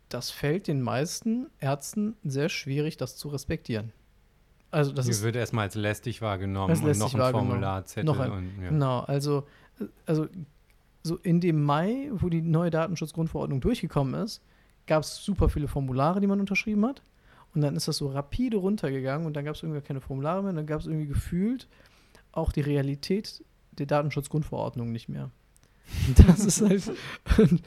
das 0.10 0.32
fällt 0.32 0.68
den 0.68 0.82
meisten 0.82 1.48
Ärzten 1.60 2.16
sehr 2.24 2.50
schwierig, 2.50 2.98
das 2.98 3.18
zu 3.18 3.30
respektieren. 3.30 3.92
Also 4.70 4.92
das 4.92 5.08
ist, 5.08 5.24
wird 5.24 5.36
erstmal 5.36 5.66
als 5.66 5.76
lästig 5.76 6.22
wahrgenommen 6.22 6.72
als 6.72 6.82
lästig 6.82 7.14
und 7.14 7.20
noch 7.20 7.26
ein 7.26 7.32
Formularzettel. 7.32 8.06
Noch 8.06 8.20
ein, 8.20 8.32
und, 8.32 8.62
ja. 8.62 8.70
Genau, 8.70 9.00
also, 9.00 9.48
also 10.06 10.28
so 11.04 11.16
in 11.18 11.40
dem 11.40 11.64
Mai, 11.64 12.10
wo 12.12 12.30
die 12.30 12.42
neue 12.42 12.70
Datenschutzgrundverordnung 12.70 13.62
durchgekommen 13.62 14.22
ist, 14.22 14.42
gab 14.86 15.04
es 15.04 15.24
super 15.24 15.50
viele 15.50 15.68
Formulare, 15.68 16.20
die 16.20 16.28
man 16.28 16.40
unterschrieben 16.40 16.86
hat. 16.86 17.02
Und 17.56 17.62
dann 17.62 17.76
ist 17.76 17.88
das 17.88 17.98
so 17.98 18.10
rapide 18.10 18.58
runtergegangen 18.58 19.26
und 19.26 19.36
dann 19.36 19.46
gab 19.46 19.56
es 19.56 19.64
irgendwie 19.64 19.82
keine 19.82 20.02
Formulare 20.02 20.42
mehr. 20.42 20.50
Und 20.50 20.58
dann 20.58 20.68
gab 20.68 20.82
es 20.82 20.86
irgendwie 20.86 21.08
gefühlt 21.08 21.68
auch 22.32 22.52
die 22.52 22.62
Realität 22.62 23.44
der 23.72 23.86
Datenschutzgrundverordnung 23.86 24.92
nicht 24.92 25.10
mehr. 25.10 25.32
Das 26.28 26.46
ist 26.46 26.62
halt. 26.62 26.92
Und, 27.38 27.62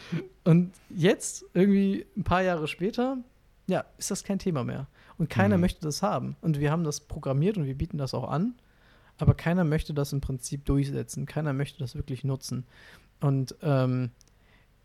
und, 0.45 0.73
jetzt, 0.91 1.45
irgendwie 1.55 2.07
ein 2.17 2.25
paar 2.25 2.43
Jahre 2.43 2.69
später, 2.69 3.19
ja, 3.67 3.85
ist 3.99 4.11
das 4.11 4.25
kein 4.25 4.39
Thema 4.39 4.65
mehr. 4.65 4.87
Und 5.19 5.29
keiner 5.31 5.57
mhm. 5.57 5.63
möchte 5.63 5.81
das 5.83 6.03
haben. 6.03 6.37
Und 6.41 6.61
wir 6.61 6.71
haben 6.71 6.85
das 6.85 7.01
programmiert 7.01 7.57
und 7.57 7.67
wir 7.67 7.77
bieten 7.77 7.99
das 7.99 8.15
auch 8.15 8.29
an. 8.29 8.55
Aber 9.19 9.35
keiner 9.35 9.65
möchte 9.65 9.93
das 9.93 10.13
im 10.13 10.21
Prinzip 10.21 10.65
durchsetzen. 10.65 11.27
Keiner 11.27 11.53
möchte 11.53 11.79
das 11.79 11.95
wirklich 11.95 12.25
nutzen. 12.25 12.65
Und 13.21 13.55
ähm, 13.63 14.11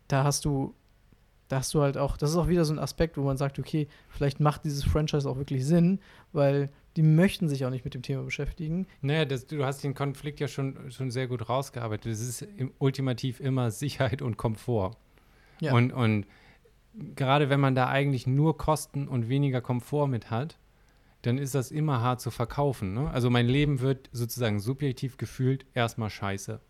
da 0.08 0.24
hast 0.24 0.44
du, 0.44 0.74
da 1.48 1.56
hast 1.58 1.72
du 1.72 1.80
halt 1.80 1.96
auch, 1.96 2.16
das 2.16 2.30
ist 2.30 2.36
auch 2.36 2.48
wieder 2.48 2.64
so 2.64 2.74
ein 2.74 2.78
Aspekt, 2.78 3.16
wo 3.16 3.22
man 3.22 3.38
sagt, 3.38 3.58
okay, 3.58 3.88
vielleicht 4.10 4.40
macht 4.40 4.64
dieses 4.64 4.84
Franchise 4.84 5.28
auch 5.28 5.38
wirklich 5.38 5.64
Sinn, 5.64 6.00
weil 6.32 6.70
die 6.96 7.02
möchten 7.02 7.48
sich 7.48 7.64
auch 7.64 7.70
nicht 7.70 7.84
mit 7.84 7.94
dem 7.94 8.02
Thema 8.02 8.22
beschäftigen. 8.22 8.86
Naja, 9.02 9.24
das, 9.26 9.46
du 9.46 9.64
hast 9.64 9.84
den 9.84 9.94
Konflikt 9.94 10.40
ja 10.40 10.48
schon, 10.48 10.90
schon 10.90 11.10
sehr 11.10 11.28
gut 11.28 11.48
rausgearbeitet. 11.48 12.10
Es 12.10 12.20
ist 12.20 12.42
im, 12.42 12.72
ultimativ 12.78 13.40
immer 13.40 13.70
Sicherheit 13.70 14.22
und 14.22 14.36
Komfort. 14.36 14.96
Ja. 15.60 15.74
Und, 15.74 15.92
und 15.92 16.26
gerade 17.14 17.50
wenn 17.50 17.60
man 17.60 17.74
da 17.74 17.88
eigentlich 17.88 18.26
nur 18.26 18.56
Kosten 18.56 19.08
und 19.08 19.28
weniger 19.28 19.60
Komfort 19.60 20.08
mit 20.08 20.30
hat, 20.30 20.58
dann 21.22 21.38
ist 21.38 21.54
das 21.54 21.70
immer 21.70 22.00
hart 22.00 22.20
zu 22.20 22.30
verkaufen. 22.30 22.94
Ne? 22.94 23.10
Also 23.10 23.30
mein 23.30 23.46
Leben 23.46 23.80
wird 23.80 24.08
sozusagen 24.12 24.60
subjektiv 24.60 25.16
gefühlt 25.16 25.66
erstmal 25.74 26.10
scheiße. 26.10 26.60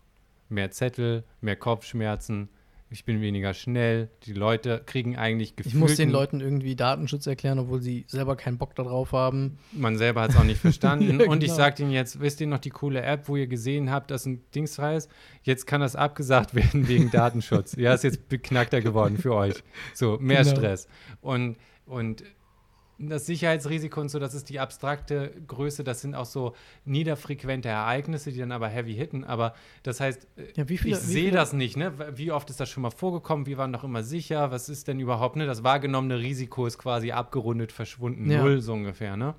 Mehr 0.49 0.71
Zettel, 0.71 1.23
mehr 1.41 1.55
Kopfschmerzen, 1.55 2.49
ich 2.89 3.03
bin 3.03 3.19
weniger 3.21 3.53
schnell, 3.53 4.09
die 4.23 4.33
Leute 4.33 4.81
kriegen 4.85 5.17
eigentlich 5.17 5.55
Gefühl. 5.55 5.71
Ich 5.71 5.77
muss 5.77 5.95
den 5.95 6.09
Leuten 6.09 6.39
irgendwie 6.39 6.75
Datenschutz 6.75 7.27
erklären, 7.27 7.59
obwohl 7.59 7.81
sie 7.81 8.05
selber 8.07 8.37
keinen 8.37 8.57
Bock 8.57 8.75
darauf 8.75 9.11
haben. 9.11 9.57
Man 9.73 9.97
selber 9.97 10.21
hat 10.21 10.31
es 10.31 10.37
auch 10.37 10.45
nicht 10.45 10.61
verstanden. 10.61 11.19
ja, 11.19 11.27
Und 11.27 11.43
ich 11.43 11.49
genau. 11.49 11.57
sage 11.57 11.83
ihnen 11.83 11.91
jetzt, 11.91 12.21
wisst 12.21 12.39
ihr 12.39 12.47
noch 12.47 12.59
die 12.59 12.69
coole 12.69 13.01
App, 13.01 13.27
wo 13.27 13.35
ihr 13.35 13.47
gesehen 13.47 13.91
habt, 13.91 14.09
dass 14.09 14.25
ein 14.25 14.41
Dings 14.55 14.75
frei 14.75 14.95
ist? 14.95 15.09
Jetzt 15.43 15.67
kann 15.67 15.81
das 15.81 15.95
abgesagt 15.97 16.55
werden 16.55 16.87
wegen 16.87 17.11
Datenschutz. 17.11 17.75
ja, 17.75 17.93
ist 17.93 18.03
jetzt 18.03 18.29
beknackter 18.29 18.81
geworden 18.81 19.17
für 19.17 19.33
euch. 19.33 19.55
So, 19.93 20.17
mehr 20.19 20.43
genau. 20.43 20.55
Stress. 20.55 20.87
Und, 21.19 21.57
und 21.85 22.23
das 22.99 23.25
Sicherheitsrisiko 23.25 24.01
und 24.01 24.09
so, 24.09 24.19
das 24.19 24.33
ist 24.33 24.49
die 24.49 24.59
abstrakte 24.59 25.31
Größe, 25.45 25.83
das 25.83 26.01
sind 26.01 26.15
auch 26.15 26.25
so 26.25 26.55
niederfrequente 26.85 27.69
Ereignisse, 27.69 28.31
die 28.31 28.39
dann 28.39 28.51
aber 28.51 28.67
heavy 28.69 28.95
hitten. 28.95 29.23
Aber 29.23 29.53
das 29.83 29.99
heißt, 29.99 30.27
ja, 30.55 30.65
viele, 30.65 30.89
ich 30.89 30.97
sehe 30.97 31.31
das 31.31 31.53
nicht, 31.53 31.77
ne? 31.77 31.93
Wie 32.17 32.31
oft 32.31 32.49
ist 32.49 32.59
das 32.59 32.69
schon 32.69 32.81
mal 32.83 32.91
vorgekommen? 32.91 33.45
Wir 33.45 33.57
waren 33.57 33.71
doch 33.71 33.83
immer 33.83 34.03
sicher. 34.03 34.51
Was 34.51 34.69
ist 34.69 34.87
denn 34.87 34.99
überhaupt, 34.99 35.35
ne? 35.35 35.45
Das 35.45 35.63
wahrgenommene 35.63 36.19
Risiko 36.19 36.65
ist 36.65 36.77
quasi 36.77 37.11
abgerundet, 37.11 37.71
verschwunden, 37.71 38.29
ja. 38.29 38.41
null 38.41 38.61
so 38.61 38.73
ungefähr, 38.73 39.15
ne? 39.15 39.35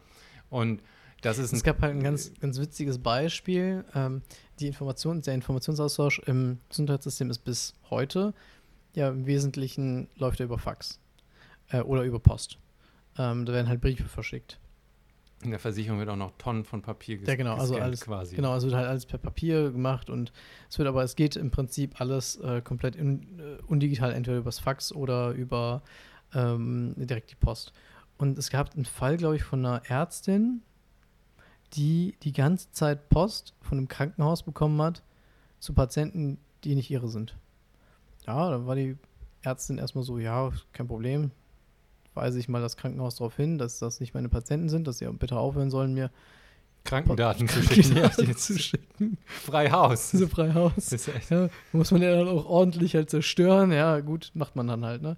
Und 0.51 0.83
das 1.21 1.39
ist 1.39 1.53
Es 1.53 1.65
gab 1.65 1.81
halt 1.83 1.97
ein 1.97 2.03
ganz, 2.03 2.33
ganz 2.41 2.61
witziges 2.61 2.99
Beispiel. 2.99 3.85
Ähm, 3.95 4.23
die 4.61 4.69
Information, 4.69 5.21
der 5.21 5.35
Informationsaustausch 5.35 6.21
im 6.27 6.59
Gesundheitssystem 6.69 7.29
ist 7.31 7.41
bis 7.41 7.75
heute 7.91 8.35
ja 8.95 9.09
im 9.09 9.27
Wesentlichen 9.27 10.09
läuft 10.17 10.41
er 10.41 10.47
über 10.47 10.59
Fax 10.59 11.01
äh, 11.71 11.81
oder 11.81 12.03
über 12.03 12.21
Post. 12.21 12.59
Ähm, 13.19 13.45
da 13.45 13.53
werden 13.53 13.69
halt 13.69 13.81
Briefe 13.81 14.05
verschickt. 14.05 14.59
In 15.43 15.51
der 15.51 15.61
Versicherung 15.61 16.01
wird 16.01 16.09
auch 16.09 16.17
noch 16.17 16.33
Tonnen 16.37 16.65
von 16.65 16.83
Papier 16.83 17.17
ges 17.17 17.29
Ja, 17.29 17.37
genau, 17.37 17.55
also 17.55 17.77
alles 17.77 18.01
quasi. 18.01 18.35
Genau, 18.35 18.53
also 18.53 18.67
wird 18.67 18.77
halt 18.77 18.89
alles 18.89 19.07
per 19.07 19.19
Papier 19.19 19.71
gemacht 19.71 20.11
und 20.11 20.33
es 20.69 20.79
wird 20.79 20.89
aber, 20.89 21.05
es 21.05 21.15
geht 21.15 21.37
im 21.37 21.53
Prinzip 21.53 22.01
alles 22.01 22.37
äh, 22.37 22.61
komplett 22.61 22.97
in, 22.97 23.39
äh, 23.39 23.63
undigital, 23.69 24.13
entweder 24.13 24.39
übers 24.39 24.59
Fax 24.59 24.93
oder 24.93 25.31
über 25.31 25.83
ähm, 26.35 26.95
direkt 26.97 27.31
die 27.31 27.37
Post. 27.37 27.73
Und 28.17 28.37
es 28.37 28.51
gab 28.51 28.75
einen 28.75 28.85
Fall, 28.85 29.17
glaube 29.17 29.37
ich, 29.37 29.45
von 29.45 29.65
einer 29.65 29.83
Ärztin, 29.89 30.63
die 31.75 32.17
die 32.25 32.33
ganze 32.33 32.73
Zeit 32.73 33.09
Post 33.09 33.55
von 33.61 33.79
einem 33.79 33.89
Krankenhaus 33.89 34.43
bekommen 34.43 34.81
hat 34.83 35.05
zu 35.61 35.73
Patienten, 35.73 36.39
die 36.65 36.75
nicht 36.75 36.91
ihre 36.91 37.09
sind. 37.09 37.37
Ja, 38.27 38.51
dann 38.51 38.67
war 38.67 38.75
die 38.75 38.97
Ärztin 39.43 39.79
erstmal 39.79 40.03
so, 40.05 40.19
ja, 40.19 40.51
kein 40.73 40.89
Problem, 40.89 41.31
weise 42.19 42.39
ich 42.39 42.49
mal 42.49 42.61
das 42.61 42.77
Krankenhaus 42.77 43.17
darauf 43.17 43.37
hin, 43.37 43.59
dass 43.59 43.79
das 43.79 44.01
nicht 44.01 44.13
meine 44.15 44.29
Patienten 44.29 44.69
sind, 44.69 44.87
dass 44.87 44.99
sie 44.99 45.07
bitte 45.13 45.37
aufhören 45.37 45.71
sollen, 45.71 45.95
mir 45.95 46.11
Krankendaten 46.85 47.49
zu 47.49 47.63
schicken. 47.63 47.97
Ja, 47.97 48.11
zu 48.37 48.59
schicken. 48.59 49.19
Frei 49.27 49.71
Haus. 49.71 50.11
So 50.11 50.27
frei 50.27 50.55
Haus. 50.55 50.91
Ja, 51.29 51.49
muss 51.73 51.91
man 51.91 52.03
ja 52.03 52.17
dann 52.17 52.29
auch 52.29 52.47
ordentlich 52.47 52.95
halt 52.95 53.11
zerstören. 53.11 53.73
Ja, 53.73 54.01
gut, 54.01 54.31
macht 54.35 54.57
man 54.57 54.67
dann 54.69 54.85
halt, 54.85 55.03
ne? 55.03 55.17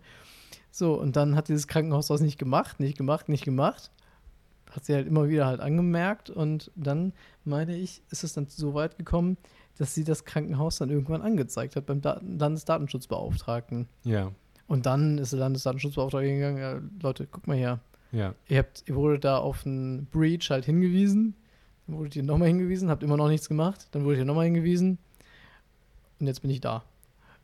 So, 0.70 0.94
und 0.94 1.16
dann 1.16 1.36
hat 1.36 1.48
dieses 1.48 1.66
Krankenhaus 1.66 2.08
das 2.08 2.20
nicht 2.20 2.38
gemacht, 2.38 2.80
nicht 2.80 2.96
gemacht, 2.96 3.28
nicht 3.28 3.44
gemacht. 3.44 3.90
Hat 4.70 4.84
sie 4.84 4.94
halt 4.94 5.06
immer 5.06 5.28
wieder 5.28 5.46
halt 5.46 5.60
angemerkt 5.60 6.30
und 6.30 6.70
dann, 6.76 7.12
meine 7.44 7.76
ich, 7.76 8.02
ist 8.10 8.22
es 8.22 8.34
dann 8.34 8.46
so 8.48 8.74
weit 8.74 8.96
gekommen, 8.96 9.36
dass 9.78 9.94
sie 9.94 10.04
das 10.04 10.24
Krankenhaus 10.24 10.78
dann 10.78 10.90
irgendwann 10.90 11.22
angezeigt 11.22 11.74
hat 11.74 11.86
beim 11.86 12.00
Landesdatenschutzbeauftragten. 12.02 13.88
Ja. 14.04 14.30
Und 14.70 14.86
dann 14.86 15.18
ist 15.18 15.32
der 15.32 15.40
Landesdatenschutzbeauftragte 15.40 16.28
gegangen, 16.28 16.58
ja, 16.58 16.80
Leute, 17.02 17.26
guck 17.26 17.44
mal 17.48 17.56
her. 17.56 17.80
Ja. 18.12 18.36
Ihr, 18.46 18.58
habt, 18.58 18.84
ihr 18.86 18.94
wurde 18.94 19.18
da 19.18 19.38
auf 19.38 19.66
einen 19.66 20.06
Breach 20.06 20.48
halt 20.48 20.64
hingewiesen. 20.64 21.34
Dann 21.88 21.96
wurdet 21.96 22.14
ihr 22.14 22.22
nochmal 22.22 22.46
hingewiesen, 22.46 22.88
habt 22.88 23.02
immer 23.02 23.16
noch 23.16 23.26
nichts 23.26 23.48
gemacht. 23.48 23.88
Dann 23.90 24.04
wurdet 24.04 24.20
ihr 24.20 24.24
nochmal 24.24 24.44
hingewiesen. 24.44 24.98
Und 26.20 26.28
jetzt 26.28 26.42
bin 26.42 26.52
ich 26.52 26.60
da. 26.60 26.84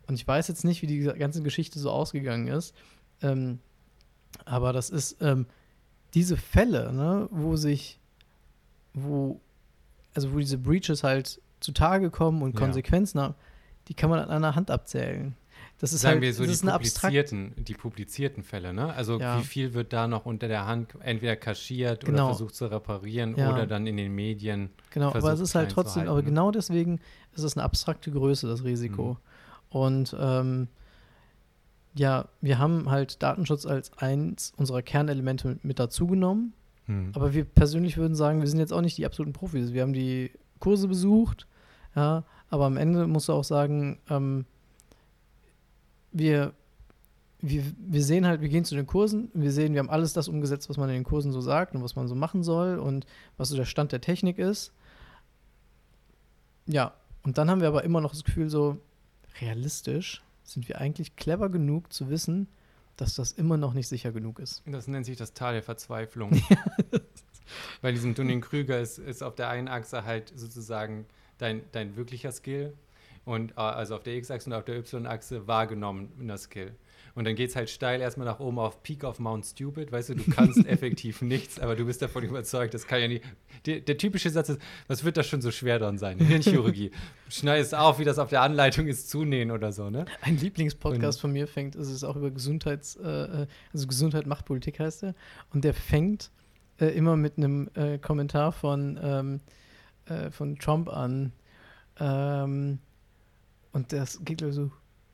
Und 0.07 0.15
ich 0.15 0.25
weiß 0.25 0.47
jetzt 0.47 0.65
nicht, 0.65 0.83
wie 0.83 0.87
die 0.87 1.01
ganze 1.01 1.43
Geschichte 1.43 1.81
so 1.81 1.91
ausgegangen 1.91 2.47
ist. 2.47 2.77
Ähm, 3.23 3.59
aber 4.45 4.73
das 4.73 4.89
ist 4.89 5.21
ähm, 5.21 5.47
diese 6.15 6.37
Fälle, 6.37 6.93
ne, 6.93 7.27
wo 7.33 7.57
sich, 7.57 7.99
wo, 8.95 9.41
also 10.15 10.33
wo 10.33 10.39
diese 10.39 10.59
Breaches 10.59 11.03
halt 11.03 11.41
zutage 11.59 12.13
kommen 12.13 12.43
und 12.43 12.55
Konsequenzen 12.55 13.19
ja. 13.19 13.25
haben, 13.25 13.35
die 13.89 13.95
kann 13.95 14.11
man 14.11 14.21
an 14.21 14.31
einer 14.31 14.55
Hand 14.55 14.71
abzählen. 14.71 15.35
Das 15.79 15.93
ist 15.93 16.01
Sagen 16.01 16.15
halt, 16.15 16.23
wir 16.23 16.33
so 16.33 16.47
die 16.47 16.71
publizierten, 16.71 17.53
die 17.59 17.75
publizierten 17.75 18.43
Fälle, 18.43 18.73
ne? 18.73 18.95
Also 18.95 19.21
ja. 19.21 19.39
wie 19.39 19.45
viel 19.45 19.75
wird 19.75 19.93
da 19.93 20.09
noch 20.09 20.25
unter 20.25 20.49
der 20.49 20.67
Hand 20.67 20.95
entweder 21.01 21.37
kaschiert 21.37 22.05
genau. 22.05 22.25
oder 22.25 22.35
versucht 22.35 22.55
zu 22.55 22.67
reparieren 22.67 23.37
ja. 23.37 23.53
oder 23.53 23.67
dann 23.67 23.87
in 23.87 23.99
den 23.99 24.15
Medien. 24.15 24.71
Genau, 24.91 25.13
aber 25.13 25.33
es 25.35 25.41
ist 25.41 25.55
halt 25.55 25.71
trotzdem, 25.71 26.09
aber 26.09 26.23
genau 26.23 26.51
deswegen 26.51 26.99
ist 27.35 27.43
es 27.43 27.57
eine 27.57 27.65
abstrakte 27.65 28.11
Größe, 28.11 28.49
das 28.49 28.65
Risiko. 28.65 29.13
Mhm. 29.13 29.17
Und 29.69 30.17
ähm, 30.19 30.69
ja, 31.95 32.29
wir 32.41 32.59
haben 32.59 32.91
halt 32.91 33.23
Datenschutz 33.23 33.67
als 33.67 33.93
eins 33.99 34.55
unserer 34.57 34.81
Kernelemente 34.81 35.49
mit, 35.49 35.65
mit 35.65 35.79
dazugenommen. 35.79 36.55
Mhm. 36.87 37.13
Aber 37.15 37.35
wir 37.35 37.45
persönlich 37.45 37.99
würden 37.99 38.15
sagen, 38.15 38.41
wir 38.41 38.49
sind 38.49 38.61
jetzt 38.61 38.73
auch 38.73 38.81
nicht 38.81 38.97
die 38.97 39.05
absoluten 39.05 39.35
Profis. 39.35 39.75
Wir 39.75 39.83
haben 39.83 39.93
die 39.93 40.31
Kurse 40.59 40.89
besucht, 40.89 41.47
ja, 41.95 42.25
aber 42.49 42.65
am 42.65 42.79
Ende 42.79 43.07
musst 43.07 43.29
du 43.29 43.35
auch 43.35 43.45
sagen, 43.45 43.99
ähm, 44.09 44.47
wir, 46.19 46.55
wir, 47.41 47.63
wir 47.79 48.03
sehen 48.03 48.27
halt, 48.27 48.41
wir 48.41 48.49
gehen 48.49 48.65
zu 48.65 48.75
den 48.75 48.87
Kursen, 48.87 49.31
wir 49.35 49.53
sehen, 49.53 49.75
wir 49.75 49.81
haben 49.81 49.91
alles 49.91 50.13
das 50.13 50.29
umgesetzt, 50.29 50.69
was 50.69 50.77
man 50.77 50.89
in 50.89 50.95
den 50.95 51.05
Kursen 51.05 51.33
so 51.33 51.41
sagt 51.41 51.75
und 51.75 51.83
was 51.83 51.97
man 51.97 52.09
so 52.09 52.15
machen 52.15 52.43
soll 52.43 52.79
und 52.79 53.07
was 53.37 53.51
so 53.51 53.57
der 53.57 53.67
Stand 53.67 53.93
der 53.93 54.01
Technik 54.01 54.39
ist. 54.39 54.73
Ja, 56.67 56.95
und 57.23 57.39
dann 57.39 57.51
haben 57.51 57.61
wir 57.61 57.69
aber 57.69 57.85
immer 57.85 58.01
noch 58.01 58.13
das 58.13 58.25
Gefühl, 58.25 58.49
so 58.49 58.79
realistisch 59.41 60.23
sind 60.43 60.69
wir 60.69 60.81
eigentlich 60.81 61.17
clever 61.17 61.51
genug 61.51 61.93
zu 61.93 62.09
wissen, 62.09 62.49
dass 62.97 63.15
das 63.15 63.33
immer 63.33 63.57
noch 63.57 63.75
nicht 63.75 63.89
sicher 63.89 64.13
genug 64.13 64.39
ist. 64.39 64.63
Das 64.65 64.89
nennt 64.89 65.05
sich 65.05 65.19
das 65.19 65.35
Tal 65.35 65.53
der 65.53 65.63
Verzweiflung. 65.63 66.41
Bei 67.83 67.93
diesem 67.93 68.15
Dunning-Krüger 68.15 68.81
ist, 68.81 68.99
ist 68.99 69.23
auf 69.23 69.35
der 69.35 69.51
einen 69.51 69.69
Achse 69.69 70.05
halt 70.05 70.33
sozusagen 70.35 71.07
dein, 71.39 71.63
dein 71.73 71.97
wirklicher 71.97 72.33
Skill 72.33 72.73
und 73.27 73.51
äh, 73.53 73.55
also 73.57 73.97
auf 73.97 74.05
der 74.05 74.15
X-Achse 74.15 74.49
und 74.49 74.55
auf 74.55 74.65
der 74.65 74.79
Y-Achse 74.79 75.47
wahrgenommen 75.47 76.13
in 76.19 76.29
der 76.29 76.39
Skill. 76.39 76.75
Und 77.17 77.25
dann 77.27 77.35
geht 77.35 77.51
es 77.51 77.57
halt 77.57 77.71
steil 77.71 78.01
erstmal 78.01 78.27
nach 78.27 78.41
oben 78.41 78.59
auf 78.59 78.83
Peak 78.83 79.03
of 79.03 79.19
Mount 79.19 79.45
Stupid. 79.45 79.91
Weißt 79.91 80.11
du, 80.11 80.15
du 80.15 80.31
kannst 80.31 80.65
effektiv 80.67 81.23
nichts, 81.23 81.59
aber 81.59 81.75
du 81.75 81.87
bist 81.87 82.03
davon 82.03 82.23
überzeugt, 82.23 82.73
das 82.73 82.87
kann 82.87 83.01
ja 83.01 83.09
nicht. 83.09 83.25
Der, 83.65 83.81
der, 83.81 83.97
typische 83.97 84.31
Satz 84.31 84.51
ist, 84.51 84.61
was 84.87 85.03
wird 85.03 85.17
das 85.17 85.27
schon 85.27 85.41
so 85.41 85.51
schwer 85.51 85.79
dran 85.79 85.99
sein? 85.99 86.19
Hirnchirurgie. 86.19 86.93
Schneidest 87.29 87.75
auf, 87.75 87.99
wie 87.99 88.05
das 88.05 88.19
auf 88.19 88.29
der 88.29 88.43
Anleitung 88.43 88.87
ist, 88.87 89.11
zunähen 89.11 89.51
oder 89.51 89.73
so, 89.73 89.91
ne? 89.91 90.05
Ein 90.21 90.37
Lieblingspodcast 90.37 91.21
von 91.21 91.33
mir 91.33 91.49
fängt, 91.49 91.75
ist 91.75 91.89
es 91.89 92.05
auch 92.05 92.17
über 92.17 92.31
Gesundheits, 92.31 92.97
äh, 92.97 93.09
äh, 93.09 93.47
also 93.73 93.87
Gesundheit 93.87 94.27
macht 94.27 94.45
Politik 94.45 94.79
heißt 94.79 95.03
er. 95.03 95.15
Und 95.53 95.65
der 95.65 95.75
fängt 95.75 96.31
äh, 96.79 96.89
immer 96.89 97.17
mit 97.17 97.39
einem 97.39 97.71
äh, 97.75 97.99
Kommentar 97.99 98.53
von, 98.53 99.01
ähm, 99.03 99.41
äh, 100.05 100.31
von 100.31 100.59
Trump 100.59 100.91
an. 100.91 101.33
Ähm, 101.99 102.79
und 103.77 103.93
das 103.93 104.25
geht 104.25 104.41
so, 104.41 104.71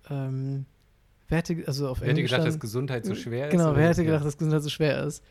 ähm, 0.09 0.66
wer 1.28 1.39
hätte, 1.39 1.64
also 1.66 1.89
auf 1.89 2.01
wer 2.01 2.10
hätte 2.10 2.22
gedacht, 2.22 2.47
dass 2.47 2.60
Gesundheit 2.60 3.05
so 3.05 3.16
schwer 3.16 3.48
ist? 3.48 3.51
Genau, 3.51 3.74
wer 3.74 3.89
hätte 3.89 4.05
gedacht, 4.05 4.24
dass 4.24 4.39
Gesundheit 4.39 4.62
so 4.62 4.70
schwer 4.70 5.02
ist? 5.02 5.24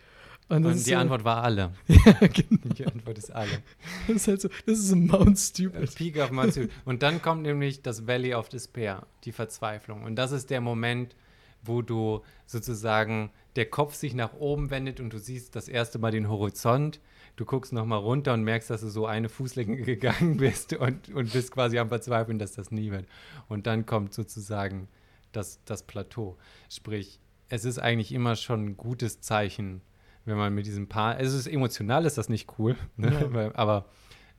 Und, 0.49 0.65
und 0.65 0.73
die 0.73 0.79
so, 0.79 0.97
Antwort 0.97 1.23
war 1.23 1.41
alle. 1.41 1.71
ja, 1.87 2.27
genau. 2.27 2.73
Die 2.77 2.85
Antwort 2.85 3.17
ist 3.17 3.33
alle. 3.33 3.63
Das 4.05 4.17
ist 4.17 4.27
halt 4.27 4.41
so, 4.41 4.49
das 4.65 4.79
ist 4.79 4.91
ein 4.91 5.07
Mount 5.07 5.39
Stupid. 5.39 5.95
Peak 5.95 6.17
of 6.17 6.31
Mount 6.31 6.51
Stupid. 6.51 6.71
Und 6.83 7.03
dann 7.03 7.21
kommt 7.21 7.43
nämlich 7.43 7.81
das 7.81 8.05
Valley 8.05 8.33
of 8.33 8.49
Despair, 8.49 9.07
die 9.23 9.31
Verzweiflung. 9.31 10.03
Und 10.03 10.17
das 10.17 10.33
ist 10.33 10.49
der 10.49 10.59
Moment, 10.59 11.15
wo 11.63 11.81
du 11.81 12.23
sozusagen 12.45 13.31
der 13.55 13.67
Kopf 13.67 13.95
sich 13.95 14.13
nach 14.13 14.33
oben 14.33 14.71
wendet 14.71 14.99
und 14.99 15.13
du 15.13 15.19
siehst 15.19 15.55
das 15.55 15.69
erste 15.69 15.99
Mal 15.99 16.11
den 16.11 16.27
Horizont 16.27 16.99
du 17.41 17.45
guckst 17.45 17.73
nochmal 17.73 17.97
runter 17.97 18.33
und 18.33 18.43
merkst, 18.43 18.69
dass 18.69 18.81
du 18.81 18.89
so 18.89 19.07
eine 19.07 19.27
Fußlänge 19.27 19.77
gegangen 19.81 20.37
bist 20.37 20.73
und, 20.73 21.09
und 21.09 21.33
bist 21.33 21.51
quasi 21.51 21.79
am 21.79 21.89
Verzweifeln, 21.89 22.37
dass 22.37 22.53
das 22.53 22.71
nie 22.71 22.91
wird. 22.91 23.07
Und 23.49 23.65
dann 23.65 23.87
kommt 23.87 24.13
sozusagen 24.13 24.87
das, 25.31 25.59
das 25.65 25.83
Plateau. 25.83 26.37
Sprich, 26.69 27.19
es 27.49 27.65
ist 27.65 27.79
eigentlich 27.79 28.11
immer 28.13 28.35
schon 28.35 28.65
ein 28.65 28.77
gutes 28.77 29.21
Zeichen, 29.21 29.81
wenn 30.23 30.37
man 30.37 30.53
mit 30.53 30.67
diesem 30.67 30.87
Paar, 30.87 31.19
es 31.19 31.33
ist 31.33 31.47
emotional, 31.47 32.05
ist 32.05 32.19
das 32.19 32.29
nicht 32.29 32.59
cool, 32.59 32.75
ne? 32.95 33.31
ja. 33.33 33.55
aber 33.55 33.85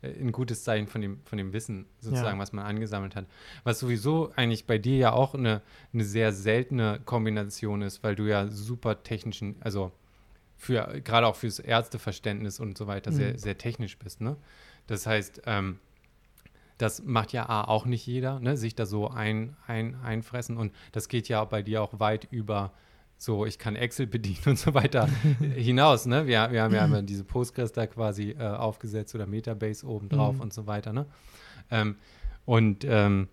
äh, 0.01 0.13
ein 0.21 0.31
gutes 0.31 0.63
Zeichen 0.63 0.87
von 0.87 1.01
dem, 1.01 1.21
von 1.25 1.39
dem 1.39 1.53
Wissen 1.53 1.87
sozusagen, 1.99 2.37
ja. 2.37 2.43
was 2.43 2.53
man 2.53 2.65
angesammelt 2.65 3.17
hat. 3.17 3.27
Was 3.65 3.81
sowieso 3.81 4.31
eigentlich 4.37 4.65
bei 4.65 4.79
dir 4.79 4.97
ja 4.97 5.13
auch 5.13 5.35
eine, 5.35 5.61
eine 5.93 6.05
sehr 6.05 6.33
seltene 6.33 7.01
Kombination 7.05 7.83
ist, 7.83 8.05
weil 8.05 8.15
du 8.15 8.29
ja 8.29 8.47
super 8.47 9.03
technischen, 9.03 9.57
also 9.59 9.91
für 10.63 11.01
gerade 11.03 11.27
auch 11.27 11.35
fürs 11.35 11.59
Ärzteverständnis 11.59 12.61
und 12.61 12.79
so 12.79 12.87
weiter 12.87 13.11
mhm. 13.11 13.17
sehr, 13.17 13.37
sehr 13.37 13.59
technisch 13.59 13.99
bist. 13.99 14.21
Ne? 14.21 14.37
Das 14.87 15.09
heißt, 15.09 15.43
ähm, 15.47 15.81
das 16.79 17.03
macht 17.03 17.33
ja 17.33 17.49
A, 17.49 17.65
auch 17.65 17.85
nicht 17.85 18.07
jeder, 18.07 18.39
ne? 18.39 18.57
sich 18.57 18.77
da 18.77 18.87
so 18.87 19.09
ein, 19.09 19.57
ein, 19.67 19.97
einfressen. 20.05 20.57
Und 20.57 20.73
das 20.93 21.09
geht 21.09 21.29
ja 21.29 21.45
bei 21.45 21.63
dir 21.63 21.83
auch 21.83 21.99
weit 21.99 22.29
über 22.31 22.73
so, 23.19 23.45
ich 23.45 23.59
kann 23.59 23.75
Excel 23.75 24.07
bedienen 24.07 24.39
und 24.47 24.59
so 24.59 24.73
weiter 24.73 25.09
hinaus. 25.57 26.07
Ne? 26.07 26.29
Wir, 26.29 26.53
wir 26.53 26.63
haben 26.63 26.73
ja 26.73 27.03
diese 27.03 27.25
Postgres 27.25 27.73
da 27.73 27.89
quasi 27.89 28.31
äh, 28.31 28.45
aufgesetzt 28.45 29.17
oder 29.17 29.27
Metabase 29.27 29.85
obendrauf 29.85 30.37
mhm. 30.37 30.43
und 30.43 30.53
so 30.53 30.69
weiter. 30.69 30.93
Ne? 30.93 31.07
Ähm, 31.73 31.97
und 32.45 32.85
ähm, 32.85 33.27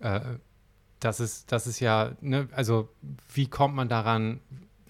äh, 0.00 0.20
das, 0.98 1.20
ist, 1.20 1.52
das 1.52 1.68
ist 1.68 1.78
ja, 1.78 2.16
ne? 2.20 2.48
also 2.50 2.88
wie 3.32 3.46
kommt 3.46 3.76
man 3.76 3.88
daran, 3.88 4.40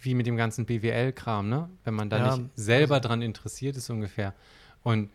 wie 0.05 0.15
mit 0.15 0.27
dem 0.27 0.37
ganzen 0.37 0.67
BWL-Kram, 0.67 1.49
ne? 1.49 1.69
wenn 1.85 1.95
man 1.95 2.11
da 2.11 2.19
ja, 2.19 2.37
nicht 2.37 2.51
selber 2.55 2.97
also, 2.97 3.09
dran 3.09 3.23
interessiert 3.23 3.77
ist 3.77 3.89
ungefähr. 3.91 4.35
Und 4.83 5.11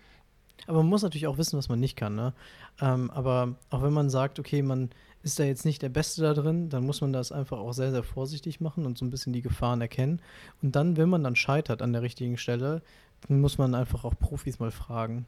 aber 0.65 0.79
man 0.79 0.87
muss 0.87 1.03
natürlich 1.03 1.27
auch 1.27 1.37
wissen, 1.37 1.57
was 1.57 1.69
man 1.69 1.79
nicht 1.79 1.95
kann. 1.95 2.15
Ne? 2.15 2.33
Ähm, 2.81 3.11
aber 3.11 3.55
auch 3.69 3.83
wenn 3.83 3.93
man 3.93 4.09
sagt, 4.09 4.39
okay, 4.39 4.61
man 4.61 4.89
ist 5.21 5.39
da 5.39 5.43
jetzt 5.43 5.65
nicht 5.65 5.81
der 5.81 5.89
Beste 5.89 6.21
da 6.21 6.33
drin, 6.33 6.69
dann 6.69 6.85
muss 6.85 7.01
man 7.01 7.13
das 7.13 7.31
einfach 7.31 7.59
auch 7.59 7.73
sehr, 7.73 7.91
sehr 7.91 8.03
vorsichtig 8.03 8.59
machen 8.59 8.85
und 8.85 8.97
so 8.97 9.05
ein 9.05 9.09
bisschen 9.09 9.33
die 9.33 9.41
Gefahren 9.41 9.81
erkennen. 9.81 10.21
Und 10.61 10.75
dann, 10.75 10.97
wenn 10.97 11.09
man 11.09 11.23
dann 11.23 11.35
scheitert 11.35 11.81
an 11.81 11.93
der 11.93 12.01
richtigen 12.01 12.37
Stelle, 12.37 12.81
dann 13.27 13.39
muss 13.39 13.57
man 13.57 13.75
einfach 13.75 14.03
auch 14.03 14.17
Profis 14.17 14.59
mal 14.59 14.71
fragen. 14.71 15.25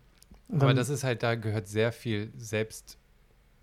Und 0.48 0.64
aber 0.64 0.74
das 0.74 0.90
ist 0.90 1.04
halt, 1.04 1.22
da 1.22 1.36
gehört 1.36 1.68
sehr 1.68 1.92
viel 1.92 2.32
Selbst, 2.36 2.98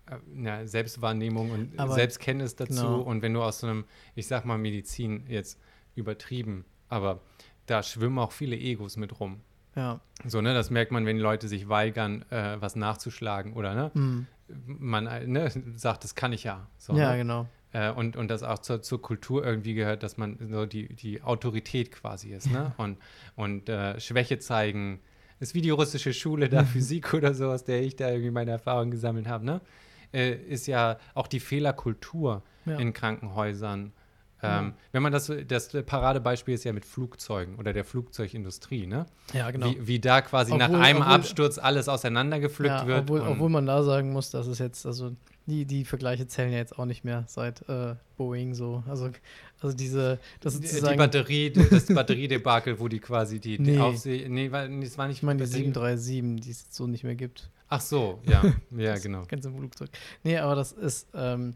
äh, 0.09 0.43
ja, 0.43 0.65
Selbstwahrnehmung 0.65 1.51
und 1.51 1.79
aber, 1.79 1.93
Selbstkenntnis 1.93 2.55
dazu. 2.55 2.73
Genau. 2.73 3.01
Und 3.01 3.21
wenn 3.21 3.33
du 3.33 3.41
aus 3.41 3.59
so 3.59 3.67
einem, 3.67 3.85
ich 4.15 4.27
sag 4.27 4.45
mal, 4.45 4.57
Medizin 4.57 5.25
jetzt 5.27 5.59
übertrieben, 5.97 6.65
aber 6.89 7.21
da 7.65 7.83
schwimmen 7.83 8.19
auch 8.19 8.31
viele 8.31 8.55
Egos 8.55 8.97
mit 8.97 9.19
rum. 9.19 9.41
Ja. 9.75 9.99
So, 10.25 10.41
ne, 10.41 10.53
das 10.53 10.71
merkt 10.71 10.91
man, 10.91 11.05
wenn 11.05 11.19
Leute 11.19 11.47
sich 11.47 11.69
weigern, 11.69 12.25
äh, 12.31 12.57
was 12.59 12.75
nachzuschlagen 12.75 13.53
oder 13.53 13.75
ne? 13.75 13.91
Mhm. 13.93 14.27
Man 14.65 15.05
äh, 15.05 15.27
ne, 15.27 15.51
sagt, 15.75 16.03
das 16.03 16.15
kann 16.15 16.33
ich 16.33 16.43
ja. 16.43 16.67
So, 16.77 16.97
ja, 16.97 17.11
ne? 17.11 17.17
genau. 17.17 17.47
Äh, 17.73 17.91
und, 17.91 18.15
und 18.15 18.29
das 18.29 18.41
auch 18.41 18.59
zur, 18.59 18.81
zur 18.81 19.01
Kultur 19.01 19.45
irgendwie 19.45 19.75
gehört, 19.75 20.01
dass 20.01 20.17
man 20.17 20.37
so 20.49 20.65
die, 20.65 20.93
die 20.95 21.21
Autorität 21.21 21.91
quasi 21.91 22.29
ist, 22.33 22.49
ne? 22.51 22.73
Und, 22.77 22.97
und 23.35 23.69
äh, 23.69 23.99
Schwäche 23.99 24.39
zeigen. 24.39 24.99
Ist 25.39 25.53
wie 25.53 25.61
die 25.61 25.69
russische 25.69 26.13
Schule 26.13 26.49
da, 26.49 26.63
Physik 26.65 27.13
oder 27.13 27.35
so, 27.35 27.51
aus 27.51 27.63
der 27.63 27.83
ich 27.83 27.95
da 27.95 28.09
irgendwie 28.09 28.31
meine 28.31 28.51
Erfahrungen 28.51 28.89
gesammelt 28.89 29.27
habe, 29.27 29.45
ne? 29.45 29.61
Äh, 30.13 30.33
ist 30.33 30.65
ja 30.67 30.97
auch 31.13 31.27
die 31.27 31.41
Fehlerkultur 31.41 32.41
ja. 32.65 32.77
in 32.77 32.93
Krankenhäusern 32.93 33.91
ähm, 34.43 34.73
Wenn 34.91 35.01
man 35.01 35.11
das, 35.11 35.31
das 35.47 35.69
Paradebeispiel 35.85 36.53
ist 36.53 36.63
ja 36.63 36.71
mit 36.71 36.85
Flugzeugen 36.85 37.55
oder 37.55 37.73
der 37.73 37.83
Flugzeugindustrie, 37.83 38.85
ne? 38.85 39.07
Ja, 39.33 39.49
genau. 39.49 39.71
Wie, 39.71 39.87
wie 39.87 39.99
da 39.99 40.21
quasi 40.21 40.51
obwohl, 40.51 40.67
nach 40.67 40.79
einem 40.79 41.01
obwohl, 41.01 41.13
Absturz 41.13 41.57
alles 41.57 41.89
auseinandergepflückt 41.89 42.81
ja, 42.81 42.87
wird. 42.87 43.01
Obwohl, 43.01 43.21
obwohl, 43.21 43.49
man 43.49 43.65
da 43.65 43.81
sagen 43.81 44.11
muss, 44.11 44.29
dass 44.29 44.45
es 44.45 44.59
jetzt, 44.59 44.85
also 44.85 45.15
die, 45.47 45.65
die 45.65 45.85
Vergleiche 45.85 46.27
zählen 46.27 46.51
ja 46.51 46.59
jetzt 46.59 46.77
auch 46.77 46.85
nicht 46.85 47.03
mehr 47.03 47.23
seit 47.27 47.67
äh, 47.67 47.95
Boeing 48.17 48.53
so. 48.53 48.83
Also, 48.87 49.09
also 49.59 49.75
diese, 49.75 50.19
das 50.39 50.59
die, 50.59 50.67
die 50.67 50.95
Batterie, 50.95 51.49
das 51.51 51.87
Batteriedebakel, 51.87 52.79
wo 52.79 52.87
die 52.87 52.99
quasi 52.99 53.39
die, 53.39 53.57
die 53.57 53.71
nee. 53.71 53.79
Aufseh, 53.79 54.27
nee, 54.29 54.49
das 54.49 54.97
war 54.99 55.07
nicht 55.07 55.17
Ich 55.17 55.23
meine 55.23 55.39
die 55.39 55.47
737, 55.47 56.41
die 56.41 56.51
es 56.51 56.67
so 56.69 56.85
nicht 56.85 57.03
mehr 57.03 57.15
gibt. 57.15 57.49
Ach 57.69 57.81
so, 57.81 58.21
ja, 58.25 58.43
ja, 58.77 58.97
genau. 58.97 59.23
Ganz 59.27 59.45
im 59.45 59.57
Flugzeug. 59.57 59.89
Nee, 60.23 60.37
aber 60.37 60.55
das 60.55 60.73
ist, 60.73 61.07
ähm, 61.15 61.55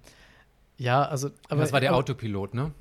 ja, 0.81 1.03
also. 1.03 1.29
Aber, 1.47 1.61
das 1.61 1.71
war 1.73 1.79
der 1.79 1.95
Autopilot, 1.95 2.55
ne? 2.55 2.71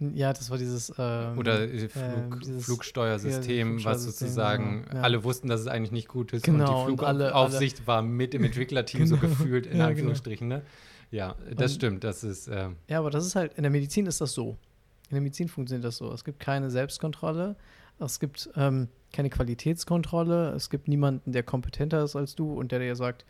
Ja, 0.00 0.32
das 0.32 0.50
war 0.50 0.58
dieses. 0.58 0.92
Ähm, 0.98 1.38
Oder 1.38 1.62
äh, 1.62 1.88
Flug, 1.88 2.02
ähm, 2.02 2.40
dieses, 2.40 2.64
Flugsteuersystem, 2.64 3.78
ja, 3.78 3.84
was 3.84 4.02
sozusagen 4.02 4.84
ja. 4.92 5.00
alle 5.02 5.22
wussten, 5.22 5.48
dass 5.48 5.60
es 5.60 5.68
eigentlich 5.68 5.92
nicht 5.92 6.08
gut 6.08 6.32
ist. 6.32 6.44
Genau, 6.44 6.86
und 6.86 6.90
die 6.90 6.96
Flugaufsicht 6.96 7.78
alle, 7.78 7.86
war 7.86 8.02
mit 8.02 8.34
im 8.34 8.42
Entwicklerteam 8.42 9.00
genau. 9.04 9.14
so 9.14 9.20
gefühlt, 9.20 9.66
in 9.66 9.72
ja, 9.72 9.78
genau. 9.78 9.90
Anführungsstrichen. 9.90 10.48
Ne? 10.48 10.62
Ja, 11.12 11.36
das 11.54 11.70
und, 11.70 11.76
stimmt. 11.76 12.04
Das 12.04 12.24
ist. 12.24 12.48
Äh, 12.48 12.70
ja, 12.88 12.98
aber 12.98 13.10
das 13.10 13.24
ist 13.24 13.36
halt, 13.36 13.54
in 13.54 13.62
der 13.62 13.70
Medizin 13.70 14.06
ist 14.06 14.20
das 14.20 14.32
so. 14.32 14.56
In 15.08 15.14
der 15.14 15.20
Medizin 15.20 15.46
funktioniert 15.46 15.84
das 15.84 15.98
so. 15.98 16.12
Es 16.12 16.24
gibt 16.24 16.40
keine 16.40 16.68
Selbstkontrolle, 16.68 17.54
es 18.00 18.18
gibt 18.18 18.50
ähm, 18.56 18.88
keine 19.12 19.30
Qualitätskontrolle, 19.30 20.50
es 20.50 20.68
gibt 20.68 20.88
niemanden, 20.88 21.30
der 21.30 21.44
kompetenter 21.44 22.02
ist 22.02 22.16
als 22.16 22.34
du 22.34 22.52
und 22.52 22.72
der 22.72 22.80
dir 22.80 22.96
sagt, 22.96 23.24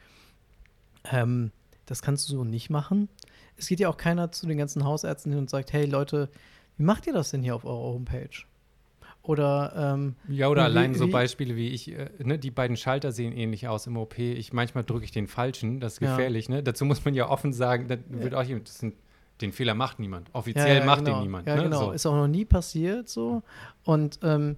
ähm, 1.12 1.52
das 1.84 2.00
kannst 2.00 2.28
du 2.28 2.32
so 2.32 2.44
nicht 2.44 2.70
machen 2.70 3.10
es 3.56 3.68
geht 3.68 3.80
ja 3.80 3.88
auch 3.88 3.96
keiner 3.96 4.32
zu 4.32 4.46
den 4.46 4.58
ganzen 4.58 4.84
Hausärzten 4.84 5.32
hin 5.32 5.40
und 5.40 5.50
sagt, 5.50 5.72
hey 5.72 5.86
Leute, 5.86 6.28
wie 6.76 6.84
macht 6.84 7.06
ihr 7.06 7.12
das 7.12 7.30
denn 7.30 7.42
hier 7.42 7.54
auf 7.54 7.64
eurer 7.64 7.94
Homepage? 7.94 8.44
Oder 9.22 9.72
ähm, 9.94 10.14
ja, 10.28 10.48
oder 10.48 10.62
wie, 10.62 10.66
allein 10.66 10.94
so 10.94 11.08
Beispiele 11.08 11.56
wie 11.56 11.70
ich, 11.70 11.90
äh, 11.90 12.10
ne, 12.22 12.38
die 12.38 12.52
beiden 12.52 12.76
Schalter 12.76 13.10
sehen 13.10 13.32
ähnlich 13.32 13.66
aus 13.66 13.86
im 13.88 13.96
OP. 13.96 14.18
Ich 14.18 14.52
manchmal 14.52 14.84
drücke 14.84 15.04
ich 15.04 15.10
den 15.10 15.26
falschen, 15.26 15.80
das 15.80 15.94
ist 15.94 16.00
gefährlich. 16.00 16.46
Ja. 16.46 16.56
Ne? 16.56 16.62
Dazu 16.62 16.84
muss 16.84 17.04
man 17.04 17.14
ja 17.14 17.28
offen 17.28 17.52
sagen, 17.52 17.88
das 17.88 17.98
wird 18.08 18.34
auch 18.34 18.44
das 18.44 18.78
sind, 18.78 18.94
den 19.40 19.52
Fehler 19.52 19.74
macht 19.74 19.98
niemand. 19.98 20.28
Offiziell 20.32 20.68
ja, 20.68 20.74
ja, 20.74 20.84
macht 20.84 21.04
genau. 21.04 21.18
den 21.18 21.22
niemand. 21.24 21.48
Ja, 21.48 21.56
ne? 21.56 21.64
genau. 21.64 21.86
So. 21.86 21.92
Ist 21.92 22.06
auch 22.06 22.14
noch 22.14 22.28
nie 22.28 22.44
passiert 22.44 23.08
so. 23.08 23.42
Und 23.82 24.20
ähm, 24.22 24.56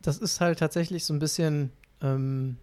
das 0.00 0.16
ist 0.16 0.40
halt 0.40 0.58
tatsächlich 0.58 1.04
so 1.04 1.12
ein 1.12 1.18
bisschen 1.18 1.72
ähm, 2.00 2.56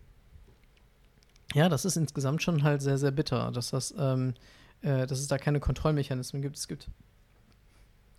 ja, 1.53 1.69
das 1.69 1.85
ist 1.85 1.95
insgesamt 1.95 2.41
schon 2.41 2.63
halt 2.63 2.81
sehr, 2.81 2.97
sehr 2.97 3.11
bitter, 3.11 3.51
dass, 3.51 3.71
das, 3.71 3.93
ähm, 3.97 4.33
äh, 4.81 5.07
dass 5.07 5.19
es 5.19 5.27
da 5.27 5.37
keine 5.37 5.59
Kontrollmechanismen 5.59 6.41
gibt. 6.41 6.57
Es 6.57 6.67
gibt 6.67 6.89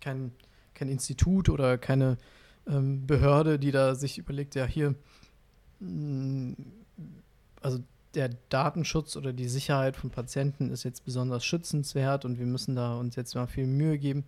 kein, 0.01 0.31
kein 0.73 0.89
Institut 0.89 1.49
oder 1.49 1.77
keine 1.77 2.17
ähm, 2.67 3.05
Behörde, 3.05 3.59
die 3.59 3.71
da 3.71 3.95
sich 3.95 4.17
überlegt, 4.17 4.55
ja, 4.55 4.65
hier, 4.65 4.95
mh, 5.79 5.87
mm, 5.89 6.55
also 7.61 7.79
der 8.15 8.29
Datenschutz 8.49 9.15
oder 9.15 9.33
die 9.33 9.47
Sicherheit 9.47 9.95
von 9.95 10.09
Patienten 10.09 10.71
ist 10.71 10.83
jetzt 10.83 11.05
besonders 11.05 11.45
schützenswert 11.45 12.25
und 12.25 12.39
wir 12.39 12.45
müssen 12.45 12.75
da 12.75 12.95
uns 12.95 13.15
jetzt 13.15 13.35
mal 13.35 13.47
viel 13.47 13.67
Mühe 13.67 13.97
geben. 13.99 14.23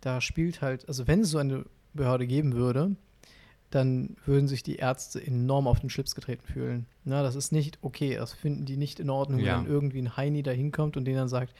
Da 0.00 0.20
spielt 0.20 0.62
halt, 0.62 0.88
also 0.88 1.06
wenn 1.06 1.20
es 1.20 1.30
so 1.30 1.38
eine 1.38 1.64
Behörde 1.92 2.26
geben 2.26 2.54
würde, 2.54 2.96
dann 3.76 4.16
würden 4.24 4.48
sich 4.48 4.62
die 4.62 4.76
Ärzte 4.76 5.24
enorm 5.24 5.68
auf 5.68 5.80
den 5.80 5.90
Schlips 5.90 6.14
getreten 6.14 6.44
fühlen. 6.44 6.86
Na, 7.04 7.22
das 7.22 7.36
ist 7.36 7.52
nicht 7.52 7.78
okay, 7.82 8.16
das 8.16 8.32
finden 8.32 8.64
die 8.64 8.76
nicht 8.76 8.98
in 8.98 9.10
Ordnung, 9.10 9.40
ja. 9.40 9.58
wenn 9.58 9.70
irgendwie 9.70 10.00
ein 10.02 10.16
Heini 10.16 10.42
da 10.42 10.50
hinkommt 10.50 10.96
und 10.96 11.04
denen 11.04 11.18
dann 11.18 11.28
sagt, 11.28 11.54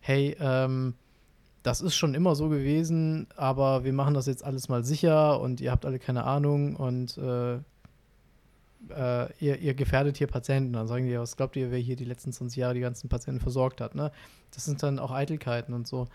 hey, 0.00 0.36
ähm, 0.40 0.94
das 1.62 1.80
ist 1.80 1.96
schon 1.96 2.14
immer 2.14 2.36
so 2.36 2.48
gewesen, 2.48 3.26
aber 3.36 3.84
wir 3.84 3.92
machen 3.92 4.14
das 4.14 4.26
jetzt 4.26 4.44
alles 4.44 4.68
mal 4.68 4.84
sicher 4.84 5.40
und 5.40 5.60
ihr 5.60 5.72
habt 5.72 5.84
alle 5.84 5.98
keine 5.98 6.24
Ahnung 6.24 6.76
und 6.76 7.18
äh, 7.18 7.56
äh, 8.90 9.32
ihr, 9.40 9.58
ihr, 9.58 9.74
gefährdet 9.74 10.16
hier 10.16 10.28
Patienten. 10.28 10.72
Dann 10.74 10.86
sagen 10.86 11.06
die, 11.06 11.18
was 11.18 11.36
glaubt 11.36 11.56
ihr, 11.56 11.72
wer 11.72 11.78
hier 11.78 11.96
die 11.96 12.04
letzten 12.04 12.32
20 12.32 12.56
Jahre 12.56 12.74
die 12.74 12.80
ganzen 12.80 13.08
Patienten 13.08 13.40
versorgt 13.40 13.80
hat? 13.80 13.96
Ne? 13.96 14.12
Das 14.54 14.64
sind 14.64 14.80
dann 14.82 15.00
auch 15.00 15.10
Eitelkeiten 15.10 15.74
und 15.74 15.88
so. 15.88 16.06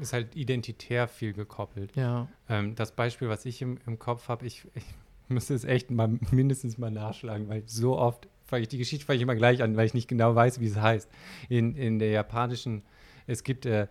Ist 0.00 0.12
halt 0.12 0.34
identitär 0.34 1.08
viel 1.08 1.32
gekoppelt. 1.32 1.94
Ja. 1.96 2.28
Ähm, 2.48 2.74
das 2.74 2.92
Beispiel, 2.92 3.28
was 3.28 3.44
ich 3.44 3.62
im, 3.62 3.78
im 3.86 3.98
Kopf 3.98 4.28
habe, 4.28 4.46
ich, 4.46 4.66
ich 4.74 4.84
müsste 5.28 5.54
es 5.54 5.64
echt 5.64 5.90
mal 5.90 6.18
mindestens 6.30 6.78
mal 6.78 6.90
nachschlagen, 6.90 7.48
weil 7.48 7.62
so 7.66 7.98
oft 7.98 8.28
fange 8.44 8.62
ich 8.62 8.68
die 8.68 8.78
Geschichte 8.78 9.06
fange 9.06 9.16
ich 9.16 9.22
immer 9.22 9.36
gleich 9.36 9.62
an, 9.62 9.76
weil 9.76 9.86
ich 9.86 9.94
nicht 9.94 10.08
genau 10.08 10.34
weiß, 10.34 10.60
wie 10.60 10.66
es 10.66 10.76
heißt. 10.76 11.08
In, 11.48 11.76
in 11.76 11.98
der 11.98 12.10
japanischen, 12.10 12.82
es 13.26 13.44
gibt 13.44 13.64
äh, 13.64 13.86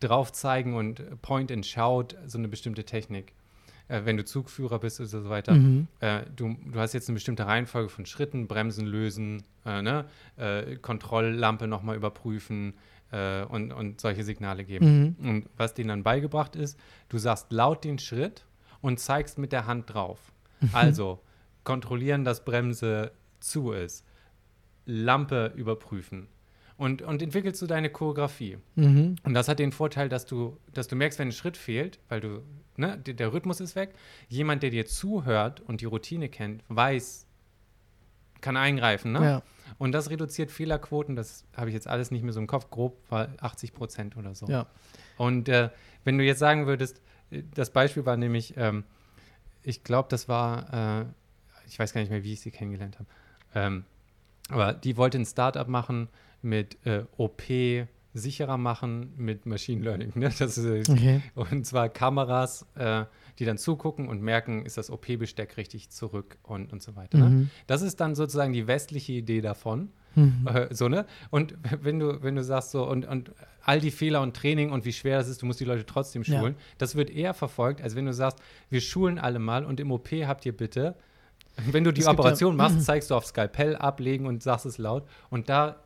drauf 0.00 0.32
zeigen 0.32 0.74
und 0.74 1.22
Point 1.22 1.50
and 1.50 1.64
Shout, 1.64 2.08
so 2.26 2.38
eine 2.38 2.48
bestimmte 2.48 2.84
Technik. 2.84 3.32
Äh, 3.88 4.02
wenn 4.04 4.16
du 4.16 4.24
Zugführer 4.24 4.78
bist 4.78 5.00
und 5.00 5.06
so 5.06 5.28
weiter. 5.28 5.54
Mhm. 5.54 5.88
Äh, 6.00 6.22
du, 6.34 6.56
du 6.64 6.78
hast 6.78 6.94
jetzt 6.94 7.08
eine 7.08 7.14
bestimmte 7.14 7.46
Reihenfolge 7.46 7.90
von 7.90 8.06
Schritten, 8.06 8.46
Bremsen 8.46 8.86
lösen, 8.86 9.42
äh, 9.66 9.82
ne? 9.82 10.06
Äh, 10.36 10.76
Kontrolllampe 10.76 11.66
nochmal 11.66 11.96
überprüfen, 11.96 12.74
äh, 13.14 13.44
und, 13.44 13.72
und 13.72 14.00
solche 14.00 14.24
Signale 14.24 14.64
geben. 14.64 15.16
Mhm. 15.20 15.28
Und 15.28 15.48
was 15.56 15.74
denen 15.74 15.88
dann 15.88 16.02
beigebracht 16.02 16.56
ist, 16.56 16.78
du 17.08 17.18
sagst 17.18 17.52
laut 17.52 17.84
den 17.84 17.98
Schritt 17.98 18.44
und 18.80 18.98
zeigst 18.98 19.38
mit 19.38 19.52
der 19.52 19.66
Hand 19.66 19.94
drauf. 19.94 20.18
Also 20.72 21.20
kontrollieren, 21.62 22.24
dass 22.24 22.44
Bremse 22.44 23.12
zu 23.40 23.72
ist. 23.72 24.04
Lampe 24.86 25.52
überprüfen. 25.56 26.28
und, 26.76 27.02
und 27.02 27.22
entwickelst 27.22 27.62
du 27.62 27.66
deine 27.66 27.90
Choreografie. 27.90 28.58
Mhm. 28.74 29.16
Und 29.22 29.34
das 29.34 29.48
hat 29.48 29.58
den 29.58 29.72
Vorteil, 29.72 30.08
dass 30.08 30.26
du, 30.26 30.58
dass 30.72 30.88
du 30.88 30.96
merkst, 30.96 31.18
wenn 31.18 31.28
ein 31.28 31.32
Schritt 31.32 31.56
fehlt, 31.56 32.00
weil 32.08 32.20
du, 32.20 32.42
ne, 32.76 32.98
der, 32.98 33.14
der 33.14 33.32
Rhythmus 33.32 33.60
ist 33.60 33.76
weg. 33.76 33.94
Jemand, 34.28 34.62
der 34.62 34.70
dir 34.70 34.86
zuhört 34.86 35.60
und 35.60 35.80
die 35.80 35.84
Routine 35.84 36.28
kennt, 36.28 36.64
weiß, 36.68 37.26
kann 38.40 38.56
eingreifen, 38.56 39.12
ne? 39.12 39.24
Ja. 39.24 39.42
Und 39.78 39.92
das 39.92 40.10
reduziert 40.10 40.50
Fehlerquoten, 40.50 41.16
das 41.16 41.44
habe 41.56 41.68
ich 41.70 41.74
jetzt 41.74 41.88
alles 41.88 42.10
nicht 42.10 42.22
mehr 42.22 42.32
so 42.32 42.40
im 42.40 42.46
Kopf, 42.46 42.70
grob 42.70 42.96
war 43.10 43.28
80 43.40 43.72
Prozent 43.74 44.16
oder 44.16 44.34
so. 44.34 44.46
Ja. 44.46 44.66
Und 45.16 45.48
äh, 45.48 45.70
wenn 46.04 46.18
du 46.18 46.24
jetzt 46.24 46.38
sagen 46.38 46.66
würdest, 46.66 47.00
äh, 47.30 47.42
das 47.54 47.70
Beispiel 47.70 48.06
war 48.06 48.16
nämlich, 48.16 48.54
ähm, 48.56 48.84
ich 49.62 49.84
glaube, 49.84 50.08
das 50.10 50.28
war, 50.28 51.02
äh, 51.02 51.04
ich 51.66 51.78
weiß 51.78 51.92
gar 51.92 52.00
nicht 52.00 52.10
mehr, 52.10 52.24
wie 52.24 52.32
ich 52.32 52.40
sie 52.40 52.50
kennengelernt 52.50 52.98
habe, 52.98 53.08
ähm, 53.54 53.84
aber 54.50 54.74
die 54.74 54.96
wollte 54.96 55.18
ein 55.18 55.24
Startup 55.26 55.66
machen 55.68 56.08
mit 56.42 56.76
äh, 56.86 57.04
OP 57.16 57.42
sicherer 58.12 58.58
machen 58.58 59.12
mit 59.16 59.44
Machine 59.46 59.82
Learning. 59.82 60.12
Ne? 60.14 60.30
Das 60.38 60.56
ist, 60.58 60.88
Okay. 60.88 61.20
und 61.34 61.66
zwar 61.66 61.88
Kameras, 61.88 62.66
äh, 62.76 63.04
die 63.38 63.44
dann 63.44 63.58
zugucken 63.58 64.08
und 64.08 64.22
merken, 64.22 64.64
ist 64.64 64.76
das 64.76 64.90
OP-Besteck 64.90 65.56
richtig 65.56 65.90
zurück 65.90 66.38
und, 66.42 66.72
und 66.72 66.82
so 66.82 66.94
weiter. 66.96 67.18
Ne? 67.18 67.28
Mhm. 67.28 67.50
Das 67.66 67.82
ist 67.82 68.00
dann 68.00 68.14
sozusagen 68.14 68.52
die 68.52 68.66
westliche 68.66 69.12
Idee 69.12 69.40
davon. 69.40 69.90
Mhm. 70.14 70.46
Äh, 70.46 70.72
so, 70.72 70.88
ne? 70.88 71.06
Und 71.30 71.54
wenn 71.82 71.98
du, 71.98 72.22
wenn 72.22 72.36
du 72.36 72.44
sagst 72.44 72.70
so, 72.70 72.88
und, 72.88 73.06
und 73.06 73.32
all 73.62 73.80
die 73.80 73.90
Fehler 73.90 74.20
und 74.22 74.36
Training 74.36 74.70
und 74.70 74.84
wie 74.84 74.92
schwer 74.92 75.18
das 75.18 75.28
ist, 75.28 75.42
du 75.42 75.46
musst 75.46 75.58
die 75.58 75.64
Leute 75.64 75.84
trotzdem 75.84 76.22
Ja. 76.22 76.38
schulen, 76.38 76.54
das 76.78 76.94
wird 76.94 77.10
eher 77.10 77.34
verfolgt, 77.34 77.82
als 77.82 77.96
wenn 77.96 78.06
du 78.06 78.12
sagst, 78.12 78.38
wir 78.70 78.80
schulen 78.80 79.18
alle 79.18 79.38
mal 79.40 79.64
und 79.64 79.80
im 79.80 79.90
OP 79.90 80.08
habt 80.12 80.46
ihr 80.46 80.56
bitte, 80.56 80.94
wenn 81.70 81.82
du 81.84 81.90
die 81.92 82.00
gibt 82.02 82.06
ja- 82.06 82.12
Operation 82.12 82.54
machst, 82.56 82.82
zeigst 82.82 83.10
du 83.10 83.16
auf 83.16 83.26
Skalpell 83.26 83.74
ablegen 83.74 84.26
und 84.26 84.42
sagst 84.44 84.66
es 84.66 84.78
laut. 84.78 85.04
Und 85.30 85.48
da, 85.48 85.76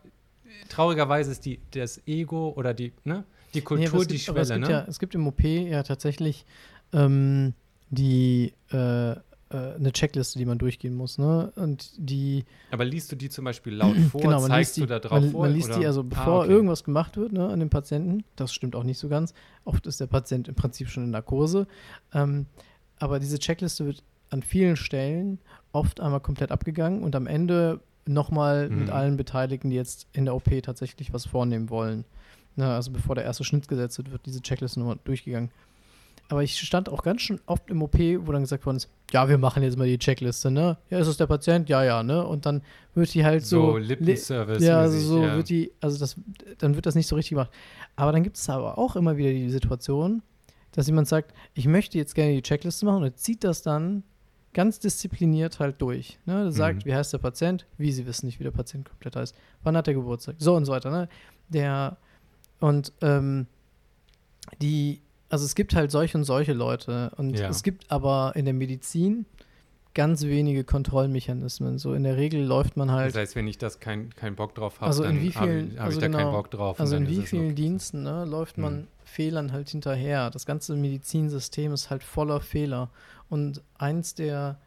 traurigerweise, 0.69 1.31
ist 1.31 1.45
die, 1.47 1.61
das 1.71 2.03
Ego 2.07 2.53
oder 2.57 2.75
die, 2.75 2.93
ne? 3.05 3.25
Die 3.55 3.59
Nee, 3.59 3.65
Kultur 3.65 3.89
aber 3.95 4.03
es 4.03 4.09
die 4.09 4.17
gibt, 4.19 4.29
aber 4.29 4.41
es 4.43 4.49
Schwelle, 4.49 4.61
gibt 4.61 4.71
ne? 4.71 4.75
ja, 4.81 4.85
es 4.89 4.99
gibt 4.99 5.15
im 5.15 5.27
OP 5.27 5.43
ja 5.43 5.83
tatsächlich 5.83 6.45
ähm, 6.93 7.55
die 7.91 8.53
äh, 8.73 9.13
äh, 9.13 9.17
eine 9.51 9.93
Checkliste, 9.93 10.39
die 10.39 10.45
man 10.45 10.59
durchgehen 10.59 10.95
muss, 10.95 11.17
ne? 11.17 11.51
Und 11.57 11.91
die 11.97 12.45
Aber 12.71 12.85
liest 12.85 13.11
du 13.13 13.17
die 13.17 13.31
zum 13.31 13.45
Beispiel 13.47 13.75
laut 13.75 13.97
vor? 14.11 14.21
genau, 14.21 14.41
man 14.41 14.51
zeigst 14.51 14.73
liest 14.73 14.77
die, 14.77 14.81
du 14.83 14.87
da 14.87 14.99
drauf 14.99 15.21
man, 15.21 15.31
vor? 15.31 15.43
man 15.47 15.55
liest 15.55 15.71
oder? 15.71 15.79
die 15.81 15.87
also 15.87 16.01
Ah, 16.01 16.05
bevor 16.09 16.41
okay. 16.41 16.51
irgendwas 16.51 16.85
gemacht 16.85 17.17
wird, 17.17 17.33
ne, 17.33 17.49
an 17.49 17.59
dem 17.61 17.71
Patienten. 17.71 18.25
Das 18.37 18.53
stimmt 18.53 18.77
auch 18.77 18.85
nicht 18.85 18.99
so 18.99 19.09
ganz. 19.09 19.33
Oft 19.65 19.87
ist 19.87 20.01
der 20.01 20.07
Patient 20.07 20.49
im 20.49 20.55
Prinzip 20.55 20.89
schon 20.91 21.05
in 21.05 21.11
Narkose. 21.11 21.67
Ähm, 22.13 22.47
aber 22.99 23.21
diese 23.21 23.39
Checkliste 23.39 23.87
wird 23.87 24.03
an 24.31 24.43
vielen 24.43 24.77
Stellen 24.77 25.39
oft 25.73 26.01
einmal 26.01 26.21
komplett 26.21 26.51
abgegangen 26.51 27.03
und 27.03 27.17
am 27.17 27.27
Ende 27.27 27.81
nochmal 28.07 28.69
mit 28.69 28.89
Mhm. 28.89 28.93
allen 28.93 29.17
Beteiligten, 29.17 29.71
die 29.71 29.77
jetzt 29.77 30.07
in 30.13 30.25
der 30.27 30.35
OP 30.35 30.61
tatsächlich 30.63 31.13
was 31.15 31.25
vornehmen 31.27 31.71
wollen. 31.71 32.05
Ne, 32.57 32.67
also 32.69 32.91
bevor 32.91 33.15
der 33.15 33.25
erste 33.25 33.45
Schnitt 33.45 33.69
gesetzt 33.69 33.97
wird, 33.99 34.11
wird 34.11 34.27
diese 34.27 34.43
Checkliste 34.43 34.81
nochmal 34.81 34.99
durchgegangen. 35.05 35.51
Aber 36.31 36.43
ich 36.43 36.59
stand 36.61 36.91
auch 36.91 37.03
ganz 37.03 37.23
schön 37.23 37.41
oft 37.47 37.71
im 37.71 37.81
OP, 37.83 37.99
wo 37.99 38.33
dann 38.33 38.43
gesagt 38.43 38.67
worden 38.67 38.77
ist, 38.77 38.91
ja, 39.13 39.29
wir 39.29 39.39
machen 39.39 39.63
jetzt 39.63 39.79
mal 39.79 39.87
die 39.87 39.99
Checkliste, 39.99 40.51
ne? 40.51 40.77
Ja, 40.91 40.99
ist 40.99 41.07
das 41.09 41.17
der 41.17 41.27
Patient? 41.27 41.69
Ja, 41.71 41.83
ja, 41.83 42.03
ne? 42.03 42.27
Und 42.27 42.45
dann 42.45 42.61
wird 42.95 43.15
die 43.15 43.25
halt 43.25 43.47
so, 43.47 43.73
so 43.73 43.77
Lippenservice. 43.79 44.63
ja, 44.63 44.79
also 44.81 44.99
so 44.99 45.23
ja. 45.23 45.37
wird 45.37 45.49
die, 45.49 45.73
also 45.81 45.99
das, 45.99 46.17
dann 46.59 46.75
wird 46.75 46.85
das 46.85 46.95
nicht 46.95 47.07
so 47.07 47.17
richtig 47.17 47.31
gemacht. 47.31 47.51
Aber 47.97 48.13
dann 48.13 48.23
gibt 48.23 48.37
es 48.37 48.49
aber 48.51 48.77
auch 48.77 48.95
immer 48.97 49.17
wieder 49.17 49.31
die 49.31 49.49
Situation, 49.49 50.23
dass 50.73 50.87
jemand 50.87 51.09
sagt, 51.09 51.33
ich 51.55 51.67
möchte 51.67 51.97
jetzt 51.97 52.15
gerne 52.15 52.35
die 52.35 52.43
Checkliste 52.43 52.85
machen 52.85 53.05
und 53.05 53.19
zieht 53.19 53.43
das 53.43 53.63
dann 53.63 54.03
ganz 54.53 54.79
diszipliniert 54.81 55.61
halt 55.61 55.81
durch. 55.81 56.19
Ne? 56.27 56.45
Er 56.45 56.53
sagt, 56.53 56.85
Mhm. 56.85 56.91
wie 56.91 56.95
heißt 56.95 57.13
der 57.13 57.19
Patient, 57.19 57.65
wie 57.79 57.91
sie 57.91 58.07
wissen 58.07 58.27
nicht, 58.27 58.39
wie 58.39 58.45
der 58.45 58.51
Patient 58.51 58.87
komplett 58.87 59.17
heißt, 59.17 59.35
wann 59.63 59.77
hat 59.79 59.89
er 59.89 59.95
Geburtstag, 59.95 60.35
so 60.39 60.55
und 60.55 60.67
so 60.67 60.73
weiter. 60.73 60.91
Ne? 60.91 61.09
Der 61.49 61.97
und 62.61 62.93
ähm, 63.01 63.47
die, 64.61 65.01
also 65.29 65.45
es 65.45 65.55
gibt 65.55 65.75
halt 65.75 65.91
solche 65.91 66.17
und 66.19 66.25
solche 66.25 66.53
Leute 66.53 67.11
und 67.17 67.39
Ja. 67.39 67.49
es 67.49 67.63
gibt 67.63 67.91
aber 67.91 68.33
in 68.35 68.45
der 68.45 68.55
Medizin 68.55 69.27
ganz 69.95 70.23
wenige 70.25 70.65
Kontrollmechanismen. 70.65 71.79
So 71.79 71.95
in 71.95 72.05
der 72.05 72.17
Regel 72.17 72.45
läuft 72.45 72.77
man 72.77 72.91
halt 72.93 73.09
Das 73.15 73.21
heißt, 73.21 73.37
wenn 73.37 73.49
ich 73.49 73.59
das 73.59 73.81
kein, 73.81 74.11
kein 74.15 74.37
Bock 74.37 74.55
drauf 74.55 74.77
habe, 74.81 74.87
Also 74.87 75.03
in 75.03 75.17
dann 75.17 75.23
wie 75.25 75.33
habe 75.33 75.47
vielen- 75.47 75.73
ich, 75.73 75.79
hab 75.79 75.85
also 75.87 75.97
ich 75.99 76.01
da 76.01 76.09
keinen 76.09 76.19
genau, 76.27 76.33
Bock 76.33 76.51
drauf. 76.51 76.81
Also 76.81 76.97
in 76.97 77.09
wie 77.09 77.23
vielen. 77.23 77.55
Diensten 77.55 78.03
ne, 78.05 78.25
läuft 78.25 78.59
man 78.59 78.75
Hm. 78.75 78.87
Fehlern 79.05 79.53
halt 79.53 79.69
hinterher? 79.71 80.31
Das 80.31 80.47
ganze 80.47 80.77
Medizinsystem 80.77 81.73
ist 81.73 81.91
halt 81.91 82.05
voller 82.05 82.41
Fehler. 82.41 82.91
Und 83.29 83.63
eins 83.77 84.15
der, 84.15 84.59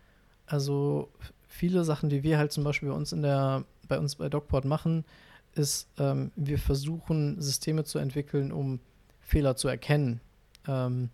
also 0.47 1.09
viele 1.47 1.83
Sachen, 1.85 2.09
die 2.09 2.23
wir 2.23 2.38
halt 2.38 2.51
zum 2.51 2.63
Beispiel 2.63 2.89
bei 2.89 2.95
uns 2.95 3.13
in 3.13 3.21
der, 3.21 3.63
bei 3.88 3.99
uns 3.99 4.15
bei 4.15 4.27
DocPort 4.27 4.65
machen, 4.65 5.05
ist, 5.53 5.88
ähm, 5.97 6.31
wir 6.35 6.57
versuchen 6.57 7.39
Systeme 7.41 7.83
zu 7.83 7.99
entwickeln, 7.99 8.51
um 8.51 8.79
Fehler 9.21 9.55
zu 9.55 9.67
erkennen. 9.67 10.19
Ähm, 10.67 11.09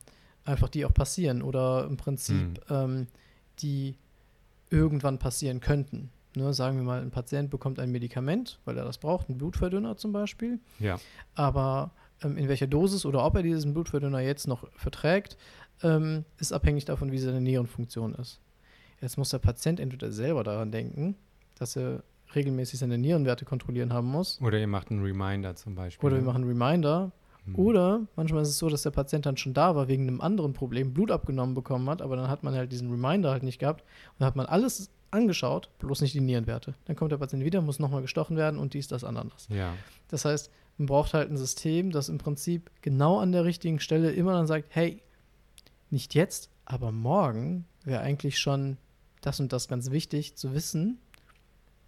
einfach 0.45 0.69
die 0.69 0.85
auch 0.85 0.93
passieren 0.93 1.41
oder 1.41 1.85
im 1.85 1.97
Prinzip 1.97 2.61
ähm, 2.69 3.07
die 3.59 3.97
irgendwann 4.69 5.19
passieren 5.19 5.59
könnten. 5.59 6.09
Ne, 6.35 6.53
sagen 6.53 6.77
wir 6.77 6.83
mal, 6.83 7.01
ein 7.01 7.09
Patient 7.09 7.49
bekommt 7.49 7.79
ein 7.79 7.91
Medikament, 7.91 8.59
weil 8.65 8.77
er 8.77 8.85
das 8.85 8.99
braucht, 8.99 9.27
einen 9.27 9.39
Blutverdünner 9.39 9.97
zum 9.97 10.11
Beispiel. 10.11 10.59
Ja. 10.79 10.99
Aber 11.33 11.91
ähm, 12.21 12.37
in 12.37 12.47
welcher 12.47 12.67
Dosis 12.67 13.05
oder 13.05 13.25
ob 13.25 13.35
er 13.35 13.43
diesen 13.43 13.73
Blutverdünner 13.73 14.19
jetzt 14.19 14.47
noch 14.47 14.67
verträgt, 14.75 15.37
ähm, 15.81 16.25
ist 16.37 16.53
abhängig 16.53 16.85
davon, 16.85 17.11
wie 17.11 17.17
seine 17.17 17.41
Nierenfunktion 17.41 18.13
ist. 18.15 18.39
Jetzt 19.01 19.17
muss 19.17 19.29
der 19.29 19.39
Patient 19.39 19.79
entweder 19.79 20.11
selber 20.11 20.43
daran 20.43 20.71
denken, 20.71 21.15
dass 21.55 21.75
er 21.75 22.03
regelmäßig 22.35 22.79
seine 22.79 22.97
Nierenwerte 22.97 23.45
kontrollieren 23.45 23.93
haben 23.93 24.07
muss, 24.07 24.39
Oder 24.41 24.59
ihr 24.59 24.67
macht 24.67 24.91
einen 24.91 25.03
Reminder 25.03 25.55
zum 25.55 25.75
Beispiel. 25.75 26.05
oder 26.05 26.17
wir 26.17 26.21
ne? 26.21 26.27
machen 26.27 26.43
einen 26.43 26.51
Reminder. 26.51 27.11
Oder 27.55 28.07
manchmal 28.15 28.41
ist 28.41 28.49
es 28.49 28.57
so, 28.57 28.69
dass 28.69 28.83
der 28.83 28.91
Patient 28.91 29.25
dann 29.25 29.37
schon 29.37 29.53
da 29.53 29.75
war, 29.75 29.87
wegen 29.87 30.07
einem 30.07 30.21
anderen 30.21 30.53
Problem, 30.53 30.93
Blut 30.93 31.11
abgenommen 31.11 31.55
bekommen 31.55 31.89
hat, 31.89 32.01
aber 32.01 32.15
dann 32.15 32.29
hat 32.29 32.43
man 32.43 32.53
halt 32.55 32.71
diesen 32.71 32.89
Reminder 32.89 33.31
halt 33.31 33.43
nicht 33.43 33.59
gehabt. 33.59 33.81
Und 33.81 34.19
dann 34.19 34.27
hat 34.27 34.35
man 34.35 34.45
alles 34.45 34.89
angeschaut, 35.11 35.69
bloß 35.79 36.01
nicht 36.01 36.13
die 36.13 36.21
Nierenwerte. 36.21 36.75
Dann 36.85 36.95
kommt 36.95 37.11
der 37.11 37.17
Patient 37.17 37.43
wieder, 37.43 37.61
muss 37.61 37.79
nochmal 37.79 38.01
gestochen 38.01 38.37
werden 38.37 38.59
und 38.59 38.73
dies, 38.73 38.87
das, 38.87 39.03
anderes. 39.03 39.47
Ja. 39.49 39.73
Das 40.09 40.25
heißt, 40.25 40.51
man 40.77 40.87
braucht 40.87 41.13
halt 41.13 41.31
ein 41.31 41.37
System, 41.37 41.91
das 41.91 42.09
im 42.09 42.17
Prinzip 42.17 42.69
genau 42.81 43.19
an 43.19 43.31
der 43.31 43.45
richtigen 43.45 43.79
Stelle 43.79 44.11
immer 44.11 44.33
dann 44.33 44.47
sagt, 44.47 44.67
hey, 44.69 45.01
nicht 45.89 46.13
jetzt, 46.13 46.49
aber 46.65 46.91
morgen 46.91 47.65
wäre 47.83 48.01
eigentlich 48.01 48.39
schon 48.39 48.77
das 49.21 49.39
und 49.39 49.53
das 49.53 49.67
ganz 49.67 49.91
wichtig 49.91 50.35
zu 50.35 50.53
wissen. 50.53 50.99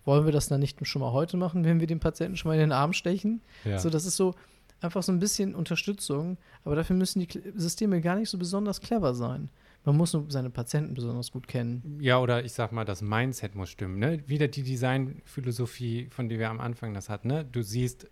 Wollen 0.05 0.25
wir 0.25 0.31
das 0.31 0.47
dann 0.47 0.61
nicht 0.61 0.85
schon 0.87 1.01
mal 1.01 1.11
heute 1.11 1.37
machen, 1.37 1.65
wenn 1.65 1.79
wir 1.79 1.87
den 1.87 1.99
Patienten 1.99 2.37
schon 2.37 2.49
mal 2.49 2.55
in 2.55 2.61
den 2.61 2.71
Arm 2.71 2.93
stechen? 2.93 3.41
ja. 3.65 3.77
So, 3.77 3.89
das 3.89 4.05
ist 4.05 4.15
so 4.15 4.33
einfach 4.81 5.03
so 5.03 5.11
ein 5.11 5.19
bisschen 5.19 5.55
Unterstützung, 5.55 6.37
aber 6.63 6.75
dafür 6.75 6.95
müssen 6.95 7.19
die 7.19 7.27
Systeme 7.55 8.01
gar 8.01 8.15
nicht 8.15 8.29
so 8.29 8.37
besonders 8.37 8.81
clever 8.81 9.13
sein. 9.13 9.49
Man 9.85 9.95
muss 9.95 10.13
nur 10.13 10.25
seine 10.29 10.49
Patienten 10.49 10.93
besonders 10.93 11.31
gut 11.31 11.47
kennen. 11.47 11.99
Ja, 12.01 12.19
oder 12.19 12.43
ich 12.43 12.51
sag 12.51 12.71
mal, 12.71 12.83
das 12.85 13.01
Mindset 13.01 13.55
muss 13.55 13.69
stimmen. 13.69 13.97
Ne? 13.97 14.21
Wieder 14.27 14.47
die 14.49 14.63
Designphilosophie, 14.63 16.07
von 16.11 16.27
der 16.29 16.39
wir 16.39 16.49
am 16.49 16.59
Anfang 16.59 16.93
das 16.93 17.09
hatten. 17.09 17.29
Ne? 17.29 17.45
Du 17.45 17.61
siehst 17.61 18.07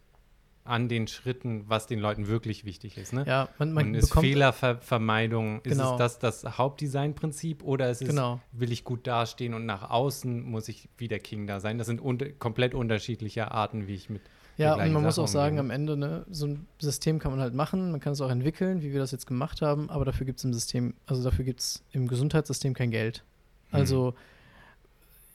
an 0.64 0.90
den 0.90 1.08
Schritten, 1.08 1.64
was 1.68 1.88
den 1.88 2.00
Leuten 2.00 2.28
wirklich 2.28 2.66
wichtig 2.66 2.98
ist. 2.98 3.14
Ne? 3.14 3.24
Ja, 3.26 3.50
man, 3.58 3.72
man 3.74 3.88
Und 3.88 3.96
ist 3.96 4.14
Fehlervermeidung, 4.14 5.62
ist 5.62 5.74
Genau. 5.74 5.94
es 5.94 6.20
das 6.20 6.44
das 6.44 6.58
Hauptdesignprinzip 6.58 7.64
oder 7.64 7.90
ist 7.90 8.02
es, 8.02 8.10
genau. 8.10 8.42
will 8.52 8.72
ich 8.72 8.84
gut 8.84 9.08
dastehen 9.08 9.54
und 9.54 9.66
nach 9.66 9.90
außen 9.90 10.42
muss 10.44 10.68
ich 10.68 10.90
wie 10.98 11.08
der 11.08 11.20
King 11.20 11.48
da 11.48 11.60
sein? 11.60 11.78
Das 11.78 11.88
sind 11.88 12.02
unter, 12.02 12.30
komplett 12.30 12.74
unterschiedliche 12.76 13.52
Arten, 13.52 13.88
wie 13.88 13.96
ich 13.96 14.10
mit 14.10 14.22
Ja, 14.58 14.74
und 14.74 14.92
man 14.92 15.04
muss 15.04 15.16
Sache 15.16 15.24
auch 15.24 15.28
sagen, 15.28 15.60
umgehen. 15.60 15.72
am 15.72 15.76
Ende, 15.76 15.98
ne, 15.98 16.26
so 16.32 16.48
ein 16.48 16.68
System 16.80 17.20
kann 17.20 17.32
man 17.32 17.40
halt 17.40 17.54
machen, 17.54 17.92
man 17.92 18.00
kann 18.00 18.14
es 18.14 18.22
auch 18.22 18.32
entwickeln, 18.32 18.82
wie 18.82 18.92
wir 18.92 19.00
das 19.00 19.12
jetzt 19.12 19.28
gemacht 19.28 19.62
haben, 19.62 19.90
aber 19.90 20.04
dafür 20.04 20.26
gibt 20.26 20.40
es 20.40 20.46
im 20.46 20.54
System, 20.54 20.96
also 21.06 21.24
dafür 21.24 21.46
gibt 21.46 21.60
es 21.60 21.84
im 21.92 22.08
Gesundheitssystem 22.08 22.74
kein 22.74 22.90
Geld. 22.90 23.24
Hm. 23.70 23.80
Also 23.80 24.16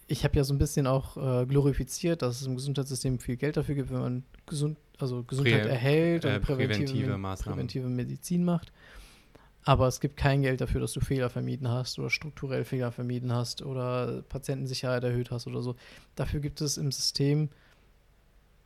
ich 0.08 0.24
habe 0.24 0.36
ja 0.36 0.44
so 0.44 0.52
ein 0.52 0.58
bisschen 0.58 0.86
auch 0.86 1.16
äh, 1.16 1.46
glorifiziert, 1.46 2.22
dass 2.22 2.40
es 2.40 2.46
im 2.46 2.56
Gesundheitssystem 2.56 3.18
viel 3.18 3.36
Geld 3.36 3.56
dafür 3.56 3.76
gibt, 3.76 3.90
wenn 3.90 4.00
man 4.00 4.22
gesund, 4.46 4.76
also 4.98 5.22
Gesundheit 5.22 5.64
Prä- 5.64 5.68
erhält 5.68 6.24
äh, 6.24 6.34
und 6.34 6.42
präventive, 6.42 6.84
präventive 6.84 7.18
Maßnahmen. 7.18 7.54
präventive 7.54 7.88
Medizin 7.88 8.44
macht. 8.44 8.72
Aber 9.64 9.86
es 9.86 10.00
gibt 10.00 10.16
kein 10.16 10.42
Geld 10.42 10.60
dafür, 10.60 10.80
dass 10.80 10.92
du 10.92 11.00
Fehler 11.00 11.30
vermieden 11.30 11.68
hast 11.68 11.98
oder 12.00 12.10
strukturell 12.10 12.64
Fehler 12.64 12.90
vermieden 12.90 13.32
hast 13.32 13.62
oder 13.62 14.22
Patientensicherheit 14.28 15.04
erhöht 15.04 15.30
hast 15.30 15.46
oder 15.46 15.62
so. 15.62 15.76
Dafür 16.16 16.40
gibt 16.40 16.60
es 16.60 16.76
im 16.76 16.90
System 16.90 17.48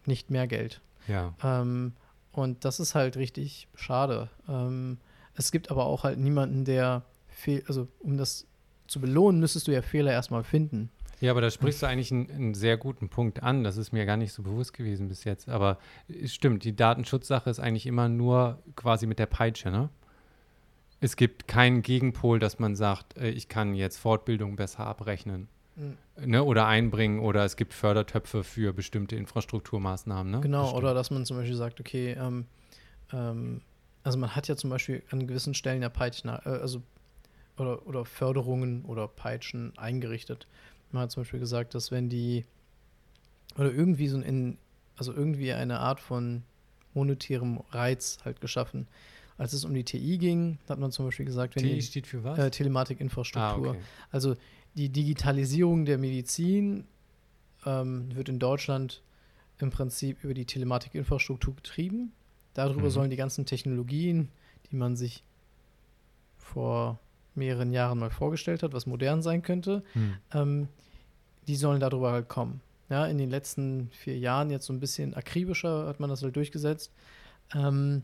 nicht 0.07 0.31
mehr 0.31 0.47
Geld. 0.47 0.81
Ja. 1.09 1.35
Ähm, 1.43 1.93
und 2.33 2.65
das 2.65 2.81
ist 2.81 2.95
halt 2.95 3.17
richtig 3.17 3.69
schade. 3.75 4.29
Ähm, 4.49 4.99
es 5.35 5.51
gibt 5.51 5.71
aber 5.71 5.87
auch 5.87 6.05
halt 6.05 6.19
niemanden, 6.19 6.65
der 6.65 7.03
fehl, 7.29 7.63
also 7.69 7.89
um 8.01 8.17
das 8.17 8.47
zu 8.87 9.01
belohnen, 9.01 9.41
müsstest 9.41 9.69
du 9.69 9.73
ja 9.73 9.83
Fehler 9.83 10.13
erstmal 10.13 10.45
finden. 10.45 10.91
Ja, 11.21 11.31
aber 11.31 11.41
da 11.41 11.51
sprichst 11.51 11.83
du 11.83 11.87
eigentlich 11.87 12.13
einen, 12.13 12.31
einen 12.31 12.55
sehr 12.55 12.77
guten 12.77 13.09
Punkt 13.09 13.43
an. 13.43 13.65
Das 13.65 13.79
ist 13.79 13.93
mir 13.93 14.05
gar 14.05 14.19
nicht 14.19 14.33
so 14.33 14.43
bewusst 14.43 14.75
gewesen 14.75 15.09
bis 15.09 15.25
jetzt. 15.25 15.49
Aber 15.49 15.79
es 16.09 16.35
stimmt, 16.35 16.65
die 16.65 16.77
Datenschutzsache 16.77 17.49
ist 17.49 17.59
eigentlich 17.59 17.87
immer 17.87 18.09
nur 18.09 18.63
quasi 18.77 19.07
mit 19.07 19.19
der 19.19 19.27
Peitsche, 19.27 19.71
ne? 19.71 19.89
Es 20.99 21.17
gibt 21.17 21.47
keinen 21.47 21.83
Gegenpol, 21.83 22.39
dass 22.39 22.59
man 22.59 22.75
sagt, 22.75 23.19
äh, 23.19 23.29
ich 23.29 23.49
kann 23.49 23.75
jetzt 23.75 23.99
Fortbildung 23.99 24.57
besser 24.57 24.87
abrechnen. 24.87 25.49
Mhm. 25.77 25.97
ne, 26.31 26.43
oder 26.43 26.67
einbringen 26.67 27.21
oder 27.21 27.45
es 27.45 27.57
gibt 27.57 27.75
Fördertöpfe 27.75 28.45
für 28.45 28.73
bestimmte 28.73 29.17
Infrastrukturmaßnahmen. 29.17 30.33
Ne? 30.33 30.41
Genau, 30.41 30.63
Bestimmt. 30.63 30.83
oder 30.83 30.95
dass 30.95 31.11
man 31.11 31.27
zum 31.27 31.37
Beispiel 31.37 31.57
sagt, 31.57 31.81
okay, 31.81 32.17
ähm, 32.19 32.47
ähm, 33.13 33.61
also 34.03 34.19
man 34.19 34.35
hat 34.35 34.49
ja 34.49 34.57
zum 34.57 34.71
Beispiel 34.71 35.03
an 35.11 35.27
gewissen 35.27 35.55
Stellen 35.55 35.83
ja 35.83 35.89
Peitschen, 35.89 36.31
äh, 36.31 36.41
also 36.45 36.83
oder, 37.59 37.87
oder 37.87 38.05
Förderungen 38.05 38.85
oder 38.85 39.07
Peitschen 39.09 39.77
eingerichtet. 39.77 40.47
Man 40.93 41.03
hat 41.03 41.11
zum 41.11 41.23
Beispiel 41.23 41.41
gesagt, 41.41 41.75
dass 41.75 41.91
wenn 41.91 42.09
die 42.09 42.45
oder 43.59 43.73
irgendwie 43.73 44.09
so 44.09 44.19
ein, 44.19 44.59
also 44.97 45.13
irgendwie 45.13 45.53
eine 45.53 45.81
Art 45.81 46.01
von 46.01 46.43
monetärem 46.95 47.61
Reiz 47.71 48.19
halt 48.25 48.41
geschaffen. 48.41 48.87
Als 49.39 49.53
es 49.53 49.65
um 49.65 49.75
die 49.75 49.85
TI 49.85 50.17
ging, 50.17 50.59
hat 50.69 50.79
man 50.79 50.91
zum 50.91 51.05
Beispiel 51.05 51.27
gesagt, 51.27 51.57
wenn 51.57 51.63
TI 51.63 51.75
die 51.75 51.83
steht 51.83 52.07
für 52.07 52.25
was? 52.25 52.39
äh, 52.39 52.51
Telematikinfrastruktur, 52.51 53.69
ah, 53.69 53.71
okay. 53.71 53.81
also 54.11 54.35
die 54.77 54.89
Digitalisierung 54.91 55.85
der 55.85 55.99
Medizin 55.99 56.85
ähm, 57.65 58.15
wird 58.15 58.29
in 58.29 58.39
Deutschland 58.39 59.03
im 59.59 59.71
Prinzip 59.71 60.23
über 60.23 60.35
die 60.35 60.45
Telematikinfrastruktur 60.45 61.55
getrieben. 61.57 62.13
Darüber 62.55 62.85
Mhm. 62.87 62.91
sollen 62.91 63.11
die 63.11 63.17
ganzen 63.17 63.47
Technologien, 63.47 64.29
die 64.71 64.77
man 64.77 64.97
sich 64.97 65.25
vor 66.37 66.99
mehreren 67.35 67.73
Jahren 67.73 67.99
mal 67.99 68.11
vorgestellt 68.11 68.63
hat, 68.63 68.73
was 68.73 68.87
modern 68.87 69.23
sein 69.23 69.43
könnte, 69.43 69.83
Hm. 69.93 70.15
ähm, 70.33 70.69
die 71.49 71.57
sollen 71.57 71.81
darüber 71.81 72.13
halt 72.13 72.29
kommen. 72.29 72.61
Ja, 72.89 73.07
in 73.07 73.19
den 73.19 73.31
letzten 73.31 73.91
vier 73.91 74.17
Jahren 74.19 74.51
jetzt 74.51 74.67
so 74.67 74.73
ein 74.73 74.81
bisschen 74.81 75.15
akribischer 75.15 75.87
hat 75.87 76.01
man 76.01 76.09
das 76.09 76.23
halt 76.23 76.37
durchgesetzt. 76.37 76.93
Ähm, 77.55 78.03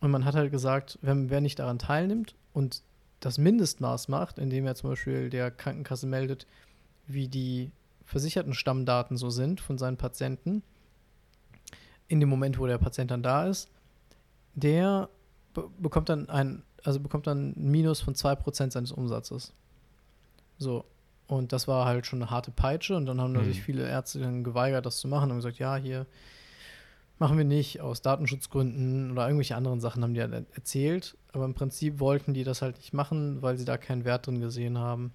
und 0.00 0.10
man 0.10 0.24
hat 0.24 0.34
halt 0.34 0.50
gesagt, 0.52 0.98
wenn, 1.02 1.30
wer 1.30 1.40
nicht 1.40 1.58
daran 1.58 1.78
teilnimmt 1.78 2.34
und 2.52 2.82
das 3.20 3.38
Mindestmaß 3.38 4.08
macht, 4.08 4.38
indem 4.38 4.66
er 4.66 4.74
zum 4.74 4.90
Beispiel 4.90 5.30
der 5.30 5.50
Krankenkasse 5.50 6.06
meldet, 6.06 6.46
wie 7.06 7.28
die 7.28 7.70
versicherten 8.04 8.54
Stammdaten 8.54 9.16
so 9.16 9.30
sind 9.30 9.60
von 9.60 9.78
seinen 9.78 9.96
Patienten, 9.96 10.62
in 12.06 12.20
dem 12.20 12.28
Moment, 12.28 12.58
wo 12.58 12.66
der 12.66 12.78
Patient 12.78 13.10
dann 13.10 13.22
da 13.22 13.46
ist, 13.46 13.68
der 14.54 15.08
be 15.52 15.68
bekommt 15.78 16.08
dann 16.08 16.28
ein, 16.30 16.62
also 16.84 17.00
bekommt 17.00 17.26
dann 17.26 17.50
ein 17.56 17.70
Minus 17.70 18.00
von 18.00 18.14
2% 18.14 18.70
seines 18.70 18.92
Umsatzes. 18.92 19.52
So. 20.58 20.84
Und 21.26 21.52
das 21.52 21.68
war 21.68 21.84
halt 21.84 22.06
schon 22.06 22.22
eine 22.22 22.30
harte 22.30 22.50
Peitsche 22.50 22.96
und 22.96 23.04
dann 23.04 23.20
haben 23.20 23.32
Mhm. 23.32 23.38
natürlich 23.38 23.62
viele 23.62 23.86
Ärzte 23.86 24.20
dann 24.20 24.42
geweigert, 24.44 24.86
das 24.86 24.98
zu 24.98 25.08
machen 25.08 25.30
und 25.30 25.36
gesagt, 25.36 25.58
ja, 25.58 25.76
hier 25.76 26.06
machen 27.18 27.36
wir 27.38 27.44
nicht 27.44 27.80
aus 27.80 28.00
Datenschutzgründen 28.02 29.10
oder 29.10 29.26
irgendwelche 29.26 29.56
anderen 29.56 29.80
Sachen 29.80 30.02
haben 30.02 30.14
die 30.14 30.20
halt 30.20 30.46
erzählt. 30.54 31.16
Aber 31.32 31.44
im 31.44 31.54
Prinzip 31.54 32.00
wollten 32.00 32.34
die 32.34 32.44
das 32.44 32.62
halt 32.62 32.76
nicht 32.76 32.92
machen, 32.94 33.42
weil 33.42 33.56
sie 33.58 33.64
da 33.64 33.76
keinen 33.76 34.04
Wert 34.04 34.26
drin 34.26 34.40
gesehen 34.40 34.78
haben. 34.78 35.12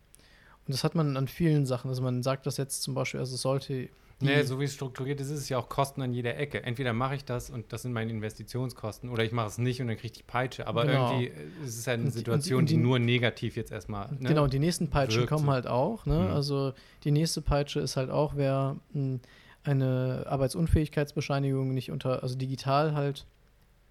Und 0.65 0.73
das 0.73 0.83
hat 0.83 0.95
man 0.95 1.17
an 1.17 1.27
vielen 1.27 1.65
Sachen. 1.65 1.89
Also 1.89 2.01
man 2.01 2.23
sagt 2.23 2.45
das 2.45 2.57
jetzt 2.57 2.83
zum 2.83 2.93
Beispiel, 2.93 3.19
also 3.19 3.35
es 3.35 3.41
sollte. 3.41 3.89
Nee, 4.21 4.43
so 4.43 4.57
wie 4.59 4.63
es 4.63 4.73
strukturiert 4.73 5.19
ist, 5.19 5.29
ist 5.29 5.39
es 5.39 5.49
ja 5.49 5.57
auch 5.57 5.67
Kosten 5.67 6.01
an 6.01 6.13
jeder 6.13 6.37
Ecke. 6.37 6.63
Entweder 6.63 6.93
mache 6.93 7.15
ich 7.15 7.25
das 7.25 7.49
und 7.49 7.73
das 7.73 7.81
sind 7.81 7.91
meine 7.91 8.09
Investitionskosten 8.11 9.09
oder 9.09 9.25
ich 9.25 9.33
mache 9.33 9.47
es 9.47 9.57
nicht 9.57 9.81
und 9.81 9.87
dann 9.87 9.97
kriege 9.97 10.07
ich 10.13 10.17
die 10.19 10.23
Peitsche. 10.23 10.65
Aber 10.67 10.85
Genau. 10.85 11.11
irgendwie 11.19 11.31
ist 11.65 11.77
es 11.79 11.87
halt 11.87 11.99
eine 11.99 12.03
die- 12.03 12.07
und 12.07 12.13
die- 12.13 12.17
Situation, 12.19 12.59
und 12.59 12.69
die, 12.69 12.75
die- 12.75 12.79
nur 12.81 12.99
negativ 12.99 13.57
jetzt 13.57 13.71
erstmal. 13.73 14.09
Ne? 14.13 14.29
Genau, 14.29 14.43
und 14.45 14.53
die 14.53 14.59
nächsten 14.59 14.89
Peitschen 14.89 15.25
kommen 15.25 15.45
so. 15.47 15.51
halt 15.51 15.67
auch. 15.67 16.05
Ne? 16.05 16.15
Mhm. 16.19 16.27
Also 16.33 16.71
die 17.03 17.11
nächste 17.11 17.41
Peitsche 17.41 17.81
ist 17.81 17.97
halt 17.97 18.09
auch, 18.11 18.33
wer 18.37 18.77
mh, 18.93 19.19
eine 19.63 20.25
Arbeitsunfähigkeitsbescheinigung 20.27 21.73
nicht 21.73 21.91
unter, 21.91 22.23
also 22.23 22.35
digital 22.35 22.93
halt 22.93 23.25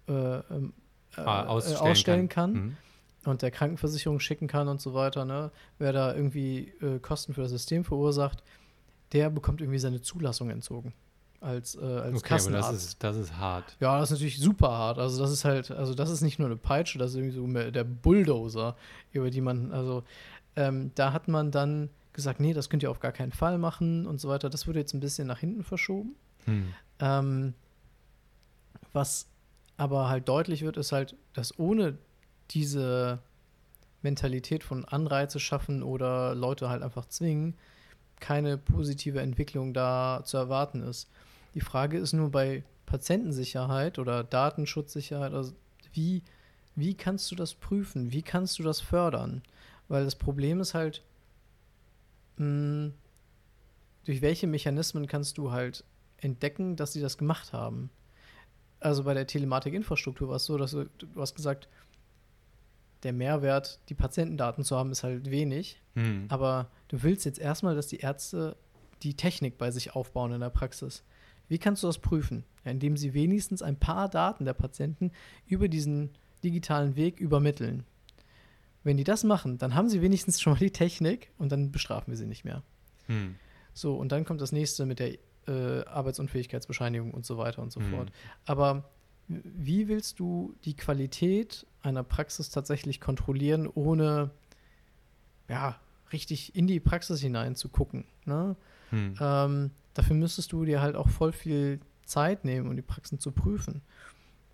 äh, 0.07 0.11
ähm, 0.13 0.73
äh, 1.17 1.21
Ah, 1.21 1.43
äh, 1.43 1.47
ausstellen, 1.47 1.77
ausstellen 1.77 2.29
kann, 2.29 2.53
Mhm. 2.53 2.77
und 3.25 3.41
der 3.41 3.51
Krankenversicherung 3.51 4.19
schicken 4.19 4.47
kann 4.47 4.67
und 4.67 4.81
so 4.81 4.93
weiter, 4.93 5.25
ne? 5.25 5.51
wer 5.79 5.93
da 5.93 6.13
irgendwie 6.13 6.73
äh, 6.81 6.99
Kosten 6.99 7.33
für 7.33 7.41
das 7.41 7.51
System 7.51 7.83
verursacht, 7.85 8.43
der 9.13 9.29
bekommt 9.29 9.61
irgendwie 9.61 9.79
seine 9.79 10.01
Zulassung 10.01 10.49
entzogen 10.49 10.93
als, 11.39 11.75
äh, 11.75 11.79
als 11.81 12.17
Okay, 12.17 12.33
aber 12.33 12.37
Kassenarzt. 12.37 12.69
das 12.73 12.83
ist, 12.85 13.03
das 13.03 13.15
ist 13.17 13.37
hart. 13.37 13.75
Ja, 13.79 13.99
das 13.99 14.09
ist 14.09 14.15
natürlich 14.17 14.39
super 14.39 14.69
hart. 14.71 14.97
Also 14.97 15.21
das 15.21 15.31
ist 15.31 15.45
halt, 15.45 15.71
also 15.71 15.93
das 15.93 16.09
ist 16.09 16.21
nicht 16.21 16.39
nur 16.39 16.47
eine 16.47 16.57
Peitsche, 16.57 16.97
das 16.99 17.11
ist 17.11 17.17
irgendwie 17.17 17.35
so 17.35 17.45
mehr 17.45 17.69
der 17.71 17.83
Bulldozer, 17.83 18.75
über 19.11 19.29
die 19.29 19.41
man, 19.41 19.71
also 19.71 20.03
ähm, 20.55 20.91
da 20.95 21.13
hat 21.13 21.27
man 21.27 21.51
dann 21.51 21.89
gesagt, 22.13 22.39
nee, 22.39 22.53
das 22.53 22.69
könnt 22.69 22.83
ihr 22.83 22.91
auf 22.91 22.99
gar 22.99 23.11
keinen 23.11 23.31
Fall 23.31 23.57
machen 23.57 24.05
und 24.05 24.21
so 24.21 24.29
weiter. 24.29 24.49
Das 24.49 24.67
wurde 24.67 24.79
jetzt 24.79 24.93
ein 24.93 24.99
bisschen 24.99 25.27
nach 25.27 25.39
hinten 25.39 25.63
verschoben. 25.63 26.15
Hm. 26.45 26.73
Ähm, 26.99 27.53
was 28.93 29.27
aber 29.77 30.07
halt 30.07 30.29
deutlich 30.29 30.61
wird, 30.61 30.77
ist 30.77 30.91
halt, 30.91 31.15
dass 31.33 31.57
ohne 31.57 31.97
diese 32.51 33.19
Mentalität 34.01 34.63
von 34.63 34.85
Anreize 34.85 35.39
schaffen 35.39 35.81
oder 35.81 36.35
Leute 36.35 36.69
halt 36.69 36.83
einfach 36.83 37.05
zwingen, 37.05 37.55
keine 38.19 38.57
positive 38.57 39.19
Entwicklung 39.19 39.73
da 39.73 40.21
zu 40.23 40.37
erwarten 40.37 40.81
ist. 40.81 41.09
Die 41.55 41.61
Frage 41.61 41.97
ist 41.97 42.13
nur 42.13 42.31
bei 42.31 42.63
Patientensicherheit 42.85 43.97
oder 43.99 44.23
Datenschutzsicherheit, 44.23 45.33
also 45.33 45.53
wie, 45.93 46.21
wie 46.75 46.93
kannst 46.93 47.31
du 47.31 47.35
das 47.35 47.53
prüfen? 47.53 48.11
Wie 48.11 48.21
kannst 48.21 48.59
du 48.59 48.63
das 48.63 48.81
fördern? 48.81 49.41
Weil 49.87 50.05
das 50.05 50.15
Problem 50.15 50.59
ist 50.59 50.73
halt, 50.73 51.03
mh, 52.37 52.91
durch 54.05 54.21
welche 54.21 54.47
Mechanismen 54.47 55.07
kannst 55.07 55.37
du 55.37 55.51
halt 55.51 55.83
entdecken, 56.17 56.75
dass 56.75 56.93
sie 56.93 57.01
das 57.01 57.17
gemacht 57.17 57.53
haben? 57.53 57.89
Also 58.79 59.03
bei 59.03 59.13
der 59.13 59.27
Telematikinfrastruktur 59.27 60.27
war 60.29 60.35
es 60.35 60.45
so, 60.45 60.57
dass 60.57 60.71
du, 60.71 60.85
du 60.85 61.21
hast 61.21 61.35
gesagt, 61.35 61.69
der 63.03 63.13
Mehrwert, 63.13 63.79
die 63.89 63.95
Patientendaten 63.95 64.63
zu 64.63 64.75
haben, 64.77 64.91
ist 64.91 65.03
halt 65.03 65.29
wenig. 65.29 65.81
Hm. 65.95 66.25
Aber 66.29 66.69
du 66.87 67.03
willst 67.03 67.25
jetzt 67.25 67.39
erstmal, 67.39 67.75
dass 67.75 67.87
die 67.87 67.99
Ärzte 67.99 68.57
die 69.03 69.15
Technik 69.15 69.57
bei 69.57 69.71
sich 69.71 69.95
aufbauen 69.95 70.31
in 70.31 70.41
der 70.41 70.49
Praxis. 70.49 71.03
Wie 71.47 71.57
kannst 71.57 71.83
du 71.83 71.87
das 71.87 71.99
prüfen? 71.99 72.45
Ja, 72.63 72.71
indem 72.71 72.95
sie 72.95 73.13
wenigstens 73.13 73.61
ein 73.61 73.77
paar 73.77 74.09
Daten 74.09 74.45
der 74.45 74.53
Patienten 74.53 75.11
über 75.45 75.67
diesen 75.67 76.11
digitalen 76.43 76.95
Weg 76.95 77.19
übermitteln. 77.19 77.83
Wenn 78.83 78.97
die 78.97 79.03
das 79.03 79.23
machen, 79.23 79.57
dann 79.57 79.75
haben 79.75 79.89
sie 79.89 80.01
wenigstens 80.01 80.41
schon 80.41 80.53
mal 80.53 80.59
die 80.59 80.71
Technik 80.71 81.31
und 81.37 81.51
dann 81.51 81.71
bestrafen 81.71 82.11
wir 82.11 82.17
sie 82.17 82.25
nicht 82.25 82.43
mehr. 82.43 82.63
Hm. 83.07 83.35
So, 83.73 83.95
und 83.95 84.11
dann 84.11 84.25
kommt 84.25 84.41
das 84.41 84.51
nächste 84.51 84.85
mit 84.85 84.99
der 84.99 85.17
äh, 85.47 85.85
Arbeitsunfähigkeitsbescheinigung 85.85 87.11
und 87.11 87.25
so 87.25 87.37
weiter 87.37 87.61
und 87.61 87.71
so 87.71 87.79
Hm. 87.79 87.89
fort. 87.91 88.11
Aber 88.45 88.89
wie 89.27 89.87
willst 89.87 90.19
du 90.19 90.53
die 90.65 90.75
Qualität 90.75 91.65
einer 91.81 92.03
Praxis 92.03 92.49
tatsächlich 92.49 92.99
kontrollieren, 92.99 93.67
ohne 93.67 94.31
ja, 95.47 95.79
richtig 96.11 96.55
in 96.55 96.67
die 96.67 96.79
Praxis 96.79 97.21
hinein 97.21 97.55
zu 97.55 97.69
gucken? 97.69 98.05
Ne? 98.25 98.55
Hm. 98.89 99.15
Ähm, 99.19 99.71
dafür 99.93 100.15
müsstest 100.15 100.51
du 100.51 100.65
dir 100.65 100.81
halt 100.81 100.95
auch 100.95 101.09
voll 101.09 101.31
viel 101.31 101.79
Zeit 102.05 102.43
nehmen, 102.45 102.67
um 102.67 102.75
die 102.75 102.81
Praxen 102.81 103.19
zu 103.19 103.31
prüfen. 103.31 103.81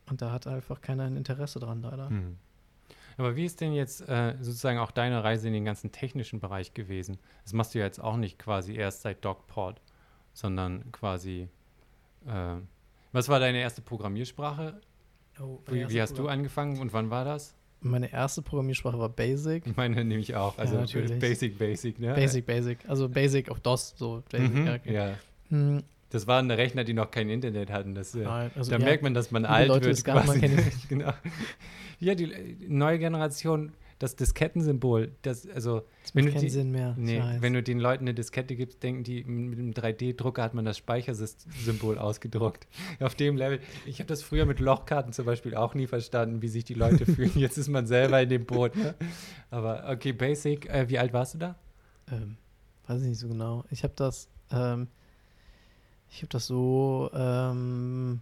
Und 0.09 0.22
da 0.22 0.32
hat 0.32 0.48
einfach 0.48 0.82
keiner 0.82 1.03
ein 1.03 1.16
Interesse 1.17 1.59
dran, 1.59 1.82
leider. 1.82 2.09
Hm. 2.09 2.38
Aber 3.19 3.35
wie 3.35 3.43
ist 3.43 3.59
denn 3.59 3.73
jetzt 3.73 3.99
äh, 4.07 4.35
sozusagen 4.39 4.80
auch 4.80 4.91
deine 4.91 5.22
Reise 5.25 5.48
in 5.48 5.53
den 5.53 5.65
ganzen 5.65 5.91
technischen 5.91 6.39
Bereich 6.39 6.73
gewesen? 6.73 7.17
Das 7.43 7.51
machst 7.51 7.75
du 7.75 7.80
ja 7.80 7.85
jetzt 7.85 7.99
auch 7.99 8.15
nicht 8.15 8.39
quasi 8.39 8.75
erst 8.75 9.01
seit 9.01 9.25
DocPort, 9.25 9.81
sondern 10.31 10.89
quasi. 10.93 11.49
Äh, 12.25 12.56
was 13.11 13.27
war 13.27 13.41
deine 13.41 13.59
erste 13.59 13.81
Programmiersprache? 13.81 14.80
Oh, 15.41 15.59
Wie, 15.67 15.89
wie 15.89 16.01
hast 16.01 16.17
du 16.17 16.30
angefangen 16.30 16.80
und 16.80 16.93
wann 16.93 17.09
war 17.09 17.25
das? 17.25 17.56
Meine 17.81 18.09
erste 18.09 18.41
Programmiersprache 18.41 18.98
war 18.98 19.09
Basic. 19.09 19.67
Ich 19.67 19.75
meine 19.77 20.06
nämlich 20.06 20.35
auch. 20.35 20.57
Also 20.57 20.75
Ja, 20.75 20.81
natürlich. 20.81 21.19
Basic, 21.19 21.59
Basic, 21.59 21.99
ne? 21.99 22.14
Basic, 22.14 22.45
Basic. 22.45 22.77
Also 22.88 23.09
Basic 23.09 23.49
auf 23.51 23.59
DOS, 23.59 23.95
so. 23.98 24.23
Basic, 24.31 24.56
Mhm, 24.56 24.65
ja, 24.65 24.75
okay. 24.75 24.93
ja. 24.93 25.15
Hm, 25.49 25.83
Das 26.11 26.25
waren 26.27 26.49
Rechner, 26.49 26.83
die 26.83 26.93
noch 26.93 27.11
kein 27.11 27.29
Internet 27.29 27.69
hatten. 27.71 27.93
Das, 27.95 28.15
äh, 28.15 28.23
nein, 28.23 28.51
also, 28.55 28.71
da 28.71 28.77
ja, 28.77 28.83
merkt 28.85 29.03
man, 29.03 29.13
dass 29.13 29.29
man 29.31 29.45
alt 29.45 29.67
Leute, 29.67 29.85
wird. 29.88 30.03
quasi. 30.03 30.41
genau. 30.89 31.13
Ja, 31.99 32.15
die 32.15 32.31
äh, 32.31 32.55
neue 32.67 32.97
Generation, 32.97 33.73
das 33.99 34.15
Diskettensymbol, 34.15 35.11
das, 35.23 35.47
also, 35.49 35.81
das 36.03 36.15
wenn 36.15 36.23
macht 36.23 36.35
du 36.35 36.38
keinen 36.38 36.45
die- 36.45 36.49
Sinn 36.49 36.71
mehr. 36.71 36.95
nee, 36.97 37.21
wenn 37.41 37.53
du 37.53 37.61
den 37.61 37.79
Leuten 37.79 38.05
eine 38.05 38.13
Diskette 38.13 38.55
gibst, 38.55 38.81
denken 38.81 39.03
die, 39.03 39.23
mit 39.25 39.59
einem 39.59 39.71
3D-Drucker 39.71 40.41
hat 40.41 40.53
man 40.53 40.63
das 40.65 40.77
Speichersymbol 40.77 41.97
ausgedruckt. 41.99 42.65
Auf 43.01 43.15
dem 43.15 43.35
Level. 43.38 43.59
Ich 43.85 43.99
habe 43.99 44.07
das 44.07 44.23
früher 44.23 44.45
mit 44.45 44.59
Lochkarten 44.59 45.11
zum 45.13 45.25
Beispiel 45.25 45.53
auch 45.55 45.75
nie 45.75 45.85
verstanden, 45.88 46.41
wie 46.41 46.47
sich 46.47 46.63
die 46.63 46.73
Leute 46.75 47.05
fühlen. 47.13 47.31
Jetzt 47.35 47.57
ist 47.57 47.67
man 47.67 47.85
selber 47.88 48.21
in 48.21 48.29
dem 48.29 48.45
Boot. 48.45 48.75
Ne? 48.75 48.95
Aber 49.51 49.88
okay, 49.89 50.13
Basic, 50.13 50.69
äh, 50.69 50.89
wie 50.89 50.97
alt 50.97 51.13
warst 51.13 51.33
du 51.35 51.38
da? 51.39 51.55
ähm, 52.11 52.38
weiß 52.88 53.01
ich 53.01 53.09
nicht 53.09 53.19
so 53.19 53.27
genau. 53.27 53.65
Ich 53.69 53.83
habe 53.83 53.93
das, 53.95 54.29
ähm, 54.51 54.88
ich 56.11 56.17
habe 56.19 56.29
das 56.29 56.47
so 56.47 57.09
ähm, 57.13 58.21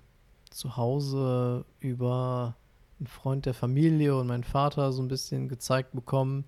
zu 0.50 0.76
Hause 0.78 1.66
über 1.80 2.56
einen 3.00 3.08
Freund 3.08 3.46
der 3.46 3.54
Familie 3.54 4.16
und 4.18 4.28
meinen 4.28 4.44
Vater 4.44 4.92
so 4.92 5.02
ein 5.02 5.08
bisschen 5.08 5.48
gezeigt 5.50 5.92
bekommen. 5.94 6.46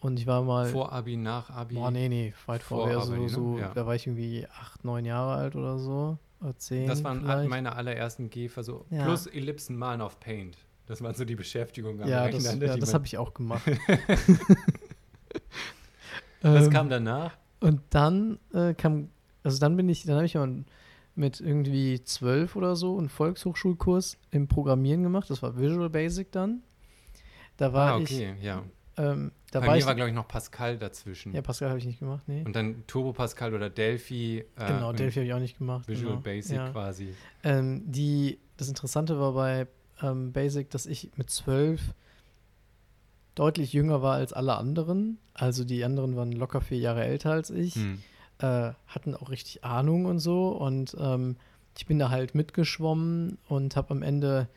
Und 0.00 0.18
ich 0.18 0.26
war 0.26 0.42
mal, 0.42 0.66
Vor 0.66 0.92
Abi, 0.92 1.16
nach 1.16 1.50
Abi? 1.50 1.74
boah, 1.74 1.90
nee, 1.90 2.08
nee, 2.08 2.32
weit 2.46 2.62
Vor 2.62 2.78
vorher, 2.78 2.98
Abi, 2.98 3.06
so, 3.06 3.14
ne? 3.16 3.28
so 3.28 3.58
Ja. 3.58 3.72
da 3.74 3.86
war 3.86 3.94
ich 3.94 4.06
irgendwie 4.06 4.46
acht, 4.58 4.82
neun 4.84 5.04
Jahre 5.04 5.34
alt 5.34 5.56
oder 5.56 5.78
so. 5.78 6.16
Oder 6.40 6.56
zehn. 6.56 6.86
Das 6.86 7.04
waren 7.04 7.20
vielleicht. 7.20 7.50
meine 7.50 7.76
allerersten 7.76 8.30
Gehversuche. 8.30 8.84
Ja. 8.90 9.04
Plus 9.04 9.26
Ellipsen 9.26 9.76
malen 9.76 10.00
auf 10.00 10.18
Paint. 10.20 10.56
Das 10.86 11.02
waren 11.02 11.14
so 11.14 11.24
die 11.26 11.36
Beschäftigungen 11.36 12.02
am 12.02 12.08
Ja, 12.08 12.22
Rechner. 12.24 12.42
das, 12.42 12.56
ne, 12.56 12.66
ja, 12.66 12.76
das 12.78 12.88
man- 12.88 12.94
habe 12.94 13.06
ich 13.06 13.18
auch 13.18 13.34
gemacht. 13.34 13.62
Was 16.42 16.66
Ähm, 16.66 16.72
kam 16.72 16.88
danach? 16.88 17.36
Und 17.60 17.80
dann 17.90 18.38
äh, 18.54 18.72
kam, 18.74 19.10
also 19.42 19.58
dann 19.58 19.76
bin 19.76 19.88
ich, 19.88 20.04
dann 20.04 20.16
habe 20.16 20.26
ich 20.26 20.34
mal 20.34 20.64
mit 21.14 21.40
irgendwie 21.40 22.02
zwölf 22.04 22.56
oder 22.56 22.76
so 22.76 22.96
einen 22.98 23.08
Volkshochschulkurs 23.08 24.16
im 24.30 24.48
Programmieren 24.48 25.02
gemacht. 25.02 25.28
Das 25.30 25.42
war 25.42 25.58
Visual 25.58 25.90
Basic 25.90 26.30
dann. 26.32 26.62
Da 27.56 27.72
war 27.72 27.92
ah, 27.92 27.96
okay, 27.96 28.34
ich, 28.38 28.44
ja. 28.44 28.62
ähm, 28.96 29.32
da 29.50 29.60
Bei 29.60 29.66
war 29.66 29.72
mir 29.74 29.78
ich, 29.80 29.86
war, 29.86 29.94
glaube 29.94 30.08
ich, 30.08 30.14
noch 30.14 30.28
Pascal 30.28 30.78
dazwischen. 30.78 31.34
ja, 31.34 31.42
Pascal 31.42 31.68
habe 31.68 31.78
ich 31.78 31.84
nicht 31.84 31.98
gemacht, 31.98 32.22
nee. 32.26 32.42
Und 32.44 32.56
dann 32.56 32.84
Turbo 32.86 33.12
Pascal 33.12 33.52
oder 33.54 33.68
Delphi. 33.68 34.38
äh, 34.56 34.66
genau, 34.66 34.92
Delphi 34.92 35.16
habe 35.18 35.26
ich 35.26 35.34
auch 35.34 35.40
nicht 35.40 35.58
gemacht. 35.58 35.86
Visual 35.88 36.12
genau. 36.12 36.22
Basic 36.22 36.56
Ja. 36.56 36.70
quasi. 36.70 37.14
Ähm, 37.42 37.82
die, 37.90 38.38
das 38.56 38.68
Interessante 38.68 39.18
war 39.20 39.32
bei 39.32 39.66
ähm, 40.00 40.32
Basic, 40.32 40.70
dass 40.70 40.86
ich 40.86 41.10
mit 41.16 41.28
zwölf 41.28 41.80
deutlich 43.34 43.72
jünger 43.72 44.02
war 44.02 44.14
als 44.14 44.32
alle 44.32 44.56
anderen. 44.56 45.18
Also 45.34 45.64
die 45.64 45.84
anderen 45.84 46.16
waren 46.16 46.32
locker 46.32 46.60
vier 46.60 46.78
Jahre 46.78 47.04
älter 47.04 47.32
als 47.32 47.50
ich, 47.50 47.74
Hm. 47.74 48.02
Äh, 48.40 48.72
hatten 48.86 49.14
auch 49.14 49.30
richtig 49.30 49.64
Ahnung 49.64 50.06
und 50.06 50.18
so. 50.18 50.48
Und 50.48 50.96
ähm, 50.98 51.36
ich 51.76 51.86
bin 51.86 51.98
da 51.98 52.10
halt 52.10 52.34
mitgeschwommen 52.34 53.38
und 53.48 53.76
habe 53.76 53.90
am 53.92 54.02
Ende 54.02 54.48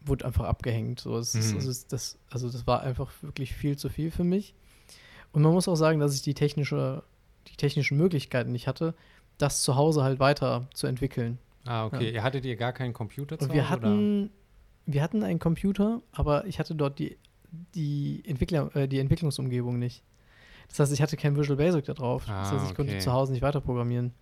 wurde 0.00 0.24
einfach 0.24 0.44
abgehängt. 0.44 1.00
So, 1.00 1.16
es 1.18 1.34
Mhm. 1.34 1.56
also, 1.56 1.86
das, 1.88 2.18
also 2.30 2.50
das 2.50 2.66
war 2.66 2.82
einfach 2.82 3.10
wirklich 3.22 3.54
viel 3.54 3.76
zu 3.76 3.88
viel 3.88 4.10
für 4.10 4.24
mich. 4.24 4.54
Und 5.32 5.42
man 5.42 5.52
muss 5.52 5.68
auch 5.68 5.76
sagen, 5.76 6.00
dass 6.00 6.14
ich 6.14 6.22
die 6.22 6.34
technische, 6.34 7.02
die 7.48 7.56
technischen 7.56 7.96
Möglichkeiten 7.96 8.52
nicht 8.52 8.66
hatte, 8.66 8.94
das 9.36 9.62
zu 9.62 9.76
Hause 9.76 10.02
halt 10.02 10.18
weiter 10.18 10.66
zu 10.74 10.86
entwickeln. 10.86 11.38
Ah, 11.64 11.86
okay. 11.86 12.12
Ihr 12.12 12.22
hattet 12.22 12.44
ihr 12.44 12.56
gar 12.56 12.72
keinen 12.72 12.92
Computer 12.92 13.38
zu 13.38 13.52
wir 13.52 13.68
hatten, 13.68 14.30
wir 14.86 15.02
hatten 15.02 15.22
einen 15.22 15.38
Computer, 15.38 16.00
aber 16.12 16.46
ich 16.46 16.58
hatte 16.58 16.74
dort 16.74 16.98
die, 16.98 17.18
die, 17.74 18.22
Entwickler, 18.26 18.74
äh, 18.74 18.88
die 18.88 18.98
Entwicklungsumgebung 18.98 19.78
nicht. 19.78 20.02
Das 20.68 20.78
heißt, 20.80 20.92
ich 20.92 21.02
hatte 21.02 21.16
kein 21.16 21.36
Visual 21.36 21.56
Basic 21.56 21.84
da 21.84 21.94
drauf. 21.94 22.24
das 22.26 22.34
Ah, 22.34 22.50
heißt, 22.52 22.70
ich 22.70 22.76
konnte 22.76 22.92
okay. 22.92 23.00
zu 23.00 23.12
Hause 23.12 23.32
nicht 23.32 23.42
weiter 23.42 23.60
programmieren. 23.60 24.12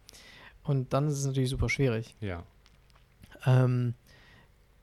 Und 0.65 0.92
dann 0.92 1.07
ist 1.08 1.18
es 1.18 1.26
natürlich 1.26 1.50
super 1.50 1.68
schwierig. 1.68 2.15
Ja. 2.20 2.42
Ähm, 3.44 3.94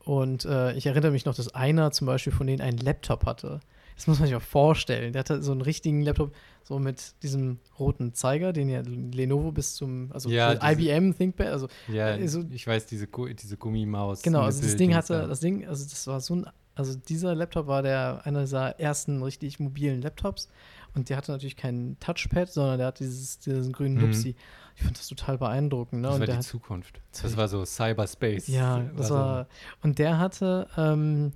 und 0.04 0.44
äh, 0.44 0.72
ich 0.74 0.86
erinnere 0.86 1.10
mich 1.12 1.24
noch, 1.24 1.34
dass 1.34 1.54
einer 1.54 1.90
zum 1.90 2.06
Beispiel 2.06 2.32
von 2.32 2.46
denen 2.46 2.60
einen 2.60 2.78
Laptop 2.78 3.24
hatte. 3.26 3.60
Das 3.96 4.06
muss 4.06 4.18
man 4.18 4.26
sich 4.28 4.36
auch 4.36 4.42
vorstellen. 4.42 5.12
Der 5.12 5.20
hatte 5.20 5.42
so 5.42 5.52
einen 5.52 5.60
richtigen 5.60 6.02
Laptop, 6.02 6.34
so 6.64 6.78
mit 6.78 7.14
diesem 7.22 7.58
roten 7.78 8.12
Zeiger, 8.12 8.52
den 8.52 8.68
ja 8.68 8.80
Lenovo 8.84 9.52
bis 9.52 9.76
zum, 9.76 10.10
also 10.12 10.28
Ja, 10.30 10.54
diese- 10.54 10.72
IBM 10.90 11.16
ThinkPad, 11.16 11.46
also 11.48 11.68
Ja, 11.88 12.06
Also- 12.06 12.42
ich 12.50 12.66
weiß, 12.66 12.86
diese, 12.86 13.06
diese 13.08 13.56
Gummimaus. 13.56 14.22
Genau, 14.22 14.40
also 14.42 14.62
das 14.62 14.76
Ding 14.76 14.94
hatte, 14.94 15.14
da. 15.20 15.26
das 15.26 15.40
Ding, 15.40 15.66
also 15.66 15.84
das 15.88 16.06
war 16.06 16.20
so 16.20 16.36
ein, 16.36 16.46
also 16.74 16.98
dieser 16.98 17.34
Laptop 17.36 17.66
war 17.68 17.82
der 17.82 18.22
einer 18.24 18.40
dieser 18.40 18.80
ersten 18.80 19.22
richtig 19.22 19.60
mobilen 19.60 20.02
Laptops 20.02 20.48
und 20.94 21.08
der 21.08 21.16
hatte 21.16 21.32
natürlich 21.32 21.56
keinen 21.56 21.98
Touchpad, 22.00 22.50
sondern 22.52 22.78
der 22.78 22.86
hat 22.88 23.00
dieses, 23.00 23.38
diesen 23.40 23.72
grünen 23.72 23.96
Mhm. 23.96 24.00
Lupsi. 24.02 24.34
Ich 24.76 24.82
fand 24.82 24.98
das 24.98 25.06
total 25.08 25.38
beeindruckend. 25.38 26.00
Ne? 26.02 26.08
Das 26.08 26.14
und 26.16 26.20
war 26.20 26.26
die 26.26 26.32
hat, 26.34 26.42
Zukunft. 26.42 27.00
Das 27.12 27.24
war- 27.32 27.36
war 27.38 27.48
so 27.48 27.64
Cyberspace. 27.64 28.48
ja, 28.48 28.80
das 28.96 29.08
so- 29.08 29.14
war, 29.14 29.46
und 29.82 29.98
der 29.98 30.18
hatte, 30.18 30.68
ähm, 30.76 31.32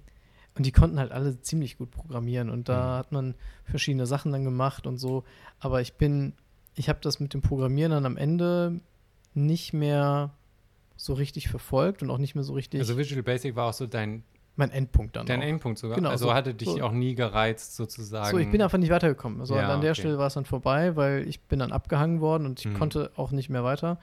und 0.57 0.67
die 0.67 0.73
konnten 0.73 0.99
halt 0.99 1.13
alle 1.13 1.41
ziemlich 1.41 1.79
gut 1.79 1.91
programmieren 1.93 2.51
und 2.51 2.69
da 2.69 2.95
Mhm. 2.95 2.99
hat 2.99 3.13
man 3.13 3.35
verschiedene 3.65 4.07
Sachen 4.07 4.33
dann 4.33 4.43
gemacht 4.45 4.87
und 4.87 4.99
so. 4.99 5.23
Aber 5.61 5.81
ich 5.81 5.95
bin, 5.95 6.33
ich 6.75 6.89
habe 6.89 6.99
das 7.01 7.21
mit 7.21 7.33
dem 7.35 7.43
Programmieren 7.43 7.93
dann 7.93 8.07
am 8.07 8.17
Ende 8.17 8.81
nicht 9.35 9.73
mehr 9.73 10.31
so 10.97 11.15
richtig 11.15 11.49
verfolgt 11.49 12.03
und 12.03 12.11
auch 12.11 12.19
nicht 12.19 12.35
mehr 12.35 12.43
so 12.43 12.55
richtig 12.55 12.81
Also 12.81 12.97
Visual 12.99 13.23
Basic 13.23 13.55
war 13.55 13.69
auch 13.69 13.73
so 13.73 13.87
dein, 13.87 14.25
mein 14.59 14.71
Endpunkt 14.71 15.17
dann 15.17 15.27
dein 15.27 15.41
auch. 15.41 15.45
Endpunkt 15.47 15.79
sogar. 15.79 15.97
Genau, 15.97 16.11
also 16.11 16.27
so- 16.27 16.35
hatte 16.35 16.53
dich 16.55 16.69
so- 16.69 16.83
auch 16.83 16.93
nie 16.93 17.15
gereizt 17.15 17.77
sozusagen. 17.77 18.31
So, 18.31 18.39
ich 18.39 18.51
bin 18.51 18.61
einfach 18.61 18.79
nicht 18.79 18.91
weitergekommen. 18.91 19.41
Also 19.41 19.55
Ja, 19.57 19.73
an 19.73 19.81
der 19.81 19.93
okay. 19.93 20.01
Stelle 20.01 20.19
war 20.19 20.27
es 20.27 20.35
dann 20.35 20.45
vorbei, 20.45 20.97
weil 20.97 21.27
ich 21.29 21.41
bin 21.43 21.59
dann 21.61 21.73
abgehangen 21.73 22.21
worden 22.21 22.45
und 22.47 22.61
ich 22.61 22.67
Mhm. 22.67 22.75
konnte 22.75 23.11
auch 23.17 23.31
nicht 23.31 23.49
mehr 23.51 23.65
weiter. 23.65 23.99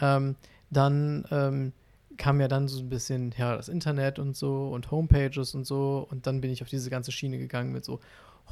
Ähm, 0.00 0.36
dann 0.70 1.24
ähm, 1.30 1.72
kam 2.16 2.40
ja 2.40 2.46
dann 2.48 2.68
so 2.68 2.80
ein 2.80 2.88
bisschen, 2.88 3.34
ja, 3.38 3.56
das 3.56 3.68
Internet 3.68 4.18
und 4.18 4.36
so 4.36 4.68
und 4.68 4.90
Homepages 4.90 5.54
und 5.54 5.66
so 5.66 6.06
und 6.10 6.26
dann 6.26 6.40
bin 6.40 6.50
ich 6.52 6.62
auf 6.62 6.68
diese 6.68 6.90
ganze 6.90 7.10
Schiene 7.10 7.38
gegangen 7.38 7.72
mit 7.72 7.84
so 7.84 7.98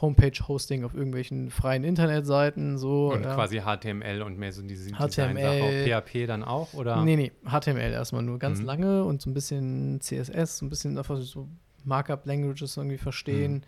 Homepage-Hosting 0.01 0.85
auf 0.85 0.95
irgendwelchen 0.95 1.51
freien 1.51 1.85
Internetseiten, 1.85 2.79
so. 2.79 3.13
und 3.13 3.23
ja. 3.23 3.35
quasi 3.35 3.61
HTML 3.61 4.23
und 4.23 4.39
mehr 4.39 4.53
so 4.53 4.63
diese 4.63 4.91
HTML. 4.91 5.85
PHP 5.87 6.27
dann 6.27 6.43
auch, 6.43 6.75
oder? 6.75 7.03
Nee, 7.05 7.17
nee, 7.17 7.33
HTML 7.49 7.93
erstmal 7.93 8.23
nur 8.23 8.39
ganz 8.39 8.61
Mhm. 8.61 8.67
lange 8.67 9.05
und 9.05 9.21
so 9.23 9.31
ein 9.31 9.35
bisschen 9.35 10.01
CSS, 10.01 10.59
so 10.59 10.67
ein 10.67 10.71
bisschen 10.71 10.99
einfach 10.99 11.19
so 11.21 11.49
Markup-Languages 11.85 12.77
irgendwie 12.77 12.99
verstehen. 12.99 13.53
Mhm. 13.55 13.63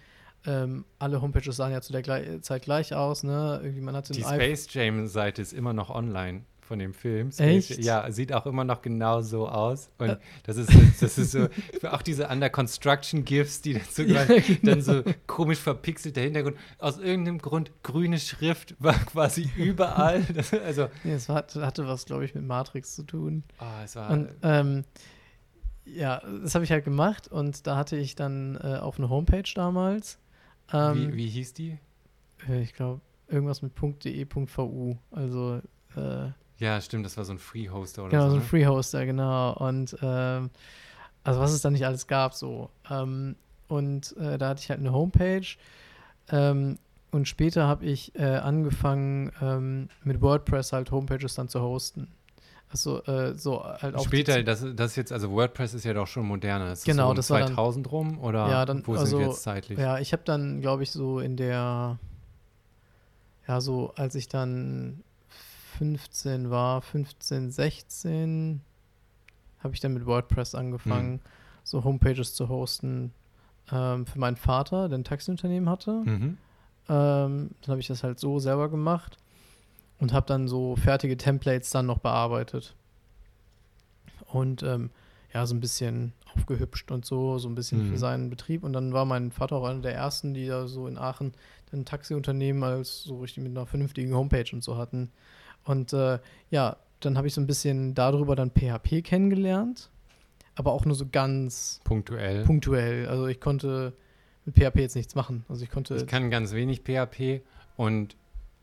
Ähm, 0.46 0.84
alle 0.98 1.22
Homepages 1.22 1.56
sahen 1.56 1.72
ja 1.72 1.80
zu 1.80 1.92
der 1.92 2.02
glei 2.02 2.38
Zeit 2.40 2.62
gleich 2.62 2.94
aus, 2.94 3.22
ne? 3.22 3.60
Irgendwie 3.62 3.80
man 3.80 3.96
hatte 3.96 4.12
Die 4.12 4.20
Space 4.22 4.66
Jam-Seite 4.70 5.40
ist 5.40 5.52
immer 5.54 5.72
noch 5.72 5.88
online 5.88 6.42
von 6.64 6.78
dem 6.78 6.92
Film. 6.94 7.30
Echt? 7.38 7.78
Ja, 7.84 8.10
sieht 8.10 8.32
auch 8.32 8.46
immer 8.46 8.64
noch 8.64 8.82
genau 8.82 9.20
so 9.22 9.48
aus. 9.48 9.90
Und 9.98 10.08
Äh. 10.10 10.16
das 10.44 10.56
ist, 10.56 10.70
so- 10.72 10.80
das 11.00 11.18
ist 11.18 11.30
so, 11.32 11.48
auch 11.90 12.02
diese 12.02 12.28
Under-Construction-GIFs, 12.28 13.60
die 13.62 13.74
dann 13.74 13.82
so, 13.90 14.02
Ja, 14.02 14.26
dann 14.62 14.80
so 14.80 15.02
komisch 15.26 15.58
verpixelter 15.58 16.20
Hintergrund. 16.22 16.56
Aus 16.78 16.98
irgendeinem 16.98 17.38
Grund 17.38 17.70
grüne 17.82 18.18
Schrift 18.18 18.74
war 18.78 18.94
quasi 18.94 19.50
überall. 19.56 20.22
Das, 20.34 20.52
also, 20.52 20.88
Nee, 21.04 21.12
es 21.14 21.28
war, 21.28 21.36
hatte 21.60 21.86
was, 21.86 22.04
glaube 22.06 22.24
ich, 22.24 22.34
mit 22.34 22.44
Matrix 22.44 22.94
zu 22.94 23.02
tun. 23.04 23.44
ah, 23.58 23.82
es 23.84 23.94
war. 23.96 24.10
Und 24.10 24.30
ähm, 24.42 24.84
ja, 25.84 26.22
das 26.42 26.54
habe 26.54 26.64
ich 26.64 26.70
halt 26.72 26.84
gemacht 26.84 27.28
und 27.28 27.66
da 27.66 27.76
hatte 27.76 27.96
ich 27.96 28.14
dann 28.16 28.56
äh, 28.56 28.78
auf 28.78 28.98
eine 28.98 29.10
Homepage 29.10 29.42
damals. 29.54 30.18
Ähm, 30.72 31.12
wie, 31.12 31.16
wie 31.16 31.28
hieß 31.28 31.52
die? 31.52 31.78
äh, 32.48 32.62
Ich 32.62 32.72
glaube, 32.72 33.00
irgendwas 33.28 33.60
mit 33.60 33.72
.de.vu. 33.78 34.96
Also 35.10 35.60
äh, 35.96 36.28
Ja, 36.64 36.80
stimmt, 36.80 37.04
das 37.04 37.16
war 37.18 37.24
so 37.26 37.32
ein 37.32 37.38
Free-Hoster 37.38 38.02
oder 38.04 38.10
genau, 38.10 38.24
so 38.24 38.30
so. 38.30 38.36
ein 38.36 38.40
ne? 38.42 38.46
Free-Hoster, 38.48 39.04
genau. 39.04 39.52
Und 39.58 39.96
ähm, 40.00 40.48
also 41.22 41.40
was 41.40 41.52
es 41.52 41.60
da 41.60 41.70
nicht 41.70 41.84
alles 41.84 42.06
gab, 42.06 42.32
so. 42.32 42.70
Ähm, 42.90 43.36
und 43.68 44.16
äh, 44.16 44.38
da 44.38 44.48
hatte 44.48 44.62
ich 44.62 44.70
halt 44.70 44.80
eine 44.80 44.92
Homepage. 44.92 45.46
Ähm, 46.30 46.78
und 47.10 47.28
später 47.28 47.66
habe 47.66 47.84
ich 47.84 48.14
äh, 48.18 48.24
angefangen, 48.36 49.30
ähm, 49.42 49.88
mit 50.04 50.22
WordPress 50.22 50.72
halt 50.72 50.90
Homepages 50.90 51.34
dann 51.34 51.48
zu 51.48 51.60
hosten. 51.60 52.08
Also 52.70 53.04
äh, 53.04 53.34
so 53.34 53.62
halt 53.62 53.94
auch 53.94 54.04
Später, 54.06 54.42
das, 54.42 54.64
das 54.74 54.92
ist 54.92 54.96
jetzt, 54.96 55.12
also 55.12 55.30
WordPress 55.30 55.74
ist 55.74 55.84
ja 55.84 55.92
doch 55.92 56.06
schon 56.06 56.26
moderner. 56.26 56.72
Ist 56.72 56.84
Genau, 56.86 57.04
so 57.04 57.10
um 57.10 57.16
das 57.16 57.28
war 57.30 57.40
dann- 57.40 57.48
2000 57.54 57.92
rum 57.92 58.18
oder 58.20 58.48
Ja, 58.48 58.64
dann- 58.64 58.84
wo 58.86 58.94
sind 58.94 59.00
also, 59.04 59.18
wir 59.18 59.26
jetzt 59.26 59.42
zeitlich? 59.42 59.78
Ja, 59.78 59.98
ich 59.98 60.12
habe 60.14 60.22
dann, 60.24 60.60
glaube 60.62 60.82
ich, 60.82 60.90
so 60.90 61.20
in 61.20 61.36
der, 61.36 61.98
ja, 63.46 63.60
so 63.60 63.92
als 63.96 64.14
ich 64.14 64.28
dann 64.28 65.04
15 65.78 66.50
war, 66.50 66.82
15, 66.82 67.50
16, 67.50 68.60
habe 69.62 69.74
ich 69.74 69.80
dann 69.80 69.94
mit 69.94 70.06
WordPress 70.06 70.54
angefangen, 70.54 71.20
so 71.62 71.84
Homepages 71.84 72.34
zu 72.34 72.48
hosten 72.48 73.12
ähm, 73.72 74.06
für 74.06 74.18
meinen 74.18 74.36
Vater, 74.36 74.88
der 74.88 74.98
ein 74.98 75.04
Taxiunternehmen 75.04 75.68
hatte. 75.68 76.02
Mhm. 76.04 76.38
Ähm, 76.88 77.50
dann 77.62 77.68
habe 77.68 77.80
ich 77.80 77.86
das 77.86 78.02
halt 78.04 78.18
so 78.20 78.38
selber 78.38 78.68
gemacht 78.68 79.16
und 79.98 80.12
habe 80.12 80.26
dann 80.26 80.48
so 80.48 80.76
fertige 80.76 81.16
Templates 81.16 81.70
dann 81.70 81.86
noch 81.86 81.98
bearbeitet. 81.98 82.74
Und 84.26 84.62
ähm, 84.62 84.90
ja, 85.32 85.46
so 85.46 85.54
ein 85.54 85.60
bisschen 85.60 86.12
aufgehübscht 86.36 86.90
und 86.90 87.04
so, 87.04 87.38
so 87.38 87.48
ein 87.48 87.54
bisschen 87.54 87.86
Mhm. 87.86 87.90
für 87.92 87.98
seinen 87.98 88.30
Betrieb. 88.30 88.64
Und 88.64 88.72
dann 88.72 88.92
war 88.92 89.04
mein 89.04 89.30
Vater 89.32 89.56
auch 89.56 89.64
einer 89.64 89.80
der 89.80 89.94
ersten, 89.94 90.34
die 90.34 90.46
da 90.46 90.66
so 90.66 90.86
in 90.86 90.98
Aachen 90.98 91.32
ein 91.72 91.84
Taxiunternehmen 91.84 92.62
als 92.62 93.02
so 93.02 93.18
richtig 93.20 93.42
mit 93.42 93.50
einer 93.50 93.66
vernünftigen 93.66 94.14
Homepage 94.14 94.48
und 94.52 94.62
so 94.62 94.76
hatten. 94.76 95.10
Und 95.64 95.92
äh, 95.92 96.18
ja, 96.50 96.76
dann 97.00 97.16
habe 97.16 97.26
ich 97.26 97.34
so 97.34 97.40
ein 97.40 97.46
bisschen 97.46 97.94
darüber 97.94 98.36
dann 98.36 98.50
PHP 98.50 99.02
kennengelernt, 99.02 99.90
aber 100.54 100.72
auch 100.72 100.84
nur 100.84 100.94
so 100.94 101.06
ganz 101.10 101.80
Punktuell. 101.84 102.44
punktuell. 102.44 103.08
Also 103.08 103.26
ich 103.26 103.40
konnte 103.40 103.92
mit 104.44 104.56
PHP 104.56 104.76
jetzt 104.80 104.96
nichts 104.96 105.14
machen. 105.14 105.44
Also 105.48 105.64
ich 105.64 105.70
konnte 105.70 105.96
Ich 105.96 106.06
kann 106.06 106.30
ganz 106.30 106.52
wenig 106.52 106.82
PHP 106.82 107.42
und 107.76 108.16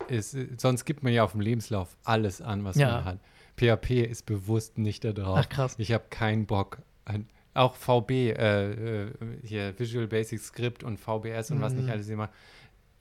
es, 0.10 0.36
sonst 0.58 0.86
gibt 0.86 1.04
man 1.04 1.14
ja 1.14 1.24
auf 1.24 1.32
dem 1.34 1.42
Lebenslauf 1.42 1.96
alles 2.04 2.42
an, 2.42 2.64
was 2.64 2.76
Ja. 2.76 2.92
man 2.92 3.06
hat. 3.06 3.20
PHP 3.58 4.04
ist 4.10 4.26
bewusst 4.26 4.78
nicht 4.78 5.04
da 5.04 5.12
drauf. 5.12 5.38
Ach 5.42 5.50
krass. 5.50 5.76
Ich 5.78 5.92
habe 5.92 6.06
keinen 6.10 6.46
Bock 6.46 6.80
an. 7.06 7.28
Auch 7.54 7.76
VB, 7.76 8.32
äh, 8.32 9.04
äh, 9.04 9.12
hier 9.44 9.78
Visual 9.78 10.08
Basic 10.08 10.40
Script 10.40 10.84
und 10.84 10.98
VBS 11.00 11.52
und 11.52 11.62
was 11.62 11.74
nicht 11.74 11.86
Mhm. 11.86 11.92
alles 11.92 12.08
immer, 12.10 12.30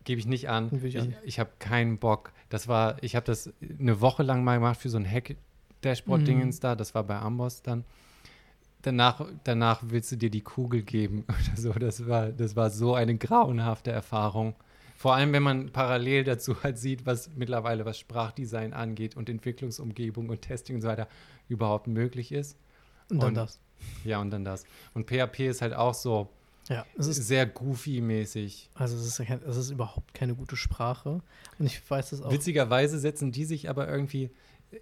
gebe 0.05 0.19
ich 0.21 0.27
nicht 0.27 0.49
an. 0.49 0.71
Ich 0.83 0.95
Ich, 0.95 1.09
ich 1.25 1.39
habe 1.41 1.51
keinen 1.59 1.99
Bock. 1.99 2.33
Das 2.49 2.69
war, 2.69 3.03
ich 3.03 3.17
habe 3.17 3.27
das 3.27 3.53
eine 3.79 4.01
Woche 4.01 4.23
lang 4.23 4.43
mal 4.45 4.57
gemacht 4.57 4.81
für 4.81 4.89
so 4.89 4.97
ein 4.99 5.07
Hack-Dashboard-Dingens 5.11 6.57
Mhm. 6.57 6.61
da. 6.61 6.77
Das 6.77 6.95
war 6.95 7.05
bei 7.05 7.17
Amboss 7.19 7.63
dann. 7.63 7.85
Danach, 8.83 9.27
danach 9.45 9.83
willst 9.85 10.11
du 10.13 10.17
dir 10.17 10.31
die 10.31 10.41
Kugel 10.41 10.83
geben 10.83 11.25
oder 11.29 11.57
so. 11.57 11.73
Das 11.73 12.07
war, 12.09 12.31
das 12.31 12.57
war 12.57 12.71
so 12.71 12.95
eine 12.95 13.17
grauenhafte 13.17 13.91
Erfahrung. 13.91 14.55
Vor 14.97 15.15
allem, 15.15 15.33
wenn 15.33 15.43
man 15.43 15.71
parallel 15.71 16.25
dazu 16.25 16.63
halt 16.63 16.79
sieht, 16.79 17.07
was 17.07 17.31
mittlerweile 17.35 17.85
was 17.87 17.99
Sprachdesign 17.99 18.73
angeht 18.73 19.17
und 19.17 19.29
Entwicklungsumgebung 19.31 20.29
und 20.29 20.43
Testing 20.43 20.77
und 20.77 20.83
so 20.83 20.89
weiter 20.89 21.09
überhaupt 21.49 21.87
möglich 21.87 22.33
ist. 22.33 22.59
Und 23.11 23.19
dann 23.23 23.29
Und- 23.31 23.35
das. 23.37 23.61
Ja, 24.05 24.21
und 24.21 24.31
dann 24.31 24.45
das. 24.45 24.65
Und 24.93 25.09
PHP 25.09 25.41
ist 25.49 25.63
halt 25.63 25.73
auch 25.73 25.95
so, 25.95 26.29
Ja, 26.71 26.87
es 26.97 27.09
ist, 27.09 27.27
sehr 27.27 27.47
goofy-mäßig. 27.47 28.71
also 28.75 28.97
es 28.97 29.05
ist, 29.07 29.21
es 29.21 29.57
ist 29.57 29.71
überhaupt 29.71 30.15
keine 30.15 30.35
gute 30.35 30.57
Sprache. 30.57 31.21
Und 31.59 31.67
ich 31.67 31.83
weiß 31.91 32.13
es 32.13 32.23
auch. 32.23 32.31
Witzigerweise 32.31 32.99
setzen 33.01 33.33
die 33.33 33.45
sich 33.45 33.69
aber 33.69 33.89
irgendwie, 33.89 34.31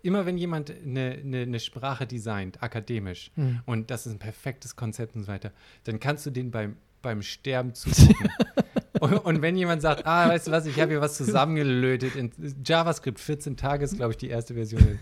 immer 0.02 0.26
wenn 0.26 0.36
jemand 0.36 0.70
eine, 0.70 1.12
eine, 1.24 1.38
eine 1.42 1.60
Sprache 1.60 2.06
designt, 2.06 2.62
akademisch, 2.62 3.30
Hm. 3.36 3.60
und 3.64 3.90
das 3.90 4.06
ist 4.06 4.12
ein 4.12 4.18
perfektes 4.18 4.76
Konzept 4.76 5.16
und 5.16 5.22
so 5.22 5.28
weiter, 5.28 5.50
dann 5.84 5.98
kannst 5.98 6.26
du 6.26 6.30
den 6.30 6.50
beim, 6.50 6.76
beim 7.00 7.22
Sterben 7.22 7.72
zugucken. 7.74 8.28
und, 9.00 9.14
und 9.16 9.40
wenn 9.42 9.56
jemand 9.56 9.80
sagt, 9.80 10.06
ah, 10.06 10.28
weißt 10.28 10.48
du 10.48 10.50
was, 10.50 10.66
ich 10.66 10.78
habe 10.78 10.90
hier 10.92 11.00
was 11.00 11.16
zusammengelötet, 11.16 12.16
in 12.16 12.30
JavaScript 12.64 13.18
14 13.18 13.56
Tage 13.56 13.84
ist, 13.84 13.96
glaube 13.96 14.12
ich, 14.12 14.18
die 14.18 14.28
erste 14.28 14.52
Version. 14.54 14.98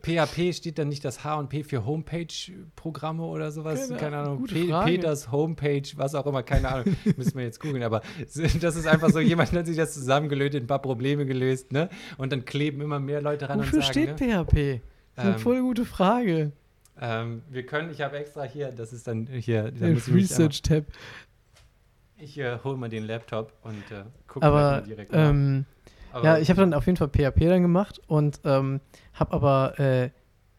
PHP 0.00 0.54
steht 0.54 0.78
dann 0.78 0.88
nicht 0.88 1.04
das 1.04 1.22
H 1.22 1.34
und 1.38 1.48
P 1.50 1.62
für 1.64 1.84
Homepage-Programme 1.84 3.22
oder 3.24 3.50
sowas? 3.52 3.88
Keine 3.88 4.00
Keine, 4.00 4.16
Ahnung. 4.18 4.44
Pe- 4.46 4.66
Frage. 4.68 4.90
Peters 4.90 5.30
Homepage, 5.30 5.82
was 5.96 6.14
auch 6.14 6.26
immer, 6.26 6.42
keine 6.42 6.68
Ahnung. 6.68 6.96
Müssen 7.16 7.36
wir 7.36 7.44
jetzt 7.44 7.60
googeln. 7.60 7.82
Aber 7.82 8.00
das 8.18 8.36
ist 8.76 8.86
einfach 8.86 9.10
so, 9.10 9.20
jemand 9.20 9.52
hat 9.52 9.66
sich 9.66 9.76
das 9.76 9.92
zusammengelötet, 9.92 10.64
ein 10.64 10.66
paar 10.66 10.80
Probleme 10.82 11.26
gelöst, 11.26 11.72
ne? 11.72 11.88
Und 12.16 12.32
dann 12.32 12.44
kleben 12.44 12.80
immer 12.80 13.00
mehr 13.00 13.20
Leute 13.20 13.48
ran 13.48 13.58
Wofür 13.58 13.78
und 13.80 13.84
sagen, 13.84 13.92
steht 13.92 14.20
ne? 14.20 14.44
PHP? 14.44 14.80
Das 15.14 15.24
ist 15.24 15.28
eine 15.28 15.34
Ähm, 15.34 15.38
voll 15.40 15.60
gute 15.60 15.84
Frage. 15.84 16.52
ähm, 17.00 17.42
wir 17.50 17.66
können, 17.66 17.90
ich 17.90 18.00
habe 18.00 18.16
extra 18.18 18.44
hier, 18.44 18.72
das 18.72 18.92
ist 18.94 19.06
dann 19.06 19.26
hier, 19.26 19.70
da 19.72 19.88
muss 19.88 20.08
ich 20.08 20.14
Research-Tab. 20.14 20.84
ich 22.16 22.38
äh, 22.38 22.58
hole 22.64 22.76
mal 22.78 22.88
den 22.88 23.04
Laptop 23.04 23.52
und 23.62 23.74
äh, 23.90 24.04
gucke 24.26 24.46
mal 24.48 24.82
direkt 24.82 25.12
nach. 25.12 25.28
Aber 26.12 26.24
ja, 26.24 26.38
ich 26.38 26.50
habe 26.50 26.60
dann 26.60 26.74
auf 26.74 26.86
jeden 26.86 26.96
Fall 26.96 27.08
PHP 27.08 27.40
dann 27.48 27.62
gemacht 27.62 28.00
und 28.06 28.40
ähm, 28.44 28.80
habe 29.14 29.32
aber, 29.32 29.78
äh, 29.80 30.10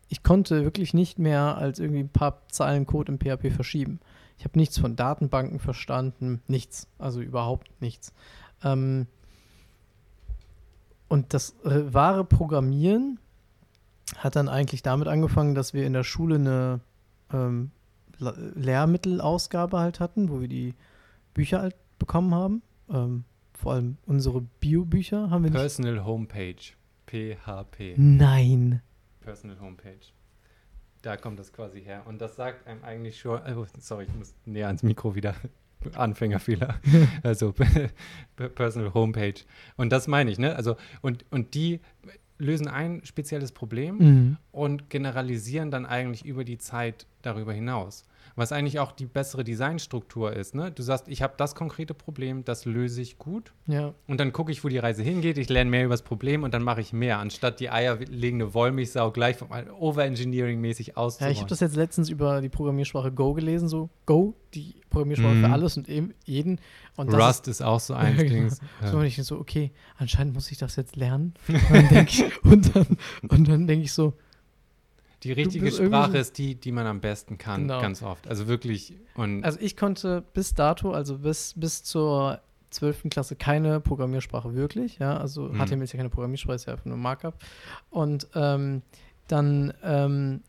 ich 0.09 0.23
konnte 0.23 0.64
wirklich 0.64 0.93
nicht 0.93 1.19
mehr 1.19 1.57
als 1.57 1.80
irgendwie 1.80 2.01
ein 2.01 2.09
paar 2.09 2.48
Zeilen 2.49 2.85
Code 2.85 3.11
im 3.11 3.19
PHP 3.19 3.51
verschieben. 3.53 3.99
Ich 4.38 4.45
habe 4.45 4.57
nichts 4.59 4.77
von 4.77 4.95
Datenbanken 4.95 5.59
verstanden, 5.59 6.41
nichts, 6.48 6.88
also 6.98 7.22
überhaupt 7.22 7.69
nichts. 7.82 8.14
Ähm, 8.64 9.07
und 11.07 11.33
das 11.33 11.56
äh, 11.64 11.93
wahre 11.93 12.25
Programmieren 12.25 13.19
hat 14.17 14.35
dann 14.35 14.49
eigentlich 14.49 14.82
damit 14.83 15.07
angefangen, 15.07 15.56
dass 15.56 15.73
wir 15.73 15.85
in 15.85 15.93
der 15.93 16.03
Schule 16.03 16.35
eine 16.35 16.80
ähm, 17.32 17.72
La- 18.17 18.33
Lehrmittelausgabe 18.56 19.80
halt 19.80 19.99
hatten, 19.99 20.30
wo 20.30 20.41
wir 20.41 20.48
die 20.48 20.73
Bücher 21.33 21.61
halt 21.61 21.75
bekommen 21.99 22.33
haben. 22.33 22.61
Ähm, 22.90 23.23
vor 23.64 23.74
allem 23.74 23.98
unsere 24.06 24.42
Bio-Bücher 24.42 25.30
haben 25.30 25.43
wir 25.45 25.50
nicht. 25.50 25.59
Personal 25.59 26.03
Homepage. 26.06 26.56
PHP. 27.08 27.95
Nein. 27.98 28.82
Personal 29.22 29.58
Homepage. 29.61 30.00
Da 31.01 31.16
kommt 31.16 31.40
das 31.40 31.53
quasi 31.53 31.82
her. 31.82 32.03
Und 32.06 32.19
das 32.22 32.35
sagt 32.35 32.67
einem 32.67 32.83
eigentlich 32.83 33.19
schon, 33.19 33.40
oh, 33.56 33.66
sorry, 33.80 34.03
ich 34.03 34.14
muss 34.14 34.35
näher 34.45 34.67
ans 34.67 34.83
Mikro 34.83 35.16
wieder. 35.16 35.33
Anfängerfehler. 35.95 36.75
also 37.24 37.53
Personal 38.56 38.93
Homepage. 38.93 39.35
Und 39.77 39.92
das 39.92 40.08
meine 40.08 40.30
ich, 40.30 40.40
ne? 40.40 40.56
Also, 40.58 40.75
und, 41.01 41.25
und 41.32 41.53
die 41.56 41.80
lösen 42.38 42.67
ein 42.67 43.01
spezielles 43.06 43.53
Problem 43.53 43.98
Mhm. 43.98 44.38
und 44.51 44.90
generalisieren 44.90 45.72
dann 45.72 45.85
eigentlich 45.85 46.25
über 46.25 46.43
die 46.43 46.58
Zeit 46.58 47.06
darüber 47.22 47.53
hinaus. 47.53 48.03
Was 48.36 48.52
eigentlich 48.52 48.80
auch 48.80 48.92
die 48.92 49.06
bessere 49.06 49.44
Designstruktur 49.44 50.34
ist. 50.34 50.56
Ne? 50.56 50.72
Du 50.72 50.82
sagst, 50.82 51.08
ich 51.08 51.22
habe 51.22 51.36
das 51.38 51.53
konkrete 51.53 51.94
Problem, 51.94 52.44
das 52.44 52.66
löse 52.66 53.00
ich 53.02 53.20
gut. 53.20 53.53
Ja. 53.68 53.94
Und 54.08 54.20
dann 54.20 54.34
gucke 54.34 54.52
ich, 54.52 54.64
wo 54.64 54.70
die 54.70 54.80
Reise 54.80 55.03
hingeht. 55.03 55.38
Ich 55.38 55.50
lerne 55.50 55.70
mehr 55.70 55.86
über 55.86 55.94
das 55.94 56.02
Problem 56.02 56.42
und 56.44 56.52
dann 56.53 56.64
mache 56.64 56.82
ich 56.82 56.94
mehr, 56.94 57.20
anstatt 57.20 57.60
die 57.60 57.70
eierlegende 57.70 58.53
Wollmilchsau 58.56 59.12
gleich 59.12 59.38
Overengineering-mäßig 59.98 60.88
Ja, 60.88 60.95
auszubauen. 60.98 61.32
ich 61.32 61.40
habe 61.40 61.50
das 61.50 61.60
jetzt 61.60 61.76
letztens 61.76 62.10
über 62.10 62.42
die 62.42 62.50
Programmiersprache 62.50 63.12
Go 63.12 63.34
gelesen, 63.34 63.68
so 63.68 63.90
Go, 64.06 64.36
die 64.53 64.76
Programmiersprache 64.90 65.36
Mhm. 65.36 65.45
für 65.45 65.52
alles 65.52 65.78
und 65.78 65.90
eben 65.90 66.14
jeden. 66.26 66.60
Und 66.95 67.12
das 67.14 67.28
Rust 67.30 67.48
ist 67.48 67.62
auch 67.62 67.80
so 67.80 67.94
eins. 67.94 68.18
Ja, 68.22 68.28
genau. 68.28 68.48
Ist, 68.48 68.62
so, 68.82 68.88
Ja. 68.88 68.94
und 68.94 69.06
ich 69.06 69.16
so, 69.24 69.40
okay, 69.40 69.72
anscheinend 69.98 70.34
muss 70.34 70.52
ich 70.52 70.58
das 70.58 70.76
jetzt 70.76 70.95
lernen. 70.95 71.34
Und 71.48 71.62
dann 71.72 71.88
denke 71.90 72.12
ich, 72.12 72.44
und 72.45 72.76
dann, 72.76 72.98
und 73.30 73.48
dann 73.48 73.68
denke 73.68 73.86
ich 73.86 73.94
so, 73.94 74.14
Die 75.24 75.32
richtige 75.32 75.72
Sprache 75.72 76.18
ist 76.18 76.38
die, 76.38 76.56
die 76.56 76.72
man 76.72 76.85
am 76.88 77.00
besten 77.02 77.38
kann, 77.38 77.61
Genau. 77.61 77.82
ganz 77.82 78.02
oft. 78.03 78.27
Also 78.27 78.48
wirklich. 78.48 78.93
Und 79.16 79.43
also 79.43 79.60
ich 79.61 79.77
konnte 79.77 80.24
bis 80.34 80.53
dato, 80.53 80.92
also 80.92 81.18
bis, 81.19 81.53
bis 81.56 81.84
zur 81.84 82.40
12. 82.72 83.03
Klasse 83.10 83.35
keine 83.35 83.80
Programmiersprache 83.80 84.56
wirklich, 84.56 84.98
ja, 85.00 85.16
also 85.18 85.43
Mhm. 85.50 85.60
HTML 85.66 85.84
ist 85.84 85.93
ja 85.93 85.98
keine 85.98 86.10
Programmiersprache, 86.10 86.56
ist 86.56 86.66
ja 86.66 86.74
einfach 86.74 86.85
nur 86.85 86.98
Markup. 86.98 87.35
Und 87.90 88.27
ähm, 88.35 88.82
dann 89.27 89.74
ähm, 89.84 90.42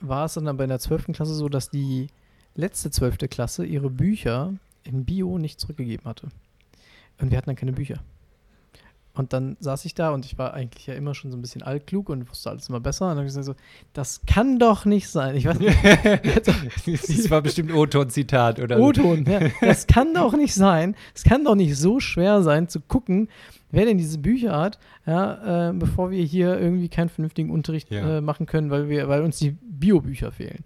war 0.00 0.26
es 0.26 0.34
dann 0.34 0.48
aber 0.48 0.64
in 0.64 0.70
der 0.70 0.80
12. 0.80 1.06
Klasse 1.12 1.34
so, 1.34 1.48
dass 1.48 1.70
die 1.70 2.08
letzte 2.56 2.90
12. 2.90 3.18
Klasse 3.30 3.64
ihre 3.64 3.90
Bücher 3.90 4.52
in 4.82 5.04
Bio 5.04 5.38
nicht 5.38 5.60
zurückgegeben 5.60 6.04
hatte. 6.04 6.28
Und 7.20 7.30
wir 7.30 7.38
hatten 7.38 7.46
dann 7.50 7.56
keine 7.56 7.72
Bücher. 7.72 8.00
Und 9.16 9.32
dann 9.32 9.56
saß 9.60 9.84
ich 9.84 9.94
da 9.94 10.10
und 10.10 10.24
ich 10.26 10.38
war 10.38 10.54
eigentlich 10.54 10.88
ja 10.88 10.94
immer 10.94 11.14
schon 11.14 11.30
so 11.30 11.36
ein 11.36 11.40
bisschen 11.40 11.62
altklug 11.62 12.08
und 12.08 12.28
wusste 12.28 12.50
alles 12.50 12.68
immer 12.68 12.80
besser. 12.80 13.04
Und 13.04 13.10
dann 13.10 13.18
habe 13.18 13.26
ich 13.28 13.34
gesagt 13.34 13.46
so, 13.46 13.54
das 13.92 14.22
kann 14.26 14.58
doch 14.58 14.84
nicht 14.86 15.08
sein. 15.08 15.36
Ich 15.36 15.44
weiß 15.46 15.56
das 16.86 17.30
war 17.30 17.40
bestimmt 17.42 17.72
O-Ton-Zitat 17.72 18.58
oder. 18.58 18.80
O-Ton, 18.80 19.24
ja. 19.24 19.40
Das 19.60 19.86
kann 19.86 20.14
doch 20.14 20.34
nicht 20.36 20.54
sein. 20.54 20.96
Es 21.14 21.22
kann 21.22 21.44
doch 21.44 21.54
nicht 21.54 21.76
so 21.76 22.00
schwer 22.00 22.42
sein 22.42 22.68
zu 22.68 22.80
gucken, 22.80 23.28
wer 23.70 23.84
denn 23.84 23.98
diese 23.98 24.18
Bücher 24.18 24.58
hat, 24.58 24.78
ja, 25.06 25.70
äh, 25.70 25.72
bevor 25.72 26.10
wir 26.10 26.24
hier 26.24 26.58
irgendwie 26.58 26.88
keinen 26.88 27.08
vernünftigen 27.08 27.50
Unterricht 27.50 27.90
Ja. 27.90 28.18
äh, 28.18 28.20
machen 28.20 28.46
können, 28.46 28.70
weil 28.70 28.88
wir, 28.88 29.08
weil 29.08 29.22
uns 29.22 29.38
die 29.38 29.52
Biobücher 29.52 30.32
fehlen. 30.32 30.64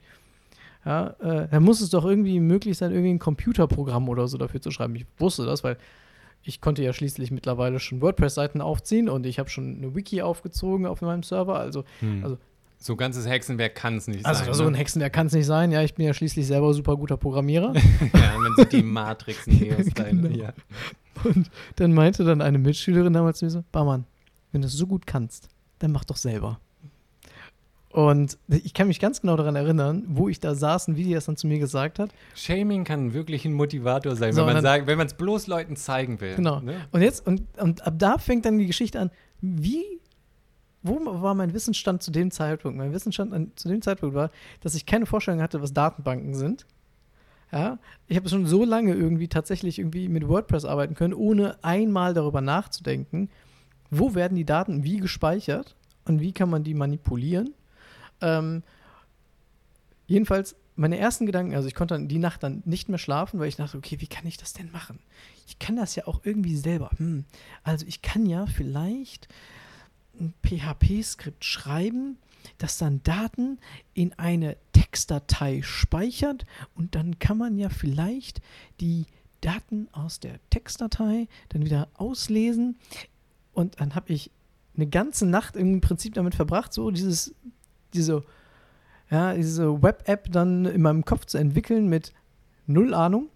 Ja, 0.87 1.09
äh, 1.21 1.49
dann 1.51 1.65
muss 1.65 1.81
es 1.83 1.91
doch 1.91 2.07
irgendwie 2.07 2.41
möglich 2.41 2.79
sein, 2.79 2.93
irgendwie 2.93 3.11
ein 3.11 3.19
Computerprogramm 3.19 4.09
oder 4.09 4.27
so 4.27 4.39
dafür 4.39 4.63
zu 4.63 4.71
schreiben. 4.71 4.95
Ich 4.97 5.05
wusste 5.19 5.45
das, 5.45 5.63
weil 5.65 5.77
ich 6.43 6.61
konnte 6.61 6.83
ja 6.83 6.93
schließlich 6.93 7.31
mittlerweile 7.31 7.79
schon 7.81 8.01
WordPress-Seiten 8.01 8.61
aufziehen 8.61 9.09
und 9.09 9.27
ich 9.27 9.39
habe 9.39 9.49
schon 9.51 9.77
eine 9.79 9.95
Wiki 9.95 10.23
aufgezogen 10.23 10.87
auf 10.87 11.01
meinem 11.03 11.23
Server. 11.23 11.59
Also, 11.59 11.85
Hm. 12.01 12.23
also- 12.25 12.39
so 12.81 12.95
ganzes 12.95 13.27
Hexenwerk 13.27 13.75
kann 13.75 13.97
es 13.97 14.07
nicht 14.07 14.25
also 14.25 14.45
sein. 14.45 14.55
so 14.55 14.65
ein 14.67 14.73
ne? 14.73 14.79
Hexenwerk 14.79 15.13
kann 15.13 15.27
es 15.27 15.33
nicht 15.33 15.47
sein. 15.47 15.73
Ja, 15.73 15.83
ich 15.83 15.95
bin 15.95 16.07
ja 16.07 16.15
schließlich 16.15 16.47
selber 16.47 16.73
super 16.75 16.97
guter 16.97 17.17
Programmierer. 17.17 17.75
ja, 18.15 18.39
man 18.39 18.55
sieht 18.57 18.73
die 18.73 18.83
Matrix 18.85 19.47
Neos 19.49 19.87
rein. 19.99 20.23
Genau. 20.23 20.37
Ja. 20.37 20.53
Und 21.25 21.51
dann 21.75 21.93
meinte 21.93 22.23
dann 22.25 22.41
eine 22.41 22.59
Mitschülerin 22.59 23.13
damals 23.13 23.41
zu 23.41 23.47
mir 23.47 23.51
so, 23.51 23.65
Barmann, 23.73 24.05
wenn 24.53 24.61
du 24.63 24.69
es 24.69 24.75
so 24.75 24.87
gut 24.87 25.09
kannst, 25.09 25.49
dann 25.81 25.91
mach 25.91 26.05
doch 26.05 26.17
selber. 26.17 26.61
Und 27.91 28.37
ich 28.49 28.75
kann 28.75 28.87
mich 28.89 29.01
ganz 29.01 29.23
genau 29.23 29.37
daran 29.37 29.57
erinnern, 29.57 30.05
wo 30.09 30.29
ich 30.29 30.41
da 30.41 30.55
saß 30.55 30.89
und 30.89 30.97
wie 30.97 31.05
die 31.05 31.15
das 31.15 31.25
dann 31.25 31.37
zu 31.39 31.47
mir 31.47 31.59
gesagt 31.59 31.99
hat. 31.99 32.11
Shaming 32.35 32.85
kann 32.85 33.15
wirklich 33.15 33.47
ein 33.47 33.55
Motivator 33.55 34.15
sein, 34.15 34.33
So, 34.35 34.41
wenn 34.41 34.47
man 34.47 34.55
dann- 34.57 34.65
sagt, 34.65 34.87
wenn 34.87 34.99
man 34.99 35.07
es 35.07 35.15
bloß 35.15 35.47
Leuten 35.47 35.75
zeigen 35.75 36.21
will. 36.21 36.37
Genau. 36.37 36.61
Ne? 36.61 36.77
Und 36.93 37.01
jetzt, 37.01 37.27
und, 37.27 37.43
und 37.59 37.87
ab 37.87 37.95
da 37.97 38.19
fängt 38.19 38.45
dann 38.45 38.59
die 38.59 38.67
Geschichte 38.67 39.01
an, 39.01 39.11
wie, 39.41 39.85
wo 40.83 41.01
war 41.23 41.35
mein 41.35 41.55
Wissensstand 41.55 42.03
zu 42.03 42.11
dem 42.11 42.31
Zeitpunkt? 42.31 42.77
Mein 42.77 42.93
Wissensstand 42.93 43.33
an, 43.33 43.53
zu 43.57 43.69
dem 43.69 43.81
Zeitpunkt 43.81 44.15
war, 44.15 44.31
dass 44.61 44.75
ich 44.75 44.85
keine 44.85 45.07
Vorstellung 45.07 45.41
hatte, 45.41 45.63
was 45.63 45.73
Datenbanken 45.73 46.35
sind. 46.35 46.67
Ja, 47.51 47.79
ich 48.07 48.19
habe 48.19 48.29
schon 48.29 48.45
so 48.45 48.67
lange 48.67 48.93
irgendwie 48.93 49.29
tatsächlich 49.29 49.79
irgendwie 49.79 50.09
mit 50.11 50.29
WordPress 50.29 50.67
arbeiten 50.67 50.95
können, 50.95 51.15
ohne 51.15 51.57
einmal 51.65 52.13
darüber 52.13 52.43
nachzudenken, 52.43 53.31
wo 53.91 54.15
werden 54.15 54.37
die 54.37 54.45
Daten 54.45 54.85
wie 54.85 54.99
gespeichert 54.99 55.75
und 56.05 56.21
wie 56.21 56.33
kann 56.33 56.51
man 56.51 56.63
die 56.63 56.75
manipulieren. 56.75 57.55
Ähm, 58.21 58.63
jedenfalls 60.07 60.57
meine 60.79 60.97
ersten 60.97 61.27
Gedanken, 61.27 61.57
also 61.57 61.67
ich 61.67 61.75
konnte 61.75 61.95
dann 61.95 62.07
die 62.07 62.21
Nacht 62.21 62.43
dann 62.45 62.63
nicht 62.65 62.89
mehr 62.89 62.99
schlafen, 62.99 63.41
weil 63.41 63.49
ich 63.49 63.57
dachte, 63.57 63.77
okay, 63.77 64.01
wie 64.01 64.07
kann 64.07 64.27
ich 64.27 64.37
das 64.37 64.53
denn 64.53 64.71
machen? 64.71 65.01
Ich 65.49 65.59
kann 65.59 65.75
das 65.75 65.97
ja 65.97 66.07
auch 66.07 66.21
irgendwie 66.23 66.57
selber. 66.57 66.91
Hm, 66.99 67.25
also 67.65 67.85
ich 67.87 68.01
kann 68.01 68.27
ja 68.27 68.47
vielleicht 68.47 69.29
ein 70.21 70.35
PHP-Skript 70.45 71.45
schreiben, 71.45 72.17
das 72.59 72.79
dann 72.79 73.03
Daten 73.03 73.59
in 73.95 74.13
eine 74.19 74.57
Textdatei 74.73 75.63
speichert 75.63 76.47
und 76.75 76.95
dann 76.95 77.19
kann 77.19 77.39
man 77.39 77.59
ja 77.59 77.69
vielleicht 77.69 78.41
die 78.81 79.07
Daten 79.41 79.89
aus 79.93 80.21
der 80.21 80.39
Textdatei 80.51 81.27
dann 81.49 81.65
wieder 81.65 81.89
auslesen 81.95 82.79
und 83.53 83.81
dann 83.81 83.97
habe 83.97 84.13
ich 84.13 84.31
eine 84.77 84.87
ganze 84.87 85.27
Nacht 85.27 85.57
im 85.57 85.81
Prinzip 85.81 86.15
damit 86.15 86.37
verbracht, 86.37 86.73
so 86.73 86.93
dieses, 86.93 87.35
diese, 87.95 88.23
ja, 89.11 89.35
diese 89.35 89.83
Web-App 89.83 90.31
dann 90.31 90.65
in 90.65 90.83
meinem 90.83 91.05
Kopf 91.05 91.27
zu 91.27 91.39
entwickeln 91.39 91.89
mit 91.89 92.13
null 92.67 92.95
Ahnung. 92.95 93.29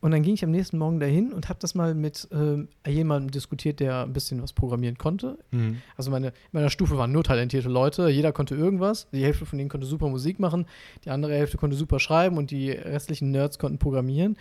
Und 0.00 0.10
dann 0.10 0.22
ging 0.24 0.34
ich 0.34 0.42
am 0.42 0.50
nächsten 0.50 0.78
Morgen 0.78 0.98
dahin 0.98 1.32
und 1.32 1.48
habe 1.48 1.60
das 1.60 1.76
mal 1.76 1.94
mit 1.94 2.26
ähm, 2.32 2.66
jemandem 2.84 3.30
diskutiert, 3.30 3.78
der 3.78 4.02
ein 4.02 4.12
bisschen 4.12 4.42
was 4.42 4.52
programmieren 4.52 4.98
konnte. 4.98 5.38
Hm. 5.52 5.80
Also 5.96 6.10
meine, 6.10 6.28
in 6.28 6.32
meiner 6.50 6.70
Stufe 6.70 6.98
waren 6.98 7.12
nur 7.12 7.22
talentierte 7.22 7.68
Leute, 7.68 8.08
jeder 8.08 8.32
konnte 8.32 8.56
irgendwas. 8.56 9.06
Die 9.12 9.22
Hälfte 9.22 9.46
von 9.46 9.58
denen 9.58 9.70
konnte 9.70 9.86
super 9.86 10.08
Musik 10.08 10.40
machen, 10.40 10.66
die 11.04 11.10
andere 11.10 11.34
Hälfte 11.34 11.56
konnte 11.56 11.76
super 11.76 12.00
schreiben 12.00 12.36
und 12.36 12.50
die 12.50 12.72
restlichen 12.72 13.30
Nerds 13.30 13.60
konnten 13.60 13.78
programmieren. 13.78 14.36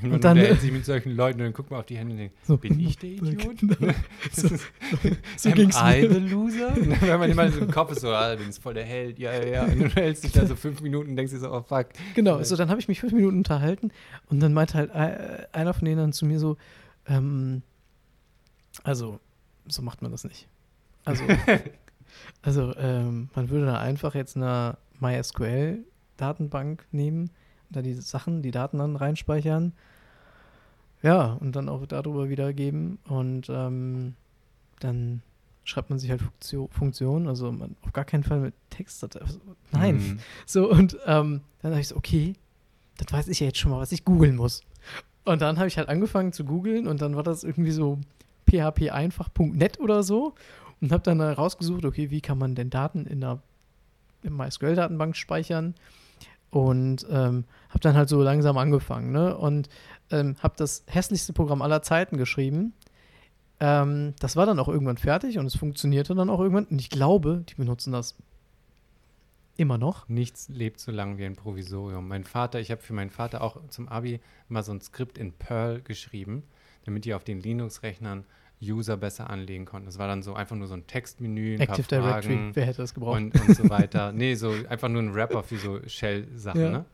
Man 0.00 0.12
Und 0.14 0.24
dann- 0.24 0.36
unterhält 0.36 0.60
sich 0.60 0.72
mit 0.72 0.84
solchen 0.84 1.14
Leuten 1.14 1.38
und 1.40 1.44
dann 1.46 1.52
guckt 1.52 1.70
man 1.70 1.78
auf 1.80 1.86
die 1.86 1.96
Hände 1.96 2.12
und 2.12 2.18
denkt, 2.18 2.34
So, 2.44 2.56
bin 2.56 2.80
ich 2.80 2.98
der 2.98 3.10
Idiot? 3.10 3.56
So, 4.32 4.48
so 5.36 5.48
Am 5.50 5.54
ging's 5.54 5.76
I 5.76 6.08
the 6.10 6.18
loser? 6.18 6.74
Wenn 7.00 7.18
man 7.20 7.30
immer 7.30 7.50
so 7.52 7.60
im 7.60 7.70
Kopf 7.70 7.92
ist, 7.92 8.00
so, 8.00 8.08
ah, 8.08 8.34
du 8.34 8.44
bist 8.44 8.60
voll 8.60 8.74
der 8.74 8.84
Held, 8.84 9.18
ja, 9.20 9.32
ja, 9.32 9.44
ja. 9.46 9.62
Und 9.64 9.80
dann 9.80 9.90
hältst 9.90 10.24
dich 10.24 10.32
da 10.32 10.44
so 10.44 10.56
fünf 10.56 10.80
Minuten 10.80 11.10
und 11.10 11.16
denkst 11.16 11.32
dir 11.32 11.38
so, 11.38 11.52
oh 11.52 11.62
fuck. 11.62 11.88
Genau, 12.14 12.42
so 12.42 12.56
dann 12.56 12.68
habe 12.68 12.80
ich 12.80 12.88
mich 12.88 12.98
fünf 13.00 13.12
Minuten 13.12 13.36
unterhalten 13.38 13.92
und 14.28 14.40
dann 14.40 14.52
meinte 14.52 14.74
halt 14.74 14.90
äh, 14.92 15.46
einer 15.52 15.72
von 15.74 15.84
denen 15.84 15.98
dann 15.98 16.12
zu 16.12 16.26
mir 16.26 16.40
so, 16.40 16.56
ähm, 17.06 17.62
also, 18.82 19.20
so 19.68 19.82
macht 19.82 20.02
man 20.02 20.10
das 20.10 20.24
nicht. 20.24 20.48
Also, 21.04 21.22
also 22.42 22.74
ähm, 22.76 23.28
man 23.36 23.50
würde 23.50 23.66
da 23.66 23.78
einfach 23.80 24.14
jetzt 24.16 24.36
eine 24.36 24.76
MySQL-Datenbank 25.00 26.86
nehmen, 26.92 27.30
da 27.72 27.82
die 27.82 27.94
Sachen, 27.94 28.42
die 28.42 28.50
Daten 28.50 28.78
dann 28.78 28.96
reinspeichern, 28.96 29.72
ja, 31.02 31.32
und 31.40 31.56
dann 31.56 31.68
auch 31.68 31.84
darüber 31.86 32.28
wiedergeben 32.28 32.98
und 33.08 33.48
ähm, 33.50 34.14
dann 34.80 35.22
schreibt 35.64 35.90
man 35.90 35.98
sich 35.98 36.10
halt 36.10 36.22
Funktion, 36.22 36.68
Funktionen, 36.70 37.28
also 37.28 37.50
man, 37.52 37.76
auf 37.82 37.92
gar 37.92 38.04
keinen 38.04 38.24
Fall 38.24 38.40
mit 38.40 38.54
Textdatei. 38.70 39.20
Also, 39.20 39.40
nein, 39.72 39.96
Mhm. 39.96 40.18
so, 40.46 40.70
und 40.70 40.96
ähm, 41.06 41.40
dann 41.60 41.72
habe 41.72 41.80
ich 41.80 41.88
so, 41.88 41.96
okay, 41.96 42.34
das 42.98 43.12
weiß 43.12 43.28
ich 43.28 43.40
ja 43.40 43.46
jetzt 43.46 43.58
schon 43.58 43.70
mal, 43.70 43.78
was 43.80 43.92
ich 43.92 44.04
googeln 44.04 44.36
muss. 44.36 44.62
Und 45.24 45.40
dann 45.40 45.58
habe 45.58 45.68
ich 45.68 45.78
halt 45.78 45.88
angefangen 45.88 46.32
zu 46.32 46.44
googeln 46.44 46.86
und 46.86 47.00
dann 47.00 47.14
war 47.16 47.22
das 47.22 47.44
irgendwie 47.44 47.70
so 47.70 47.98
phpeinfach.net 48.48 49.78
oder 49.80 50.02
so 50.02 50.34
und 50.80 50.90
habe 50.92 51.02
dann 51.02 51.20
rausgesucht, 51.20 51.84
okay, 51.84 52.10
wie 52.10 52.20
kann 52.20 52.38
man 52.38 52.54
denn 52.54 52.70
Daten 52.70 53.06
in 53.06 53.24
in 54.24 54.36
MySQL-Datenbank 54.36 55.16
speichern 55.16 55.74
und 56.52 57.06
ähm, 57.08 57.46
habe 57.70 57.80
dann 57.80 57.96
halt 57.96 58.10
so 58.10 58.22
langsam 58.22 58.58
angefangen 58.58 59.10
ne? 59.10 59.36
und 59.36 59.70
ähm, 60.10 60.36
habe 60.42 60.54
das 60.58 60.84
hässlichste 60.86 61.32
Programm 61.32 61.62
aller 61.62 61.80
Zeiten 61.80 62.18
geschrieben. 62.18 62.74
Ähm, 63.58 64.12
das 64.20 64.36
war 64.36 64.44
dann 64.44 64.58
auch 64.58 64.68
irgendwann 64.68 64.98
fertig 64.98 65.38
und 65.38 65.46
es 65.46 65.56
funktionierte 65.56 66.14
dann 66.14 66.28
auch 66.28 66.40
irgendwann 66.40 66.66
und 66.66 66.78
ich 66.78 66.90
glaube, 66.90 67.42
die 67.48 67.54
benutzen 67.54 67.90
das 67.90 68.16
immer 69.56 69.78
noch. 69.78 70.10
Nichts 70.10 70.50
lebt 70.50 70.78
so 70.78 70.92
lange 70.92 71.16
wie 71.16 71.24
ein 71.24 71.36
Provisorium. 71.36 72.06
Mein 72.06 72.24
Vater, 72.24 72.60
ich 72.60 72.70
habe 72.70 72.82
für 72.82 72.92
meinen 72.92 73.10
Vater 73.10 73.40
auch 73.40 73.56
zum 73.68 73.88
Abi 73.88 74.20
mal 74.48 74.62
so 74.62 74.72
ein 74.72 74.82
Skript 74.82 75.16
in 75.16 75.32
Perl 75.32 75.80
geschrieben, 75.80 76.42
damit 76.84 77.06
die 77.06 77.14
auf 77.14 77.24
den 77.24 77.40
Linux-Rechnern 77.40 78.24
User 78.62 78.96
besser 78.96 79.28
anlegen 79.28 79.64
konnten. 79.64 79.86
Das 79.86 79.98
war 79.98 80.06
dann 80.06 80.22
so 80.22 80.34
einfach 80.34 80.56
nur 80.56 80.68
so 80.68 80.74
ein 80.74 80.86
Textmenü, 80.86 81.54
ein 81.56 81.60
Active 81.60 81.82
paar 81.88 81.98
Directory, 82.00 82.34
Fragen 82.36 82.50
wer 82.54 82.64
hätte 82.66 82.78
das 82.82 82.94
gebraucht? 82.94 83.16
und, 83.16 83.34
und 83.40 83.56
so 83.56 83.68
weiter. 83.68 84.12
Nee, 84.12 84.34
so 84.36 84.54
einfach 84.68 84.88
nur 84.88 85.02
ein 85.02 85.14
Wrapper 85.14 85.42
für 85.42 85.56
so 85.56 85.80
Shell-Sachen, 85.86 86.60
Ja. 86.60 86.70
ne? 86.70 86.84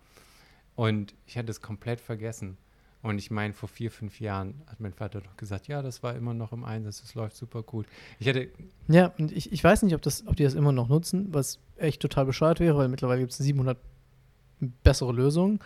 Und 0.76 1.14
ich 1.26 1.36
hatte 1.36 1.50
es 1.50 1.60
komplett 1.60 2.00
vergessen. 2.00 2.56
Und 3.02 3.18
ich 3.18 3.30
meine, 3.30 3.52
vor 3.52 3.68
vier, 3.68 3.90
fünf 3.90 4.18
Jahren 4.20 4.54
hat 4.66 4.80
mein 4.80 4.92
Vater 4.92 5.20
doch 5.20 5.36
gesagt, 5.36 5.68
ja, 5.68 5.82
das 5.82 6.02
war 6.02 6.16
immer 6.16 6.34
noch 6.34 6.52
im 6.52 6.64
Einsatz, 6.64 7.00
das 7.00 7.14
läuft 7.14 7.36
super 7.36 7.62
gut. 7.62 7.86
Ich 8.18 8.26
hätte, 8.26 8.48
Ja, 8.88 9.12
und 9.18 9.30
ich, 9.30 9.52
ich 9.52 9.62
weiß 9.62 9.82
nicht, 9.82 9.94
ob, 9.94 10.02
das, 10.02 10.26
ob 10.26 10.34
die 10.36 10.42
das 10.44 10.54
immer 10.54 10.72
noch 10.72 10.88
nutzen, 10.88 11.28
was 11.32 11.60
echt 11.76 12.00
total 12.02 12.24
bescheuert 12.26 12.58
wäre, 12.60 12.76
weil 12.76 12.88
mittlerweile 12.88 13.20
gibt 13.20 13.32
es 13.32 13.38
700 13.38 13.78
bessere 14.60 15.12
Lösungen. 15.12 15.60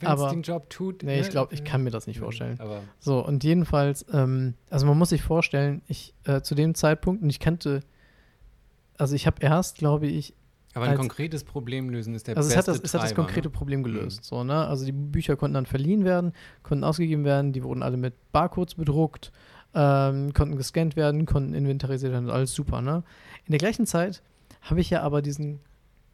wenn 0.00 0.06
es 0.08 0.12
Aber- 0.20 0.30
den 0.30 0.42
Job 0.42 0.70
tut. 0.70 1.02
Nee, 1.02 1.18
ich 1.18 1.26
ne, 1.26 1.32
glaube, 1.32 1.52
ich 1.54 1.64
kann 1.64 1.82
mir 1.82 1.90
das 1.90 2.06
nicht 2.06 2.20
vorstellen. 2.20 2.60
Aber 2.60 2.82
So, 3.00 3.18
und 3.24 3.42
jedenfalls, 3.42 4.06
ähm, 4.12 4.54
also 4.70 4.86
man 4.86 4.96
muss 4.96 5.08
sich 5.08 5.22
vorstellen, 5.22 5.82
ich 5.88 6.14
äh, 6.24 6.40
zu 6.40 6.54
dem 6.54 6.74
Zeitpunkt, 6.76 7.20
und 7.22 7.28
ich 7.30 7.40
kannte, 7.40 7.80
also 8.96 9.14
ich 9.16 9.26
habe 9.26 9.36
erst, 9.40 9.78
glaube 9.78 10.06
ich, 10.06 10.34
Aber 10.74 10.84
ein 10.84 10.92
als- 10.92 11.00
konkretes 11.00 11.42
Problem 11.42 11.90
lösen 11.90 12.14
ist 12.14 12.28
der 12.28 12.36
also 12.36 12.48
es 12.48 12.54
beste 12.54 12.70
hat 12.72 12.78
das, 12.78 12.84
es 12.84 12.94
hat 12.94 13.02
das 13.02 13.14
konkrete 13.16 13.48
ne? 13.48 13.52
Problem 13.52 13.82
gelöst. 13.82 14.24
So, 14.24 14.44
ne? 14.44 14.66
Also 14.66 14.84
die 14.84 14.92
Bücher 14.92 15.34
konnten 15.36 15.54
dann 15.54 15.66
verliehen 15.66 16.04
werden, 16.04 16.32
konnten 16.62 16.84
ausgegeben 16.84 17.24
werden, 17.24 17.52
die 17.52 17.64
wurden 17.64 17.82
alle 17.82 17.96
mit 17.96 18.14
Barcodes 18.30 18.76
bedruckt, 18.76 19.32
ähm, 19.74 20.32
konnten 20.32 20.56
gescannt 20.56 20.94
werden, 20.94 21.26
konnten 21.26 21.54
inventarisiert 21.54 22.12
werden, 22.12 22.30
alles 22.30 22.52
super. 22.54 22.80
Ne? 22.82 23.02
In 23.46 23.50
der 23.52 23.58
gleichen 23.58 23.84
Zeit 23.86 24.22
habe 24.62 24.80
ich 24.80 24.90
ja 24.90 25.02
aber 25.02 25.22
diesen 25.22 25.58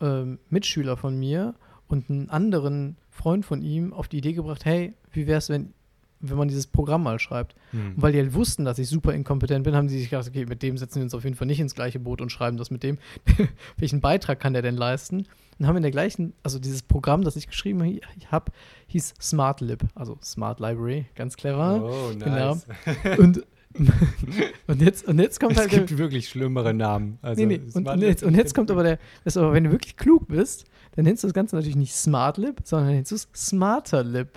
ähm, 0.00 0.38
Mitschüler 0.48 0.96
von 0.96 1.18
mir 1.18 1.54
und 1.94 2.10
einen 2.10 2.28
anderen 2.30 2.96
Freund 3.10 3.46
von 3.46 3.62
ihm 3.62 3.92
auf 3.92 4.08
die 4.08 4.18
Idee 4.18 4.32
gebracht, 4.34 4.64
hey, 4.64 4.92
wie 5.12 5.26
wäre 5.26 5.38
es, 5.38 5.48
wenn, 5.48 5.72
wenn 6.20 6.36
man 6.36 6.48
dieses 6.48 6.66
Programm 6.66 7.02
mal 7.04 7.18
schreibt? 7.18 7.54
Hm. 7.70 7.94
Und 7.96 8.02
weil 8.02 8.12
die 8.12 8.18
halt 8.18 8.34
wussten, 8.34 8.64
dass 8.64 8.78
ich 8.78 8.88
super 8.88 9.12
inkompetent 9.14 9.64
bin, 9.64 9.74
haben 9.74 9.88
die 9.88 9.98
sich 9.98 10.10
gedacht, 10.10 10.28
okay, 10.28 10.44
mit 10.46 10.62
dem 10.62 10.76
setzen 10.76 10.96
wir 10.96 11.04
uns 11.04 11.14
auf 11.14 11.24
jeden 11.24 11.36
Fall 11.36 11.46
nicht 11.46 11.60
ins 11.60 11.74
gleiche 11.74 12.00
Boot 12.00 12.20
und 12.20 12.30
schreiben 12.30 12.56
das 12.56 12.70
mit 12.70 12.82
dem. 12.82 12.98
Welchen 13.76 14.00
Beitrag 14.00 14.40
kann 14.40 14.52
der 14.52 14.62
denn 14.62 14.76
leisten? 14.76 15.26
Und 15.58 15.66
haben 15.68 15.76
in 15.76 15.82
der 15.82 15.92
gleichen, 15.92 16.32
also 16.42 16.58
dieses 16.58 16.82
Programm, 16.82 17.22
das 17.22 17.36
ich 17.36 17.46
geschrieben 17.46 18.00
habe, 18.32 18.50
hieß 18.88 19.14
SmartLib, 19.20 19.84
also 19.94 20.18
Smart 20.20 20.58
Library, 20.58 21.06
ganz 21.14 21.36
clever. 21.36 21.80
Oh, 21.84 22.12
Genau. 22.18 22.54
nice. 22.54 22.66
Und, 23.18 23.44
und, 24.68 24.80
jetzt, 24.82 25.06
und 25.06 25.18
jetzt 25.18 25.40
kommt 25.40 25.52
Es 25.52 25.58
halt 25.58 25.72
der, 25.72 25.80
gibt 25.80 25.98
wirklich 25.98 26.28
schlimmere 26.28 26.72
Namen. 26.72 27.18
Also 27.22 27.40
nee, 27.44 27.58
nee. 27.58 27.72
Und, 27.74 27.88
und, 27.88 28.02
jetzt, 28.02 28.22
und 28.22 28.34
jetzt 28.34 28.54
kommt 28.54 28.70
aber 28.70 28.82
der, 28.84 28.98
ist 29.24 29.36
aber, 29.36 29.52
wenn 29.52 29.64
du 29.64 29.72
wirklich 29.72 29.96
klug 29.96 30.28
bist, 30.28 30.64
dann 30.94 31.04
nennst 31.04 31.24
du 31.24 31.26
das 31.26 31.34
Ganze 31.34 31.56
natürlich 31.56 31.76
nicht 31.76 31.94
SmartLib, 31.94 32.60
sondern 32.64 32.92
nennst 32.94 33.10
du 33.10 33.16
es 33.16 33.28
SmarterLib. 33.34 34.28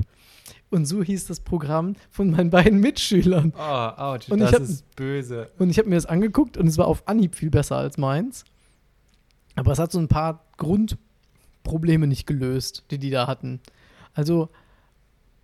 Und 0.70 0.86
so 0.86 1.02
hieß 1.04 1.28
das 1.28 1.40
Programm 1.40 1.96
von 2.10 2.32
meinen 2.32 2.50
beiden 2.50 2.80
Mitschülern. 2.80 3.54
Oh, 3.58 3.62
ouch, 3.62 4.30
Und 4.30 4.40
das 4.40 4.54
hab- 4.54 4.62
ist 4.62 4.96
böse. 4.96 5.50
Und 5.60 5.70
ich 5.70 5.78
habe 5.78 5.88
mir 5.88 5.96
das 5.96 6.06
angeguckt 6.06 6.58
und 6.58 6.68
es 6.68 6.78
war 6.78 6.88
auf 6.88 7.08
Anhieb 7.08 7.36
viel 7.36 7.50
besser 7.50 7.78
als 7.78 7.98
meins. 7.98 8.44
Aber 9.56 9.72
es 9.72 9.80
hat 9.80 9.92
so 9.92 10.00
ein 10.00 10.08
paar 10.08 10.46
Grundprobleme 10.58 12.08
nicht 12.08 12.28
gelöst, 12.28 12.84
die 12.92 12.98
die 12.98 13.10
da 13.12 13.28
hatten. 13.28 13.60
Also 14.14 14.50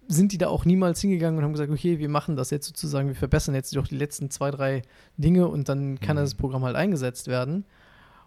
sind 0.07 0.31
die 0.31 0.37
da 0.37 0.47
auch 0.47 0.65
niemals 0.65 1.01
hingegangen 1.01 1.37
und 1.37 1.43
haben 1.43 1.53
gesagt, 1.53 1.71
okay, 1.71 1.99
wir 1.99 2.09
machen 2.09 2.35
das 2.35 2.49
jetzt 2.49 2.67
sozusagen, 2.67 3.07
wir 3.07 3.15
verbessern 3.15 3.55
jetzt 3.55 3.75
doch 3.75 3.87
die 3.87 3.97
letzten 3.97 4.29
zwei, 4.29 4.51
drei 4.51 4.81
Dinge 5.17 5.47
und 5.47 5.69
dann 5.69 5.99
kann 5.99 6.17
Mhm. 6.17 6.21
das 6.21 6.35
Programm 6.35 6.63
halt 6.63 6.75
eingesetzt 6.75 7.27
werden. 7.27 7.65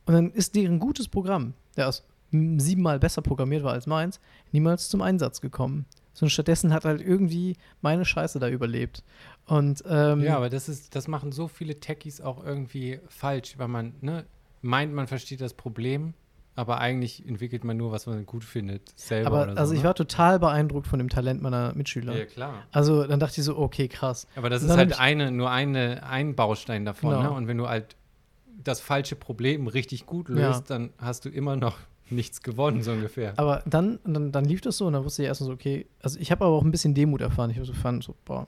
Und 0.06 0.14
dann 0.14 0.30
ist 0.30 0.54
deren 0.54 0.78
gutes 0.78 1.08
Programm, 1.08 1.54
der 1.76 1.88
aus 1.88 2.04
siebenmal 2.30 2.98
besser 2.98 3.22
programmiert 3.22 3.62
war 3.62 3.72
als 3.72 3.86
meins, 3.86 4.20
niemals 4.52 4.88
zum 4.88 5.00
Einsatz 5.02 5.40
gekommen. 5.40 5.86
Sondern 6.12 6.30
stattdessen 6.30 6.72
hat 6.72 6.84
halt 6.86 7.02
irgendwie 7.02 7.56
meine 7.82 8.04
Scheiße 8.04 8.38
da 8.38 8.48
überlebt. 8.48 9.04
Und 9.46 9.84
ähm, 9.86 10.20
Ja, 10.22 10.36
aber 10.36 10.48
das 10.48 10.68
ist, 10.68 10.94
das 10.94 11.08
machen 11.08 11.30
so 11.30 11.46
viele 11.46 11.78
Techies 11.78 12.20
auch 12.20 12.42
irgendwie 12.44 13.00
falsch, 13.08 13.58
weil 13.58 13.68
man 13.68 13.94
ne, 14.00 14.24
meint, 14.62 14.92
man 14.94 15.06
versteht 15.06 15.40
das 15.42 15.52
Problem, 15.54 16.14
aber 16.56 16.80
eigentlich 16.80 17.24
entwickelt 17.28 17.62
man 17.64 17.76
nur, 17.76 17.92
was 17.92 18.06
man 18.06 18.26
gut 18.26 18.42
findet, 18.42 18.82
selber 18.98 19.26
Aber 19.28 19.42
oder 19.44 19.52
so. 19.54 19.58
also 19.60 19.72
ich 19.74 19.80
ne? 19.80 19.84
war 19.86 19.94
total 19.94 20.38
beeindruckt 20.40 20.86
von 20.88 20.98
dem 20.98 21.08
Talent 21.08 21.40
meiner 21.42 21.72
Mitschüler. 21.74 22.16
Ja, 22.16 22.24
klar. 22.24 22.62
Also 22.72 23.06
dann 23.06 23.20
dachte 23.20 23.40
ich 23.40 23.44
so, 23.44 23.56
okay, 23.58 23.86
krass. 23.88 24.26
Aber 24.36 24.50
das 24.50 24.62
ist 24.62 24.70
halt 24.76 24.98
eine, 24.98 25.30
nur 25.30 25.50
eine, 25.50 26.02
ein 26.04 26.34
Baustein 26.34 26.84
davon, 26.84 27.10
Genau. 27.10 27.22
ne? 27.22 27.30
Und 27.30 27.46
wenn 27.46 27.58
du 27.58 27.68
halt 27.68 27.94
das 28.64 28.80
falsche 28.80 29.14
Problem 29.16 29.68
richtig 29.68 30.06
gut 30.06 30.28
löst, 30.28 30.70
Ja. 30.70 30.76
dann 30.78 30.90
hast 30.98 31.24
du 31.26 31.28
immer 31.28 31.56
noch 31.56 31.76
nichts 32.10 32.40
gewonnen, 32.42 32.82
so 32.82 32.92
ungefähr. 32.92 33.34
Aber 33.36 33.62
dann, 33.66 33.98
dann, 34.04 34.32
dann 34.32 34.44
lief 34.44 34.60
das 34.62 34.78
so 34.78 34.86
und 34.86 34.94
dann 34.94 35.04
wusste 35.04 35.22
ich 35.22 35.28
erstmal 35.28 35.48
so, 35.48 35.52
okay, 35.52 35.86
also 36.00 36.18
ich 36.18 36.30
habe 36.30 36.44
aber 36.44 36.54
auch 36.54 36.64
ein 36.64 36.70
bisschen 36.70 36.94
Demut 36.94 37.20
erfahren. 37.20 37.50
Ich 37.50 37.56
habe 37.56 37.66
so 37.66 37.72
fand, 37.74 38.02
so, 38.02 38.14
boah, 38.24 38.46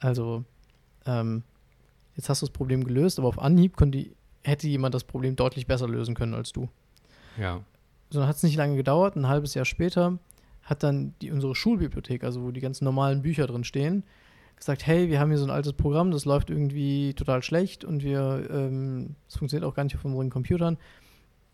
also 0.00 0.44
ähm, 1.06 1.42
jetzt 2.16 2.28
hast 2.28 2.42
du 2.42 2.46
das 2.46 2.52
Problem 2.52 2.84
gelöst, 2.84 3.18
aber 3.18 3.28
auf 3.28 3.38
Anhieb 3.38 3.76
konnte, 3.76 3.98
die- 3.98 4.12
hätte 4.42 4.66
jemand 4.68 4.94
das 4.94 5.04
Problem 5.04 5.36
deutlich 5.36 5.66
besser 5.66 5.88
lösen 5.88 6.14
können 6.14 6.34
als 6.34 6.52
du. 6.52 6.68
Ja. 7.38 7.60
So, 8.10 8.26
hat 8.26 8.36
es 8.36 8.42
nicht 8.42 8.56
lange 8.56 8.76
gedauert, 8.76 9.16
ein 9.16 9.28
halbes 9.28 9.54
Jahr 9.54 9.64
später 9.64 10.18
hat 10.66 10.82
dann 10.82 11.14
die, 11.22 11.30
unsere 11.30 11.54
Schulbibliothek, 11.54 12.24
also 12.24 12.42
wo 12.42 12.50
die 12.50 12.60
ganzen 12.60 12.84
normalen 12.84 13.22
Bücher 13.22 13.46
drin 13.46 13.64
stehen, 13.64 14.02
gesagt, 14.56 14.86
hey, 14.86 15.08
wir 15.08 15.20
haben 15.20 15.28
hier 15.28 15.38
so 15.38 15.44
ein 15.44 15.50
altes 15.50 15.72
Programm, 15.72 16.10
das 16.10 16.24
läuft 16.24 16.50
irgendwie 16.50 17.14
total 17.14 17.42
schlecht 17.42 17.84
und 17.84 18.02
wir, 18.02 18.48
ähm, 18.50 19.14
es 19.28 19.36
funktioniert 19.36 19.68
auch 19.68 19.74
gar 19.74 19.84
nicht 19.84 19.94
auf 19.94 20.04
unseren 20.04 20.30
Computern 20.30 20.76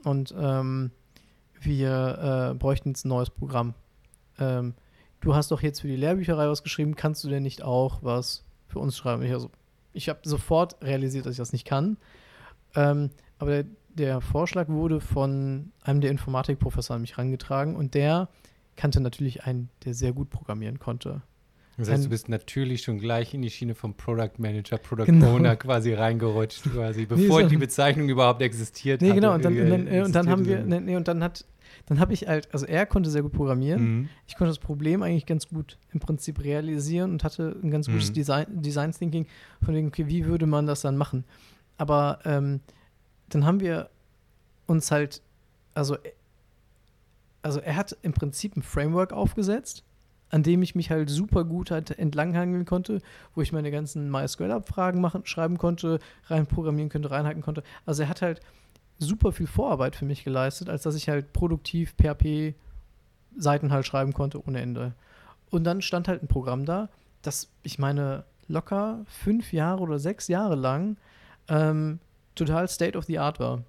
und 0.04 0.34
ähm, 0.36 0.92
wir 1.60 2.52
äh, 2.52 2.54
bräuchten 2.54 2.90
jetzt 2.90 3.04
ein 3.04 3.10
neues 3.10 3.30
Programm. 3.30 3.74
Ähm, 4.38 4.74
du 5.20 5.34
hast 5.34 5.50
doch 5.50 5.62
jetzt 5.62 5.80
für 5.80 5.88
die 5.88 5.96
Lehrbücherei 5.96 6.48
was 6.48 6.62
geschrieben, 6.62 6.96
kannst 6.96 7.22
du 7.22 7.28
denn 7.28 7.42
nicht 7.42 7.62
auch 7.62 8.02
was 8.02 8.44
für 8.66 8.78
uns 8.78 8.96
schreiben? 8.96 9.22
Ich, 9.22 9.32
also, 9.32 9.50
ich 9.92 10.08
habe 10.08 10.20
sofort 10.24 10.82
realisiert, 10.82 11.26
dass 11.26 11.32
ich 11.32 11.38
das 11.38 11.52
nicht 11.52 11.66
kann. 11.66 11.98
Ähm, 12.74 13.10
aber 13.38 13.50
der, 13.50 13.64
der 13.94 14.20
Vorschlag 14.20 14.68
wurde 14.68 15.00
von 15.00 15.72
einem 15.82 16.00
der 16.00 16.10
Informatikprofessoren 16.10 16.96
an 16.98 17.00
mich 17.02 17.16
herangetragen 17.16 17.76
und 17.76 17.94
der 17.94 18.28
kannte 18.76 19.00
natürlich 19.00 19.44
einen, 19.44 19.68
der 19.84 19.94
sehr 19.94 20.12
gut 20.12 20.30
programmieren 20.30 20.78
konnte. 20.78 21.22
Das 21.78 21.88
heißt, 21.88 22.00
Ein- 22.00 22.04
du 22.04 22.10
bist 22.10 22.28
natürlich 22.28 22.82
schon 22.82 22.98
gleich 22.98 23.32
in 23.34 23.40
die 23.42 23.50
Schiene 23.50 23.74
vom 23.74 23.94
Product 23.94 24.32
Manager, 24.38 24.76
Product 24.78 25.06
Genau. 25.06 25.34
Owner 25.36 25.56
quasi 25.56 25.94
reingerutscht, 25.94 26.64
quasi, 26.72 27.06
bevor 27.06 27.42
so- 27.42 27.48
die 27.48 27.56
Bezeichnung 27.56 28.08
überhaupt 28.08 28.42
existiert 28.42 29.00
Nee, 29.00 29.08
hat. 29.08 29.14
genau, 29.16 29.34
und 29.34 29.44
dann, 29.44 29.58
und 29.58 29.68
dann, 29.70 29.86
äh, 29.86 30.02
und 30.02 30.14
dann 30.14 30.28
haben 30.28 30.44
wir, 30.46 30.62
nee, 30.64 30.80
nee, 30.80 30.96
und 30.96 31.08
dann 31.08 31.22
hat, 31.22 31.46
dann 31.86 31.98
habe 31.98 32.12
ich 32.12 32.28
halt, 32.28 32.52
also 32.52 32.66
er 32.66 32.84
konnte 32.84 33.08
sehr 33.10 33.22
gut 33.22 33.32
programmieren, 33.32 33.82
Mhm. 34.00 34.08
ich 34.26 34.36
konnte 34.36 34.50
das 34.50 34.58
Problem 34.58 35.02
eigentlich 35.02 35.24
ganz 35.24 35.48
gut 35.48 35.78
im 35.92 36.00
Prinzip 36.00 36.42
realisieren 36.44 37.10
und 37.12 37.24
hatte 37.24 37.56
ein 37.62 37.70
ganz 37.70 37.86
gutes 37.88 38.10
Mhm. 38.10 38.14
Design, 38.14 38.46
Design 38.50 38.92
Thinking 38.92 39.26
von 39.62 39.74
wegen, 39.74 39.88
okay, 39.88 40.06
wie 40.08 40.26
würde 40.26 40.46
man 40.46 40.66
das 40.66 40.82
dann 40.82 40.98
machen? 40.98 41.24
Aber 41.78 42.18
ähm, 42.26 42.60
dann 43.34 43.44
haben 43.44 43.60
wir 43.60 43.90
uns 44.66 44.90
halt, 44.90 45.22
also, 45.74 45.96
äh, 45.96 46.12
also 47.42 47.60
er 47.60 47.76
hat 47.76 47.96
im 48.02 48.12
Prinzip 48.12 48.56
ein 48.56 48.62
Framework 48.62 49.12
aufgesetzt, 49.12 49.84
an 50.30 50.42
dem 50.42 50.62
ich 50.62 50.74
mich 50.74 50.90
halt 50.90 51.10
super 51.10 51.44
gut 51.44 51.70
halt 51.70 51.90
entlanghangeln 51.98 52.64
konnte, 52.64 53.00
wo 53.34 53.42
ich 53.42 53.52
meine 53.52 53.70
ganzen 53.70 54.10
MySQL-Abfragen 54.10 55.00
machen, 55.00 55.26
schreiben 55.26 55.58
konnte, 55.58 55.98
rein 56.26 56.46
programmieren 56.46 56.88
könnte, 56.88 57.10
reinhacken 57.10 57.42
konnte. 57.42 57.62
Also 57.84 58.02
er 58.02 58.08
hat 58.08 58.22
halt 58.22 58.40
super 58.98 59.32
viel 59.32 59.46
Vorarbeit 59.46 59.96
für 59.96 60.04
mich 60.04 60.24
geleistet, 60.24 60.68
als 60.68 60.82
dass 60.82 60.94
ich 60.94 61.08
halt 61.08 61.32
produktiv 61.32 61.94
PHP 61.96 62.54
Seiten 63.36 63.72
halt 63.72 63.86
schreiben 63.86 64.12
konnte 64.12 64.46
ohne 64.46 64.60
Ende. 64.60 64.94
Und 65.50 65.64
dann 65.64 65.82
stand 65.82 66.08
halt 66.08 66.22
ein 66.22 66.28
Programm 66.28 66.64
da, 66.64 66.88
das, 67.22 67.50
ich 67.62 67.78
meine, 67.78 68.24
locker 68.48 69.00
fünf 69.06 69.52
Jahre 69.52 69.82
oder 69.82 69.98
sechs 69.98 70.28
Jahre 70.28 70.54
lang 70.54 70.96
ähm, 71.48 71.98
total 72.34 72.68
State 72.68 72.96
of 72.96 73.04
the 73.04 73.18
Art 73.18 73.40
war. 73.40 73.62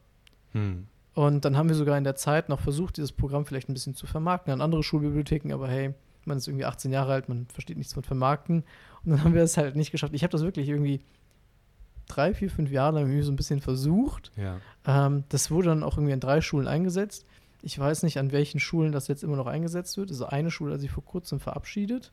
Hm. 0.51 0.88
Und 1.14 1.45
dann 1.45 1.58
haben 1.58 1.69
wir 1.69 1.75
sogar 1.75 1.98
in 1.98 2.03
der 2.03 2.16
Zeit 2.16 2.50
noch 2.50 2.59
versucht, 2.59 2.98
dieses 2.98 3.11
Programm 3.11 3.45
vielleicht 3.45 3.69
ein 3.69 3.74
bisschen 3.74 3.95
zu 3.95 4.08
vermarkten 4.08 4.51
an 4.51 4.61
andere 4.61 4.83
Schulbibliotheken, 4.83 5.53
aber 5.53 5.67
hey, 5.67 5.93
man 6.25 6.38
ist 6.38 6.48
irgendwie 6.48 6.66
18 6.66 6.92
Jahre 6.92 7.14
alt, 7.14 7.30
man 7.30 7.45
versteht 7.48 7.77
nichts 7.77 7.93
von 7.93 8.03
Vermarkten. 8.03 8.64
Und 9.03 9.11
dann 9.11 9.24
haben 9.24 9.33
wir 9.33 9.43
es 9.43 9.58
halt 9.58 9.75
nicht 9.75 9.92
geschafft. 9.92 10.14
Ich 10.14 10.24
habe 10.24 10.32
das 10.32 10.42
wirklich 10.42 10.69
irgendwie 10.69 11.01
drei, 12.08 12.33
vier, 12.33 12.50
fünf 12.50 12.72
Jahre 12.72 12.95
lang 12.95 13.06
irgendwie 13.06 13.24
so 13.24 13.32
ein 13.32 13.35
bisschen 13.35 13.61
versucht. 13.61 14.32
Ja. 14.35 14.59
Ähm, 14.85 15.24
das 15.30 15.51
wurde 15.51 15.69
dann 15.69 15.83
auch 15.83 15.98
irgendwie 15.98 16.14
an 16.14 16.19
drei 16.19 16.42
Schulen 16.42 16.67
eingesetzt. 16.67 17.25
Ich 17.61 17.77
weiß 17.77 18.03
nicht, 18.03 18.19
an 18.19 18.32
welchen 18.32 18.59
Schulen 18.59 18.92
das 18.92 19.08
jetzt 19.08 19.24
immer 19.24 19.38
noch 19.38 19.48
eingesetzt 19.48 19.98
wird. 19.98 20.09
Also 20.09 20.25
eine 20.25 20.51
Schule 20.51 20.74
hat 20.74 20.82
sich 20.82 20.92
vor 20.92 21.06
kurzem 21.06 21.40
verabschiedet. 21.40 22.11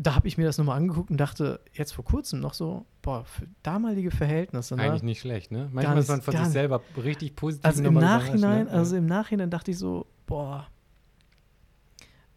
Da 0.00 0.14
habe 0.14 0.28
ich 0.28 0.38
mir 0.38 0.44
das 0.44 0.58
nochmal 0.58 0.76
angeguckt 0.76 1.10
und 1.10 1.16
dachte, 1.16 1.58
jetzt 1.72 1.92
vor 1.92 2.04
kurzem 2.04 2.38
noch 2.38 2.54
so, 2.54 2.86
boah, 3.02 3.24
für 3.24 3.48
damalige 3.64 4.12
Verhältnisse. 4.12 4.76
Ne? 4.76 4.82
Eigentlich 4.84 5.02
nicht 5.02 5.20
schlecht, 5.20 5.50
ne? 5.50 5.68
Manchmal 5.72 5.96
nicht, 5.96 6.02
ist 6.04 6.08
man 6.08 6.22
von 6.22 6.36
sich 6.36 6.46
selber 6.46 6.80
richtig 7.02 7.34
positiv 7.34 7.64
Also 7.64 7.80
im 7.82 7.94
nochmal 7.94 8.04
überrascht, 8.04 8.26
Nachhinein, 8.34 8.66
ne? 8.66 8.70
also 8.70 8.96
im 8.96 9.06
Nachhinein 9.06 9.50
dachte 9.50 9.72
ich 9.72 9.78
so, 9.78 10.06
boah, 10.26 10.68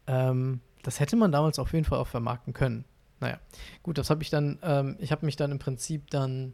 ähm, 0.07 0.59
das 0.83 0.99
hätte 0.99 1.15
man 1.15 1.31
damals 1.31 1.59
auf 1.59 1.71
jeden 1.73 1.85
Fall 1.85 1.99
auch 1.99 2.07
vermarkten 2.07 2.53
können. 2.53 2.85
Naja, 3.19 3.39
gut, 3.83 3.99
das 3.99 4.09
habe 4.09 4.23
ich 4.23 4.31
dann, 4.31 4.57
ähm, 4.63 4.95
ich 4.99 5.11
habe 5.11 5.25
mich 5.25 5.35
dann 5.35 5.51
im 5.51 5.59
Prinzip 5.59 6.09
dann, 6.09 6.53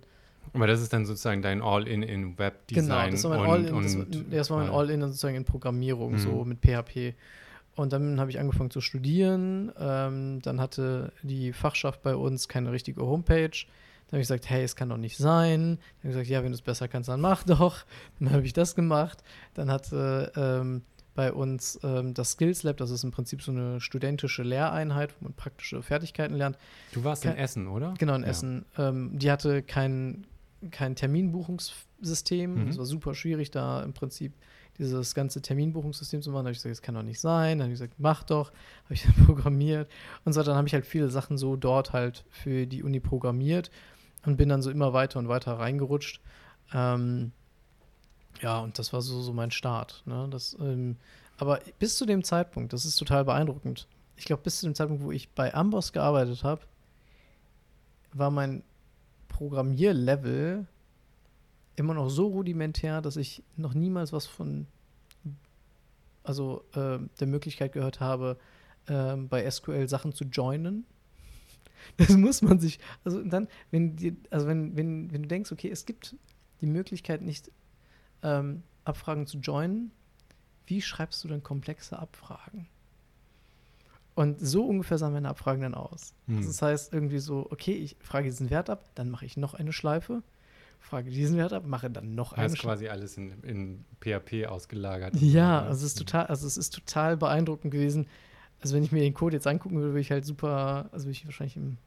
Aber 0.53 0.67
das 0.67 0.81
ist 0.81 0.91
dann 0.91 1.05
sozusagen 1.05 1.41
dein 1.41 1.61
All-in 1.61 2.03
in 2.03 2.37
Webdesign 2.37 2.85
genau, 2.85 3.09
das 3.11 3.23
war 3.23 3.37
mein 3.37 3.49
All-in, 3.49 3.81
das, 3.81 3.95
war- 3.95 4.01
und 4.03 4.25
das 4.33 4.49
war 4.49 4.57
mein 4.59 4.69
All-in 4.69 5.01
sozusagen 5.01 5.35
in 5.37 5.45
Programmierung, 5.45 6.13
Mhm. 6.13 6.17
so 6.19 6.43
mit 6.43 6.59
PHP. 6.59 7.15
Und 7.77 7.93
dann 7.93 8.19
habe 8.19 8.29
ich 8.31 8.39
angefangen 8.39 8.71
zu 8.71 8.81
studieren. 8.81 9.71
Ähm, 9.79 10.41
dann 10.41 10.59
hatte 10.59 11.13
die 11.23 11.53
Fachschaft 11.53 12.01
bei 12.01 12.15
uns 12.15 12.47
keine 12.49 12.71
richtige 12.73 13.01
Homepage. 13.01 13.51
Dann 13.51 14.13
habe 14.13 14.17
ich 14.21 14.27
gesagt, 14.27 14.49
hey, 14.49 14.63
es 14.63 14.75
kann 14.75 14.89
doch 14.89 14.97
nicht 14.97 15.15
sein. 15.17 15.61
Dann 15.61 15.69
habe 15.69 15.79
ich 16.03 16.09
gesagt, 16.09 16.27
ja, 16.27 16.43
wenn 16.43 16.51
du 16.51 16.55
es 16.55 16.61
besser 16.61 16.87
kannst, 16.87 17.07
dann 17.07 17.21
mach 17.21 17.43
doch. 17.45 17.85
Dann 18.19 18.31
habe 18.31 18.43
ich 18.45 18.53
das 18.53 18.75
gemacht. 18.75 19.23
Dann 19.53 19.69
hatte 19.71 20.31
ähm, 20.35 20.81
bei 21.13 21.31
uns 21.33 21.79
ähm, 21.83 22.13
das 22.13 22.31
Skills 22.31 22.63
Lab, 22.63 22.77
das 22.77 22.89
ist 22.91 23.03
im 23.03 23.11
Prinzip 23.11 23.41
so 23.41 23.51
eine 23.51 23.79
studentische 23.81 24.43
Lehreinheit, 24.43 25.13
wo 25.19 25.25
man 25.25 25.33
praktische 25.33 25.81
Fertigkeiten 25.81 26.35
lernt. 26.35 26.57
Du 26.93 27.03
warst 27.03 27.25
in 27.25 27.31
Kein- 27.31 27.39
Essen, 27.39 27.67
oder? 27.67 27.93
Genau, 27.97 28.15
in 28.15 28.21
Ja. 28.23 28.27
Essen. 28.27 28.65
Ähm, 28.77 29.11
die 29.17 29.29
hatte 29.31 29.61
kein, 29.63 30.25
kein 30.71 30.95
Terminbuchungssystem. 30.95 32.63
Mhm. 32.63 32.67
Es 32.69 32.77
war 32.77 32.85
super 32.85 33.13
schwierig, 33.13 33.51
da 33.51 33.81
im 33.83 33.93
Prinzip 33.93 34.33
dieses 34.77 35.15
ganze 35.15 35.41
Terminbuchungssystem 35.41 36.21
zu 36.21 36.31
machen. 36.31 36.45
Da 36.45 36.47
habe 36.49 36.51
ich 36.51 36.57
gesagt, 36.57 36.71
das 36.71 36.81
kann 36.81 36.95
doch 36.95 37.03
nicht 37.03 37.19
sein. 37.19 37.57
Dann 37.57 37.65
habe 37.65 37.73
ich 37.73 37.79
gesagt, 37.79 37.95
mach 37.97 38.23
doch. 38.23 38.51
Habe 38.85 38.93
ich 38.93 39.03
dann 39.15 39.25
programmiert. 39.25 39.89
Und 40.25 40.33
so, 40.33 40.43
dann 40.43 40.55
habe 40.55 40.67
ich 40.67 40.73
halt 40.73 40.85
viele 40.85 41.09
Sachen 41.09 41.37
so 41.37 41.55
dort 41.55 41.93
halt 41.93 42.25
für 42.29 42.67
die 42.67 42.83
Uni 42.83 42.99
programmiert 42.99 43.71
und 44.25 44.37
bin 44.37 44.49
dann 44.49 44.61
so 44.61 44.69
immer 44.69 44.93
weiter 44.93 45.19
und 45.19 45.27
weiter 45.27 45.53
reingerutscht. 45.53 46.21
Ähm, 46.73 47.31
ja, 48.41 48.59
und 48.59 48.77
das 48.77 48.93
war 48.93 49.01
so, 49.01 49.21
so 49.21 49.33
mein 49.33 49.51
Start. 49.51 50.03
Ne? 50.05 50.27
Das, 50.29 50.55
ähm, 50.59 50.97
aber 51.37 51.59
bis 51.79 51.97
zu 51.97 52.05
dem 52.05 52.23
Zeitpunkt, 52.23 52.73
das 52.73 52.85
ist 52.85 52.97
total 52.97 53.25
beeindruckend. 53.25 53.87
Ich 54.15 54.25
glaube, 54.25 54.43
bis 54.43 54.59
zu 54.59 54.65
dem 54.65 54.75
Zeitpunkt, 54.75 55.03
wo 55.03 55.11
ich 55.11 55.29
bei 55.29 55.53
Amboss 55.53 55.93
gearbeitet 55.93 56.43
habe, 56.43 56.61
war 58.13 58.31
mein 58.31 58.63
Programmierlevel 59.27 60.67
immer 61.77 61.93
noch 61.93 62.09
so 62.09 62.27
rudimentär, 62.27 63.01
dass 63.01 63.15
ich 63.15 63.43
noch 63.55 63.73
niemals 63.73 64.11
was 64.11 64.25
von, 64.25 64.67
also 66.23 66.65
äh, 66.73 66.99
der 67.19 67.27
Möglichkeit 67.27 67.71
gehört 67.71 68.01
habe, 68.01 68.37
ähm, 68.87 69.29
bei 69.29 69.49
SQL 69.49 69.87
Sachen 69.87 70.11
zu 70.11 70.25
joinen. 70.25 70.85
Das 71.95 72.09
muss 72.09 72.41
man 72.41 72.59
sich, 72.59 72.79
also 73.05 73.23
dann, 73.23 73.47
wenn 73.71 73.95
dir, 73.95 74.17
also 74.29 74.47
wenn, 74.47 74.75
wenn, 74.75 75.11
wenn 75.13 75.21
du 75.21 75.27
denkst, 75.27 75.51
okay, 75.53 75.69
es 75.69 75.85
gibt 75.85 76.17
die 76.59 76.65
Möglichkeit 76.65 77.21
nicht 77.21 77.49
ähm, 78.23 78.63
Abfragen 78.83 79.25
zu 79.25 79.37
joinen, 79.37 79.91
wie 80.65 80.81
schreibst 80.81 81.23
du 81.23 81.29
dann 81.29 81.43
komplexe 81.43 81.97
Abfragen? 81.97 82.67
Und 84.15 84.41
so 84.41 84.65
ungefähr 84.65 84.97
sahen 84.97 85.13
meine 85.13 85.29
Abfragen 85.29 85.61
dann 85.61 85.75
aus. 85.75 86.13
Hm. 86.25 86.37
Also 86.37 86.49
das 86.49 86.61
heißt 86.61 86.93
irgendwie 86.93 87.19
so, 87.19 87.47
okay, 87.51 87.73
ich 87.73 87.95
frage 88.01 88.25
diesen 88.27 88.49
Wert 88.49 88.69
ab, 88.69 88.89
dann 88.95 89.09
mache 89.09 89.25
ich 89.25 89.37
noch 89.37 89.53
eine 89.53 89.71
Schleife, 89.71 90.23
frage 90.79 91.09
diesen 91.11 91.37
Wert 91.37 91.53
ab, 91.53 91.65
mache 91.65 91.89
dann 91.89 92.15
noch 92.15 92.29
Du 92.33 92.35
eine 92.35 92.45
hast 92.45 92.57
Schleife. 92.57 92.67
quasi 92.67 92.87
alles 92.89 93.17
in, 93.17 93.31
in 93.43 93.85
PHP 94.01 94.47
ausgelagert. 94.47 95.15
Ja, 95.17 95.61
also 95.63 95.85
es 95.85 95.91
ist 95.93 95.97
total, 95.97 96.25
also 96.27 96.47
es 96.47 96.57
ist 96.57 96.73
total 96.73 97.17
beeindruckend 97.17 97.71
gewesen. 97.71 98.07
Also 98.61 98.75
wenn 98.75 98.83
ich 98.83 98.91
mir 98.91 99.01
den 99.01 99.13
Code 99.13 99.35
jetzt 99.35 99.47
angucken 99.47 99.75
würde, 99.75 99.89
würde 99.89 99.99
ich 100.01 100.11
halt 100.11 100.25
super, 100.25 100.89
also 100.91 101.05
würde 101.05 101.11
ich 101.11 101.25
wahrscheinlich 101.25 101.57
im, 101.57 101.77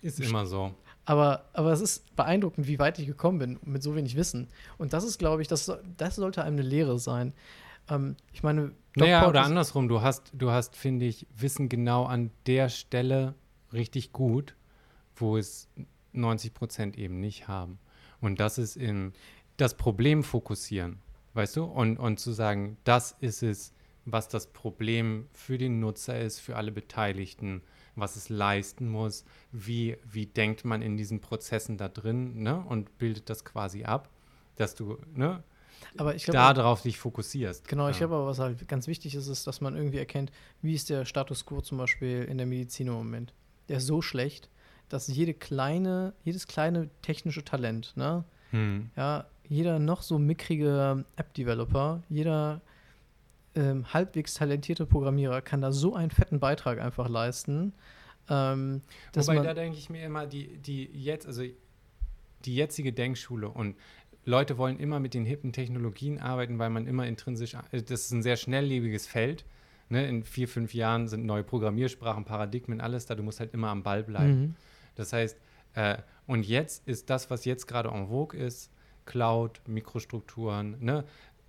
Ist 0.00 0.18
immer 0.20 0.46
so. 0.46 0.74
aber, 1.04 1.44
aber 1.52 1.72
es 1.72 1.80
ist 1.80 2.16
beeindruckend, 2.16 2.66
wie 2.66 2.78
weit 2.78 2.98
ich 2.98 3.06
gekommen 3.06 3.38
bin 3.38 3.58
mit 3.64 3.82
so 3.82 3.94
wenig 3.94 4.16
Wissen. 4.16 4.48
Und 4.78 4.92
das 4.92 5.04
ist, 5.04 5.18
glaube 5.18 5.42
ich, 5.42 5.48
das, 5.48 5.70
das 5.96 6.16
sollte 6.16 6.42
einem 6.42 6.56
eine 6.58 6.66
Lehre 6.68 6.98
sein. 6.98 7.34
Ähm, 7.88 8.16
ich 8.32 8.42
meine, 8.42 8.72
Naja, 8.96 9.18
DocPod 9.20 9.30
oder 9.30 9.40
ist- 9.42 9.46
andersrum, 9.46 9.88
du 9.88 10.00
hast, 10.00 10.30
du 10.32 10.50
hast, 10.50 10.74
finde 10.76 11.04
ich, 11.06 11.26
Wissen 11.36 11.68
genau 11.68 12.04
an 12.04 12.30
der 12.46 12.68
Stelle 12.68 13.34
richtig 13.72 14.12
gut, 14.12 14.56
wo 15.16 15.36
es 15.36 15.68
90 16.12 16.52
Prozent 16.54 16.98
eben 16.98 17.20
nicht 17.20 17.46
haben. 17.48 17.78
Und 18.22 18.40
das 18.40 18.56
ist 18.56 18.76
in 18.76 19.12
das 19.58 19.76
Problem 19.76 20.24
fokussieren, 20.24 21.00
weißt 21.34 21.56
du? 21.56 21.64
Und, 21.64 21.98
und 21.98 22.18
zu 22.18 22.32
sagen, 22.32 22.78
das 22.84 23.14
ist 23.20 23.42
es, 23.42 23.74
was 24.06 24.28
das 24.28 24.46
Problem 24.46 25.28
für 25.34 25.58
den 25.58 25.78
Nutzer 25.78 26.18
ist, 26.18 26.40
für 26.40 26.56
alle 26.56 26.72
Beteiligten, 26.72 27.62
was 27.94 28.16
es 28.16 28.30
leisten 28.30 28.88
muss, 28.88 29.24
wie, 29.52 29.98
wie 30.04 30.24
denkt 30.24 30.64
man 30.64 30.80
in 30.80 30.96
diesen 30.96 31.20
Prozessen 31.20 31.76
da 31.76 31.88
drin, 31.88 32.42
ne? 32.42 32.64
Und 32.66 32.96
bildet 32.96 33.28
das 33.28 33.44
quasi 33.44 33.84
ab, 33.84 34.08
dass 34.56 34.74
du, 34.74 34.98
ne, 35.14 35.44
aber 35.96 36.14
ich 36.14 36.24
glaube, 36.24 36.54
darauf 36.54 36.82
dich 36.82 36.98
fokussierst. 36.98 37.68
Genau, 37.68 37.88
ich 37.88 37.96
Ja. 37.96 38.06
glaube 38.06 38.14
aber, 38.16 38.26
was 38.26 38.38
halt 38.38 38.66
ganz 38.68 38.86
wichtig 38.86 39.14
ist, 39.14 39.26
ist, 39.26 39.46
dass 39.46 39.60
man 39.60 39.76
irgendwie 39.76 39.98
erkennt, 39.98 40.32
wie 40.62 40.74
ist 40.74 40.90
der 40.90 41.04
Status 41.04 41.44
quo 41.44 41.60
zum 41.60 41.78
Beispiel 41.78 42.24
in 42.24 42.38
der 42.38 42.46
Medizin 42.46 42.86
im 42.86 42.94
Moment. 42.94 43.34
Der 43.68 43.78
ist 43.78 43.86
so 43.86 44.02
schlecht, 44.02 44.48
dass 44.92 45.08
jede 45.08 45.34
kleine, 45.34 46.12
jedes 46.24 46.46
kleine 46.46 46.88
technische 47.02 47.44
Talent, 47.44 47.96
ne, 47.96 48.24
Hm. 48.50 48.90
ja, 48.96 49.26
jeder 49.48 49.78
noch 49.78 50.02
so 50.02 50.18
mickrige 50.18 51.04
App-Developer, 51.16 52.02
jeder 52.08 52.60
ähm, 53.54 53.92
halbwegs 53.92 54.34
talentierte 54.34 54.86
Programmierer 54.86 55.40
kann 55.40 55.60
da 55.60 55.72
so 55.72 55.94
einen 55.94 56.10
fetten 56.10 56.38
Beitrag 56.38 56.80
einfach 56.80 57.08
leisten. 57.08 57.72
Ähm, 58.28 58.82
dass 59.12 59.26
Wobei 59.26 59.36
man, 59.36 59.44
da 59.44 59.54
denke 59.54 59.78
ich 59.78 59.90
mir 59.90 60.04
immer, 60.04 60.26
die, 60.26 60.58
die 60.58 60.84
jetzt, 60.92 61.26
also 61.26 61.42
die 62.44 62.54
jetzige 62.54 62.92
Denkschule 62.92 63.48
und 63.48 63.76
Leute 64.24 64.56
wollen 64.56 64.78
immer 64.78 65.00
mit 65.00 65.14
den 65.14 65.24
hippen 65.24 65.52
Technologien 65.52 66.20
arbeiten, 66.20 66.58
weil 66.58 66.70
man 66.70 66.86
immer 66.86 67.06
intrinsisch, 67.06 67.54
äh, 67.54 67.82
das 67.82 68.02
ist 68.02 68.12
ein 68.12 68.22
sehr 68.22 68.36
schnelllebiges 68.36 69.06
Feld. 69.06 69.44
Ne? 69.88 70.06
In 70.06 70.22
vier, 70.22 70.48
fünf 70.48 70.72
Jahren 70.74 71.08
sind 71.08 71.26
neue 71.26 71.42
Programmiersprachen, 71.42 72.24
Paradigmen, 72.24 72.80
alles 72.80 73.06
da. 73.06 73.14
Du 73.14 73.22
musst 73.22 73.40
halt 73.40 73.52
immer 73.52 73.68
am 73.68 73.82
Ball 73.82 74.02
bleiben. 74.02 74.40
Mhm. 74.40 74.54
Das 74.94 75.12
heißt, 75.12 75.36
äh, 75.74 75.98
und 76.26 76.46
jetzt 76.46 76.86
ist 76.86 77.10
das, 77.10 77.30
was 77.30 77.44
jetzt 77.44 77.66
gerade 77.66 77.88
en 77.90 78.08
vogue 78.08 78.38
ist, 78.38 78.70
Cloud, 79.06 79.60
Mikrostrukturen, 79.66 80.76
ne? 80.80 81.04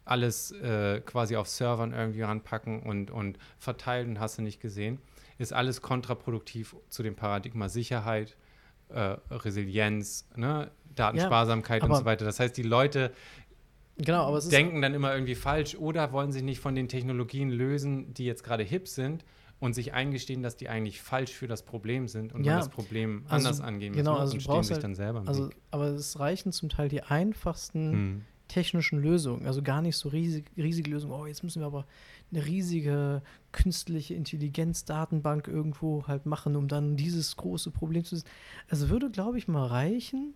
alles 0.05 0.51
äh, 0.51 0.99
quasi 1.01 1.35
auf 1.37 1.47
Servern 1.47 1.93
irgendwie 1.93 2.21
ranpacken 2.21 2.83
und, 2.83 3.09
und 3.09 3.37
verteilen, 3.57 4.19
hast 4.19 4.37
du 4.37 4.41
nicht 4.41 4.59
gesehen, 4.59 4.99
ist 5.37 5.53
alles 5.53 5.81
kontraproduktiv 5.81 6.75
zu 6.89 7.03
dem 7.03 7.15
Paradigma 7.15 7.69
Sicherheit, 7.69 8.35
äh, 8.89 9.15
Resilienz, 9.31 10.27
ne? 10.35 10.71
Datensparsamkeit 10.95 11.81
und 11.81 11.89
aber- 11.89 11.99
so 11.99 12.05
weiter. 12.05 12.25
Das 12.25 12.39
heißt, 12.39 12.55
die 12.57 12.63
Leute 12.63 13.11
Genau, 13.97 14.37
denken 14.39 14.81
dann 14.81 14.93
immer 14.93 15.13
irgendwie 15.13 15.35
falsch 15.35 15.75
oder 15.75 16.11
wollen 16.11 16.31
sich 16.31 16.43
nicht 16.43 16.59
von 16.59 16.75
den 16.75 16.87
Technologien 16.87 17.49
lösen, 17.49 18.13
die 18.13 18.25
jetzt 18.25 18.43
gerade 18.43 18.63
hip 18.63 18.87
sind 18.87 19.23
und 19.63 19.73
sich 19.73 19.93
eingestehen, 19.93 20.43
dass 20.43 20.57
die 20.57 20.67
eigentlich 20.67 21.01
falsch 21.01 21.31
für 21.31 21.47
das 21.47 21.63
Problem 21.63 22.09
sind 22.09 22.33
und 22.33 22.43
Ja, 22.43 22.53
man 22.53 22.59
das 22.59 22.69
Problem 22.69 23.23
also, 23.29 23.47
anders 23.47 23.61
angehen 23.61 23.93
genau, 23.93 24.11
muss 24.11 24.19
also 24.19 24.33
und 24.33 24.41
stehen 24.41 24.63
sich 24.63 24.73
halt- 24.73 24.83
dann 24.83 24.95
selber 24.95 25.19
im 25.21 25.27
Also, 25.29 25.47
Weg. 25.47 25.55
aber 25.71 25.85
es 25.87 26.19
reichen 26.19 26.51
zum 26.51 26.67
Teil 26.67 26.89
die 26.89 27.01
einfachsten 27.01 27.91
Hm. 27.91 28.21
technischen 28.49 28.99
Lösungen, 29.01 29.47
also 29.47 29.61
gar 29.61 29.81
nicht 29.81 29.95
so 29.95 30.09
riesig, 30.09 30.51
riesige 30.57 30.91
Lösungen. 30.91 31.13
Oh, 31.13 31.25
jetzt 31.25 31.43
müssen 31.43 31.61
wir 31.61 31.65
aber 31.67 31.85
eine 32.31 32.45
riesige 32.45 33.21
künstliche 33.53 34.15
Intelligenz-Datenbank 34.15 35.47
irgendwo 35.47 36.05
halt 36.07 36.25
machen, 36.25 36.55
um 36.57 36.67
dann 36.67 36.97
dieses 36.97 37.35
große 37.37 37.71
Problem 37.71 38.03
zu 38.03 38.15
lösen. 38.15 38.27
Es 38.67 38.89
würde, 38.89 39.09
glaube 39.09 39.37
ich, 39.37 39.47
mal 39.47 39.65
reichen. 39.65 40.33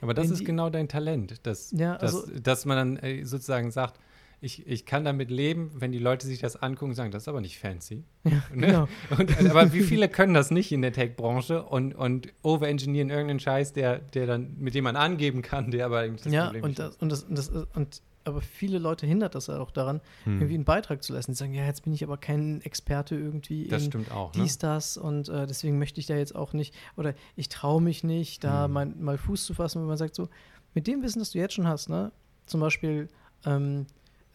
Aber 0.00 0.14
das 0.14 0.30
ist 0.30 0.44
genau 0.44 0.68
dein 0.68 0.88
Talent, 0.88 1.46
dass, 1.46 1.70
Ja, 1.70 1.96
dass, 1.96 2.14
also- 2.16 2.40
dass 2.40 2.64
man 2.66 2.76
dann 2.76 2.96
äh, 2.96 3.24
sozusagen 3.24 3.70
sagt, 3.70 4.00
ich, 4.44 4.66
ich 4.66 4.84
kann 4.86 5.04
damit 5.04 5.30
leben, 5.30 5.70
wenn 5.74 5.90
die 5.90 5.98
Leute 5.98 6.26
sich 6.26 6.38
das 6.38 6.54
angucken 6.56 6.90
und 6.90 6.94
sagen, 6.96 7.10
das 7.10 7.22
ist 7.24 7.28
aber 7.28 7.40
nicht 7.40 7.58
fancy. 7.58 8.04
Ja, 8.24 8.42
Ne? 8.54 8.66
genau. 8.66 8.88
Und, 9.18 9.50
aber 9.50 9.72
wie 9.72 9.80
viele 9.80 10.08
können 10.08 10.34
das 10.34 10.50
nicht 10.50 10.70
in 10.70 10.82
der 10.82 10.92
Tech-Branche 10.92 11.62
und, 11.62 11.94
und 11.94 12.28
overengineeren 12.42 13.10
irgendeinen 13.10 13.40
Scheiß, 13.40 13.72
der, 13.72 13.98
der 13.98 14.26
dann, 14.26 14.56
mit 14.58 14.74
dem 14.74 14.84
man 14.84 14.96
angeben 14.96 15.42
kann, 15.42 15.70
der 15.70 15.86
aber 15.86 16.00
eigentlich 16.00 16.22
das 16.22 16.32
ja, 16.32 16.44
Problem 16.44 16.62
und 16.64 16.68
nicht 16.70 16.78
das, 16.78 16.96
und 16.96 17.10
das, 17.10 17.22
und 17.24 17.38
das 17.38 17.48
und 17.48 18.02
aber 18.26 18.40
viele 18.40 18.78
Leute 18.78 19.06
hindert 19.06 19.34
das 19.34 19.48
ja 19.48 19.58
auch 19.58 19.70
daran, 19.70 20.00
Hm. 20.24 20.36
irgendwie 20.38 20.54
einen 20.54 20.64
Beitrag 20.64 21.02
zu 21.02 21.12
leisten. 21.12 21.32
Die 21.32 21.36
sagen, 21.36 21.52
ja, 21.52 21.66
jetzt 21.66 21.82
bin 21.84 21.92
ich 21.92 22.02
aber 22.02 22.16
kein 22.16 22.62
Experte 22.62 23.16
irgendwie 23.16 23.68
Das 23.68 23.82
in 23.84 23.88
stimmt 23.90 24.10
auch, 24.12 24.32
ne? 24.34 24.42
dies, 24.42 24.56
das 24.56 24.96
und 24.96 25.28
äh, 25.28 25.46
deswegen 25.46 25.78
möchte 25.78 26.00
ich 26.00 26.06
da 26.06 26.16
jetzt 26.16 26.34
auch 26.34 26.54
nicht 26.54 26.74
oder 26.96 27.12
ich 27.36 27.50
traue 27.50 27.82
mich 27.82 28.02
nicht, 28.02 28.42
da 28.42 28.64
Hm. 28.64 28.72
mein, 28.72 29.02
mal 29.02 29.18
Fuß 29.18 29.44
zu 29.44 29.52
fassen, 29.52 29.80
wenn 29.82 29.88
man 29.88 29.98
sagt 29.98 30.14
so, 30.14 30.28
mit 30.72 30.86
dem 30.86 31.02
Wissen, 31.02 31.18
das 31.18 31.32
du 31.32 31.38
jetzt 31.38 31.52
schon 31.54 31.66
hast, 31.68 31.90
ne, 31.90 32.12
zum 32.46 32.60
Beispiel 32.60 33.08
ähm, 33.44 33.86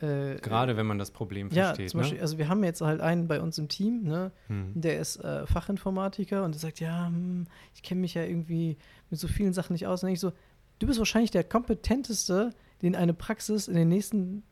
äh, 0.02 0.36
Gerade 0.36 0.78
wenn 0.78 0.86
man 0.86 0.98
das 0.98 1.11
Problem 1.11 1.50
ja, 1.52 1.68
versteht, 1.68 1.90
zum 1.90 2.00
Beispiel, 2.00 2.18
ne? 2.18 2.22
also 2.22 2.38
wir 2.38 2.48
haben 2.48 2.64
jetzt 2.64 2.82
halt 2.82 3.02
einen 3.02 3.28
bei 3.28 3.42
uns 3.42 3.58
im 3.58 3.68
Team, 3.68 4.03
ne, 4.03 4.32
Hm. 4.48 4.72
der 4.76 5.00
ist 5.00 5.18
äh, 5.18 5.45
Fachinformatiker 5.45 6.44
und 6.44 6.56
der 6.56 6.60
sagt, 6.60 6.80
ja, 6.80 7.08
hm, 7.08 7.48
ich 7.74 7.84
kenne 7.84 8.02
mich 8.02 8.14
ja 8.14 8.24
irgendwie 8.24 8.78
mit 9.10 9.19
so 9.19 9.28
vielen 9.28 9.53
Sachen 9.53 9.74
nicht 9.74 9.88
aus. 9.88 10.03
Und 10.03 10.10
ich 10.10 10.19
so, 10.19 10.32
du 10.80 10.88
bist 10.88 11.00
wahrscheinlich 11.00 11.32
der 11.32 11.44
kompetenteste, 11.44 12.52
den 12.82 12.95
eine 12.95 13.14
Praxis 13.14 13.68
in 13.68 13.76
den 13.76 13.90
nächsten 13.90 14.44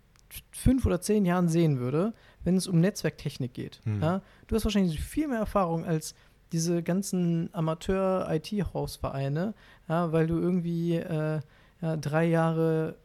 fünf 0.51 0.85
oder 0.85 0.99
zehn 0.99 1.25
Jahren 1.25 1.47
sehen 1.47 1.79
würde, 1.79 2.13
wenn 2.43 2.57
es 2.57 2.67
um 2.67 2.81
Netzwerktechnik 2.81 3.53
geht. 3.53 3.79
Hm. 3.85 4.01
Ja? 4.01 4.21
Du 4.47 4.55
hast 4.55 4.65
wahrscheinlich 4.65 4.99
viel 4.99 5.29
mehr 5.29 5.39
Erfahrung 5.39 5.85
als 5.85 6.13
diese 6.51 6.83
ganzen 6.83 7.49
Amateur-IT-Hausvereine, 7.53 9.53
ja, 9.89 10.11
weil 10.11 10.27
du 10.27 10.37
irgendwie 10.37 10.95
äh, 10.95 11.39
ja, 11.81 11.97
drei 11.97 12.25
Jahre 12.25 12.95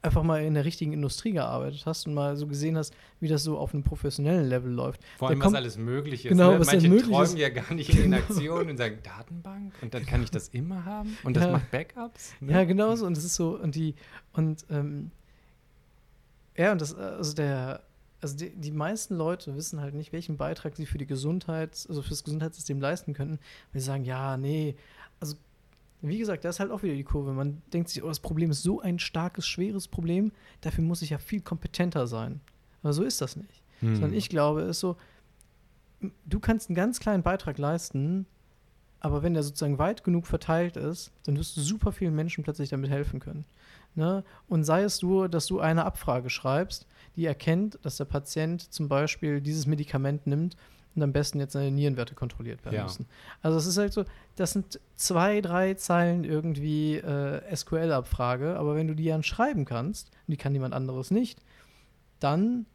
einfach 0.00 0.22
mal 0.22 0.42
in 0.44 0.54
der 0.54 0.64
richtigen 0.64 0.92
Industrie 0.92 1.32
gearbeitet 1.32 1.84
hast 1.84 2.06
und 2.06 2.14
mal 2.14 2.36
so 2.36 2.46
gesehen 2.46 2.76
hast, 2.76 2.94
wie 3.20 3.26
das 3.28 3.42
so 3.42 3.58
auf 3.58 3.74
einem 3.74 3.82
professionellen 3.82 4.48
Level 4.48 4.70
läuft. 4.72 5.00
Vor 5.18 5.28
allem, 5.28 5.38
was 5.40 5.44
kommt- 5.44 5.56
alles 5.56 5.76
möglich 5.76 6.24
ist. 6.24 6.30
Genau, 6.30 6.52
ne? 6.52 6.60
was 6.60 6.68
Manche 6.68 6.88
möglich 6.88 7.08
träumen 7.10 7.24
ist. 7.24 7.38
ja 7.38 7.48
gar 7.48 7.74
nicht 7.74 7.90
in 7.90 7.96
Genau. 8.04 8.16
Aktion 8.18 8.70
und 8.70 8.76
sagen, 8.76 8.98
Datenbank 9.02 9.74
und 9.82 9.92
dann 9.94 10.06
kann 10.06 10.22
ich 10.22 10.30
das 10.30 10.48
immer 10.48 10.84
haben 10.84 11.16
und 11.24 11.36
das 11.36 11.44
Ja. 11.44 11.50
macht 11.52 11.70
Backups. 11.70 12.32
Ne? 12.40 12.52
Ja, 12.52 12.64
genau 12.64 12.94
so. 12.94 13.06
Und 13.06 13.16
das 13.16 13.24
ist 13.24 13.34
so, 13.34 13.58
und 13.58 13.74
die, 13.74 13.94
und 14.32 14.64
ähm, 14.70 15.10
ja, 16.56 16.72
und 16.72 16.80
das, 16.80 16.94
also 16.94 17.34
der, 17.34 17.82
also 18.20 18.36
die, 18.36 18.50
die 18.54 18.72
meisten 18.72 19.14
Leute 19.14 19.54
wissen 19.56 19.80
halt 19.80 19.94
nicht, 19.94 20.12
welchen 20.12 20.36
Beitrag 20.36 20.76
sie 20.76 20.86
für 20.86 20.98
die 20.98 21.06
Gesundheit, 21.06 21.84
also 21.88 22.02
für 22.02 22.10
das 22.10 22.24
Gesundheitssystem 22.24 22.80
leisten 22.80 23.14
könnten. 23.14 23.38
Weil 23.72 23.80
sie 23.80 23.86
sagen, 23.86 24.04
ja, 24.04 24.36
nee, 24.36 24.76
also 25.20 25.36
wie 26.00 26.18
gesagt, 26.18 26.44
da 26.44 26.48
ist 26.48 26.60
halt 26.60 26.70
auch 26.70 26.82
wieder 26.82 26.94
die 26.94 27.04
Kurve. 27.04 27.32
Man 27.32 27.62
denkt 27.72 27.88
sich, 27.88 28.02
oh, 28.02 28.08
das 28.08 28.20
Problem 28.20 28.50
ist 28.50 28.62
so 28.62 28.80
ein 28.80 28.98
starkes, 28.98 29.46
schweres 29.46 29.88
Problem, 29.88 30.32
dafür 30.60 30.84
muss 30.84 31.02
ich 31.02 31.10
ja 31.10 31.18
viel 31.18 31.40
kompetenter 31.40 32.06
sein. 32.06 32.40
Aber 32.82 32.92
so 32.92 33.02
ist 33.02 33.20
das 33.20 33.36
nicht. 33.36 33.62
Hm. 33.80 33.94
Sondern 33.94 34.14
ich 34.14 34.28
glaube, 34.28 34.62
es 34.62 34.70
ist 34.70 34.80
so, 34.80 34.96
du 36.26 36.40
kannst 36.40 36.68
einen 36.68 36.76
ganz 36.76 37.00
kleinen 37.00 37.22
Beitrag 37.22 37.58
leisten, 37.58 38.26
aber 39.00 39.22
wenn 39.22 39.34
der 39.34 39.42
sozusagen 39.42 39.78
weit 39.78 40.04
genug 40.04 40.26
verteilt 40.26 40.76
ist, 40.76 41.12
dann 41.24 41.36
wirst 41.36 41.56
du 41.56 41.60
super 41.60 41.92
vielen 41.92 42.14
Menschen 42.14 42.42
plötzlich 42.42 42.68
damit 42.68 42.90
helfen 42.90 43.20
können. 43.20 43.44
Ne? 43.94 44.24
Und 44.48 44.64
sei 44.64 44.82
es 44.82 45.02
nur, 45.02 45.28
dass 45.28 45.46
du 45.46 45.60
eine 45.60 45.84
Abfrage 45.84 46.30
schreibst, 46.30 46.86
die 47.16 47.26
erkennt, 47.26 47.78
dass 47.82 47.96
der 47.96 48.04
Patient 48.04 48.72
zum 48.72 48.88
Beispiel 48.88 49.40
dieses 49.40 49.66
Medikament 49.66 50.26
nimmt 50.26 50.56
und 50.98 51.04
am 51.04 51.12
besten 51.12 51.38
jetzt 51.40 51.52
seine 51.54 51.70
Nierenwerte 51.70 52.14
kontrolliert 52.14 52.64
werden 52.64 52.74
Ja. 52.76 52.82
müssen. 52.84 53.06
Also 53.42 53.56
es 53.58 53.66
ist 53.66 53.78
halt 53.78 53.92
so, 53.92 54.04
das 54.36 54.52
sind 54.52 54.80
zwei, 54.96 55.40
drei 55.40 55.74
Zeilen 55.74 56.24
irgendwie 56.24 56.96
äh, 56.96 57.54
SQL-Abfrage, 57.56 58.56
aber 58.58 58.74
wenn 58.76 58.86
du 58.88 58.94
die 58.94 59.06
dann 59.06 59.22
schreiben 59.22 59.64
kannst, 59.64 60.08
und 60.26 60.32
die 60.32 60.36
kann 60.36 60.52
jemand 60.52 60.74
anderes 60.74 61.10
nicht, 61.10 61.40
dann 62.20 62.66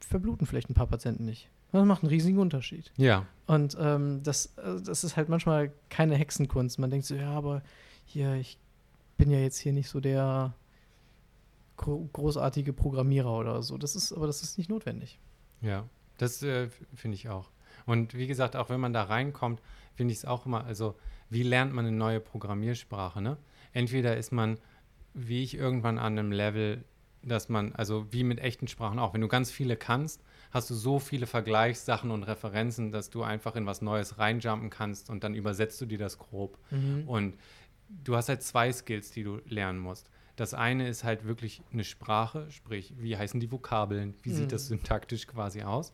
verbluten 0.00 0.46
vielleicht 0.46 0.70
ein 0.70 0.74
paar 0.74 0.86
Patienten 0.86 1.24
nicht. 1.24 1.48
Das 1.72 1.84
macht 1.84 2.02
einen 2.02 2.10
riesigen 2.10 2.38
Unterschied. 2.38 2.90
Ja, 2.96 3.26
Und 3.46 3.76
ähm, 3.80 4.22
das, 4.24 4.46
äh, 4.56 4.80
das 4.84 5.04
ist 5.04 5.16
halt 5.16 5.28
manchmal 5.28 5.70
keine 5.88 6.16
Hexenkunst. 6.16 6.78
Man 6.78 6.90
denkt 6.90 7.06
so, 7.06 7.14
ja, 7.14 7.30
aber 7.30 7.62
hier, 8.06 8.34
ich 8.34 8.58
bin 9.18 9.30
ja 9.30 9.38
jetzt 9.38 9.58
hier 9.58 9.72
nicht 9.72 9.88
so 9.88 10.00
der 10.00 10.54
gro 11.76 12.08
großartige 12.12 12.72
Programmierer 12.72 13.32
oder 13.38 13.62
so. 13.62 13.78
Das 13.78 13.94
ist, 13.94 14.12
aber 14.12 14.26
das 14.26 14.42
ist 14.42 14.58
nicht 14.58 14.68
notwendig. 14.70 15.18
ja. 15.60 15.84
Das 16.20 16.42
äh, 16.42 16.68
finde 16.94 17.14
ich 17.14 17.28
auch. 17.28 17.50
Und 17.86 18.14
wie 18.14 18.26
gesagt, 18.26 18.56
auch 18.56 18.68
wenn 18.68 18.80
man 18.80 18.92
da 18.92 19.04
reinkommt, 19.04 19.60
finde 19.94 20.12
ich 20.12 20.18
es 20.18 20.24
auch 20.24 20.46
immer, 20.46 20.64
also 20.64 20.96
wie 21.30 21.42
lernt 21.42 21.72
man 21.72 21.86
eine 21.86 21.96
neue 21.96 22.20
Programmiersprache, 22.20 23.20
ne? 23.22 23.36
Entweder 23.72 24.16
ist 24.16 24.32
man, 24.32 24.58
wie 25.14 25.42
ich, 25.42 25.54
irgendwann 25.54 25.98
an 25.98 26.18
einem 26.18 26.32
Level, 26.32 26.84
dass 27.22 27.48
man, 27.48 27.72
also 27.74 28.12
wie 28.12 28.24
mit 28.24 28.38
echten 28.40 28.66
Sprachen 28.68 28.98
auch, 28.98 29.14
wenn 29.14 29.20
du 29.20 29.28
ganz 29.28 29.50
viele 29.50 29.76
kannst, 29.76 30.22
hast 30.50 30.68
du 30.70 30.74
so 30.74 30.98
viele 30.98 31.26
Vergleichssachen 31.26 32.10
und 32.10 32.24
Referenzen, 32.24 32.90
dass 32.92 33.10
du 33.10 33.22
einfach 33.22 33.56
in 33.56 33.66
was 33.66 33.82
Neues 33.82 34.18
reinjumpen 34.18 34.70
kannst 34.70 35.08
und 35.10 35.22
dann 35.22 35.34
übersetzt 35.34 35.80
du 35.80 35.86
dir 35.86 35.98
das 35.98 36.18
grob. 36.18 36.58
Und 37.06 37.36
du 37.88 38.16
hast 38.16 38.28
halt 38.28 38.42
zwei 38.42 38.72
Skills, 38.72 39.10
die 39.10 39.22
du 39.22 39.40
lernen 39.46 39.78
musst. 39.78 40.10
Das 40.36 40.54
eine 40.54 40.88
ist 40.88 41.04
halt 41.04 41.24
wirklich 41.26 41.62
eine 41.72 41.84
Sprache, 41.84 42.50
sprich, 42.50 42.94
wie 42.98 43.16
heißen 43.16 43.38
die 43.38 43.52
Vokabeln, 43.52 44.14
wie 44.22 44.30
sieht 44.32 44.52
das 44.52 44.64
Mhm. 44.64 44.76
syntaktisch 44.78 45.26
quasi 45.26 45.62
aus. 45.62 45.92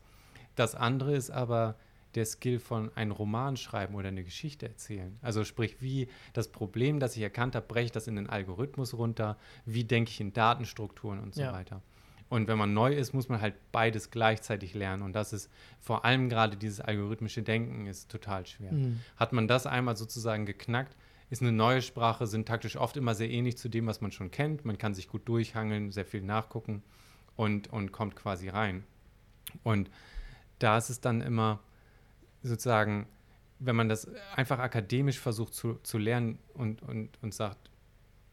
Das 0.56 0.74
andere 0.74 1.14
ist 1.14 1.30
aber 1.30 1.76
der 2.14 2.24
Skill 2.24 2.58
von 2.58 2.90
einem 2.96 3.12
Roman 3.12 3.56
schreiben 3.56 3.94
oder 3.94 4.08
eine 4.08 4.24
Geschichte 4.24 4.66
erzählen. 4.66 5.18
Also 5.20 5.44
sprich, 5.44 5.80
wie 5.80 6.08
das 6.32 6.48
Problem, 6.48 6.98
das 6.98 7.14
ich 7.16 7.22
erkannt 7.22 7.54
habe, 7.54 7.66
breche 7.66 7.86
ich 7.86 7.92
das 7.92 8.06
in 8.08 8.16
den 8.16 8.28
Algorithmus 8.28 8.94
runter, 8.94 9.36
wie 9.66 9.84
denke 9.84 10.10
ich 10.10 10.20
in 10.20 10.32
Datenstrukturen 10.32 11.20
und 11.20 11.34
so 11.34 11.42
Ja. 11.42 11.52
weiter. 11.52 11.82
Und 12.28 12.48
wenn 12.48 12.58
man 12.58 12.74
neu 12.74 12.92
ist, 12.92 13.12
muss 13.12 13.28
man 13.28 13.40
halt 13.40 13.54
beides 13.70 14.10
gleichzeitig 14.10 14.74
lernen. 14.74 15.02
Und 15.02 15.12
das 15.12 15.32
ist 15.32 15.48
vor 15.78 16.04
allem 16.04 16.28
gerade 16.28 16.56
dieses 16.56 16.80
algorithmische 16.80 17.42
Denken 17.42 17.86
ist 17.86 18.10
total 18.10 18.46
schwer. 18.46 18.72
Mhm. 18.72 19.00
Hat 19.16 19.32
man 19.32 19.46
das 19.46 19.66
einmal 19.66 19.96
sozusagen 19.96 20.44
geknackt, 20.46 20.96
ist 21.30 21.42
eine 21.42 21.52
neue 21.52 21.82
Sprache 21.82 22.26
syntaktisch 22.26 22.76
oft 22.76 22.96
immer 22.96 23.14
sehr 23.14 23.30
ähnlich 23.30 23.58
zu 23.58 23.68
dem, 23.68 23.86
was 23.86 24.00
man 24.00 24.10
schon 24.10 24.30
kennt. 24.30 24.64
Man 24.64 24.78
kann 24.78 24.94
sich 24.94 25.08
gut 25.08 25.28
durchhangeln, 25.28 25.92
sehr 25.92 26.04
viel 26.04 26.22
nachgucken 26.22 26.82
und, 27.36 27.68
und 27.72 27.92
kommt 27.92 28.16
quasi 28.16 28.48
rein. 28.48 28.84
Und 29.62 29.90
da 30.58 30.78
ist 30.78 30.90
es 30.90 31.00
dann 31.00 31.20
immer 31.20 31.60
sozusagen, 32.42 33.06
wenn 33.58 33.76
man 33.76 33.88
das 33.88 34.08
einfach 34.34 34.58
akademisch 34.58 35.18
versucht 35.18 35.54
zu, 35.54 35.74
zu 35.82 35.98
lernen 35.98 36.38
und, 36.54 36.82
und, 36.82 37.10
und 37.22 37.34
sagt, 37.34 37.70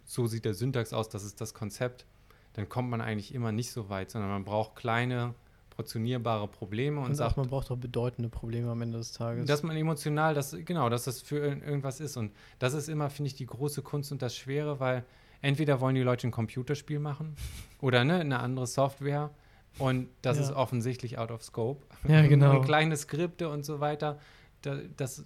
so 0.05 0.27
sieht 0.27 0.45
der 0.45 0.53
Syntax 0.53 0.91
aus, 0.93 1.09
das 1.09 1.23
ist 1.23 1.39
das 1.41 1.53
Konzept, 1.53 2.05
dann 2.53 2.67
kommt 2.69 2.89
man 2.89 3.01
eigentlich 3.01 3.33
immer 3.33 3.51
nicht 3.51 3.71
so 3.71 3.89
weit, 3.89 4.11
sondern 4.11 4.29
man 4.29 4.43
braucht 4.43 4.75
kleine, 4.75 5.33
portionierbare 5.71 6.47
Probleme 6.47 6.99
und, 6.99 7.07
Und 7.07 7.15
sagt, 7.15 7.35
man 7.37 7.47
braucht 7.49 7.71
auch 7.71 7.77
bedeutende 7.77 8.29
Probleme 8.29 8.69
am 8.69 8.81
Ende 8.83 8.99
des 8.99 9.11
Tages. 9.13 9.47
dass 9.47 9.63
man 9.63 9.75
emotional, 9.75 10.35
das, 10.35 10.55
genau, 10.65 10.87
dass 10.89 11.05
das 11.05 11.21
für 11.23 11.37
ir- 11.39 11.63
irgendwas 11.65 11.99
ist. 11.99 12.15
Und 12.15 12.31
das 12.59 12.73
ist 12.75 12.89
immer, 12.89 13.09
finde 13.09 13.29
ich, 13.29 13.35
die 13.35 13.47
große 13.47 13.81
Kunst 13.81 14.11
und 14.11 14.21
das 14.21 14.35
Schwere, 14.35 14.79
weil 14.79 15.03
entweder 15.41 15.81
wollen 15.81 15.95
die 15.95 16.03
Leute 16.03 16.27
ein 16.27 16.31
Computerspiel 16.31 16.99
machen 16.99 17.35
oder 17.81 18.03
ne, 18.03 18.19
eine 18.19 18.39
andere 18.39 18.67
Software 18.67 19.31
und 19.79 20.07
das 20.21 20.37
Ja. 20.37 20.43
ist 20.43 20.51
offensichtlich 20.51 21.17
out 21.17 21.31
of 21.31 21.43
scope. 21.43 21.85
Ja, 22.07 22.21
genau. 22.27 22.57
Und 22.59 22.65
kleine 22.65 22.95
Skripte 22.97 23.49
und 23.49 23.63
so 23.65 23.79
weiter, 23.79 24.19
da, 24.61 24.77
das, 24.97 25.25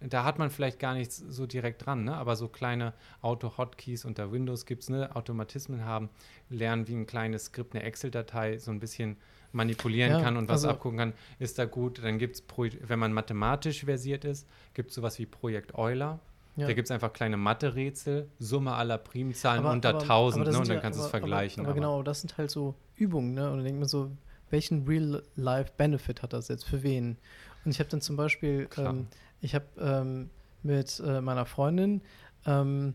da 0.00 0.24
hat 0.24 0.38
man 0.38 0.50
vielleicht 0.50 0.78
gar 0.78 0.94
nichts 0.94 1.16
so 1.16 1.46
direkt 1.46 1.86
dran, 1.86 2.04
ne? 2.04 2.14
aber 2.16 2.36
so 2.36 2.48
kleine 2.48 2.92
Auto-Hotkeys 3.22 4.04
unter 4.04 4.30
Windows 4.32 4.66
gibt 4.66 4.82
es, 4.82 4.90
ne? 4.90 5.14
Automatismen 5.16 5.84
haben, 5.84 6.10
lernen, 6.50 6.86
wie 6.88 6.94
ein 6.94 7.06
kleines 7.06 7.46
Skript, 7.46 7.74
eine 7.74 7.82
Excel-Datei 7.84 8.58
so 8.58 8.70
ein 8.70 8.78
bisschen 8.80 9.16
manipulieren 9.52 10.12
Ja, 10.12 10.20
kann 10.22 10.36
und 10.36 10.48
was 10.48 10.64
also- 10.64 10.68
abgucken 10.70 10.98
kann, 10.98 11.12
ist 11.38 11.58
da 11.58 11.64
gut. 11.64 12.02
Dann 12.04 12.18
gibt 12.18 12.36
es, 12.36 12.42
wenn 12.88 12.98
man 12.98 13.12
mathematisch 13.14 13.84
versiert 13.84 14.24
ist, 14.24 14.46
gibt 14.74 14.90
es 14.90 14.94
sowas 14.96 15.18
wie 15.18 15.26
Projekt 15.26 15.74
Euler. 15.74 16.20
Ja. 16.56 16.66
Da 16.66 16.72
gibt 16.72 16.86
es 16.86 16.90
einfach 16.90 17.12
kleine 17.12 17.36
Mathe-Rätsel, 17.36 18.28
Summe 18.38 18.72
aller 18.74 18.98
Primzahlen 18.98 19.60
Aber- 19.64 19.72
unter 19.72 19.90
aber- 19.90 20.00
1000 20.00 20.42
aber 20.46 20.52
ne? 20.52 20.58
und 20.58 20.68
dann 20.68 20.76
ja- 20.76 20.80
kannst 20.82 20.98
du 20.98 21.04
es 21.04 21.10
vergleichen. 21.10 21.64
Aber, 21.64 21.74
genau, 21.74 22.02
das 22.02 22.20
sind 22.22 22.36
halt 22.38 22.50
so 22.50 22.74
Übungen, 22.96 23.34
ne? 23.34 23.50
Und 23.50 23.56
dann 23.58 23.64
denkt 23.64 23.80
man 23.80 23.88
so, 23.88 24.10
welchen 24.50 24.86
Real-Life-Benefit 24.86 26.22
hat 26.22 26.32
das 26.32 26.48
jetzt 26.48 26.64
für 26.64 26.82
wen? 26.82 27.18
Und 27.64 27.70
ich 27.72 27.78
habe 27.80 27.88
dann 27.90 28.00
zum 28.00 28.16
Beispiel, 28.16 28.68
ähm, 28.78 29.06
ich 29.40 29.54
habe 29.54 29.66
ähm, 29.78 30.30
mit 30.62 31.00
äh, 31.04 31.20
meiner 31.20 31.46
Freundin 31.46 32.00
ähm, 32.46 32.94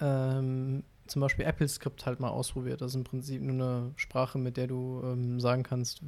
ähm, 0.00 0.84
zum 1.06 1.20
Beispiel 1.20 1.46
AppleScript 1.46 2.06
halt 2.06 2.20
mal 2.20 2.28
ausprobiert. 2.28 2.80
Das 2.80 2.92
ist 2.92 2.96
im 2.96 3.04
Prinzip 3.04 3.42
nur 3.42 3.54
eine 3.54 3.92
Sprache, 3.96 4.38
mit 4.38 4.56
der 4.56 4.66
du 4.66 5.00
ähm, 5.04 5.40
sagen 5.40 5.62
kannst, 5.62 6.02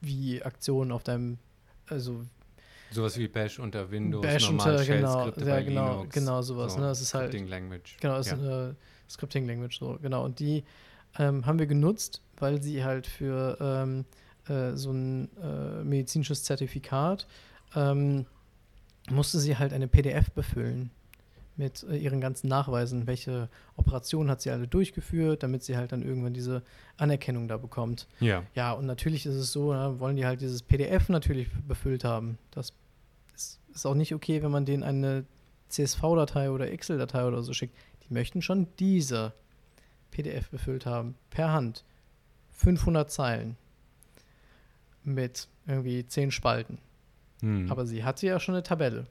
wie 0.00 0.42
Aktionen 0.42 0.92
auf 0.92 1.02
deinem, 1.04 1.38
also 1.88 2.24
Sowas 2.90 3.16
wie 3.18 3.28
Bash 3.28 3.58
unter 3.58 3.90
Windows, 3.90 4.22
Bash 4.22 4.50
normal 4.50 4.72
unter, 4.72 4.84
genau, 4.84 5.26
ja, 5.28 5.60
genau, 5.60 5.92
Linux. 5.92 6.14
genau 6.14 6.42
sowas. 6.42 6.74
so 6.74 6.80
ne? 6.80 6.90
Es 6.90 7.00
ist 7.00 7.14
halt, 7.14 7.30
Scripting 7.30 7.48
Language. 7.48 7.96
Genau, 8.00 8.18
ist 8.18 8.30
ja. 8.30 8.34
eine 8.34 8.76
Scripting 9.08 9.46
Language, 9.46 9.78
so, 9.78 9.98
genau. 10.02 10.24
Und 10.24 10.40
die 10.40 10.64
ähm, 11.18 11.46
haben 11.46 11.58
wir 11.58 11.66
genutzt, 11.66 12.22
weil 12.38 12.62
sie 12.62 12.84
halt 12.84 13.06
für 13.06 13.56
ähm, 13.60 14.04
äh, 14.48 14.76
so 14.76 14.92
ein 14.92 15.28
äh, 15.38 15.84
medizinisches 15.84 16.44
Zertifikat 16.44 17.26
ähm, 17.74 18.26
musste 19.08 19.38
sie 19.38 19.56
halt 19.56 19.72
eine 19.72 19.88
PDF 19.88 20.30
befüllen 20.30 20.90
mit 21.56 21.84
äh, 21.84 21.96
ihren 21.96 22.20
ganzen 22.20 22.48
Nachweisen, 22.48 23.06
welche 23.06 23.48
Operationen 23.76 24.30
hat 24.30 24.40
sie 24.40 24.50
alle 24.50 24.66
durchgeführt, 24.66 25.42
damit 25.42 25.62
sie 25.62 25.76
halt 25.76 25.92
dann 25.92 26.02
irgendwann 26.02 26.32
diese 26.32 26.62
Anerkennung 26.96 27.48
da 27.48 27.56
bekommt. 27.56 28.08
Ja. 28.18 28.42
Ja, 28.54 28.72
und 28.72 28.86
natürlich 28.86 29.26
ist 29.26 29.34
es 29.34 29.52
so, 29.52 29.72
na, 29.72 30.00
wollen 30.00 30.16
die 30.16 30.26
halt 30.26 30.40
dieses 30.40 30.62
PDF 30.62 31.08
natürlich 31.08 31.48
befüllt 31.68 32.02
haben. 32.04 32.38
Das 32.50 32.72
ist, 33.74 33.86
auch 33.86 33.94
nicht 33.94 34.14
okay, 34.14 34.42
wenn 34.42 34.50
man 34.50 34.64
denen 34.64 34.82
eine 34.82 35.24
CSV-Datei 35.68 36.50
oder 36.50 36.70
Excel-Datei 36.70 37.24
oder 37.26 37.42
so 37.42 37.52
schickt. 37.52 37.76
Die 38.08 38.12
möchten 38.12 38.42
schon 38.42 38.66
diese 38.78 39.32
PDF 40.10 40.50
befüllt 40.50 40.86
haben, 40.86 41.14
per 41.30 41.52
Hand. 41.52 41.84
500 42.50 43.10
Zeilen 43.10 43.56
mit 45.02 45.48
irgendwie 45.66 46.06
10 46.06 46.30
Spalten. 46.30 46.78
Hm. 47.40 47.70
Aber 47.70 47.86
sie 47.86 48.04
hatte 48.04 48.26
ja 48.26 48.38
schon 48.38 48.54
eine 48.54 48.62
Tabelle. 48.62 49.06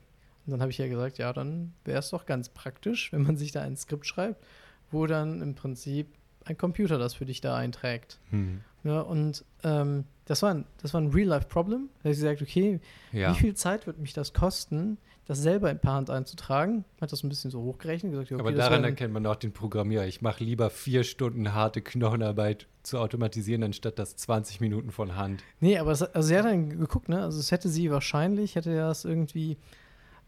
Und 0.45 0.51
dann 0.51 0.61
habe 0.61 0.71
ich 0.71 0.77
ja 0.77 0.87
gesagt, 0.87 1.17
ja, 1.17 1.33
dann 1.33 1.73
wäre 1.83 1.99
es 1.99 2.09
doch 2.09 2.25
ganz 2.25 2.49
praktisch, 2.49 3.11
wenn 3.11 3.23
man 3.23 3.37
sich 3.37 3.51
da 3.51 3.61
ein 3.61 3.75
Skript 3.75 4.05
schreibt, 4.05 4.43
wo 4.91 5.07
dann 5.07 5.41
im 5.41 5.55
Prinzip 5.55 6.07
ein 6.45 6.57
Computer 6.57 6.97
das 6.97 7.15
für 7.15 7.25
dich 7.25 7.41
da 7.41 7.55
einträgt. 7.55 8.19
Hm. 8.29 8.61
Ja, 8.83 9.01
und 9.01 9.43
ähm, 9.63 10.05
das 10.25 10.41
war 10.41 10.51
ein, 10.53 10.65
das 10.81 10.93
war 10.93 11.01
ein 11.01 11.07
Real-Life-Problem. 11.09 11.89
Da 11.97 12.03
habe 12.05 12.11
ich 12.11 12.17
gesagt, 12.19 12.41
okay, 12.41 12.79
Ja. 13.11 13.31
wie 13.31 13.39
viel 13.39 13.53
Zeit 13.55 13.87
wird 13.87 13.99
mich 13.99 14.13
das 14.13 14.33
kosten, 14.33 14.97
das 15.25 15.39
selber 15.39 15.69
in 15.69 15.79
per 15.79 15.93
Hand 15.93 16.09
einzutragen? 16.09 16.85
Hat 17.01 17.11
das 17.11 17.23
ein 17.23 17.29
bisschen 17.29 17.51
so 17.51 17.61
hochgerechnet. 17.61 18.11
Gesagt, 18.11 18.31
okay, 18.31 18.39
Aber 18.39 18.51
daran 18.51 18.83
erkennt 18.83 19.13
man 19.13 19.25
auch 19.25 19.35
den 19.35 19.51
Programmierer. 19.51 20.05
Ich 20.07 20.21
mache 20.21 20.43
lieber 20.43 20.69
vier 20.69 21.03
Stunden 21.03 21.53
harte 21.53 21.81
Knochenarbeit 21.81 22.67
zu 22.83 22.97
automatisieren, 22.99 23.63
anstatt 23.63 23.99
das 23.99 24.15
20 24.15 24.59
Minuten 24.61 24.91
von 24.91 25.15
Hand. 25.15 25.43
Nee, 25.59 25.77
aber 25.77 25.91
es, 25.91 26.01
also 26.01 26.27
sie 26.27 26.37
hat 26.37 26.45
dann 26.45 26.69
geguckt, 26.69 27.09
ne? 27.09 27.21
Also 27.21 27.39
es 27.39 27.51
hätte 27.51 27.69
sie 27.69 27.91
wahrscheinlich, 27.91 28.55
hätte 28.55 28.75
das 28.75 29.05
irgendwie 29.05 29.57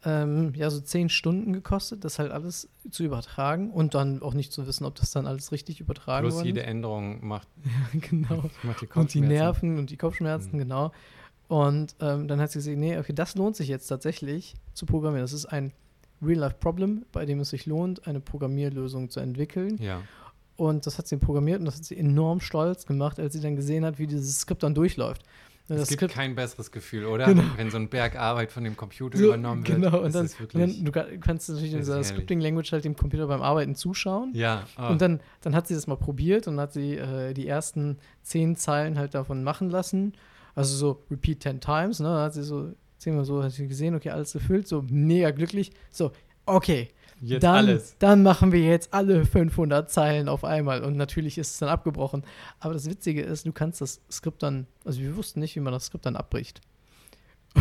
ähm, 0.03 0.53
ja 0.55 0.69
so 0.69 0.80
zehn 0.80 1.09
Stunden 1.09 1.53
gekostet, 1.53 2.03
das 2.03 2.17
halt 2.19 2.31
alles 2.31 2.69
zu 2.89 3.03
übertragen 3.03 3.69
und 3.71 3.93
dann 3.93 4.21
auch 4.21 4.33
nicht 4.33 4.51
zu 4.51 4.65
wissen, 4.65 4.85
ob 4.85 4.95
das 4.95 5.11
dann 5.11 5.27
alles 5.27 5.51
richtig 5.51 5.80
übertragen 5.80 6.23
Plus 6.25 6.35
worden 6.35 6.47
jede. 6.47 6.63
Änderung 6.63 7.25
macht, 7.25 7.47
genau. 7.93 8.49
macht 8.63 8.81
die 8.81 8.85
Und 8.85 9.13
die 9.13 9.19
Kopfschmerzen. 9.21 9.27
Nerven 9.27 9.77
und 9.80 9.89
die 9.89 9.97
Kopfschmerzen, 9.97 10.51
Mhm. 10.53 10.57
genau. 10.59 10.91
Und 11.47 11.95
ähm, 11.99 12.27
dann 12.27 12.39
hat 12.39 12.51
sie 12.51 12.59
gesehen, 12.59 12.80
nee, 12.80 12.97
okay, 12.97 13.13
das 13.13 13.35
lohnt 13.35 13.55
sich 13.57 13.67
jetzt 13.67 13.88
tatsächlich 13.88 14.55
zu 14.73 14.85
programmieren. 14.85 15.23
Das 15.23 15.33
ist 15.33 15.45
ein 15.47 15.73
Real-Life-Problem, 16.21 17.05
bei 17.11 17.25
dem 17.25 17.39
es 17.41 17.49
sich 17.49 17.65
lohnt, 17.65 18.07
eine 18.07 18.21
Programmierlösung 18.21 19.09
zu 19.09 19.19
entwickeln. 19.19 19.77
Ja. 19.81 20.01
Und 20.55 20.85
das 20.85 20.97
hat 20.97 21.07
sie 21.07 21.17
programmiert 21.17 21.59
und 21.59 21.65
das 21.65 21.75
hat 21.77 21.83
sie 21.85 21.97
enorm 21.97 22.39
stolz 22.39 22.85
gemacht, 22.85 23.19
als 23.19 23.33
sie 23.33 23.41
dann 23.41 23.55
gesehen 23.55 23.83
hat, 23.83 23.99
wie 23.99 24.07
dieses 24.07 24.39
Skript 24.39 24.63
dann 24.63 24.73
durchläuft. 24.75 25.23
Und 25.72 25.77
Es 25.77 25.82
das 25.83 25.90
gibt 25.90 26.00
Skript, 26.01 26.14
kein 26.14 26.35
besseres 26.35 26.72
Gefühl, 26.72 27.06
oder? 27.06 27.27
Genau. 27.27 27.43
Wenn 27.56 27.72
so 27.72 27.77
ein 27.77 27.88
Berg 27.88 28.16
Arbeit 28.17 28.51
von 28.51 28.64
dem 28.64 28.75
Computer 28.75 29.17
So, 29.17 29.25
übernommen 29.27 29.66
wird. 29.66 29.82
genau, 29.82 30.00
und 30.01 30.08
ist 30.08 30.16
dann, 30.16 30.25
es 30.25 30.33
und 30.33 30.40
wirklich, 30.53 30.75
dann 30.75 30.85
du 30.85 30.91
ka- 30.91 31.08
kannst 31.22 31.48
natürlich 31.50 31.72
in 31.72 31.80
dieser. 31.80 32.03
Scripting-Language 32.03 32.72
halt 32.74 32.83
dem 32.83 32.95
Computer 32.95 33.27
beim 33.27 33.41
Arbeiten 33.41 33.75
zuschauen. 33.75 34.32
ja, 34.33 34.66
ah, 34.75 34.90
Und 34.91 35.01
dann, 35.01 35.22
dann 35.41 35.56
hat 35.56 35.67
sie 35.67 35.74
das 35.74 35.88
mal 35.88 35.95
probiert 35.95 36.48
und 36.48 36.59
hat 36.59 36.74
sie 36.74 36.98
äh, 36.98 37.33
die 37.33 37.48
ersten 37.48 37.98
zehn 38.22 38.56
Zeilen 38.58 38.98
halt 39.00 39.14
davon 39.14 39.43
machen 39.43 39.69
lassen. 39.69 40.14
Also 40.56 40.75
so 40.75 41.03
repeat 41.09 41.40
ten 41.40 41.61
times, 41.61 42.00
ne? 42.01 42.09
Da 42.09 42.24
hat 42.25 42.33
sie 42.33 42.43
so 42.43 42.74
zehnmal 42.98 43.24
so, 43.24 43.41
hat 43.41 43.51
sie 43.53 43.67
gesehen, 43.67 43.95
okay, 43.95 44.09
alles 44.09 44.33
gefüllt, 44.33 44.67
so 44.67 44.83
mega 44.90 45.32
glücklich. 45.32 45.72
So, 45.90 46.11
okay, 46.45 46.90
jetzt 47.22 47.43
dann, 47.43 47.56
alles. 47.67 47.95
dann 48.00 48.24
machen 48.24 48.51
wir 48.51 48.61
jetzt 48.61 48.93
alle 48.93 49.25
500 49.25 49.90
Zeilen 49.90 50.27
auf 50.27 50.43
einmal 50.43 50.83
und 50.83 50.98
natürlich 50.98 51.38
ist 51.38 51.51
es 51.51 51.59
dann 51.59 51.69
abgebrochen. 51.69 52.24
Aber 52.59 52.74
das 52.74 52.90
Witzige 52.90 53.22
ist, 53.22 53.45
du 53.45 53.53
kannst 53.53 53.82
das 53.82 54.01
Skript 54.11 54.43
dann, 54.43 54.67
also 54.83 55.00
wir 55.00 55.16
wussten 55.16 55.40
nicht, 55.40 55.56
wie 55.56 55.59
man 55.59 55.74
das 55.74 55.85
Skript 55.85 56.06
dann 56.06 56.16
abbricht. 56.16 56.61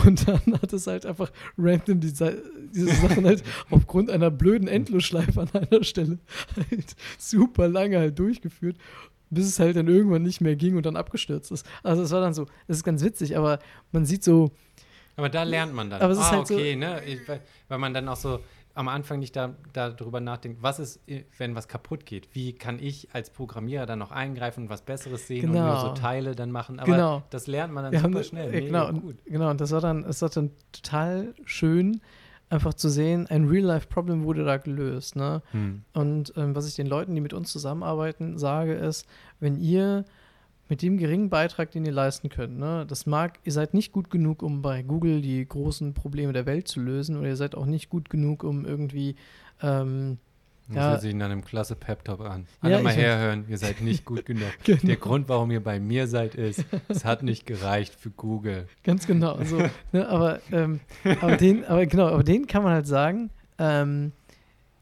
Und 0.05 0.29
dann 0.29 0.41
hat 0.63 0.73
es 0.73 0.87
halt 0.87 1.05
einfach 1.05 1.33
random 1.59 2.01
die, 2.01 2.13
diese 2.13 2.95
Sachen 2.95 3.27
halt 3.27 3.43
aufgrund 3.71 4.09
einer 4.09 4.31
blöden 4.31 4.69
Endlosschleife 4.69 5.41
an 5.41 5.51
einer 5.53 5.83
Stelle 5.83 6.19
halt 6.57 6.95
super 7.19 7.67
lange 7.67 7.99
halt 7.99 8.17
durchgeführt, 8.19 8.77
bis 9.31 9.47
es 9.47 9.59
halt 9.59 9.77
dann 9.77 9.89
irgendwann 9.89 10.23
nicht 10.23 10.41
mehr 10.41 10.55
ging 10.55 10.77
und 10.77 10.87
dann 10.87 10.97
abgestürzt 10.97 11.51
ist. 11.51 11.67
Also 11.83 12.03
es 12.05 12.13
war 12.13 12.21
dann 12.21 12.35
so, 12.35 12.47
es 12.69 12.79
ist 12.79 12.85
ganz 12.85 13.03
witzig, 13.03 13.37
aber 13.37 13.59
man 13.91 14.05
sieht 14.05 14.23
so, 14.23 14.53
Aber 15.17 15.29
da 15.29 15.43
lernt 15.43 15.75
man 15.75 15.91
dann. 15.91 16.01
Aber 16.01 16.13
es 16.13 16.19
ist 16.19 16.25
ah, 16.25 16.31
halt 16.31 16.47
so- 16.47 16.55
okay, 16.55 16.77
ne? 16.77 17.03
Ich, 17.05 17.27
weil, 17.27 17.41
weil 17.67 17.79
man 17.79 17.93
dann 17.93 18.09
auch 18.09 18.17
so 18.17 18.39
am 18.81 18.89
Anfang 18.89 19.19
nicht 19.21 19.37
da, 19.37 19.55
darüber 19.73 20.21
nachdenkt, 20.21 20.63
was 20.63 20.79
ist, 20.79 21.01
wenn 21.39 21.55
was 21.55 21.69
kaputt 21.69 22.07
geht? 22.07 22.29
Wie 22.33 22.53
kann 22.55 22.79
ich 22.81 23.09
als 23.13 23.31
Programmierer 23.31 23.87
dann 23.87 23.99
noch 23.99 24.11
eingreifen 24.11 24.65
und 24.65 24.71
was 24.71 24.83
Besseres 24.83 25.27
sehen 25.27 25.47
und 25.51 25.53
nur 25.57 25.63
Genau. 25.63 25.81
so 25.81 25.93
Teile 25.95 26.35
dann 26.35 26.51
machen? 26.51 26.81
Aber 26.81 26.91
Genau. 26.91 27.23
das 27.31 27.47
lernt 27.47 27.73
man 27.73 27.85
dann 27.85 27.93
Wir 27.93 28.03
haben, 28.03 28.13
super 28.13 28.25
schnell. 28.25 28.55
äh, 28.55 28.61
genau, 28.67 28.89
und, 28.89 29.25
genau, 29.27 29.51
und 29.51 29.61
das 29.61 29.71
war 29.73 29.81
dann, 29.81 30.05
es 30.05 30.23
war 30.23 30.31
dann 30.31 30.51
total 30.73 31.35
schön, 31.45 32.01
einfach 32.49 32.75
zu 32.75 32.89
sehen, 32.89 33.27
ein 33.29 33.47
Real-Life-Problem 33.47 34.25
wurde 34.25 34.45
da 34.45 34.57
gelöst. 34.57 35.15
Ne? 35.15 35.41
Hm. 35.53 35.83
Und 35.93 36.33
ähm, 36.37 36.57
was 36.57 36.67
ich 36.67 36.75
den 36.75 36.87
Leuten, 36.89 37.15
die 37.15 37.21
mit 37.21 37.33
uns 37.33 37.53
zusammenarbeiten, 37.53 38.39
sage, 38.39 38.75
ist, 38.75 39.07
wenn 39.39 39.57
ihr 39.61 40.05
mit 40.71 40.81
dem 40.83 40.97
geringen 40.97 41.29
Beitrag, 41.29 41.71
den 41.73 41.85
ihr 41.85 41.93
leisten 41.93 42.29
könnt, 42.31 42.59
ne, 42.59 42.87
das 42.89 43.05
mag, 43.05 43.39
ihr 43.45 43.53
seid 43.53 43.75
nicht 43.75 43.93
gut 43.93 44.09
genug, 44.09 44.43
um 44.43 44.63
bei 44.63 44.83
Google 44.83 45.21
die 45.21 45.47
großen 45.47 45.93
Probleme 45.93 46.33
der 46.33 46.47
Welt 46.47 46.69
zu 46.69 46.81
lösen, 46.81 47.17
oder 47.19 47.29
ihr 47.29 47.37
seid 47.37 47.55
auch 47.55 47.67
nicht 47.67 47.91
gut 47.91 48.09
genug, 48.09 48.45
um 48.45 48.65
irgendwie 48.65 49.17
ähm, 49.61 50.19
Das 50.69 50.77
Ja. 50.77 50.91
hört 50.91 51.01
sich 51.01 51.15
nach 51.15 51.27
einem 51.27 51.45
klasse 51.45 51.75
Pep-Talk 51.75 52.21
an. 52.21 52.47
Alle 52.61 52.77
Ja, 52.77 52.83
mal 52.83 52.93
herhören, 52.93 53.45
ihr 53.49 53.59
seid 53.59 53.81
nicht 53.81 54.05
gut 54.05 54.25
genug. 54.25 54.47
Genau. 54.65 54.81
Der 54.85 54.97
Grund, 54.97 55.29
warum 55.29 55.51
ihr 55.51 55.63
bei 55.63 55.81
mir 55.81 56.07
seid, 56.07 56.37
ist, 56.37 56.65
es 56.89 57.05
hat 57.05 57.25
nicht 57.25 57.45
gereicht 57.45 57.93
für 57.95 58.11
Google. 58.11 58.69
Ganz 58.85 59.07
genau. 59.09 59.43
So, 59.43 59.59
ne, 59.93 60.09
aber, 60.09 60.41
ähm, 60.53 60.79
aber, 61.21 61.37
den, 61.37 61.65
aber 61.65 61.85
genau, 61.87 62.07
aber 62.07 62.23
den 62.23 62.47
kann 62.47 62.63
man 62.63 62.73
halt 62.73 62.87
sagen, 62.87 63.31
ähm, 63.59 64.13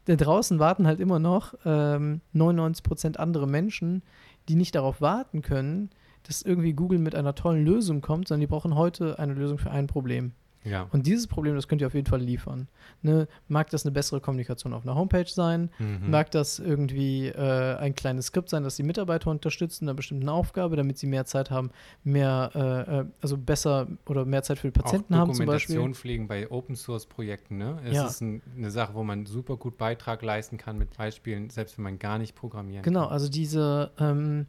da 0.05 0.15
draußen 0.15 0.59
warten 0.59 0.85
halt 0.87 0.99
immer 0.99 1.17
noch 1.19 1.53
ähm, 1.65 2.21
99% 2.35 3.17
andere 3.17 3.47
Menschen, 3.47 4.01
die 4.49 4.55
nicht 4.55 4.75
darauf 4.75 4.99
warten 4.99 5.41
können, 5.41 5.91
dass 6.23 6.41
irgendwie 6.41 6.73
Google 6.73 6.99
mit 6.99 7.15
einer 7.15 7.35
tollen 7.35 7.63
Lösung 7.63 8.01
kommt, 8.01 8.27
sondern 8.27 8.41
die 8.41 8.47
brauchen 8.47 8.75
heute 8.75 9.19
eine 9.19 9.33
Lösung 9.33 9.57
für 9.57 9.71
ein 9.71 9.87
Problem. 9.87 10.33
Ja. 10.65 10.87
Und 10.91 11.07
dieses 11.07 11.25
Problem, 11.25 11.55
das 11.55 11.67
könnt 11.69 11.79
ihr 11.81 11.87
auf 11.87 11.93
jeden 11.93 12.07
Fall 12.07 12.19
liefern. 12.19 12.67
Ne? 13.01 13.27
Mag 13.47 13.69
das 13.69 13.85
eine 13.85 13.93
bessere 13.93 14.19
Kommunikation 14.19 14.73
auf 14.73 14.83
einer 14.83 14.93
Homepage 14.93 15.25
sein? 15.27 15.69
Mhm. 15.79 16.09
Mag 16.11 16.31
das 16.31 16.59
irgendwie 16.59 17.27
äh, 17.27 17.77
ein 17.77 17.95
kleines 17.95 18.25
Skript 18.27 18.49
sein, 18.49 18.63
das 18.63 18.75
die 18.75 18.83
Mitarbeiter 18.83 19.31
unterstützt 19.31 19.81
in 19.81 19.87
einer 19.87 19.95
bestimmten 19.95 20.27
Aufgabe, 20.27 20.75
damit 20.75 20.97
sie 20.97 21.07
mehr 21.07 21.23
Zeit 21.25 21.49
haben, 21.49 21.71
mehr, 22.03 22.51
äh, 22.55 22.99
äh, 22.99 23.05
also 23.21 23.37
besser 23.37 23.87
oder 24.05 24.25
mehr 24.25 24.43
Zeit 24.43 24.59
für 24.59 24.67
die 24.67 24.77
Patienten 24.79 25.13
auch 25.13 25.19
haben 25.19 25.33
zum 25.33 25.45
Beispiel? 25.45 25.75
Dokumentation 25.75 25.93
pflegen 25.95 26.27
bei 26.27 26.51
Open 26.51 26.75
Source 26.75 27.05
Projekten, 27.05 27.57
ne? 27.57 27.79
Es 27.85 27.95
Ja. 27.95 28.07
ist 28.07 28.19
ein, 28.21 28.41
eine 28.57 28.69
Sache, 28.69 28.93
wo 28.95 29.03
man 29.03 29.25
super 29.25 29.55
gut 29.55 29.77
Beitrag 29.77 30.21
leisten 30.23 30.57
kann 30.57 30.77
mit 30.77 30.97
Beispielen, 30.97 31.49
selbst 31.49 31.77
wenn 31.77 31.83
man 31.83 31.99
gar 31.99 32.17
nicht 32.19 32.35
programmieren 32.35 32.83
Genau, 32.83 33.03
kann. 33.03 33.13
also 33.13 33.29
diese, 33.29 33.91
ähm, 33.97 34.45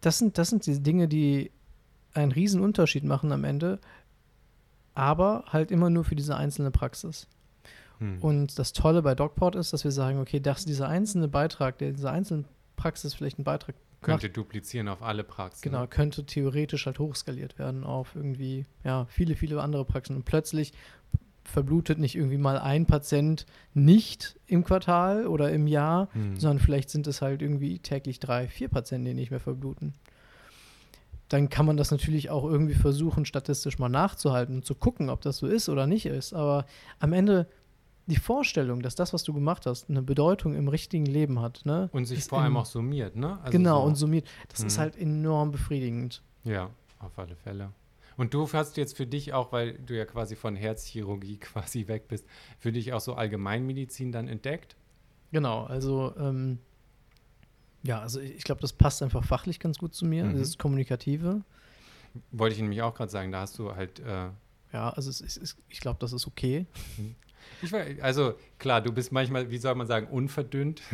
das 0.00 0.18
sind, 0.18 0.36
das 0.36 0.50
sind 0.50 0.66
diese 0.66 0.80
Dinge, 0.80 1.06
die 1.06 1.52
einen 2.14 2.32
riesen 2.32 2.62
Unterschied 2.62 3.04
machen 3.04 3.30
am 3.30 3.44
Ende, 3.44 3.78
aber 4.96 5.44
halt 5.48 5.70
immer 5.70 5.90
nur 5.90 6.04
für 6.04 6.16
diese 6.16 6.36
einzelne 6.36 6.70
Praxis. 6.70 7.28
Hm. 7.98 8.18
Und 8.20 8.58
das 8.58 8.72
Tolle 8.72 9.02
bei 9.02 9.14
DocPort 9.14 9.54
ist, 9.54 9.72
dass 9.72 9.84
wir 9.84 9.90
sagen, 9.90 10.18
okay, 10.18 10.40
dass 10.40 10.64
dieser 10.64 10.88
einzelne 10.88 11.28
Beitrag, 11.28 11.78
der 11.78 11.92
dieser 11.92 12.12
einzelnen 12.12 12.46
Praxis 12.76 13.14
vielleicht 13.14 13.38
einen 13.38 13.44
Beitrag 13.44 13.74
Könnte 14.02 14.28
duplizieren 14.28 14.88
auf 14.88 15.02
alle 15.02 15.24
Praxen. 15.24 15.62
Genau, 15.62 15.86
könnte 15.86 16.24
theoretisch 16.24 16.86
halt 16.86 16.98
hochskaliert 16.98 17.58
werden 17.58 17.82
auf 17.82 18.14
irgendwie, 18.14 18.66
ja, 18.84 19.06
viele, 19.06 19.34
viele 19.34 19.60
andere 19.60 19.84
Praxen. 19.84 20.14
Und 20.14 20.24
plötzlich 20.24 20.72
verblutet 21.44 21.98
nicht 21.98 22.14
irgendwie 22.14 22.36
mal 22.36 22.58
ein 22.58 22.86
Patient 22.86 23.46
nicht 23.72 24.38
im 24.46 24.64
Quartal 24.64 25.26
oder 25.26 25.50
im 25.50 25.66
Jahr, 25.66 26.08
Hm. 26.12 26.36
sondern 26.36 26.58
vielleicht 26.58 26.90
sind 26.90 27.06
es 27.06 27.22
halt 27.22 27.42
irgendwie 27.42 27.78
täglich 27.78 28.20
drei, 28.20 28.48
vier 28.48 28.68
Patienten, 28.68 29.06
die 29.06 29.14
nicht 29.14 29.30
mehr 29.30 29.40
verbluten. 29.40 29.94
Dann 31.28 31.48
kann 31.48 31.66
man 31.66 31.76
das 31.76 31.90
natürlich 31.90 32.30
auch 32.30 32.44
irgendwie 32.44 32.74
versuchen, 32.74 33.24
statistisch 33.24 33.78
mal 33.78 33.88
nachzuhalten 33.88 34.56
und 34.56 34.64
zu 34.64 34.74
gucken, 34.74 35.10
ob 35.10 35.20
das 35.22 35.38
so 35.38 35.46
ist 35.46 35.68
oder 35.68 35.86
nicht 35.86 36.06
ist. 36.06 36.32
Aber 36.32 36.66
am 37.00 37.12
Ende 37.12 37.48
die 38.06 38.16
Vorstellung, 38.16 38.82
dass 38.82 38.94
das, 38.94 39.12
was 39.12 39.24
du 39.24 39.32
gemacht 39.32 39.66
hast, 39.66 39.90
eine 39.90 40.00
Bedeutung 40.02 40.54
im 40.54 40.68
richtigen 40.68 41.06
Leben 41.06 41.40
hat, 41.40 41.62
ne? 41.64 41.88
Und 41.92 42.04
sich 42.04 42.18
ist 42.18 42.28
vor 42.30 42.40
allem 42.40 42.56
auch 42.56 42.66
summiert, 42.66 43.16
ne? 43.16 43.38
Also 43.42 43.50
genau, 43.50 43.80
so, 43.80 43.86
und 43.88 43.94
summiert. 43.96 44.28
Das 44.48 44.62
ist 44.62 44.76
Mhm. 44.76 44.80
halt 44.80 44.96
enorm 44.96 45.50
befriedigend. 45.50 46.22
Ja, 46.44 46.70
auf 47.00 47.18
alle 47.18 47.34
Fälle. 47.34 47.72
Und 48.16 48.32
du 48.32 48.48
hast 48.52 48.76
jetzt 48.76 48.96
für 48.96 49.06
dich 49.06 49.32
auch, 49.34 49.50
weil 49.52 49.74
du 49.74 49.96
ja 49.96 50.04
quasi 50.04 50.36
von 50.36 50.54
Herzchirurgie 50.54 51.36
quasi 51.40 51.88
weg 51.88 52.06
bist, 52.06 52.26
für 52.60 52.70
dich 52.70 52.92
auch 52.92 53.00
so 53.00 53.14
Allgemeinmedizin 53.14 54.12
dann 54.12 54.28
entdeckt? 54.28 54.76
Genau, 55.32 55.64
also 55.64 56.14
ähm, 56.16 56.60
ja, 57.82 58.00
also 58.00 58.20
ich, 58.20 58.42
glaube, 58.44 58.60
das 58.60 58.72
passt 58.72 59.02
einfach 59.02 59.24
fachlich 59.24 59.60
ganz 59.60 59.78
gut 59.78 59.94
zu 59.94 60.04
mir, 60.04 60.24
Mhm. 60.24 60.32
dieses 60.32 60.58
Kommunikative. 60.58 61.42
Wollte 62.32 62.54
ich 62.56 62.60
nämlich 62.62 62.82
auch 62.82 62.94
gerade 62.94 63.10
sagen, 63.10 63.30
da 63.32 63.40
hast 63.40 63.58
du 63.58 63.74
halt, 63.74 64.00
äh, 64.00 64.30
Ja, 64.72 64.90
also 64.90 65.10
es, 65.10 65.20
ist- 65.20 65.36
es, 65.36 65.56
ich 65.68 65.80
glaube, 65.80 65.98
das 66.00 66.12
ist 66.12 66.26
okay. 66.26 66.66
Ich 67.62 67.72
also 68.02 68.34
klar, 68.58 68.80
du 68.82 68.92
bist 68.92 69.12
manchmal, 69.12 69.50
wie 69.50 69.58
soll 69.58 69.74
man 69.74 69.86
sagen, 69.86 70.06
unverdünnt, 70.08 70.82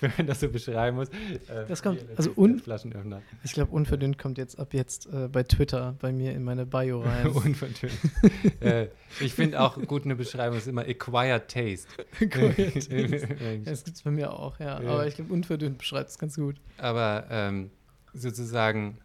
wenn 0.00 0.12
man 0.16 0.26
das 0.26 0.40
so 0.40 0.48
beschreiben 0.48 0.96
muss. 0.96 1.08
Äh, 1.08 1.66
Das 1.68 1.82
kommt- 1.82 2.04
also 2.16 2.32
un- 2.36 2.58
Flaschenöffner. 2.58 3.22
Ich 3.42 3.52
glaube, 3.52 3.72
unverdünnt 3.72 4.18
kommt 4.18 4.38
jetzt 4.38 4.58
ab 4.58 4.74
jetzt 4.74 5.06
äh, 5.12 5.28
bei 5.28 5.42
Twitter 5.42 5.96
bei 5.98 6.12
mir 6.12 6.32
in 6.32 6.44
meine 6.44 6.66
Bio 6.66 7.00
rein. 7.02 7.26
unverdünnt. 7.30 7.92
äh, 8.60 8.88
ich 9.20 9.34
finde 9.34 9.60
auch 9.60 9.80
gut 9.86 10.04
eine 10.04 10.16
Beschreibung 10.16 10.58
ist 10.58 10.66
immer 10.68 10.82
acquired 10.82 11.48
taste. 11.48 11.88
das 12.20 13.84
gibt 13.84 13.96
es 13.96 14.02
bei 14.02 14.10
mir 14.10 14.32
auch, 14.32 14.58
ja. 14.60 14.80
Ja. 14.82 14.90
Aber 14.90 15.06
ich 15.06 15.14
glaube, 15.16 15.32
unverdünnt 15.32 15.78
beschreibt 15.78 16.10
es 16.10 16.18
ganz 16.18 16.36
gut. 16.36 16.56
Aber 16.78 17.26
ähm, 17.30 17.70
sozusagen 18.12 18.98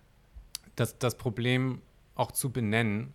das, 0.76 0.98
das 0.98 1.16
Problem 1.18 1.82
auch 2.16 2.32
zu 2.32 2.50
benennen, 2.52 3.14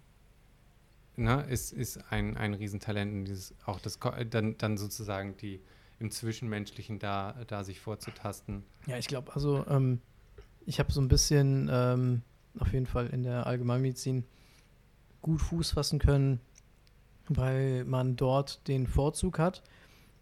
ne, 1.16 1.42
ist, 1.48 1.72
ist 1.72 1.98
ein, 2.10 2.36
ein 2.36 2.54
Riesentalent. 2.54 3.12
Und 3.12 3.24
dieses, 3.26 3.54
auch 3.66 3.80
das, 3.80 3.98
dann, 4.30 4.56
dann 4.58 4.78
sozusagen 4.78 5.36
die 5.36 5.60
im 5.98 6.10
Zwischenmenschlichen 6.10 6.98
da, 6.98 7.34
da 7.46 7.62
sich 7.62 7.80
vorzutasten. 7.80 8.64
Ja, 8.86 8.96
ich 8.96 9.06
glaube, 9.06 9.34
also 9.34 9.66
ähm, 9.68 10.00
ich 10.64 10.78
habe 10.78 10.90
so 10.90 11.00
ein 11.00 11.08
bisschen 11.08 11.68
ähm, 11.70 12.22
auf 12.58 12.72
jeden 12.72 12.86
Fall 12.86 13.08
in 13.08 13.22
der 13.22 13.46
Allgemeinmedizin 13.46 14.24
gut 15.20 15.40
Fuß 15.40 15.72
fassen 15.72 15.98
können, 15.98 16.40
weil 17.28 17.84
man 17.84 18.16
dort 18.16 18.66
den 18.66 18.86
Vorzug 18.86 19.38
hat, 19.38 19.62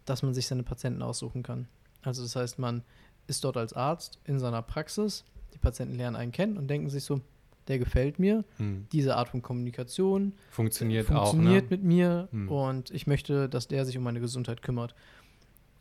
dass 0.04 0.22
man 0.22 0.34
sich 0.34 0.46
seine 0.46 0.64
Patienten 0.64 1.02
aussuchen 1.02 1.42
kann. 1.42 1.68
Also 2.02 2.22
das 2.22 2.34
heißt, 2.34 2.58
man 2.58 2.82
ist 3.28 3.44
dort 3.44 3.56
als 3.56 3.72
Arzt 3.72 4.18
in 4.24 4.38
seiner 4.38 4.62
Praxis, 4.62 5.24
die 5.54 5.58
Patienten 5.58 5.96
lernen 5.96 6.16
einen 6.16 6.32
kennen 6.32 6.56
und 6.56 6.68
denken 6.68 6.90
sich 6.90 7.04
so, 7.04 7.20
der 7.68 7.78
gefällt 7.78 8.18
mir, 8.18 8.44
diese 8.92 9.16
Art 9.16 9.28
von 9.28 9.42
Kommunikation 9.42 10.32
Funktioniert, 10.50 11.06
funktioniert 11.06 11.64
auch. 11.66 11.70
Ne? 11.70 11.76
mit 11.76 11.82
mir 11.84 12.28
Hm. 12.32 12.48
und 12.50 12.90
ich 12.90 13.06
möchte, 13.06 13.48
dass 13.48 13.68
der 13.68 13.84
sich 13.84 13.96
um 13.98 14.04
meine 14.04 14.20
Gesundheit 14.20 14.62
kümmert. 14.62 14.94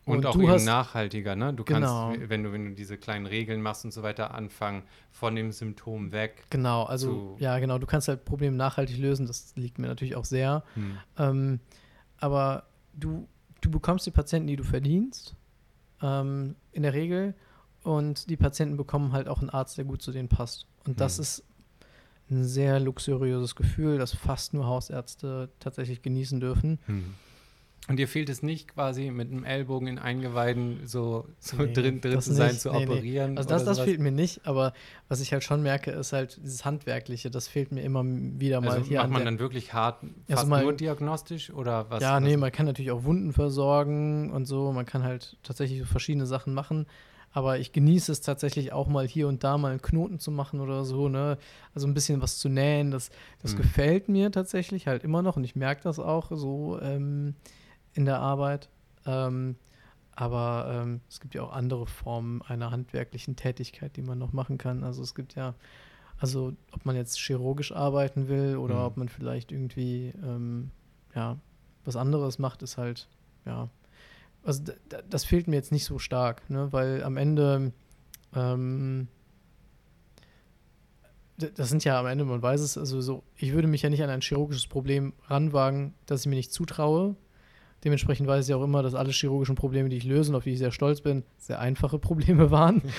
Und, 0.04 0.18
und 0.18 0.26
auch 0.26 0.32
du 0.34 0.42
eben 0.42 0.50
hast- 0.52 0.64
nachhaltiger, 0.64 1.36
ne? 1.36 1.52
Du 1.52 1.64
Genau. 1.64 2.12
kannst, 2.12 2.30
wenn 2.30 2.42
du, 2.42 2.52
wenn 2.52 2.64
du 2.66 2.74
diese 2.74 2.96
kleinen 2.96 3.26
Regeln 3.26 3.60
machst 3.60 3.84
und 3.84 3.90
so 3.92 4.02
weiter, 4.02 4.32
anfangen 4.34 4.84
von 5.10 5.34
dem 5.34 5.52
Symptom 5.52 6.12
weg. 6.12 6.44
Genau, 6.48 6.84
also 6.84 7.36
ja, 7.38 7.58
genau, 7.58 7.76
du 7.78 7.86
kannst 7.86 8.08
halt 8.08 8.24
Probleme 8.24 8.56
nachhaltig 8.56 8.96
lösen, 8.96 9.26
das 9.26 9.52
liegt 9.56 9.78
mir 9.78 9.86
natürlich 9.86 10.16
auch 10.16 10.24
sehr. 10.24 10.62
Hm. 10.74 10.98
Ähm, 11.18 11.60
aber 12.18 12.64
du, 12.94 13.28
du 13.60 13.70
bekommst 13.70 14.06
die 14.06 14.10
Patienten, 14.10 14.46
die 14.48 14.56
du 14.56 14.64
verdienst, 14.64 15.34
ähm, 16.02 16.54
in 16.72 16.82
der 16.84 16.94
Regel. 16.94 17.34
Und 17.82 18.28
die 18.28 18.36
Patienten 18.36 18.76
bekommen 18.76 19.12
halt 19.12 19.28
auch 19.28 19.40
einen 19.40 19.50
Arzt, 19.50 19.78
der 19.78 19.84
gut 19.84 20.02
zu 20.02 20.10
denen 20.12 20.28
passt. 20.28 20.66
Und 20.86 21.00
das 21.00 21.18
Mhm. 21.18 21.22
ist 21.22 21.44
ein 22.30 22.44
sehr 22.44 22.80
luxuriöses 22.80 23.54
Gefühl, 23.56 23.98
das 23.98 24.14
fast 24.14 24.54
nur 24.54 24.66
Hausärzte 24.66 25.48
tatsächlich 25.60 26.02
genießen 26.02 26.40
dürfen. 26.40 26.78
Hm. 26.86 27.14
Und 27.88 27.96
dir 27.96 28.06
fehlt 28.06 28.28
es 28.28 28.42
nicht 28.42 28.68
quasi 28.74 29.10
mit 29.10 29.30
einem 29.30 29.44
Ellbogen 29.44 29.88
in 29.88 29.98
Eingeweiden 29.98 30.80
so, 30.86 31.26
so 31.38 31.56
Nee, 31.56 31.72
drin, 31.72 32.00
drin 32.02 32.20
zu 32.20 32.34
sein, 32.34 32.48
nicht. 32.48 32.60
zu 32.60 32.70
Nee, 32.70 32.84
nee. 32.84 32.92
operieren? 32.92 33.38
Also 33.38 33.48
das, 33.48 33.64
das 33.64 33.80
fehlt 33.80 33.98
mir 33.98 34.10
nicht, 34.12 34.46
aber 34.46 34.74
was 35.08 35.22
ich 35.22 35.32
halt 35.32 35.42
schon 35.42 35.62
merke, 35.62 35.90
ist 35.92 36.12
halt 36.12 36.38
dieses 36.42 36.66
Handwerkliche, 36.66 37.30
das 37.30 37.48
fehlt 37.48 37.72
mir 37.72 37.80
immer 37.80 38.04
wieder 38.04 38.60
mal 38.60 38.72
Also 38.72 38.84
hier 38.84 38.98
macht 38.98 39.04
an 39.06 39.12
man 39.12 39.24
dann 39.24 39.38
wirklich 39.38 39.72
hart, 39.72 40.04
fast 40.28 40.48
mal- 40.48 40.64
nur 40.64 40.74
diagnostisch 40.74 41.50
oder 41.50 41.88
was? 41.88 42.02
ja, 42.02 42.16
was? 42.16 42.22
nee, 42.24 42.36
man 42.36 42.52
kann 42.52 42.66
natürlich 42.66 42.90
auch 42.90 43.04
Wunden 43.04 43.32
versorgen 43.32 44.32
und 44.32 44.44
so. 44.44 44.70
Man 44.72 44.84
kann 44.84 45.02
halt 45.02 45.38
tatsächlich 45.42 45.82
verschiedene 45.86 46.26
Sachen 46.26 46.52
machen. 46.52 46.86
Aber 47.38 47.60
ich 47.60 47.70
genieße 47.70 48.10
es 48.10 48.20
tatsächlich 48.20 48.72
auch 48.72 48.88
mal 48.88 49.06
hier 49.06 49.28
und 49.28 49.44
da 49.44 49.58
mal 49.58 49.70
einen 49.70 49.80
Knoten 49.80 50.18
zu 50.18 50.32
machen 50.32 50.58
oder 50.58 50.84
so, 50.84 51.08
ne? 51.08 51.38
Also 51.72 51.86
ein 51.86 51.94
bisschen 51.94 52.20
was 52.20 52.38
zu 52.38 52.48
nähen. 52.48 52.90
Das, 52.90 53.10
das 53.42 53.52
Mhm. 53.52 53.58
gefällt 53.58 54.08
mir 54.08 54.32
tatsächlich 54.32 54.88
halt 54.88 55.04
immer 55.04 55.22
noch 55.22 55.36
und 55.36 55.44
ich 55.44 55.54
merke 55.54 55.80
das 55.84 56.00
auch 56.00 56.32
so 56.32 56.80
ähm, 56.82 57.36
in 57.92 58.06
der 58.06 58.18
Arbeit. 58.18 58.68
Ähm, 59.06 59.54
aber 60.16 60.82
ähm, 60.82 61.00
es 61.08 61.20
gibt 61.20 61.36
ja 61.36 61.42
auch 61.44 61.52
andere 61.52 61.86
Formen 61.86 62.42
einer 62.42 62.72
handwerklichen 62.72 63.36
Tätigkeit, 63.36 63.96
die 63.96 64.02
man 64.02 64.18
noch 64.18 64.32
machen 64.32 64.58
kann. 64.58 64.82
Also 64.82 65.00
es 65.04 65.14
gibt 65.14 65.36
ja, 65.36 65.54
also 66.18 66.54
ob 66.72 66.84
man 66.86 66.96
jetzt 66.96 67.20
chirurgisch 67.20 67.70
arbeiten 67.70 68.26
will 68.26 68.56
oder 68.56 68.80
Mhm. 68.80 68.84
ob 68.86 68.96
man 68.96 69.08
vielleicht 69.08 69.52
irgendwie 69.52 70.12
ähm, 70.24 70.72
ja, 71.14 71.36
was 71.84 71.94
anderes 71.94 72.40
macht, 72.40 72.62
ist 72.64 72.78
halt, 72.78 73.06
ja, 73.46 73.68
also 74.48 74.62
das 75.10 75.26
fehlt 75.26 75.46
mir 75.46 75.56
jetzt 75.56 75.72
nicht 75.72 75.84
so 75.84 75.98
stark, 75.98 76.48
ne? 76.48 76.72
weil 76.72 77.04
am 77.04 77.18
Ende, 77.18 77.72
ähm, 78.34 79.08
das 81.36 81.68
sind 81.68 81.84
ja 81.84 82.00
am 82.00 82.06
Ende, 82.06 82.24
man 82.24 82.40
weiß 82.40 82.62
es, 82.62 82.78
also 82.78 83.02
so, 83.02 83.22
ich 83.36 83.52
würde 83.52 83.68
mich 83.68 83.82
ja 83.82 83.90
nicht 83.90 84.02
an 84.02 84.08
ein 84.08 84.22
chirurgisches 84.22 84.66
Problem 84.66 85.12
ranwagen, 85.26 85.92
das 86.06 86.22
ich 86.22 86.28
mir 86.28 86.36
nicht 86.36 86.50
zutraue. 86.50 87.14
Dementsprechend 87.84 88.26
weiß 88.26 88.48
ich 88.48 88.54
auch 88.54 88.64
immer, 88.64 88.82
dass 88.82 88.94
alle 88.94 89.10
chirurgischen 89.10 89.54
Probleme, 89.54 89.90
die 89.90 89.98
ich 89.98 90.04
löse 90.04 90.30
und 90.30 90.36
auf 90.36 90.44
die 90.44 90.52
ich 90.52 90.58
sehr 90.58 90.72
stolz 90.72 91.02
bin, 91.02 91.24
sehr 91.36 91.60
einfache 91.60 91.98
Probleme 92.00 92.50
waren. 92.50 92.80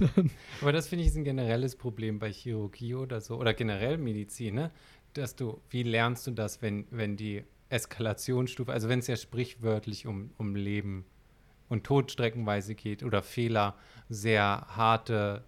Aber 0.62 0.72
das 0.72 0.88
finde 0.88 1.04
ich 1.04 1.10
ist 1.10 1.16
ein 1.16 1.22
generelles 1.22 1.76
Problem 1.76 2.18
bei 2.18 2.32
Chirurgie 2.32 2.96
oder 2.96 3.20
so, 3.20 3.36
oder 3.36 3.54
generell 3.54 3.98
Medizin, 3.98 4.56
ne? 4.56 4.72
Dass 5.12 5.36
du, 5.36 5.60
wie 5.70 5.84
lernst 5.84 6.26
du 6.26 6.32
das, 6.32 6.60
wenn, 6.60 6.86
wenn 6.90 7.16
die 7.16 7.44
Eskalationsstufe, 7.68 8.72
also 8.72 8.88
wenn 8.88 9.00
es 9.00 9.06
ja 9.06 9.16
sprichwörtlich 9.16 10.06
um, 10.06 10.30
um 10.38 10.54
Leben 10.54 11.04
und 11.68 11.84
Tod 11.84 12.10
streckenweise 12.12 12.74
geht 12.74 13.02
oder 13.02 13.22
Fehler 13.22 13.74
sehr 14.08 14.66
harte 14.68 15.44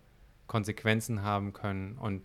Konsequenzen 0.47 1.23
haben 1.23 1.53
können 1.53 1.97
und 1.99 2.25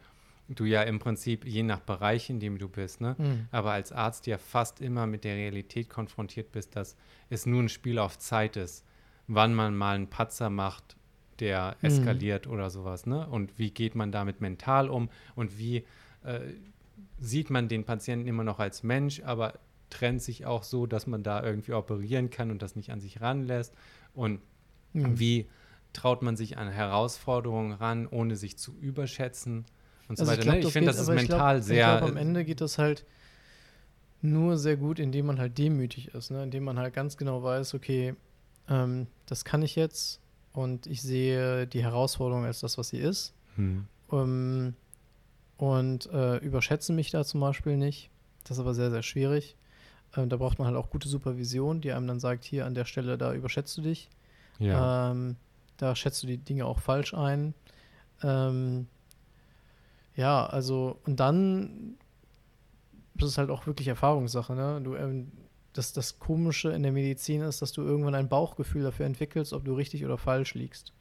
du 0.49 0.65
ja 0.65 0.81
im 0.83 0.99
Prinzip 0.99 1.45
je 1.45 1.63
nach 1.63 1.79
Bereich, 1.79 2.29
in 2.29 2.39
dem 2.39 2.57
du 2.57 2.67
bist, 2.67 3.01
ne? 3.01 3.15
hm, 3.17 3.47
aber 3.51 3.71
als 3.71 3.91
Arzt 3.91 4.27
ja 4.27 4.37
fast 4.37 4.81
immer 4.81 5.07
mit 5.07 5.23
der 5.23 5.35
Realität 5.35 5.89
konfrontiert 5.89 6.51
bist, 6.51 6.75
dass 6.75 6.95
es 7.29 7.45
nur 7.45 7.61
ein 7.61 7.69
Spiel 7.69 7.99
auf 7.99 8.17
Zeit 8.17 8.57
ist, 8.57 8.85
wann 9.27 9.53
man 9.53 9.75
mal 9.75 9.95
einen 9.95 10.09
Patzer 10.09 10.49
macht, 10.49 10.95
der 11.39 11.77
Mhm. 11.81 11.87
eskaliert 11.87 12.47
oder 12.47 12.69
sowas, 12.69 13.05
ne? 13.05 13.27
Und 13.27 13.57
wie 13.57 13.71
geht 13.71 13.95
man 13.95 14.11
damit 14.11 14.41
mental 14.41 14.89
um 14.89 15.09
und 15.35 15.57
wie 15.57 15.83
äh, 16.23 16.39
sieht 17.19 17.49
man 17.49 17.67
den 17.67 17.85
Patienten 17.85 18.27
immer 18.27 18.43
noch 18.43 18.59
als 18.59 18.83
Mensch, 18.83 19.21
aber 19.23 19.59
trennt 19.93 20.21
sich 20.21 20.45
auch 20.45 20.63
so, 20.63 20.85
dass 20.85 21.07
man 21.07 21.23
da 21.23 21.43
irgendwie 21.43 21.73
operieren 21.73 22.29
kann 22.29 22.51
und 22.51 22.61
das 22.61 22.75
nicht 22.75 22.91
an 22.91 22.99
sich 22.99 23.21
ranlässt 23.21 23.73
und 24.13 24.41
hm. 24.93 25.19
wie 25.19 25.47
traut 25.93 26.21
man 26.23 26.35
sich 26.35 26.57
an 26.57 26.69
Herausforderungen 26.69 27.71
ran, 27.73 28.07
ohne 28.07 28.35
sich 28.35 28.57
zu 28.57 28.73
überschätzen 28.79 29.65
und 30.07 30.17
so 30.17 30.23
Also 30.23 30.31
weiter. 30.33 30.41
glaub, 30.43 30.55
ne? 30.55 30.61
Ich 30.61 30.73
finde, 30.73 30.91
geht- 30.91 30.99
das 30.99 31.01
ist 31.07 31.09
ich 31.09 31.15
mental 31.15 31.55
glaub, 31.57 31.63
sehr 31.67 31.93
Ich 31.93 31.99
glaube, 31.99 32.11
am 32.11 32.17
Ende 32.17 32.43
geht 32.45 32.61
das 32.61 32.77
halt 32.77 33.05
nur 34.21 34.57
sehr 34.57 34.77
gut, 34.77 34.99
indem 34.99 35.25
man 35.27 35.39
halt 35.39 35.57
demütig 35.57 36.13
ist, 36.13 36.31
ne? 36.31 36.43
indem 36.43 36.63
man 36.63 36.79
halt 36.79 36.93
ganz 36.93 37.17
genau 37.17 37.43
weiß, 37.43 37.73
okay, 37.73 38.15
ähm, 38.69 39.07
das 39.25 39.43
kann 39.45 39.61
ich 39.61 39.75
jetzt 39.75 40.19
und 40.53 40.87
ich 40.87 41.01
sehe 41.01 41.67
die 41.67 41.83
Herausforderung 41.83 42.45
als 42.45 42.61
das, 42.61 42.77
was 42.77 42.89
sie 42.89 42.99
ist. 42.99 43.33
Hm. 43.55 43.85
Ähm, 44.11 44.75
und 45.57 46.07
äh, 46.11 46.37
überschätze 46.37 46.93
mich 46.93 47.11
da 47.11 47.23
zum 47.23 47.39
Beispiel 47.41 47.77
nicht. 47.77 48.09
Das 48.43 48.57
ist 48.57 48.61
aber 48.61 48.73
sehr, 48.73 48.91
sehr 48.91 49.03
schwierig. 49.03 49.55
Ähm, 50.15 50.29
da 50.29 50.37
braucht 50.37 50.59
man 50.59 50.67
halt 50.67 50.77
auch 50.77 50.89
gute 50.89 51.07
Supervision, 51.07 51.81
die 51.81 51.91
einem 51.91 52.07
dann 52.07 52.19
sagt, 52.19 52.43
hier 52.43 52.65
an 52.65 52.75
der 52.75 52.85
Stelle, 52.85 53.17
da 53.17 53.33
überschätzt 53.33 53.77
du 53.77 53.81
dich. 53.81 54.09
Ja. 54.59 55.11
Ähm, 55.11 55.35
da 55.77 55.95
schätzt 55.95 56.21
du 56.23 56.27
die 56.27 56.37
Dinge 56.37 56.65
auch 56.65 56.79
falsch 56.79 57.13
ein. 57.13 57.53
Ähm, 58.21 58.87
ja, 60.15 60.45
also, 60.45 60.99
und 61.05 61.19
dann, 61.19 61.95
das 63.15 63.29
ist 63.29 63.37
halt 63.37 63.49
auch 63.49 63.65
wirklich 63.65 63.87
Erfahrungssache, 63.87 64.53
ne? 64.53 64.79
Du, 64.83 64.95
ähm, 64.95 65.31
das, 65.73 65.91
das 65.91 66.19
Komische 66.19 66.69
in 66.69 66.83
der 66.83 66.91
Medizin 66.91 67.41
ist, 67.41 67.61
dass 67.61 67.71
du 67.71 67.81
irgendwann 67.81 68.13
ein 68.13 68.29
Bauchgefühl 68.29 68.83
dafür 68.83 69.07
entwickelst, 69.07 69.53
ob 69.53 69.65
du 69.65 69.73
richtig 69.73 70.05
oder 70.05 70.19
falsch 70.19 70.53
liegst. 70.53 70.93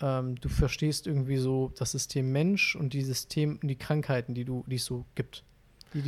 Ähm, 0.00 0.36
du 0.36 0.48
verstehst 0.48 1.06
irgendwie 1.06 1.38
so 1.38 1.72
das 1.76 1.92
System 1.92 2.30
Mensch 2.30 2.76
und 2.76 2.92
die 2.92 3.02
System, 3.02 3.58
die 3.62 3.76
Krankheiten, 3.76 4.34
die 4.34 4.44
du, 4.44 4.64
die 4.68 4.76
es 4.76 4.84
so 4.84 5.04
gibt. 5.16 5.42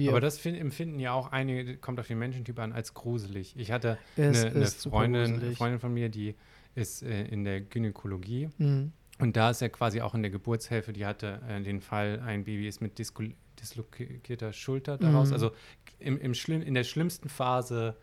Aber 0.08 0.20
das 0.20 0.38
find, 0.38 0.58
empfinden 0.58 0.98
ja 1.00 1.12
auch 1.12 1.32
einige, 1.32 1.76
kommt 1.76 1.98
auf 2.00 2.06
den 2.06 2.18
Menschentyp 2.18 2.58
an, 2.58 2.72
als 2.72 2.94
gruselig. 2.94 3.54
Ich 3.56 3.70
hatte 3.72 3.98
es 4.16 4.44
eine, 4.44 4.50
eine 4.54 4.66
Freundin. 4.66 5.54
Freundin 5.54 5.80
von 5.80 5.94
mir, 5.94 6.08
die 6.08 6.34
ist 6.74 7.02
äh, 7.02 7.24
in 7.26 7.44
der 7.44 7.60
Gynäkologie 7.60 8.50
Mhm. 8.58 8.92
und 9.18 9.36
da 9.36 9.50
ist 9.50 9.60
ja 9.60 9.68
quasi 9.68 10.00
auch 10.00 10.14
in 10.14 10.22
der 10.22 10.30
Geburtshilfe, 10.30 10.92
die 10.92 11.06
hatte 11.06 11.40
äh, 11.48 11.60
den 11.62 11.80
Fall, 11.80 12.20
ein 12.20 12.44
Baby 12.44 12.68
ist 12.68 12.80
mit 12.80 12.98
disku- 12.98 13.34
dislokierter 13.60 14.52
Schulter 14.52 14.98
daraus, 14.98 15.28
Mhm. 15.28 15.34
also 15.34 15.50
im, 15.98 16.18
im 16.20 16.34
Schlimm, 16.34 16.62
in 16.62 16.74
der 16.74 16.84
schlimmsten 16.84 17.28
Phase 17.28 17.96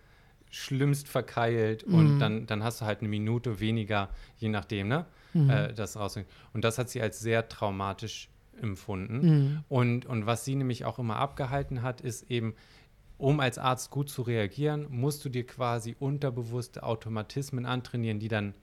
schlimmst 0.49 1.07
verkeilt 1.07 1.83
und 1.83 2.15
Mhm. 2.15 2.19
dann, 2.19 2.45
dann 2.47 2.63
hast 2.63 2.81
du 2.81 2.85
halt 2.85 2.99
eine 2.99 3.09
Minute 3.09 3.59
weniger, 3.59 4.09
je 4.37 4.49
nachdem, 4.49 4.87
ne? 4.87 5.05
Mhm. 5.33 5.49
Äh, 5.49 5.73
das 5.73 5.97
raus. 5.97 6.17
Und 6.53 6.63
das 6.63 6.77
hat 6.77 6.89
sie 6.89 7.01
als 7.01 7.19
sehr 7.19 7.47
traumatisch 7.49 8.29
empfunden. 8.61 9.19
Mhm. 9.19 9.63
Und, 9.69 10.05
und 10.05 10.25
was 10.25 10.45
sie 10.45 10.55
nämlich 10.55 10.85
auch 10.85 10.99
immer 10.99 11.17
abgehalten 11.17 11.81
hat, 11.81 12.01
ist 12.01 12.29
eben, 12.29 12.55
um 13.17 13.39
als 13.39 13.57
Arzt 13.57 13.91
gut 13.91 14.09
zu 14.09 14.21
reagieren, 14.23 14.87
musst 14.89 15.23
du 15.23 15.29
dir 15.29 15.45
quasi 15.45 15.95
unterbewusste 15.99 16.83
Automatismen 16.83 17.65
antrainieren, 17.65 18.19
die 18.19 18.27
dann 18.27 18.53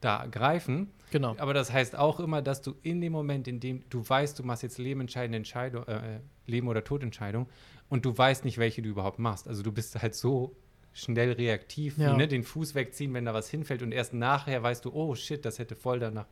da 0.00 0.26
greifen. 0.30 0.90
Genau. 1.10 1.34
Aber 1.38 1.54
das 1.54 1.72
heißt 1.72 1.96
auch 1.96 2.20
immer, 2.20 2.40
dass 2.40 2.62
du 2.62 2.74
in 2.82 3.00
dem 3.00 3.12
Moment, 3.12 3.48
in 3.48 3.60
dem 3.60 3.82
du 3.90 4.08
weißt, 4.08 4.38
du 4.38 4.42
machst 4.42 4.62
jetzt 4.62 4.78
lebenentscheidende 4.78 5.36
Entscheidung, 5.36 5.84
äh, 5.86 6.20
Leben- 6.46 6.68
oder 6.68 6.84
Todentscheidung 6.84 7.48
und 7.88 8.04
du 8.04 8.16
weißt 8.16 8.44
nicht, 8.44 8.58
welche 8.58 8.80
du 8.82 8.88
überhaupt 8.88 9.18
machst. 9.18 9.48
Also 9.48 9.62
du 9.62 9.72
bist 9.72 10.00
halt 10.00 10.14
so 10.14 10.54
schnell 10.92 11.32
reaktiv, 11.32 11.98
Ja. 11.98 12.16
ne? 12.16 12.28
den 12.28 12.42
Fuß 12.44 12.74
wegziehen, 12.74 13.12
wenn 13.14 13.24
da 13.24 13.34
was 13.34 13.50
hinfällt 13.50 13.82
und 13.82 13.92
erst 13.92 14.14
nachher 14.14 14.62
weißt 14.62 14.84
du, 14.84 14.92
oh 14.92 15.14
shit, 15.14 15.44
das 15.44 15.58
hätte 15.58 15.76
voll 15.76 15.98
danach 15.98 16.26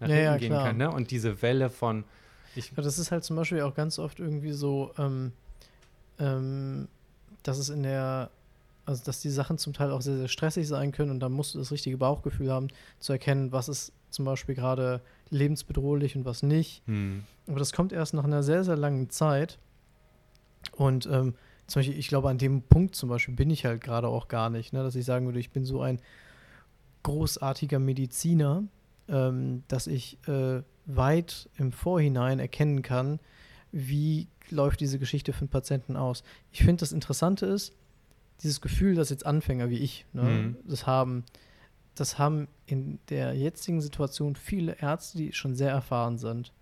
nach 0.00 0.08
Ja, 0.08 0.14
hinten 0.14 0.24
ja, 0.32 0.36
gehen 0.38 0.48
klar. 0.48 0.66
können. 0.66 0.78
Ne? 0.78 0.90
Und 0.90 1.10
diese 1.10 1.40
Welle 1.42 1.70
von, 1.70 2.04
ich, 2.56 2.70
Ja, 2.76 2.82
das 2.82 2.98
ist 2.98 3.10
halt 3.10 3.24
zum 3.24 3.36
Beispiel 3.36 3.60
auch 3.62 3.74
ganz 3.74 3.98
oft 3.98 4.20
irgendwie 4.20 4.52
so, 4.52 4.92
ähm, 4.98 5.32
ähm, 6.18 6.88
dass 7.42 7.58
es 7.58 7.68
in 7.68 7.82
der, 7.82 8.30
also 8.86 9.02
dass 9.04 9.20
die 9.20 9.30
Sachen 9.30 9.58
zum 9.58 9.72
Teil 9.72 9.90
auch 9.90 10.02
sehr, 10.02 10.16
sehr 10.16 10.28
stressig 10.28 10.68
sein 10.68 10.92
können 10.92 11.10
und 11.10 11.20
da 11.20 11.28
musst 11.28 11.54
du 11.54 11.58
das 11.58 11.70
richtige 11.72 11.96
Bauchgefühl 11.96 12.50
haben, 12.52 12.68
zu 13.00 13.12
erkennen, 13.12 13.50
was 13.52 13.68
ist 13.68 13.92
zum 14.10 14.24
Beispiel 14.24 14.54
gerade 14.54 15.00
lebensbedrohlich 15.30 16.16
und 16.16 16.24
was 16.24 16.42
nicht. 16.42 16.82
hm, 16.86 17.24
Aber 17.48 17.58
das 17.58 17.72
kommt 17.72 17.92
erst 17.92 18.14
nach 18.14 18.24
einer 18.24 18.42
sehr, 18.42 18.62
sehr 18.62 18.76
langen 18.76 19.10
Zeit. 19.10 19.58
Und 20.72 21.06
ähm, 21.06 21.34
zum 21.66 21.80
Beispiel, 21.80 21.98
ich 21.98 22.08
glaube, 22.08 22.28
an 22.28 22.38
dem 22.38 22.62
Punkt 22.62 22.94
zum 22.94 23.08
Beispiel 23.08 23.34
bin 23.34 23.50
ich 23.50 23.64
halt 23.64 23.82
gerade 23.82 24.06
auch 24.08 24.28
gar 24.28 24.50
nicht, 24.50 24.72
ne? 24.72 24.82
dass 24.82 24.94
ich 24.94 25.04
sagen 25.04 25.26
würde, 25.26 25.40
ich 25.40 25.50
bin 25.50 25.64
so 25.64 25.80
ein 25.82 26.00
großartiger 27.02 27.78
Mediziner, 27.78 28.64
ähm, 29.08 29.62
dass 29.68 29.86
ich 29.86 30.18
äh, 30.28 30.62
weit 30.86 31.48
im 31.56 31.72
Vorhinein 31.72 32.38
erkennen 32.38 32.82
kann, 32.82 33.20
wie 33.72 34.28
läuft 34.50 34.80
diese 34.80 34.98
Geschichte 34.98 35.32
für 35.32 35.44
den 35.44 35.48
Patienten 35.48 35.96
aus. 35.96 36.22
Ich 36.52 36.60
finde, 36.60 36.80
das 36.80 36.92
Interessante 36.92 37.46
ist, 37.46 37.72
dieses 38.42 38.60
Gefühl, 38.60 38.94
dass 38.94 39.10
jetzt 39.10 39.24
Anfänger 39.26 39.70
wie 39.70 39.78
ich 39.78 40.06
ne, 40.12 40.22
Mhm. 40.22 40.56
das 40.68 40.86
haben, 40.86 41.24
das 41.94 42.18
haben 42.18 42.48
in 42.66 42.98
der 43.08 43.34
jetzigen 43.34 43.80
Situation 43.80 44.36
viele 44.36 44.76
Ärzte, 44.80 45.18
die 45.18 45.32
schon 45.32 45.54
sehr 45.54 45.70
erfahren 45.70 46.18
sind. 46.18 46.52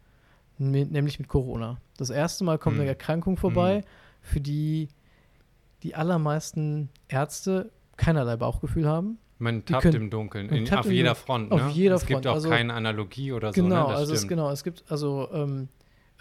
Mit, 0.59 0.93
nämlich 0.93 1.19
mit 1.19 1.29
Corona. 1.29 1.79
Das 1.97 2.11
erste 2.11 2.45
Mal 2.45 2.59
kommt 2.59 2.77
Mhm. 2.77 2.83
eine 2.83 2.91
Erkrankung 2.91 3.37
vorbei, 3.37 3.83
für 4.21 4.41
die 4.41 4.89
die 5.83 5.97
allermeisten 5.97 6.91
Ärzte 7.09 7.73
keinerlei 7.97 8.37
Bauchgefühl 8.37 8.87
haben. 8.87 9.19
Man 9.43 9.65
tappt 9.65 9.83
können- 9.83 9.97
im 9.97 10.11
Dunkeln, 10.11 10.49
in, 10.49 10.73
auf 10.73 10.91
jeder. 10.91 11.15
Front. 11.15 11.53
Auf 11.53 11.61
ne? 11.61 11.71
jeder 11.73 11.97
es 11.97 12.07
gibt 12.07 12.13
Front, 12.13 12.27
auch 12.29 12.35
also- 12.35 12.49
keine 12.49 12.73
Analogie 12.73 13.33
oder 13.33 13.53
so. 13.53 13.63
Genau, 13.63 13.89
ne? 13.89 13.95
also 13.95 14.15
es, 14.15 14.27
genau, 14.27 14.51
es 14.51 14.65
gibt 14.65 14.85
also 14.89 15.29
ähm, 15.33 15.69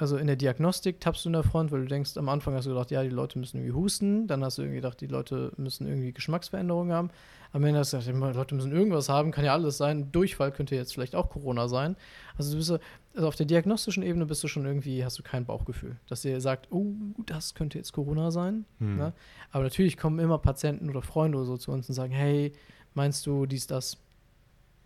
also 0.01 0.17
in 0.17 0.25
der 0.25 0.35
Diagnostik 0.35 0.99
tappst 0.99 1.25
du 1.25 1.29
in 1.29 1.33
der 1.33 1.43
Front, 1.43 1.71
weil 1.71 1.81
du 1.81 1.87
denkst, 1.87 2.17
am 2.17 2.27
Anfang 2.27 2.55
hast 2.55 2.65
du 2.65 2.71
gedacht, 2.71 2.89
ja, 2.89 3.03
die 3.03 3.09
Leute 3.09 3.37
müssen 3.37 3.57
irgendwie 3.57 3.75
husten, 3.75 4.25
dann 4.25 4.43
hast 4.43 4.57
du 4.57 4.63
irgendwie 4.63 4.77
gedacht, 4.77 4.99
die 4.99 5.05
Leute 5.05 5.51
müssen 5.57 5.87
irgendwie 5.87 6.11
Geschmacksveränderungen 6.11 6.91
haben. 6.91 7.11
Am 7.53 7.63
Ende 7.63 7.79
hast 7.79 7.93
du 7.93 7.97
gedacht, 7.97 8.15
die 8.15 8.37
Leute 8.37 8.55
müssen 8.55 8.71
irgendwas 8.71 9.09
haben, 9.09 9.29
kann 9.29 9.45
ja 9.45 9.53
alles 9.53 9.77
sein. 9.77 10.11
Durchfall 10.11 10.51
könnte 10.51 10.75
jetzt 10.75 10.93
vielleicht 10.93 11.15
auch 11.15 11.29
Corona 11.29 11.67
sein. 11.67 11.95
Also 12.35 12.51
du 12.51 12.57
bist 12.57 12.69
so, 12.69 12.79
also 13.13 13.27
auf 13.27 13.35
der 13.35 13.45
diagnostischen 13.45 14.01
Ebene 14.01 14.25
bist 14.25 14.43
du 14.43 14.47
schon 14.47 14.65
irgendwie, 14.65 15.05
hast 15.05 15.19
du 15.19 15.23
kein 15.23 15.45
Bauchgefühl, 15.45 15.97
dass 16.07 16.23
dir 16.23 16.41
sagt, 16.41 16.71
oh, 16.71 16.95
das 17.27 17.53
könnte 17.53 17.77
jetzt 17.77 17.91
Corona 17.93 18.31
sein. 18.31 18.65
Hm. 18.79 18.97
Ne? 18.97 19.13
Aber 19.51 19.63
natürlich 19.63 19.97
kommen 19.97 20.17
immer 20.17 20.39
Patienten 20.39 20.89
oder 20.89 21.03
Freunde 21.03 21.37
oder 21.37 21.45
so 21.45 21.57
zu 21.57 21.71
uns 21.71 21.87
und 21.89 21.93
sagen, 21.93 22.13
hey, 22.13 22.53
meinst 22.93 23.25
du 23.25 23.45
dies, 23.45 23.67
das? 23.67 23.97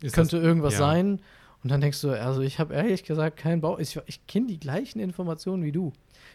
Ist 0.01 0.13
könnte 0.13 0.37
irgendwas 0.37 0.73
ja. 0.73 0.79
sein. 0.79 1.21
Und 1.63 1.71
dann 1.71 1.81
denkst 1.81 1.99
du, 2.01 2.11
also 2.11 2.41
ich 2.41 2.59
habe 2.59 2.75
ehrlich 2.75 3.03
gesagt 3.03 3.37
keinen 3.37 3.61
Bauch. 3.61 3.79
Ich, 3.79 3.99
ich 4.05 4.27
kenne 4.27 4.47
die 4.47 4.59
gleichen 4.59 4.99
Informationen 4.99 5.63
wie 5.63 5.71
du. 5.71 5.93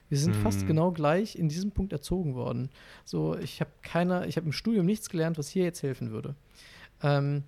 Wir 0.08 0.18
sind 0.18 0.34
fast 0.34 0.62
Mhm. 0.62 0.66
genau 0.66 0.90
gleich 0.90 1.36
in 1.36 1.48
diesem 1.48 1.70
Punkt 1.70 1.92
erzogen 1.92 2.34
worden. 2.34 2.70
So, 3.04 3.36
ich 3.36 3.60
habe 3.60 3.70
keiner, 3.82 4.26
ich 4.26 4.36
habe 4.36 4.46
im 4.46 4.52
Studium 4.52 4.86
nichts 4.86 5.08
gelernt, 5.08 5.38
was 5.38 5.48
hier 5.48 5.62
jetzt 5.62 5.82
helfen 5.82 6.10
würde. 6.10 6.34
Ähm, 7.02 7.44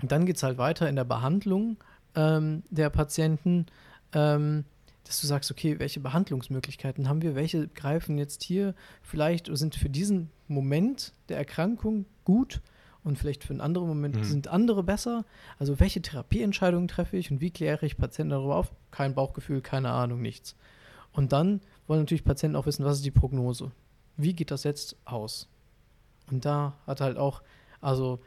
und 0.00 0.10
dann 0.10 0.24
geht 0.26 0.36
es 0.36 0.42
halt 0.42 0.58
weiter 0.58 0.88
in 0.88 0.96
der 0.96 1.04
Behandlung 1.04 1.76
ähm, 2.14 2.62
der 2.70 2.90
Patienten, 2.90 3.66
ähm, 4.12 4.64
dass 5.04 5.20
du 5.20 5.26
sagst, 5.26 5.50
okay, 5.50 5.78
welche 5.78 6.00
Behandlungsmöglichkeiten 6.00 7.08
haben 7.08 7.22
wir, 7.22 7.34
welche 7.34 7.68
greifen 7.68 8.18
jetzt 8.18 8.42
hier 8.42 8.74
vielleicht 9.02 9.48
oder 9.48 9.56
sind 9.56 9.74
für 9.76 9.88
diesen 9.90 10.30
Moment 10.48 11.12
der 11.28 11.36
Erkrankung 11.36 12.06
gut 12.24 12.60
und 13.06 13.18
vielleicht 13.18 13.44
für 13.44 13.52
einen 13.52 13.60
anderen 13.60 13.88
Moment 13.88 14.16
Mhm. 14.16 14.24
sind 14.24 14.48
andere 14.48 14.82
besser. 14.82 15.24
Also 15.58 15.80
welche 15.80 16.02
Therapieentscheidungen 16.02 16.88
treffe 16.88 17.16
ich 17.16 17.30
und 17.30 17.40
wie 17.40 17.50
kläre 17.50 17.86
ich 17.86 17.96
Patienten 17.96 18.30
darüber 18.30 18.56
auf? 18.56 18.72
Kein 18.90 19.14
Bauchgefühl, 19.14 19.60
keine 19.62 19.90
Ahnung, 19.90 20.20
nichts. 20.20 20.56
Und 21.12 21.32
dann 21.32 21.60
wollen 21.86 22.00
natürlich 22.00 22.24
Patienten 22.24 22.56
auch 22.56 22.66
wissen, 22.66 22.84
was 22.84 22.96
ist 22.96 23.04
die 23.04 23.10
Prognose? 23.10 23.70
Wie 24.16 24.34
geht 24.34 24.50
das 24.50 24.64
jetzt 24.64 24.96
aus? 25.04 25.48
Und 26.30 26.44
da 26.44 26.74
hat 26.86 27.00
halt 27.00 27.16
auch, 27.16 27.42
also 27.80 28.18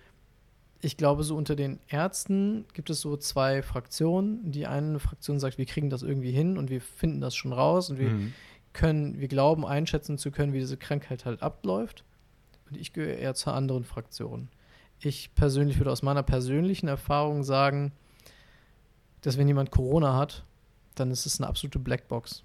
ich 0.82 0.96
glaube, 0.96 1.24
so 1.24 1.36
unter 1.36 1.56
den 1.58 1.80
Ärzten 1.90 2.64
gibt 2.74 2.90
es 2.90 3.02
so 3.02 3.18
zwei 3.18 3.62
Fraktionen. 3.62 4.52
Die 4.52 4.66
eine 4.66 5.00
Fraktion 5.00 5.40
sagt, 5.40 5.58
wir 5.58 5.66
kriegen 5.66 5.90
das 5.90 6.04
irgendwie 6.04 6.32
hin 6.32 6.58
und 6.58 6.70
wir 6.70 6.80
finden 6.80 7.20
das 7.20 7.36
schon 7.36 7.52
raus 7.52 7.90
und 7.90 8.00
wir 8.00 8.12
Hm. 8.12 8.34
können, 8.72 9.20
wir 9.20 9.28
glauben 9.28 9.66
einschätzen 9.66 10.18
zu 10.18 10.32
können, 10.32 10.54
wie 10.54 10.60
diese 10.60 10.78
Krankheit 10.78 11.26
halt 11.26 11.44
abläuft. 11.44 12.06
Und 12.70 12.78
ich 12.78 12.94
gehöre 12.94 13.18
eher 13.18 13.34
zur 13.36 13.54
anderen 13.56 13.84
Fraktion. 13.84 14.48
Ich 15.02 15.34
persönlich 15.36 15.78
würde 15.78 15.92
aus 15.92 16.02
meiner 16.02 16.24
persönlichen 16.24 16.88
Erfahrung 16.88 17.44
sagen, 17.44 17.92
dass 19.22 19.38
wenn 19.38 19.48
jemand 19.48 19.72
Corona 19.72 20.16
hat, 20.18 20.44
dann 20.96 21.12
ist 21.12 21.26
es 21.26 21.40
eine 21.40 21.48
absolute 21.48 21.80
Blackbox 21.80 22.44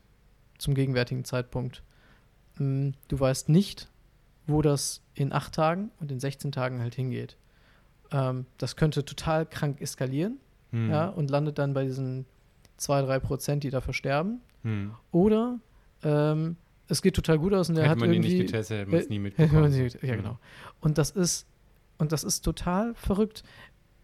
zum 0.58 0.74
gegenwärtigen 0.74 1.24
Zeitpunkt. 1.24 1.82
Mm, 2.58 2.90
Du 3.08 3.18
weißt 3.18 3.48
nicht, 3.48 3.88
wo 4.46 4.62
das 4.62 5.00
in 5.14 5.32
acht 5.32 5.54
Tagen 5.54 5.90
und 6.00 6.12
in 6.12 6.20
16 6.20 6.52
Tagen 6.52 6.80
halt 6.80 6.94
hingeht. 6.94 7.36
Ähm, 8.12 8.46
das 8.58 8.76
könnte 8.76 9.04
total 9.04 9.46
krank 9.46 9.80
eskalieren 9.80 10.38
Hm. 10.70 10.90
ja, 10.90 11.08
und 11.08 11.30
landet 11.30 11.58
dann 11.58 11.72
bei 11.74 11.84
diesen 11.84 12.26
2-3 12.80 13.20
Prozent, 13.20 13.64
die 13.64 13.70
da 13.70 13.80
versterben. 13.80 14.40
Hm. 14.62 14.92
Oder 15.12 15.58
ähm, 16.02 16.56
es 16.88 17.00
geht 17.00 17.14
total 17.16 17.38
gut 17.38 17.54
aus 17.54 17.68
und 17.68 17.76
der 17.76 17.84
Hätte 17.84 17.92
hat 17.92 17.98
man 18.00 18.10
die 18.10 18.16
irgendwie. 18.16 18.38
nicht 18.38 18.46
getestet, 18.52 18.80
hätte 18.80 18.90
man 18.90 19.00
es 19.00 19.06
äh, 19.06 19.08
nie 19.18 19.24
hätte 19.36 19.54
man 19.54 19.62
mitbekommen. 19.62 19.70
sie 19.72 19.82
nicht- 19.82 20.02
ja, 20.02 20.08
Hm. 20.10 20.16
genau. 20.22 20.38
Und 20.80 20.98
das 20.98 21.10
ist, 21.10 21.46
und 21.98 22.12
das 22.12 22.24
ist 22.24 22.40
total 22.42 22.94
verrückt, 22.94 23.42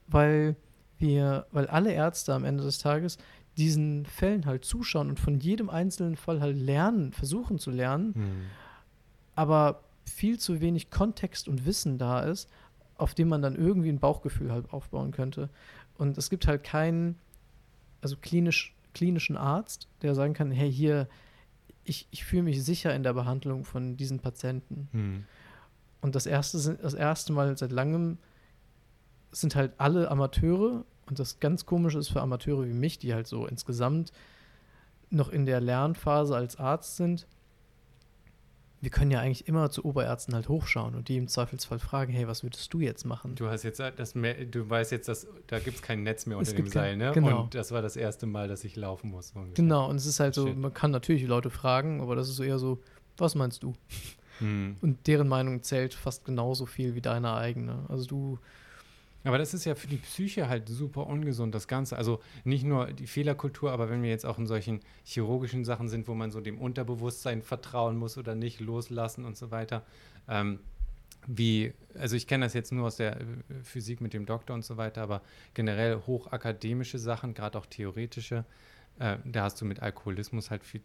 weil 0.06 0.56
wir, 0.98 1.46
weil 1.50 1.66
alle 1.68 1.92
Ärzte 1.92 2.34
am 2.34 2.44
Ende 2.44 2.62
des 2.62 2.78
Tages 2.78 3.18
diesen 3.56 4.06
Fällen 4.06 4.46
halt 4.46 4.64
zuschauen 4.64 5.08
und 5.08 5.18
von 5.20 5.38
jedem 5.40 5.68
einzelnen 5.70 6.16
Fall 6.16 6.40
halt 6.40 6.56
lernen, 6.56 7.12
versuchen 7.12 7.58
zu 7.58 7.70
lernen, 7.70 8.14
Hm. 8.14 8.42
aber 9.34 9.82
viel 10.04 10.38
zu 10.38 10.60
wenig 10.60 10.90
Kontext 10.90 11.48
und 11.48 11.66
Wissen 11.66 11.98
da 11.98 12.20
ist, 12.20 12.48
auf 12.96 13.14
dem 13.14 13.28
man 13.28 13.42
dann 13.42 13.56
irgendwie 13.56 13.88
ein 13.88 13.98
Bauchgefühl 13.98 14.52
halt 14.52 14.72
aufbauen 14.72 15.10
könnte. 15.10 15.48
Und 15.96 16.18
es 16.18 16.30
gibt 16.30 16.46
halt 16.46 16.64
keinen, 16.64 17.16
also 18.02 18.16
klinisch, 18.16 18.74
klinischen 18.94 19.36
Arzt, 19.36 19.88
der 20.02 20.14
sagen 20.14 20.34
kann, 20.34 20.50
hey, 20.50 20.70
hier, 20.72 21.08
ich, 21.84 22.06
ich 22.10 22.24
fühle 22.24 22.42
mich 22.42 22.62
sicher 22.64 22.94
in 22.94 23.02
der 23.02 23.14
Behandlung 23.14 23.64
von 23.64 23.96
diesen 23.96 24.20
Patienten. 24.20 24.88
Hm. 24.92 25.24
Und 26.00 26.14
das 26.14 26.26
erste, 26.26 26.76
das 26.76 26.94
erste 26.94 27.32
Mal 27.32 27.56
seit 27.56 27.72
langem 27.72 28.18
sind 29.32 29.54
halt 29.54 29.72
alle 29.78 30.10
Amateure. 30.10 30.84
Und 31.06 31.18
das 31.18 31.40
ganz 31.40 31.66
Komische 31.66 31.98
ist 31.98 32.08
für 32.08 32.20
Amateure 32.20 32.66
wie 32.66 32.72
mich, 32.72 32.98
die 32.98 33.14
halt 33.14 33.26
so 33.26 33.46
insgesamt 33.46 34.12
noch 35.10 35.28
in 35.28 35.44
der 35.44 35.60
Lernphase 35.60 36.36
als 36.36 36.56
Arzt 36.56 36.96
sind. 36.96 37.26
Wir 38.82 38.90
können 38.90 39.10
ja 39.10 39.20
eigentlich 39.20 39.46
immer 39.46 39.70
zu 39.70 39.84
Oberärzten 39.84 40.34
halt 40.34 40.48
hochschauen 40.48 40.94
und 40.94 41.08
die 41.08 41.18
im 41.18 41.28
Zweifelsfall 41.28 41.78
fragen, 41.78 42.14
hey, 42.14 42.26
was 42.26 42.42
würdest 42.42 42.72
du 42.72 42.80
jetzt 42.80 43.04
machen? 43.04 43.34
Du 43.34 43.48
hast 43.48 43.62
jetzt 43.62 43.78
das 43.78 44.14
mehr, 44.14 44.46
du 44.46 44.70
weißt 44.70 44.90
jetzt, 44.92 45.06
dass 45.06 45.26
da 45.48 45.58
gibt 45.58 45.76
es 45.76 45.82
kein 45.82 46.02
Netz 46.02 46.24
mehr 46.24 46.38
Es 46.38 46.48
unter 46.48 46.62
dem 46.62 46.70
Seil, 46.70 46.96
ne? 46.96 47.12
genau. 47.12 47.42
Und 47.42 47.54
das 47.54 47.72
war 47.72 47.82
das 47.82 47.96
erste 47.96 48.24
Mal, 48.24 48.48
dass 48.48 48.64
ich 48.64 48.76
laufen 48.76 49.10
muss. 49.10 49.32
ungefähr. 49.32 49.54
Genau, 49.54 49.90
und 49.90 49.96
es 49.96 50.06
ist 50.06 50.18
halt 50.18 50.34
so, 50.34 50.46
Shit. 50.46 50.56
man 50.56 50.72
kann 50.72 50.92
natürlich 50.92 51.26
Leute 51.26 51.50
fragen, 51.50 52.00
aber 52.00 52.16
das 52.16 52.30
ist 52.30 52.36
so 52.36 52.42
eher 52.42 52.58
so, 52.58 52.80
was 53.18 53.34
meinst 53.34 53.62
du? 53.62 53.74
Hm. 54.40 54.76
Und 54.80 55.06
deren 55.06 55.28
Meinung 55.28 55.62
zählt 55.62 55.94
fast 55.94 56.24
genauso 56.24 56.66
viel 56.66 56.94
wie 56.94 57.00
deine 57.00 57.34
eigene. 57.34 57.84
Also 57.88 58.06
du, 58.06 58.38
Aber 59.22 59.36
das 59.36 59.52
ist 59.52 59.66
ja 59.66 59.74
für 59.74 59.86
die 59.86 59.98
Psyche 59.98 60.48
halt 60.48 60.68
super 60.68 61.06
ungesund, 61.06 61.54
das 61.54 61.68
Ganze. 61.68 61.96
Also 61.96 62.20
nicht 62.44 62.64
nur 62.64 62.92
die 62.92 63.06
Fehlerkultur, 63.06 63.70
aber 63.70 63.90
wenn 63.90 64.02
wir 64.02 64.08
jetzt 64.10 64.24
auch 64.24 64.38
in 64.38 64.46
solchen 64.46 64.80
chirurgischen 65.04 65.64
Sachen 65.64 65.88
sind, 65.88 66.08
wo 66.08 66.14
man 66.14 66.30
so 66.30 66.40
dem 66.40 66.58
Unterbewusstsein 66.58 67.42
vertrauen 67.42 67.96
muss 67.96 68.16
oder 68.16 68.34
nicht 68.34 68.60
loslassen 68.60 69.24
und 69.26 69.36
so 69.36 69.50
weiter. 69.50 69.84
Ähm, 70.26 70.60
wie, 71.26 71.74
also 71.98 72.16
ich 72.16 72.26
kenne 72.26 72.46
das 72.46 72.54
jetzt 72.54 72.72
nur 72.72 72.86
aus 72.86 72.96
der 72.96 73.20
äh, 73.20 73.24
Physik 73.62 74.00
mit 74.00 74.14
dem 74.14 74.24
Doktor 74.24 74.54
und 74.54 74.64
so 74.64 74.78
weiter, 74.78 75.02
aber 75.02 75.20
generell 75.52 76.00
hochakademische 76.06 76.98
Sachen, 76.98 77.34
gerade 77.34 77.58
auch 77.58 77.66
theoretische, 77.66 78.46
äh, 78.98 79.18
da 79.26 79.42
hast 79.44 79.60
du 79.60 79.66
mit 79.66 79.80
Alkoholismus 79.80 80.50
halt 80.50 80.64
viel 80.64 80.80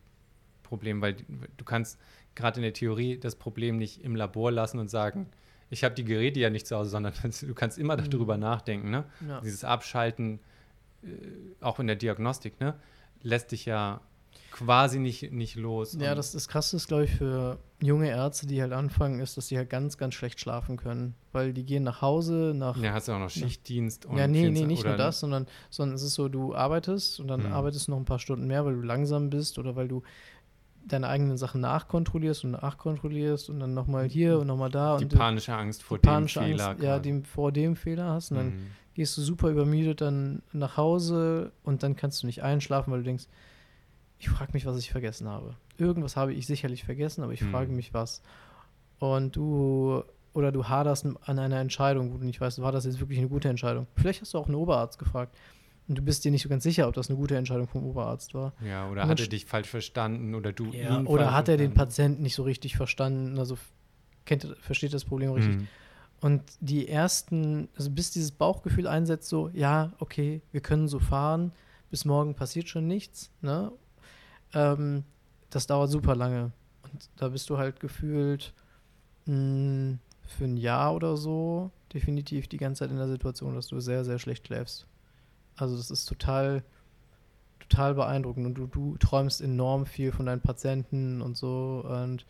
Problem, 0.65 1.01
weil 1.01 1.15
du 1.57 1.63
kannst 1.65 1.97
gerade 2.35 2.57
in 2.57 2.63
der 2.63 2.73
Theorie 2.73 3.17
das 3.17 3.35
Problem 3.35 3.77
nicht 3.77 4.01
im 4.03 4.15
Labor 4.15 4.51
lassen 4.51 4.79
und 4.79 4.89
sagen, 4.89 5.27
ich 5.69 5.83
habe 5.83 5.95
die 5.95 6.03
Geräte 6.03 6.39
ja 6.39 6.49
nicht 6.49 6.67
zu 6.67 6.75
Hause, 6.75 6.89
sondern 6.89 7.13
du 7.41 7.53
kannst 7.53 7.77
immer 7.77 7.95
Mhm. 7.97 8.09
darüber 8.09 8.37
nachdenken. 8.37 8.89
Ne? 8.91 9.05
ja. 9.27 9.39
Dieses 9.41 9.63
Abschalten, 9.63 10.39
äh, 11.03 11.07
auch 11.61 11.79
in 11.79 11.87
der 11.87 11.95
Diagnostik, 11.95 12.59
ne? 12.59 12.75
lässt 13.21 13.51
dich 13.51 13.65
ja 13.65 14.01
quasi 14.51 14.99
nicht, 14.99 15.31
nicht 15.33 15.55
los. 15.55 15.97
Ja, 15.99 16.15
das, 16.15 16.31
das 16.31 16.47
Krasse 16.47 16.77
ist, 16.77 16.87
glaube 16.87 17.05
ich, 17.05 17.11
für 17.11 17.57
junge 17.81 18.09
Ärzte, 18.09 18.47
die 18.47 18.61
halt 18.61 18.71
anfangen, 18.71 19.19
ist, 19.19 19.35
dass 19.37 19.47
die 19.47 19.57
halt 19.57 19.69
ganz, 19.69 19.97
ganz 19.97 20.13
schlecht 20.13 20.39
schlafen 20.39 20.77
können. 20.77 21.13
Weil 21.33 21.51
die 21.51 21.65
gehen 21.65 21.83
nach 21.83 22.01
Hause, 22.01 22.53
nach. 22.55 22.77
ja, 22.77 22.93
hast 22.93 23.07
du 23.09 23.11
auch 23.13 23.19
noch 23.19 23.29
Schichtdienst 23.29 24.05
und 24.05 24.17
ja, 24.17 24.27
nee, 24.27 24.43
nee, 24.43 24.59
24 24.65 24.67
nicht 24.67 24.85
nur 24.85 24.95
das, 24.95 25.19
sondern, 25.19 25.47
sondern 25.69 25.95
es 25.95 26.03
ist 26.03 26.13
so, 26.13 26.29
du 26.29 26.55
arbeitest 26.55 27.19
und 27.19 27.27
dann 27.27 27.43
Hm. 27.45 27.51
arbeitest 27.51 27.87
du 27.87 27.91
noch 27.91 27.97
ein 27.97 28.05
paar 28.05 28.19
Stunden 28.19 28.47
mehr, 28.47 28.63
weil 28.65 28.75
du 28.75 28.81
langsam 28.81 29.29
bist 29.29 29.57
oder 29.59 29.75
weil 29.75 29.87
du 29.89 30.03
deine 30.87 31.07
eigenen 31.07 31.37
Sachen 31.37 31.61
nachkontrollierst 31.61 32.43
und 32.43 32.51
nachkontrollierst 32.51 33.49
und 33.49 33.59
dann 33.59 33.73
nochmal 33.73 34.05
hier 34.07 34.39
und 34.39 34.47
nochmal 34.47 34.69
da. 34.69 34.97
Die 34.97 35.05
und 35.05 35.15
panische 35.15 35.55
Angst 35.55 35.83
vor 35.83 35.97
die 35.97 36.01
dem 36.03 36.11
panische 36.13 36.39
Fehler. 36.41 36.69
Angst, 36.69 36.83
ja, 36.83 36.99
dem, 36.99 37.23
vor 37.23 37.51
dem 37.51 37.75
Fehler 37.75 38.09
hast. 38.11 38.31
Und 38.31 38.37
dann 38.37 38.47
Mhm. 38.47 38.67
gehst 38.93 39.17
du 39.17 39.21
super 39.21 39.49
übermüdet 39.49 40.01
dann 40.01 40.41
nach 40.53 40.77
Hause 40.77 41.51
und 41.63 41.83
dann 41.83 41.95
kannst 41.95 42.21
du 42.23 42.27
nicht 42.27 42.43
einschlafen, 42.43 42.91
weil 42.91 42.99
du 42.99 43.05
denkst, 43.05 43.25
ich 44.19 44.29
frage 44.29 44.53
mich, 44.53 44.65
was 44.65 44.77
ich 44.77 44.91
vergessen 44.91 45.27
habe. 45.27 45.55
Irgendwas 45.77 46.15
habe 46.15 46.33
ich 46.33 46.47
sicherlich 46.47 46.85
vergessen, 46.85 47.23
aber 47.23 47.33
ich 47.33 47.41
Hm. 47.41 47.51
frage 47.51 47.71
mich 47.71 47.93
was. 47.93 48.21
Und 48.99 49.35
du, 49.35 50.03
oder 50.33 50.51
du 50.51 50.65
haderst 50.69 51.05
an 51.05 51.39
einer 51.39 51.59
Entscheidung, 51.59 52.13
wo 52.13 52.17
du 52.17 52.25
nicht 52.25 52.39
weißt, 52.39 52.61
war 52.61 52.71
das 52.71 52.85
jetzt 52.85 52.99
wirklich 52.99 53.19
eine 53.19 53.27
gute 53.27 53.49
Entscheidung? 53.49 53.87
Vielleicht 53.95 54.21
hast 54.21 54.33
du 54.33 54.37
auch 54.37 54.45
einen 54.45 54.55
Oberarzt 54.55 54.99
gefragt 54.99 55.35
und 55.87 55.97
du 55.97 56.01
bist 56.01 56.23
dir 56.25 56.31
nicht 56.31 56.41
so 56.43 56.49
ganz 56.49 56.63
sicher, 56.63 56.87
ob 56.87 56.93
das 56.95 57.09
eine 57.09 57.17
gute 57.17 57.35
Entscheidung 57.37 57.67
vom 57.67 57.83
Oberarzt 57.85 58.33
war. 58.33 58.53
Ja, 58.65 58.89
oder 58.89 59.07
hat 59.07 59.19
er 59.19 59.27
dich 59.27 59.45
falsch 59.45 59.67
verstanden 59.69 60.33
oder 60.35 60.51
du 60.51 60.71
Ja, 60.73 60.99
ihn 60.99 61.05
oder 61.07 61.33
hat 61.33 61.49
er 61.49 61.57
den? 61.57 61.73
Patienten 61.73 62.23
nicht 62.23 62.35
so 62.35 62.43
richtig 62.43 62.75
verstanden? 62.75 63.37
Also 63.37 63.57
kennt, 64.25 64.43
er- 64.45 64.55
versteht 64.55 64.93
das 64.93 65.05
Problem 65.05 65.31
richtig? 65.31 65.55
Mhm. 65.57 65.67
Und 66.21 66.41
die 66.59 66.87
ersten, 66.87 67.69
also 67.75 67.91
bis 67.91 68.11
dieses 68.11 68.31
Bauchgefühl 68.31 68.87
einsetzt, 68.87 69.29
so, 69.29 69.49
ja, 69.53 69.93
okay, 69.99 70.41
wir 70.51 70.61
können 70.61 70.87
so 70.87 70.99
fahren, 70.99 71.51
bis 71.91 72.05
morgen 72.05 72.33
passiert 72.35 72.67
schon 72.67 72.87
nichts, 72.87 73.29
ne? 73.41 73.71
Ähm, 74.53 75.03
das 75.49 75.67
dauert 75.67 75.91
super 75.91 76.15
lange. 76.15 76.51
Und 76.83 77.09
da 77.17 77.27
bist 77.29 77.49
du 77.49 77.57
halt 77.57 77.79
gefühlt 77.79 78.53
mh, 79.25 79.97
für 80.27 80.45
ein 80.45 80.57
Jahr 80.57 80.95
oder 80.95 81.17
so 81.17 81.71
definitiv 81.93 82.47
die 82.47 82.57
ganze 82.57 82.79
Zeit 82.79 82.91
in 82.91 82.97
der 82.97 83.07
Situation, 83.07 83.55
dass 83.55 83.67
du 83.67 83.79
sehr, 83.79 84.03
sehr 84.03 84.17
schlecht 84.19 84.47
schläfst. 84.47 84.87
Also 85.57 85.77
das 85.77 85.91
ist 85.91 86.05
total, 86.05 86.63
total 87.59 87.95
beeindruckend 87.95 88.45
und 88.45 88.53
du, 88.55 88.67
du 88.67 88.97
träumst 88.97 89.41
enorm 89.41 89.85
viel 89.85 90.11
von 90.11 90.25
deinen 90.25 90.41
Patienten 90.41 91.21
und 91.21 91.37
so 91.37 91.85
und 91.87 92.25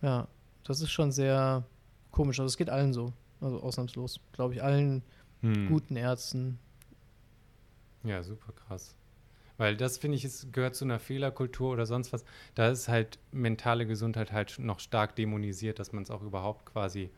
ja, 0.00 0.26
das 0.64 0.80
ist 0.80 0.90
schon 0.90 1.12
sehr 1.12 1.64
komisch. 2.10 2.40
Also 2.40 2.48
es 2.48 2.56
geht 2.56 2.70
allen 2.70 2.92
so, 2.92 3.12
also 3.40 3.60
ausnahmslos, 3.62 4.20
glaube 4.32 4.54
ich, 4.54 4.62
allen 4.62 5.02
Mhm. 5.42 5.66
guten 5.66 5.96
Ärzten. 5.96 6.58
Ja, 8.04 8.22
super 8.22 8.52
krass. 8.52 8.94
Weil 9.58 9.76
das, 9.76 9.98
finde 9.98 10.16
ich, 10.16 10.24
es 10.24 10.46
gehört 10.52 10.74
zu 10.74 10.84
einer 10.84 10.98
Fehlerkultur 10.98 11.72
oder 11.72 11.84
sonst 11.84 12.12
was. 12.12 12.24
Da 12.54 12.68
ist 12.68 12.88
halt 12.88 13.18
mentale 13.32 13.86
Gesundheit 13.86 14.32
halt 14.32 14.58
noch 14.58 14.80
stark 14.80 15.14
dämonisiert, 15.16 15.78
dass 15.78 15.92
man 15.92 16.02
es 16.04 16.10
auch 16.10 16.22
überhaupt 16.22 16.66
quasi 16.66 17.10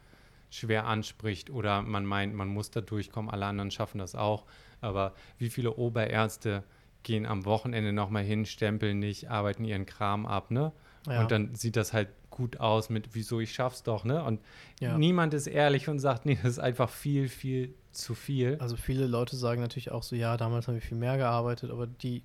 schwer 0.55 0.87
anspricht 0.87 1.51
oder 1.51 1.83
man 1.83 2.07
meint, 2.07 2.35
man 2.35 2.49
muss 2.49 2.71
da 2.71 2.81
durchkommen, 2.81 3.31
alle 3.31 3.47
anderen 3.47 3.71
schaffen 3.71 3.99
das 3.99 4.15
auch. 4.15 4.45
Aber 4.81 5.15
wie 5.39 5.51
viele 5.51 5.75
Oberärzte 5.75 6.63
gehen 7.03 7.27
am 7.27 7.45
Wochenende 7.45 7.93
nochmal 7.93 8.23
hin, 8.23 8.47
stempeln 8.47 8.99
nicht, 8.99 9.31
arbeiten 9.31 9.65
ihren 9.65 9.87
Kram 9.87 10.27
ab, 10.27 10.51
ne? 10.51 10.73
Ja, 11.07 11.21
Und 11.21 11.31
dann 11.31 11.55
sieht 11.55 11.77
das 11.77 11.93
halt 11.93 12.09
gut 12.31 12.61
aus 12.61 12.89
mit, 12.89 13.15
wieso 13.15 13.41
ich 13.41 13.53
schaff's 13.53 13.83
doch, 13.83 14.05
ne? 14.05 14.23
Und 14.23 14.41
ja. 14.81 14.97
niemand 14.97 15.35
ist 15.35 15.47
ehrlich 15.47 15.89
und 15.89 15.99
sagt, 15.99 16.25
nee, 16.25 16.39
das 16.43 16.53
ist 16.53 16.59
einfach 16.59 16.89
viel, 16.89 17.29
viel 17.29 17.75
zu 17.93 18.15
viel. 18.15 18.57
Also 18.61 18.77
viele 18.77 19.07
Leute 19.07 19.37
sagen 19.37 19.61
natürlich 19.61 19.91
auch 19.91 20.03
so, 20.03 20.17
ja, 20.17 20.37
damals 20.37 20.67
haben 20.67 20.75
wir 20.75 20.81
viel 20.81 20.97
mehr 20.97 21.17
gearbeitet, 21.17 21.71
aber 21.71 21.87
die, 21.87 22.23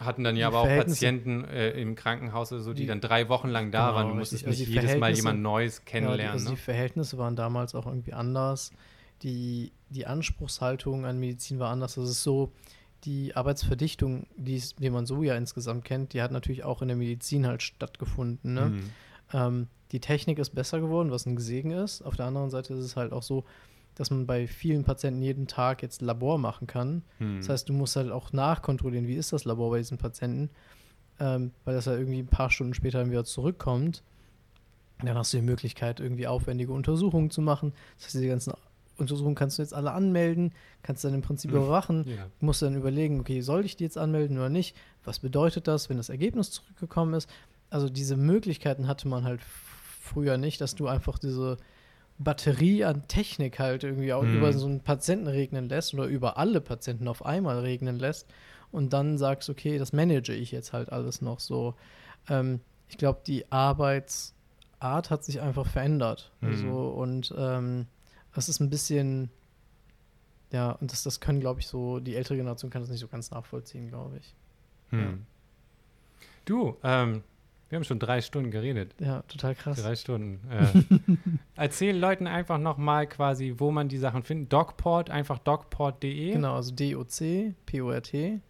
Hatten 0.00 0.24
dann 0.24 0.34
Die 0.34 0.40
ja 0.40 0.48
aber 0.48 0.60
auch 0.60 0.66
Patienten 0.66 1.44
äh, 1.44 1.70
im 1.70 1.94
Krankenhaus 1.94 2.52
oder 2.52 2.62
so, 2.62 2.72
die, 2.72 2.82
Die- 2.82 2.86
dann 2.88 3.00
drei 3.00 3.28
Wochen 3.28 3.48
lang 3.48 3.70
da 3.70 3.86
Genau, 3.86 3.96
waren. 3.96 4.08
Du 4.08 4.14
musstest. 4.14 4.46
Also 4.46 4.58
nicht 4.60 4.68
jedes 4.72 4.96
Mal 4.96 5.12
jemand 5.12 5.40
Neues 5.42 5.76
ja, 5.78 5.80
die, 5.84 5.90
kennenlernen. 5.90 6.32
also 6.32 6.46
die 6.46 6.50
ne? 6.52 6.56
Verhältnisse 6.56 7.18
waren 7.18 7.36
damals 7.36 7.74
auch 7.74 7.86
irgendwie 7.86 8.12
anders. 8.12 8.72
Die, 9.22 9.72
die 9.90 10.06
Anspruchshaltung 10.06 11.04
an 11.06 11.18
Medizin 11.20 11.58
war 11.58 11.70
anders. 11.70 11.94
Das 11.94 12.08
ist 12.10 12.22
so, 12.22 12.52
die 13.04 13.36
Arbeitsverdichtung, 13.36 14.26
die, 14.36 14.62
die 14.78 14.90
man 14.90 15.06
so 15.06 15.22
ja 15.22 15.36
insgesamt 15.36 15.84
kennt, 15.84 16.12
die 16.12 16.22
hat 16.22 16.32
natürlich 16.32 16.64
auch 16.64 16.82
in 16.82 16.88
der 16.88 16.96
Medizin 16.96 17.46
halt 17.46 17.62
stattgefunden. 17.62 18.54
Ne? 18.54 18.66
Mhm. 18.66 18.90
Ähm, 19.32 19.66
die 19.92 20.00
Technik 20.00 20.38
ist 20.38 20.50
besser 20.54 20.80
geworden, 20.80 21.10
was 21.10 21.26
ein 21.26 21.36
Gesegen 21.36 21.70
ist. 21.70 22.02
Auf 22.02 22.16
der 22.16 22.26
anderen 22.26 22.50
Seite 22.50 22.74
ist 22.74 22.84
es 22.84 22.96
halt 22.96 23.12
auch 23.12 23.22
so, 23.22 23.44
dass 23.94 24.10
man 24.10 24.26
bei 24.26 24.46
vielen 24.46 24.84
Patienten 24.84 25.22
jeden 25.22 25.46
Tag 25.46 25.82
jetzt 25.82 26.02
Labor 26.02 26.38
machen 26.38 26.66
kann. 26.66 27.02
Mhm. 27.18 27.38
Das 27.38 27.48
heißt, 27.48 27.68
du 27.68 27.72
musst 27.72 27.96
halt 27.96 28.10
auch 28.10 28.32
nachkontrollieren, 28.32 29.06
wie 29.06 29.14
ist 29.14 29.32
das 29.32 29.44
Labor 29.44 29.70
bei 29.70 29.78
diesen 29.78 29.98
Patienten, 29.98 30.50
ähm, 31.20 31.52
weil 31.64 31.74
das 31.74 31.84
ja 31.86 31.94
irgendwie 31.96 32.18
ein 32.20 32.26
paar 32.26 32.50
Stunden 32.50 32.74
später 32.74 32.98
dann 32.98 33.10
wieder 33.10 33.24
zurückkommt. 33.24 34.02
Dann 35.02 35.16
hast 35.16 35.32
du 35.32 35.36
die 35.38 35.42
Möglichkeit, 35.42 36.00
irgendwie 36.00 36.26
aufwendige 36.26 36.72
Untersuchungen 36.72 37.30
zu 37.30 37.42
machen. 37.42 37.72
Das 37.96 38.06
heißt, 38.06 38.14
diese 38.14 38.28
ganzen 38.28 38.52
Untersuchungen 38.96 39.34
kannst 39.34 39.58
du 39.58 39.62
jetzt 39.62 39.74
alle 39.74 39.90
anmelden, 39.92 40.52
kannst 40.82 41.04
dann 41.04 41.14
im 41.14 41.22
Prinzip 41.22 41.50
Mhm. 41.50 41.56
überwachen, 41.58 42.04
ja. 42.08 42.26
musst 42.40 42.62
dann 42.62 42.76
überlegen, 42.76 43.20
okay, 43.20 43.40
soll 43.40 43.64
ich 43.64 43.76
die 43.76 43.84
jetzt 43.84 43.98
anmelden 43.98 44.38
oder 44.38 44.48
nicht? 44.48 44.76
Was 45.04 45.18
bedeutet 45.18 45.66
das, 45.66 45.88
wenn 45.90 45.96
das 45.96 46.08
Ergebnis 46.10 46.52
zurückgekommen 46.52 47.14
ist? 47.14 47.28
Also 47.70 47.88
diese 47.88 48.16
Möglichkeiten 48.16 48.86
hatte 48.86 49.08
man 49.08 49.24
halt 49.24 49.40
früher 49.42 50.36
nicht, 50.38 50.60
dass 50.60 50.74
du 50.76 50.86
einfach 50.86 51.18
diese 51.18 51.56
Batterie 52.18 52.84
an 52.84 53.06
Technik 53.08 53.58
halt 53.58 53.82
irgendwie 53.84 54.12
auch 54.12 54.22
Mhm. 54.22 54.36
über 54.36 54.52
so 54.52 54.66
einen 54.66 54.80
Patienten 54.80 55.26
regnen 55.26 55.68
lässt 55.68 55.94
oder 55.94 56.04
über 56.06 56.36
alle 56.38 56.60
Patienten 56.60 57.08
auf 57.08 57.24
einmal 57.24 57.58
regnen 57.60 57.98
lässt 57.98 58.28
und 58.70 58.92
dann 58.92 59.18
sagst, 59.18 59.50
okay, 59.50 59.78
das 59.78 59.92
manage 59.92 60.32
ich 60.32 60.52
jetzt 60.52 60.72
halt 60.72 60.90
alles 60.92 61.20
noch 61.22 61.40
so. 61.40 61.74
Ähm, 62.28 62.60
ich 62.88 62.98
glaube, 62.98 63.20
die 63.26 63.50
Arbeitsart 63.50 65.10
hat 65.10 65.24
sich 65.24 65.40
einfach 65.40 65.66
verändert. 65.66 66.32
Mhm. 66.40 66.48
Also, 66.48 66.88
und 66.90 67.34
ähm, 67.36 67.86
das 68.34 68.48
ist 68.48 68.60
ein 68.60 68.70
bisschen, 68.70 69.30
ja, 70.52 70.70
und 70.72 70.92
das, 70.92 71.02
das 71.02 71.20
können, 71.20 71.40
glaube 71.40 71.60
ich, 71.60 71.66
so, 71.66 71.98
die 72.00 72.14
ältere 72.14 72.36
Generation 72.36 72.70
kann 72.70 72.82
das 72.82 72.90
nicht 72.90 73.00
so 73.00 73.08
ganz 73.08 73.30
nachvollziehen, 73.30 73.88
glaube 73.88 74.18
ich. 74.18 74.34
Hm. 74.90 75.26
Du, 76.44 76.76
ähm, 76.84 77.24
wir 77.68 77.76
haben 77.76 77.84
schon 77.84 77.98
drei 77.98 78.20
Stunden 78.20 78.50
geredet. 78.50 78.94
Ja, 79.00 79.22
total 79.22 79.54
krass. 79.54 79.82
Drei 79.82 79.96
Stunden. 79.96 80.40
Äh, 80.50 81.16
erzähl 81.56 81.96
Leuten 81.96 82.26
einfach 82.26 82.58
nochmal 82.58 83.06
quasi, 83.06 83.54
wo 83.58 83.70
man 83.70 83.88
die 83.88 83.98
Sachen 83.98 84.22
findet. 84.22 84.52
Docport, 84.52 85.10
einfach 85.10 85.38
docport.de. 85.38 86.32
Genau, 86.32 86.56
also 86.56 86.74
D-O-C-P-O-R-T.de, 86.74 88.40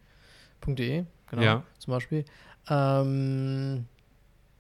genau, 1.30 1.42
Ja. 1.42 1.62
zum 1.78 1.90
Beispiel. 1.92 2.24
Ähm, 2.68 3.86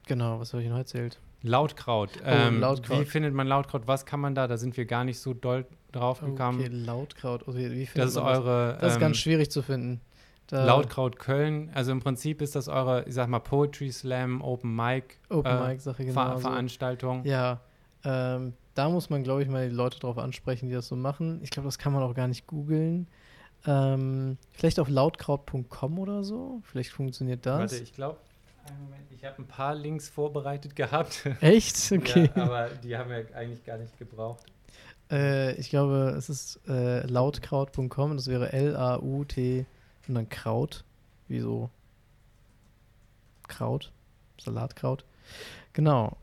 genau, 0.06 0.40
was 0.40 0.52
habe 0.52 0.62
ich 0.62 0.68
noch 0.68 0.76
erzählt? 0.78 1.18
Lautkraut. 1.42 2.10
Ähm, 2.24 2.56
Oh, 2.56 2.60
Lautkraut. 2.60 3.00
Wie 3.00 3.04
findet 3.04 3.34
man 3.34 3.46
Lautkraut? 3.46 3.82
Was 3.86 4.06
kann 4.06 4.20
man 4.20 4.34
da? 4.34 4.46
Da 4.48 4.56
sind 4.56 4.76
wir 4.76 4.86
gar 4.86 5.04
nicht 5.04 5.18
so 5.18 5.34
doll 5.34 5.66
drauf 5.92 6.20
gekommen. 6.20 6.58
Okay, 6.60 6.68
Lautkraut. 6.68 7.46
Okay, 7.46 7.70
wie 7.70 7.86
findet 7.86 7.96
das 7.96 8.10
ist 8.12 8.16
eure. 8.16 8.78
Das 8.80 8.92
ist 8.92 8.96
ähm, 8.96 9.00
ganz 9.00 9.18
schwierig 9.18 9.50
zu 9.50 9.62
finden. 9.62 10.00
Da, 10.48 10.64
Lautkraut 10.64 11.18
Köln. 11.18 11.70
Also 11.74 11.92
im 11.92 12.00
Prinzip 12.00 12.42
ist 12.42 12.54
das 12.54 12.68
eure, 12.68 13.04
ich 13.06 13.14
sag 13.14 13.28
mal, 13.28 13.38
Poetry 13.38 13.90
Slam, 13.90 14.42
Open 14.42 14.74
Mic 14.74 15.16
Open 15.30 15.50
äh, 15.50 15.68
Mic 15.68 15.80
Sache 15.80 16.04
Ver 16.04 16.04
genau. 16.04 16.34
so. 16.34 16.48
Veranstaltung. 16.48 17.24
Ja, 17.24 17.60
ähm, 18.04 18.52
da 18.74 18.88
muss 18.88 19.08
man, 19.08 19.22
glaube 19.22 19.42
ich, 19.42 19.48
mal 19.48 19.68
die 19.68 19.74
Leute 19.74 19.98
drauf 20.00 20.18
ansprechen, 20.18 20.68
die 20.68 20.74
das 20.74 20.88
so 20.88 20.96
machen. 20.96 21.40
Ich 21.42 21.50
glaube, 21.50 21.66
das 21.66 21.78
kann 21.78 21.92
man 21.92 22.02
auch 22.02 22.14
gar 22.14 22.28
nicht 22.28 22.46
googeln. 22.46 23.06
Ähm, 23.66 24.36
vielleicht 24.52 24.78
auf 24.78 24.88
lautkraut.com 24.88 25.98
oder 25.98 26.22
so. 26.24 26.60
Vielleicht 26.64 26.90
funktioniert 26.90 27.46
das. 27.46 27.72
Warte, 27.72 27.76
ich 27.76 27.94
glaube, 27.94 28.18
ich 29.10 29.24
habe 29.24 29.38
ein 29.38 29.46
paar 29.46 29.74
Links 29.74 30.08
vorbereitet 30.08 30.76
gehabt. 30.76 31.26
Echt? 31.40 31.90
Okay. 31.92 32.30
ja, 32.34 32.42
aber 32.42 32.68
die 32.82 32.96
haben 32.96 33.08
wir 33.08 33.24
eigentlich 33.34 33.64
gar 33.64 33.78
nicht 33.78 33.96
gebraucht. 33.98 34.44
Äh, 35.10 35.54
ich 35.54 35.70
glaube, 35.70 36.14
es 36.18 36.28
ist 36.28 36.60
äh, 36.68 37.06
lautkraut.com. 37.06 38.16
Das 38.16 38.26
wäre 38.26 38.52
L-A-U-T 38.52 39.64
und 40.08 40.14
dann 40.14 40.28
Kraut. 40.28 40.84
Wie 41.28 41.40
so 41.40 41.70
Kraut. 43.48 43.92
Salatkraut. 44.40 45.04
Genau. 45.72 46.16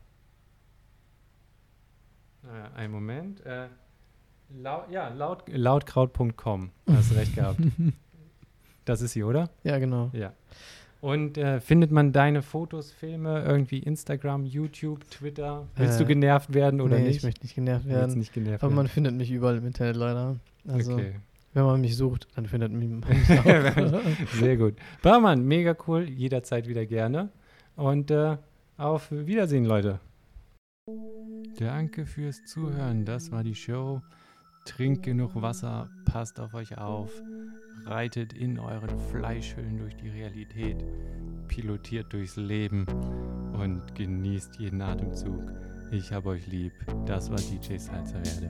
Äh, 2.44 2.76
einen 2.78 2.92
Moment. 2.92 3.44
Äh, 3.46 3.68
lau 4.60 4.84
ja, 4.90 5.08
laut 5.08 5.44
lautkraut.com. 5.48 6.70
Hast 6.90 7.14
recht 7.14 7.34
gehabt. 7.34 7.60
Das 8.84 9.00
ist 9.00 9.12
sie, 9.12 9.22
oder? 9.22 9.48
Ja, 9.62 9.78
genau. 9.78 10.10
Ja. 10.12 10.32
Und 11.00 11.38
äh, 11.38 11.60
findet 11.60 11.92
man 11.92 12.12
deine 12.12 12.42
Fotos, 12.42 12.90
Filme, 12.90 13.40
irgendwie 13.44 13.78
Instagram, 13.78 14.44
YouTube, 14.44 15.08
Twitter? 15.08 15.68
Willst 15.76 16.00
du 16.00 16.04
Äh, 16.04 16.08
genervt 16.08 16.52
werden 16.52 16.80
oder 16.80 16.96
nee, 16.98 17.04
nicht? 17.04 17.18
ich 17.18 17.22
möchte 17.22 17.42
nicht 17.42 17.54
genervt 17.54 17.84
Du 17.84 17.90
werden. 17.90 18.18
nicht 18.18 18.32
genervt 18.32 18.64
Aber 18.64 18.70
man 18.72 18.86
werden. 18.86 18.92
findet 18.92 19.14
mich 19.14 19.30
überall 19.30 19.58
im 19.58 19.66
Internet 19.68 19.94
leider. 19.94 20.34
Also, 20.66 20.94
okay. 20.94 21.14
Wenn 21.54 21.64
man 21.64 21.80
mich 21.80 21.96
sucht, 21.96 22.28
dann 22.34 22.46
findet 22.46 22.72
man 22.72 23.00
mich 23.00 23.00
auch. 23.40 24.36
Sehr 24.38 24.56
gut. 24.56 24.74
Barmann, 25.02 25.44
mega 25.44 25.76
cool. 25.86 26.08
Jederzeit 26.08 26.66
wieder 26.68 26.86
gerne. 26.86 27.30
Und 27.76 28.10
äh, 28.10 28.36
auf 28.76 29.10
Wiedersehen, 29.10 29.64
Leute. 29.64 30.00
Danke 31.58 32.06
fürs 32.06 32.44
Zuhören. 32.44 33.04
Das 33.04 33.30
war 33.30 33.44
die 33.44 33.54
Show. 33.54 34.00
Trinkt 34.64 35.02
genug 35.02 35.34
Wasser, 35.34 35.90
passt 36.04 36.38
auf 36.38 36.54
euch 36.54 36.78
auf, 36.78 37.10
reitet 37.84 38.32
in 38.32 38.60
euren 38.60 38.96
Fleischhüllen 39.10 39.78
durch 39.78 39.96
die 39.96 40.08
Realität, 40.08 40.84
pilotiert 41.48 42.12
durchs 42.12 42.36
Leben 42.36 42.86
und 43.52 43.82
genießt 43.96 44.60
jeden 44.60 44.80
Atemzug. 44.80 45.52
Ich 45.90 46.12
hab 46.12 46.26
euch 46.26 46.46
lieb. 46.46 46.72
Das 47.06 47.28
war 47.28 47.38
DJ 47.38 47.76
Salzerwerde. 47.76 48.48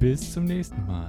Bis 0.00 0.32
zum 0.32 0.44
nächsten 0.44 0.84
Mal. 0.84 1.06